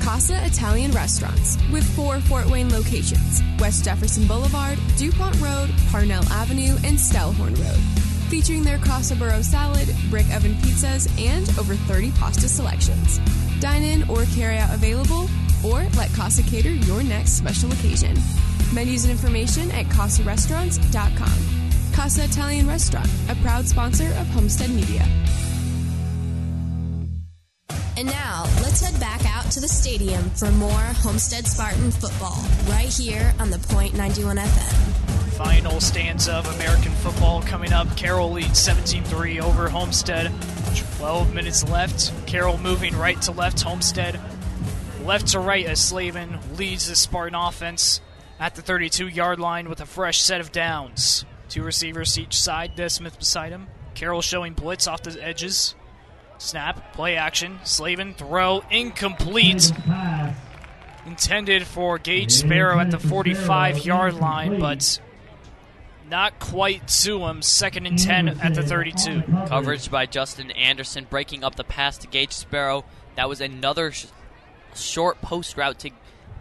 Casa 0.02 0.44
Italian 0.44 0.90
Restaurants, 0.94 1.60
with 1.72 1.84
four 1.96 2.20
Fort 2.22 2.50
Wayne 2.50 2.72
locations 2.72 3.44
West 3.60 3.86
Jefferson 3.86 4.26
Boulevard, 4.26 4.80
DuPont 4.98 5.40
Road, 5.40 5.70
Parnell 5.92 6.24
Avenue, 6.32 6.76
and 6.84 6.98
Stellhorn 6.98 7.56
Road. 7.56 8.13
Featuring 8.34 8.64
their 8.64 8.80
Casa 8.80 9.16
Burro 9.16 9.44
salad, 9.44 9.88
brick 10.10 10.26
oven 10.34 10.56
pizzas, 10.56 11.08
and 11.22 11.48
over 11.60 11.76
30 11.76 12.10
pasta 12.14 12.50
selections. 12.50 13.20
Dine 13.60 13.84
in 13.84 14.10
or 14.10 14.26
carry 14.34 14.58
out 14.58 14.74
available, 14.74 15.30
or 15.64 15.84
let 15.96 16.12
Casa 16.14 16.42
cater 16.42 16.72
your 16.72 17.04
next 17.04 17.34
special 17.34 17.72
occasion. 17.72 18.18
Menus 18.74 19.06
and 19.06 19.12
information 19.12 19.70
at 19.70 19.86
CasaRestaurants.com. 19.86 21.94
Casa 21.94 22.24
Italian 22.24 22.68
Restaurant, 22.68 23.08
a 23.30 23.36
proud 23.36 23.68
sponsor 23.68 24.08
of 24.08 24.28
Homestead 24.30 24.72
Media. 24.72 25.08
And 27.96 28.08
now, 28.08 28.46
let's 28.64 28.82
head 28.82 29.00
back 29.00 29.22
out 29.28 29.52
to 29.52 29.60
the 29.60 29.68
stadium 29.68 30.32
for 30.32 30.50
more 30.54 30.72
Homestead 30.72 31.46
Spartan 31.46 31.92
football 31.92 32.44
right 32.68 32.92
here 32.92 33.32
on 33.40 33.52
the 33.52 33.60
Point 33.60 33.94
91 33.94 34.38
FM. 34.38 35.03
Final 35.34 35.82
stanza 35.82 36.34
of 36.34 36.56
American 36.56 36.92
football 36.92 37.42
coming 37.42 37.74
up. 37.74 37.98
Carroll 37.98 38.32
leads 38.32 38.60
17 38.60 39.04
3 39.04 39.40
over 39.40 39.68
Homestead. 39.68 40.32
12 40.98 41.34
minutes 41.34 41.68
left. 41.68 42.14
Carroll 42.28 42.60
moving 42.60 42.96
right 42.96 43.20
to 43.24 43.32
left. 43.32 43.62
Homestead 43.62 44.22
left 45.04 45.28
to 45.30 45.40
right 45.40 45.66
as 45.66 45.84
Slavin 45.84 46.38
leads 46.56 46.88
the 46.88 46.96
Spartan 46.96 47.34
offense 47.34 48.00
at 48.40 48.54
the 48.54 48.62
32 48.62 49.08
yard 49.08 49.40
line 49.40 49.70
with 49.70 49.82
a 49.82 49.88
fresh 49.88 50.22
set 50.22 50.40
of 50.40 50.52
downs. 50.52 51.26
Two 51.50 51.64
receivers 51.64 52.18
each 52.20 52.40
side. 52.40 52.76
Des 52.76 52.90
Smith 52.90 53.18
beside 53.18 53.52
him. 53.52 53.68
Carroll 53.96 54.22
showing 54.22 54.54
blitz 54.54 54.88
off 54.88 55.02
the 55.02 55.22
edges. 55.24 55.74
Snap, 56.38 56.94
play 56.94 57.16
action. 57.16 57.60
Slavin 57.64 58.14
throw 58.14 58.64
incomplete. 58.70 59.72
Intended 61.06 61.66
for 61.66 61.98
Gage 61.98 62.32
Sparrow 62.32 62.80
at 62.80 62.92
the 62.92 63.00
45 63.00 63.86
yard 63.86 64.14
line, 64.14 64.60
but 64.60 65.00
not 66.14 66.38
quite 66.38 66.88
to 66.88 67.26
him. 67.26 67.42
Second 67.42 67.88
and 67.88 67.98
10 67.98 68.40
at 68.40 68.54
the 68.54 68.62
32. 68.62 69.24
Coverage 69.48 69.90
by 69.90 70.06
Justin 70.06 70.52
Anderson 70.52 71.08
breaking 71.10 71.44
up 71.44 71.56
the 71.56 71.64
pass 71.64 71.98
to 71.98 72.08
Gage 72.08 72.34
Sparrow. 72.34 72.86
That 73.16 73.28
was 73.28 73.42
another 73.42 73.92
sh- 73.92 74.06
short 74.76 75.20
post 75.24 75.58
route 75.58 75.80
to 75.80 75.90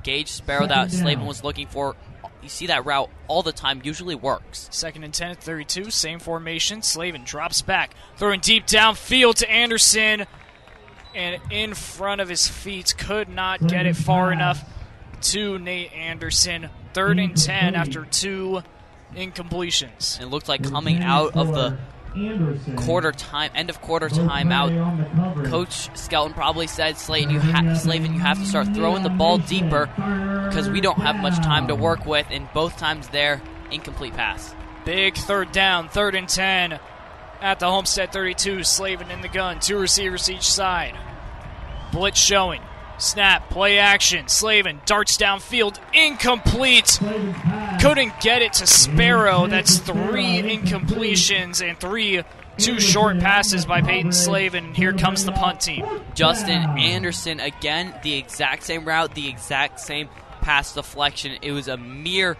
Gage 0.02 0.28
Sparrow 0.28 0.66
that 0.66 0.92
Slavin 0.92 1.24
was 1.24 1.42
looking 1.42 1.66
for. 1.68 1.96
You 2.42 2.50
see 2.50 2.66
that 2.66 2.84
route 2.84 3.08
all 3.28 3.42
the 3.42 3.52
time, 3.52 3.80
usually 3.82 4.14
works. 4.14 4.68
Second 4.70 5.04
and 5.04 5.14
10 5.14 5.30
at 5.30 5.42
32. 5.42 5.90
Same 5.90 6.18
formation. 6.18 6.82
Slavin 6.82 7.24
drops 7.24 7.62
back. 7.62 7.94
Throwing 8.18 8.40
deep 8.40 8.66
downfield 8.66 9.36
to 9.36 9.50
Anderson. 9.50 10.26
And 11.14 11.40
in 11.50 11.72
front 11.72 12.20
of 12.20 12.28
his 12.28 12.46
feet. 12.46 12.94
Could 12.98 13.30
not 13.30 13.66
get 13.66 13.86
it 13.86 13.96
far 13.96 14.32
enough 14.32 14.62
to 15.22 15.58
Nate 15.58 15.94
Anderson. 15.94 16.68
Third 16.92 17.18
and 17.18 17.34
10 17.34 17.74
after 17.74 18.04
two 18.04 18.62
incompletions. 19.14 20.20
It 20.20 20.26
looked 20.26 20.48
like 20.48 20.62
coming 20.68 21.02
out 21.02 21.36
of 21.36 21.54
the 21.54 21.78
quarter 22.76 23.12
time, 23.12 23.50
end 23.54 23.70
of 23.70 23.80
quarter 23.80 24.08
timeout. 24.08 25.46
Coach 25.48 25.88
Skelton 25.96 26.34
probably 26.34 26.66
said, 26.66 26.98
"Slayton, 26.98 27.30
you 27.30 27.40
ha- 27.40 27.74
Slavin, 27.74 28.12
you 28.14 28.20
have 28.20 28.38
to 28.38 28.46
start 28.46 28.74
throwing 28.74 29.02
the 29.02 29.08
ball 29.10 29.38
deeper 29.38 29.86
because 30.48 30.68
we 30.68 30.80
don't 30.80 30.98
have 30.98 31.16
much 31.16 31.36
time 31.36 31.68
to 31.68 31.74
work 31.74 32.04
with." 32.06 32.26
And 32.30 32.48
both 32.52 32.76
times 32.76 33.08
there, 33.08 33.40
incomplete 33.70 34.14
pass. 34.14 34.54
Big 34.84 35.14
third 35.16 35.52
down, 35.52 35.88
third 35.88 36.14
and 36.14 36.28
10 36.28 36.78
at 37.40 37.58
the 37.60 37.70
Homestead 37.70 38.12
32. 38.12 38.64
Slavin 38.64 39.10
in 39.10 39.20
the 39.22 39.28
gun, 39.28 39.60
two 39.60 39.78
receivers 39.78 40.28
each 40.30 40.50
side. 40.50 40.94
Blitz 41.92 42.18
showing. 42.20 42.60
Snap, 43.02 43.50
play 43.50 43.78
action. 43.78 44.28
Slavin 44.28 44.80
darts 44.86 45.16
downfield, 45.16 45.78
incomplete. 45.92 46.98
Couldn't 47.80 48.20
get 48.20 48.42
it 48.42 48.52
to 48.54 48.66
Sparrow. 48.66 49.46
That's 49.46 49.78
three 49.78 50.40
incompletions 50.40 51.66
and 51.66 51.78
three 51.78 52.22
Two 52.58 52.80
short 52.80 53.18
passes 53.18 53.64
by 53.64 53.80
Peyton 53.80 54.12
Slavin. 54.12 54.74
Here 54.74 54.92
comes 54.92 55.24
the 55.24 55.32
punt 55.32 55.60
team. 55.60 55.86
Justin 56.14 56.62
Anderson 56.78 57.40
again, 57.40 57.94
the 58.02 58.14
exact 58.14 58.64
same 58.64 58.84
route, 58.84 59.14
the 59.14 59.28
exact 59.28 59.80
same 59.80 60.08
pass 60.42 60.74
deflection. 60.74 61.38
It 61.40 61.52
was 61.52 61.66
a 61.66 61.76
mere 61.78 62.36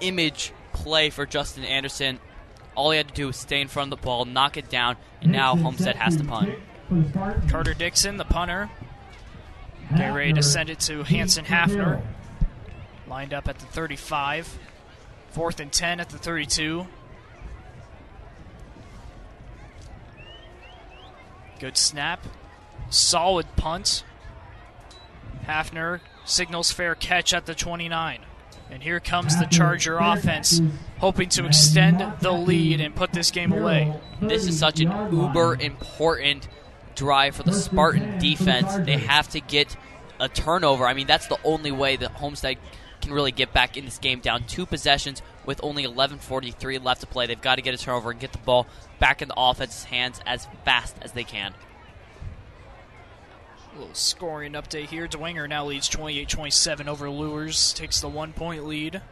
image 0.00 0.52
play 0.72 1.10
for 1.10 1.26
Justin 1.26 1.64
Anderson. 1.64 2.18
All 2.74 2.90
he 2.90 2.96
had 2.96 3.08
to 3.08 3.14
do 3.14 3.26
was 3.28 3.36
stay 3.36 3.60
in 3.60 3.68
front 3.68 3.92
of 3.92 4.00
the 4.00 4.04
ball, 4.04 4.24
knock 4.24 4.56
it 4.56 4.68
down, 4.68 4.96
and 5.20 5.30
now 5.30 5.54
Homestead 5.54 5.96
has 5.96 6.16
to 6.16 6.24
punt. 6.24 6.50
Carter 7.48 7.74
Dixon, 7.74 8.16
the 8.16 8.24
punter. 8.24 8.68
Get 9.96 10.14
ready 10.14 10.32
to 10.32 10.42
send 10.42 10.70
it 10.70 10.80
to 10.80 11.02
Hanson 11.02 11.44
Hafner. 11.44 12.00
Lined 13.06 13.34
up 13.34 13.48
at 13.48 13.58
the 13.58 13.66
35. 13.66 14.58
Fourth 15.30 15.60
and 15.60 15.72
10 15.72 16.00
at 16.00 16.08
the 16.08 16.18
32. 16.18 16.86
Good 21.58 21.76
snap. 21.76 22.24
Solid 22.90 23.46
punt. 23.56 24.04
Hafner 25.46 26.00
signals 26.24 26.72
fair 26.72 26.94
catch 26.94 27.34
at 27.34 27.46
the 27.46 27.54
29. 27.54 28.20
And 28.70 28.82
here 28.82 29.00
comes 29.00 29.38
the 29.38 29.44
Charger 29.44 29.98
offense, 29.98 30.62
hoping 30.98 31.28
to 31.30 31.44
extend 31.44 32.00
the 32.20 32.32
lead 32.32 32.80
and 32.80 32.94
put 32.94 33.12
this 33.12 33.30
game 33.30 33.52
away. 33.52 33.94
This 34.22 34.46
is 34.46 34.58
such 34.58 34.80
an 34.80 35.12
uber 35.12 35.56
important 35.60 36.48
drive 36.94 37.36
for 37.36 37.42
the 37.42 37.52
Spartan 37.52 38.18
defense. 38.18 38.74
They 38.86 38.96
have 38.96 39.28
to 39.30 39.40
get 39.40 39.76
a 40.22 40.28
turnover. 40.28 40.86
I 40.86 40.94
mean, 40.94 41.08
that's 41.08 41.26
the 41.26 41.38
only 41.44 41.72
way 41.72 41.96
that 41.96 42.12
Homestead 42.12 42.56
can 43.02 43.12
really 43.12 43.32
get 43.32 43.52
back 43.52 43.76
in 43.76 43.84
this 43.84 43.98
game. 43.98 44.20
Down 44.20 44.44
two 44.44 44.64
possessions 44.64 45.20
with 45.44 45.60
only 45.62 45.84
11:43 45.84 46.82
left 46.82 47.00
to 47.00 47.06
play. 47.06 47.26
They've 47.26 47.40
got 47.40 47.56
to 47.56 47.62
get 47.62 47.74
a 47.74 47.76
turnover 47.76 48.12
and 48.12 48.20
get 48.20 48.32
the 48.32 48.38
ball 48.38 48.66
back 49.00 49.20
in 49.20 49.28
the 49.28 49.34
offense's 49.36 49.84
hands 49.84 50.20
as 50.24 50.46
fast 50.64 50.96
as 51.02 51.12
they 51.12 51.24
can. 51.24 51.54
A 53.74 53.78
little 53.78 53.94
scoring 53.94 54.52
update 54.52 54.88
here. 54.88 55.08
Dwenger 55.08 55.48
now 55.48 55.66
leads 55.66 55.88
28 55.88 56.28
27 56.28 56.88
over 56.88 57.10
Luers, 57.10 57.72
takes 57.74 58.00
the 58.00 58.08
one 58.08 58.32
point 58.32 58.64
lead. 58.64 59.02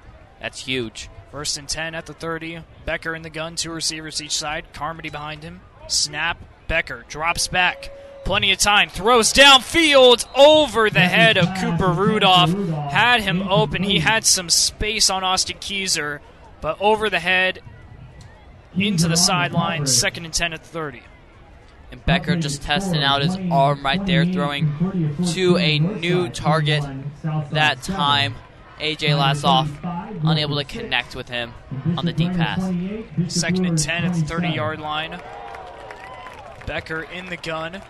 That's 0.41 0.61
huge. 0.61 1.11
First 1.33 1.59
and 1.59 1.69
10 1.69 1.95
at 1.95 2.07
the 2.07 2.13
30. 2.13 2.63
Becker 2.85 3.15
in 3.15 3.23
the 3.23 3.31
gun, 3.31 3.57
two 3.57 3.73
receivers 3.73 4.23
each 4.23 4.37
side. 4.37 4.73
Carmody 4.73 5.11
behind 5.11 5.43
him. 5.43 5.61
Snap. 5.89 6.39
Becker 6.69 7.05
drops 7.09 7.49
back. 7.49 7.91
Plenty 8.25 8.53
of 8.53 8.59
time. 8.59 8.89
Throws 8.89 9.33
downfield 9.33 10.27
over 10.37 10.89
the 10.89 11.01
head 11.01 11.37
of 11.37 11.49
Cooper 11.59 11.93
Rudolph. 11.93 12.53
Had 12.93 13.23
him 13.23 13.43
open. 13.43 13.83
He 13.83 13.99
had 13.99 14.25
some 14.25 14.49
space 14.49 15.11
on 15.11 15.25
Austin 15.25 15.59
Keyser, 15.59 16.21
but 16.61 16.81
over 16.81 17.11
the 17.11 17.19
head 17.19 17.61
into 18.77 19.09
the 19.09 19.17
sideline. 19.17 19.87
Second 19.87 20.27
and 20.27 20.35
10 20.35 20.53
at 20.53 20.63
the 20.63 20.69
30. 20.69 21.03
And 21.93 22.05
Becker 22.07 22.37
just 22.37 22.63
testing 22.63 23.03
out 23.03 23.23
his 23.23 23.37
arm 23.51 23.85
right 23.85 24.05
there, 24.07 24.25
throwing 24.25 25.17
to 25.33 25.57
a 25.57 25.81
new 25.81 26.29
target 26.29 26.85
that 27.51 27.83
time. 27.83 28.37
AJ 28.79 29.19
Lassoff 29.19 29.69
unable 30.25 30.57
to 30.57 30.65
connect 30.65 31.17
with 31.17 31.29
him 31.29 31.53
on 31.99 32.07
the 32.07 32.13
deep 32.13 32.33
pass. 32.33 32.63
Second 33.27 33.67
and 33.67 33.77
10 33.77 34.05
at 34.05 34.15
the 34.15 34.23
30 34.23 34.49
yard 34.51 34.81
line. 34.81 35.21
Becker 36.65 37.03
in 37.03 37.27
the 37.27 37.37
gun. 37.37 37.83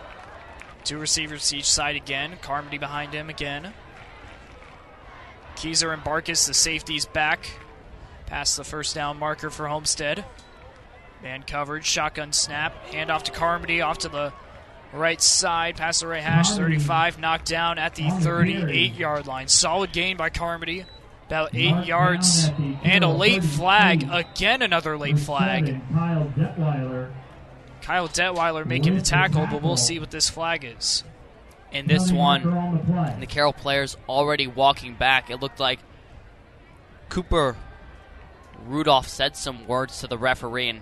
Two 0.83 0.97
receivers 0.97 1.49
to 1.49 1.57
each 1.57 1.69
side 1.69 1.95
again. 1.95 2.37
Carmody 2.41 2.77
behind 2.77 3.13
him 3.13 3.29
again. 3.29 3.73
Keyser 5.55 5.93
and 5.93 6.03
Barkis, 6.03 6.47
the 6.47 6.53
safeties 6.53 7.05
back. 7.05 7.51
Past 8.25 8.57
the 8.57 8.63
first 8.63 8.95
down 8.95 9.19
marker 9.19 9.49
for 9.49 9.67
Homestead. 9.67 10.25
Man 11.21 11.43
coverage, 11.43 11.85
shotgun 11.85 12.33
snap, 12.33 12.73
hand 12.87 13.11
off 13.11 13.23
to 13.25 13.31
Carmody, 13.31 13.81
off 13.81 13.99
to 13.99 14.09
the 14.09 14.33
right 14.91 15.21
side, 15.21 15.77
past 15.77 16.01
the 16.01 16.07
right 16.07 16.23
hash, 16.23 16.49
35, 16.51 17.19
knocked 17.19 17.45
down 17.45 17.77
at 17.77 17.93
the 17.95 18.09
38 18.09 18.95
yard 18.95 19.27
line. 19.27 19.47
Solid 19.47 19.91
gain 19.93 20.17
by 20.17 20.29
Carmody, 20.31 20.85
about 21.27 21.51
eight 21.53 21.85
yards, 21.85 22.49
and 22.83 23.03
a 23.03 23.07
late 23.09 23.43
flag. 23.43 24.07
Again, 24.11 24.63
another 24.63 24.97
late 24.97 25.19
flag. 25.19 25.79
Kyle 27.81 28.07
Detweiler. 28.07 28.65
Making 28.65 28.95
the 28.95 29.01
tackle, 29.01 29.47
but 29.49 29.61
we'll 29.61 29.77
see 29.77 29.99
what 29.99 30.11
this 30.11 30.29
flag 30.29 30.63
is. 30.63 31.03
In 31.71 31.87
this 31.87 32.11
one, 32.11 32.43
the 33.19 33.25
Carroll 33.25 33.53
players 33.53 33.95
already 34.09 34.45
walking 34.45 34.93
back. 34.95 35.29
It 35.29 35.39
looked 35.39 35.59
like 35.59 35.79
Cooper 37.09 37.55
Rudolph 38.65 39.07
said 39.07 39.35
some 39.35 39.67
words 39.67 39.99
to 39.99 40.07
the 40.07 40.17
referee 40.17 40.69
and 40.69 40.81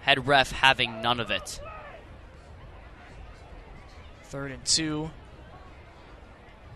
head 0.00 0.26
ref 0.26 0.52
having 0.52 1.00
none 1.02 1.20
of 1.20 1.30
it. 1.30 1.60
Third 4.24 4.52
and 4.52 4.64
two. 4.64 5.10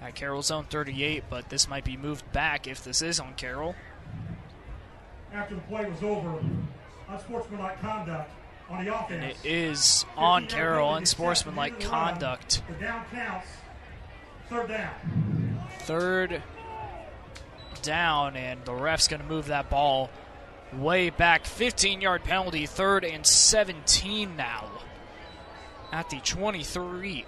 At 0.00 0.15
Carroll's 0.15 0.50
own 0.50 0.65
38, 0.65 1.24
but 1.31 1.48
this 1.48 1.68
might 1.68 1.84
be 1.84 1.97
moved 1.97 2.31
back 2.31 2.66
if 2.66 2.84
this 2.84 3.00
is 3.00 3.18
on 3.18 3.34
Carroll. 3.34 3.74
After 5.32 5.55
the 5.55 5.62
play 5.62 5.89
was 5.89 6.02
over, 6.02 6.39
unsportsmanlike 7.08 7.81
conduct 7.81 7.86
on 7.90 8.05
the 8.06 8.12
offense. 8.12 8.45
And 9.10 9.24
it 9.24 9.36
is 9.44 10.04
on 10.16 10.46
Carroll, 10.46 10.94
unsportsmanlike 10.94 11.80
conduct. 11.80 12.62
Third 15.80 16.42
down, 17.82 18.36
and 18.36 18.64
the 18.64 18.74
ref's 18.74 19.06
going 19.08 19.22
to 19.22 19.28
move 19.28 19.46
that 19.46 19.70
ball 19.70 20.10
way 20.72 21.10
back. 21.10 21.44
15 21.44 22.00
yard 22.00 22.24
penalty, 22.24 22.66
third 22.66 23.04
and 23.04 23.24
17 23.24 24.36
now 24.36 24.64
at 25.92 26.10
the 26.10 26.18
23. 26.20 27.24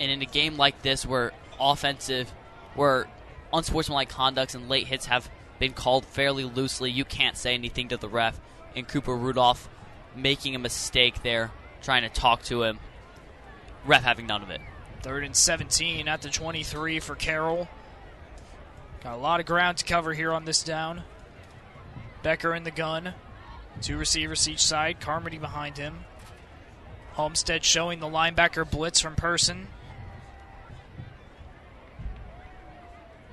And 0.00 0.10
in 0.10 0.22
a 0.22 0.26
game 0.26 0.56
like 0.56 0.82
this, 0.82 1.06
where 1.06 1.32
offensive, 1.60 2.30
where 2.74 3.06
unsportsmanlike 3.52 4.08
conducts 4.08 4.54
and 4.54 4.68
late 4.68 4.88
hits 4.88 5.06
have 5.06 5.30
been 5.58 5.72
called 5.72 6.04
fairly 6.04 6.44
loosely, 6.44 6.90
you 6.90 7.04
can't 7.04 7.36
say 7.36 7.54
anything 7.54 7.88
to 7.88 7.96
the 7.96 8.08
ref. 8.08 8.40
And 8.74 8.88
Cooper 8.88 9.16
Rudolph 9.16 9.68
making 10.14 10.54
a 10.54 10.58
mistake 10.58 11.22
there, 11.22 11.50
trying 11.82 12.02
to 12.02 12.08
talk 12.08 12.42
to 12.44 12.62
him. 12.62 12.78
Ref 13.84 14.02
having 14.02 14.26
none 14.26 14.42
of 14.42 14.50
it. 14.50 14.60
Third 15.02 15.24
and 15.24 15.34
17 15.34 16.06
at 16.06 16.22
the 16.22 16.30
23 16.30 17.00
for 17.00 17.16
Carroll. 17.16 17.68
Got 19.02 19.14
a 19.14 19.16
lot 19.16 19.40
of 19.40 19.46
ground 19.46 19.78
to 19.78 19.84
cover 19.84 20.12
here 20.12 20.32
on 20.32 20.44
this 20.44 20.62
down. 20.62 21.02
Becker 22.22 22.54
in 22.54 22.62
the 22.62 22.70
gun. 22.70 23.14
Two 23.80 23.98
receivers 23.98 24.48
each 24.48 24.62
side. 24.64 25.00
Carmody 25.00 25.38
behind 25.38 25.76
him. 25.76 26.04
Homestead 27.14 27.64
showing 27.64 27.98
the 27.98 28.06
linebacker 28.06 28.68
blitz 28.70 29.00
from 29.00 29.16
Person. 29.16 29.66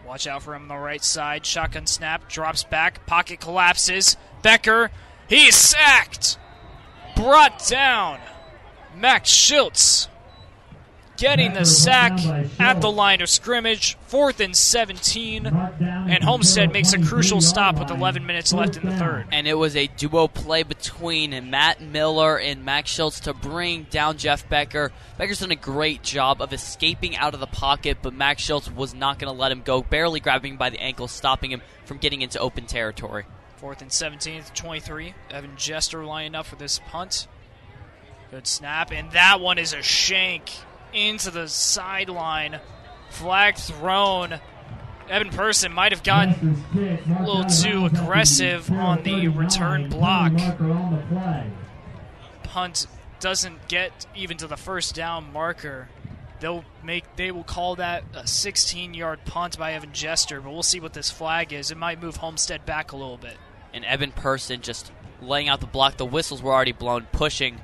Watch 0.05 0.25
out 0.25 0.41
for 0.41 0.55
him 0.55 0.63
on 0.63 0.67
the 0.69 0.75
right 0.75 1.03
side. 1.03 1.45
Shotgun 1.45 1.85
snap. 1.85 2.27
Drops 2.27 2.63
back. 2.63 3.05
Pocket 3.05 3.39
collapses. 3.39 4.17
Becker. 4.41 4.89
He's 5.27 5.55
sacked. 5.55 6.39
Brought 7.19 7.67
down. 7.67 8.19
Max 8.95 9.29
Schultz 9.29 10.07
getting 11.17 11.53
the 11.53 11.65
sack 11.65 12.17
at 12.61 12.79
the 12.79 12.89
line 12.89 13.21
of 13.21 13.27
scrimmage. 13.27 13.97
Fourth 14.07 14.39
and 14.39 14.55
17. 14.55 15.45
And 15.45 16.23
Homestead 16.23 16.71
makes 16.71 16.93
a 16.93 17.03
crucial 17.03 17.41
stop 17.41 17.77
with 17.77 17.91
11 17.91 18.25
minutes 18.25 18.53
left 18.53 18.77
in 18.77 18.85
the 18.85 18.95
third. 18.95 19.25
And 19.33 19.49
it 19.49 19.55
was 19.55 19.75
a 19.75 19.87
duo 19.87 20.29
play 20.29 20.63
between 20.63 21.49
Matt 21.49 21.81
Miller 21.81 22.39
and 22.39 22.63
Max 22.63 22.89
Schultz 22.89 23.19
to 23.21 23.33
bring 23.33 23.83
down 23.89 24.17
Jeff 24.17 24.47
Becker. 24.47 24.93
Becker's 25.17 25.41
done 25.41 25.51
a 25.51 25.57
great 25.57 26.01
job 26.01 26.41
of 26.41 26.53
escaping 26.53 27.17
out 27.17 27.33
of 27.33 27.41
the 27.41 27.47
pocket, 27.47 27.97
but 28.01 28.13
Max 28.13 28.41
Schultz 28.41 28.71
was 28.71 28.93
not 28.93 29.19
going 29.19 29.31
to 29.31 29.37
let 29.37 29.51
him 29.51 29.61
go, 29.61 29.83
barely 29.83 30.21
grabbing 30.21 30.53
him 30.53 30.57
by 30.57 30.69
the 30.69 30.79
ankle, 30.79 31.09
stopping 31.09 31.51
him 31.51 31.61
from 31.83 31.97
getting 31.97 32.21
into 32.21 32.39
open 32.39 32.65
territory. 32.65 33.25
Fourth 33.59 33.81
and 33.81 33.91
17, 33.91 34.43
23. 34.55 35.13
Evan 35.31 35.57
Jester 35.57 36.05
lining 36.05 36.33
up 36.33 36.45
for 36.45 36.55
this 36.55 36.79
punt. 36.87 37.27
Good 38.31 38.47
snap, 38.47 38.93
and 38.93 39.11
that 39.11 39.41
one 39.41 39.57
is 39.57 39.73
a 39.73 39.81
shank 39.81 40.49
into 40.93 41.29
the 41.29 41.49
sideline. 41.49 42.61
Flag 43.09 43.57
thrown. 43.57 44.39
Evan 45.09 45.29
Person 45.31 45.73
might 45.73 45.91
have 45.91 46.03
gotten 46.03 46.63
a 46.73 47.25
little 47.25 47.43
too 47.43 47.85
aggressive 47.85 48.71
on 48.71 49.03
the 49.03 49.27
return 49.27 49.89
block. 49.89 50.31
Punt 52.43 52.87
doesn't 53.19 53.67
get 53.67 54.05
even 54.15 54.37
to 54.37 54.47
the 54.47 54.55
first 54.55 54.95
down 54.95 55.33
marker. 55.33 55.89
They'll 56.39 56.63
make 56.81 57.17
they 57.17 57.31
will 57.31 57.43
call 57.43 57.75
that 57.75 58.05
a 58.13 58.21
16-yard 58.21 59.25
punt 59.25 59.57
by 59.59 59.73
Evan 59.73 59.91
Jester, 59.91 60.39
but 60.39 60.53
we'll 60.53 60.63
see 60.63 60.79
what 60.79 60.93
this 60.93 61.11
flag 61.11 61.51
is. 61.51 61.71
It 61.71 61.77
might 61.77 62.01
move 62.01 62.15
Homestead 62.15 62.65
back 62.65 62.93
a 62.93 62.95
little 62.95 63.17
bit. 63.17 63.35
And 63.73 63.85
Evan 63.85 64.11
Person 64.11 64.61
just 64.61 64.91
laying 65.21 65.49
out 65.49 65.59
the 65.59 65.67
block. 65.67 65.97
The 65.97 66.05
whistles 66.05 66.41
were 66.41 66.53
already 66.53 66.71
blown, 66.71 67.07
pushing 67.11 67.59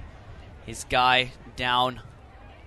his 0.65 0.85
guy 0.85 1.31
down. 1.55 2.01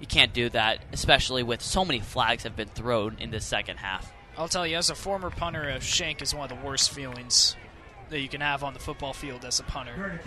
You 0.00 0.06
can't 0.06 0.32
do 0.32 0.48
that, 0.50 0.80
especially 0.92 1.42
with 1.42 1.62
so 1.62 1.84
many 1.84 2.00
flags 2.00 2.44
have 2.44 2.56
been 2.56 2.68
thrown 2.68 3.16
in 3.18 3.30
this 3.30 3.44
second 3.44 3.78
half. 3.78 4.12
I'll 4.36 4.48
tell 4.48 4.66
you, 4.66 4.76
as 4.76 4.90
a 4.90 4.94
former 4.94 5.30
punter, 5.30 5.62
a 5.68 5.80
shank 5.80 6.22
is 6.22 6.34
one 6.34 6.50
of 6.50 6.56
the 6.56 6.64
worst 6.64 6.90
feelings 6.90 7.56
that 8.10 8.20
you 8.20 8.28
can 8.28 8.40
have 8.40 8.62
on 8.62 8.72
the 8.72 8.80
football 8.80 9.12
field 9.12 9.44
as 9.44 9.58
a 9.58 9.64
punter. 9.64 10.20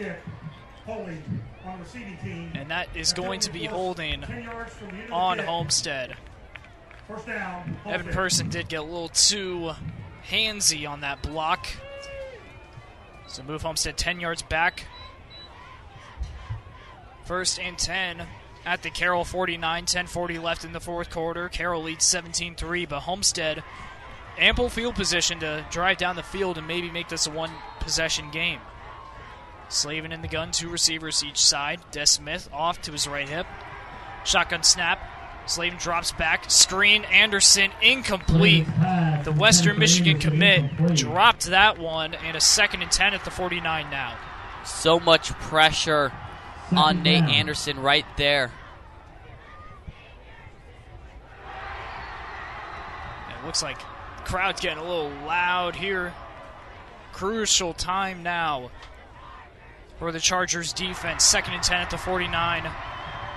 Holding 0.86 1.24
on 1.66 1.80
receiving 1.80 2.18
team. 2.18 2.52
And 2.56 2.70
that 2.72 2.90
is 2.96 3.14
going 3.14 3.40
to 3.42 3.52
be 3.52 3.66
holding 3.66 4.22
10 4.22 4.44
yards 4.44 4.74
from 4.74 4.88
the 4.88 4.94
end 4.94 5.04
of 5.04 5.10
the 5.10 5.14
on. 5.14 5.40
Homestead. 5.40 6.18
First 7.08 7.28
down. 7.28 7.78
Evan 7.86 8.08
Person 8.08 8.50
did 8.50 8.68
get 8.68 8.80
a 8.80 8.84
little 8.84 9.10
too 9.10 9.72
handsy 10.28 10.90
on 10.90 11.02
that 11.02 11.22
block. 11.22 11.68
So 13.32 13.44
move 13.44 13.62
Homestead 13.62 13.98
10 13.98 14.20
yards 14.20 14.42
back. 14.42 14.86
First 17.24 17.60
and 17.60 17.78
10 17.78 18.28
at 18.66 18.84
the 18.84 18.90
Carroll 18.90 19.24
49, 19.24 19.86
10:40 19.86 20.42
left 20.42 20.66
in 20.66 20.74
the 20.74 20.82
fourth 20.82 21.10
quarter. 21.10 21.48
Carroll 21.48 21.82
leads 21.82 22.06
17-3, 22.06 22.86
but 22.86 23.02
Homestead 23.02 23.64
ample 24.38 24.70
field 24.70 24.96
position 24.96 25.40
to 25.40 25.66
drive 25.72 25.98
down 25.98 26.18
the 26.18 26.24
field 26.24 26.58
and 26.58 26.68
maybe 26.68 26.92
make 26.92 27.08
this 27.08 27.26
a 27.26 27.32
one 27.32 27.52
possession 27.80 28.30
game. 28.32 28.60
Slavin 29.70 30.12
in 30.12 30.22
the 30.22 30.28
gun, 30.28 30.52
two 30.52 30.68
receivers 30.68 31.24
each 31.24 31.40
side. 31.40 31.80
Des 31.92 32.08
Smith 32.08 32.50
off 32.52 32.82
to 32.82 32.92
his 32.92 33.08
right 33.08 33.30
hip. 33.30 33.48
Shotgun 34.26 34.64
snap. 34.64 35.00
Slavin 35.46 35.78
drops 35.78 36.12
back. 36.12 36.50
Screen. 36.50 37.04
Anderson 37.06 37.72
incomplete. 37.82 38.66
The 39.24 39.36
Western 39.38 39.80
Michigan 39.80 40.20
commit 40.20 40.96
dropped 40.96 41.46
that 41.48 41.78
one, 41.78 42.14
and 42.14 42.38
a 42.38 42.42
second 42.42 42.82
and 42.82 42.92
10 42.92 43.14
at 43.14 43.26
the 43.26 43.32
49 43.32 43.90
now. 43.90 44.16
So 44.64 45.00
much 45.00 45.32
pressure 45.34 46.12
on 46.76 47.04
Nate 47.04 47.24
Anderson 47.24 47.80
right 47.80 48.06
there. 48.18 48.52
It 53.30 53.46
looks 53.46 53.64
like 53.64 53.80
the 53.80 54.24
crowd's 54.24 54.62
getting 54.62 54.78
a 54.78 54.88
little 54.88 55.10
loud 55.26 55.76
here. 55.76 56.14
Crucial 57.12 57.74
time 57.74 58.24
now 58.24 58.72
for 60.00 60.12
the 60.12 60.20
Chargers 60.20 60.74
defense. 60.74 61.24
Second 61.24 61.56
and 61.56 61.64
10 61.64 61.82
at 61.82 61.90
the 61.90 61.98
49. 61.98 62.72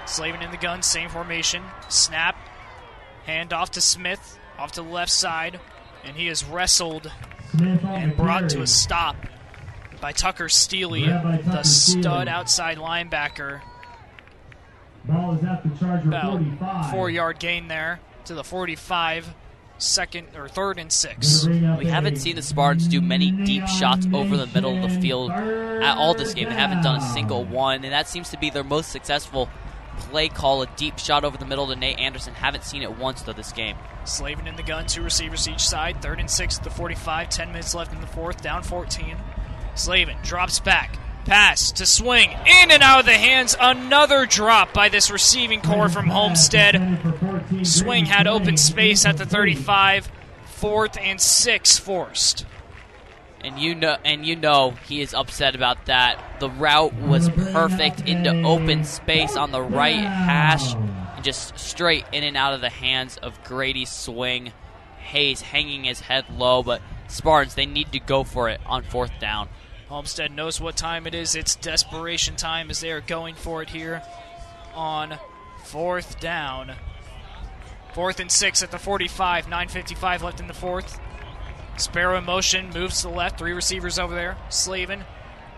Slavin 0.06 0.42
in 0.42 0.50
the 0.50 0.56
gun, 0.56 0.82
same 0.82 1.08
formation. 1.08 1.62
Snap. 1.88 2.36
Hand 3.24 3.52
off 3.52 3.70
to 3.72 3.80
Smith, 3.80 4.38
off 4.58 4.72
to 4.72 4.82
the 4.82 4.88
left 4.88 5.10
side. 5.10 5.60
And 6.04 6.16
he 6.16 6.28
is 6.28 6.44
wrestled 6.44 7.10
and 7.58 8.16
brought 8.16 8.50
to 8.50 8.60
a 8.60 8.66
stop 8.66 9.16
by 10.00 10.12
Tucker 10.12 10.50
Steely, 10.50 11.06
the 11.06 11.62
stud 11.62 12.28
outside 12.28 12.76
linebacker. 12.76 13.62
Ball 15.06 15.34
is 15.34 15.44
at 15.44 15.62
the 15.62 15.70
Charger 15.78 16.08
About 16.08 16.38
45. 16.38 16.90
four 16.90 17.10
yard 17.10 17.38
gain 17.38 17.68
there 17.68 18.00
to 18.26 18.34
the 18.34 18.44
45. 18.44 19.34
Second 19.76 20.28
or 20.36 20.46
third 20.48 20.78
and 20.78 20.90
six. 20.90 21.46
We 21.48 21.86
haven't 21.86 22.16
seen 22.16 22.36
the 22.36 22.42
Spartans 22.42 22.86
do 22.86 23.00
many 23.00 23.32
deep 23.32 23.66
shots 23.66 24.06
over 24.12 24.36
the 24.36 24.46
middle 24.46 24.76
of 24.76 24.82
the 24.82 25.00
field 25.00 25.32
at 25.32 25.96
all 25.96 26.14
this 26.14 26.32
game. 26.32 26.48
They 26.48 26.54
haven't 26.54 26.82
done 26.82 27.00
a 27.00 27.12
single 27.12 27.44
one, 27.44 27.82
and 27.82 27.92
that 27.92 28.06
seems 28.08 28.30
to 28.30 28.38
be 28.38 28.50
their 28.50 28.62
most 28.62 28.92
successful 28.92 29.48
play 29.94 30.28
call 30.28 30.62
a 30.62 30.66
deep 30.76 30.98
shot 30.98 31.24
over 31.24 31.36
the 31.36 31.44
middle 31.44 31.66
to 31.68 31.76
Nate 31.76 31.98
Anderson. 31.98 32.34
Haven't 32.34 32.64
seen 32.64 32.82
it 32.82 32.98
once, 32.98 33.22
though, 33.22 33.32
this 33.32 33.52
game. 33.52 33.76
Slavin 34.04 34.46
in 34.46 34.56
the 34.56 34.62
gun, 34.62 34.86
two 34.86 35.02
receivers 35.02 35.48
each 35.48 35.66
side. 35.66 36.02
Third 36.02 36.20
and 36.20 36.30
six 36.30 36.58
at 36.58 36.64
the 36.64 36.70
45. 36.70 37.28
Ten 37.28 37.48
minutes 37.48 37.74
left 37.74 37.92
in 37.92 38.00
the 38.00 38.06
fourth. 38.06 38.42
Down 38.42 38.62
14. 38.62 39.16
Slavin 39.74 40.16
drops 40.22 40.60
back. 40.60 40.98
Pass 41.24 41.72
to 41.72 41.86
swing. 41.86 42.30
In 42.30 42.70
and 42.70 42.82
out 42.82 43.00
of 43.00 43.06
the 43.06 43.12
hands. 43.12 43.56
Another 43.58 44.26
drop 44.26 44.74
by 44.74 44.88
this 44.88 45.10
receiving 45.10 45.62
corps 45.62 45.88
from 45.88 46.08
Homestead. 46.08 47.00
Swing 47.62 48.06
had 48.06 48.26
open 48.26 48.56
space 48.56 49.06
at 49.06 49.16
the 49.16 49.24
35. 49.24 50.10
Fourth 50.44 50.98
and 50.98 51.20
six 51.20 51.78
forced. 51.78 52.44
And 53.44 53.58
you 53.58 53.74
know, 53.74 53.98
and 54.04 54.24
you 54.24 54.36
know, 54.36 54.70
he 54.70 55.02
is 55.02 55.12
upset 55.12 55.54
about 55.54 55.84
that. 55.86 56.40
The 56.40 56.48
route 56.48 56.94
was 56.94 57.28
perfect 57.28 58.08
into 58.08 58.42
open 58.42 58.84
space 58.84 59.36
on 59.36 59.52
the 59.52 59.60
right 59.60 60.00
hash, 60.00 60.74
and 60.74 61.22
just 61.22 61.58
straight 61.58 62.06
in 62.10 62.24
and 62.24 62.38
out 62.38 62.54
of 62.54 62.62
the 62.62 62.70
hands 62.70 63.18
of 63.18 63.44
Grady's 63.44 63.92
swing. 63.92 64.52
Hayes 64.98 65.42
hanging 65.42 65.84
his 65.84 66.00
head 66.00 66.24
low, 66.34 66.62
but 66.62 66.80
Spartans 67.08 67.54
they 67.54 67.66
need 67.66 67.92
to 67.92 68.00
go 68.00 68.24
for 68.24 68.48
it 68.48 68.62
on 68.64 68.82
fourth 68.82 69.12
down. 69.20 69.50
Homestead 69.88 70.32
knows 70.32 70.58
what 70.58 70.76
time 70.76 71.06
it 71.06 71.14
is. 71.14 71.34
It's 71.34 71.54
desperation 71.54 72.36
time 72.36 72.70
as 72.70 72.80
they 72.80 72.90
are 72.90 73.02
going 73.02 73.34
for 73.34 73.60
it 73.60 73.68
here 73.68 74.02
on 74.74 75.18
fourth 75.64 76.18
down. 76.18 76.72
Fourth 77.92 78.18
and 78.18 78.30
six 78.32 78.62
at 78.62 78.70
the 78.70 78.78
45. 78.78 79.46
9.55 79.46 80.22
left 80.22 80.40
in 80.40 80.48
the 80.48 80.54
fourth. 80.54 80.98
Sparrow 81.80 82.18
in 82.18 82.24
motion, 82.24 82.70
moves 82.70 83.02
to 83.02 83.08
the 83.08 83.14
left. 83.14 83.38
Three 83.38 83.52
receivers 83.52 83.98
over 83.98 84.14
there. 84.14 84.36
Slavin 84.48 85.04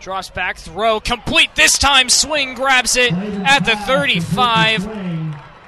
drops 0.00 0.30
back, 0.30 0.56
throw 0.56 1.00
complete. 1.00 1.54
This 1.54 1.78
time, 1.78 2.08
swing 2.08 2.54
grabs 2.54 2.96
it 2.96 3.12
at 3.12 3.60
the 3.60 3.76
35. 3.76 4.88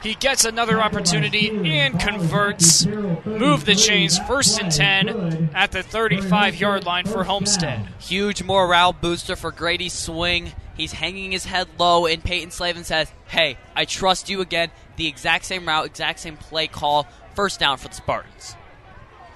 He 0.02 0.14
gets 0.14 0.44
another 0.44 0.80
opportunity 0.80 1.50
and 1.50 1.98
converts. 1.98 2.86
Move 2.86 3.64
the 3.64 3.74
chains, 3.74 4.18
first 4.20 4.60
and 4.60 4.70
10 4.70 5.50
at 5.54 5.72
the 5.72 5.82
35 5.82 6.54
yard 6.54 6.86
line 6.86 7.04
for 7.04 7.24
Homestead. 7.24 7.88
Huge 7.98 8.42
morale 8.44 8.92
booster 8.92 9.34
for 9.34 9.50
Grady's 9.50 9.92
swing. 9.92 10.52
He's 10.76 10.92
hanging 10.92 11.32
his 11.32 11.44
head 11.44 11.66
low, 11.78 12.06
and 12.06 12.22
Peyton 12.22 12.52
Slavin 12.52 12.84
says, 12.84 13.12
Hey, 13.26 13.58
I 13.74 13.84
trust 13.84 14.28
you 14.28 14.40
again. 14.40 14.70
The 14.96 15.08
exact 15.08 15.44
same 15.44 15.66
route, 15.66 15.86
exact 15.86 16.20
same 16.20 16.36
play 16.36 16.68
call. 16.68 17.08
First 17.34 17.58
down 17.58 17.78
for 17.78 17.88
the 17.88 17.94
Spartans. 17.94 18.54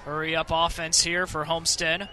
Hurry 0.05 0.35
up 0.35 0.47
offense 0.51 1.03
here 1.03 1.25
for 1.25 1.45
Homestead. 1.45 2.09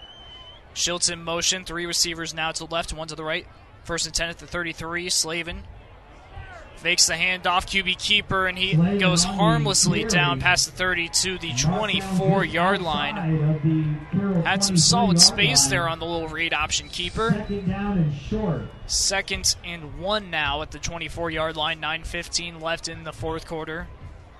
Schultz 0.73 1.09
in 1.09 1.23
motion. 1.23 1.65
Three 1.65 1.85
receivers 1.85 2.33
now 2.33 2.51
to 2.51 2.65
the 2.65 2.73
left, 2.73 2.93
one 2.93 3.07
to 3.09 3.15
the 3.15 3.23
right. 3.23 3.45
First 3.83 4.05
and 4.05 4.15
10 4.15 4.29
at 4.29 4.37
the 4.37 4.47
33. 4.47 5.09
Slavin 5.09 5.63
fakes 6.81 7.07
the 7.07 7.13
handoff. 7.13 7.65
QB 7.65 7.97
keeper, 7.99 8.47
and 8.47 8.57
he 8.57 8.75
goes 8.97 9.23
harmlessly 9.23 10.03
down 10.03 10.39
past 10.39 10.65
the 10.65 10.71
30 10.71 11.09
to 11.09 11.37
the 11.37 11.53
24 11.53 12.43
yard 12.45 12.81
line. 12.81 14.01
Had 14.45 14.63
some 14.63 14.77
solid 14.77 15.19
space 15.19 15.67
there 15.67 15.87
on 15.87 15.99
the 15.99 16.05
little 16.05 16.27
read 16.27 16.53
option 16.53 16.89
keeper. 16.89 17.31
Second 17.31 17.71
and 17.71 18.13
short. 18.13 18.61
Second 18.87 19.55
and 19.63 19.99
one 19.99 20.29
now 20.29 20.61
at 20.61 20.71
the 20.71 20.79
24 20.79 21.29
yard 21.29 21.55
line. 21.55 21.81
9.15 21.81 22.61
left 22.61 22.87
in 22.87 23.03
the 23.03 23.13
fourth 23.13 23.45
quarter. 23.45 23.87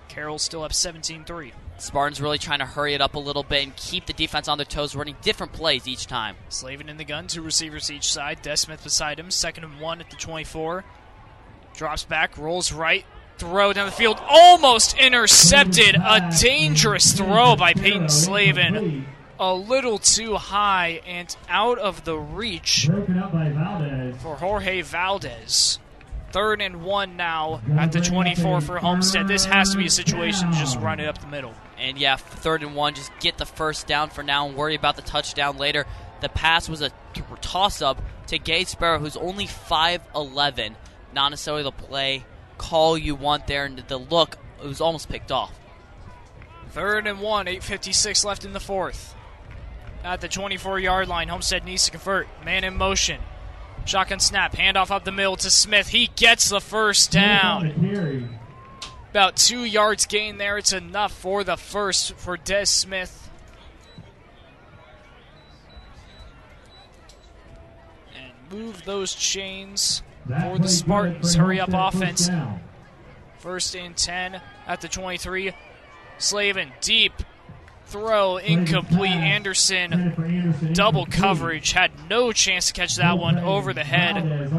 Carroll's 0.08 0.42
still 0.42 0.64
up 0.64 0.74
17 0.74 1.24
3. 1.24 1.54
Spartans 1.82 2.22
really 2.22 2.38
trying 2.38 2.60
to 2.60 2.66
hurry 2.66 2.94
it 2.94 3.02
up 3.02 3.16
a 3.16 3.20
little 3.20 3.42
bit 3.44 3.64
and 3.64 3.76
keep 3.76 4.06
the 4.06 4.14
defense 4.14 4.48
on 4.48 4.58
their 4.58 4.66
toes, 4.66 4.96
running 4.96 5.16
different 5.22 5.52
plays 5.52 5.88
each 5.88 6.06
time. 6.06 6.36
Slavin 6.50 6.90
in 6.90 6.98
the 6.98 7.04
gun, 7.04 7.26
two 7.28 7.42
receivers 7.42 7.90
each 7.90 8.12
side. 8.12 8.42
Des 8.44 8.58
Smith 8.58 8.84
beside 8.84 9.20
him, 9.20 9.32
second 9.32 9.64
and 9.64 9.80
one 9.80 10.00
at 10.00 10.10
the 10.12 10.16
24. 10.16 10.84
Drops 11.76 12.04
back, 12.04 12.38
rolls 12.38 12.72
right, 12.72 13.04
throw 13.40 13.74
down 13.74 13.88
the 13.88 13.92
field, 13.92 14.20
almost 14.30 14.96
intercepted. 14.98 15.96
A 15.96 16.32
dangerous 16.40 17.14
throw 17.14 17.56
by 17.56 17.74
Peyton 17.74 18.10
Slavin. 18.10 19.08
A 19.40 19.56
little 19.56 19.98
too 19.98 20.36
high 20.36 21.02
and 21.08 21.36
out 21.50 21.80
of 21.80 22.04
the 22.04 22.16
reach 22.16 22.86
Broken 22.88 23.18
up 23.18 23.34
by 23.34 23.50
Valdez. 23.50 24.22
for 24.22 24.36
Jorge 24.36 24.82
Valdez. 24.82 25.80
Third 26.32 26.62
and 26.62 26.84
one 26.84 27.18
now 27.18 27.60
at 27.78 27.92
the 27.92 28.00
24 28.00 28.62
for 28.62 28.78
Homestead. 28.78 29.28
This 29.28 29.44
has 29.46 29.72
to 29.72 29.78
be 29.78 29.88
a 29.88 29.90
situation 29.90 30.52
to 30.52 30.58
just 30.58 30.78
run 30.80 31.00
it 31.00 31.08
up 31.08 31.18
the 31.20 31.28
middle. 31.28 31.54
And 31.82 31.98
yeah, 31.98 32.16
third 32.16 32.62
and 32.62 32.76
one, 32.76 32.94
just 32.94 33.12
get 33.20 33.40
the 33.40 33.46
first 33.46 33.88
down 33.88 34.12
for 34.12 34.22
now 34.22 34.48
and 34.48 34.56
worry 34.56 34.76
about 34.76 34.96
the 34.96 35.02
touchdown 35.02 35.58
later. 35.58 35.88
The 36.22 36.30
pass 36.30 36.70
was 36.70 36.82
a 36.82 36.92
t- 37.14 37.24
toss 37.42 37.82
up 37.82 38.00
to 38.28 38.38
Gage 38.38 38.68
Sparrow, 38.68 39.00
who's 39.00 39.18
only 39.18 39.48
5'11. 39.48 40.76
Not 41.14 41.30
necessarily 41.30 41.64
the 41.64 41.72
play 41.72 42.24
call 42.60 42.96
you 42.96 43.16
want 43.16 43.48
there, 43.48 43.66
and 43.66 43.80
the 43.80 43.98
look, 43.98 44.38
it 44.64 44.68
was 44.68 44.80
almost 44.80 45.10
picked 45.10 45.32
off. 45.32 45.60
Third 46.70 47.08
and 47.08 47.20
one, 47.20 47.48
8.56 47.48 48.24
left 48.24 48.46
in 48.46 48.54
the 48.54 48.60
fourth. 48.60 49.16
At 50.04 50.22
the 50.22 50.28
24 50.28 50.80
yard 50.80 51.08
line, 51.08 51.28
Homestead 51.30 51.66
needs 51.66 51.86
to 51.86 51.92
convert. 51.92 52.28
Man 52.46 52.64
in 52.64 52.78
motion. 52.78 53.20
Shotgun 53.86 54.20
snap, 54.20 54.54
handoff 54.54 54.92
up 54.92 55.04
the 55.04 55.12
middle 55.12 55.36
to 55.38 55.50
Smith. 55.50 55.88
He 55.88 56.12
gets 56.16 56.50
the 56.50 56.62
first 56.62 57.12
down. 57.12 57.66
About 59.12 59.36
two 59.36 59.66
yards 59.66 60.06
gain 60.06 60.38
there. 60.38 60.58
It's 60.58 60.72
enough 60.72 61.12
for 61.12 61.44
the 61.44 61.58
first 61.58 62.14
for 62.16 62.38
Des 62.38 62.66
Smith. 62.66 63.30
And 68.16 68.32
move 68.58 68.86
those 68.86 69.14
chains 69.14 70.02
for 70.26 70.58
the 70.58 70.70
Spartans. 70.70 71.36
Hurry 71.36 71.60
up 71.60 71.72
offense. 71.74 72.30
first. 72.30 72.60
First 73.40 73.76
and 73.76 73.98
10 73.98 74.40
at 74.66 74.80
the 74.80 74.88
23. 74.88 75.52
Slavin 76.18 76.72
deep 76.80 77.12
throw 77.88 78.38
incomplete. 78.38 79.12
Anderson 79.12 80.72
double 80.74 81.06
coverage 81.06 81.74
had 81.74 81.92
no 82.10 82.32
chance 82.32 82.68
to 82.68 82.74
catch 82.74 82.96
that 82.96 83.18
one 83.18 83.38
over 83.40 83.74
the 83.74 83.84
head. 83.84 84.50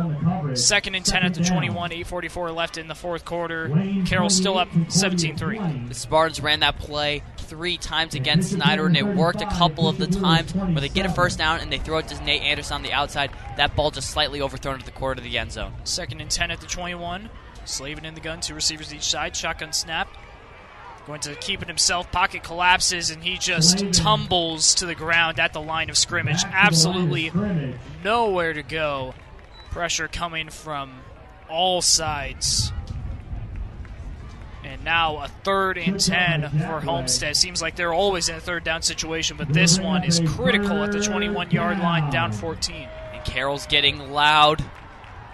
Valdez 0.54 0.72
on 0.72 0.84
the 0.84 0.90
coverage. 0.92 0.92
Second 0.92 0.94
and 0.94 1.04
10 1.04 1.22
at 1.22 1.34
the 1.34 1.44
21. 1.44 1.90
8:44 1.90 2.54
left 2.54 2.78
in 2.78 2.88
the 2.88 2.94
fourth 2.94 3.24
quarter. 3.24 3.68
Carroll 4.06 4.30
still 4.30 4.58
up 4.58 4.68
17-3. 4.88 5.88
The 5.88 5.94
Spartans 5.94 6.40
ran 6.40 6.60
that 6.60 6.78
play 6.78 7.22
three 7.36 7.76
times 7.76 8.14
against 8.14 8.52
Snyder, 8.52 8.86
and 8.86 8.96
it 8.96 9.06
worked 9.06 9.42
a 9.42 9.46
couple 9.46 9.88
of 9.88 9.98
the 9.98 10.06
times 10.06 10.54
where 10.54 10.80
they 10.80 10.88
get 10.88 11.06
a 11.06 11.10
first 11.10 11.38
down 11.38 11.60
and 11.60 11.72
they 11.72 11.78
throw 11.78 11.98
it 11.98 12.08
to 12.08 12.24
Nate 12.24 12.42
Anderson 12.42 12.76
on 12.76 12.82
the 12.82 12.92
outside. 12.92 13.30
That 13.56 13.76
ball 13.76 13.90
just 13.90 14.10
slightly 14.10 14.40
overthrown 14.40 14.78
to 14.78 14.84
the 14.84 14.90
corner 14.90 15.18
of 15.18 15.24
the 15.24 15.38
end 15.38 15.52
zone. 15.52 15.74
Second 15.84 16.20
and 16.20 16.30
10 16.30 16.50
at 16.50 16.60
the 16.60 16.66
21. 16.66 17.28
Slavin 17.64 18.04
in 18.04 18.14
the 18.14 18.20
gun, 18.20 18.40
two 18.40 18.54
receivers 18.54 18.92
each 18.92 19.02
side. 19.02 19.36
Shotgun 19.36 19.72
snap. 19.72 20.08
Going 21.06 21.20
to 21.20 21.34
keep 21.34 21.62
it 21.62 21.68
himself. 21.68 22.12
Pocket 22.12 22.44
collapses, 22.44 23.10
and 23.10 23.24
he 23.24 23.36
just 23.36 23.92
tumbles 23.92 24.74
to 24.76 24.86
the 24.86 24.94
ground 24.94 25.40
at 25.40 25.52
the 25.52 25.60
line 25.60 25.90
of 25.90 25.98
scrimmage. 25.98 26.44
Absolutely 26.44 27.32
nowhere 28.04 28.52
to 28.52 28.62
go. 28.62 29.14
Pressure 29.72 30.06
coming 30.06 30.50
from 30.50 31.00
all 31.48 31.80
sides. 31.80 32.72
And 34.62 34.84
now 34.84 35.16
a 35.24 35.28
third 35.28 35.78
and 35.78 35.98
10 35.98 36.50
for 36.50 36.80
Homestead. 36.80 37.36
Seems 37.36 37.62
like 37.62 37.74
they're 37.74 37.94
always 37.94 38.28
in 38.28 38.36
a 38.36 38.40
third 38.40 38.64
down 38.64 38.82
situation, 38.82 39.38
but 39.38 39.52
this 39.52 39.80
one 39.80 40.04
is 40.04 40.20
critical 40.26 40.84
at 40.84 40.92
the 40.92 41.00
21 41.02 41.50
yard 41.52 41.78
line, 41.78 42.12
down 42.12 42.32
14. 42.32 42.86
And 43.14 43.24
Carroll's 43.24 43.66
getting 43.66 44.12
loud. 44.12 44.60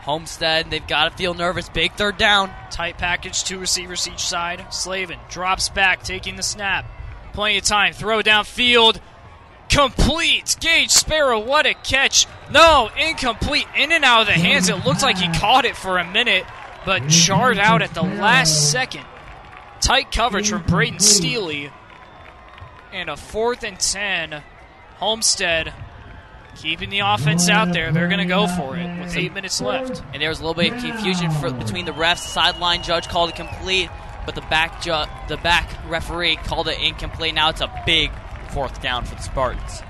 Homestead, 0.03 0.71
they've 0.71 0.87
got 0.87 1.11
to 1.11 1.19
feel 1.19 1.35
nervous. 1.35 1.69
Big 1.69 1.93
third 1.95 2.17
down. 2.17 2.51
Tight 2.71 2.97
package, 2.97 3.43
two 3.43 3.59
receivers 3.59 4.07
each 4.07 4.21
side. 4.25 4.73
Slavin 4.73 5.19
drops 5.29 5.69
back, 5.69 6.05
taking 6.05 6.37
the 6.37 6.45
snap. 6.45 6.87
Plenty 7.33 7.59
of 7.59 7.65
time. 7.65 7.93
Throw 7.93 8.23
downfield. 8.23 9.01
Complete. 9.69 10.57
Gage 10.61 10.91
Sparrow, 10.91 11.39
what 11.39 11.67
a 11.67 11.75
catch. 11.75 12.27
No, 12.51 12.91
incomplete. 12.99 13.67
In 13.77 13.93
and 13.93 14.05
out 14.05 14.23
of 14.23 14.27
the 14.27 14.33
hands. 14.33 14.69
It 14.69 14.85
looked 14.85 15.03
like 15.03 15.19
he 15.19 15.29
caught 15.39 15.65
it 15.65 15.77
for 15.77 15.99
a 15.99 16.11
minute, 16.11 16.45
but 16.85 17.07
jarred 17.09 17.59
out 17.59 17.83
at 17.83 17.95
the 17.95 18.03
last 18.03 18.71
second. 18.71 19.05
Tight 19.81 20.11
coverage 20.11 20.51
from 20.51 20.63
Braden 20.63 21.01
Steely. 21.01 21.71
And 22.93 23.11
a 23.11 23.17
fourth 23.17 23.63
and 23.63 23.79
10. 23.79 24.43
Homestead 24.97 25.73
keeping 26.57 26.91
the 26.91 27.01
offense 27.01 27.49
out 27.49 27.73
there. 27.73 27.93
They're 27.93 28.09
going 28.09 28.19
to 28.19 28.25
go 28.25 28.47
for 28.49 28.77
it 28.77 29.01
with 29.01 29.17
eight 29.17 29.33
minutes 29.33 29.61
left. 29.61 30.03
And 30.13 30.21
there 30.21 30.29
was 30.29 30.41
a 30.41 30.43
little 30.47 30.61
bit 30.61 30.73
of 30.73 30.83
confusion 30.83 31.31
for, 31.31 31.51
between 31.51 31.85
the 31.85 31.93
refs. 31.93 32.19
Sideline 32.19 32.83
judge 32.83 33.09
called 33.09 33.31
it 33.31 33.37
complete, 33.37 33.89
but 34.27 34.35
the 34.35 34.41
back 34.43 34.83
ju- 34.83 35.05
the 35.29 35.37
back 35.37 35.71
referee 35.89 36.37
called 36.37 36.67
it 36.69 36.81
incomplete. 36.81 37.35
Now 37.35 37.51
it's 37.51 37.61
a 37.61 37.71
big 37.87 38.11
fourth 38.51 38.81
down 38.81 39.05
for 39.05 39.15
the 39.15 39.23
Spartans. 39.23 39.81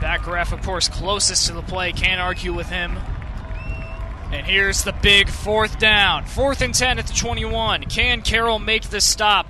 Back 0.00 0.26
ref, 0.26 0.52
of 0.52 0.62
course, 0.62 0.88
closest 0.88 1.46
to 1.48 1.52
the 1.52 1.62
play. 1.62 1.92
Can't 1.92 2.20
argue 2.20 2.54
with 2.54 2.68
him. 2.68 2.96
And 4.32 4.46
here's 4.46 4.84
the 4.84 4.92
big 4.92 5.28
fourth 5.28 5.78
down. 5.78 6.24
Fourth 6.24 6.62
and 6.62 6.74
10 6.74 6.98
at 6.98 7.06
the 7.06 7.12
21. 7.12 7.84
Can 7.84 8.22
Carroll 8.22 8.58
make 8.58 8.84
the 8.84 9.00
stop? 9.00 9.48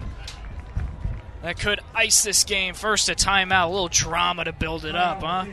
That 1.43 1.59
could 1.59 1.81
ice 1.95 2.23
this 2.23 2.45
game. 2.45 2.75
First 2.75 3.09
a 3.09 3.15
timeout, 3.15 3.67
a 3.67 3.71
little 3.71 3.89
drama 3.89 4.45
to 4.45 4.53
build 4.53 4.85
it 4.85 4.95
up, 4.95 5.23
huh? 5.23 5.45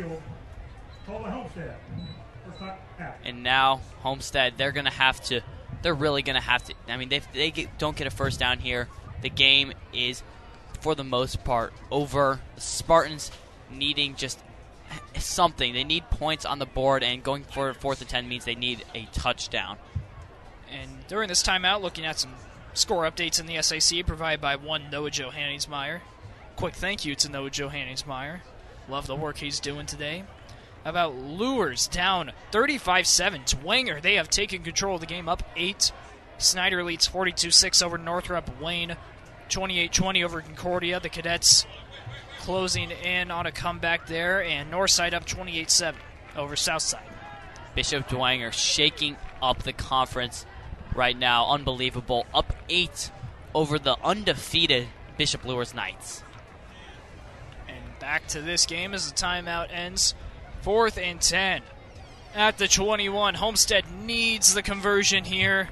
And 3.23 3.43
now 3.43 3.81
Homestead, 3.99 4.53
they're 4.57 4.71
going 4.71 4.85
to 4.85 4.91
have 4.91 5.21
to. 5.25 5.41
They're 5.81 5.93
really 5.93 6.23
going 6.23 6.35
to 6.35 6.41
have 6.41 6.63
to. 6.65 6.73
I 6.87 6.97
mean, 6.97 7.11
if 7.11 7.31
they 7.31 7.51
get, 7.51 7.77
don't 7.77 7.95
get 7.95 8.07
a 8.07 8.09
first 8.09 8.39
down 8.39 8.59
here, 8.59 8.87
the 9.21 9.29
game 9.29 9.73
is, 9.93 10.23
for 10.87 10.95
the 10.95 11.03
most 11.03 11.43
part, 11.43 11.73
over. 11.91 12.39
Spartans 12.55 13.29
needing 13.69 14.15
just 14.15 14.39
something. 15.17 15.73
They 15.73 15.83
need 15.83 16.09
points 16.09 16.45
on 16.45 16.59
the 16.59 16.65
board, 16.65 17.03
and 17.03 17.21
going 17.21 17.43
for 17.43 17.73
fourth 17.73 17.99
and 17.99 18.09
ten 18.09 18.29
means 18.29 18.45
they 18.45 18.55
need 18.55 18.85
a 18.95 19.05
touchdown. 19.11 19.79
And 20.71 21.05
during 21.09 21.27
this 21.27 21.43
timeout, 21.43 21.81
looking 21.81 22.05
at 22.05 22.19
some 22.19 22.31
score 22.73 23.03
updates 23.03 23.37
in 23.37 23.47
the 23.47 23.61
SAC 23.61 24.05
provided 24.05 24.39
by 24.39 24.55
one 24.55 24.89
Noah 24.89 25.11
Johanningsmeyer. 25.11 25.99
Quick 26.55 26.75
thank 26.75 27.03
you 27.03 27.15
to 27.15 27.29
Noah 27.29 27.49
Johanningsmeyer. 27.49 28.39
Love 28.87 29.07
the 29.07 29.15
work 29.15 29.39
he's 29.39 29.59
doing 29.59 29.87
today. 29.87 30.23
How 30.85 30.91
about 30.91 31.15
Luers 31.15 31.89
down 31.89 32.31
35 32.51 33.05
7. 33.05 33.41
Dwenger, 33.41 34.01
they 34.01 34.15
have 34.15 34.29
taken 34.29 34.63
control 34.63 34.95
of 34.95 35.01
the 35.01 35.05
game 35.05 35.27
up 35.27 35.43
8. 35.57 35.91
Snyder 36.37 36.81
leads 36.81 37.07
42 37.07 37.51
6 37.51 37.81
over 37.81 37.97
Northrop 37.97 38.61
Wayne. 38.61 38.95
28 39.49 39.91
20 39.91 40.23
over 40.23 40.41
Concordia. 40.41 40.99
The 40.99 41.09
Cadets 41.09 41.65
closing 42.39 42.91
in 42.91 43.31
on 43.31 43.45
a 43.45 43.51
comeback 43.51 44.07
there. 44.07 44.43
And 44.43 44.71
Northside 44.71 45.13
up 45.13 45.25
28 45.25 45.69
7 45.69 45.99
over 46.35 46.55
Southside. 46.55 47.01
Bishop 47.75 48.07
Dwenger 48.07 48.51
shaking 48.53 49.17
up 49.41 49.63
the 49.63 49.73
conference 49.73 50.45
right 50.95 51.17
now. 51.17 51.49
Unbelievable. 51.49 52.25
Up 52.33 52.53
8 52.69 53.11
over 53.53 53.77
the 53.77 53.97
undefeated 54.03 54.87
Bishop 55.17 55.45
Luers 55.45 55.73
Knights. 55.73 56.23
And 57.67 57.99
back 57.99 58.27
to 58.27 58.41
this 58.41 58.65
game 58.65 58.93
as 58.93 59.11
the 59.11 59.15
timeout 59.15 59.67
ends. 59.71 60.15
Fourth 60.61 60.97
and 60.97 61.21
10 61.21 61.61
at 62.33 62.57
the 62.57 62.67
21. 62.67 63.35
Homestead 63.35 63.85
needs 63.91 64.53
the 64.53 64.63
conversion 64.63 65.23
here. 65.23 65.69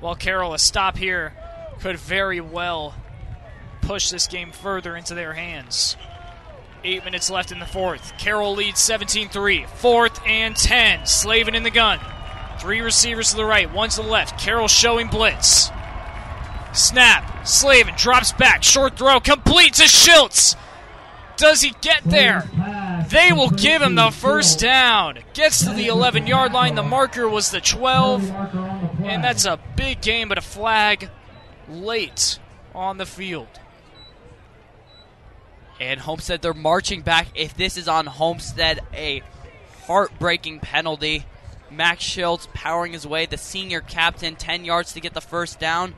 While 0.00 0.16
Carroll, 0.16 0.52
a 0.52 0.58
stop 0.58 0.96
here 0.98 1.32
could 1.80 1.96
very 1.96 2.40
well 2.40 2.94
push 3.82 4.10
this 4.10 4.26
game 4.26 4.50
further 4.50 4.96
into 4.96 5.14
their 5.14 5.34
hands. 5.34 5.96
Eight 6.84 7.04
minutes 7.04 7.30
left 7.30 7.52
in 7.52 7.58
the 7.58 7.66
fourth. 7.66 8.16
Carroll 8.18 8.54
leads 8.54 8.80
17 8.80 9.28
3. 9.28 9.66
Fourth 9.76 10.20
and 10.26 10.54
10. 10.54 11.06
Slavin 11.06 11.54
in 11.54 11.62
the 11.62 11.70
gun. 11.70 11.98
Three 12.60 12.80
receivers 12.80 13.30
to 13.30 13.36
the 13.36 13.44
right, 13.44 13.72
one 13.72 13.90
to 13.90 14.02
the 14.02 14.08
left. 14.08 14.40
Carroll 14.40 14.68
showing 14.68 15.08
blitz. 15.08 15.70
Snap. 16.72 17.46
Slavin 17.46 17.94
drops 17.96 18.32
back. 18.32 18.62
Short 18.62 18.96
throw 18.96 19.20
complete 19.20 19.74
to 19.74 19.88
Schultz. 19.88 20.56
Does 21.36 21.60
he 21.60 21.74
get 21.80 22.02
there? 22.04 22.48
They 23.08 23.32
will 23.32 23.50
give 23.50 23.82
him 23.82 23.94
the 23.94 24.10
first 24.10 24.58
down. 24.58 25.18
Gets 25.34 25.64
to 25.64 25.72
the 25.72 25.86
11 25.86 26.26
yard 26.26 26.52
line. 26.52 26.74
The 26.74 26.82
marker 26.82 27.28
was 27.28 27.50
the 27.50 27.60
12. 27.60 28.30
And 29.04 29.22
that's 29.22 29.44
a 29.44 29.58
big 29.76 30.00
game, 30.00 30.28
but 30.28 30.38
a 30.38 30.42
flag 30.42 31.10
late 31.68 32.38
on 32.74 32.98
the 32.98 33.06
field. 33.06 33.48
And 35.80 36.00
Homestead, 36.00 36.42
they're 36.42 36.54
marching 36.54 37.02
back. 37.02 37.28
If 37.34 37.56
this 37.56 37.76
is 37.76 37.88
on 37.88 38.06
Homestead, 38.06 38.80
a 38.94 39.22
heartbreaking 39.86 40.60
penalty. 40.60 41.24
Max 41.70 42.02
Schultz 42.02 42.48
powering 42.54 42.92
his 42.92 43.06
way, 43.06 43.26
the 43.26 43.36
senior 43.36 43.80
captain, 43.80 44.36
10 44.36 44.64
yards 44.64 44.92
to 44.92 45.00
get 45.00 45.14
the 45.14 45.20
first 45.20 45.58
down. 45.58 45.94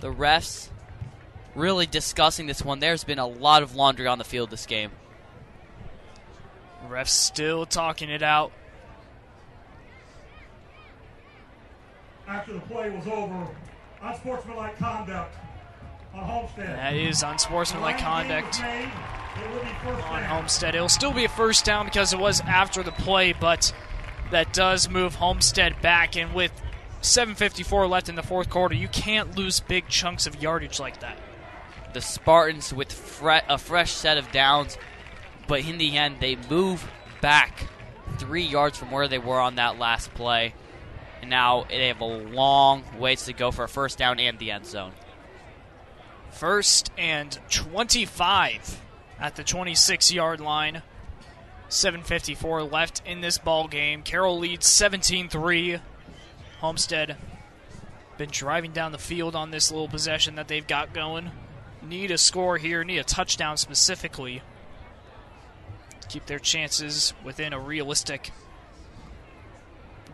The 0.00 0.12
refs 0.12 0.68
really 1.54 1.86
discussing 1.86 2.46
this 2.46 2.62
one. 2.62 2.80
There's 2.80 3.04
been 3.04 3.18
a 3.18 3.26
lot 3.26 3.62
of 3.62 3.74
laundry 3.74 4.06
on 4.06 4.18
the 4.18 4.24
field 4.24 4.50
this 4.50 4.66
game. 4.66 4.90
Refs 6.88 7.08
still 7.08 7.64
talking 7.66 8.10
it 8.10 8.22
out. 8.22 8.52
After 12.28 12.52
the 12.54 12.60
play 12.60 12.90
was 12.90 13.06
over, 13.06 13.46
unsportsmanlike 14.08 14.78
conduct 14.78 15.34
on 16.14 16.24
Homestead. 16.24 16.78
That 16.78 16.94
is 16.94 17.22
unsportsmanlike 17.22 17.98
conduct 17.98 18.60
Made, 18.60 18.90
it 19.42 19.50
will 19.50 19.60
be 19.60 19.70
first 19.84 20.10
on. 20.10 20.22
Homestead. 20.22 20.74
It'll 20.74 20.88
still 20.88 21.12
be 21.12 21.24
a 21.24 21.28
first 21.28 21.64
down 21.64 21.86
because 21.86 22.12
it 22.12 22.18
was 22.18 22.40
after 22.42 22.82
the 22.82 22.92
play, 22.92 23.32
but 23.32 23.72
that 24.30 24.52
does 24.52 24.88
move 24.88 25.16
Homestead 25.16 25.80
back. 25.82 26.16
And 26.16 26.34
with 26.34 26.52
7.54 27.02 27.88
left 27.88 28.08
in 28.08 28.14
the 28.14 28.22
fourth 28.22 28.50
quarter, 28.50 28.74
you 28.74 28.88
can't 28.88 29.36
lose 29.36 29.60
big 29.60 29.88
chunks 29.88 30.26
of 30.26 30.40
yardage 30.40 30.80
like 30.80 31.00
that. 31.00 31.18
The 31.92 32.00
Spartans 32.00 32.72
with 32.72 32.92
fre- 32.92 33.44
a 33.48 33.58
fresh 33.58 33.92
set 33.92 34.18
of 34.18 34.32
downs, 34.32 34.76
but 35.46 35.66
in 35.66 35.78
the 35.78 35.96
end, 35.96 36.16
they 36.20 36.36
move 36.50 36.90
back 37.20 37.68
three 38.18 38.44
yards 38.44 38.78
from 38.78 38.90
where 38.90 39.08
they 39.08 39.18
were 39.18 39.40
on 39.40 39.56
that 39.56 39.78
last 39.78 40.12
play. 40.14 40.54
And 41.26 41.30
now 41.32 41.64
they 41.68 41.88
have 41.88 42.00
a 42.00 42.04
long 42.04 42.84
ways 43.00 43.24
to 43.24 43.32
go 43.32 43.50
for 43.50 43.64
a 43.64 43.68
first 43.68 43.98
down 43.98 44.20
and 44.20 44.38
the 44.38 44.52
end 44.52 44.64
zone. 44.64 44.92
First 46.30 46.92
and 46.96 47.36
25 47.50 48.80
at 49.18 49.34
the 49.34 49.42
26 49.42 50.12
yard 50.12 50.38
line. 50.38 50.82
7.54 51.68 52.70
left 52.70 53.02
in 53.04 53.22
this 53.22 53.38
ball 53.38 53.66
game. 53.66 54.02
Carroll 54.02 54.38
leads 54.38 54.66
17 54.68 55.28
3. 55.28 55.80
Homestead 56.60 57.16
been 58.16 58.30
driving 58.30 58.70
down 58.70 58.92
the 58.92 58.98
field 58.98 59.34
on 59.34 59.50
this 59.50 59.72
little 59.72 59.88
possession 59.88 60.36
that 60.36 60.46
they've 60.46 60.68
got 60.68 60.94
going. 60.94 61.32
Need 61.82 62.12
a 62.12 62.18
score 62.18 62.56
here, 62.56 62.84
need 62.84 62.98
a 62.98 63.04
touchdown 63.04 63.56
specifically. 63.56 64.42
Keep 66.08 66.26
their 66.26 66.38
chances 66.38 67.14
within 67.24 67.52
a 67.52 67.58
realistic 67.58 68.30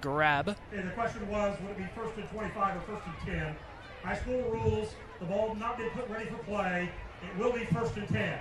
grab. 0.02 0.48
Okay, 0.48 0.82
the 0.82 0.90
question 0.90 1.26
was, 1.28 1.58
would 1.62 1.70
it 1.70 1.78
be 1.78 1.88
first 1.94 2.16
and 2.18 2.28
25 2.28 2.76
or 2.76 2.80
first 2.80 3.06
and 3.06 3.34
10? 3.34 3.56
High 4.02 4.16
school 4.16 4.42
rules, 4.50 4.88
the 5.20 5.26
ball 5.26 5.54
not 5.54 5.78
been 5.78 5.88
put 5.90 6.08
ready 6.10 6.26
for 6.26 6.36
play. 6.38 6.90
It 7.22 7.38
will 7.42 7.52
be 7.52 7.64
first 7.66 7.96
and 7.96 8.08
10. 8.08 8.38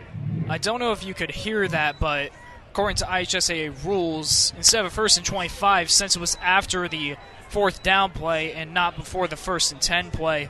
I 0.50 0.58
don't 0.58 0.80
know 0.80 0.92
if 0.92 1.06
you 1.06 1.14
could 1.14 1.32
hear 1.32 1.68
that, 1.68 2.00
but 2.00 2.32
according 2.72 2.98
to 2.98 3.06
IHSA 3.06 3.86
rules, 3.86 4.54
instead 4.58 4.80
of 4.80 4.88
a 4.88 4.90
first 4.90 5.18
and 5.18 5.26
25, 5.26 5.92
since 5.92 6.16
it 6.16 6.20
was 6.20 6.36
after 6.42 6.88
the 6.88 7.16
fourth 7.50 7.84
down 7.84 8.12
play 8.12 8.54
and 8.54 8.74
not 8.74 8.96
before 8.96 9.28
the 9.28 9.36
first 9.36 9.72
and 9.72 9.82
10 9.82 10.12
play, 10.12 10.50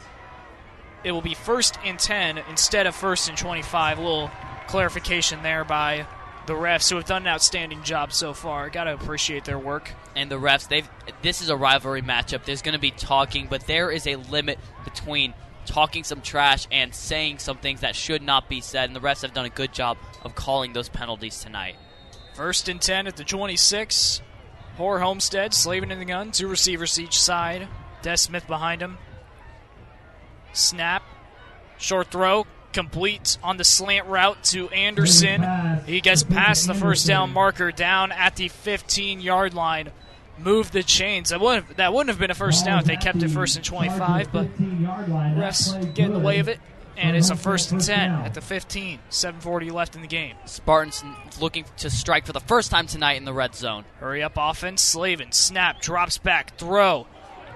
it 1.04 1.12
will 1.12 1.22
be 1.22 1.34
first 1.34 1.78
and 1.84 2.00
10 2.00 2.38
instead 2.50 2.88
of 2.88 2.96
first 2.96 3.28
and 3.28 3.38
25. 3.38 3.98
A 3.98 4.02
little 4.02 4.32
clarification 4.68 5.44
there 5.44 5.66
by 5.66 6.08
the 6.48 6.54
refs 6.54 6.90
who 6.90 6.96
have 6.98 7.06
done 7.06 7.24
an 7.24 7.28
outstanding 7.28 7.84
job 7.84 8.12
so 8.14 8.34
far. 8.34 8.70
Got 8.70 8.86
to 8.86 8.94
appreciate 8.94 9.46
their 9.46 9.60
work. 9.60 9.92
and 10.16 10.30
the 10.30 10.40
refs 10.40 10.68
they've 10.68 10.90
this 11.22 11.42
is 11.42 11.50
a 11.50 11.56
rivalry 11.56 12.02
matchup 12.02 12.44
there's 12.46 12.62
going 12.62 12.74
to 12.74 12.80
be 12.80 12.92
talking 12.92 13.48
but 13.50 13.66
there 13.68 13.92
is 13.92 14.06
a 14.08 14.16
limit 14.18 14.60
between 14.84 15.34
talking 15.66 16.04
some 16.04 16.20
trash 16.22 16.68
and 16.72 16.94
saying 16.94 17.38
some 17.40 17.58
things 17.58 17.82
that 17.82 17.96
should 17.96 18.22
not 18.22 18.50
be 18.50 18.60
said 18.60 18.90
and 18.90 18.96
the 18.96 19.00
refs 19.00 19.22
have 19.22 19.34
done 19.34 19.46
a 19.46 19.50
good 19.50 19.72
job 19.72 19.98
of 20.24 20.36
calling 20.36 20.74
those 20.74 20.90
penalties 20.90 21.40
tonight 21.42 21.76
First 22.34 22.70
and 22.70 22.82
10 22.82 23.08
at 23.08 23.18
the 23.18 23.26
26. 23.26 24.22
Hoare 24.78 25.00
Homestead, 25.00 25.54
Slavin 25.54 25.92
in 25.92 26.00
the 26.00 26.06
gun, 26.06 26.32
two 26.32 26.48
receivers 26.48 26.98
each 26.98 27.20
side. 27.20 27.68
Des 28.02 28.16
Smith 28.18 28.48
behind 28.48 28.82
him. 28.82 28.98
Snap. 30.54 31.04
Short 31.78 32.08
throw. 32.10 32.48
Complete 32.74 33.38
on 33.44 33.58
the 33.58 33.64
slant 33.64 34.08
route 34.08 34.44
to 34.46 34.70
Anderson. 34.70 35.46
He 35.86 36.02
gets 36.02 36.24
past 36.24 36.68
the 36.68 36.74
first 36.74 37.06
down 37.06 37.32
marker 37.34 37.72
down 37.72 38.12
at 38.12 38.36
the 38.36 38.48
15 38.48 39.20
yard 39.20 39.54
line. 39.54 39.92
Move 40.38 40.72
the 40.72 40.82
chains. 40.82 41.30
That 41.30 41.40
wouldn't, 41.40 41.78
that 41.78 41.94
wouldn't 41.94 42.10
have 42.10 42.20
been 42.20 42.32
a 42.32 42.36
first 42.36 42.66
down 42.66 42.80
if 42.80 42.86
they 42.86 42.96
kept 42.96 43.22
it 43.22 43.30
first 43.30 43.56
and 43.58 43.66
25, 43.66 44.32
but 44.32 44.48
refs 44.58 45.94
get 45.94 46.08
in 46.08 46.14
the 46.14 46.20
way 46.20 46.40
of 46.40 46.48
it. 46.48 46.60
And 46.98 47.16
it's 47.16 47.30
a 47.30 47.36
first 47.36 47.72
and 47.72 47.82
10 47.82 48.12
at 48.12 48.34
the 48.34 48.42
15. 48.42 49.00
7.40 49.10 49.72
left 49.72 49.96
in 49.96 50.02
the 50.02 50.08
game. 50.08 50.36
spartans 50.46 51.04
looking 51.40 51.66
to 51.78 51.90
strike 51.90 52.26
for 52.26 52.34
the 52.34 52.40
first 52.40 52.70
time 52.70 52.86
tonight 52.86 53.14
in 53.14 53.26
the 53.26 53.34
red 53.34 53.56
zone 53.56 53.86
Hurry 54.00 54.22
up 54.22 54.34
offense. 54.36 54.82
Slavin. 54.82 55.32
Snap. 55.32 55.82
Drops 55.82 56.18
back. 56.18 56.58
Throw. 56.58 57.08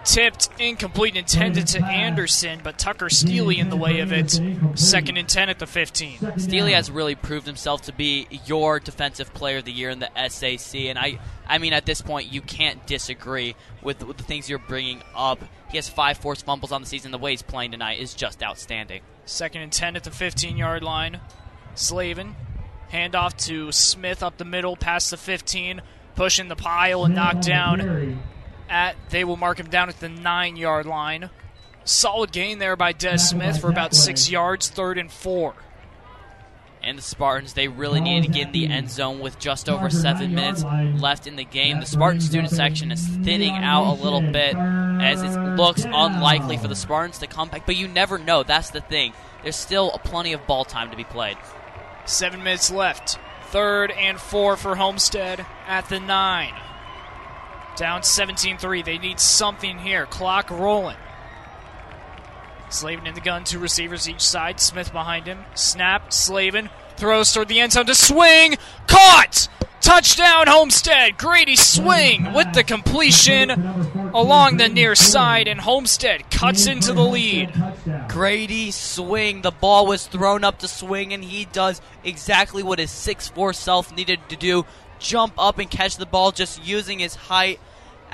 Tipped. 0.05 0.49
Incomplete. 0.59 1.15
Intended 1.15 1.67
to 1.67 1.83
Anderson, 1.83 2.61
but 2.63 2.77
Tucker 2.77 3.09
Steely 3.09 3.59
in 3.59 3.69
the 3.69 3.75
way 3.75 3.99
of 3.99 4.13
it. 4.13 4.39
Second 4.75 5.17
and 5.17 5.27
10 5.27 5.49
at 5.49 5.59
the 5.59 5.67
15. 5.67 6.37
Steely 6.37 6.73
has 6.73 6.91
really 6.91 7.15
proved 7.15 7.47
himself 7.47 7.81
to 7.83 7.91
be 7.91 8.27
your 8.45 8.79
defensive 8.79 9.33
player 9.33 9.57
of 9.57 9.65
the 9.65 9.71
year 9.71 9.89
in 9.89 9.99
the 9.99 10.09
SAC, 10.29 10.75
and 10.75 10.97
I, 10.99 11.19
I 11.47 11.57
mean, 11.57 11.73
at 11.73 11.85
this 11.85 12.01
point, 12.01 12.31
you 12.31 12.41
can't 12.41 12.85
disagree 12.85 13.55
with, 13.81 14.03
with 14.05 14.17
the 14.17 14.23
things 14.23 14.49
you're 14.49 14.59
bringing 14.59 15.01
up. 15.15 15.39
He 15.69 15.77
has 15.77 15.89
five 15.89 16.17
forced 16.17 16.45
fumbles 16.45 16.71
on 16.71 16.81
the 16.81 16.87
season. 16.87 17.11
The 17.11 17.17
way 17.17 17.31
he's 17.31 17.41
playing 17.41 17.71
tonight 17.71 17.99
is 17.99 18.13
just 18.13 18.43
outstanding. 18.43 19.01
Second 19.25 19.61
and 19.63 19.71
10 19.71 19.95
at 19.95 20.03
the 20.03 20.11
15 20.11 20.55
yard 20.55 20.83
line. 20.83 21.19
Slavin. 21.73 22.35
Handoff 22.91 23.35
to 23.47 23.71
Smith 23.71 24.21
up 24.21 24.37
the 24.37 24.45
middle, 24.45 24.75
past 24.75 25.09
the 25.09 25.17
15. 25.17 25.81
Pushing 26.15 26.47
the 26.47 26.55
pile 26.55 27.03
and 27.03 27.15
knocked 27.15 27.45
down. 27.45 28.21
At 28.69 28.95
They 29.09 29.23
will 29.23 29.37
mark 29.37 29.59
him 29.59 29.69
down 29.69 29.89
at 29.89 29.99
the 29.99 30.09
9 30.09 30.55
yard 30.55 30.85
line. 30.85 31.29
Solid 31.83 32.31
gain 32.31 32.59
there 32.59 32.75
by 32.75 32.93
Des 32.93 33.19
Smith 33.19 33.59
for 33.59 33.69
about 33.69 33.93
6 33.93 34.29
yards, 34.29 34.69
third 34.69 34.97
and 34.97 35.11
4. 35.11 35.53
And 36.85 36.99
the 36.99 37.01
Spartans, 37.01 37.53
they 37.53 37.67
really 37.67 37.99
need 37.99 38.21
to 38.21 38.27
get 38.27 38.47
in 38.47 38.51
the 38.51 38.67
end 38.67 38.91
zone 38.91 39.19
with 39.19 39.39
just 39.39 39.69
over 39.69 39.89
seven 39.89 40.35
minutes 40.35 40.63
left 40.63 41.25
in 41.25 41.35
the 41.35 41.43
game. 41.43 41.79
The 41.79 41.85
Spartan 41.87 42.21
student 42.21 42.51
section 42.51 42.91
is 42.91 43.07
thinning 43.07 43.55
out 43.55 43.91
a 43.91 44.03
little 44.03 44.21
bit 44.21 44.55
as 44.55 45.23
it 45.23 45.35
looks 45.55 45.83
unlikely 45.83 46.57
for 46.57 46.67
the 46.67 46.75
Spartans 46.75 47.17
to 47.19 47.27
come 47.27 47.49
back. 47.49 47.65
But 47.65 47.75
you 47.75 47.87
never 47.87 48.19
know. 48.19 48.43
That's 48.43 48.69
the 48.69 48.81
thing. 48.81 49.13
There's 49.41 49.55
still 49.55 49.89
plenty 50.03 50.33
of 50.33 50.45
ball 50.45 50.63
time 50.63 50.91
to 50.91 50.97
be 50.97 51.03
played. 51.03 51.37
Seven 52.05 52.43
minutes 52.43 52.69
left. 52.69 53.17
Third 53.47 53.89
and 53.89 54.19
four 54.19 54.55
for 54.55 54.75
Homestead 54.75 55.43
at 55.65 55.89
the 55.89 55.99
nine. 55.99 56.53
Down 57.75 58.03
17 58.03 58.57
3. 58.57 58.81
They 58.81 58.97
need 58.97 59.19
something 59.19 59.79
here. 59.79 60.05
Clock 60.05 60.49
rolling. 60.49 60.97
Slavin 62.69 63.07
in 63.07 63.13
the 63.13 63.21
gun, 63.21 63.43
two 63.43 63.59
receivers 63.59 64.09
each 64.09 64.21
side. 64.21 64.59
Smith 64.59 64.91
behind 64.91 65.27
him. 65.27 65.45
Snap, 65.53 66.11
Slavin. 66.11 66.69
Throws 66.97 67.31
toward 67.31 67.49
the 67.49 67.59
end 67.59 67.73
zone 67.73 67.85
to 67.85 67.95
swing. 67.95 68.55
Caught! 68.87 69.49
Touchdown, 69.81 70.47
Homestead. 70.47 71.17
Grady 71.17 71.55
swing 71.55 72.33
with 72.33 72.53
the 72.53 72.63
completion 72.63 73.51
along 74.15 74.57
the 74.57 74.67
near 74.67 74.95
side, 74.95 75.47
and 75.47 75.61
Homestead 75.61 76.31
cuts 76.31 76.65
into 76.65 76.91
the 76.91 77.03
lead. 77.03 77.53
Grady 78.07 78.71
swing. 78.71 79.41
The 79.41 79.51
ball 79.51 79.85
was 79.85 80.07
thrown 80.07 80.43
up 80.43 80.59
to 80.59 80.67
swing, 80.67 81.13
and 81.13 81.23
he 81.23 81.45
does 81.45 81.81
exactly 82.03 82.63
what 82.63 82.79
his 82.79 82.89
6'4 82.89 83.53
self 83.53 83.95
needed 83.95 84.19
to 84.29 84.35
do 84.35 84.65
jump 84.99 85.33
up 85.37 85.59
and 85.59 85.69
catch 85.69 85.97
the 85.97 86.05
ball, 86.05 86.31
just 86.31 86.65
using 86.65 86.99
his 86.99 87.15
height 87.15 87.59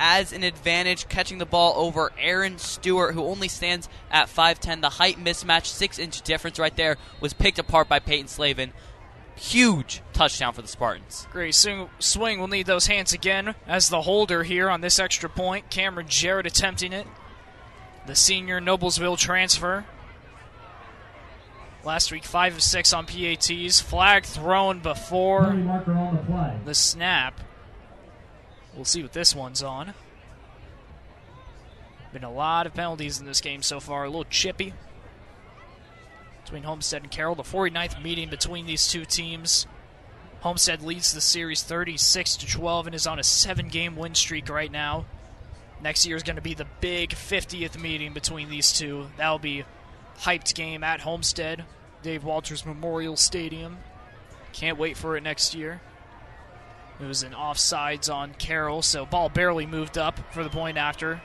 as 0.04 0.32
an 0.32 0.42
advantage, 0.42 1.08
catching 1.08 1.38
the 1.38 1.46
ball 1.46 1.74
over 1.76 2.10
Aaron 2.18 2.58
Stewart, 2.58 3.14
who 3.14 3.22
only 3.22 3.46
stands 3.46 3.88
at 4.10 4.26
5'10. 4.26 4.80
The 4.80 4.88
height 4.88 5.16
mismatch, 5.16 5.66
six 5.66 5.96
inch 5.96 6.22
difference 6.22 6.58
right 6.58 6.74
there, 6.74 6.96
was 7.20 7.32
picked 7.32 7.60
apart 7.60 7.88
by 7.88 8.00
Peyton 8.00 8.26
Slavin. 8.26 8.72
Huge 9.36 10.02
touchdown 10.12 10.54
for 10.54 10.62
the 10.62 10.66
Spartans. 10.66 11.28
Great 11.30 11.54
swing, 11.54 11.88
swing 12.00 12.40
will 12.40 12.48
need 12.48 12.66
those 12.66 12.88
hands 12.88 13.12
again 13.12 13.54
as 13.68 13.90
the 13.90 14.02
holder 14.02 14.42
here 14.42 14.68
on 14.68 14.80
this 14.80 14.98
extra 14.98 15.30
point. 15.30 15.70
Cameron 15.70 16.08
Jarrett 16.08 16.46
attempting 16.46 16.92
it. 16.92 17.06
The 18.08 18.16
senior 18.16 18.60
Noblesville 18.60 19.16
transfer. 19.16 19.86
Last 21.84 22.10
week, 22.10 22.24
5 22.24 22.56
of 22.56 22.62
6 22.62 22.92
on 22.92 23.06
PATs. 23.06 23.80
Flag 23.80 24.24
thrown 24.24 24.80
before 24.80 25.44
the 25.46 26.60
the 26.64 26.74
snap. 26.74 27.40
We'll 28.74 28.84
see 28.84 29.02
what 29.02 29.12
this 29.12 29.34
one's 29.34 29.62
on. 29.62 29.94
Been 32.12 32.24
a 32.24 32.32
lot 32.32 32.66
of 32.66 32.74
penalties 32.74 33.20
in 33.20 33.26
this 33.26 33.40
game 33.40 33.62
so 33.62 33.80
far. 33.80 34.04
A 34.04 34.08
little 34.08 34.24
chippy 34.24 34.74
between 36.44 36.62
Homestead 36.62 37.02
and 37.02 37.10
Carroll. 37.10 37.34
The 37.34 37.42
49th 37.42 38.02
meeting 38.02 38.28
between 38.28 38.66
these 38.66 38.88
two 38.88 39.04
teams. 39.04 39.66
Homestead 40.40 40.82
leads 40.82 41.14
the 41.14 41.20
series 41.20 41.62
36 41.62 42.36
to 42.38 42.46
12 42.46 42.86
and 42.88 42.94
is 42.94 43.06
on 43.06 43.18
a 43.18 43.22
seven-game 43.22 43.96
win 43.96 44.14
streak 44.14 44.48
right 44.48 44.70
now. 44.70 45.06
Next 45.80 46.06
year 46.06 46.16
is 46.16 46.22
going 46.22 46.36
to 46.36 46.42
be 46.42 46.54
the 46.54 46.66
big 46.80 47.10
50th 47.10 47.80
meeting 47.80 48.12
between 48.12 48.50
these 48.50 48.72
two. 48.72 49.06
That'll 49.16 49.38
be 49.38 49.64
hyped 50.18 50.54
game 50.54 50.84
at 50.84 51.00
Homestead, 51.00 51.64
Dave 52.02 52.24
Walters 52.24 52.66
Memorial 52.66 53.16
Stadium. 53.16 53.78
Can't 54.52 54.78
wait 54.78 54.96
for 54.96 55.16
it 55.16 55.22
next 55.22 55.54
year. 55.54 55.80
It 57.02 57.08
was 57.08 57.24
an 57.24 57.32
offsides 57.32 58.12
on 58.12 58.34
Carroll, 58.34 58.80
so 58.80 59.04
ball 59.04 59.28
barely 59.28 59.66
moved 59.66 59.98
up 59.98 60.20
for 60.32 60.44
the 60.44 60.50
point 60.50 60.78
after. 60.78 61.20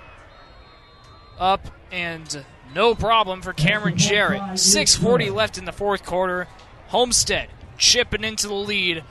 Up 1.37 1.67
and 1.91 2.43
no 2.73 2.95
problem 2.95 3.43
for 3.43 3.53
Cameron 3.53 3.95
Jarrett. 3.97 4.41
6:40 4.41 5.31
left 5.31 5.59
in 5.59 5.65
the 5.65 5.71
fourth 5.71 6.03
quarter. 6.03 6.47
Homestead 6.87 7.49
chipping 7.77 8.23
into 8.23 8.47
the 8.47 8.55
lead. 8.55 9.03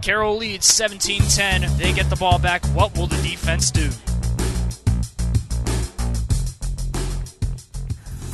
Carroll 0.00 0.38
leads 0.38 0.66
17-10. 0.70 1.76
They 1.76 1.92
get 1.92 2.08
the 2.08 2.16
ball 2.16 2.38
back. 2.38 2.64
What 2.68 2.96
will 2.96 3.06
the 3.06 3.20
defense 3.20 3.70
do? 3.70 3.90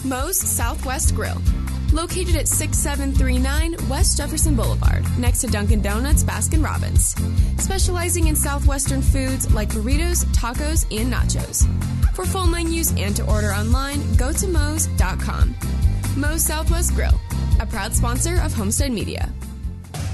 Moe's 0.05 0.39
Southwest 0.39 1.15
Grill. 1.17 1.43
Located 1.93 2.37
at 2.37 2.47
6739 2.47 3.89
West 3.89 4.17
Jefferson 4.17 4.55
Boulevard, 4.55 5.05
next 5.19 5.41
to 5.41 5.49
Dunkin' 5.49 5.83
Donuts 5.83 6.23
Baskin 6.23 6.65
Robbins. 6.65 7.17
Specializing 7.61 8.29
in 8.29 8.37
Southwestern 8.37 9.03
foods 9.03 9.53
like 9.53 9.71
burritos, 9.71 10.25
tacos, 10.27 10.87
and 10.97 11.13
nachos. 11.13 11.67
For 12.15 12.25
full 12.25 12.47
menus 12.47 12.93
and 12.97 13.17
to 13.17 13.27
order 13.29 13.49
online, 13.49 14.01
go 14.15 14.33
to 14.33 14.47
Moe's.com. 14.47 15.57
Moe's 16.17 16.45
Southwest 16.45 16.95
Grill, 16.95 17.21
a 17.59 17.67
proud 17.67 17.93
sponsor 17.93 18.41
of 18.41 18.53
Homestead 18.53 18.93
Media. 18.93 19.29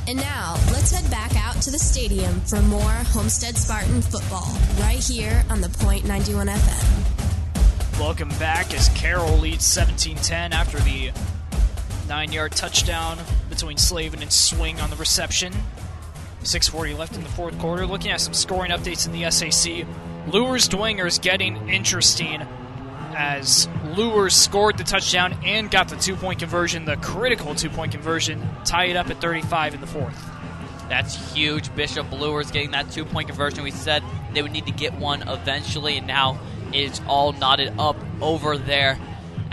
And 0.08 0.16
now, 0.16 0.54
let's 0.72 0.92
head 0.92 1.10
back 1.10 1.36
out 1.36 1.60
to 1.62 1.70
the 1.70 1.78
stadium 1.78 2.40
for 2.42 2.62
more 2.62 2.80
Homestead 2.80 3.54
Spartan 3.54 4.00
football 4.00 4.48
right 4.80 5.02
here 5.02 5.44
on 5.50 5.60
the 5.60 5.68
Point 5.68 6.06
91 6.06 6.46
FM. 6.46 8.00
Welcome 8.00 8.30
back 8.38 8.72
as 8.72 8.88
Carroll 8.90 9.36
leads 9.36 9.64
17-10 9.64 10.52
after 10.52 10.78
the 10.78 11.10
nine-yard 12.08 12.52
touchdown 12.52 13.18
between 13.48 13.76
Slavin 13.76 14.22
and 14.22 14.32
Swing 14.32 14.80
on 14.80 14.90
the 14.90 14.96
reception. 14.96 15.52
6:40 16.42 16.96
left 16.96 17.16
in 17.16 17.22
the 17.22 17.28
fourth 17.28 17.58
quarter. 17.58 17.86
Looking 17.86 18.10
at 18.10 18.20
some 18.20 18.34
scoring 18.34 18.70
updates 18.70 19.06
in 19.06 19.12
the 19.12 19.30
SAC, 19.30 19.86
Luers 20.28 20.68
Dwenger 20.68 21.06
is 21.06 21.18
getting 21.18 21.68
interesting 21.68 22.42
as 23.16 23.68
Luers 23.96 24.34
scored 24.34 24.78
the 24.78 24.84
touchdown 24.84 25.38
and 25.44 25.70
got 25.70 25.88
the 25.88 25.96
two-point 25.96 26.38
conversion, 26.38 26.84
the 26.84 26.96
critical 26.96 27.54
two-point 27.54 27.92
conversion, 27.92 28.46
tie 28.64 28.86
it 28.86 28.96
up 28.96 29.08
at 29.10 29.20
35 29.20 29.74
in 29.74 29.80
the 29.80 29.86
fourth. 29.86 30.22
That's 30.88 31.34
huge. 31.34 31.74
Bishop 31.74 32.10
Luers 32.12 32.50
getting 32.50 32.70
that 32.72 32.90
two 32.90 33.04
point 33.04 33.28
conversion. 33.28 33.64
We 33.64 33.70
said 33.70 34.02
they 34.32 34.42
would 34.42 34.52
need 34.52 34.66
to 34.66 34.72
get 34.72 34.94
one 34.94 35.28
eventually, 35.28 35.96
and 35.96 36.06
now 36.06 36.38
it's 36.72 37.00
all 37.06 37.32
knotted 37.32 37.74
up 37.78 37.96
over 38.20 38.56
there 38.56 38.98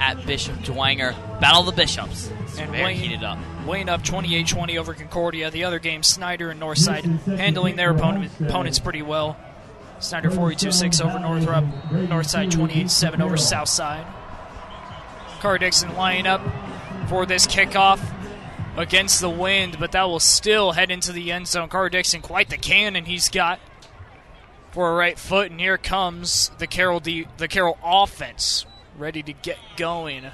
at 0.03 0.25
Bishop 0.25 0.55
Dwenger. 0.57 1.13
Battle 1.39 1.61
of 1.61 1.65
the 1.65 1.71
Bishops. 1.71 2.29
It's 2.41 2.59
And 2.59 2.69
very 2.71 2.83
Wayne- 2.83 2.97
heated 2.97 3.23
up. 3.23 3.37
Wayne 3.65 3.87
up 3.87 4.03
28-20 4.03 4.77
over 4.77 4.93
Concordia. 4.93 5.49
The 5.49 5.63
other 5.63 5.79
game, 5.79 6.03
Snyder 6.03 6.51
and 6.51 6.61
Northside 6.61 7.05
handling 7.37 7.77
their 7.77 7.91
opponent, 7.91 8.31
opponents 8.41 8.79
pretty 8.79 9.01
well. 9.01 9.37
Snyder 9.99 10.29
42-6 10.29 10.99
over 10.99 11.17
Northrop. 11.19 11.63
Northside 11.89 12.51
28-7 12.51 13.21
over 13.21 13.37
Southside. 13.37 14.05
Carter 15.39 15.59
Dixon 15.59 15.95
lining 15.95 16.27
up 16.27 16.41
for 17.07 17.25
this 17.25 17.47
kickoff 17.47 18.01
against 18.75 19.21
the 19.21 19.29
wind, 19.29 19.77
but 19.79 19.93
that 19.93 20.03
will 20.03 20.19
still 20.19 20.73
head 20.73 20.91
into 20.91 21.13
the 21.13 21.31
end 21.31 21.47
zone. 21.47 21.69
Carter 21.69 21.89
Dixon, 21.89 22.21
quite 22.21 22.49
the 22.49 22.57
cannon 22.57 23.05
he's 23.05 23.29
got 23.29 23.59
for 24.71 24.91
a 24.91 24.95
right 24.95 25.17
foot, 25.17 25.49
and 25.51 25.61
here 25.61 25.77
comes 25.77 26.51
the 26.57 26.67
Carroll 26.67 26.99
D, 26.99 27.27
the 27.37 27.47
Carroll 27.47 27.77
offense 27.83 28.65
ready 28.97 29.23
to 29.23 29.33
get 29.33 29.57
going 29.77 30.25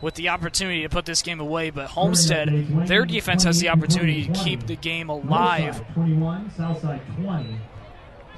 with 0.00 0.14
the 0.14 0.28
opportunity 0.28 0.82
to 0.82 0.88
put 0.88 1.06
this 1.06 1.22
game 1.22 1.40
away. 1.40 1.70
But 1.70 1.88
Homestead, 1.88 2.86
their 2.86 3.04
defense 3.04 3.44
has 3.44 3.60
the 3.60 3.68
opportunity 3.68 4.26
to 4.26 4.32
keep 4.32 4.66
the 4.66 4.76
game 4.76 5.08
alive. 5.08 5.76
Northside 5.76 5.94
21, 5.94 6.50
Southside 6.50 7.00
20. 7.16 7.56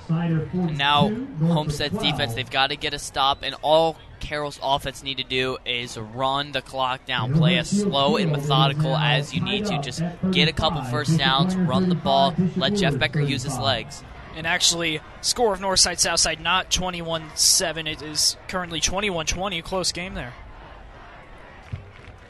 Snyder 0.07 0.49
42. 0.53 0.75
Now, 0.75 1.11
Homestead's 1.39 1.99
defense, 1.99 2.35
they've 2.35 2.51
got 2.51 2.69
to 2.69 2.77
get 2.77 2.95
a 2.95 2.99
stop, 2.99 3.41
and 3.43 3.55
all 3.61 3.97
Carroll's 4.21 4.59
offense 4.63 5.03
need 5.03 5.19
to 5.19 5.25
do 5.25 5.59
is 5.67 5.99
run 5.99 6.53
the 6.53 6.63
clock 6.63 7.05
down. 7.05 7.35
Play 7.35 7.59
as 7.59 7.69
slow 7.69 8.17
and 8.17 8.33
methodical 8.33 8.97
as 8.97 9.35
you 9.35 9.43
need 9.43 9.67
to. 9.67 9.79
Just 9.81 10.03
get 10.31 10.49
a 10.49 10.53
couple 10.53 10.83
first 10.85 11.19
downs, 11.19 11.55
run 11.57 11.91
the 11.91 11.95
ball, 11.95 12.35
let 12.57 12.75
Jeff 12.75 12.99
Becker 12.99 13.21
use 13.21 13.43
his 13.43 13.59
legs. 13.59 14.03
And 14.39 14.47
actually, 14.47 15.01
score 15.21 15.53
of 15.53 15.59
Northside 15.59 15.99
Southside 15.99 16.41
not 16.41 16.71
21 16.71 17.33
7. 17.35 17.89
It 17.89 18.03
is 18.03 18.37
currently 18.47 18.79
21 18.79 19.27
20. 19.27 19.63
Close 19.63 19.91
game 19.91 20.15
there. 20.15 20.33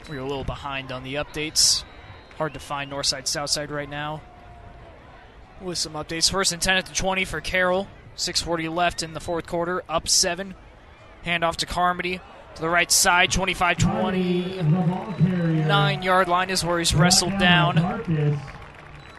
We're 0.09 0.21
a 0.21 0.25
little 0.25 0.43
behind 0.43 0.91
on 0.91 1.03
the 1.03 1.13
updates. 1.13 1.83
Hard 2.39 2.55
to 2.55 2.59
find 2.59 2.91
Northside 2.91 3.27
Southside 3.27 3.69
right 3.69 3.87
now. 3.87 4.23
With 5.61 5.77
some 5.77 5.93
updates. 5.93 6.31
First 6.31 6.51
and 6.51 6.59
10 6.59 6.77
at 6.77 6.87
the 6.87 6.95
20 6.95 7.25
for 7.25 7.41
Carroll. 7.41 7.87
6.40 8.17 8.73
left 8.73 9.03
in 9.03 9.13
the 9.13 9.19
fourth 9.19 9.45
quarter. 9.45 9.83
Up 9.87 10.07
7. 10.07 10.55
Handoff 11.23 11.57
to 11.57 11.67
Carmody. 11.67 12.21
To 12.55 12.61
the 12.61 12.69
right 12.69 12.91
side, 12.91 13.31
25 13.31 13.77
20. 13.77 14.63
Nine 14.63 16.01
yard 16.01 16.27
line 16.27 16.49
is 16.49 16.65
where 16.65 16.79
he's 16.79 16.95
wrestled 16.95 17.37
down 17.37 18.58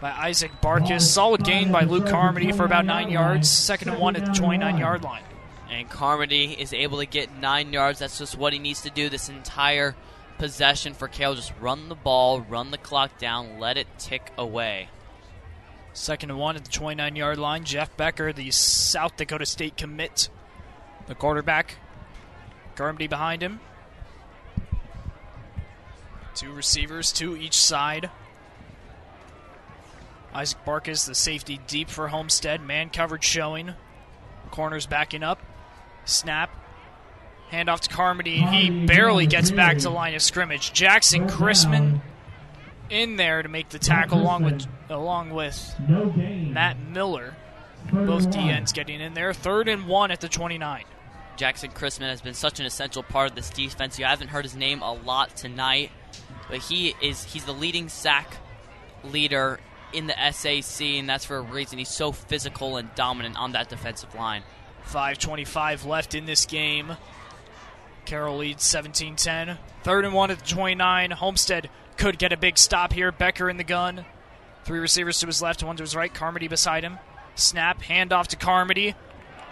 by 0.00 0.10
Isaac 0.10 0.50
Barkis. 0.62 1.02
Solid 1.02 1.44
gain 1.44 1.70
by 1.70 1.82
Luke 1.82 2.06
Carmody 2.06 2.52
for 2.52 2.64
about 2.64 2.86
nine 2.86 3.10
yards. 3.10 3.48
Second 3.48 3.90
and 3.90 3.98
one 4.00 4.16
at 4.16 4.24
the 4.24 4.32
29 4.32 4.78
yard 4.78 5.04
line. 5.04 5.22
And 5.70 5.88
Carmody 5.88 6.56
is 6.58 6.72
able 6.72 6.98
to 6.98 7.06
get 7.06 7.36
nine 7.38 7.72
yards. 7.72 7.98
That's 7.98 8.18
just 8.18 8.36
what 8.36 8.52
he 8.52 8.58
needs 8.58 8.82
to 8.82 8.90
do 8.90 9.08
this 9.08 9.28
entire 9.28 9.94
possession 10.38 10.94
for 10.94 11.06
Kale. 11.06 11.34
Just 11.34 11.52
run 11.60 11.88
the 11.88 11.94
ball, 11.94 12.40
run 12.40 12.70
the 12.70 12.78
clock 12.78 13.18
down, 13.18 13.60
let 13.60 13.76
it 13.76 13.86
tick 13.98 14.32
away. 14.36 14.88
Second 15.92 16.30
and 16.30 16.38
one 16.38 16.56
at 16.56 16.64
the 16.64 16.70
29 16.70 17.14
yard 17.14 17.38
line. 17.38 17.64
Jeff 17.64 17.96
Becker, 17.96 18.32
the 18.32 18.50
South 18.50 19.16
Dakota 19.16 19.46
State 19.46 19.76
commit, 19.76 20.28
the 21.06 21.14
quarterback. 21.14 21.76
Carmody 22.74 23.06
behind 23.06 23.42
him. 23.42 23.60
Two 26.34 26.52
receivers, 26.52 27.12
two 27.12 27.36
each 27.36 27.56
side. 27.58 28.08
Isaac 30.32 30.64
Barkis, 30.64 31.06
the 31.06 31.14
safety 31.14 31.60
deep 31.66 31.88
for 31.88 32.08
Homestead. 32.08 32.62
Man 32.62 32.90
coverage 32.90 33.24
showing. 33.24 33.74
Corners 34.50 34.86
backing 34.86 35.22
up. 35.22 35.40
Snap. 36.04 36.50
Handoff 37.50 37.80
to 37.80 37.88
Carmody. 37.88 38.38
He 38.38 38.86
barely 38.86 39.26
gets 39.26 39.50
back 39.50 39.78
to 39.78 39.90
line 39.90 40.14
of 40.14 40.22
scrimmage. 40.22 40.72
Jackson 40.72 41.26
Chrisman 41.26 42.00
in 42.88 43.16
there 43.16 43.42
to 43.42 43.48
make 43.48 43.68
the 43.70 43.78
tackle 43.78 44.20
along 44.20 44.44
with 44.44 44.66
along 44.88 45.30
with 45.30 45.74
Matt 45.88 46.78
Miller. 46.78 47.34
Both 47.92 48.30
DNs 48.30 48.72
getting 48.72 49.00
in 49.00 49.14
there. 49.14 49.32
Third 49.32 49.68
and 49.68 49.88
one 49.88 50.10
at 50.10 50.20
the 50.20 50.28
29. 50.28 50.84
Jackson 51.36 51.70
Chrisman 51.70 52.08
has 52.08 52.20
been 52.20 52.34
such 52.34 52.60
an 52.60 52.66
essential 52.66 53.02
part 53.02 53.30
of 53.30 53.34
this 53.34 53.50
defense. 53.50 53.98
You 53.98 54.04
haven't 54.04 54.28
heard 54.28 54.44
his 54.44 54.54
name 54.54 54.82
a 54.82 54.92
lot 54.92 55.36
tonight, 55.36 55.90
but 56.48 56.58
he 56.58 56.94
is 57.00 57.24
he's 57.24 57.44
the 57.44 57.54
leading 57.54 57.88
sack 57.88 58.36
leader 59.02 59.58
in 59.92 60.06
the 60.06 60.14
SAC, 60.32 60.82
and 60.82 61.08
that's 61.08 61.24
for 61.24 61.36
a 61.36 61.42
reason. 61.42 61.78
He's 61.78 61.88
so 61.88 62.12
physical 62.12 62.76
and 62.76 62.94
dominant 62.94 63.36
on 63.38 63.52
that 63.52 63.68
defensive 63.68 64.14
line. 64.14 64.42
5.25 64.86 65.86
left 65.86 66.14
in 66.14 66.26
this 66.26 66.46
game. 66.46 66.96
Carroll 68.04 68.38
leads 68.38 68.64
17 68.64 69.16
10. 69.16 69.58
Third 69.82 70.04
and 70.04 70.14
one 70.14 70.30
at 70.30 70.38
the 70.40 70.46
29. 70.46 71.12
Homestead 71.12 71.70
could 71.96 72.18
get 72.18 72.32
a 72.32 72.36
big 72.36 72.58
stop 72.58 72.92
here. 72.92 73.12
Becker 73.12 73.48
in 73.48 73.56
the 73.56 73.64
gun. 73.64 74.04
Three 74.64 74.78
receivers 74.78 75.18
to 75.20 75.26
his 75.26 75.42
left, 75.42 75.62
one 75.62 75.76
to 75.76 75.82
his 75.82 75.94
right. 75.94 76.12
Carmody 76.12 76.48
beside 76.48 76.84
him. 76.84 76.98
Snap, 77.34 77.82
handoff 77.82 78.26
to 78.28 78.36
Carmody. 78.36 78.94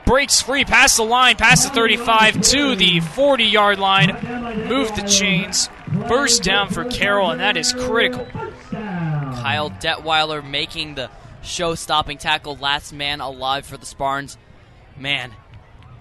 Breaks 0.04 0.40
free 0.40 0.64
past 0.64 0.96
the 0.96 1.04
line, 1.04 1.36
past 1.36 1.68
the 1.68 1.74
35 1.74 2.40
to 2.40 2.74
the 2.74 3.00
40 3.00 3.44
yard 3.44 3.78
line. 3.78 4.16
Move 4.66 4.94
the 4.96 5.02
chains. 5.02 5.68
First 6.08 6.42
down 6.42 6.68
for 6.70 6.84
Carroll, 6.84 7.30
and 7.30 7.40
that 7.40 7.56
is 7.56 7.72
critical. 7.72 8.26
Kyle 9.42 9.70
Detweiler 9.70 10.44
making 10.44 10.96
the 10.96 11.10
show 11.42 11.76
stopping 11.76 12.18
tackle, 12.18 12.56
last 12.56 12.92
man 12.92 13.20
alive 13.20 13.64
for 13.64 13.76
the 13.76 13.86
Spartans. 13.86 14.36
Man, 14.96 15.32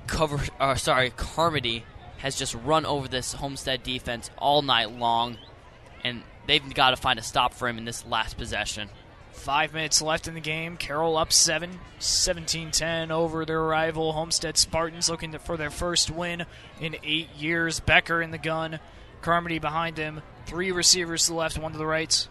cover, 0.07 0.43
uh, 0.59 0.73
sorry, 0.73 1.11
Carmody 1.11 1.85
has 2.17 2.35
just 2.35 2.55
run 2.55 2.85
over 2.85 3.07
this 3.07 3.33
Homestead 3.33 3.83
defense 3.83 4.31
all 4.39 4.63
night 4.63 4.91
long, 4.91 5.37
and 6.03 6.23
they've 6.47 6.73
got 6.73 6.89
to 6.89 6.95
find 6.95 7.19
a 7.19 7.21
stop 7.21 7.53
for 7.53 7.67
him 7.67 7.77
in 7.77 7.85
this 7.85 8.05
last 8.07 8.37
possession. 8.37 8.89
Five 9.33 9.71
minutes 9.71 10.01
left 10.01 10.27
in 10.27 10.33
the 10.33 10.39
game. 10.39 10.75
Carroll 10.75 11.15
up 11.15 11.31
7, 11.31 11.79
17 11.99 12.71
10 12.71 13.11
over 13.11 13.45
their 13.45 13.61
rival 13.61 14.13
Homestead 14.13 14.57
Spartans, 14.57 15.11
looking 15.11 15.33
to, 15.33 15.39
for 15.39 15.57
their 15.57 15.69
first 15.69 16.09
win 16.09 16.47
in 16.81 16.95
eight 17.03 17.29
years. 17.35 17.79
Becker 17.79 18.19
in 18.19 18.31
the 18.31 18.39
gun, 18.39 18.79
Carmody 19.21 19.59
behind 19.59 19.99
him. 19.99 20.23
Three 20.47 20.71
receivers 20.71 21.25
to 21.25 21.33
the 21.33 21.37
left, 21.37 21.59
one 21.59 21.73
to 21.73 21.77
the 21.77 21.85
right. 21.85 22.27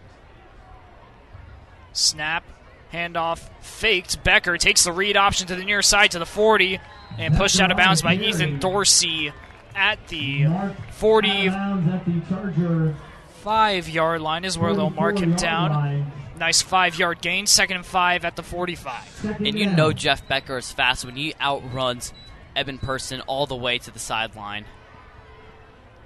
Snap, 1.97 2.45
handoff, 2.93 3.49
faked. 3.61 4.23
Becker 4.23 4.59
takes 4.59 4.85
the 4.85 4.93
read 4.93 5.17
option 5.17 5.47
to 5.49 5.57
the 5.57 5.65
near 5.65 5.83
side 5.83 6.13
to 6.13 6.19
the 6.19 6.27
40 6.27 6.81
and 7.19 7.37
pushed 7.37 7.61
out 7.61 7.71
of 7.71 7.77
bounds 7.77 8.03
by 8.03 8.15
Ethan 8.15 8.59
Dorsey 8.59 9.33
at 9.75 10.09
the 10.09 10.47
45 10.93 13.89
yard 13.89 14.21
line 14.21 14.45
is 14.45 14.59
where 14.59 14.75
they'll 14.75 14.91
mark 14.91 15.19
him 15.19 15.35
down. 15.35 16.13
Nice 16.39 16.63
five 16.63 16.99
yard 16.99 17.23
gain. 17.23 17.47
Second 17.47 17.77
and 17.77 17.87
five 17.87 18.25
at 18.25 18.37
the 18.37 18.43
45. 18.43 19.37
And 19.39 19.59
you 19.59 19.71
know 19.71 19.93
Jeff 19.93 20.27
Becker 20.29 20.59
is 20.59 20.71
fast 20.71 21.05
when 21.05 21.17
he 21.17 21.35
outruns 21.41 22.13
Eben 22.55 22.79
Person 22.79 23.21
all 23.23 23.47
the 23.47 23.57
way 23.57 23.79
to 23.79 23.91
the 23.91 23.99
sideline. 23.99 24.67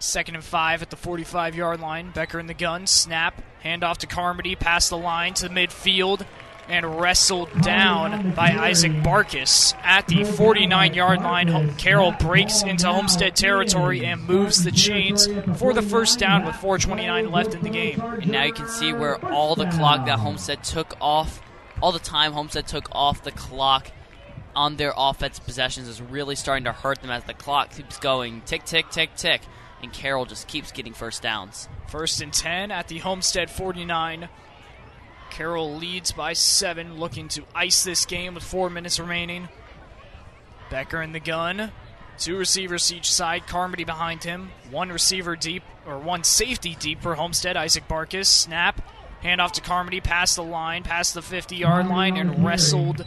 Second 0.01 0.35
and 0.35 0.43
five 0.43 0.81
at 0.81 0.89
the 0.89 0.97
45 0.97 1.55
yard 1.55 1.79
line. 1.79 2.11
Becker 2.11 2.41
in 2.41 2.47
the 2.47 2.55
gun. 2.55 2.87
Snap. 2.87 3.43
Handoff 3.63 3.99
to 3.99 4.07
Carmody. 4.07 4.57
Past 4.57 4.89
the 4.89 4.97
line 4.97 5.35
to 5.35 5.49
the 5.49 5.55
midfield. 5.55 6.27
And 6.69 7.01
wrestled 7.01 7.51
down 7.61 8.33
by 8.35 8.51
Isaac 8.51 8.93
Barkis 8.93 9.75
at 9.83 10.07
the 10.07 10.25
49 10.25 10.95
yard 10.95 11.21
line. 11.21 11.75
Carroll 11.77 12.13
breaks 12.13 12.63
into 12.63 12.87
Homestead 12.87 13.37
territory 13.37 14.07
and 14.07 14.27
moves 14.27 14.65
the 14.65 14.71
chains 14.71 15.29
for 15.59 15.75
the 15.75 15.83
first 15.83 16.19
down 16.19 16.47
with 16.47 16.55
4.29 16.55 17.31
left 17.31 17.55
in 17.55 17.63
the 17.63 17.71
game. 17.71 18.01
And 18.01 18.31
now 18.31 18.45
you 18.45 18.53
can 18.53 18.69
see 18.69 18.93
where 18.93 19.23
all 19.27 19.55
the 19.55 19.67
clock 19.67 20.07
that 20.07 20.21
Homestead 20.21 20.63
took 20.63 20.97
off, 21.01 21.43
all 21.83 21.93
the 21.93 21.99
time 21.99 22.33
Homestead 22.33 22.69
took 22.69 22.89
off 22.93 23.23
the 23.23 23.33
clock 23.33 23.91
on 24.55 24.77
their 24.77 24.93
offense 24.97 25.39
possessions 25.39 25.89
is 25.89 26.01
really 26.01 26.35
starting 26.35 26.65
to 26.65 26.73
hurt 26.73 27.01
them 27.03 27.11
as 27.11 27.25
the 27.25 27.35
clock 27.35 27.75
keeps 27.75 27.99
going 27.99 28.43
tick, 28.43 28.65
tick, 28.65 28.91
tick, 28.91 29.15
tick. 29.17 29.43
And 29.83 29.93
Carroll 29.93 30.27
just 30.27 30.47
keeps 30.47 30.73
getting 30.73 30.93
first 30.93 31.23
downs. 31.23 31.69
First 31.89 32.21
and 32.21 32.33
10 32.33 32.71
at 32.71 32.89
the 32.89 32.99
Homestead 32.99 33.51
49. 33.51 34.29
Carroll 35.31 35.75
leads 35.77 36.13
by 36.13 36.33
seven, 36.33 36.99
looking 36.99 37.29
to 37.29 37.45
ice 37.55 37.85
this 37.85 38.05
game 38.05 38.35
with 38.35 38.43
four 38.43 38.69
minutes 38.69 38.99
remaining. 38.99 39.49
Becker 40.71 41.01
in 41.01 41.13
the 41.13 41.21
gun. 41.21 41.73
Two 42.19 42.37
receivers 42.37 42.93
each 42.93 43.11
side. 43.11 43.47
Carmody 43.47 43.85
behind 43.85 44.25
him. 44.25 44.51
One 44.71 44.91
receiver 44.91 45.37
deep, 45.37 45.63
or 45.87 45.99
one 45.99 46.25
safety 46.25 46.77
deep 46.79 47.01
for 47.01 47.15
Homestead. 47.15 47.57
Isaac 47.57 47.89
Barkis. 47.89 48.27
Snap. 48.27 48.83
Handoff 49.25 49.53
to 49.53 49.61
Carmody. 49.61 50.01
Past 50.01 50.37
the 50.37 50.43
line, 50.43 50.83
past 50.83 51.15
the 51.15 51.23
50 51.23 51.57
yard 51.57 51.89
line, 51.89 52.17
and 52.17 52.45
wrestled 52.45 53.07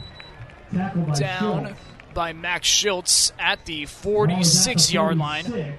down 1.14 1.76
by 2.12 2.32
Max 2.32 2.66
Schultz 2.66 3.32
at 3.38 3.64
the 3.66 3.86
46 3.86 4.92
yard 4.92 5.18
line. 5.18 5.76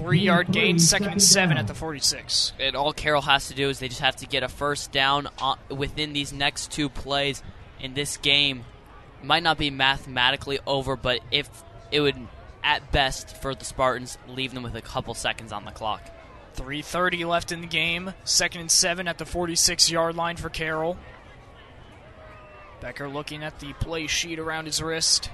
Three 0.00 0.20
yard 0.20 0.50
gain, 0.50 0.78
second 0.78 1.08
and 1.08 1.22
seven 1.22 1.58
at 1.58 1.66
the 1.66 1.74
46. 1.74 2.54
And 2.58 2.74
all 2.74 2.94
Carroll 2.94 3.20
has 3.20 3.48
to 3.48 3.54
do 3.54 3.68
is 3.68 3.80
they 3.80 3.88
just 3.88 4.00
have 4.00 4.16
to 4.16 4.26
get 4.26 4.42
a 4.42 4.48
first 4.48 4.92
down 4.92 5.28
uh, 5.38 5.56
within 5.68 6.14
these 6.14 6.32
next 6.32 6.72
two 6.72 6.88
plays 6.88 7.42
in 7.80 7.92
this 7.92 8.16
game. 8.16 8.64
Might 9.22 9.42
not 9.42 9.58
be 9.58 9.68
mathematically 9.68 10.58
over, 10.66 10.96
but 10.96 11.20
if 11.30 11.50
it 11.92 12.00
would, 12.00 12.16
at 12.64 12.90
best, 12.90 13.36
for 13.42 13.54
the 13.54 13.66
Spartans, 13.66 14.16
leave 14.26 14.54
them 14.54 14.62
with 14.62 14.74
a 14.74 14.80
couple 14.80 15.12
seconds 15.12 15.52
on 15.52 15.66
the 15.66 15.70
clock. 15.70 16.02
3.30 16.56 17.26
left 17.26 17.52
in 17.52 17.60
the 17.60 17.66
game. 17.66 18.14
Second 18.24 18.62
and 18.62 18.70
seven 18.70 19.06
at 19.06 19.18
the 19.18 19.26
46 19.26 19.90
yard 19.90 20.16
line 20.16 20.38
for 20.38 20.48
Carroll. 20.48 20.96
Becker 22.80 23.06
looking 23.06 23.44
at 23.44 23.60
the 23.60 23.74
play 23.74 24.06
sheet 24.06 24.38
around 24.38 24.64
his 24.64 24.80
wrist. 24.80 25.30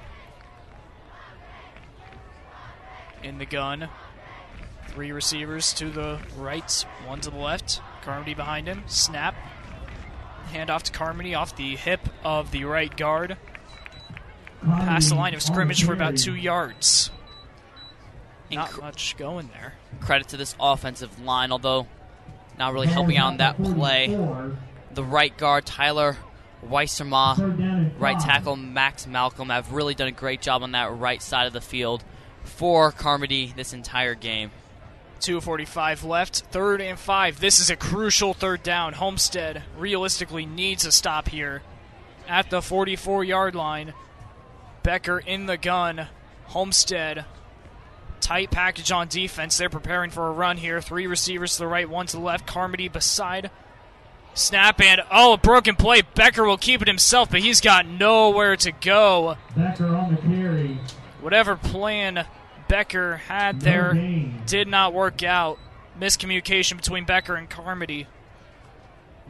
In 3.23 3.37
the 3.37 3.45
gun. 3.45 3.87
Three 4.97 5.11
receivers 5.11 5.73
to 5.73 5.91
the 5.91 6.17
right, 6.37 6.85
one 7.05 7.21
to 7.21 7.29
the 7.29 7.37
left. 7.37 7.81
Carmody 8.01 8.33
behind 8.33 8.65
him. 8.65 8.81
Snap. 8.87 9.35
Hand 10.51 10.71
off 10.71 10.81
to 10.85 10.91
Carmody 10.91 11.35
off 11.35 11.55
the 11.55 11.75
hip 11.75 11.99
of 12.23 12.49
the 12.49 12.63
right 12.63 12.97
guard. 12.97 13.37
Past 14.65 15.09
the 15.09 15.15
line 15.15 15.35
of 15.35 15.43
scrimmage 15.43 15.83
for 15.83 15.93
about 15.93 16.17
two 16.17 16.33
yards. 16.33 17.11
Not 18.49 18.75
much 18.81 19.15
going 19.17 19.51
there. 19.53 19.75
Credit 19.99 20.29
to 20.29 20.37
this 20.37 20.55
offensive 20.59 21.21
line, 21.21 21.51
although 21.51 21.85
not 22.57 22.73
really 22.73 22.87
helping 22.87 23.17
out 23.17 23.33
in 23.33 23.37
that 23.37 23.61
play. 23.61 24.07
The 24.95 25.03
right 25.03 25.37
guard, 25.37 25.67
Tyler 25.67 26.17
Weiserma, 26.65 27.93
right 27.99 28.19
tackle, 28.19 28.55
Max 28.55 29.05
Malcolm 29.05 29.49
have 29.49 29.73
really 29.73 29.93
done 29.93 30.07
a 30.07 30.11
great 30.11 30.41
job 30.41 30.63
on 30.63 30.71
that 30.71 30.91
right 30.97 31.21
side 31.21 31.45
of 31.45 31.53
the 31.53 31.61
field 31.61 32.03
for 32.43 32.91
Carmody 32.91 33.53
this 33.55 33.73
entire 33.73 34.15
game. 34.15 34.49
2.45 35.19 36.03
left, 36.03 36.39
third 36.51 36.81
and 36.81 36.97
five. 36.97 37.39
This 37.39 37.59
is 37.59 37.69
a 37.69 37.75
crucial 37.75 38.33
third 38.33 38.63
down. 38.63 38.93
Homestead 38.93 39.63
realistically 39.77 40.45
needs 40.45 40.85
a 40.85 40.91
stop 40.91 41.29
here 41.29 41.61
at 42.27 42.49
the 42.49 42.61
44 42.61 43.23
yard 43.23 43.55
line. 43.55 43.93
Becker 44.83 45.19
in 45.19 45.45
the 45.45 45.57
gun. 45.57 46.07
Homestead. 46.45 47.25
Tight 48.19 48.51
package 48.51 48.91
on 48.91 49.07
defense. 49.07 49.57
They're 49.57 49.69
preparing 49.69 50.11
for 50.11 50.27
a 50.27 50.31
run 50.31 50.57
here. 50.57 50.81
Three 50.81 51.07
receivers 51.07 51.53
to 51.53 51.59
the 51.59 51.67
right, 51.67 51.89
one 51.89 52.07
to 52.07 52.17
the 52.17 52.23
left. 52.23 52.47
Carmody 52.47 52.87
beside. 52.87 53.51
Snap 54.33 54.79
and 54.81 55.01
oh, 55.11 55.33
a 55.33 55.37
broken 55.37 55.75
play. 55.75 56.01
Becker 56.01 56.45
will 56.45 56.57
keep 56.57 56.81
it 56.81 56.87
himself, 56.87 57.31
but 57.31 57.41
he's 57.41 57.59
got 57.59 57.87
nowhere 57.87 58.55
to 58.57 58.71
go. 58.71 59.37
Becker 59.55 59.87
on 59.87 60.15
the 60.15 60.21
carry. 60.21 60.79
Whatever 61.21 61.55
plan 61.55 62.25
Becker 62.67 63.17
had 63.17 63.61
there 63.61 63.93
did 64.45 64.67
not 64.67 64.93
work 64.93 65.23
out. 65.23 65.59
Miscommunication 65.99 66.77
between 66.77 67.05
Becker 67.05 67.35
and 67.35 67.49
Carmody. 67.49 68.07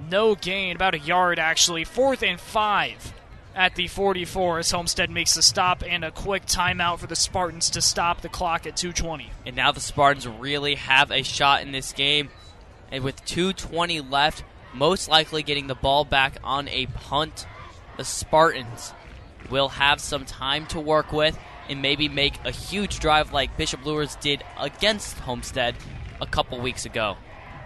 No 0.09 0.35
gain, 0.35 0.75
about 0.75 0.95
a 0.95 0.99
yard 0.99 1.39
actually. 1.39 1.83
Fourth 1.83 2.21
and 2.23 2.39
five 2.39 3.13
at 3.55 3.75
the 3.75 3.87
44 3.87 4.59
as 4.59 4.71
Homestead 4.71 5.09
makes 5.09 5.35
a 5.35 5.41
stop 5.41 5.83
and 5.85 6.05
a 6.05 6.11
quick 6.11 6.45
timeout 6.45 6.99
for 6.99 7.07
the 7.07 7.15
Spartans 7.15 7.71
to 7.71 7.81
stop 7.81 8.21
the 8.21 8.29
clock 8.29 8.67
at 8.67 8.77
220. 8.77 9.31
And 9.45 9.55
now 9.55 9.71
the 9.71 9.79
Spartans 9.79 10.27
really 10.27 10.75
have 10.75 11.11
a 11.11 11.23
shot 11.23 11.63
in 11.63 11.71
this 11.71 11.91
game. 11.91 12.29
And 12.91 13.03
with 13.03 13.25
2.20 13.25 14.09
left, 14.09 14.43
most 14.73 15.09
likely 15.09 15.41
getting 15.41 15.67
the 15.67 15.75
ball 15.75 16.05
back 16.05 16.37
on 16.43 16.67
a 16.67 16.85
punt, 16.85 17.47
the 17.97 18.05
Spartans 18.05 18.93
will 19.49 19.69
have 19.69 19.99
some 19.99 20.25
time 20.25 20.67
to 20.67 20.79
work 20.79 21.11
with 21.11 21.37
and 21.69 21.81
maybe 21.81 22.07
make 22.07 22.39
a 22.45 22.51
huge 22.51 22.99
drive 22.99 23.33
like 23.33 23.57
Bishop 23.57 23.85
Luers 23.85 24.15
did 24.17 24.43
against 24.57 25.19
Homestead 25.19 25.75
a 26.21 26.25
couple 26.25 26.59
weeks 26.59 26.85
ago. 26.85 27.17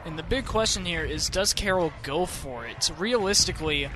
And 0.06 0.18
the 0.18 0.24
big 0.24 0.46
question 0.46 0.86
here 0.86 1.06
is 1.06 1.30
does 1.30 1.54
Carroll 1.54 1.94
go 2.04 2.26
for 2.26 2.66
it? 2.66 2.92
Realistically, 2.98 3.90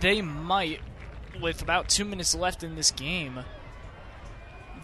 they 0.00 0.22
might, 0.22 0.80
with 1.40 1.62
about 1.62 1.88
two 1.88 2.04
minutes 2.04 2.34
left 2.34 2.62
in 2.62 2.74
this 2.74 2.90
game. 2.90 3.40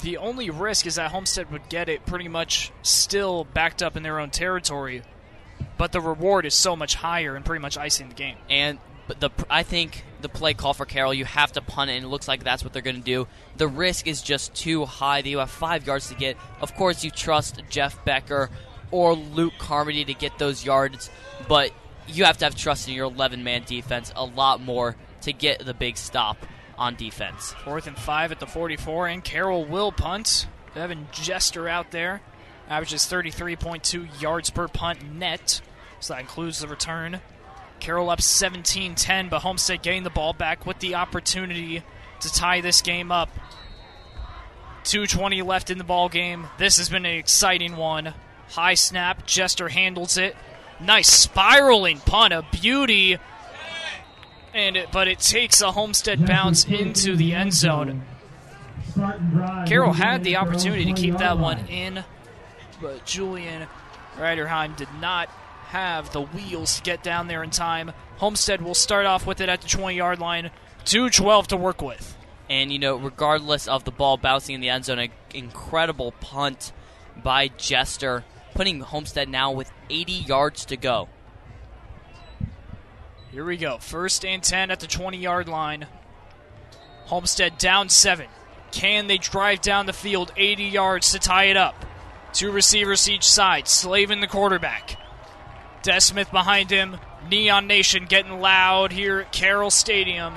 The 0.03 0.17
only 0.17 0.51
risk 0.51 0.87
is 0.87 0.97
that 0.97 1.11
Homestead 1.11 1.51
would 1.51 1.69
get 1.69 1.89
it 1.89 2.05
pretty 2.07 2.29
much 2.29 2.73
still 2.83 3.45
backed 3.45 3.83
up 3.83 3.97
in 3.97 4.03
their 4.03 4.19
own 4.19 4.31
territory, 4.31 5.03
but 5.79 5.93
the 5.93 6.01
reward 6.01 6.45
is 6.45 6.55
so 6.55 6.75
much 6.75 6.97
higher 6.97 7.37
and 7.37 7.45
pretty 7.45 7.63
much 7.63 7.79
icing 7.79 8.09
the 8.09 8.15
game. 8.15 8.37
And 8.51 8.79
the 9.21 9.31
I 9.49 9.63
think 9.63 10.05
the 10.23 10.29
play 10.29 10.55
call 10.55 10.75
for 10.75 10.87
Carroll, 10.87 11.15
you 11.15 11.25
have 11.25 11.53
to 11.53 11.61
punt 11.61 11.91
it, 11.91 11.95
and 11.95 12.05
it 12.05 12.09
looks 12.09 12.29
like 12.29 12.45
that's 12.45 12.65
what 12.65 12.73
they're 12.73 12.83
going 12.83 12.97
to 12.97 13.03
do. 13.03 13.27
The 13.57 13.69
risk 13.69 14.07
is 14.07 14.23
just 14.23 14.55
too 14.55 14.85
high 14.85 15.23
that 15.23 15.29
you 15.29 15.39
have 15.39 15.51
five 15.51 15.87
yards 15.87 16.09
to 16.09 16.15
get. 16.15 16.37
Of 16.61 16.75
course, 16.75 17.05
you 17.05 17.11
trust 17.11 17.63
Jeff 17.69 18.05
Becker 18.05 18.51
or 18.91 19.15
Luke 19.15 19.55
Carmody 19.59 20.05
to 20.05 20.15
get 20.15 20.39
those 20.39 20.65
yards, 20.65 21.11
but 21.49 21.73
you 22.07 22.25
have 22.25 22.39
to 22.39 22.45
have 22.45 22.55
trust 22.55 22.89
in 22.89 22.95
your 22.95 23.07
11 23.07 23.43
man 23.45 23.65
defense 23.65 24.13
a 24.17 24.25
lot 24.25 24.61
more 24.61 24.97
to 25.23 25.33
get 25.33 25.65
the 25.65 25.75
big 25.75 25.97
stop 25.97 26.37
on 26.79 26.95
defense. 26.95 27.53
Fourth 27.65 27.87
and 27.87 27.99
five 27.99 28.33
at 28.33 28.41
the 28.41 28.47
44, 28.47 29.09
and 29.09 29.25
Carroll 29.25 29.65
will 29.65 29.93
punt. 29.93 30.47
Evan 30.75 31.09
Jester 31.13 31.69
out 31.69 31.91
there 31.91 32.23
averages 32.69 33.03
33.2 33.03 34.21
yards 34.21 34.51
per 34.51 34.69
punt 34.69 35.13
net, 35.13 35.61
so 36.01 36.15
that 36.15 36.21
includes 36.21 36.61
the 36.61 36.69
return. 36.69 37.21
Carroll 37.83 38.11
up 38.11 38.23
17 38.23 38.95
10, 38.95 39.29
but 39.29 39.41
Homestead 39.41 39.83
getting 39.83 40.05
the 40.05 40.11
ball 40.11 40.33
back 40.33 40.65
with 40.65 40.79
the 40.79 40.95
opportunity 40.95 41.83
to 42.21 42.33
tie 42.33 42.61
this 42.61 42.81
game 42.81 43.11
up. 43.11 43.29
2.20 44.85 45.45
left 45.45 45.69
in 45.69 45.79
the 45.79 45.85
ball 45.85 46.09
game. 46.09 46.47
This 46.59 46.77
has 46.77 46.89
been 46.89 47.05
an 47.05 47.17
exciting 47.17 47.77
one. 47.77 48.15
High 48.51 48.75
snap, 48.75 49.27
Jester 49.27 49.69
handles 49.69 50.17
it. 50.17 50.37
Nice 50.79 51.09
spiraling 51.09 51.99
punt, 51.99 52.33
a 52.33 52.45
beauty. 52.53 53.19
And 54.55 54.77
it, 54.77 54.93
but 54.93 55.09
it 55.09 55.19
takes 55.19 55.61
a 55.61 55.73
Homestead 55.73 56.25
bounce 56.25 56.65
into 56.65 57.17
the 57.17 57.35
end 57.35 57.53
zone. 57.53 58.03
Carroll 59.67 59.93
had 59.93 60.23
the 60.23 60.37
opportunity 60.37 60.85
to 60.85 60.93
keep 60.93 61.19
that 61.19 61.37
one 61.37 61.67
in, 61.67 62.05
but 62.81 63.05
Julian 63.07 63.67
Ryderheim 64.17 64.77
did 64.77 64.89
not 65.01 65.29
have 65.73 66.13
the 66.13 66.21
wheels 66.21 66.77
to 66.77 66.83
get 66.83 67.03
down 67.03 67.29
there 67.29 67.43
in 67.43 67.49
time. 67.49 67.93
Homestead 68.19 68.61
will 68.61 68.75
start 68.75 69.07
off 69.07 69.27
with 69.27 69.41
it 69.41 69.49
at 69.49 69.63
the 69.63 69.69
20 69.69 69.97
yard 69.97 70.19
line. 70.19 70.51
212 70.85 71.49
to 71.49 71.57
work 71.57 71.81
with. 71.81 72.17
And, 72.51 72.71
you 72.71 72.79
know, 72.79 72.97
regardless 72.97 73.67
of 73.67 73.85
the 73.85 73.91
ball 73.91 74.19
bouncing 74.19 74.55
in 74.55 74.61
the 74.61 74.69
end 74.69 74.85
zone, 74.85 74.99
an 74.99 75.11
incredible 75.33 76.13
punt 76.21 76.73
by 77.23 77.49
Jester, 77.49 78.25
putting 78.55 78.81
Homestead 78.81 79.31
now 79.31 79.51
with 79.51 79.73
80 79.89 80.13
yards 80.13 80.67
to 80.67 80.77
go. 80.77 81.09
Here 83.31 83.45
we 83.45 83.57
go. 83.57 83.79
First 83.79 84.27
and 84.27 84.43
10 84.43 84.71
at 84.71 84.81
the 84.81 84.87
20 84.87 85.17
yard 85.17 85.49
line. 85.49 85.87
Homestead 87.07 87.57
down 87.57 87.89
seven. 87.89 88.27
Can 88.73 89.07
they 89.07 89.17
drive 89.17 89.63
down 89.63 89.87
the 89.87 89.95
field 89.95 90.33
80 90.37 90.65
yards 90.65 91.13
to 91.13 91.19
tie 91.19 91.45
it 91.45 91.57
up? 91.57 91.87
Two 92.35 92.53
receivers 92.53 93.09
each 93.09 93.25
side. 93.31 93.69
Slavin 93.69 94.21
the 94.21 94.27
quarterback. 94.27 94.99
Des 95.83 96.01
Smith 96.01 96.31
behind 96.31 96.71
him. 96.71 96.97
Neon 97.31 97.67
Nation 97.67 98.07
getting 98.07 98.41
loud 98.41 98.93
here 98.93 99.21
at 99.21 99.33
Carroll 99.33 99.71
Stadium. 99.71 100.35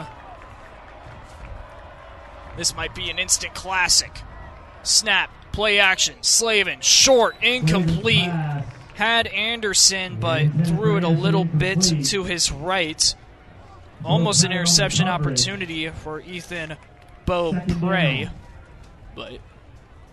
This 2.57 2.75
might 2.75 2.95
be 2.95 3.09
an 3.09 3.19
instant 3.19 3.53
classic. 3.53 4.21
Snap, 4.83 5.29
play 5.51 5.79
action, 5.79 6.15
Slavin, 6.21 6.79
short, 6.81 7.35
incomplete. 7.41 8.31
Had 8.95 9.27
Anderson, 9.27 10.19
but 10.21 10.47
threw 10.65 10.95
it 10.95 11.03
a 11.03 11.09
little 11.09 11.43
bit 11.43 11.81
to 12.05 12.23
his 12.23 12.49
right. 12.51 13.13
Almost 14.05 14.45
an 14.45 14.51
interception 14.51 15.09
opportunity 15.09 15.89
for 15.89 16.21
Ethan 16.21 16.77
Beaupre, 17.25 18.29
but 19.15 19.39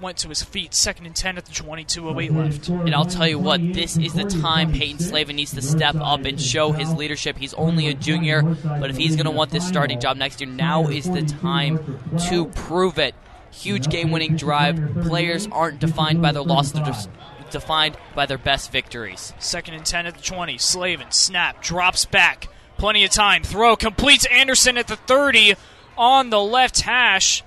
went 0.02 0.18
to 0.18 0.28
his 0.28 0.42
feet. 0.42 0.74
Second 0.74 1.06
and 1.06 1.16
10 1.16 1.38
at 1.38 1.46
the 1.46 1.52
22.08 1.52 2.36
left. 2.36 2.68
And 2.68 2.94
I'll 2.94 3.04
tell 3.04 3.26
you 3.26 3.38
what, 3.38 3.60
this 3.72 3.96
is 3.96 4.12
the 4.12 4.24
time 4.24 4.72
Peyton 4.72 4.98
Slavin 4.98 5.36
needs 5.36 5.54
to 5.54 5.62
step 5.62 5.94
up 5.94 6.24
and 6.24 6.40
show 6.40 6.72
his 6.72 6.92
leadership. 6.92 7.38
He's 7.38 7.54
only 7.54 7.86
a 7.86 7.94
junior, 7.94 8.42
but 8.42 8.90
if 8.90 8.96
he's 8.96 9.16
going 9.16 9.26
to 9.26 9.30
want 9.30 9.50
this 9.50 9.66
starting 9.66 10.00
job 10.00 10.16
next 10.16 10.40
year, 10.40 10.50
now 10.50 10.88
is 10.88 11.08
the 11.08 11.22
time 11.22 12.00
to 12.28 12.46
prove 12.46 12.98
it. 12.98 13.14
Huge 13.52 13.88
game 13.88 14.10
winning 14.10 14.36
drive. 14.36 14.80
Players 15.02 15.46
aren't 15.52 15.78
defined 15.78 16.20
by 16.20 16.32
their 16.32 16.42
losses, 16.42 16.72
they're 16.72 16.84
just 16.84 17.08
defined 17.50 17.96
by 18.14 18.26
their 18.26 18.38
best 18.38 18.72
victories. 18.72 19.32
Second 19.38 19.74
and 19.74 19.86
10 19.86 20.06
at 20.06 20.16
the 20.16 20.22
20. 20.22 20.58
Slavin, 20.58 21.10
snap, 21.10 21.62
drops 21.62 22.04
back. 22.04 22.48
Plenty 22.78 23.04
of 23.04 23.10
time. 23.10 23.42
Throw 23.42 23.76
completes 23.76 24.26
Anderson 24.26 24.76
at 24.76 24.88
the 24.88 24.96
30 24.96 25.54
on 25.96 26.30
the 26.30 26.40
left 26.40 26.80
hash 26.80 27.44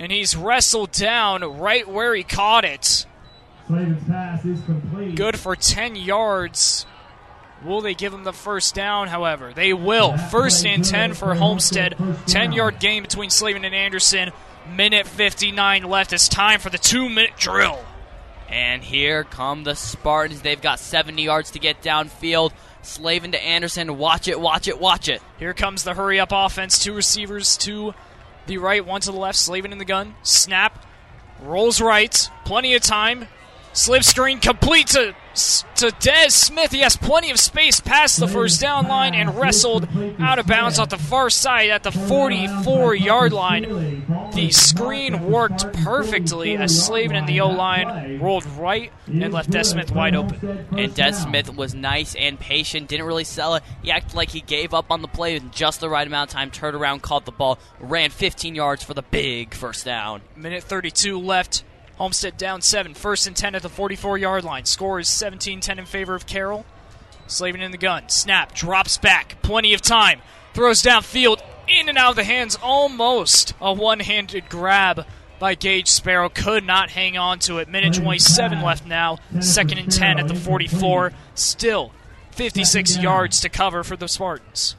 and 0.00 0.10
he's 0.10 0.34
wrestled 0.34 0.90
down 0.92 1.42
right 1.60 1.86
where 1.86 2.14
he 2.14 2.24
caught 2.24 2.64
it. 2.64 3.06
Good 5.14 5.38
for 5.38 5.54
10 5.54 5.94
yards. 5.94 6.86
Will 7.62 7.82
they 7.82 7.92
give 7.92 8.14
him 8.14 8.24
the 8.24 8.32
first 8.32 8.74
down, 8.74 9.08
however? 9.08 9.52
They 9.54 9.74
will. 9.74 10.16
First 10.16 10.64
and 10.64 10.82
10 10.82 11.12
for 11.12 11.34
Homestead. 11.34 11.96
10 12.26 12.52
yard 12.52 12.80
game 12.80 13.02
between 13.02 13.28
Slavin 13.28 13.66
and 13.66 13.74
Anderson. 13.74 14.30
Minute 14.74 15.06
59 15.06 15.82
left. 15.84 16.14
It's 16.14 16.28
time 16.28 16.58
for 16.60 16.70
the 16.70 16.78
two 16.78 17.10
minute 17.10 17.36
drill. 17.36 17.78
And 18.48 18.82
here 18.82 19.24
come 19.24 19.62
the 19.64 19.76
Spartans. 19.76 20.40
They've 20.40 20.60
got 20.60 20.80
70 20.80 21.22
yards 21.22 21.50
to 21.52 21.58
get 21.58 21.82
downfield. 21.82 22.52
Slavin 22.82 23.32
to 23.32 23.42
Anderson. 23.42 23.98
Watch 23.98 24.26
it, 24.26 24.40
watch 24.40 24.66
it, 24.66 24.80
watch 24.80 25.08
it. 25.08 25.20
Here 25.38 25.52
comes 25.52 25.84
the 25.84 25.92
hurry 25.92 26.18
up 26.18 26.30
offense. 26.32 26.78
Two 26.78 26.94
receivers, 26.94 27.58
two 27.58 27.92
the 28.50 28.58
right, 28.58 28.84
one 28.84 29.00
to 29.02 29.12
the 29.12 29.16
left, 29.16 29.38
Slavin 29.38 29.70
in 29.70 29.78
the 29.78 29.84
gun. 29.84 30.16
Snap, 30.24 30.84
rolls 31.40 31.80
right, 31.80 32.28
plenty 32.44 32.74
of 32.74 32.82
time. 32.82 33.28
Slip 33.72 34.02
screen 34.02 34.40
complete 34.40 34.88
to 34.88 35.14
to 35.76 35.90
Des 36.00 36.30
Smith. 36.30 36.72
He 36.72 36.80
has 36.80 36.96
plenty 36.96 37.30
of 37.30 37.38
space 37.38 37.80
past 37.80 38.18
the 38.18 38.26
first 38.26 38.60
down 38.60 38.88
line 38.88 39.14
and 39.14 39.38
wrestled 39.38 39.88
out 40.18 40.40
of 40.40 40.46
bounds 40.46 40.78
off 40.78 40.88
the 40.88 40.98
far 40.98 41.30
side 41.30 41.70
at 41.70 41.84
the 41.84 41.92
44 41.92 42.94
yard 42.96 43.32
line. 43.32 44.04
The 44.34 44.50
screen 44.50 45.30
worked 45.30 45.72
perfectly 45.84 46.56
as 46.56 46.84
Slavin 46.84 47.16
and 47.16 47.28
the 47.28 47.40
O 47.40 47.48
line 47.48 48.20
rolled 48.20 48.44
right 48.58 48.92
and 49.06 49.32
left 49.32 49.50
Des 49.50 49.64
Smith 49.64 49.92
wide 49.92 50.16
open. 50.16 50.66
And 50.76 50.94
Des 50.94 51.12
Smith 51.12 51.54
was 51.54 51.74
nice 51.74 52.16
and 52.16 52.38
patient, 52.38 52.88
didn't 52.88 53.06
really 53.06 53.24
sell 53.24 53.54
it. 53.54 53.62
He 53.82 53.90
acted 53.92 54.16
like 54.16 54.30
he 54.30 54.40
gave 54.40 54.74
up 54.74 54.90
on 54.90 55.00
the 55.00 55.08
play 55.08 55.36
in 55.36 55.50
just 55.52 55.80
the 55.80 55.88
right 55.88 56.06
amount 56.06 56.30
of 56.30 56.34
time, 56.34 56.50
turned 56.50 56.76
around, 56.76 57.02
caught 57.02 57.24
the 57.24 57.32
ball, 57.32 57.58
ran 57.78 58.10
15 58.10 58.54
yards 58.56 58.82
for 58.82 58.94
the 58.94 59.02
big 59.02 59.54
first 59.54 59.84
down. 59.84 60.22
Minute 60.36 60.64
32 60.64 61.18
left. 61.18 61.62
Homestead 62.00 62.38
down 62.38 62.62
7. 62.62 62.94
First 62.94 63.26
and 63.26 63.36
10 63.36 63.54
at 63.54 63.60
the 63.60 63.68
44 63.68 64.16
yard 64.16 64.42
line. 64.42 64.64
Score 64.64 64.98
is 64.98 65.06
17 65.06 65.60
10 65.60 65.78
in 65.78 65.84
favor 65.84 66.14
of 66.14 66.24
Carroll. 66.24 66.64
Slavin 67.26 67.60
in 67.60 67.72
the 67.72 67.76
gun. 67.76 68.08
Snap. 68.08 68.54
Drops 68.54 68.96
back. 68.96 69.36
Plenty 69.42 69.74
of 69.74 69.82
time. 69.82 70.22
Throws 70.54 70.82
downfield. 70.82 71.42
In 71.68 71.90
and 71.90 71.98
out 71.98 72.12
of 72.12 72.16
the 72.16 72.24
hands. 72.24 72.56
Almost 72.62 73.52
a 73.60 73.74
one 73.74 74.00
handed 74.00 74.48
grab 74.48 75.04
by 75.38 75.54
Gage 75.54 75.88
Sparrow. 75.88 76.30
Could 76.30 76.64
not 76.64 76.88
hang 76.88 77.18
on 77.18 77.38
to 77.40 77.58
it. 77.58 77.68
Minute 77.68 77.92
27 77.92 78.62
left 78.62 78.86
now. 78.86 79.18
Second 79.40 79.76
and 79.76 79.92
10 79.92 80.18
at 80.18 80.26
the 80.26 80.34
44. 80.34 81.12
Still 81.34 81.92
56 82.30 82.96
yards 82.96 83.40
to 83.42 83.50
cover 83.50 83.84
for 83.84 83.98
the 83.98 84.08
Spartans. 84.08 84.74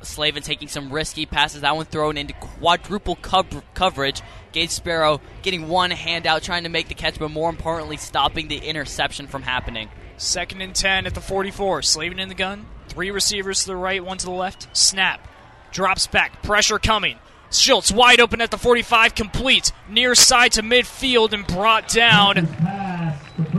Slavin 0.00 0.42
taking 0.42 0.68
some 0.68 0.90
risky 0.90 1.26
passes. 1.26 1.60
That 1.60 1.76
one 1.76 1.84
thrown 1.84 2.16
into 2.16 2.32
quadruple 2.32 3.16
cov- 3.16 3.62
coverage. 3.74 4.22
Gage 4.56 4.70
Sparrow 4.70 5.20
getting 5.42 5.68
one 5.68 5.90
hand 5.90 6.26
out, 6.26 6.42
trying 6.42 6.62
to 6.62 6.70
make 6.70 6.88
the 6.88 6.94
catch, 6.94 7.18
but 7.18 7.30
more 7.30 7.50
importantly, 7.50 7.98
stopping 7.98 8.48
the 8.48 8.56
interception 8.56 9.26
from 9.26 9.42
happening. 9.42 9.90
Second 10.16 10.62
and 10.62 10.74
10 10.74 11.04
at 11.04 11.12
the 11.12 11.20
44. 11.20 11.82
Slavin 11.82 12.18
in 12.18 12.30
the 12.30 12.34
gun. 12.34 12.64
Three 12.88 13.10
receivers 13.10 13.60
to 13.60 13.66
the 13.66 13.76
right, 13.76 14.02
one 14.02 14.16
to 14.16 14.24
the 14.24 14.30
left. 14.30 14.74
Snap. 14.74 15.28
Drops 15.72 16.06
back. 16.06 16.42
Pressure 16.42 16.78
coming. 16.78 17.18
Schultz 17.50 17.92
wide 17.92 18.18
open 18.18 18.40
at 18.40 18.50
the 18.50 18.56
45. 18.56 19.14
Complete. 19.14 19.72
Near 19.90 20.14
side 20.14 20.52
to 20.52 20.62
midfield 20.62 21.34
and 21.34 21.46
brought 21.46 21.88
down 21.88 22.38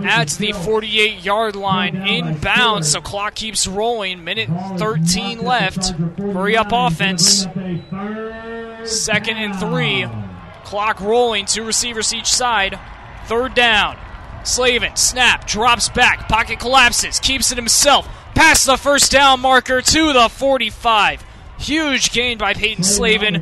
at 0.03 0.30
the 0.30 0.51
48 0.51 1.24
yard 1.24 1.56
line. 1.56 1.95
Inbound. 1.95 2.88
So 2.88 3.01
clock 3.01 3.35
keeps 3.35 3.67
rolling. 3.67 4.24
Minute 4.24 4.50
13 4.80 5.43
left. 5.43 5.90
Hurry 6.17 6.58
up 6.58 6.69
offense. 6.72 7.45
Second 8.84 9.38
and 9.38 9.56
three. 9.59 10.08
Clock 10.68 11.00
rolling. 11.00 11.46
Two 11.46 11.64
receivers 11.64 12.14
each 12.14 12.28
side. 12.28 12.78
Third 13.26 13.56
down. 13.56 13.98
Slavin, 14.44 14.96
snap, 14.98 15.48
drops 15.48 15.88
back, 15.88 16.28
pocket 16.28 16.60
collapses, 16.60 17.20
keeps 17.20 17.52
it 17.52 17.58
himself, 17.58 18.08
past 18.36 18.66
the 18.66 18.78
first 18.78 19.12
down 19.12 19.40
marker 19.40 19.82
to 19.82 20.14
the 20.14 20.30
45. 20.30 21.24
Huge 21.58 22.12
gain 22.12 22.38
by 22.38 22.54
Peyton 22.54 22.84
Slavin, 22.84 23.34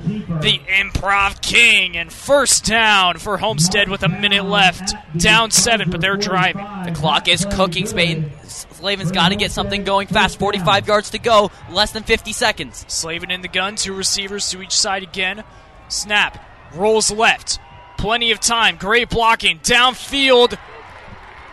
the 0.42 0.60
improv 0.68 1.42
king, 1.42 1.98
and 1.98 2.14
first 2.14 2.64
down 2.64 3.18
for 3.18 3.38
Homestead 3.38 3.90
with 3.90 4.04
a 4.04 4.08
minute 4.08 4.46
left. 4.46 4.94
Down 5.18 5.50
seven, 5.50 5.90
but 5.90 6.02
they're 6.02 6.18
driving. 6.18 6.66
The 6.86 6.92
clock 6.94 7.28
is 7.28 7.46
cooking. 7.52 7.88
Spain. 7.88 8.32
Slavin's 8.44 9.12
got 9.12 9.30
to 9.30 9.36
get 9.36 9.52
something 9.52 9.84
going 9.84 10.08
fast. 10.08 10.40
45 10.40 10.88
yards 10.88 11.10
to 11.10 11.20
go, 11.20 11.52
less 11.72 11.92
than 11.92 12.04
50 12.04 12.32
seconds. 12.34 12.86
Slavin 12.88 13.32
in 13.32 13.42
the 13.42 13.48
gun, 13.48 13.76
two 13.76 13.94
receivers 13.94 14.50
to 14.52 14.62
each 14.62 14.76
side 14.76 15.04
again. 15.04 15.44
Snap, 15.88 16.45
rolls 16.76 17.12
left. 17.12 17.60
Plenty 17.98 18.32
of 18.32 18.40
time. 18.40 18.78
Great 18.78 19.10
blocking. 19.10 19.60
Downfield. 19.60 20.58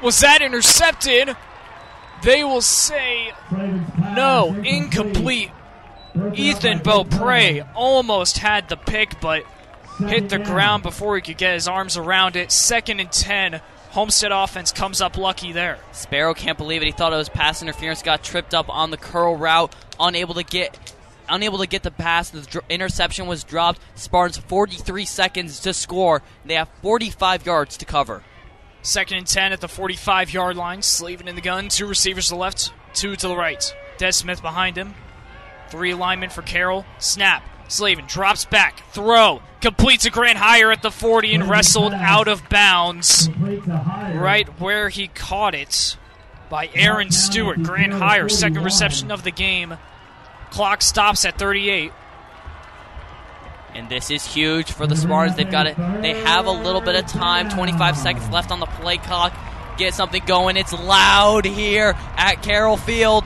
Was 0.03 0.21
that 0.21 0.43
intercepted? 0.43 1.37
They 2.23 2.45
will 2.45 2.61
say 2.61 3.33
no, 3.51 4.55
incomplete. 4.65 5.51
Ethan 6.35 6.79
Beaupre 6.79 7.67
almost 7.75 8.39
had 8.39 8.69
the 8.69 8.77
pick, 8.77 9.21
but 9.21 9.45
hit 9.99 10.29
the 10.29 10.39
ground 10.39 10.83
before 10.83 11.17
he 11.17 11.23
could 11.23 11.39
get 11.39 11.55
his 11.55 11.67
arms 11.67 11.97
around 11.97 12.37
it. 12.37 12.53
Second 12.53 13.01
and 13.01 13.11
10. 13.11 13.61
Homestead 13.91 14.33
offense 14.33 14.73
comes 14.73 15.01
up 15.01 15.19
lucky 15.19 15.53
there. 15.53 15.79
Sparrow 15.93 16.33
can't 16.33 16.57
believe 16.57 16.81
it. 16.81 16.87
He 16.87 16.93
thought 16.93 17.13
it 17.13 17.17
was 17.17 17.29
pass 17.29 17.61
interference. 17.61 18.03
Got 18.03 18.23
tripped 18.23 18.55
up 18.55 18.71
on 18.71 18.91
the 18.91 18.97
curl 18.97 19.37
route, 19.37 19.75
unable 20.01 20.35
to 20.35 20.43
get 20.43 20.92
unable 21.29 21.59
to 21.59 21.67
get 21.67 21.83
the 21.83 21.91
pass. 21.91 22.31
The 22.31 22.63
interception 22.69 23.27
was 23.27 23.45
dropped. 23.45 23.81
Spartans 23.95 24.45
43 24.45 25.05
seconds 25.05 25.61
to 25.61 25.73
score. 25.75 26.23
They 26.45 26.55
have 26.55 26.69
45 26.83 27.47
yards 27.47 27.77
to 27.79 27.85
cover. 27.85 28.23
Second 28.83 29.19
and 29.19 29.27
10 29.27 29.53
at 29.53 29.61
the 29.61 29.69
45 29.69 30.33
yard 30.33 30.57
line. 30.57 30.83
Slavin 30.83 31.29
in 31.29 31.37
the 31.37 31.41
gun. 31.41 31.69
Two 31.69 31.87
receivers 31.87 32.27
to 32.27 32.35
the 32.35 32.41
left, 32.41 32.73
two 32.95 33.15
to 33.17 33.29
the 33.29 33.37
right. 33.37 33.75
Des 33.99 34.13
Smith 34.13 34.43
behind 34.43 34.77
him. 34.77 34.95
Three 35.69 35.93
alignment 35.93 36.33
for 36.33 36.43
Carroll. 36.43 36.85
Snap. 36.99 37.45
Slavin 37.69 38.05
drops 38.07 38.45
back. 38.45 38.83
Throw. 38.91 39.41
Completes 39.61 40.05
a 40.05 40.11
Grant 40.11 40.39
Heyer 40.39 40.73
at 40.73 40.83
the 40.83 40.91
40 40.91 41.35
and 41.35 41.49
wrestled 41.49 41.95
out 41.95 42.29
of 42.29 42.49
bounds. 42.49 43.31
Right 43.39 44.49
where 44.61 44.89
he 44.89 45.09
caught 45.09 45.55
it 45.55 45.97
by 46.51 46.69
Aaron 46.75 47.11
Stewart. 47.11 47.63
Grant 47.63 47.93
Heyer, 47.95 48.31
second 48.31 48.65
reception 48.65 49.11
of 49.11 49.23
the 49.23 49.31
game. 49.31 49.79
Clock 50.53 50.83
stops 50.83 51.25
at 51.25 51.39
38. 51.39 51.93
And 53.75 53.89
this 53.89 54.11
is 54.11 54.23
huge 54.23 54.71
for 54.71 54.87
the 54.87 54.95
Spartans. 54.95 55.35
They've 55.35 55.51
got 55.51 55.67
it. 55.67 55.79
They 56.03 56.13
have 56.13 56.45
a 56.45 56.51
little 56.51 56.83
bit 56.83 56.95
of 56.95 57.07
time. 57.07 57.49
25 57.49 57.97
seconds 57.97 58.29
left 58.29 58.51
on 58.51 58.61
the 58.61 58.67
play 58.67 58.99
clock. 58.99 59.35
Get 59.79 59.95
something 59.95 60.23
going. 60.27 60.59
It's 60.59 60.75
loud 60.75 61.47
here 61.47 61.97
at 62.19 62.43
Carroll 62.43 62.77
Field. 62.77 63.25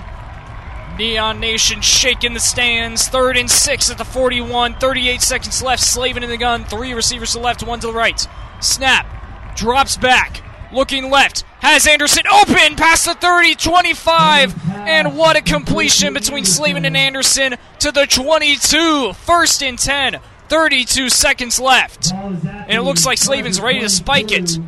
Neon 0.97 1.41
Nation 1.41 1.81
shaking 1.81 2.33
the 2.33 2.39
stands. 2.39 3.09
Third 3.09 3.37
and 3.37 3.51
six 3.51 3.91
at 3.91 3.99
the 3.99 4.05
41. 4.05 4.75
38 4.75 5.21
seconds 5.21 5.61
left. 5.65 5.83
Slavin 5.83 6.23
in 6.23 6.31
the 6.31 6.37
gun. 6.37 6.65
Three 6.65 6.95
receivers 6.95 7.33
to 7.33 7.39
the 7.39 7.45
left, 7.45 7.65
one 7.65 7.81
to 7.81 7.89
the 7.89 7.93
right. 7.93 8.25
Snap. 8.61 9.57
Drops 9.57 9.97
back. 9.97 10.43
Looking 10.77 11.11
left. 11.11 11.43
Has 11.61 11.87
Anderson 11.87 12.25
open 12.27 12.77
past 12.77 13.07
the 13.07 13.15
30, 13.15 13.55
25. 13.55 14.69
And 14.73 15.17
what 15.17 15.35
a 15.35 15.41
completion 15.41 16.13
between 16.13 16.45
Slavin 16.45 16.85
and 16.85 16.95
Anderson 16.95 17.55
to 17.79 17.91
the 17.91 18.07
22. 18.07 19.15
First 19.15 19.63
and 19.63 19.79
10. 19.79 20.21
32 20.49 21.09
seconds 21.09 21.59
left. 21.59 22.13
And 22.13 22.71
it 22.71 22.83
looks 22.83 23.07
like 23.07 23.17
Slavin's 23.17 23.59
ready 23.59 23.81
to 23.81 23.89
spike 23.89 24.31
it. 24.31 24.59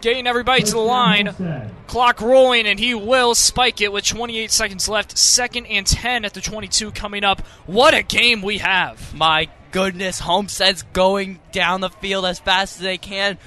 Getting 0.00 0.26
everybody 0.26 0.64
to 0.64 0.72
the 0.72 0.78
line. 0.78 1.72
Clock 1.86 2.20
rolling, 2.20 2.66
and 2.66 2.80
he 2.80 2.94
will 2.94 3.36
spike 3.36 3.80
it 3.80 3.92
with 3.92 4.04
28 4.04 4.50
seconds 4.50 4.88
left. 4.88 5.16
Second 5.16 5.66
and 5.66 5.86
10 5.86 6.24
at 6.24 6.34
the 6.34 6.40
22 6.40 6.90
coming 6.90 7.22
up. 7.22 7.40
What 7.66 7.94
a 7.94 8.02
game 8.02 8.42
we 8.42 8.58
have. 8.58 9.14
My 9.14 9.48
goodness, 9.70 10.18
Homestead's 10.18 10.82
going 10.92 11.38
down 11.52 11.82
the 11.82 11.90
field 11.90 12.26
as 12.26 12.40
fast 12.40 12.78
as 12.78 12.82
they 12.82 12.98
can. 12.98 13.38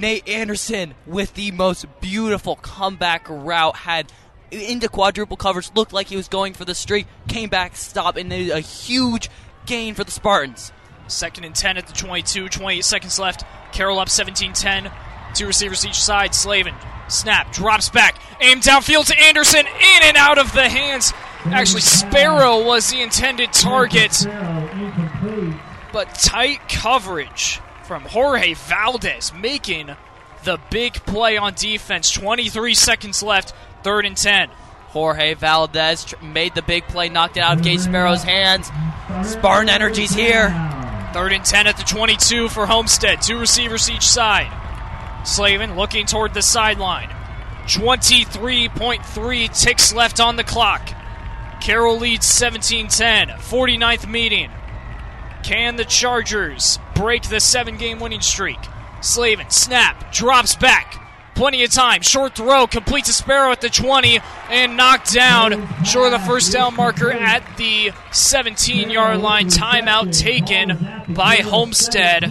Nate 0.00 0.28
Anderson 0.28 0.94
with 1.06 1.34
the 1.34 1.50
most 1.50 1.86
beautiful 2.00 2.56
comeback 2.56 3.26
route 3.28 3.76
had 3.76 4.12
into 4.50 4.88
quadruple 4.88 5.36
coverage, 5.36 5.70
looked 5.74 5.92
like 5.92 6.06
he 6.06 6.16
was 6.16 6.28
going 6.28 6.54
for 6.54 6.64
the 6.64 6.74
streak, 6.74 7.06
came 7.26 7.50
back, 7.50 7.76
stopped, 7.76 8.16
and 8.16 8.32
a 8.32 8.60
huge 8.60 9.28
gain 9.66 9.94
for 9.94 10.04
the 10.04 10.10
Spartans. 10.10 10.72
Second 11.06 11.44
and 11.44 11.54
10 11.54 11.76
at 11.76 11.86
the 11.86 11.92
22, 11.92 12.48
28 12.48 12.84
seconds 12.84 13.18
left. 13.18 13.44
Carroll 13.72 13.98
up 13.98 14.08
17 14.08 14.52
10. 14.52 14.90
Two 15.34 15.46
receivers 15.46 15.84
each 15.86 16.00
side. 16.00 16.34
Slavin. 16.34 16.74
Snap. 17.08 17.52
Drops 17.52 17.88
back. 17.88 18.20
Aim 18.40 18.60
downfield 18.60 19.06
to 19.06 19.18
Anderson. 19.18 19.66
In 19.66 20.02
and 20.02 20.16
out 20.16 20.38
of 20.38 20.52
the 20.52 20.68
hands. 20.68 21.12
Actually, 21.46 21.80
Sparrow 21.80 22.62
was 22.62 22.90
the 22.90 23.00
intended 23.00 23.52
target. 23.52 24.26
But 25.92 26.14
tight 26.14 26.68
coverage 26.68 27.60
from 27.88 28.04
Jorge 28.04 28.52
Valdez 28.52 29.32
making 29.32 29.96
the 30.44 30.60
big 30.70 30.92
play 30.92 31.38
on 31.38 31.54
defense. 31.54 32.10
23 32.10 32.74
seconds 32.74 33.22
left. 33.22 33.54
Third 33.82 34.04
and 34.04 34.14
10. 34.14 34.50
Jorge 34.88 35.32
Valdez 35.32 36.04
tr- 36.04 36.22
made 36.22 36.54
the 36.54 36.60
big 36.60 36.84
play, 36.84 37.08
knocked 37.08 37.38
it 37.38 37.40
out 37.40 37.56
of 37.56 37.62
Gage 37.64 37.80
Sparrow's 37.80 38.22
hands. 38.22 38.70
Spartan 39.24 39.70
Energy's 39.70 40.12
here. 40.14 40.50
Third 41.14 41.32
and 41.32 41.42
10 41.42 41.66
at 41.66 41.78
the 41.78 41.82
22 41.82 42.50
for 42.50 42.66
Homestead. 42.66 43.22
Two 43.22 43.38
receivers 43.38 43.88
each 43.88 44.06
side. 44.06 44.52
Slavin 45.26 45.74
looking 45.74 46.04
toward 46.04 46.34
the 46.34 46.42
sideline. 46.42 47.08
23.3 47.64 49.60
ticks 49.62 49.94
left 49.94 50.20
on 50.20 50.36
the 50.36 50.44
clock. 50.44 50.90
Carroll 51.62 51.96
leads 51.96 52.26
17 52.26 52.88
10. 52.88 53.28
49th 53.28 54.06
meeting. 54.06 54.50
Can 55.42 55.76
the 55.76 55.84
Chargers 55.84 56.78
break 56.98 57.22
the 57.28 57.38
seven 57.38 57.76
game 57.76 58.00
winning 58.00 58.20
streak? 58.20 58.58
Slavin, 59.00 59.48
snap, 59.50 60.12
drops 60.12 60.56
back. 60.56 61.00
Plenty 61.36 61.62
of 61.62 61.70
time. 61.70 62.02
Short 62.02 62.34
throw, 62.34 62.66
completes 62.66 63.08
a 63.08 63.12
Sparrow 63.12 63.52
at 63.52 63.60
the 63.60 63.68
20 63.68 64.18
and 64.50 64.76
knocked 64.76 65.14
down. 65.14 65.84
Short 65.84 66.12
of 66.12 66.20
the 66.20 66.26
first 66.26 66.52
down 66.52 66.74
marker 66.74 67.12
at 67.12 67.44
the 67.56 67.92
17 68.10 68.90
yard 68.90 69.20
line. 69.20 69.46
Timeout 69.46 70.18
taken 70.18 71.04
by 71.14 71.36
Homestead. 71.36 72.24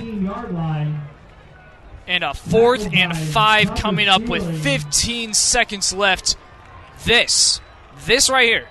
And 2.05 2.23
a 2.23 2.33
fourth 2.33 2.93
and 2.93 3.17
five 3.17 3.75
coming 3.75 4.09
up 4.09 4.23
with 4.23 4.61
15 4.61 5.33
seconds 5.33 5.93
left. 5.93 6.35
This, 7.05 7.61
this 8.05 8.29
right 8.29 8.47
here, 8.47 8.67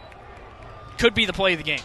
could 0.98 1.14
be 1.14 1.24
the 1.24 1.32
play 1.32 1.54
of 1.54 1.58
the 1.58 1.64
game. 1.64 1.80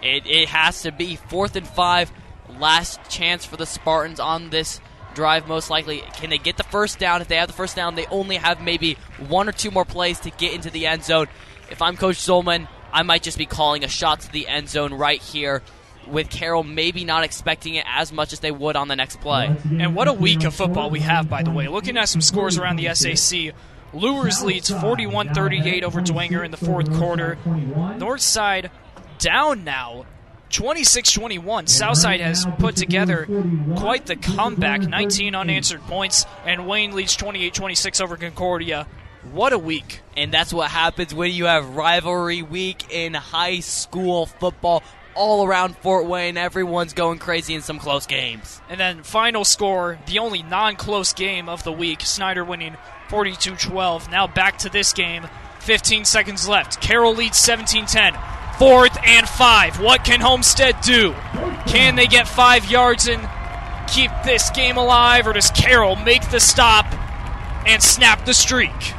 It, 0.00 0.26
it 0.26 0.48
has 0.50 0.82
to 0.82 0.92
be 0.92 1.16
fourth 1.16 1.56
and 1.56 1.66
five. 1.66 2.12
Last 2.58 3.00
chance 3.10 3.44
for 3.44 3.56
the 3.56 3.66
Spartans 3.66 4.20
on 4.20 4.50
this 4.50 4.80
drive, 5.14 5.48
most 5.48 5.70
likely. 5.70 6.02
Can 6.14 6.30
they 6.30 6.38
get 6.38 6.56
the 6.56 6.62
first 6.64 6.98
down? 6.98 7.20
If 7.20 7.28
they 7.28 7.36
have 7.36 7.48
the 7.48 7.54
first 7.54 7.74
down, 7.74 7.94
they 7.94 8.06
only 8.06 8.36
have 8.36 8.62
maybe 8.62 8.96
one 9.28 9.48
or 9.48 9.52
two 9.52 9.70
more 9.70 9.84
plays 9.84 10.20
to 10.20 10.30
get 10.30 10.52
into 10.52 10.70
the 10.70 10.86
end 10.86 11.04
zone. 11.04 11.26
If 11.70 11.82
I'm 11.82 11.96
Coach 11.96 12.16
Zolman, 12.16 12.68
I 12.92 13.02
might 13.02 13.22
just 13.22 13.38
be 13.38 13.46
calling 13.46 13.84
a 13.84 13.88
shot 13.88 14.20
to 14.20 14.32
the 14.32 14.46
end 14.46 14.68
zone 14.68 14.94
right 14.94 15.20
here 15.20 15.62
with 16.06 16.30
Carroll 16.30 16.62
maybe 16.62 17.04
not 17.04 17.24
expecting 17.24 17.74
it 17.74 17.84
as 17.88 18.12
much 18.12 18.32
as 18.32 18.40
they 18.40 18.52
would 18.52 18.76
on 18.76 18.88
the 18.88 18.94
next 18.96 19.20
play. 19.20 19.54
And 19.78 19.96
what 19.96 20.06
a 20.06 20.12
week 20.12 20.44
of 20.44 20.54
football 20.54 20.88
we 20.88 21.00
have, 21.00 21.28
by 21.28 21.42
the 21.42 21.50
way. 21.50 21.66
Looking 21.68 21.96
at 21.96 22.08
some 22.08 22.20
scores 22.20 22.58
around 22.58 22.76
the 22.76 22.94
SAC, 22.94 23.54
Luers 23.92 24.42
leads 24.42 24.70
41 24.70 25.34
38 25.34 25.82
over 25.84 26.00
Dwenger 26.00 26.44
in 26.44 26.50
the 26.50 26.56
fourth 26.56 26.92
quarter. 26.96 27.38
Northside 27.44 28.70
down 29.18 29.64
now. 29.64 30.06
26 30.56 31.12
21. 31.12 31.66
Southside 31.66 32.20
has 32.20 32.46
put 32.58 32.76
together 32.76 33.26
quite 33.76 34.06
the 34.06 34.16
comeback. 34.16 34.80
19 34.80 35.34
unanswered 35.34 35.82
points, 35.82 36.24
and 36.46 36.66
Wayne 36.66 36.94
leads 36.94 37.14
28 37.14 37.52
26 37.52 38.00
over 38.00 38.16
Concordia. 38.16 38.86
What 39.32 39.52
a 39.52 39.58
week. 39.58 40.00
And 40.16 40.32
that's 40.32 40.54
what 40.54 40.70
happens 40.70 41.12
when 41.12 41.32
you 41.32 41.44
have 41.44 41.76
rivalry 41.76 42.40
week 42.40 42.86
in 42.88 43.12
high 43.12 43.60
school 43.60 44.24
football. 44.24 44.82
All 45.14 45.46
around 45.46 45.76
Fort 45.76 46.06
Wayne, 46.06 46.38
everyone's 46.38 46.94
going 46.94 47.18
crazy 47.18 47.54
in 47.54 47.60
some 47.60 47.78
close 47.78 48.06
games. 48.06 48.62
And 48.70 48.80
then 48.80 49.02
final 49.02 49.44
score, 49.44 49.98
the 50.06 50.20
only 50.20 50.42
non 50.42 50.76
close 50.76 51.12
game 51.12 51.50
of 51.50 51.64
the 51.64 51.72
week, 51.72 52.00
Snyder 52.00 52.44
winning 52.44 52.78
42 53.10 53.56
12. 53.56 54.10
Now 54.10 54.26
back 54.26 54.56
to 54.60 54.70
this 54.70 54.94
game. 54.94 55.28
15 55.60 56.06
seconds 56.06 56.48
left. 56.48 56.80
Carroll 56.80 57.14
leads 57.14 57.36
17 57.36 57.84
10. 57.84 58.14
Fourth 58.58 58.96
and 59.04 59.28
five. 59.28 59.80
What 59.80 60.04
can 60.04 60.20
Homestead 60.20 60.80
do? 60.80 61.14
Can 61.66 61.96
they 61.96 62.06
get 62.06 62.26
five 62.26 62.70
yards 62.70 63.06
and 63.06 63.28
keep 63.88 64.10
this 64.24 64.50
game 64.50 64.76
alive, 64.76 65.26
or 65.26 65.32
does 65.32 65.50
Carroll 65.50 65.96
make 65.96 66.30
the 66.30 66.40
stop 66.40 66.86
and 67.66 67.82
snap 67.82 68.24
the 68.24 68.34
streak? 68.34 68.94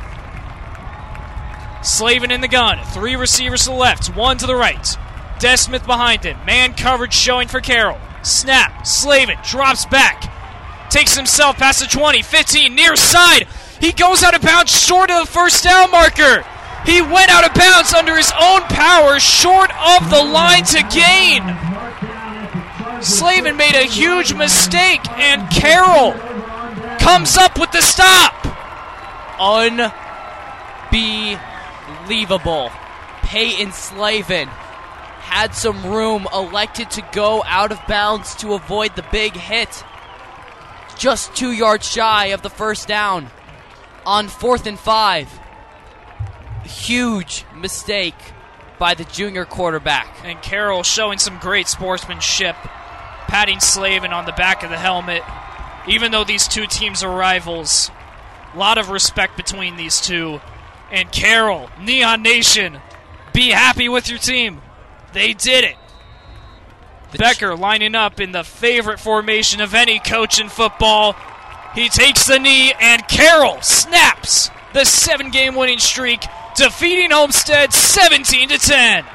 Slavin 1.82 2.32
in 2.32 2.42
the 2.42 2.48
gun. 2.48 2.84
Three 2.86 3.16
receivers 3.16 3.64
to 3.64 3.70
the 3.70 3.76
left, 3.76 4.16
one 4.16 4.38
to 4.38 4.46
the 4.46 4.56
right. 4.56 4.96
Des 5.40 5.58
Smith 5.58 5.86
behind 5.86 6.24
him. 6.24 6.38
Man 6.46 6.74
coverage 6.74 7.14
showing 7.14 7.48
for 7.48 7.62
Carroll. 7.62 8.00
Snap. 8.24 8.86
Slavin 8.86 9.38
drops 9.44 9.86
back. 9.86 10.34
Takes 10.90 11.16
himself 11.16 11.58
past 11.58 11.80
the 11.80 11.86
20, 11.86 12.22
15, 12.22 12.76
near 12.76 12.96
side. 12.96 13.48
He 13.80 13.92
goes 13.92 14.24
out 14.24 14.36
of 14.36 14.42
bounds 14.42 14.72
short 14.72 15.12
of 15.12 15.26
the 15.26 15.32
first 15.32 15.64
down 15.64 15.92
marker. 15.92 16.46
He 16.88 17.02
went 17.02 17.30
out 17.30 17.46
of 17.46 17.54
bounds 17.54 17.94
under 17.94 18.16
his 18.16 18.32
own 18.40 18.62
power, 18.62 19.20
short 19.20 19.70
of 19.76 20.10
the 20.10 20.24
line 20.24 20.64
to 20.64 20.82
gain. 20.84 21.44
Slavin 23.02 23.58
made 23.58 23.76
a 23.76 23.84
huge 23.84 24.34
mistake, 24.34 25.06
and 25.12 25.52
Carroll 25.52 26.14
comes 27.00 27.36
up 27.36 27.60
with 27.60 27.74
the 27.74 27.82
stop. 27.82 28.34
Unbelievable. 30.90 32.72
Peyton 33.22 33.74
Slavin 33.74 34.48
had 34.48 35.54
some 35.54 35.86
room, 35.86 36.26
elected 36.34 36.90
to 36.92 37.02
go 37.12 37.44
out 37.46 37.74
of 37.74 37.86
bounds 37.90 38.34
to 38.36 38.54
avoid 38.54 38.96
the 38.96 39.06
big 39.12 39.34
hit. 39.34 39.84
Just 40.98 41.36
two 41.36 41.52
yards 41.52 41.86
shy 41.86 42.28
of 42.28 42.44
the 42.44 42.50
first 42.50 42.88
down 42.88 43.30
on 44.06 44.30
fourth 44.30 44.66
and 44.66 44.80
five. 44.80 45.30
Huge 46.68 47.46
mistake 47.56 48.16
by 48.78 48.94
the 48.94 49.06
junior 49.06 49.46
quarterback. 49.46 50.08
And 50.24 50.42
Carroll 50.42 50.84
showing 50.84 51.18
some 51.18 51.40
great 51.40 51.68
sportsmanship, 51.68 52.56
patting 53.28 53.60
Slavin 53.60 54.14
on 54.14 54.26
the 54.26 54.32
back 54.34 54.64
of 54.64 54.70
the 54.70 54.78
helmet. 54.78 55.24
Even 55.88 56.12
though 56.12 56.24
these 56.24 56.48
two 56.48 56.68
teams 56.68 57.04
are 57.04 57.18
rivals, 57.18 57.90
a 58.54 58.58
lot 58.58 58.78
of 58.78 58.90
respect 58.90 59.38
between 59.38 59.78
these 59.78 60.02
two. 60.02 60.42
And 60.92 61.12
Carroll, 61.12 61.70
Neon 61.82 62.22
Nation, 62.22 62.80
be 63.34 63.50
happy 63.50 63.90
with 63.90 64.10
your 64.10 64.20
team. 64.20 64.62
They 65.14 65.34
did 65.34 65.64
it. 65.64 65.76
Becker 67.18 67.56
lining 67.56 67.96
up 67.96 68.20
in 68.20 68.34
the 68.34 68.44
favorite 68.44 69.00
formation 69.00 69.62
of 69.62 69.74
any 69.74 70.00
coach 70.00 70.40
in 70.40 70.50
football. 70.50 71.16
He 71.74 71.90
takes 71.90 72.26
the 72.28 72.40
knee, 72.40 72.74
and 72.80 73.08
Carroll 73.08 73.62
snaps 73.62 74.50
the 74.74 74.84
seven-game 74.84 75.56
winning 75.56 75.80
streak, 75.80 76.24
defeating 76.58 77.12
Homestead 77.12 77.72
17 77.72 78.50
to 78.50 78.58
10. 78.58 79.06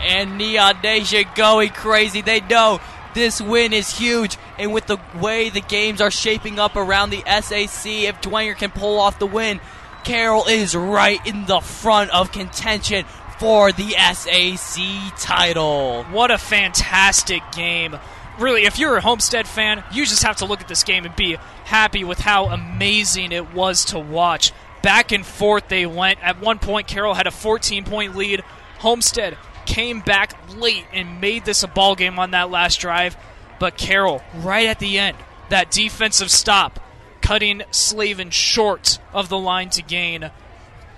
And 0.00 0.38
Neon 0.38 0.80
Nation 0.82 1.24
going 1.34 1.70
crazy. 1.70 2.20
They 2.20 2.40
know 2.40 2.80
this 3.14 3.40
win 3.40 3.72
is 3.72 3.96
huge, 3.96 4.36
and 4.58 4.72
with 4.72 4.86
the 4.86 4.98
way 5.20 5.48
the 5.48 5.60
games 5.60 6.00
are 6.00 6.10
shaping 6.10 6.58
up 6.58 6.76
around 6.76 7.10
the 7.10 7.22
SAC, 7.26 7.86
if 7.86 8.20
Dwenger 8.20 8.56
can 8.56 8.70
pull 8.70 8.98
off 8.98 9.18
the 9.18 9.26
win, 9.26 9.60
Carroll 10.02 10.46
is 10.46 10.74
right 10.74 11.24
in 11.26 11.46
the 11.46 11.60
front 11.60 12.10
of 12.10 12.32
contention 12.32 13.06
for 13.38 13.72
the 13.72 13.90
SAC 13.90 14.82
title. 15.18 16.04
What 16.04 16.30
a 16.30 16.38
fantastic 16.38 17.42
game. 17.52 17.96
Really, 18.38 18.64
if 18.64 18.78
you're 18.78 18.96
a 18.96 19.00
Homestead 19.00 19.46
fan, 19.46 19.84
you 19.92 20.04
just 20.04 20.24
have 20.24 20.36
to 20.38 20.44
look 20.44 20.60
at 20.60 20.68
this 20.68 20.82
game 20.82 21.04
and 21.04 21.14
be 21.14 21.36
happy 21.64 22.02
with 22.02 22.18
how 22.18 22.46
amazing 22.46 23.32
it 23.32 23.54
was 23.54 23.84
to 23.86 23.98
watch. 23.98 24.52
Back 24.84 25.12
and 25.12 25.24
forth 25.24 25.68
they 25.68 25.86
went. 25.86 26.22
At 26.22 26.42
one 26.42 26.58
point, 26.58 26.86
Carroll 26.86 27.14
had 27.14 27.26
a 27.26 27.30
14 27.30 27.84
point 27.84 28.16
lead. 28.16 28.40
Homestead 28.80 29.38
came 29.64 30.00
back 30.00 30.34
late 30.56 30.84
and 30.92 31.22
made 31.22 31.46
this 31.46 31.62
a 31.62 31.68
ball 31.68 31.94
game 31.94 32.18
on 32.18 32.32
that 32.32 32.50
last 32.50 32.80
drive. 32.80 33.16
But 33.58 33.78
Carroll, 33.78 34.22
right 34.34 34.66
at 34.66 34.80
the 34.80 34.98
end, 34.98 35.16
that 35.48 35.70
defensive 35.70 36.30
stop, 36.30 36.80
cutting 37.22 37.62
Slavin 37.70 38.28
short 38.28 38.98
of 39.14 39.30
the 39.30 39.38
line 39.38 39.70
to 39.70 39.80
gain. 39.80 40.30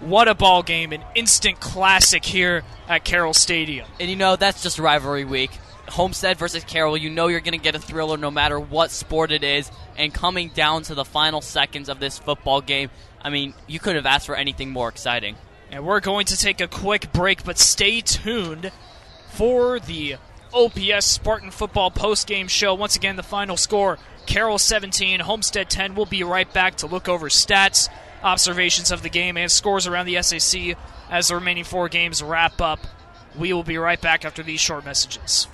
What 0.01 0.27
a 0.27 0.35
ball 0.35 0.65
game, 0.65 0.93
an 0.93 1.05
instant 1.15 1.61
classic 1.61 2.25
here 2.25 2.65
at 2.89 3.05
Carroll 3.05 3.35
Stadium. 3.35 3.87
And 4.01 4.11
you 4.11 4.17
know, 4.17 4.35
that's 4.35 4.65
just 4.65 4.81
rivalry 4.81 5.25
week. 5.25 5.53
Homestead 5.89 6.39
versus 6.39 6.65
Carroll, 6.65 6.97
you 6.97 7.09
know 7.09 7.29
you're 7.29 7.39
going 7.39 7.53
to 7.53 7.63
get 7.63 7.77
a 7.77 7.79
thriller 7.79 8.17
no 8.17 8.33
matter 8.33 8.59
what 8.59 8.91
sport 8.91 9.31
it 9.31 9.45
is. 9.45 9.71
And 9.97 10.13
coming 10.13 10.49
down 10.49 10.83
to 10.85 10.97
the 10.97 11.05
final 11.05 11.41
seconds 11.41 11.89
of 11.89 12.01
this 12.01 12.19
football 12.19 12.61
game, 12.61 12.91
I 13.23 13.31
mean, 13.31 13.55
you 13.67 13.78
could 13.78 13.97
have 13.97 14.07
asked 14.07 14.27
for 14.27 14.36
anything 14.36 14.70
more 14.70 14.89
exciting. 14.89 15.36
And 15.70 15.85
we're 15.85 16.01
going 16.01 16.27
to 16.27 16.36
take 16.36 16.61
a 16.61 16.69
quick 16.69 17.12
break, 17.12 17.45
but 17.45 17.59
stay 17.59 18.01
tuned 18.01 18.70
for 19.28 19.81
the 19.81 20.17
OPS 20.55 21.05
Spartan 21.05 21.51
Football 21.51 21.91
post-game 21.91 22.49
show. 22.49 22.75
Once 22.75 22.97
again, 22.97 23.17
the 23.17 23.23
final 23.23 23.57
score 23.57 23.99
Carroll 24.27 24.59
17, 24.59 25.20
Homestead 25.20 25.70
10. 25.70 25.95
We'll 25.95 26.07
be 26.07 26.25
right 26.25 26.53
back 26.53 26.77
to 26.77 26.86
look 26.86 27.09
over 27.09 27.28
stats, 27.28 27.89
observations 28.23 28.91
of 28.91 29.03
the 29.03 29.09
game, 29.09 29.36
and 29.36 29.51
scores 29.51 29.86
around 29.86 30.07
the 30.07 30.20
SAC 30.23 30.77
as 31.11 31.28
the 31.28 31.36
remaining 31.36 31.65
four 31.65 31.89
games 31.89 32.23
wrap 32.23 32.61
up. 32.61 32.81
We 33.36 33.53
will 33.53 33.62
be 33.62 33.78
right 33.78 34.01
back 34.01 34.25
after 34.25 34.43
these 34.43 34.61
short 34.61 34.85
messages. 34.85 35.47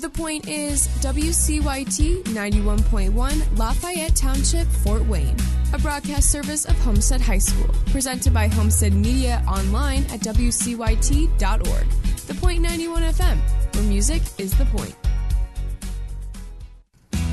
The 0.00 0.08
point 0.08 0.48
is 0.48 0.88
WCYT 1.02 2.24
91.1 2.24 3.58
Lafayette 3.58 4.16
Township, 4.16 4.66
Fort 4.66 5.04
Wayne, 5.04 5.36
a 5.74 5.78
broadcast 5.78 6.32
service 6.32 6.64
of 6.64 6.74
Homestead 6.78 7.20
High 7.20 7.36
School, 7.36 7.68
presented 7.88 8.32
by 8.32 8.48
Homestead 8.48 8.94
Media 8.94 9.44
online 9.46 10.04
at 10.04 10.20
WCYT.org. 10.20 11.86
The 12.28 12.34
Point 12.34 12.62
91 12.62 13.02
FM, 13.02 13.74
where 13.74 13.84
music 13.84 14.22
is 14.38 14.56
the 14.56 14.64
point. 14.64 14.96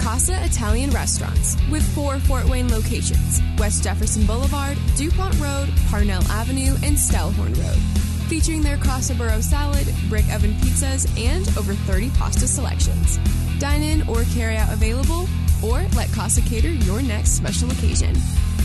Casa 0.02 0.44
Italian 0.44 0.90
Restaurants, 0.90 1.56
with 1.72 1.88
four 1.96 2.20
Fort 2.20 2.50
Wayne 2.50 2.68
locations 2.68 3.42
West 3.58 3.82
Jefferson 3.86 4.26
Boulevard, 4.26 4.78
DuPont 4.98 5.40
Road, 5.40 5.70
Parnell 5.90 6.24
Avenue, 6.24 6.76
and 6.84 6.98
Stellhorn 6.98 7.56
Road. 7.58 8.17
Featuring 8.28 8.62
their 8.62 8.78
Casa 8.78 9.16
Burro 9.16 9.40
salad, 9.40 9.88
brick 10.10 10.26
oven 10.34 10.52
pizzas, 10.56 11.08
and 11.18 11.48
over 11.58 11.74
30 11.74 12.10
pasta 12.12 12.46
selections. 12.46 13.18
Dine 13.58 13.82
in 13.82 14.08
or 14.10 14.24
carry 14.34 14.58
out 14.58 14.74
available, 14.74 15.28
or 15.64 15.84
let 15.96 16.12
Casa 16.12 16.42
cater 16.42 16.70
your 16.70 17.02
next 17.02 17.32
special 17.32 17.72
occasion. 17.72 18.14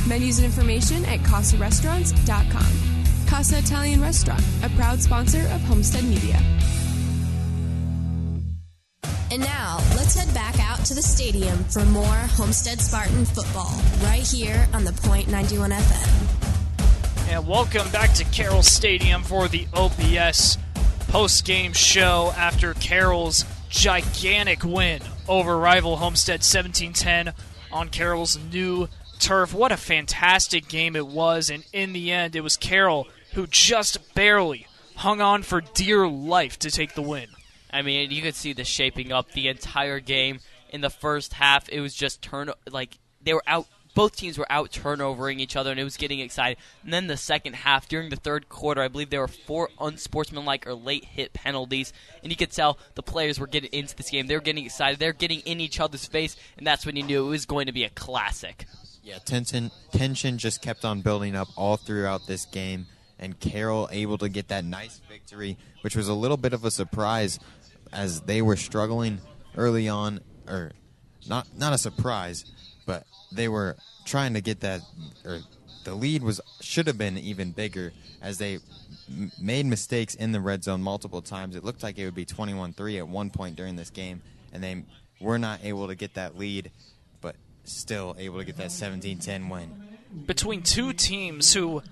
Menus 0.08 0.39
and 0.39 0.47
information 0.47 1.05
at 1.05 1.20
CasaRestaurants.com. 1.20 3.26
Casa 3.28 3.58
Italian 3.58 4.00
Restaurant, 4.00 4.42
a 4.65 4.68
proud 4.70 5.00
sponsor 5.00 5.42
of 5.52 5.60
Homestead 5.62 6.05
Media. 6.05 6.41
And 9.31 9.41
now, 9.41 9.78
let's 9.97 10.16
head 10.16 10.34
back 10.34 10.58
out 10.58 10.84
to 10.86 10.94
the 10.94 11.02
stadium 11.02 11.62
for 11.65 11.84
more 11.86 12.05
Homestead 12.05 12.81
Spartan 12.81 13.24
football 13.24 13.81
right 14.02 14.26
here 14.26 14.66
on 14.74 14.84
the 14.84 14.92
Point 14.92 15.28
91 15.28 15.70
FM. 15.70 16.51
And 17.33 17.49
welcome 17.49 17.91
back 17.91 18.12
to 18.17 18.25
Carroll 18.25 18.62
Stadium 18.62 19.23
for 19.23 19.49
the 19.49 19.67
OPS 19.73 20.59
post 21.09 21.47
game 21.47 21.73
show 21.73 22.31
after 22.36 22.75
Carroll's 22.75 23.47
gigantic 23.70 24.62
win 24.62 25.01
over 25.27 25.57
rival 25.57 25.97
Homestead 25.97 26.44
17 26.44 26.93
10 26.93 27.33
on 27.73 27.89
Carroll's 27.89 28.39
new 28.52 28.86
turf. 29.19 29.55
What 29.55 29.73
a 29.73 29.78
fantastic 29.78 30.69
game 30.69 30.94
it 30.94 31.07
was, 31.07 31.49
and 31.49 31.65
in 31.73 31.94
the 31.94 32.12
end, 32.12 32.36
it 32.36 32.43
was 32.43 32.59
Carroll 32.59 33.09
who 33.33 33.47
just 33.47 34.15
barely 34.15 34.67
hung 34.97 35.23
on 35.23 35.43
for 35.43 35.62
dear 35.62 36.07
life 36.07 36.59
to 36.59 36.70
take 36.70 36.94
the 36.94 37.01
win. 37.01 37.28
I 37.73 37.81
mean, 37.81 38.11
you 38.11 38.20
could 38.20 38.35
see 38.35 38.52
the 38.52 38.65
shaping 38.65 39.11
up 39.11 39.33
the 39.33 39.49
entire 39.49 40.01
game. 40.01 40.41
In 40.69 40.83
the 40.83 40.91
first 40.91 41.33
half, 41.33 41.67
it 41.70 41.81
was 41.81 41.94
just 41.94 42.20
turn 42.20 42.51
like 42.70 42.99
they 43.23 43.33
were 43.33 43.44
out. 43.47 43.69
Both 43.95 44.17
teams 44.17 44.39
were 44.39 44.51
out 44.51 44.73
turnovering 44.73 45.39
each 45.39 45.55
other, 45.55 45.71
and 45.71 45.79
it 45.79 45.85
was 45.85 45.97
getting 45.97 46.21
exciting. 46.21 46.57
And 46.83 46.93
then 46.93 47.07
the 47.09 47.17
second 47.17 47.55
half, 47.57 47.89
during 47.89 48.09
the 48.09 48.17
third 48.17 48.49
quarter, 48.49 48.81
I 48.81 48.89
believe 48.89 49.11
there 49.11 49.21
were 49.21 49.29
four 49.29 49.69
unsportsmanlike 49.79 50.67
or 50.67 50.75
late 50.75 51.05
hit 51.05 51.33
penalties, 51.35 51.93
and 52.23 52.33
you 52.33 52.37
could 52.37 52.51
tell 52.53 52.79
the 52.95 53.03
players 53.03 53.39
were 53.39 53.47
getting 53.47 53.71
into 53.73 53.95
this 53.95 54.11
game. 54.11 54.27
They 54.27 54.35
were 54.35 54.41
getting 54.41 54.65
excited. 54.65 54.99
They 54.99 55.07
were 55.07 55.12
getting 55.12 55.41
in 55.41 55.61
each 55.61 55.79
other's 55.79 56.07
face, 56.07 56.37
and 56.57 56.67
that's 56.67 56.87
when 56.87 56.97
you 56.97 57.03
knew 57.03 57.27
it 57.27 57.31
was 57.31 57.47
going 57.47 57.67
to 57.67 57.73
be 57.73 57.85
a 57.85 57.91
classic. 57.91 58.67
Yeah, 59.03 59.19
tension 59.19 59.71
tension 59.91 60.39
just 60.39 60.62
kept 60.62 60.85
on 60.85 61.01
building 61.01 61.35
up 61.35 61.49
all 61.57 61.77
throughout 61.77 62.27
this 62.29 62.47
game, 62.47 62.87
and 63.19 63.39
Carroll 63.39 63.89
able 63.91 64.17
to 64.19 64.29
get 64.29 64.49
that 64.49 64.65
nice 64.65 65.01
victory, 65.11 65.59
which 65.83 65.97
was 65.97 66.09
a 66.09 66.15
little 66.15 66.37
bit 66.37 66.53
of 66.53 66.65
a 66.65 66.71
surprise, 66.71 67.41
as 67.93 68.23
they 68.23 68.41
were 68.41 68.57
struggling 68.57 69.21
early 69.57 69.89
on, 69.89 70.21
or 70.47 70.71
not 71.29 71.49
not 71.57 71.73
a 71.73 71.79
surprise, 71.79 72.45
they 73.35 73.49
were 73.49 73.77
trying 74.05 74.35
to 74.35 74.41
get 74.41 74.61
that, 74.61 74.81
or 75.25 75.41
the 75.85 75.94
lead 75.94 76.23
was 76.23 76.41
should 76.61 76.86
have 76.86 76.99
been 76.99 77.19
even 77.19 77.51
bigger 77.52 77.93
as 78.20 78.39
they 78.39 78.59
made 79.41 79.67
mistakes 79.67 80.15
in 80.15 80.33
the 80.33 80.41
red 80.41 80.62
zone 80.65 80.83
multiple 80.83 81.23
times. 81.23 81.57
It 81.57 81.65
looked 81.65 81.83
like 81.83 81.99
it 81.99 82.05
would 82.05 82.15
be 82.15 82.25
21-3 82.25 82.99
at 82.99 83.09
one 83.09 83.31
point 83.31 83.57
during 83.57 83.77
this 83.77 83.91
game, 83.91 84.23
and 84.52 84.62
they 84.62 84.85
were 85.20 85.39
not 85.39 85.61
able 85.65 85.89
to 85.89 85.94
get 85.94 86.15
that 86.15 86.39
lead, 86.39 86.70
but 87.20 87.36
still 87.65 88.15
able 88.19 88.39
to 88.39 88.44
get 88.44 88.57
that 88.57 88.70
17-10 88.70 89.51
win. 89.51 89.70
between 90.27 90.62
two 90.62 90.93
teams 90.93 91.52
who 91.55 91.83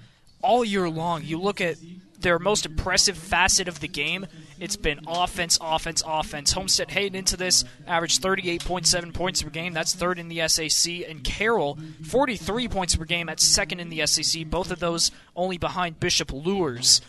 all 0.42 0.64
year 0.64 0.88
long 0.88 1.22
you 1.24 1.40
look 1.40 1.60
at 1.60 1.76
their 2.20 2.38
most 2.38 2.66
impressive 2.66 3.16
facet 3.16 3.68
of 3.68 3.80
the 3.80 3.88
game. 3.88 4.26
It's 4.58 4.76
been 4.76 5.00
offense 5.06 5.58
offense 5.60 6.02
offense. 6.06 6.52
Homestead 6.52 6.90
heading 6.90 7.14
into 7.14 7.36
this 7.36 7.64
averaged 7.86 8.22
38.7 8.22 9.14
points 9.14 9.42
per 9.42 9.50
game. 9.50 9.72
That's 9.72 9.94
third 9.94 10.18
in 10.18 10.28
the 10.28 10.46
sac 10.48 11.08
and 11.08 11.24
carroll 11.24 11.78
43 12.04 12.68
points 12.68 12.96
per 12.96 13.04
game 13.04 13.28
at 13.28 13.40
second 13.40 13.80
in 13.80 13.88
the 13.88 14.06
sac 14.06 14.48
both 14.48 14.70
of 14.70 14.78
those 14.80 15.10
only 15.34 15.58
behind 15.58 16.00
bishop 16.00 16.32
Luers. 16.32 17.00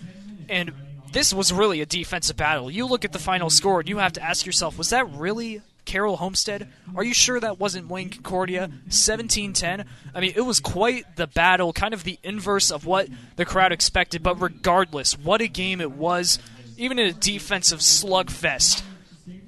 And 0.49 0.73
this 1.11 1.33
was 1.33 1.51
really 1.51 1.81
a 1.81 1.85
defensive 1.85 2.37
battle. 2.37 2.71
You 2.71 2.85
look 2.85 3.03
at 3.03 3.11
the 3.11 3.19
final 3.19 3.49
score 3.49 3.81
and 3.81 3.89
you 3.89 3.97
have 3.97 4.13
to 4.13 4.23
ask 4.23 4.45
yourself 4.45 4.77
was 4.77 4.89
that 4.91 5.09
really 5.11 5.61
Carroll 5.85 6.17
Homestead. 6.17 6.67
Are 6.95 7.03
you 7.03 7.13
sure 7.13 7.39
that 7.39 7.59
wasn't 7.59 7.87
Wayne 7.87 8.09
Concordia? 8.09 8.69
17-10. 8.89 9.85
I 10.13 10.19
mean, 10.19 10.33
it 10.35 10.41
was 10.41 10.59
quite 10.59 11.15
the 11.15 11.27
battle, 11.27 11.73
kind 11.73 11.93
of 11.93 12.03
the 12.03 12.19
inverse 12.23 12.71
of 12.71 12.85
what 12.85 13.07
the 13.35 13.45
crowd 13.45 13.71
expected. 13.71 14.23
But 14.23 14.41
regardless, 14.41 15.17
what 15.17 15.41
a 15.41 15.47
game 15.47 15.81
it 15.81 15.91
was. 15.91 16.39
Even 16.77 16.99
in 16.99 17.07
a 17.07 17.13
defensive 17.13 17.79
slugfest, 17.79 18.83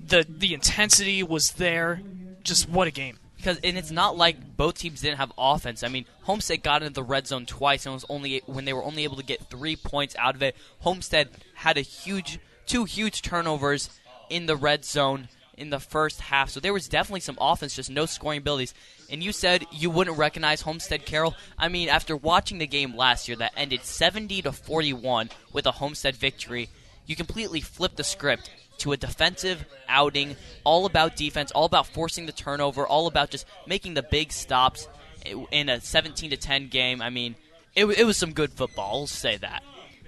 the 0.08 0.26
the 0.30 0.54
intensity 0.54 1.24
was 1.24 1.54
there. 1.54 2.02
Just 2.44 2.70
what 2.70 2.88
a 2.88 2.92
game. 2.92 3.18
Because 3.38 3.60
and 3.64 3.78
it's 3.78 3.92
not 3.92 4.16
like 4.16 4.56
both 4.56 4.78
teams 4.78 5.02
didn't 5.02 5.18
have 5.18 5.32
offense. 5.38 5.84
I 5.84 5.88
mean, 5.88 6.06
Homestead 6.24 6.64
got 6.64 6.82
into 6.82 6.94
the 6.94 7.04
red 7.04 7.28
zone 7.28 7.46
twice, 7.46 7.86
and 7.86 7.92
it 7.92 7.96
was 7.96 8.06
only 8.10 8.42
when 8.46 8.66
they 8.66 8.74
were 8.74 8.84
only 8.84 9.04
able 9.04 9.18
to 9.18 9.24
get 9.24 9.50
three 9.50 9.76
points 9.76 10.16
out 10.18 10.36
of 10.36 10.44
it. 10.44 10.56
Homestead 10.80 11.30
had 11.56 11.78
a 11.78 11.82
huge, 11.82 12.40
two 12.66 12.86
huge 12.86 13.22
turnovers 13.22 13.90
in 14.30 14.46
the 14.46 14.56
red 14.56 14.86
zone 14.86 15.28
in 15.64 15.72
the 15.72 15.80
first 15.80 16.22
half. 16.22 16.50
So 16.50 16.60
there 16.60 16.74
was 16.74 16.88
definitely 16.88 17.22
some 17.22 17.38
offense, 17.42 17.76
just 17.76 17.90
no 17.90 18.06
scoring 18.06 18.40
abilities. 18.40 18.74
And 19.10 19.24
you 19.24 19.32
said 19.32 19.66
you 19.72 19.90
wouldn't 19.90 20.18
recognize 20.18 20.62
Homestead 20.62 21.06
Carroll. 21.06 21.36
I 21.58 21.70
mean, 21.70 21.90
after 21.90 22.16
watching 22.16 22.60
the 22.60 22.68
game 22.68 22.96
last 22.96 23.28
year 23.28 23.38
that 23.38 23.54
ended 23.58 23.84
70 23.84 24.44
to 24.44 24.52
41 24.52 25.30
with 25.52 25.66
a 25.66 25.72
Homestead 25.72 26.16
victory, 26.16 26.70
you 27.06 27.16
completely 27.16 27.62
flipped 27.62 27.98
the 27.98 28.04
script 28.04 28.52
to 28.80 28.92
a 28.92 28.98
defensive 28.98 29.66
outing, 29.88 30.36
all 30.64 30.86
about 30.86 31.16
defense, 31.16 31.52
all 31.52 31.66
about 31.66 31.88
forcing 31.88 32.26
the 32.26 32.32
turnover, 32.32 32.86
all 32.86 33.08
about 33.08 33.30
just 33.30 33.46
making 33.66 33.94
the 33.94 34.04
big 34.04 34.32
stops 34.32 34.88
in 35.52 35.70
a 35.70 35.80
17 35.80 36.32
to 36.32 36.38
10 36.38 36.68
game. 36.68 37.02
I 37.02 37.10
mean, 37.10 37.36
it, 37.76 37.86
it 37.86 38.04
was 38.04 38.18
some 38.18 38.34
good 38.34 38.52
football. 38.52 39.02
I'll 39.02 39.08
say 39.08 39.38
that. 39.38 39.64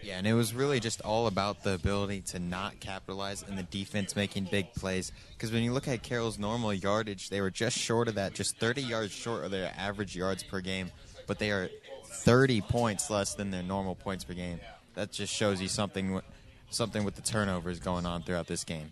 Yeah, 0.06 0.20
and 0.20 0.28
it 0.28 0.36
was 0.36 0.54
really 0.54 0.80
just 0.80 1.02
all 1.02 1.26
about 1.26 1.64
the 1.64 1.74
ability 1.74 2.22
to 2.28 2.38
not 2.38 2.80
capitalize 2.80 3.42
and 3.42 3.58
the 3.58 3.64
defense 3.64 4.16
making 4.16 4.50
big 4.52 4.72
plays. 4.76 5.12
Because 5.32 5.52
when 5.52 5.64
you 5.64 5.74
look 5.74 5.88
at 5.88 6.04
Carroll's 6.04 6.38
normal 6.38 6.72
yardage, 6.76 7.30
they 7.30 7.42
were 7.42 7.50
just 7.50 7.76
short 7.76 8.08
of 8.08 8.14
that, 8.14 8.36
just 8.36 8.60
30 8.60 8.84
yards 8.84 9.12
short 9.12 9.44
of 9.44 9.50
their 9.50 9.74
average 9.76 10.16
yards 10.16 10.44
per 10.44 10.62
game, 10.62 10.92
but 11.26 11.40
they 11.40 11.50
are 11.50 11.72
30 12.06 12.62
points 12.62 13.10
less 13.10 13.34
than 13.34 13.50
their 13.50 13.64
normal 13.64 13.96
points 13.96 14.24
per 14.24 14.36
game. 14.36 14.60
That 14.94 15.12
just 15.12 15.34
shows 15.34 15.60
you 15.60 15.68
something, 15.68 16.22
something 16.70 17.04
with 17.04 17.16
the 17.16 17.24
turnovers 17.24 17.80
going 17.80 18.06
on 18.06 18.22
throughout 18.22 18.46
this 18.46 18.64
game. 18.64 18.92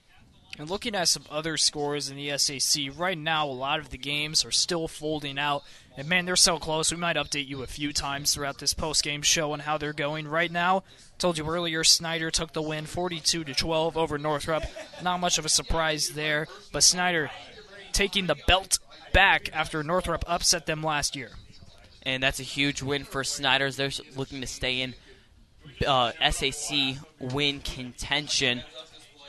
And 0.57 0.69
looking 0.69 0.95
at 0.95 1.07
some 1.07 1.23
other 1.31 1.57
scores 1.57 2.09
in 2.09 2.17
the 2.17 2.35
SAC, 2.37 2.85
right 2.95 3.17
now 3.17 3.47
a 3.47 3.53
lot 3.53 3.79
of 3.79 3.89
the 3.89 3.97
games 3.97 4.45
are 4.45 4.51
still 4.51 4.87
folding 4.87 5.39
out. 5.39 5.63
And 5.95 6.09
man, 6.09 6.25
they're 6.25 6.35
so 6.35 6.57
close. 6.57 6.91
We 6.91 6.97
might 6.97 7.17
update 7.17 7.47
you 7.47 7.61
a 7.61 7.67
few 7.67 7.93
times 7.93 8.33
throughout 8.33 8.57
this 8.57 8.73
post-game 8.73 9.21
show 9.21 9.51
on 9.51 9.59
how 9.59 9.77
they're 9.77 9.93
going. 9.93 10.27
Right 10.27 10.51
now, 10.51 10.83
told 11.19 11.37
you 11.37 11.47
earlier, 11.47 11.83
Snyder 11.83 12.31
took 12.31 12.53
the 12.53 12.63
win 12.63 12.85
42 12.85 13.43
to 13.43 13.53
12 13.53 13.95
over 13.95 14.17
Northrop. 14.17 14.63
Not 15.03 15.19
much 15.19 15.37
of 15.37 15.45
a 15.45 15.49
surprise 15.49 16.09
there, 16.09 16.47
but 16.71 16.81
Snyder 16.81 17.29
taking 17.91 18.25
the 18.25 18.37
belt 18.47 18.79
back 19.13 19.49
after 19.53 19.83
Northrop 19.83 20.23
upset 20.27 20.65
them 20.65 20.81
last 20.81 21.15
year. 21.15 21.29
And 22.01 22.23
that's 22.23 22.39
a 22.39 22.43
huge 22.43 22.81
win 22.81 23.03
for 23.03 23.23
Snyder's. 23.23 23.75
They're 23.75 23.91
looking 24.15 24.41
to 24.41 24.47
stay 24.47 24.81
in 24.81 24.95
uh, 25.85 26.11
SAC 26.31 26.97
win 27.19 27.59
contention. 27.61 28.63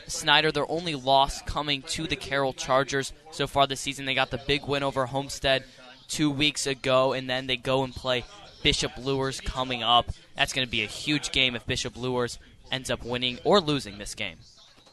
Snyder, 0.06 0.50
their 0.50 0.70
only 0.70 0.94
loss 0.94 1.42
coming 1.42 1.82
to 1.82 2.06
the 2.06 2.16
Carroll 2.16 2.52
Chargers 2.52 3.12
so 3.30 3.46
far 3.46 3.66
this 3.66 3.80
season. 3.80 4.06
They 4.06 4.14
got 4.14 4.30
the 4.30 4.42
big 4.46 4.66
win 4.66 4.82
over 4.82 5.06
Homestead 5.06 5.64
two 6.08 6.30
weeks 6.30 6.66
ago, 6.66 7.12
and 7.12 7.28
then 7.28 7.46
they 7.46 7.56
go 7.56 7.84
and 7.84 7.94
play 7.94 8.24
Bishop 8.62 8.92
Luers 8.98 9.40
coming 9.40 9.82
up. 9.82 10.10
That's 10.36 10.52
going 10.52 10.66
to 10.66 10.70
be 10.70 10.82
a 10.82 10.88
huge 10.88 11.32
game 11.32 11.54
if 11.54 11.66
Bishop 11.66 11.96
Luers 11.96 12.38
ends 12.72 12.90
up 12.90 13.04
winning 13.04 13.38
or 13.44 13.60
losing 13.60 13.98
this 13.98 14.14
game. 14.14 14.38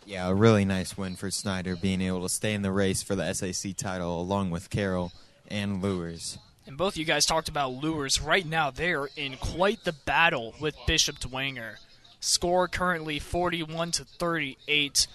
Yeah, 0.06 0.28
a 0.28 0.34
really 0.34 0.66
nice 0.66 0.98
win 0.98 1.16
for 1.16 1.30
Snyder, 1.32 1.76
being 1.76 2.02
able 2.02 2.24
to 2.24 2.30
stay 2.30 2.54
in 2.54 2.64
the 2.64 2.72
race 2.72 3.04
for 3.04 3.16
the 3.16 3.34
SAC 3.34 3.76
title 3.78 4.20
along 4.20 4.50
with 4.50 4.70
Carroll 4.70 5.12
and 5.48 5.82
Luers. 5.82 6.38
And 6.66 6.78
both 6.78 6.98
you 6.98 7.06
guys 7.06 7.26
talked 7.26 7.50
about 7.50 7.74
Luers. 7.74 8.22
Right 8.22 8.46
now, 8.46 8.72
they're 8.72 9.10
in 9.16 9.38
quite 9.38 9.84
the 9.84 9.94
battle 9.94 10.54
with 10.60 10.76
Bishop 10.88 11.20
Dwenger. 11.20 11.76
Score 12.20 12.68
currently 12.68 13.20
41 13.20 13.92
to 13.92 14.06
38. 14.06 15.08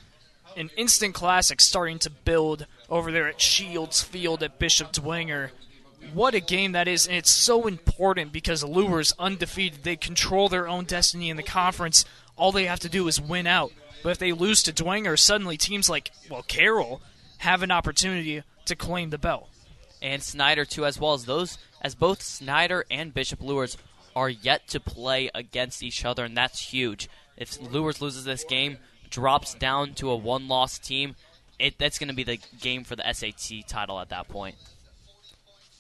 An 0.56 0.70
instant 0.76 1.14
classic 1.14 1.60
starting 1.60 1.98
to 2.00 2.10
build 2.10 2.66
over 2.88 3.12
there 3.12 3.28
at 3.28 3.40
Shields 3.40 4.02
Field 4.02 4.42
at 4.42 4.58
Bishop 4.58 4.92
Dwenger. 4.92 5.50
What 6.12 6.34
a 6.34 6.40
game 6.40 6.72
that 6.72 6.88
is, 6.88 7.06
and 7.06 7.16
it's 7.16 7.30
so 7.30 7.66
important 7.66 8.32
because 8.32 8.64
Luers 8.64 9.12
undefeated. 9.18 9.82
They 9.82 9.96
control 9.96 10.48
their 10.48 10.68
own 10.68 10.84
destiny 10.84 11.30
in 11.30 11.36
the 11.36 11.42
conference. 11.42 12.04
All 12.36 12.52
they 12.52 12.66
have 12.66 12.80
to 12.80 12.88
do 12.88 13.06
is 13.08 13.20
win 13.20 13.46
out. 13.46 13.72
But 14.02 14.10
if 14.10 14.18
they 14.18 14.32
lose 14.32 14.62
to 14.62 14.72
Dwenger, 14.72 15.18
suddenly 15.18 15.56
teams 15.56 15.90
like, 15.90 16.12
well, 16.30 16.42
Carroll 16.42 17.02
have 17.38 17.62
an 17.62 17.70
opportunity 17.70 18.42
to 18.66 18.76
claim 18.76 19.10
the 19.10 19.18
belt. 19.18 19.48
And 20.00 20.22
Snyder 20.22 20.64
too, 20.64 20.86
as 20.86 21.00
well 21.00 21.14
as 21.14 21.24
those, 21.24 21.58
as 21.82 21.94
both 21.94 22.22
Snyder 22.22 22.84
and 22.90 23.12
Bishop 23.12 23.42
Luers 23.42 23.76
are 24.14 24.28
yet 24.28 24.68
to 24.68 24.80
play 24.80 25.30
against 25.34 25.82
each 25.82 26.04
other, 26.04 26.24
and 26.24 26.36
that's 26.36 26.60
huge. 26.72 27.08
If 27.36 27.60
Luers 27.60 28.00
loses 28.00 28.24
this 28.24 28.44
game, 28.44 28.78
drops 29.10 29.54
down 29.54 29.94
to 29.94 30.10
a 30.10 30.16
one-loss 30.16 30.78
team, 30.78 31.16
it 31.58 31.78
that's 31.78 31.98
going 31.98 32.08
to 32.08 32.14
be 32.14 32.24
the 32.24 32.38
game 32.60 32.84
for 32.84 32.96
the 32.96 33.12
SAC 33.12 33.66
title 33.66 34.00
at 34.00 34.10
that 34.10 34.28
point. 34.28 34.56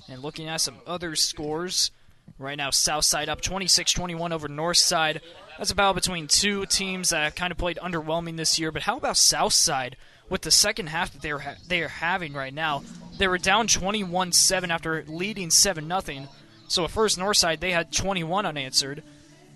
And 0.08 0.22
looking 0.22 0.48
at 0.48 0.60
some 0.60 0.76
other 0.86 1.16
scores, 1.16 1.90
right 2.38 2.56
now 2.56 2.70
Southside 2.70 3.28
up 3.28 3.40
26-21 3.40 4.32
over 4.32 4.48
Northside. 4.48 5.20
That's 5.58 5.70
a 5.70 5.74
battle 5.74 5.94
between 5.94 6.26
two 6.26 6.66
teams 6.66 7.10
that 7.10 7.36
kind 7.36 7.50
of 7.50 7.58
played 7.58 7.78
underwhelming 7.82 8.36
this 8.36 8.58
year. 8.58 8.70
But 8.70 8.82
how 8.82 8.96
about 8.96 9.16
Southside 9.16 9.96
with 10.28 10.42
the 10.42 10.50
second 10.50 10.88
half 10.88 11.12
that 11.12 11.22
they're 11.22 11.38
ha- 11.38 11.54
they 11.66 11.82
are 11.82 11.88
having 11.88 12.34
right 12.34 12.54
now? 12.54 12.82
They 13.18 13.28
were 13.28 13.38
down 13.38 13.66
21-7 13.68 14.68
after 14.68 15.04
leading 15.06 15.50
7 15.50 15.88
nothing. 15.88 16.28
So 16.68 16.84
at 16.84 16.90
first 16.90 17.18
Northside 17.18 17.60
they 17.60 17.72
had 17.72 17.92
21 17.92 18.44
unanswered, 18.44 19.02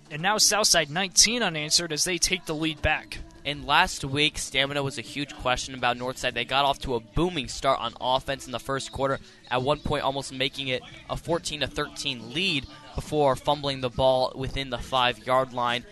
and 0.09 0.21
now 0.21 0.37
Southside 0.37 0.89
19 0.89 1.43
unanswered 1.43 1.91
as 1.91 2.03
they 2.03 2.17
take 2.17 2.45
the 2.45 2.55
lead 2.55 2.81
back. 2.81 3.19
And 3.43 3.65
last 3.65 4.05
week, 4.05 4.37
stamina 4.37 4.83
was 4.83 4.99
a 4.99 5.01
huge 5.01 5.35
question 5.35 5.73
about 5.73 5.97
Northside. 5.97 6.33
They 6.33 6.45
got 6.45 6.63
off 6.63 6.79
to 6.79 6.95
a 6.95 6.99
booming 6.99 7.47
start 7.47 7.79
on 7.79 7.93
offense 7.99 8.45
in 8.45 8.51
the 8.51 8.59
first 8.59 8.91
quarter, 8.91 9.19
at 9.49 9.63
one 9.63 9.79
point 9.79 10.03
almost 10.03 10.31
making 10.31 10.67
it 10.67 10.83
a 11.09 11.17
14 11.17 11.61
to 11.61 11.67
13 11.67 12.33
lead 12.33 12.67
before 12.93 13.35
fumbling 13.35 13.81
the 13.81 13.89
ball 13.89 14.31
within 14.35 14.69
the 14.69 14.77
five 14.77 15.25
yard 15.25 15.53
line. 15.53 15.83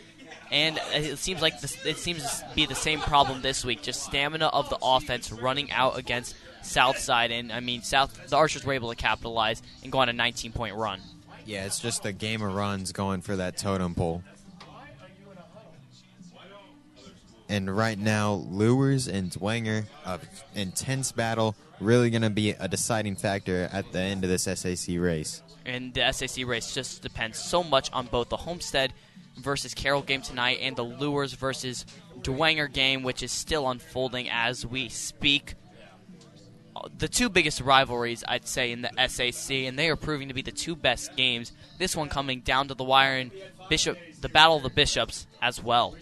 And 0.52 0.80
it 0.94 1.18
seems 1.18 1.42
like 1.42 1.60
this, 1.60 1.84
it 1.86 1.98
seems 1.98 2.24
to 2.24 2.46
be 2.56 2.66
the 2.66 2.76
same 2.76 3.00
problem 3.00 3.42
this 3.42 3.66
week. 3.66 3.82
Just 3.82 4.04
stamina 4.04 4.48
of 4.48 4.70
the 4.70 4.78
offense 4.82 5.32
running 5.32 5.72
out 5.72 5.98
against 5.98 6.36
Southside, 6.62 7.32
and 7.32 7.52
I 7.52 7.62
mean 7.62 7.82
South. 7.82 8.30
The 8.30 8.36
Archers 8.36 8.64
were 8.64 8.74
able 8.74 8.90
to 8.90 8.96
capitalize 8.96 9.62
and 9.84 9.92
go 9.92 10.00
on 10.00 10.10
a 10.10 10.14
19 10.14 10.52
point 10.52 10.76
run. 10.76 11.02
Yeah, 11.46 11.66
it's 11.66 11.80
just 11.80 12.06
a 12.06 12.12
game 12.12 12.42
of 12.42 12.54
runs 12.54 12.92
going 12.92 13.22
for 13.22 13.36
that 13.38 13.58
totem 13.58 13.96
pole. 13.96 14.24
And 17.50 17.76
right 17.76 17.98
now, 17.98 18.46
Luers 18.50 19.08
and 19.08 19.32
Dwenger, 19.32 19.86
intense 20.54 21.12
battle, 21.12 21.56
really 21.80 22.12
going 22.12 22.22
to 22.22 22.30
be 22.30 22.52
a 22.52 22.68
deciding 22.68 23.16
factor 23.16 23.68
at 23.74 23.92
the 23.92 24.00
end 24.00 24.24
of 24.24 24.30
this 24.30 24.44
SAC 24.44 24.98
race. 25.00 25.42
And 25.66 25.94
the 25.94 26.12
SAC 26.12 26.46
race 26.46 26.74
just 26.74 27.02
depends 27.02 27.40
so 27.40 27.64
much 27.64 27.92
on 27.92 28.06
both 28.06 28.30
the 28.30 28.38
Homestead 28.38 28.94
versus 29.38 29.74
Carroll 29.74 30.04
game 30.04 30.22
tonight 30.22 30.60
and 30.62 30.76
the 30.76 30.84
Luers 30.84 31.34
versus 31.34 31.86
Dwenger 32.22 32.72
game, 32.72 33.02
which 33.02 33.24
is 33.24 33.32
still 33.32 33.68
unfolding 33.68 34.30
as 34.30 34.66
we 34.66 34.88
speak. 34.90 35.56
The 36.98 37.08
two 37.08 37.30
biggest 37.30 37.62
rivalries, 37.62 38.24
I'd 38.28 38.48
say, 38.48 38.72
in 38.72 38.84
the 38.84 38.92
SAC, 39.08 39.52
and 39.52 39.78
they 39.78 39.90
are 39.90 39.96
proving 39.96 40.28
to 40.28 40.34
be 40.34 40.42
the 40.44 40.52
two 40.52 40.76
best 40.76 41.16
games. 41.16 41.52
This 41.78 41.96
one 41.96 42.10
coming 42.10 42.42
down 42.42 42.68
to 42.68 42.74
the 42.74 42.84
wire, 42.84 43.18
and 43.18 43.32
Bishop, 43.70 43.98
the 44.22 44.30
Battle 44.30 44.58
of 44.58 44.64
the 44.64 44.70
Bishops 44.70 45.28
as 45.42 45.62
well. 45.62 45.96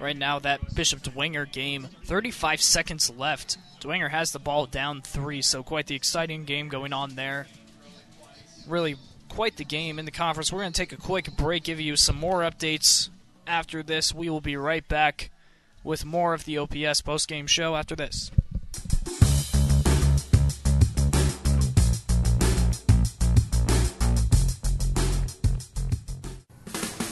Right 0.00 0.16
now, 0.16 0.38
that 0.38 0.74
Bishop 0.74 1.02
Dwenger 1.02 1.50
game, 1.50 1.88
35 2.04 2.62
seconds 2.62 3.10
left. 3.10 3.58
Dwenger 3.80 4.10
has 4.10 4.30
the 4.30 4.38
ball 4.38 4.66
down 4.66 5.02
three, 5.02 5.42
so 5.42 5.62
quite 5.62 5.86
the 5.86 5.96
exciting 5.96 6.44
game 6.44 6.68
going 6.68 6.92
on 6.92 7.16
there. 7.16 7.48
Really, 8.68 8.96
quite 9.28 9.56
the 9.56 9.64
game 9.64 9.98
in 9.98 10.04
the 10.04 10.10
conference. 10.10 10.52
We're 10.52 10.60
going 10.60 10.72
to 10.72 10.80
take 10.80 10.92
a 10.92 10.96
quick 10.96 11.36
break, 11.36 11.64
give 11.64 11.80
you 11.80 11.96
some 11.96 12.16
more 12.16 12.40
updates. 12.40 13.08
After 13.46 13.82
this, 13.82 14.14
we 14.14 14.30
will 14.30 14.40
be 14.40 14.56
right 14.56 14.86
back 14.86 15.30
with 15.82 16.04
more 16.04 16.34
of 16.34 16.44
the 16.44 16.58
OPS 16.58 17.02
postgame 17.02 17.48
show 17.48 17.74
after 17.74 17.96
this. 17.96 18.30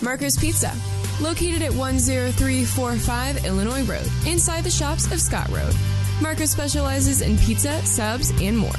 Marco's 0.03 0.37
Pizza, 0.37 0.73
located 1.21 1.63
at 1.63 1.73
10345 1.73 3.45
Illinois 3.45 3.83
Road, 3.85 4.11
inside 4.27 4.65
the 4.65 4.71
shops 4.71 5.11
of 5.13 5.21
Scott 5.21 5.49
Road. 5.49 5.75
Marcos 6.21 6.51
specializes 6.51 7.21
in 7.21 7.37
pizza, 7.39 7.85
subs, 7.85 8.31
and 8.41 8.57
more. 8.57 8.73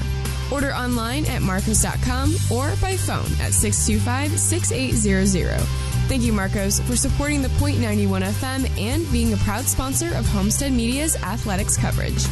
Order 0.51 0.71
online 0.73 1.25
at 1.25 1.41
marcos.com 1.41 2.35
or 2.51 2.73
by 2.81 2.95
phone 2.95 3.31
at 3.41 3.53
625 3.53 4.39
6800. 4.39 5.59
Thank 6.07 6.23
you, 6.23 6.31
Marcos, 6.31 6.79
for 6.79 6.95
supporting 6.95 7.41
the 7.41 7.49
Point 7.49 7.79
91 7.79 8.21
FM 8.21 8.79
and 8.79 9.11
being 9.11 9.33
a 9.33 9.37
proud 9.37 9.65
sponsor 9.65 10.07
of 10.15 10.25
Homestead 10.25 10.71
Media's 10.71 11.17
athletics 11.17 11.75
coverage. 11.75 12.25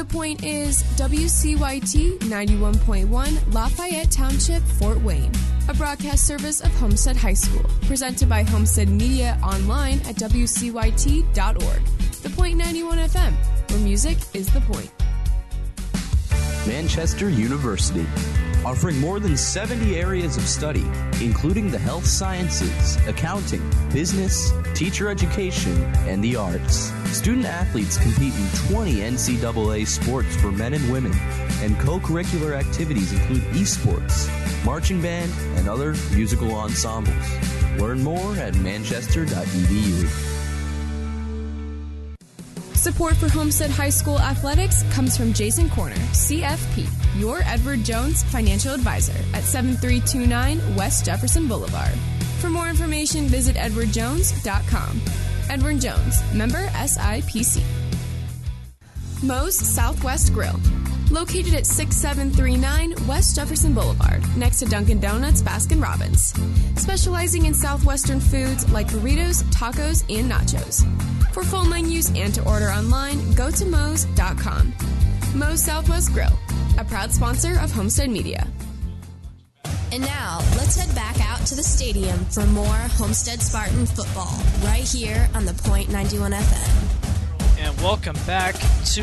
The 0.00 0.06
point 0.06 0.44
is 0.44 0.82
WCYT 0.96 2.20
91.1 2.20 3.52
Lafayette 3.52 4.10
Township, 4.10 4.62
Fort 4.62 4.98
Wayne, 5.02 5.30
a 5.68 5.74
broadcast 5.74 6.26
service 6.26 6.62
of 6.62 6.72
Homestead 6.76 7.18
High 7.18 7.34
School, 7.34 7.68
presented 7.82 8.26
by 8.26 8.42
Homestead 8.42 8.88
Media 8.88 9.38
online 9.42 9.98
at 10.06 10.16
WCYT.org. 10.16 11.84
The 12.22 12.30
Point 12.30 12.56
91 12.56 12.96
FM, 12.96 13.34
where 13.70 13.80
music 13.80 14.16
is 14.32 14.46
the 14.46 14.62
point. 14.62 14.90
Manchester 16.66 17.28
University, 17.28 18.06
offering 18.64 18.98
more 18.98 19.20
than 19.20 19.36
70 19.36 19.96
areas 19.96 20.36
of 20.36 20.42
study, 20.42 20.84
including 21.22 21.70
the 21.70 21.78
health 21.78 22.06
sciences, 22.06 22.96
accounting, 23.06 23.62
business, 23.92 24.52
teacher 24.74 25.08
education, 25.08 25.72
and 26.06 26.22
the 26.22 26.36
arts. 26.36 26.92
Student 27.16 27.46
athletes 27.46 27.96
compete 27.98 28.34
in 28.34 28.72
20 28.72 28.94
NCAA 28.96 29.86
sports 29.86 30.36
for 30.36 30.52
men 30.52 30.74
and 30.74 30.92
women, 30.92 31.12
and 31.62 31.78
co 31.78 31.98
curricular 31.98 32.54
activities 32.54 33.12
include 33.12 33.42
esports, 33.54 34.28
marching 34.64 35.00
band, 35.00 35.32
and 35.56 35.68
other 35.68 35.94
musical 36.14 36.54
ensembles. 36.54 37.14
Learn 37.78 38.02
more 38.02 38.36
at 38.36 38.54
manchester.edu. 38.56 40.29
Support 42.80 43.16
for 43.16 43.28
Homestead 43.28 43.70
High 43.70 43.90
School 43.90 44.18
athletics 44.18 44.84
comes 44.84 45.14
from 45.14 45.34
Jason 45.34 45.68
Corner, 45.68 45.96
CFP, 46.12 46.88
your 47.20 47.42
Edward 47.42 47.84
Jones 47.84 48.22
financial 48.22 48.72
advisor 48.72 49.12
at 49.34 49.42
7329 49.42 50.76
West 50.76 51.04
Jefferson 51.04 51.46
Boulevard. 51.46 51.92
For 52.40 52.48
more 52.48 52.70
information, 52.70 53.26
visit 53.26 53.56
edwardjones.com. 53.56 54.98
Edward 55.50 55.78
Jones, 55.78 56.22
member 56.32 56.68
SIPC. 56.68 57.62
Moe's 59.22 59.58
Southwest 59.58 60.32
Grill, 60.32 60.58
located 61.10 61.52
at 61.52 61.66
6739 61.66 63.06
West 63.06 63.36
Jefferson 63.36 63.74
Boulevard, 63.74 64.24
next 64.38 64.58
to 64.60 64.64
Dunkin' 64.64 65.00
Donuts 65.00 65.42
Baskin 65.42 65.82
Robbins. 65.82 66.32
Specializing 66.80 67.44
in 67.44 67.52
Southwestern 67.52 68.20
foods 68.20 68.72
like 68.72 68.86
burritos, 68.86 69.42
tacos, 69.52 70.02
and 70.08 70.32
nachos. 70.32 70.86
For 71.32 71.44
full 71.44 71.64
menus 71.64 72.10
and 72.16 72.34
to 72.34 72.44
order 72.44 72.70
online, 72.70 73.32
go 73.34 73.52
to 73.52 73.64
Moe's.com. 73.64 74.74
Moe's 75.34 75.62
Southwest 75.62 76.12
Grill, 76.12 76.36
a 76.76 76.84
proud 76.84 77.12
sponsor 77.12 77.56
of 77.60 77.70
Homestead 77.70 78.10
Media. 78.10 78.48
And 79.92 80.02
now, 80.02 80.38
let's 80.56 80.76
head 80.76 80.92
back 80.94 81.20
out 81.20 81.46
to 81.46 81.54
the 81.54 81.62
stadium 81.62 82.18
for 82.26 82.44
more 82.46 82.66
Homestead 82.66 83.40
Spartan 83.40 83.86
football 83.86 84.42
right 84.64 84.82
here 84.82 85.28
on 85.34 85.44
the 85.44 85.54
Point 85.54 85.88
91 85.88 86.32
FM. 86.32 87.60
And 87.60 87.80
welcome 87.80 88.16
back 88.26 88.56
to 88.86 89.02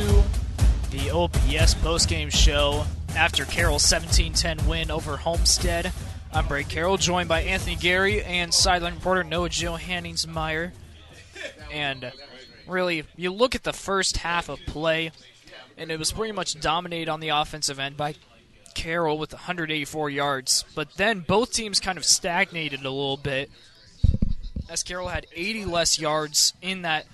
the 0.92 1.10
OPS 1.10 1.76
postgame 1.76 2.32
show 2.32 2.84
after 3.16 3.46
Carroll's 3.46 3.84
17-10 3.84 4.68
win 4.68 4.92
over 4.92 5.16
Homestead. 5.16 5.94
I'm 6.34 6.46
Bray 6.48 6.66
Carroll, 6.66 6.98
joined 6.98 7.30
by 7.30 7.44
Anthony 7.44 7.78
Gary 7.78 8.22
and 8.22 8.54
sideline 8.54 8.96
reporter 8.96 9.24
Noah 9.24 9.48
Johanningsmeyer. 9.48 10.72
And 11.72 12.12
really, 12.68 13.04
you 13.16 13.32
look 13.32 13.56
at 13.56 13.64
the 13.64 13.74
first 13.74 14.18
half 14.18 14.50
of 14.50 14.60
play, 14.68 15.12
and 15.78 15.92
it 15.92 16.00
was 16.00 16.12
pretty 16.12 16.34
much 16.34 16.60
dominated 16.60 17.10
on 17.10 17.20
the 17.20 17.30
offensive 17.30 17.80
end 17.80 17.98
by 17.98 18.16
Carroll 18.74 19.18
with 19.18 19.34
184 19.34 20.10
yards. 20.10 20.66
But 20.76 20.94
then 20.96 21.22
both 21.22 21.52
teams 21.52 21.80
kind 21.80 21.98
of 21.98 22.06
stagnated 22.06 22.82
a 22.82 22.90
little 22.90 23.18
bit 23.18 23.50
as 24.70 24.84
Carroll 24.84 25.08
had 25.08 25.26
80 25.34 25.66
less 25.66 26.00
yards 26.00 26.54
in 26.62 26.82
that 26.84 27.06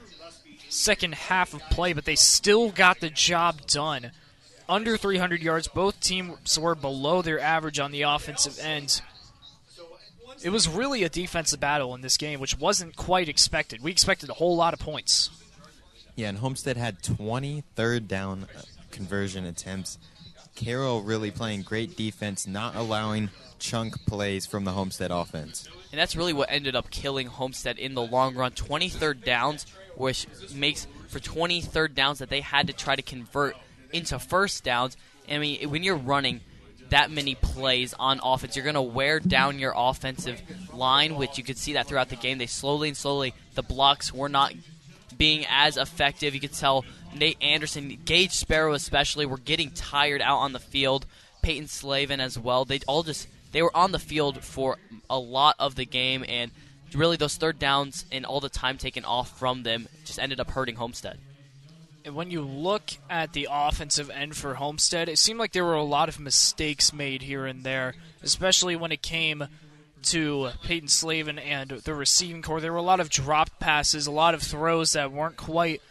second 0.69 1.14
half 1.14 1.53
of 1.53 1.61
play, 1.69 1.93
but 1.93 2.06
they 2.06 2.16
still 2.16 2.72
got 2.72 3.00
the 3.00 3.10
job 3.10 3.68
done. 3.68 4.11
Under 4.68 4.98
300 4.98 5.42
yards, 5.42 5.68
both 5.68 6.00
teams 6.00 6.58
were 6.58 6.76
below 6.76 7.22
their 7.22 7.40
average 7.40 7.80
on 7.80 7.92
the 7.92 8.03
offensive 8.03 8.58
end. 8.60 9.02
It 10.43 10.51
was 10.51 10.67
really 10.67 11.03
a 11.03 11.09
defensive 11.09 11.59
battle 11.59 11.95
in 11.95 12.01
this 12.01 12.17
game, 12.17 12.39
which 12.39 12.57
wasn't 12.57 12.95
quite 12.95 13.30
expected. 13.30 13.81
We 13.81 13.91
expected 13.91 14.30
a 14.30 14.33
whole 14.33 14.55
lot 14.55 14.73
of 14.73 14.80
points. 14.80 15.30
Yeah, 16.15 16.30
and 16.30 16.38
Homestead 16.38 16.77
had 16.77 17.01
20 17.01 17.63
third 17.75 18.07
down 18.07 18.47
uh, 18.55 18.61
conversion 18.91 19.45
attempts. 19.45 19.97
Carroll 20.55 21.01
really 21.01 21.31
playing 21.31 21.63
great 21.63 21.97
defense, 21.97 22.45
not 22.45 22.75
allowing 22.75 23.30
chunk 23.57 24.05
plays 24.05 24.45
from 24.45 24.65
the 24.65 24.72
Homestead 24.72 25.09
offense. 25.09 25.67
And 25.91 25.99
that's 25.99 26.15
really 26.15 26.33
what 26.33 26.51
ended 26.51 26.75
up 26.75 26.91
killing 26.91 27.27
Homestead 27.27 27.80
in 27.80 27.95
the 27.95 28.05
long 28.05 28.35
run. 28.35 28.51
23rd 28.51 29.23
downs, 29.23 29.65
which 29.95 30.27
makes 30.53 30.85
for 31.07 31.19
23rd 31.19 31.95
downs 31.95 32.19
that 32.19 32.30
they 32.30 32.41
had 32.41 32.67
to 32.67 32.73
try 32.73 32.95
to 32.95 33.01
convert 33.01 33.55
into 33.91 34.19
first 34.19 34.63
downs. 34.63 34.97
I 35.30 35.38
mean, 35.38 35.69
when 35.69 35.83
you're 35.83 35.95
running 35.95 36.41
that 36.90 37.12
many 37.12 37.36
plays 37.36 37.94
on 37.98 38.20
offense, 38.24 38.56
you're 38.56 38.64
going 38.64 38.76
to 38.76 38.82
wear 38.82 39.20
down 39.20 39.60
your 39.60 39.74
offensive 39.76 40.42
line, 40.74 41.16
which 41.16 41.38
you 41.38 41.44
could 41.44 41.58
see 41.58 41.74
that 41.74 41.88
throughout 41.88 42.10
the 42.10 42.16
game. 42.16 42.38
They 42.38 42.45
slowly 42.45 42.90
and 42.90 42.98
slowly, 42.98 43.34
the 43.56 43.64
blocks 43.64 44.14
were 44.14 44.30
not 44.30 44.53
being 45.18 45.45
as 45.50 45.78
effective. 45.78 46.34
You 46.34 46.42
could 46.42 46.53
tell 46.53 46.86
Nate 47.16 47.42
Anderson, 47.42 48.00
Gage 48.06 48.32
Sparrow 48.32 48.74
especially, 48.74 49.26
were 49.26 49.38
getting 49.38 49.72
tired 49.72 50.22
out 50.22 50.40
on 50.40 50.53
the 50.53 50.60
field. 50.60 51.06
Peyton 51.42 51.68
Slavin 51.68 52.20
as 52.20 52.40
well. 52.40 52.66
They 52.66 52.80
all 52.88 53.03
just 53.03 53.28
they 53.52 53.62
were 53.62 53.76
on 53.76 53.92
the 53.92 54.00
field 54.00 54.44
for 54.44 54.78
a 55.10 55.20
lot 55.20 55.56
of 55.60 55.76
the 55.76 55.86
game, 55.86 56.26
and 56.28 56.52
really 56.94 57.18
those 57.18 57.36
third 57.36 57.60
downs 57.60 58.06
and 58.12 58.26
all 58.26 58.40
the 58.40 58.50
time 58.50 58.78
taken 58.78 59.03
off 59.06 59.38
from 59.38 59.64
them 59.64 59.88
just 60.06 60.20
ended 60.20 60.40
up 60.40 60.52
hurting 60.52 60.76
Homestead. 60.76 61.18
When 62.11 62.32
you 62.32 62.41
look 62.41 62.83
at 63.09 63.33
the 63.33 63.48
offensive 63.49 64.09
end 64.09 64.35
for 64.35 64.56
Homestead, 64.56 65.07
it 65.07 65.19
seemed 65.19 65.40
like 65.40 65.53
there 65.53 65.64
were 65.64 65.73
a 65.73 65.83
lot 65.83 66.09
of 66.09 66.19
mistakes 66.19 66.91
made 66.91 67.22
here 67.22 67.45
and 67.45 67.64
there, 67.64 67.95
especially 68.22 68.75
when 68.75 68.91
it 68.91 69.01
came 69.01 69.48
to 70.03 70.49
Peyton 70.64 70.90
Slavin 70.90 71.40
and 71.40 71.69
the 71.69 71.93
receiving 71.93 72.41
corps. 72.41 72.59
There 72.59 72.73
were 72.73 72.77
a 72.77 72.82
lot 72.82 72.99
of 72.99 73.09
dropped 73.09 73.59
passes, 73.59 74.06
a 74.06 74.11
lot 74.11 74.33
of 74.33 74.41
throws 74.41 74.93
that 74.93 75.11
weren't 75.11 75.38
quite 75.38 75.82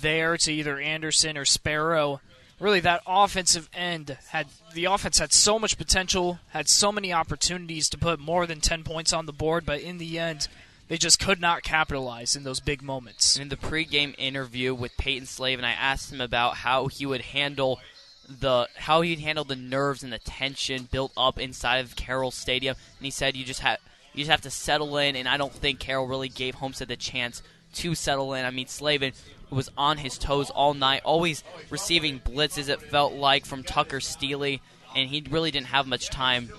there 0.00 0.36
to 0.36 0.52
either 0.52 0.78
Anderson 0.78 1.36
or 1.36 1.44
Sparrow. 1.44 2.20
Really, 2.58 2.80
that 2.80 3.02
offensive 3.06 3.68
end 3.74 4.16
had 4.28 4.46
the 4.74 4.84
offense 4.86 5.18
had 5.18 5.32
so 5.32 5.58
much 5.58 5.78
potential, 5.78 6.38
had 6.50 6.68
so 6.68 6.92
many 6.92 7.12
opportunities 7.12 7.88
to 7.90 7.98
put 7.98 8.20
more 8.20 8.46
than 8.46 8.60
10 8.60 8.84
points 8.84 9.12
on 9.12 9.26
the 9.26 9.32
board, 9.32 9.66
but 9.66 9.80
in 9.80 9.98
the 9.98 10.18
end, 10.18 10.48
they 10.88 10.98
just 10.98 11.18
could 11.18 11.40
not 11.40 11.62
capitalize 11.62 12.36
in 12.36 12.44
those 12.44 12.60
big 12.60 12.82
moments. 12.82 13.38
In 13.38 13.48
the 13.48 13.56
pregame 13.56 14.14
interview 14.18 14.74
with 14.74 14.96
Peyton 14.96 15.26
Slavin, 15.26 15.64
I 15.64 15.72
asked 15.72 16.12
him 16.12 16.20
about 16.20 16.56
how 16.56 16.88
he 16.88 17.06
would 17.06 17.22
handle 17.22 17.80
the 18.28 18.68
how 18.76 19.00
he 19.00 19.16
handled 19.16 19.48
the 19.48 19.56
nerves 19.56 20.02
and 20.02 20.12
the 20.12 20.18
tension 20.18 20.88
built 20.90 21.12
up 21.16 21.38
inside 21.38 21.78
of 21.78 21.96
Carroll 21.96 22.30
Stadium, 22.30 22.76
and 22.98 23.04
he 23.04 23.10
said 23.10 23.36
you 23.36 23.44
just 23.44 23.60
have 23.60 23.78
you 24.12 24.20
just 24.20 24.30
have 24.30 24.42
to 24.42 24.50
settle 24.50 24.96
in. 24.98 25.16
And 25.16 25.28
I 25.28 25.36
don't 25.36 25.52
think 25.52 25.78
Carroll 25.78 26.06
really 26.06 26.28
gave 26.28 26.56
Homestead 26.56 26.88
the 26.88 26.96
chance 26.96 27.42
to 27.74 27.94
settle 27.94 28.34
in. 28.34 28.44
I 28.44 28.50
mean, 28.50 28.66
Slavin 28.66 29.12
was 29.50 29.70
on 29.76 29.98
his 29.98 30.18
toes 30.18 30.50
all 30.50 30.74
night, 30.74 31.02
always 31.04 31.44
receiving 31.70 32.20
blitzes. 32.20 32.68
It 32.68 32.82
felt 32.82 33.12
like 33.12 33.44
from 33.44 33.62
Tucker 33.62 34.00
Steely, 34.00 34.60
and 34.94 35.08
he 35.08 35.24
really 35.30 35.50
didn't 35.50 35.66
have 35.68 35.86
much 35.86 36.10
time 36.10 36.50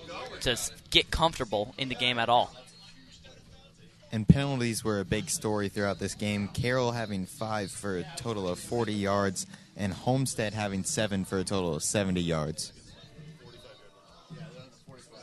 to 0.42 0.58
get 0.90 1.11
comfortable 1.11 1.74
in 1.77 1.90
the 1.90 1.95
game 1.95 2.19
at 2.19 2.30
all. 2.30 2.53
And 4.14 4.27
penalties 4.27 4.83
were 4.83 5.00
a 5.00 5.06
big 5.06 5.27
story 5.27 5.69
throughout 5.69 5.98
this 5.98 6.14
game. 6.14 6.48
Carroll 6.50 6.92
having 6.92 7.25
five 7.25 7.72
for 7.72 7.98
a 7.98 8.06
total 8.16 8.48
of 8.48 8.59
40 8.59 8.93
yards, 8.93 9.48
and 9.75 9.92
Homestead 9.92 10.53
having 10.53 10.83
seven 10.83 11.25
for 11.25 11.40
a 11.40 11.43
total 11.43 11.74
of 11.74 11.82
70 11.82 12.22
yards. 12.22 12.72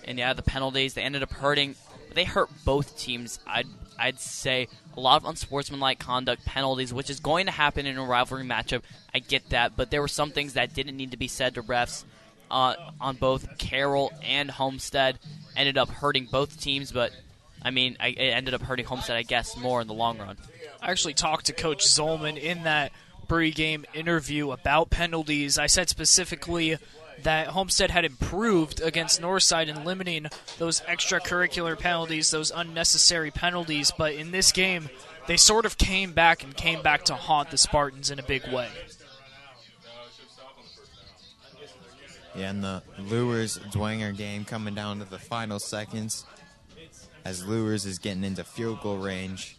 And 0.02 0.18
yeah, 0.18 0.32
the 0.32 0.42
penalties 0.42 0.94
they 0.94 1.02
ended 1.02 1.22
up 1.22 1.30
hurting. 1.30 1.76
They 2.14 2.24
hurt 2.24 2.48
both 2.64 2.98
teams. 2.98 3.38
I'd 3.46 3.68
I'd 3.96 4.18
say 4.18 4.66
a 4.96 5.00
lot 5.00 5.22
of 5.22 5.28
unsportsmanlike 5.28 6.00
conduct 6.00 6.44
penalties, 6.44 6.92
which 6.92 7.10
is 7.10 7.20
going 7.20 7.46
to 7.46 7.52
happen 7.52 7.86
in 7.86 7.96
a 7.96 8.04
rivalry 8.04 8.44
matchup. 8.44 8.82
I 9.14 9.20
get 9.20 9.50
that, 9.50 9.76
but 9.76 9.92
there 9.92 10.00
were 10.00 10.08
some 10.08 10.32
things 10.32 10.54
that 10.54 10.74
didn't 10.74 10.96
need 10.96 11.12
to 11.12 11.16
be 11.16 11.28
said 11.28 11.54
to 11.54 11.62
refs 11.62 12.02
uh, 12.50 12.74
on 13.00 13.14
both 13.14 13.56
Carroll 13.56 14.12
and 14.20 14.50
Homestead. 14.50 15.20
Ended 15.56 15.78
up 15.78 15.90
hurting 15.90 16.26
both 16.26 16.60
teams, 16.60 16.90
but 16.90 17.12
I 17.62 17.70
mean, 17.70 17.96
I, 18.00 18.08
it 18.08 18.18
ended 18.18 18.54
up 18.54 18.62
hurting 18.62 18.86
Homestead, 18.86 19.16
I 19.16 19.22
guess, 19.22 19.56
more 19.56 19.80
in 19.80 19.86
the 19.86 19.94
long 19.94 20.18
run. 20.18 20.36
I 20.80 20.90
actually 20.90 21.14
talked 21.14 21.46
to 21.46 21.52
Coach 21.52 21.84
Zolman 21.84 22.38
in 22.38 22.64
that 22.64 22.92
pregame 23.28 23.84
interview 23.94 24.50
about 24.50 24.90
penalties. 24.90 25.58
I 25.58 25.66
said 25.66 25.88
specifically 25.88 26.78
that 27.22 27.48
Homestead 27.48 27.90
had 27.90 28.04
improved 28.04 28.80
against 28.80 29.20
Northside 29.20 29.68
in 29.68 29.84
limiting 29.84 30.26
those 30.58 30.80
extracurricular 30.82 31.78
penalties, 31.78 32.30
those 32.30 32.50
unnecessary 32.50 33.30
penalties, 33.30 33.92
but 33.96 34.14
in 34.14 34.30
this 34.30 34.52
game, 34.52 34.88
they 35.26 35.36
sort 35.36 35.66
of 35.66 35.76
came 35.76 36.12
back 36.12 36.42
and 36.42 36.56
came 36.56 36.82
back 36.82 37.04
to 37.04 37.14
haunt 37.14 37.50
the 37.50 37.58
Spartans 37.58 38.10
in 38.10 38.18
a 38.18 38.22
big 38.22 38.46
way. 38.50 38.68
Yeah, 42.34 42.50
and 42.50 42.64
the 42.64 42.82
Luers 42.98 43.58
Dwenger 43.58 44.16
game 44.16 44.44
coming 44.44 44.74
down 44.74 45.00
to 45.00 45.04
the 45.04 45.18
final 45.18 45.58
seconds 45.58 46.24
as 47.24 47.46
Luers 47.46 47.86
is 47.86 47.98
getting 47.98 48.24
into 48.24 48.44
field 48.44 48.80
goal 48.80 48.98
range. 48.98 49.56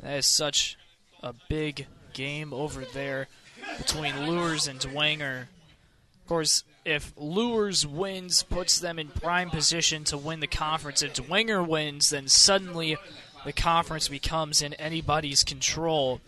That 0.00 0.18
is 0.18 0.26
such 0.26 0.76
a 1.22 1.34
big 1.48 1.86
game 2.12 2.52
over 2.52 2.84
there 2.84 3.28
between 3.76 4.26
Luers 4.26 4.66
and 4.66 4.80
Dwenger. 4.80 5.42
Of 5.42 6.26
course, 6.26 6.64
if 6.84 7.12
Luers 7.16 7.86
wins, 7.86 8.42
puts 8.42 8.78
them 8.78 8.98
in 8.98 9.08
prime 9.08 9.50
position 9.50 10.04
to 10.04 10.16
win 10.16 10.40
the 10.40 10.46
conference. 10.46 11.02
If 11.02 11.14
Dwenger 11.14 11.66
wins, 11.66 12.10
then 12.10 12.28
suddenly 12.28 12.96
the 13.44 13.52
conference 13.52 14.08
becomes 14.08 14.62
in 14.62 14.74
anybody's 14.74 15.44
control. 15.44 16.20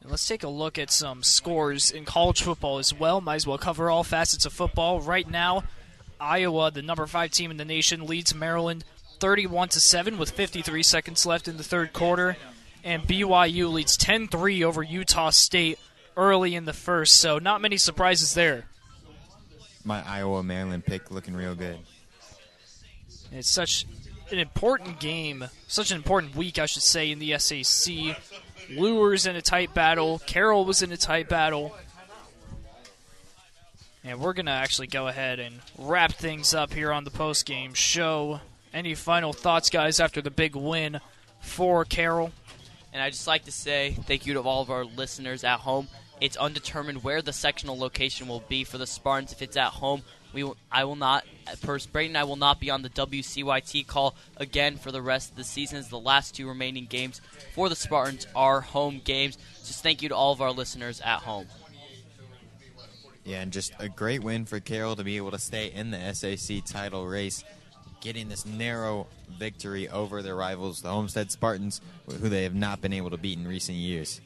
And 0.00 0.10
let's 0.10 0.26
take 0.26 0.42
a 0.42 0.48
look 0.48 0.78
at 0.78 0.90
some 0.90 1.22
scores 1.22 1.90
in 1.90 2.04
college 2.04 2.42
football 2.42 2.78
as 2.78 2.92
well. 2.92 3.20
Might 3.20 3.36
as 3.36 3.46
well 3.46 3.58
cover 3.58 3.90
all 3.90 4.04
facets 4.04 4.44
of 4.44 4.52
football. 4.52 5.00
Right 5.00 5.28
now, 5.28 5.64
Iowa, 6.20 6.70
the 6.70 6.82
number 6.82 7.06
five 7.06 7.30
team 7.30 7.50
in 7.50 7.56
the 7.56 7.64
nation, 7.64 8.06
leads 8.06 8.34
Maryland 8.34 8.84
31 9.20 9.68
to 9.70 9.80
7 9.80 10.18
with 10.18 10.30
53 10.30 10.82
seconds 10.82 11.26
left 11.26 11.48
in 11.48 11.56
the 11.56 11.62
third 11.62 11.92
quarter. 11.92 12.36
And 12.84 13.02
BYU 13.02 13.72
leads 13.72 13.96
10 13.96 14.28
3 14.28 14.64
over 14.64 14.82
Utah 14.82 15.30
State 15.30 15.78
early 16.16 16.54
in 16.54 16.64
the 16.64 16.72
first. 16.72 17.16
So, 17.16 17.38
not 17.38 17.60
many 17.60 17.76
surprises 17.76 18.34
there. 18.34 18.64
My 19.84 20.06
Iowa 20.06 20.42
Maryland 20.42 20.84
pick 20.84 21.10
looking 21.10 21.34
real 21.34 21.54
good. 21.54 21.78
It's 23.32 23.48
such 23.48 23.86
an 24.30 24.38
important 24.38 25.00
game, 25.00 25.44
such 25.66 25.90
an 25.90 25.96
important 25.96 26.36
week, 26.36 26.58
I 26.58 26.66
should 26.66 26.82
say, 26.82 27.10
in 27.10 27.18
the 27.18 27.38
SAC. 27.38 28.16
Luers 28.70 29.26
in 29.26 29.36
a 29.36 29.42
tight 29.42 29.72
battle. 29.74 30.20
Carroll 30.26 30.64
was 30.64 30.82
in 30.82 30.92
a 30.92 30.96
tight 30.96 31.28
battle. 31.28 31.74
And 34.04 34.20
we're 34.20 34.32
going 34.32 34.46
to 34.46 34.52
actually 34.52 34.86
go 34.86 35.08
ahead 35.08 35.38
and 35.38 35.60
wrap 35.76 36.12
things 36.12 36.54
up 36.54 36.72
here 36.72 36.92
on 36.92 37.04
the 37.04 37.10
post 37.10 37.46
game 37.46 37.74
show. 37.74 38.40
Any 38.78 38.94
final 38.94 39.32
thoughts, 39.32 39.70
guys, 39.70 39.98
after 39.98 40.22
the 40.22 40.30
big 40.30 40.54
win 40.54 41.00
for 41.40 41.84
Carroll? 41.84 42.30
And 42.92 43.02
I'd 43.02 43.10
just 43.10 43.26
like 43.26 43.46
to 43.46 43.50
say 43.50 43.96
thank 44.02 44.24
you 44.24 44.34
to 44.34 44.40
all 44.42 44.62
of 44.62 44.70
our 44.70 44.84
listeners 44.84 45.42
at 45.42 45.58
home. 45.58 45.88
It's 46.20 46.36
undetermined 46.36 47.02
where 47.02 47.20
the 47.20 47.32
sectional 47.32 47.76
location 47.76 48.28
will 48.28 48.44
be 48.48 48.62
for 48.62 48.78
the 48.78 48.86
Spartans. 48.86 49.32
If 49.32 49.42
it's 49.42 49.56
at 49.56 49.70
home, 49.70 50.02
we 50.32 50.44
will, 50.44 50.56
I 50.70 50.84
will 50.84 50.94
not. 50.94 51.24
First, 51.56 51.92
Braden 51.92 52.12
and 52.12 52.18
I 52.18 52.22
will 52.22 52.36
not 52.36 52.60
be 52.60 52.70
on 52.70 52.82
the 52.82 52.88
WCYT 52.90 53.84
call 53.88 54.14
again 54.36 54.76
for 54.76 54.92
the 54.92 55.02
rest 55.02 55.32
of 55.32 55.36
the 55.36 55.42
season. 55.42 55.78
As 55.78 55.88
the 55.88 55.98
last 55.98 56.36
two 56.36 56.46
remaining 56.46 56.86
games 56.86 57.20
for 57.56 57.68
the 57.68 57.74
Spartans 57.74 58.28
are 58.36 58.60
home 58.60 59.00
games. 59.04 59.38
Just 59.66 59.82
thank 59.82 60.02
you 60.02 60.10
to 60.10 60.14
all 60.14 60.30
of 60.30 60.40
our 60.40 60.52
listeners 60.52 61.00
at 61.00 61.18
home. 61.18 61.48
Yeah, 63.24 63.42
and 63.42 63.52
just 63.52 63.72
a 63.80 63.88
great 63.88 64.22
win 64.22 64.44
for 64.46 64.60
Carroll 64.60 64.94
to 64.94 65.02
be 65.02 65.16
able 65.16 65.32
to 65.32 65.38
stay 65.38 65.72
in 65.72 65.90
the 65.90 66.14
SAC 66.14 66.64
title 66.64 67.06
race, 67.06 67.42
getting 68.00 68.28
this 68.28 68.46
narrow 68.46 69.06
victory 69.38 69.88
over 69.88 70.22
their 70.22 70.34
rivals, 70.34 70.82
the 70.82 70.88
Homestead 70.88 71.30
Spartans, 71.30 71.80
who 72.06 72.28
they 72.28 72.44
have 72.44 72.54
not 72.54 72.80
been 72.80 72.92
able 72.92 73.10
to 73.10 73.16
beat 73.16 73.38
in 73.38 73.46
recent 73.46 73.78
years. 73.78 74.20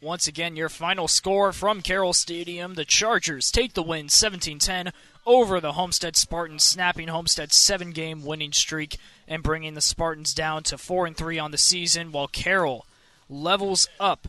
Once 0.00 0.26
again, 0.26 0.56
your 0.56 0.68
final 0.68 1.06
score 1.06 1.52
from 1.52 1.80
Carroll 1.80 2.12
Stadium. 2.12 2.74
The 2.74 2.84
Chargers 2.84 3.52
take 3.52 3.74
the 3.74 3.84
win 3.84 4.08
17 4.08 4.58
10 4.58 4.92
over 5.24 5.60
the 5.60 5.72
Homestead 5.72 6.16
Spartans, 6.16 6.64
snapping 6.64 7.06
Homestead's 7.06 7.54
seven 7.54 7.92
game 7.92 8.24
winning 8.24 8.52
streak 8.52 8.98
and 9.28 9.44
bringing 9.44 9.74
the 9.74 9.80
Spartans 9.80 10.34
down 10.34 10.64
to 10.64 10.76
4 10.76 11.06
and 11.06 11.16
3 11.16 11.38
on 11.38 11.52
the 11.52 11.58
season, 11.58 12.10
while 12.10 12.26
Carroll 12.26 12.84
levels 13.30 13.88
up 14.00 14.26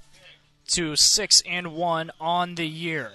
to 0.68 0.96
6 0.96 1.42
and 1.42 1.74
1 1.74 2.12
on 2.20 2.56
the 2.56 2.68
year. 2.68 3.12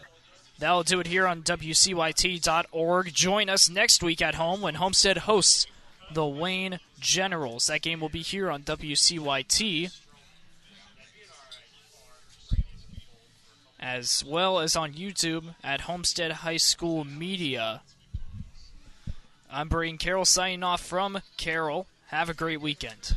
That'll 0.58 0.82
do 0.82 0.98
it 1.00 1.06
here 1.06 1.26
on 1.26 1.42
WCYT.org. 1.42 3.14
Join 3.14 3.48
us 3.48 3.70
next 3.70 4.02
week 4.02 4.20
at 4.20 4.34
home 4.34 4.60
when 4.60 4.74
Homestead 4.74 5.18
hosts 5.18 5.66
the 6.12 6.26
Wayne 6.26 6.80
Generals. 6.98 7.68
That 7.68 7.82
game 7.82 8.00
will 8.00 8.08
be 8.08 8.22
here 8.22 8.50
on 8.50 8.62
WCYT. 8.62 9.92
as 13.80 14.24
well 14.24 14.58
as 14.58 14.76
on 14.76 14.92
YouTube 14.92 15.54
at 15.62 15.82
Homestead 15.82 16.32
High 16.32 16.56
School 16.56 17.04
Media. 17.04 17.82
I'm 19.50 19.68
Brian 19.68 19.98
Carroll 19.98 20.24
signing 20.24 20.62
off 20.62 20.80
from 20.80 21.22
Carroll. 21.36 21.86
Have 22.08 22.28
a 22.28 22.34
great 22.34 22.60
weekend. 22.60 23.16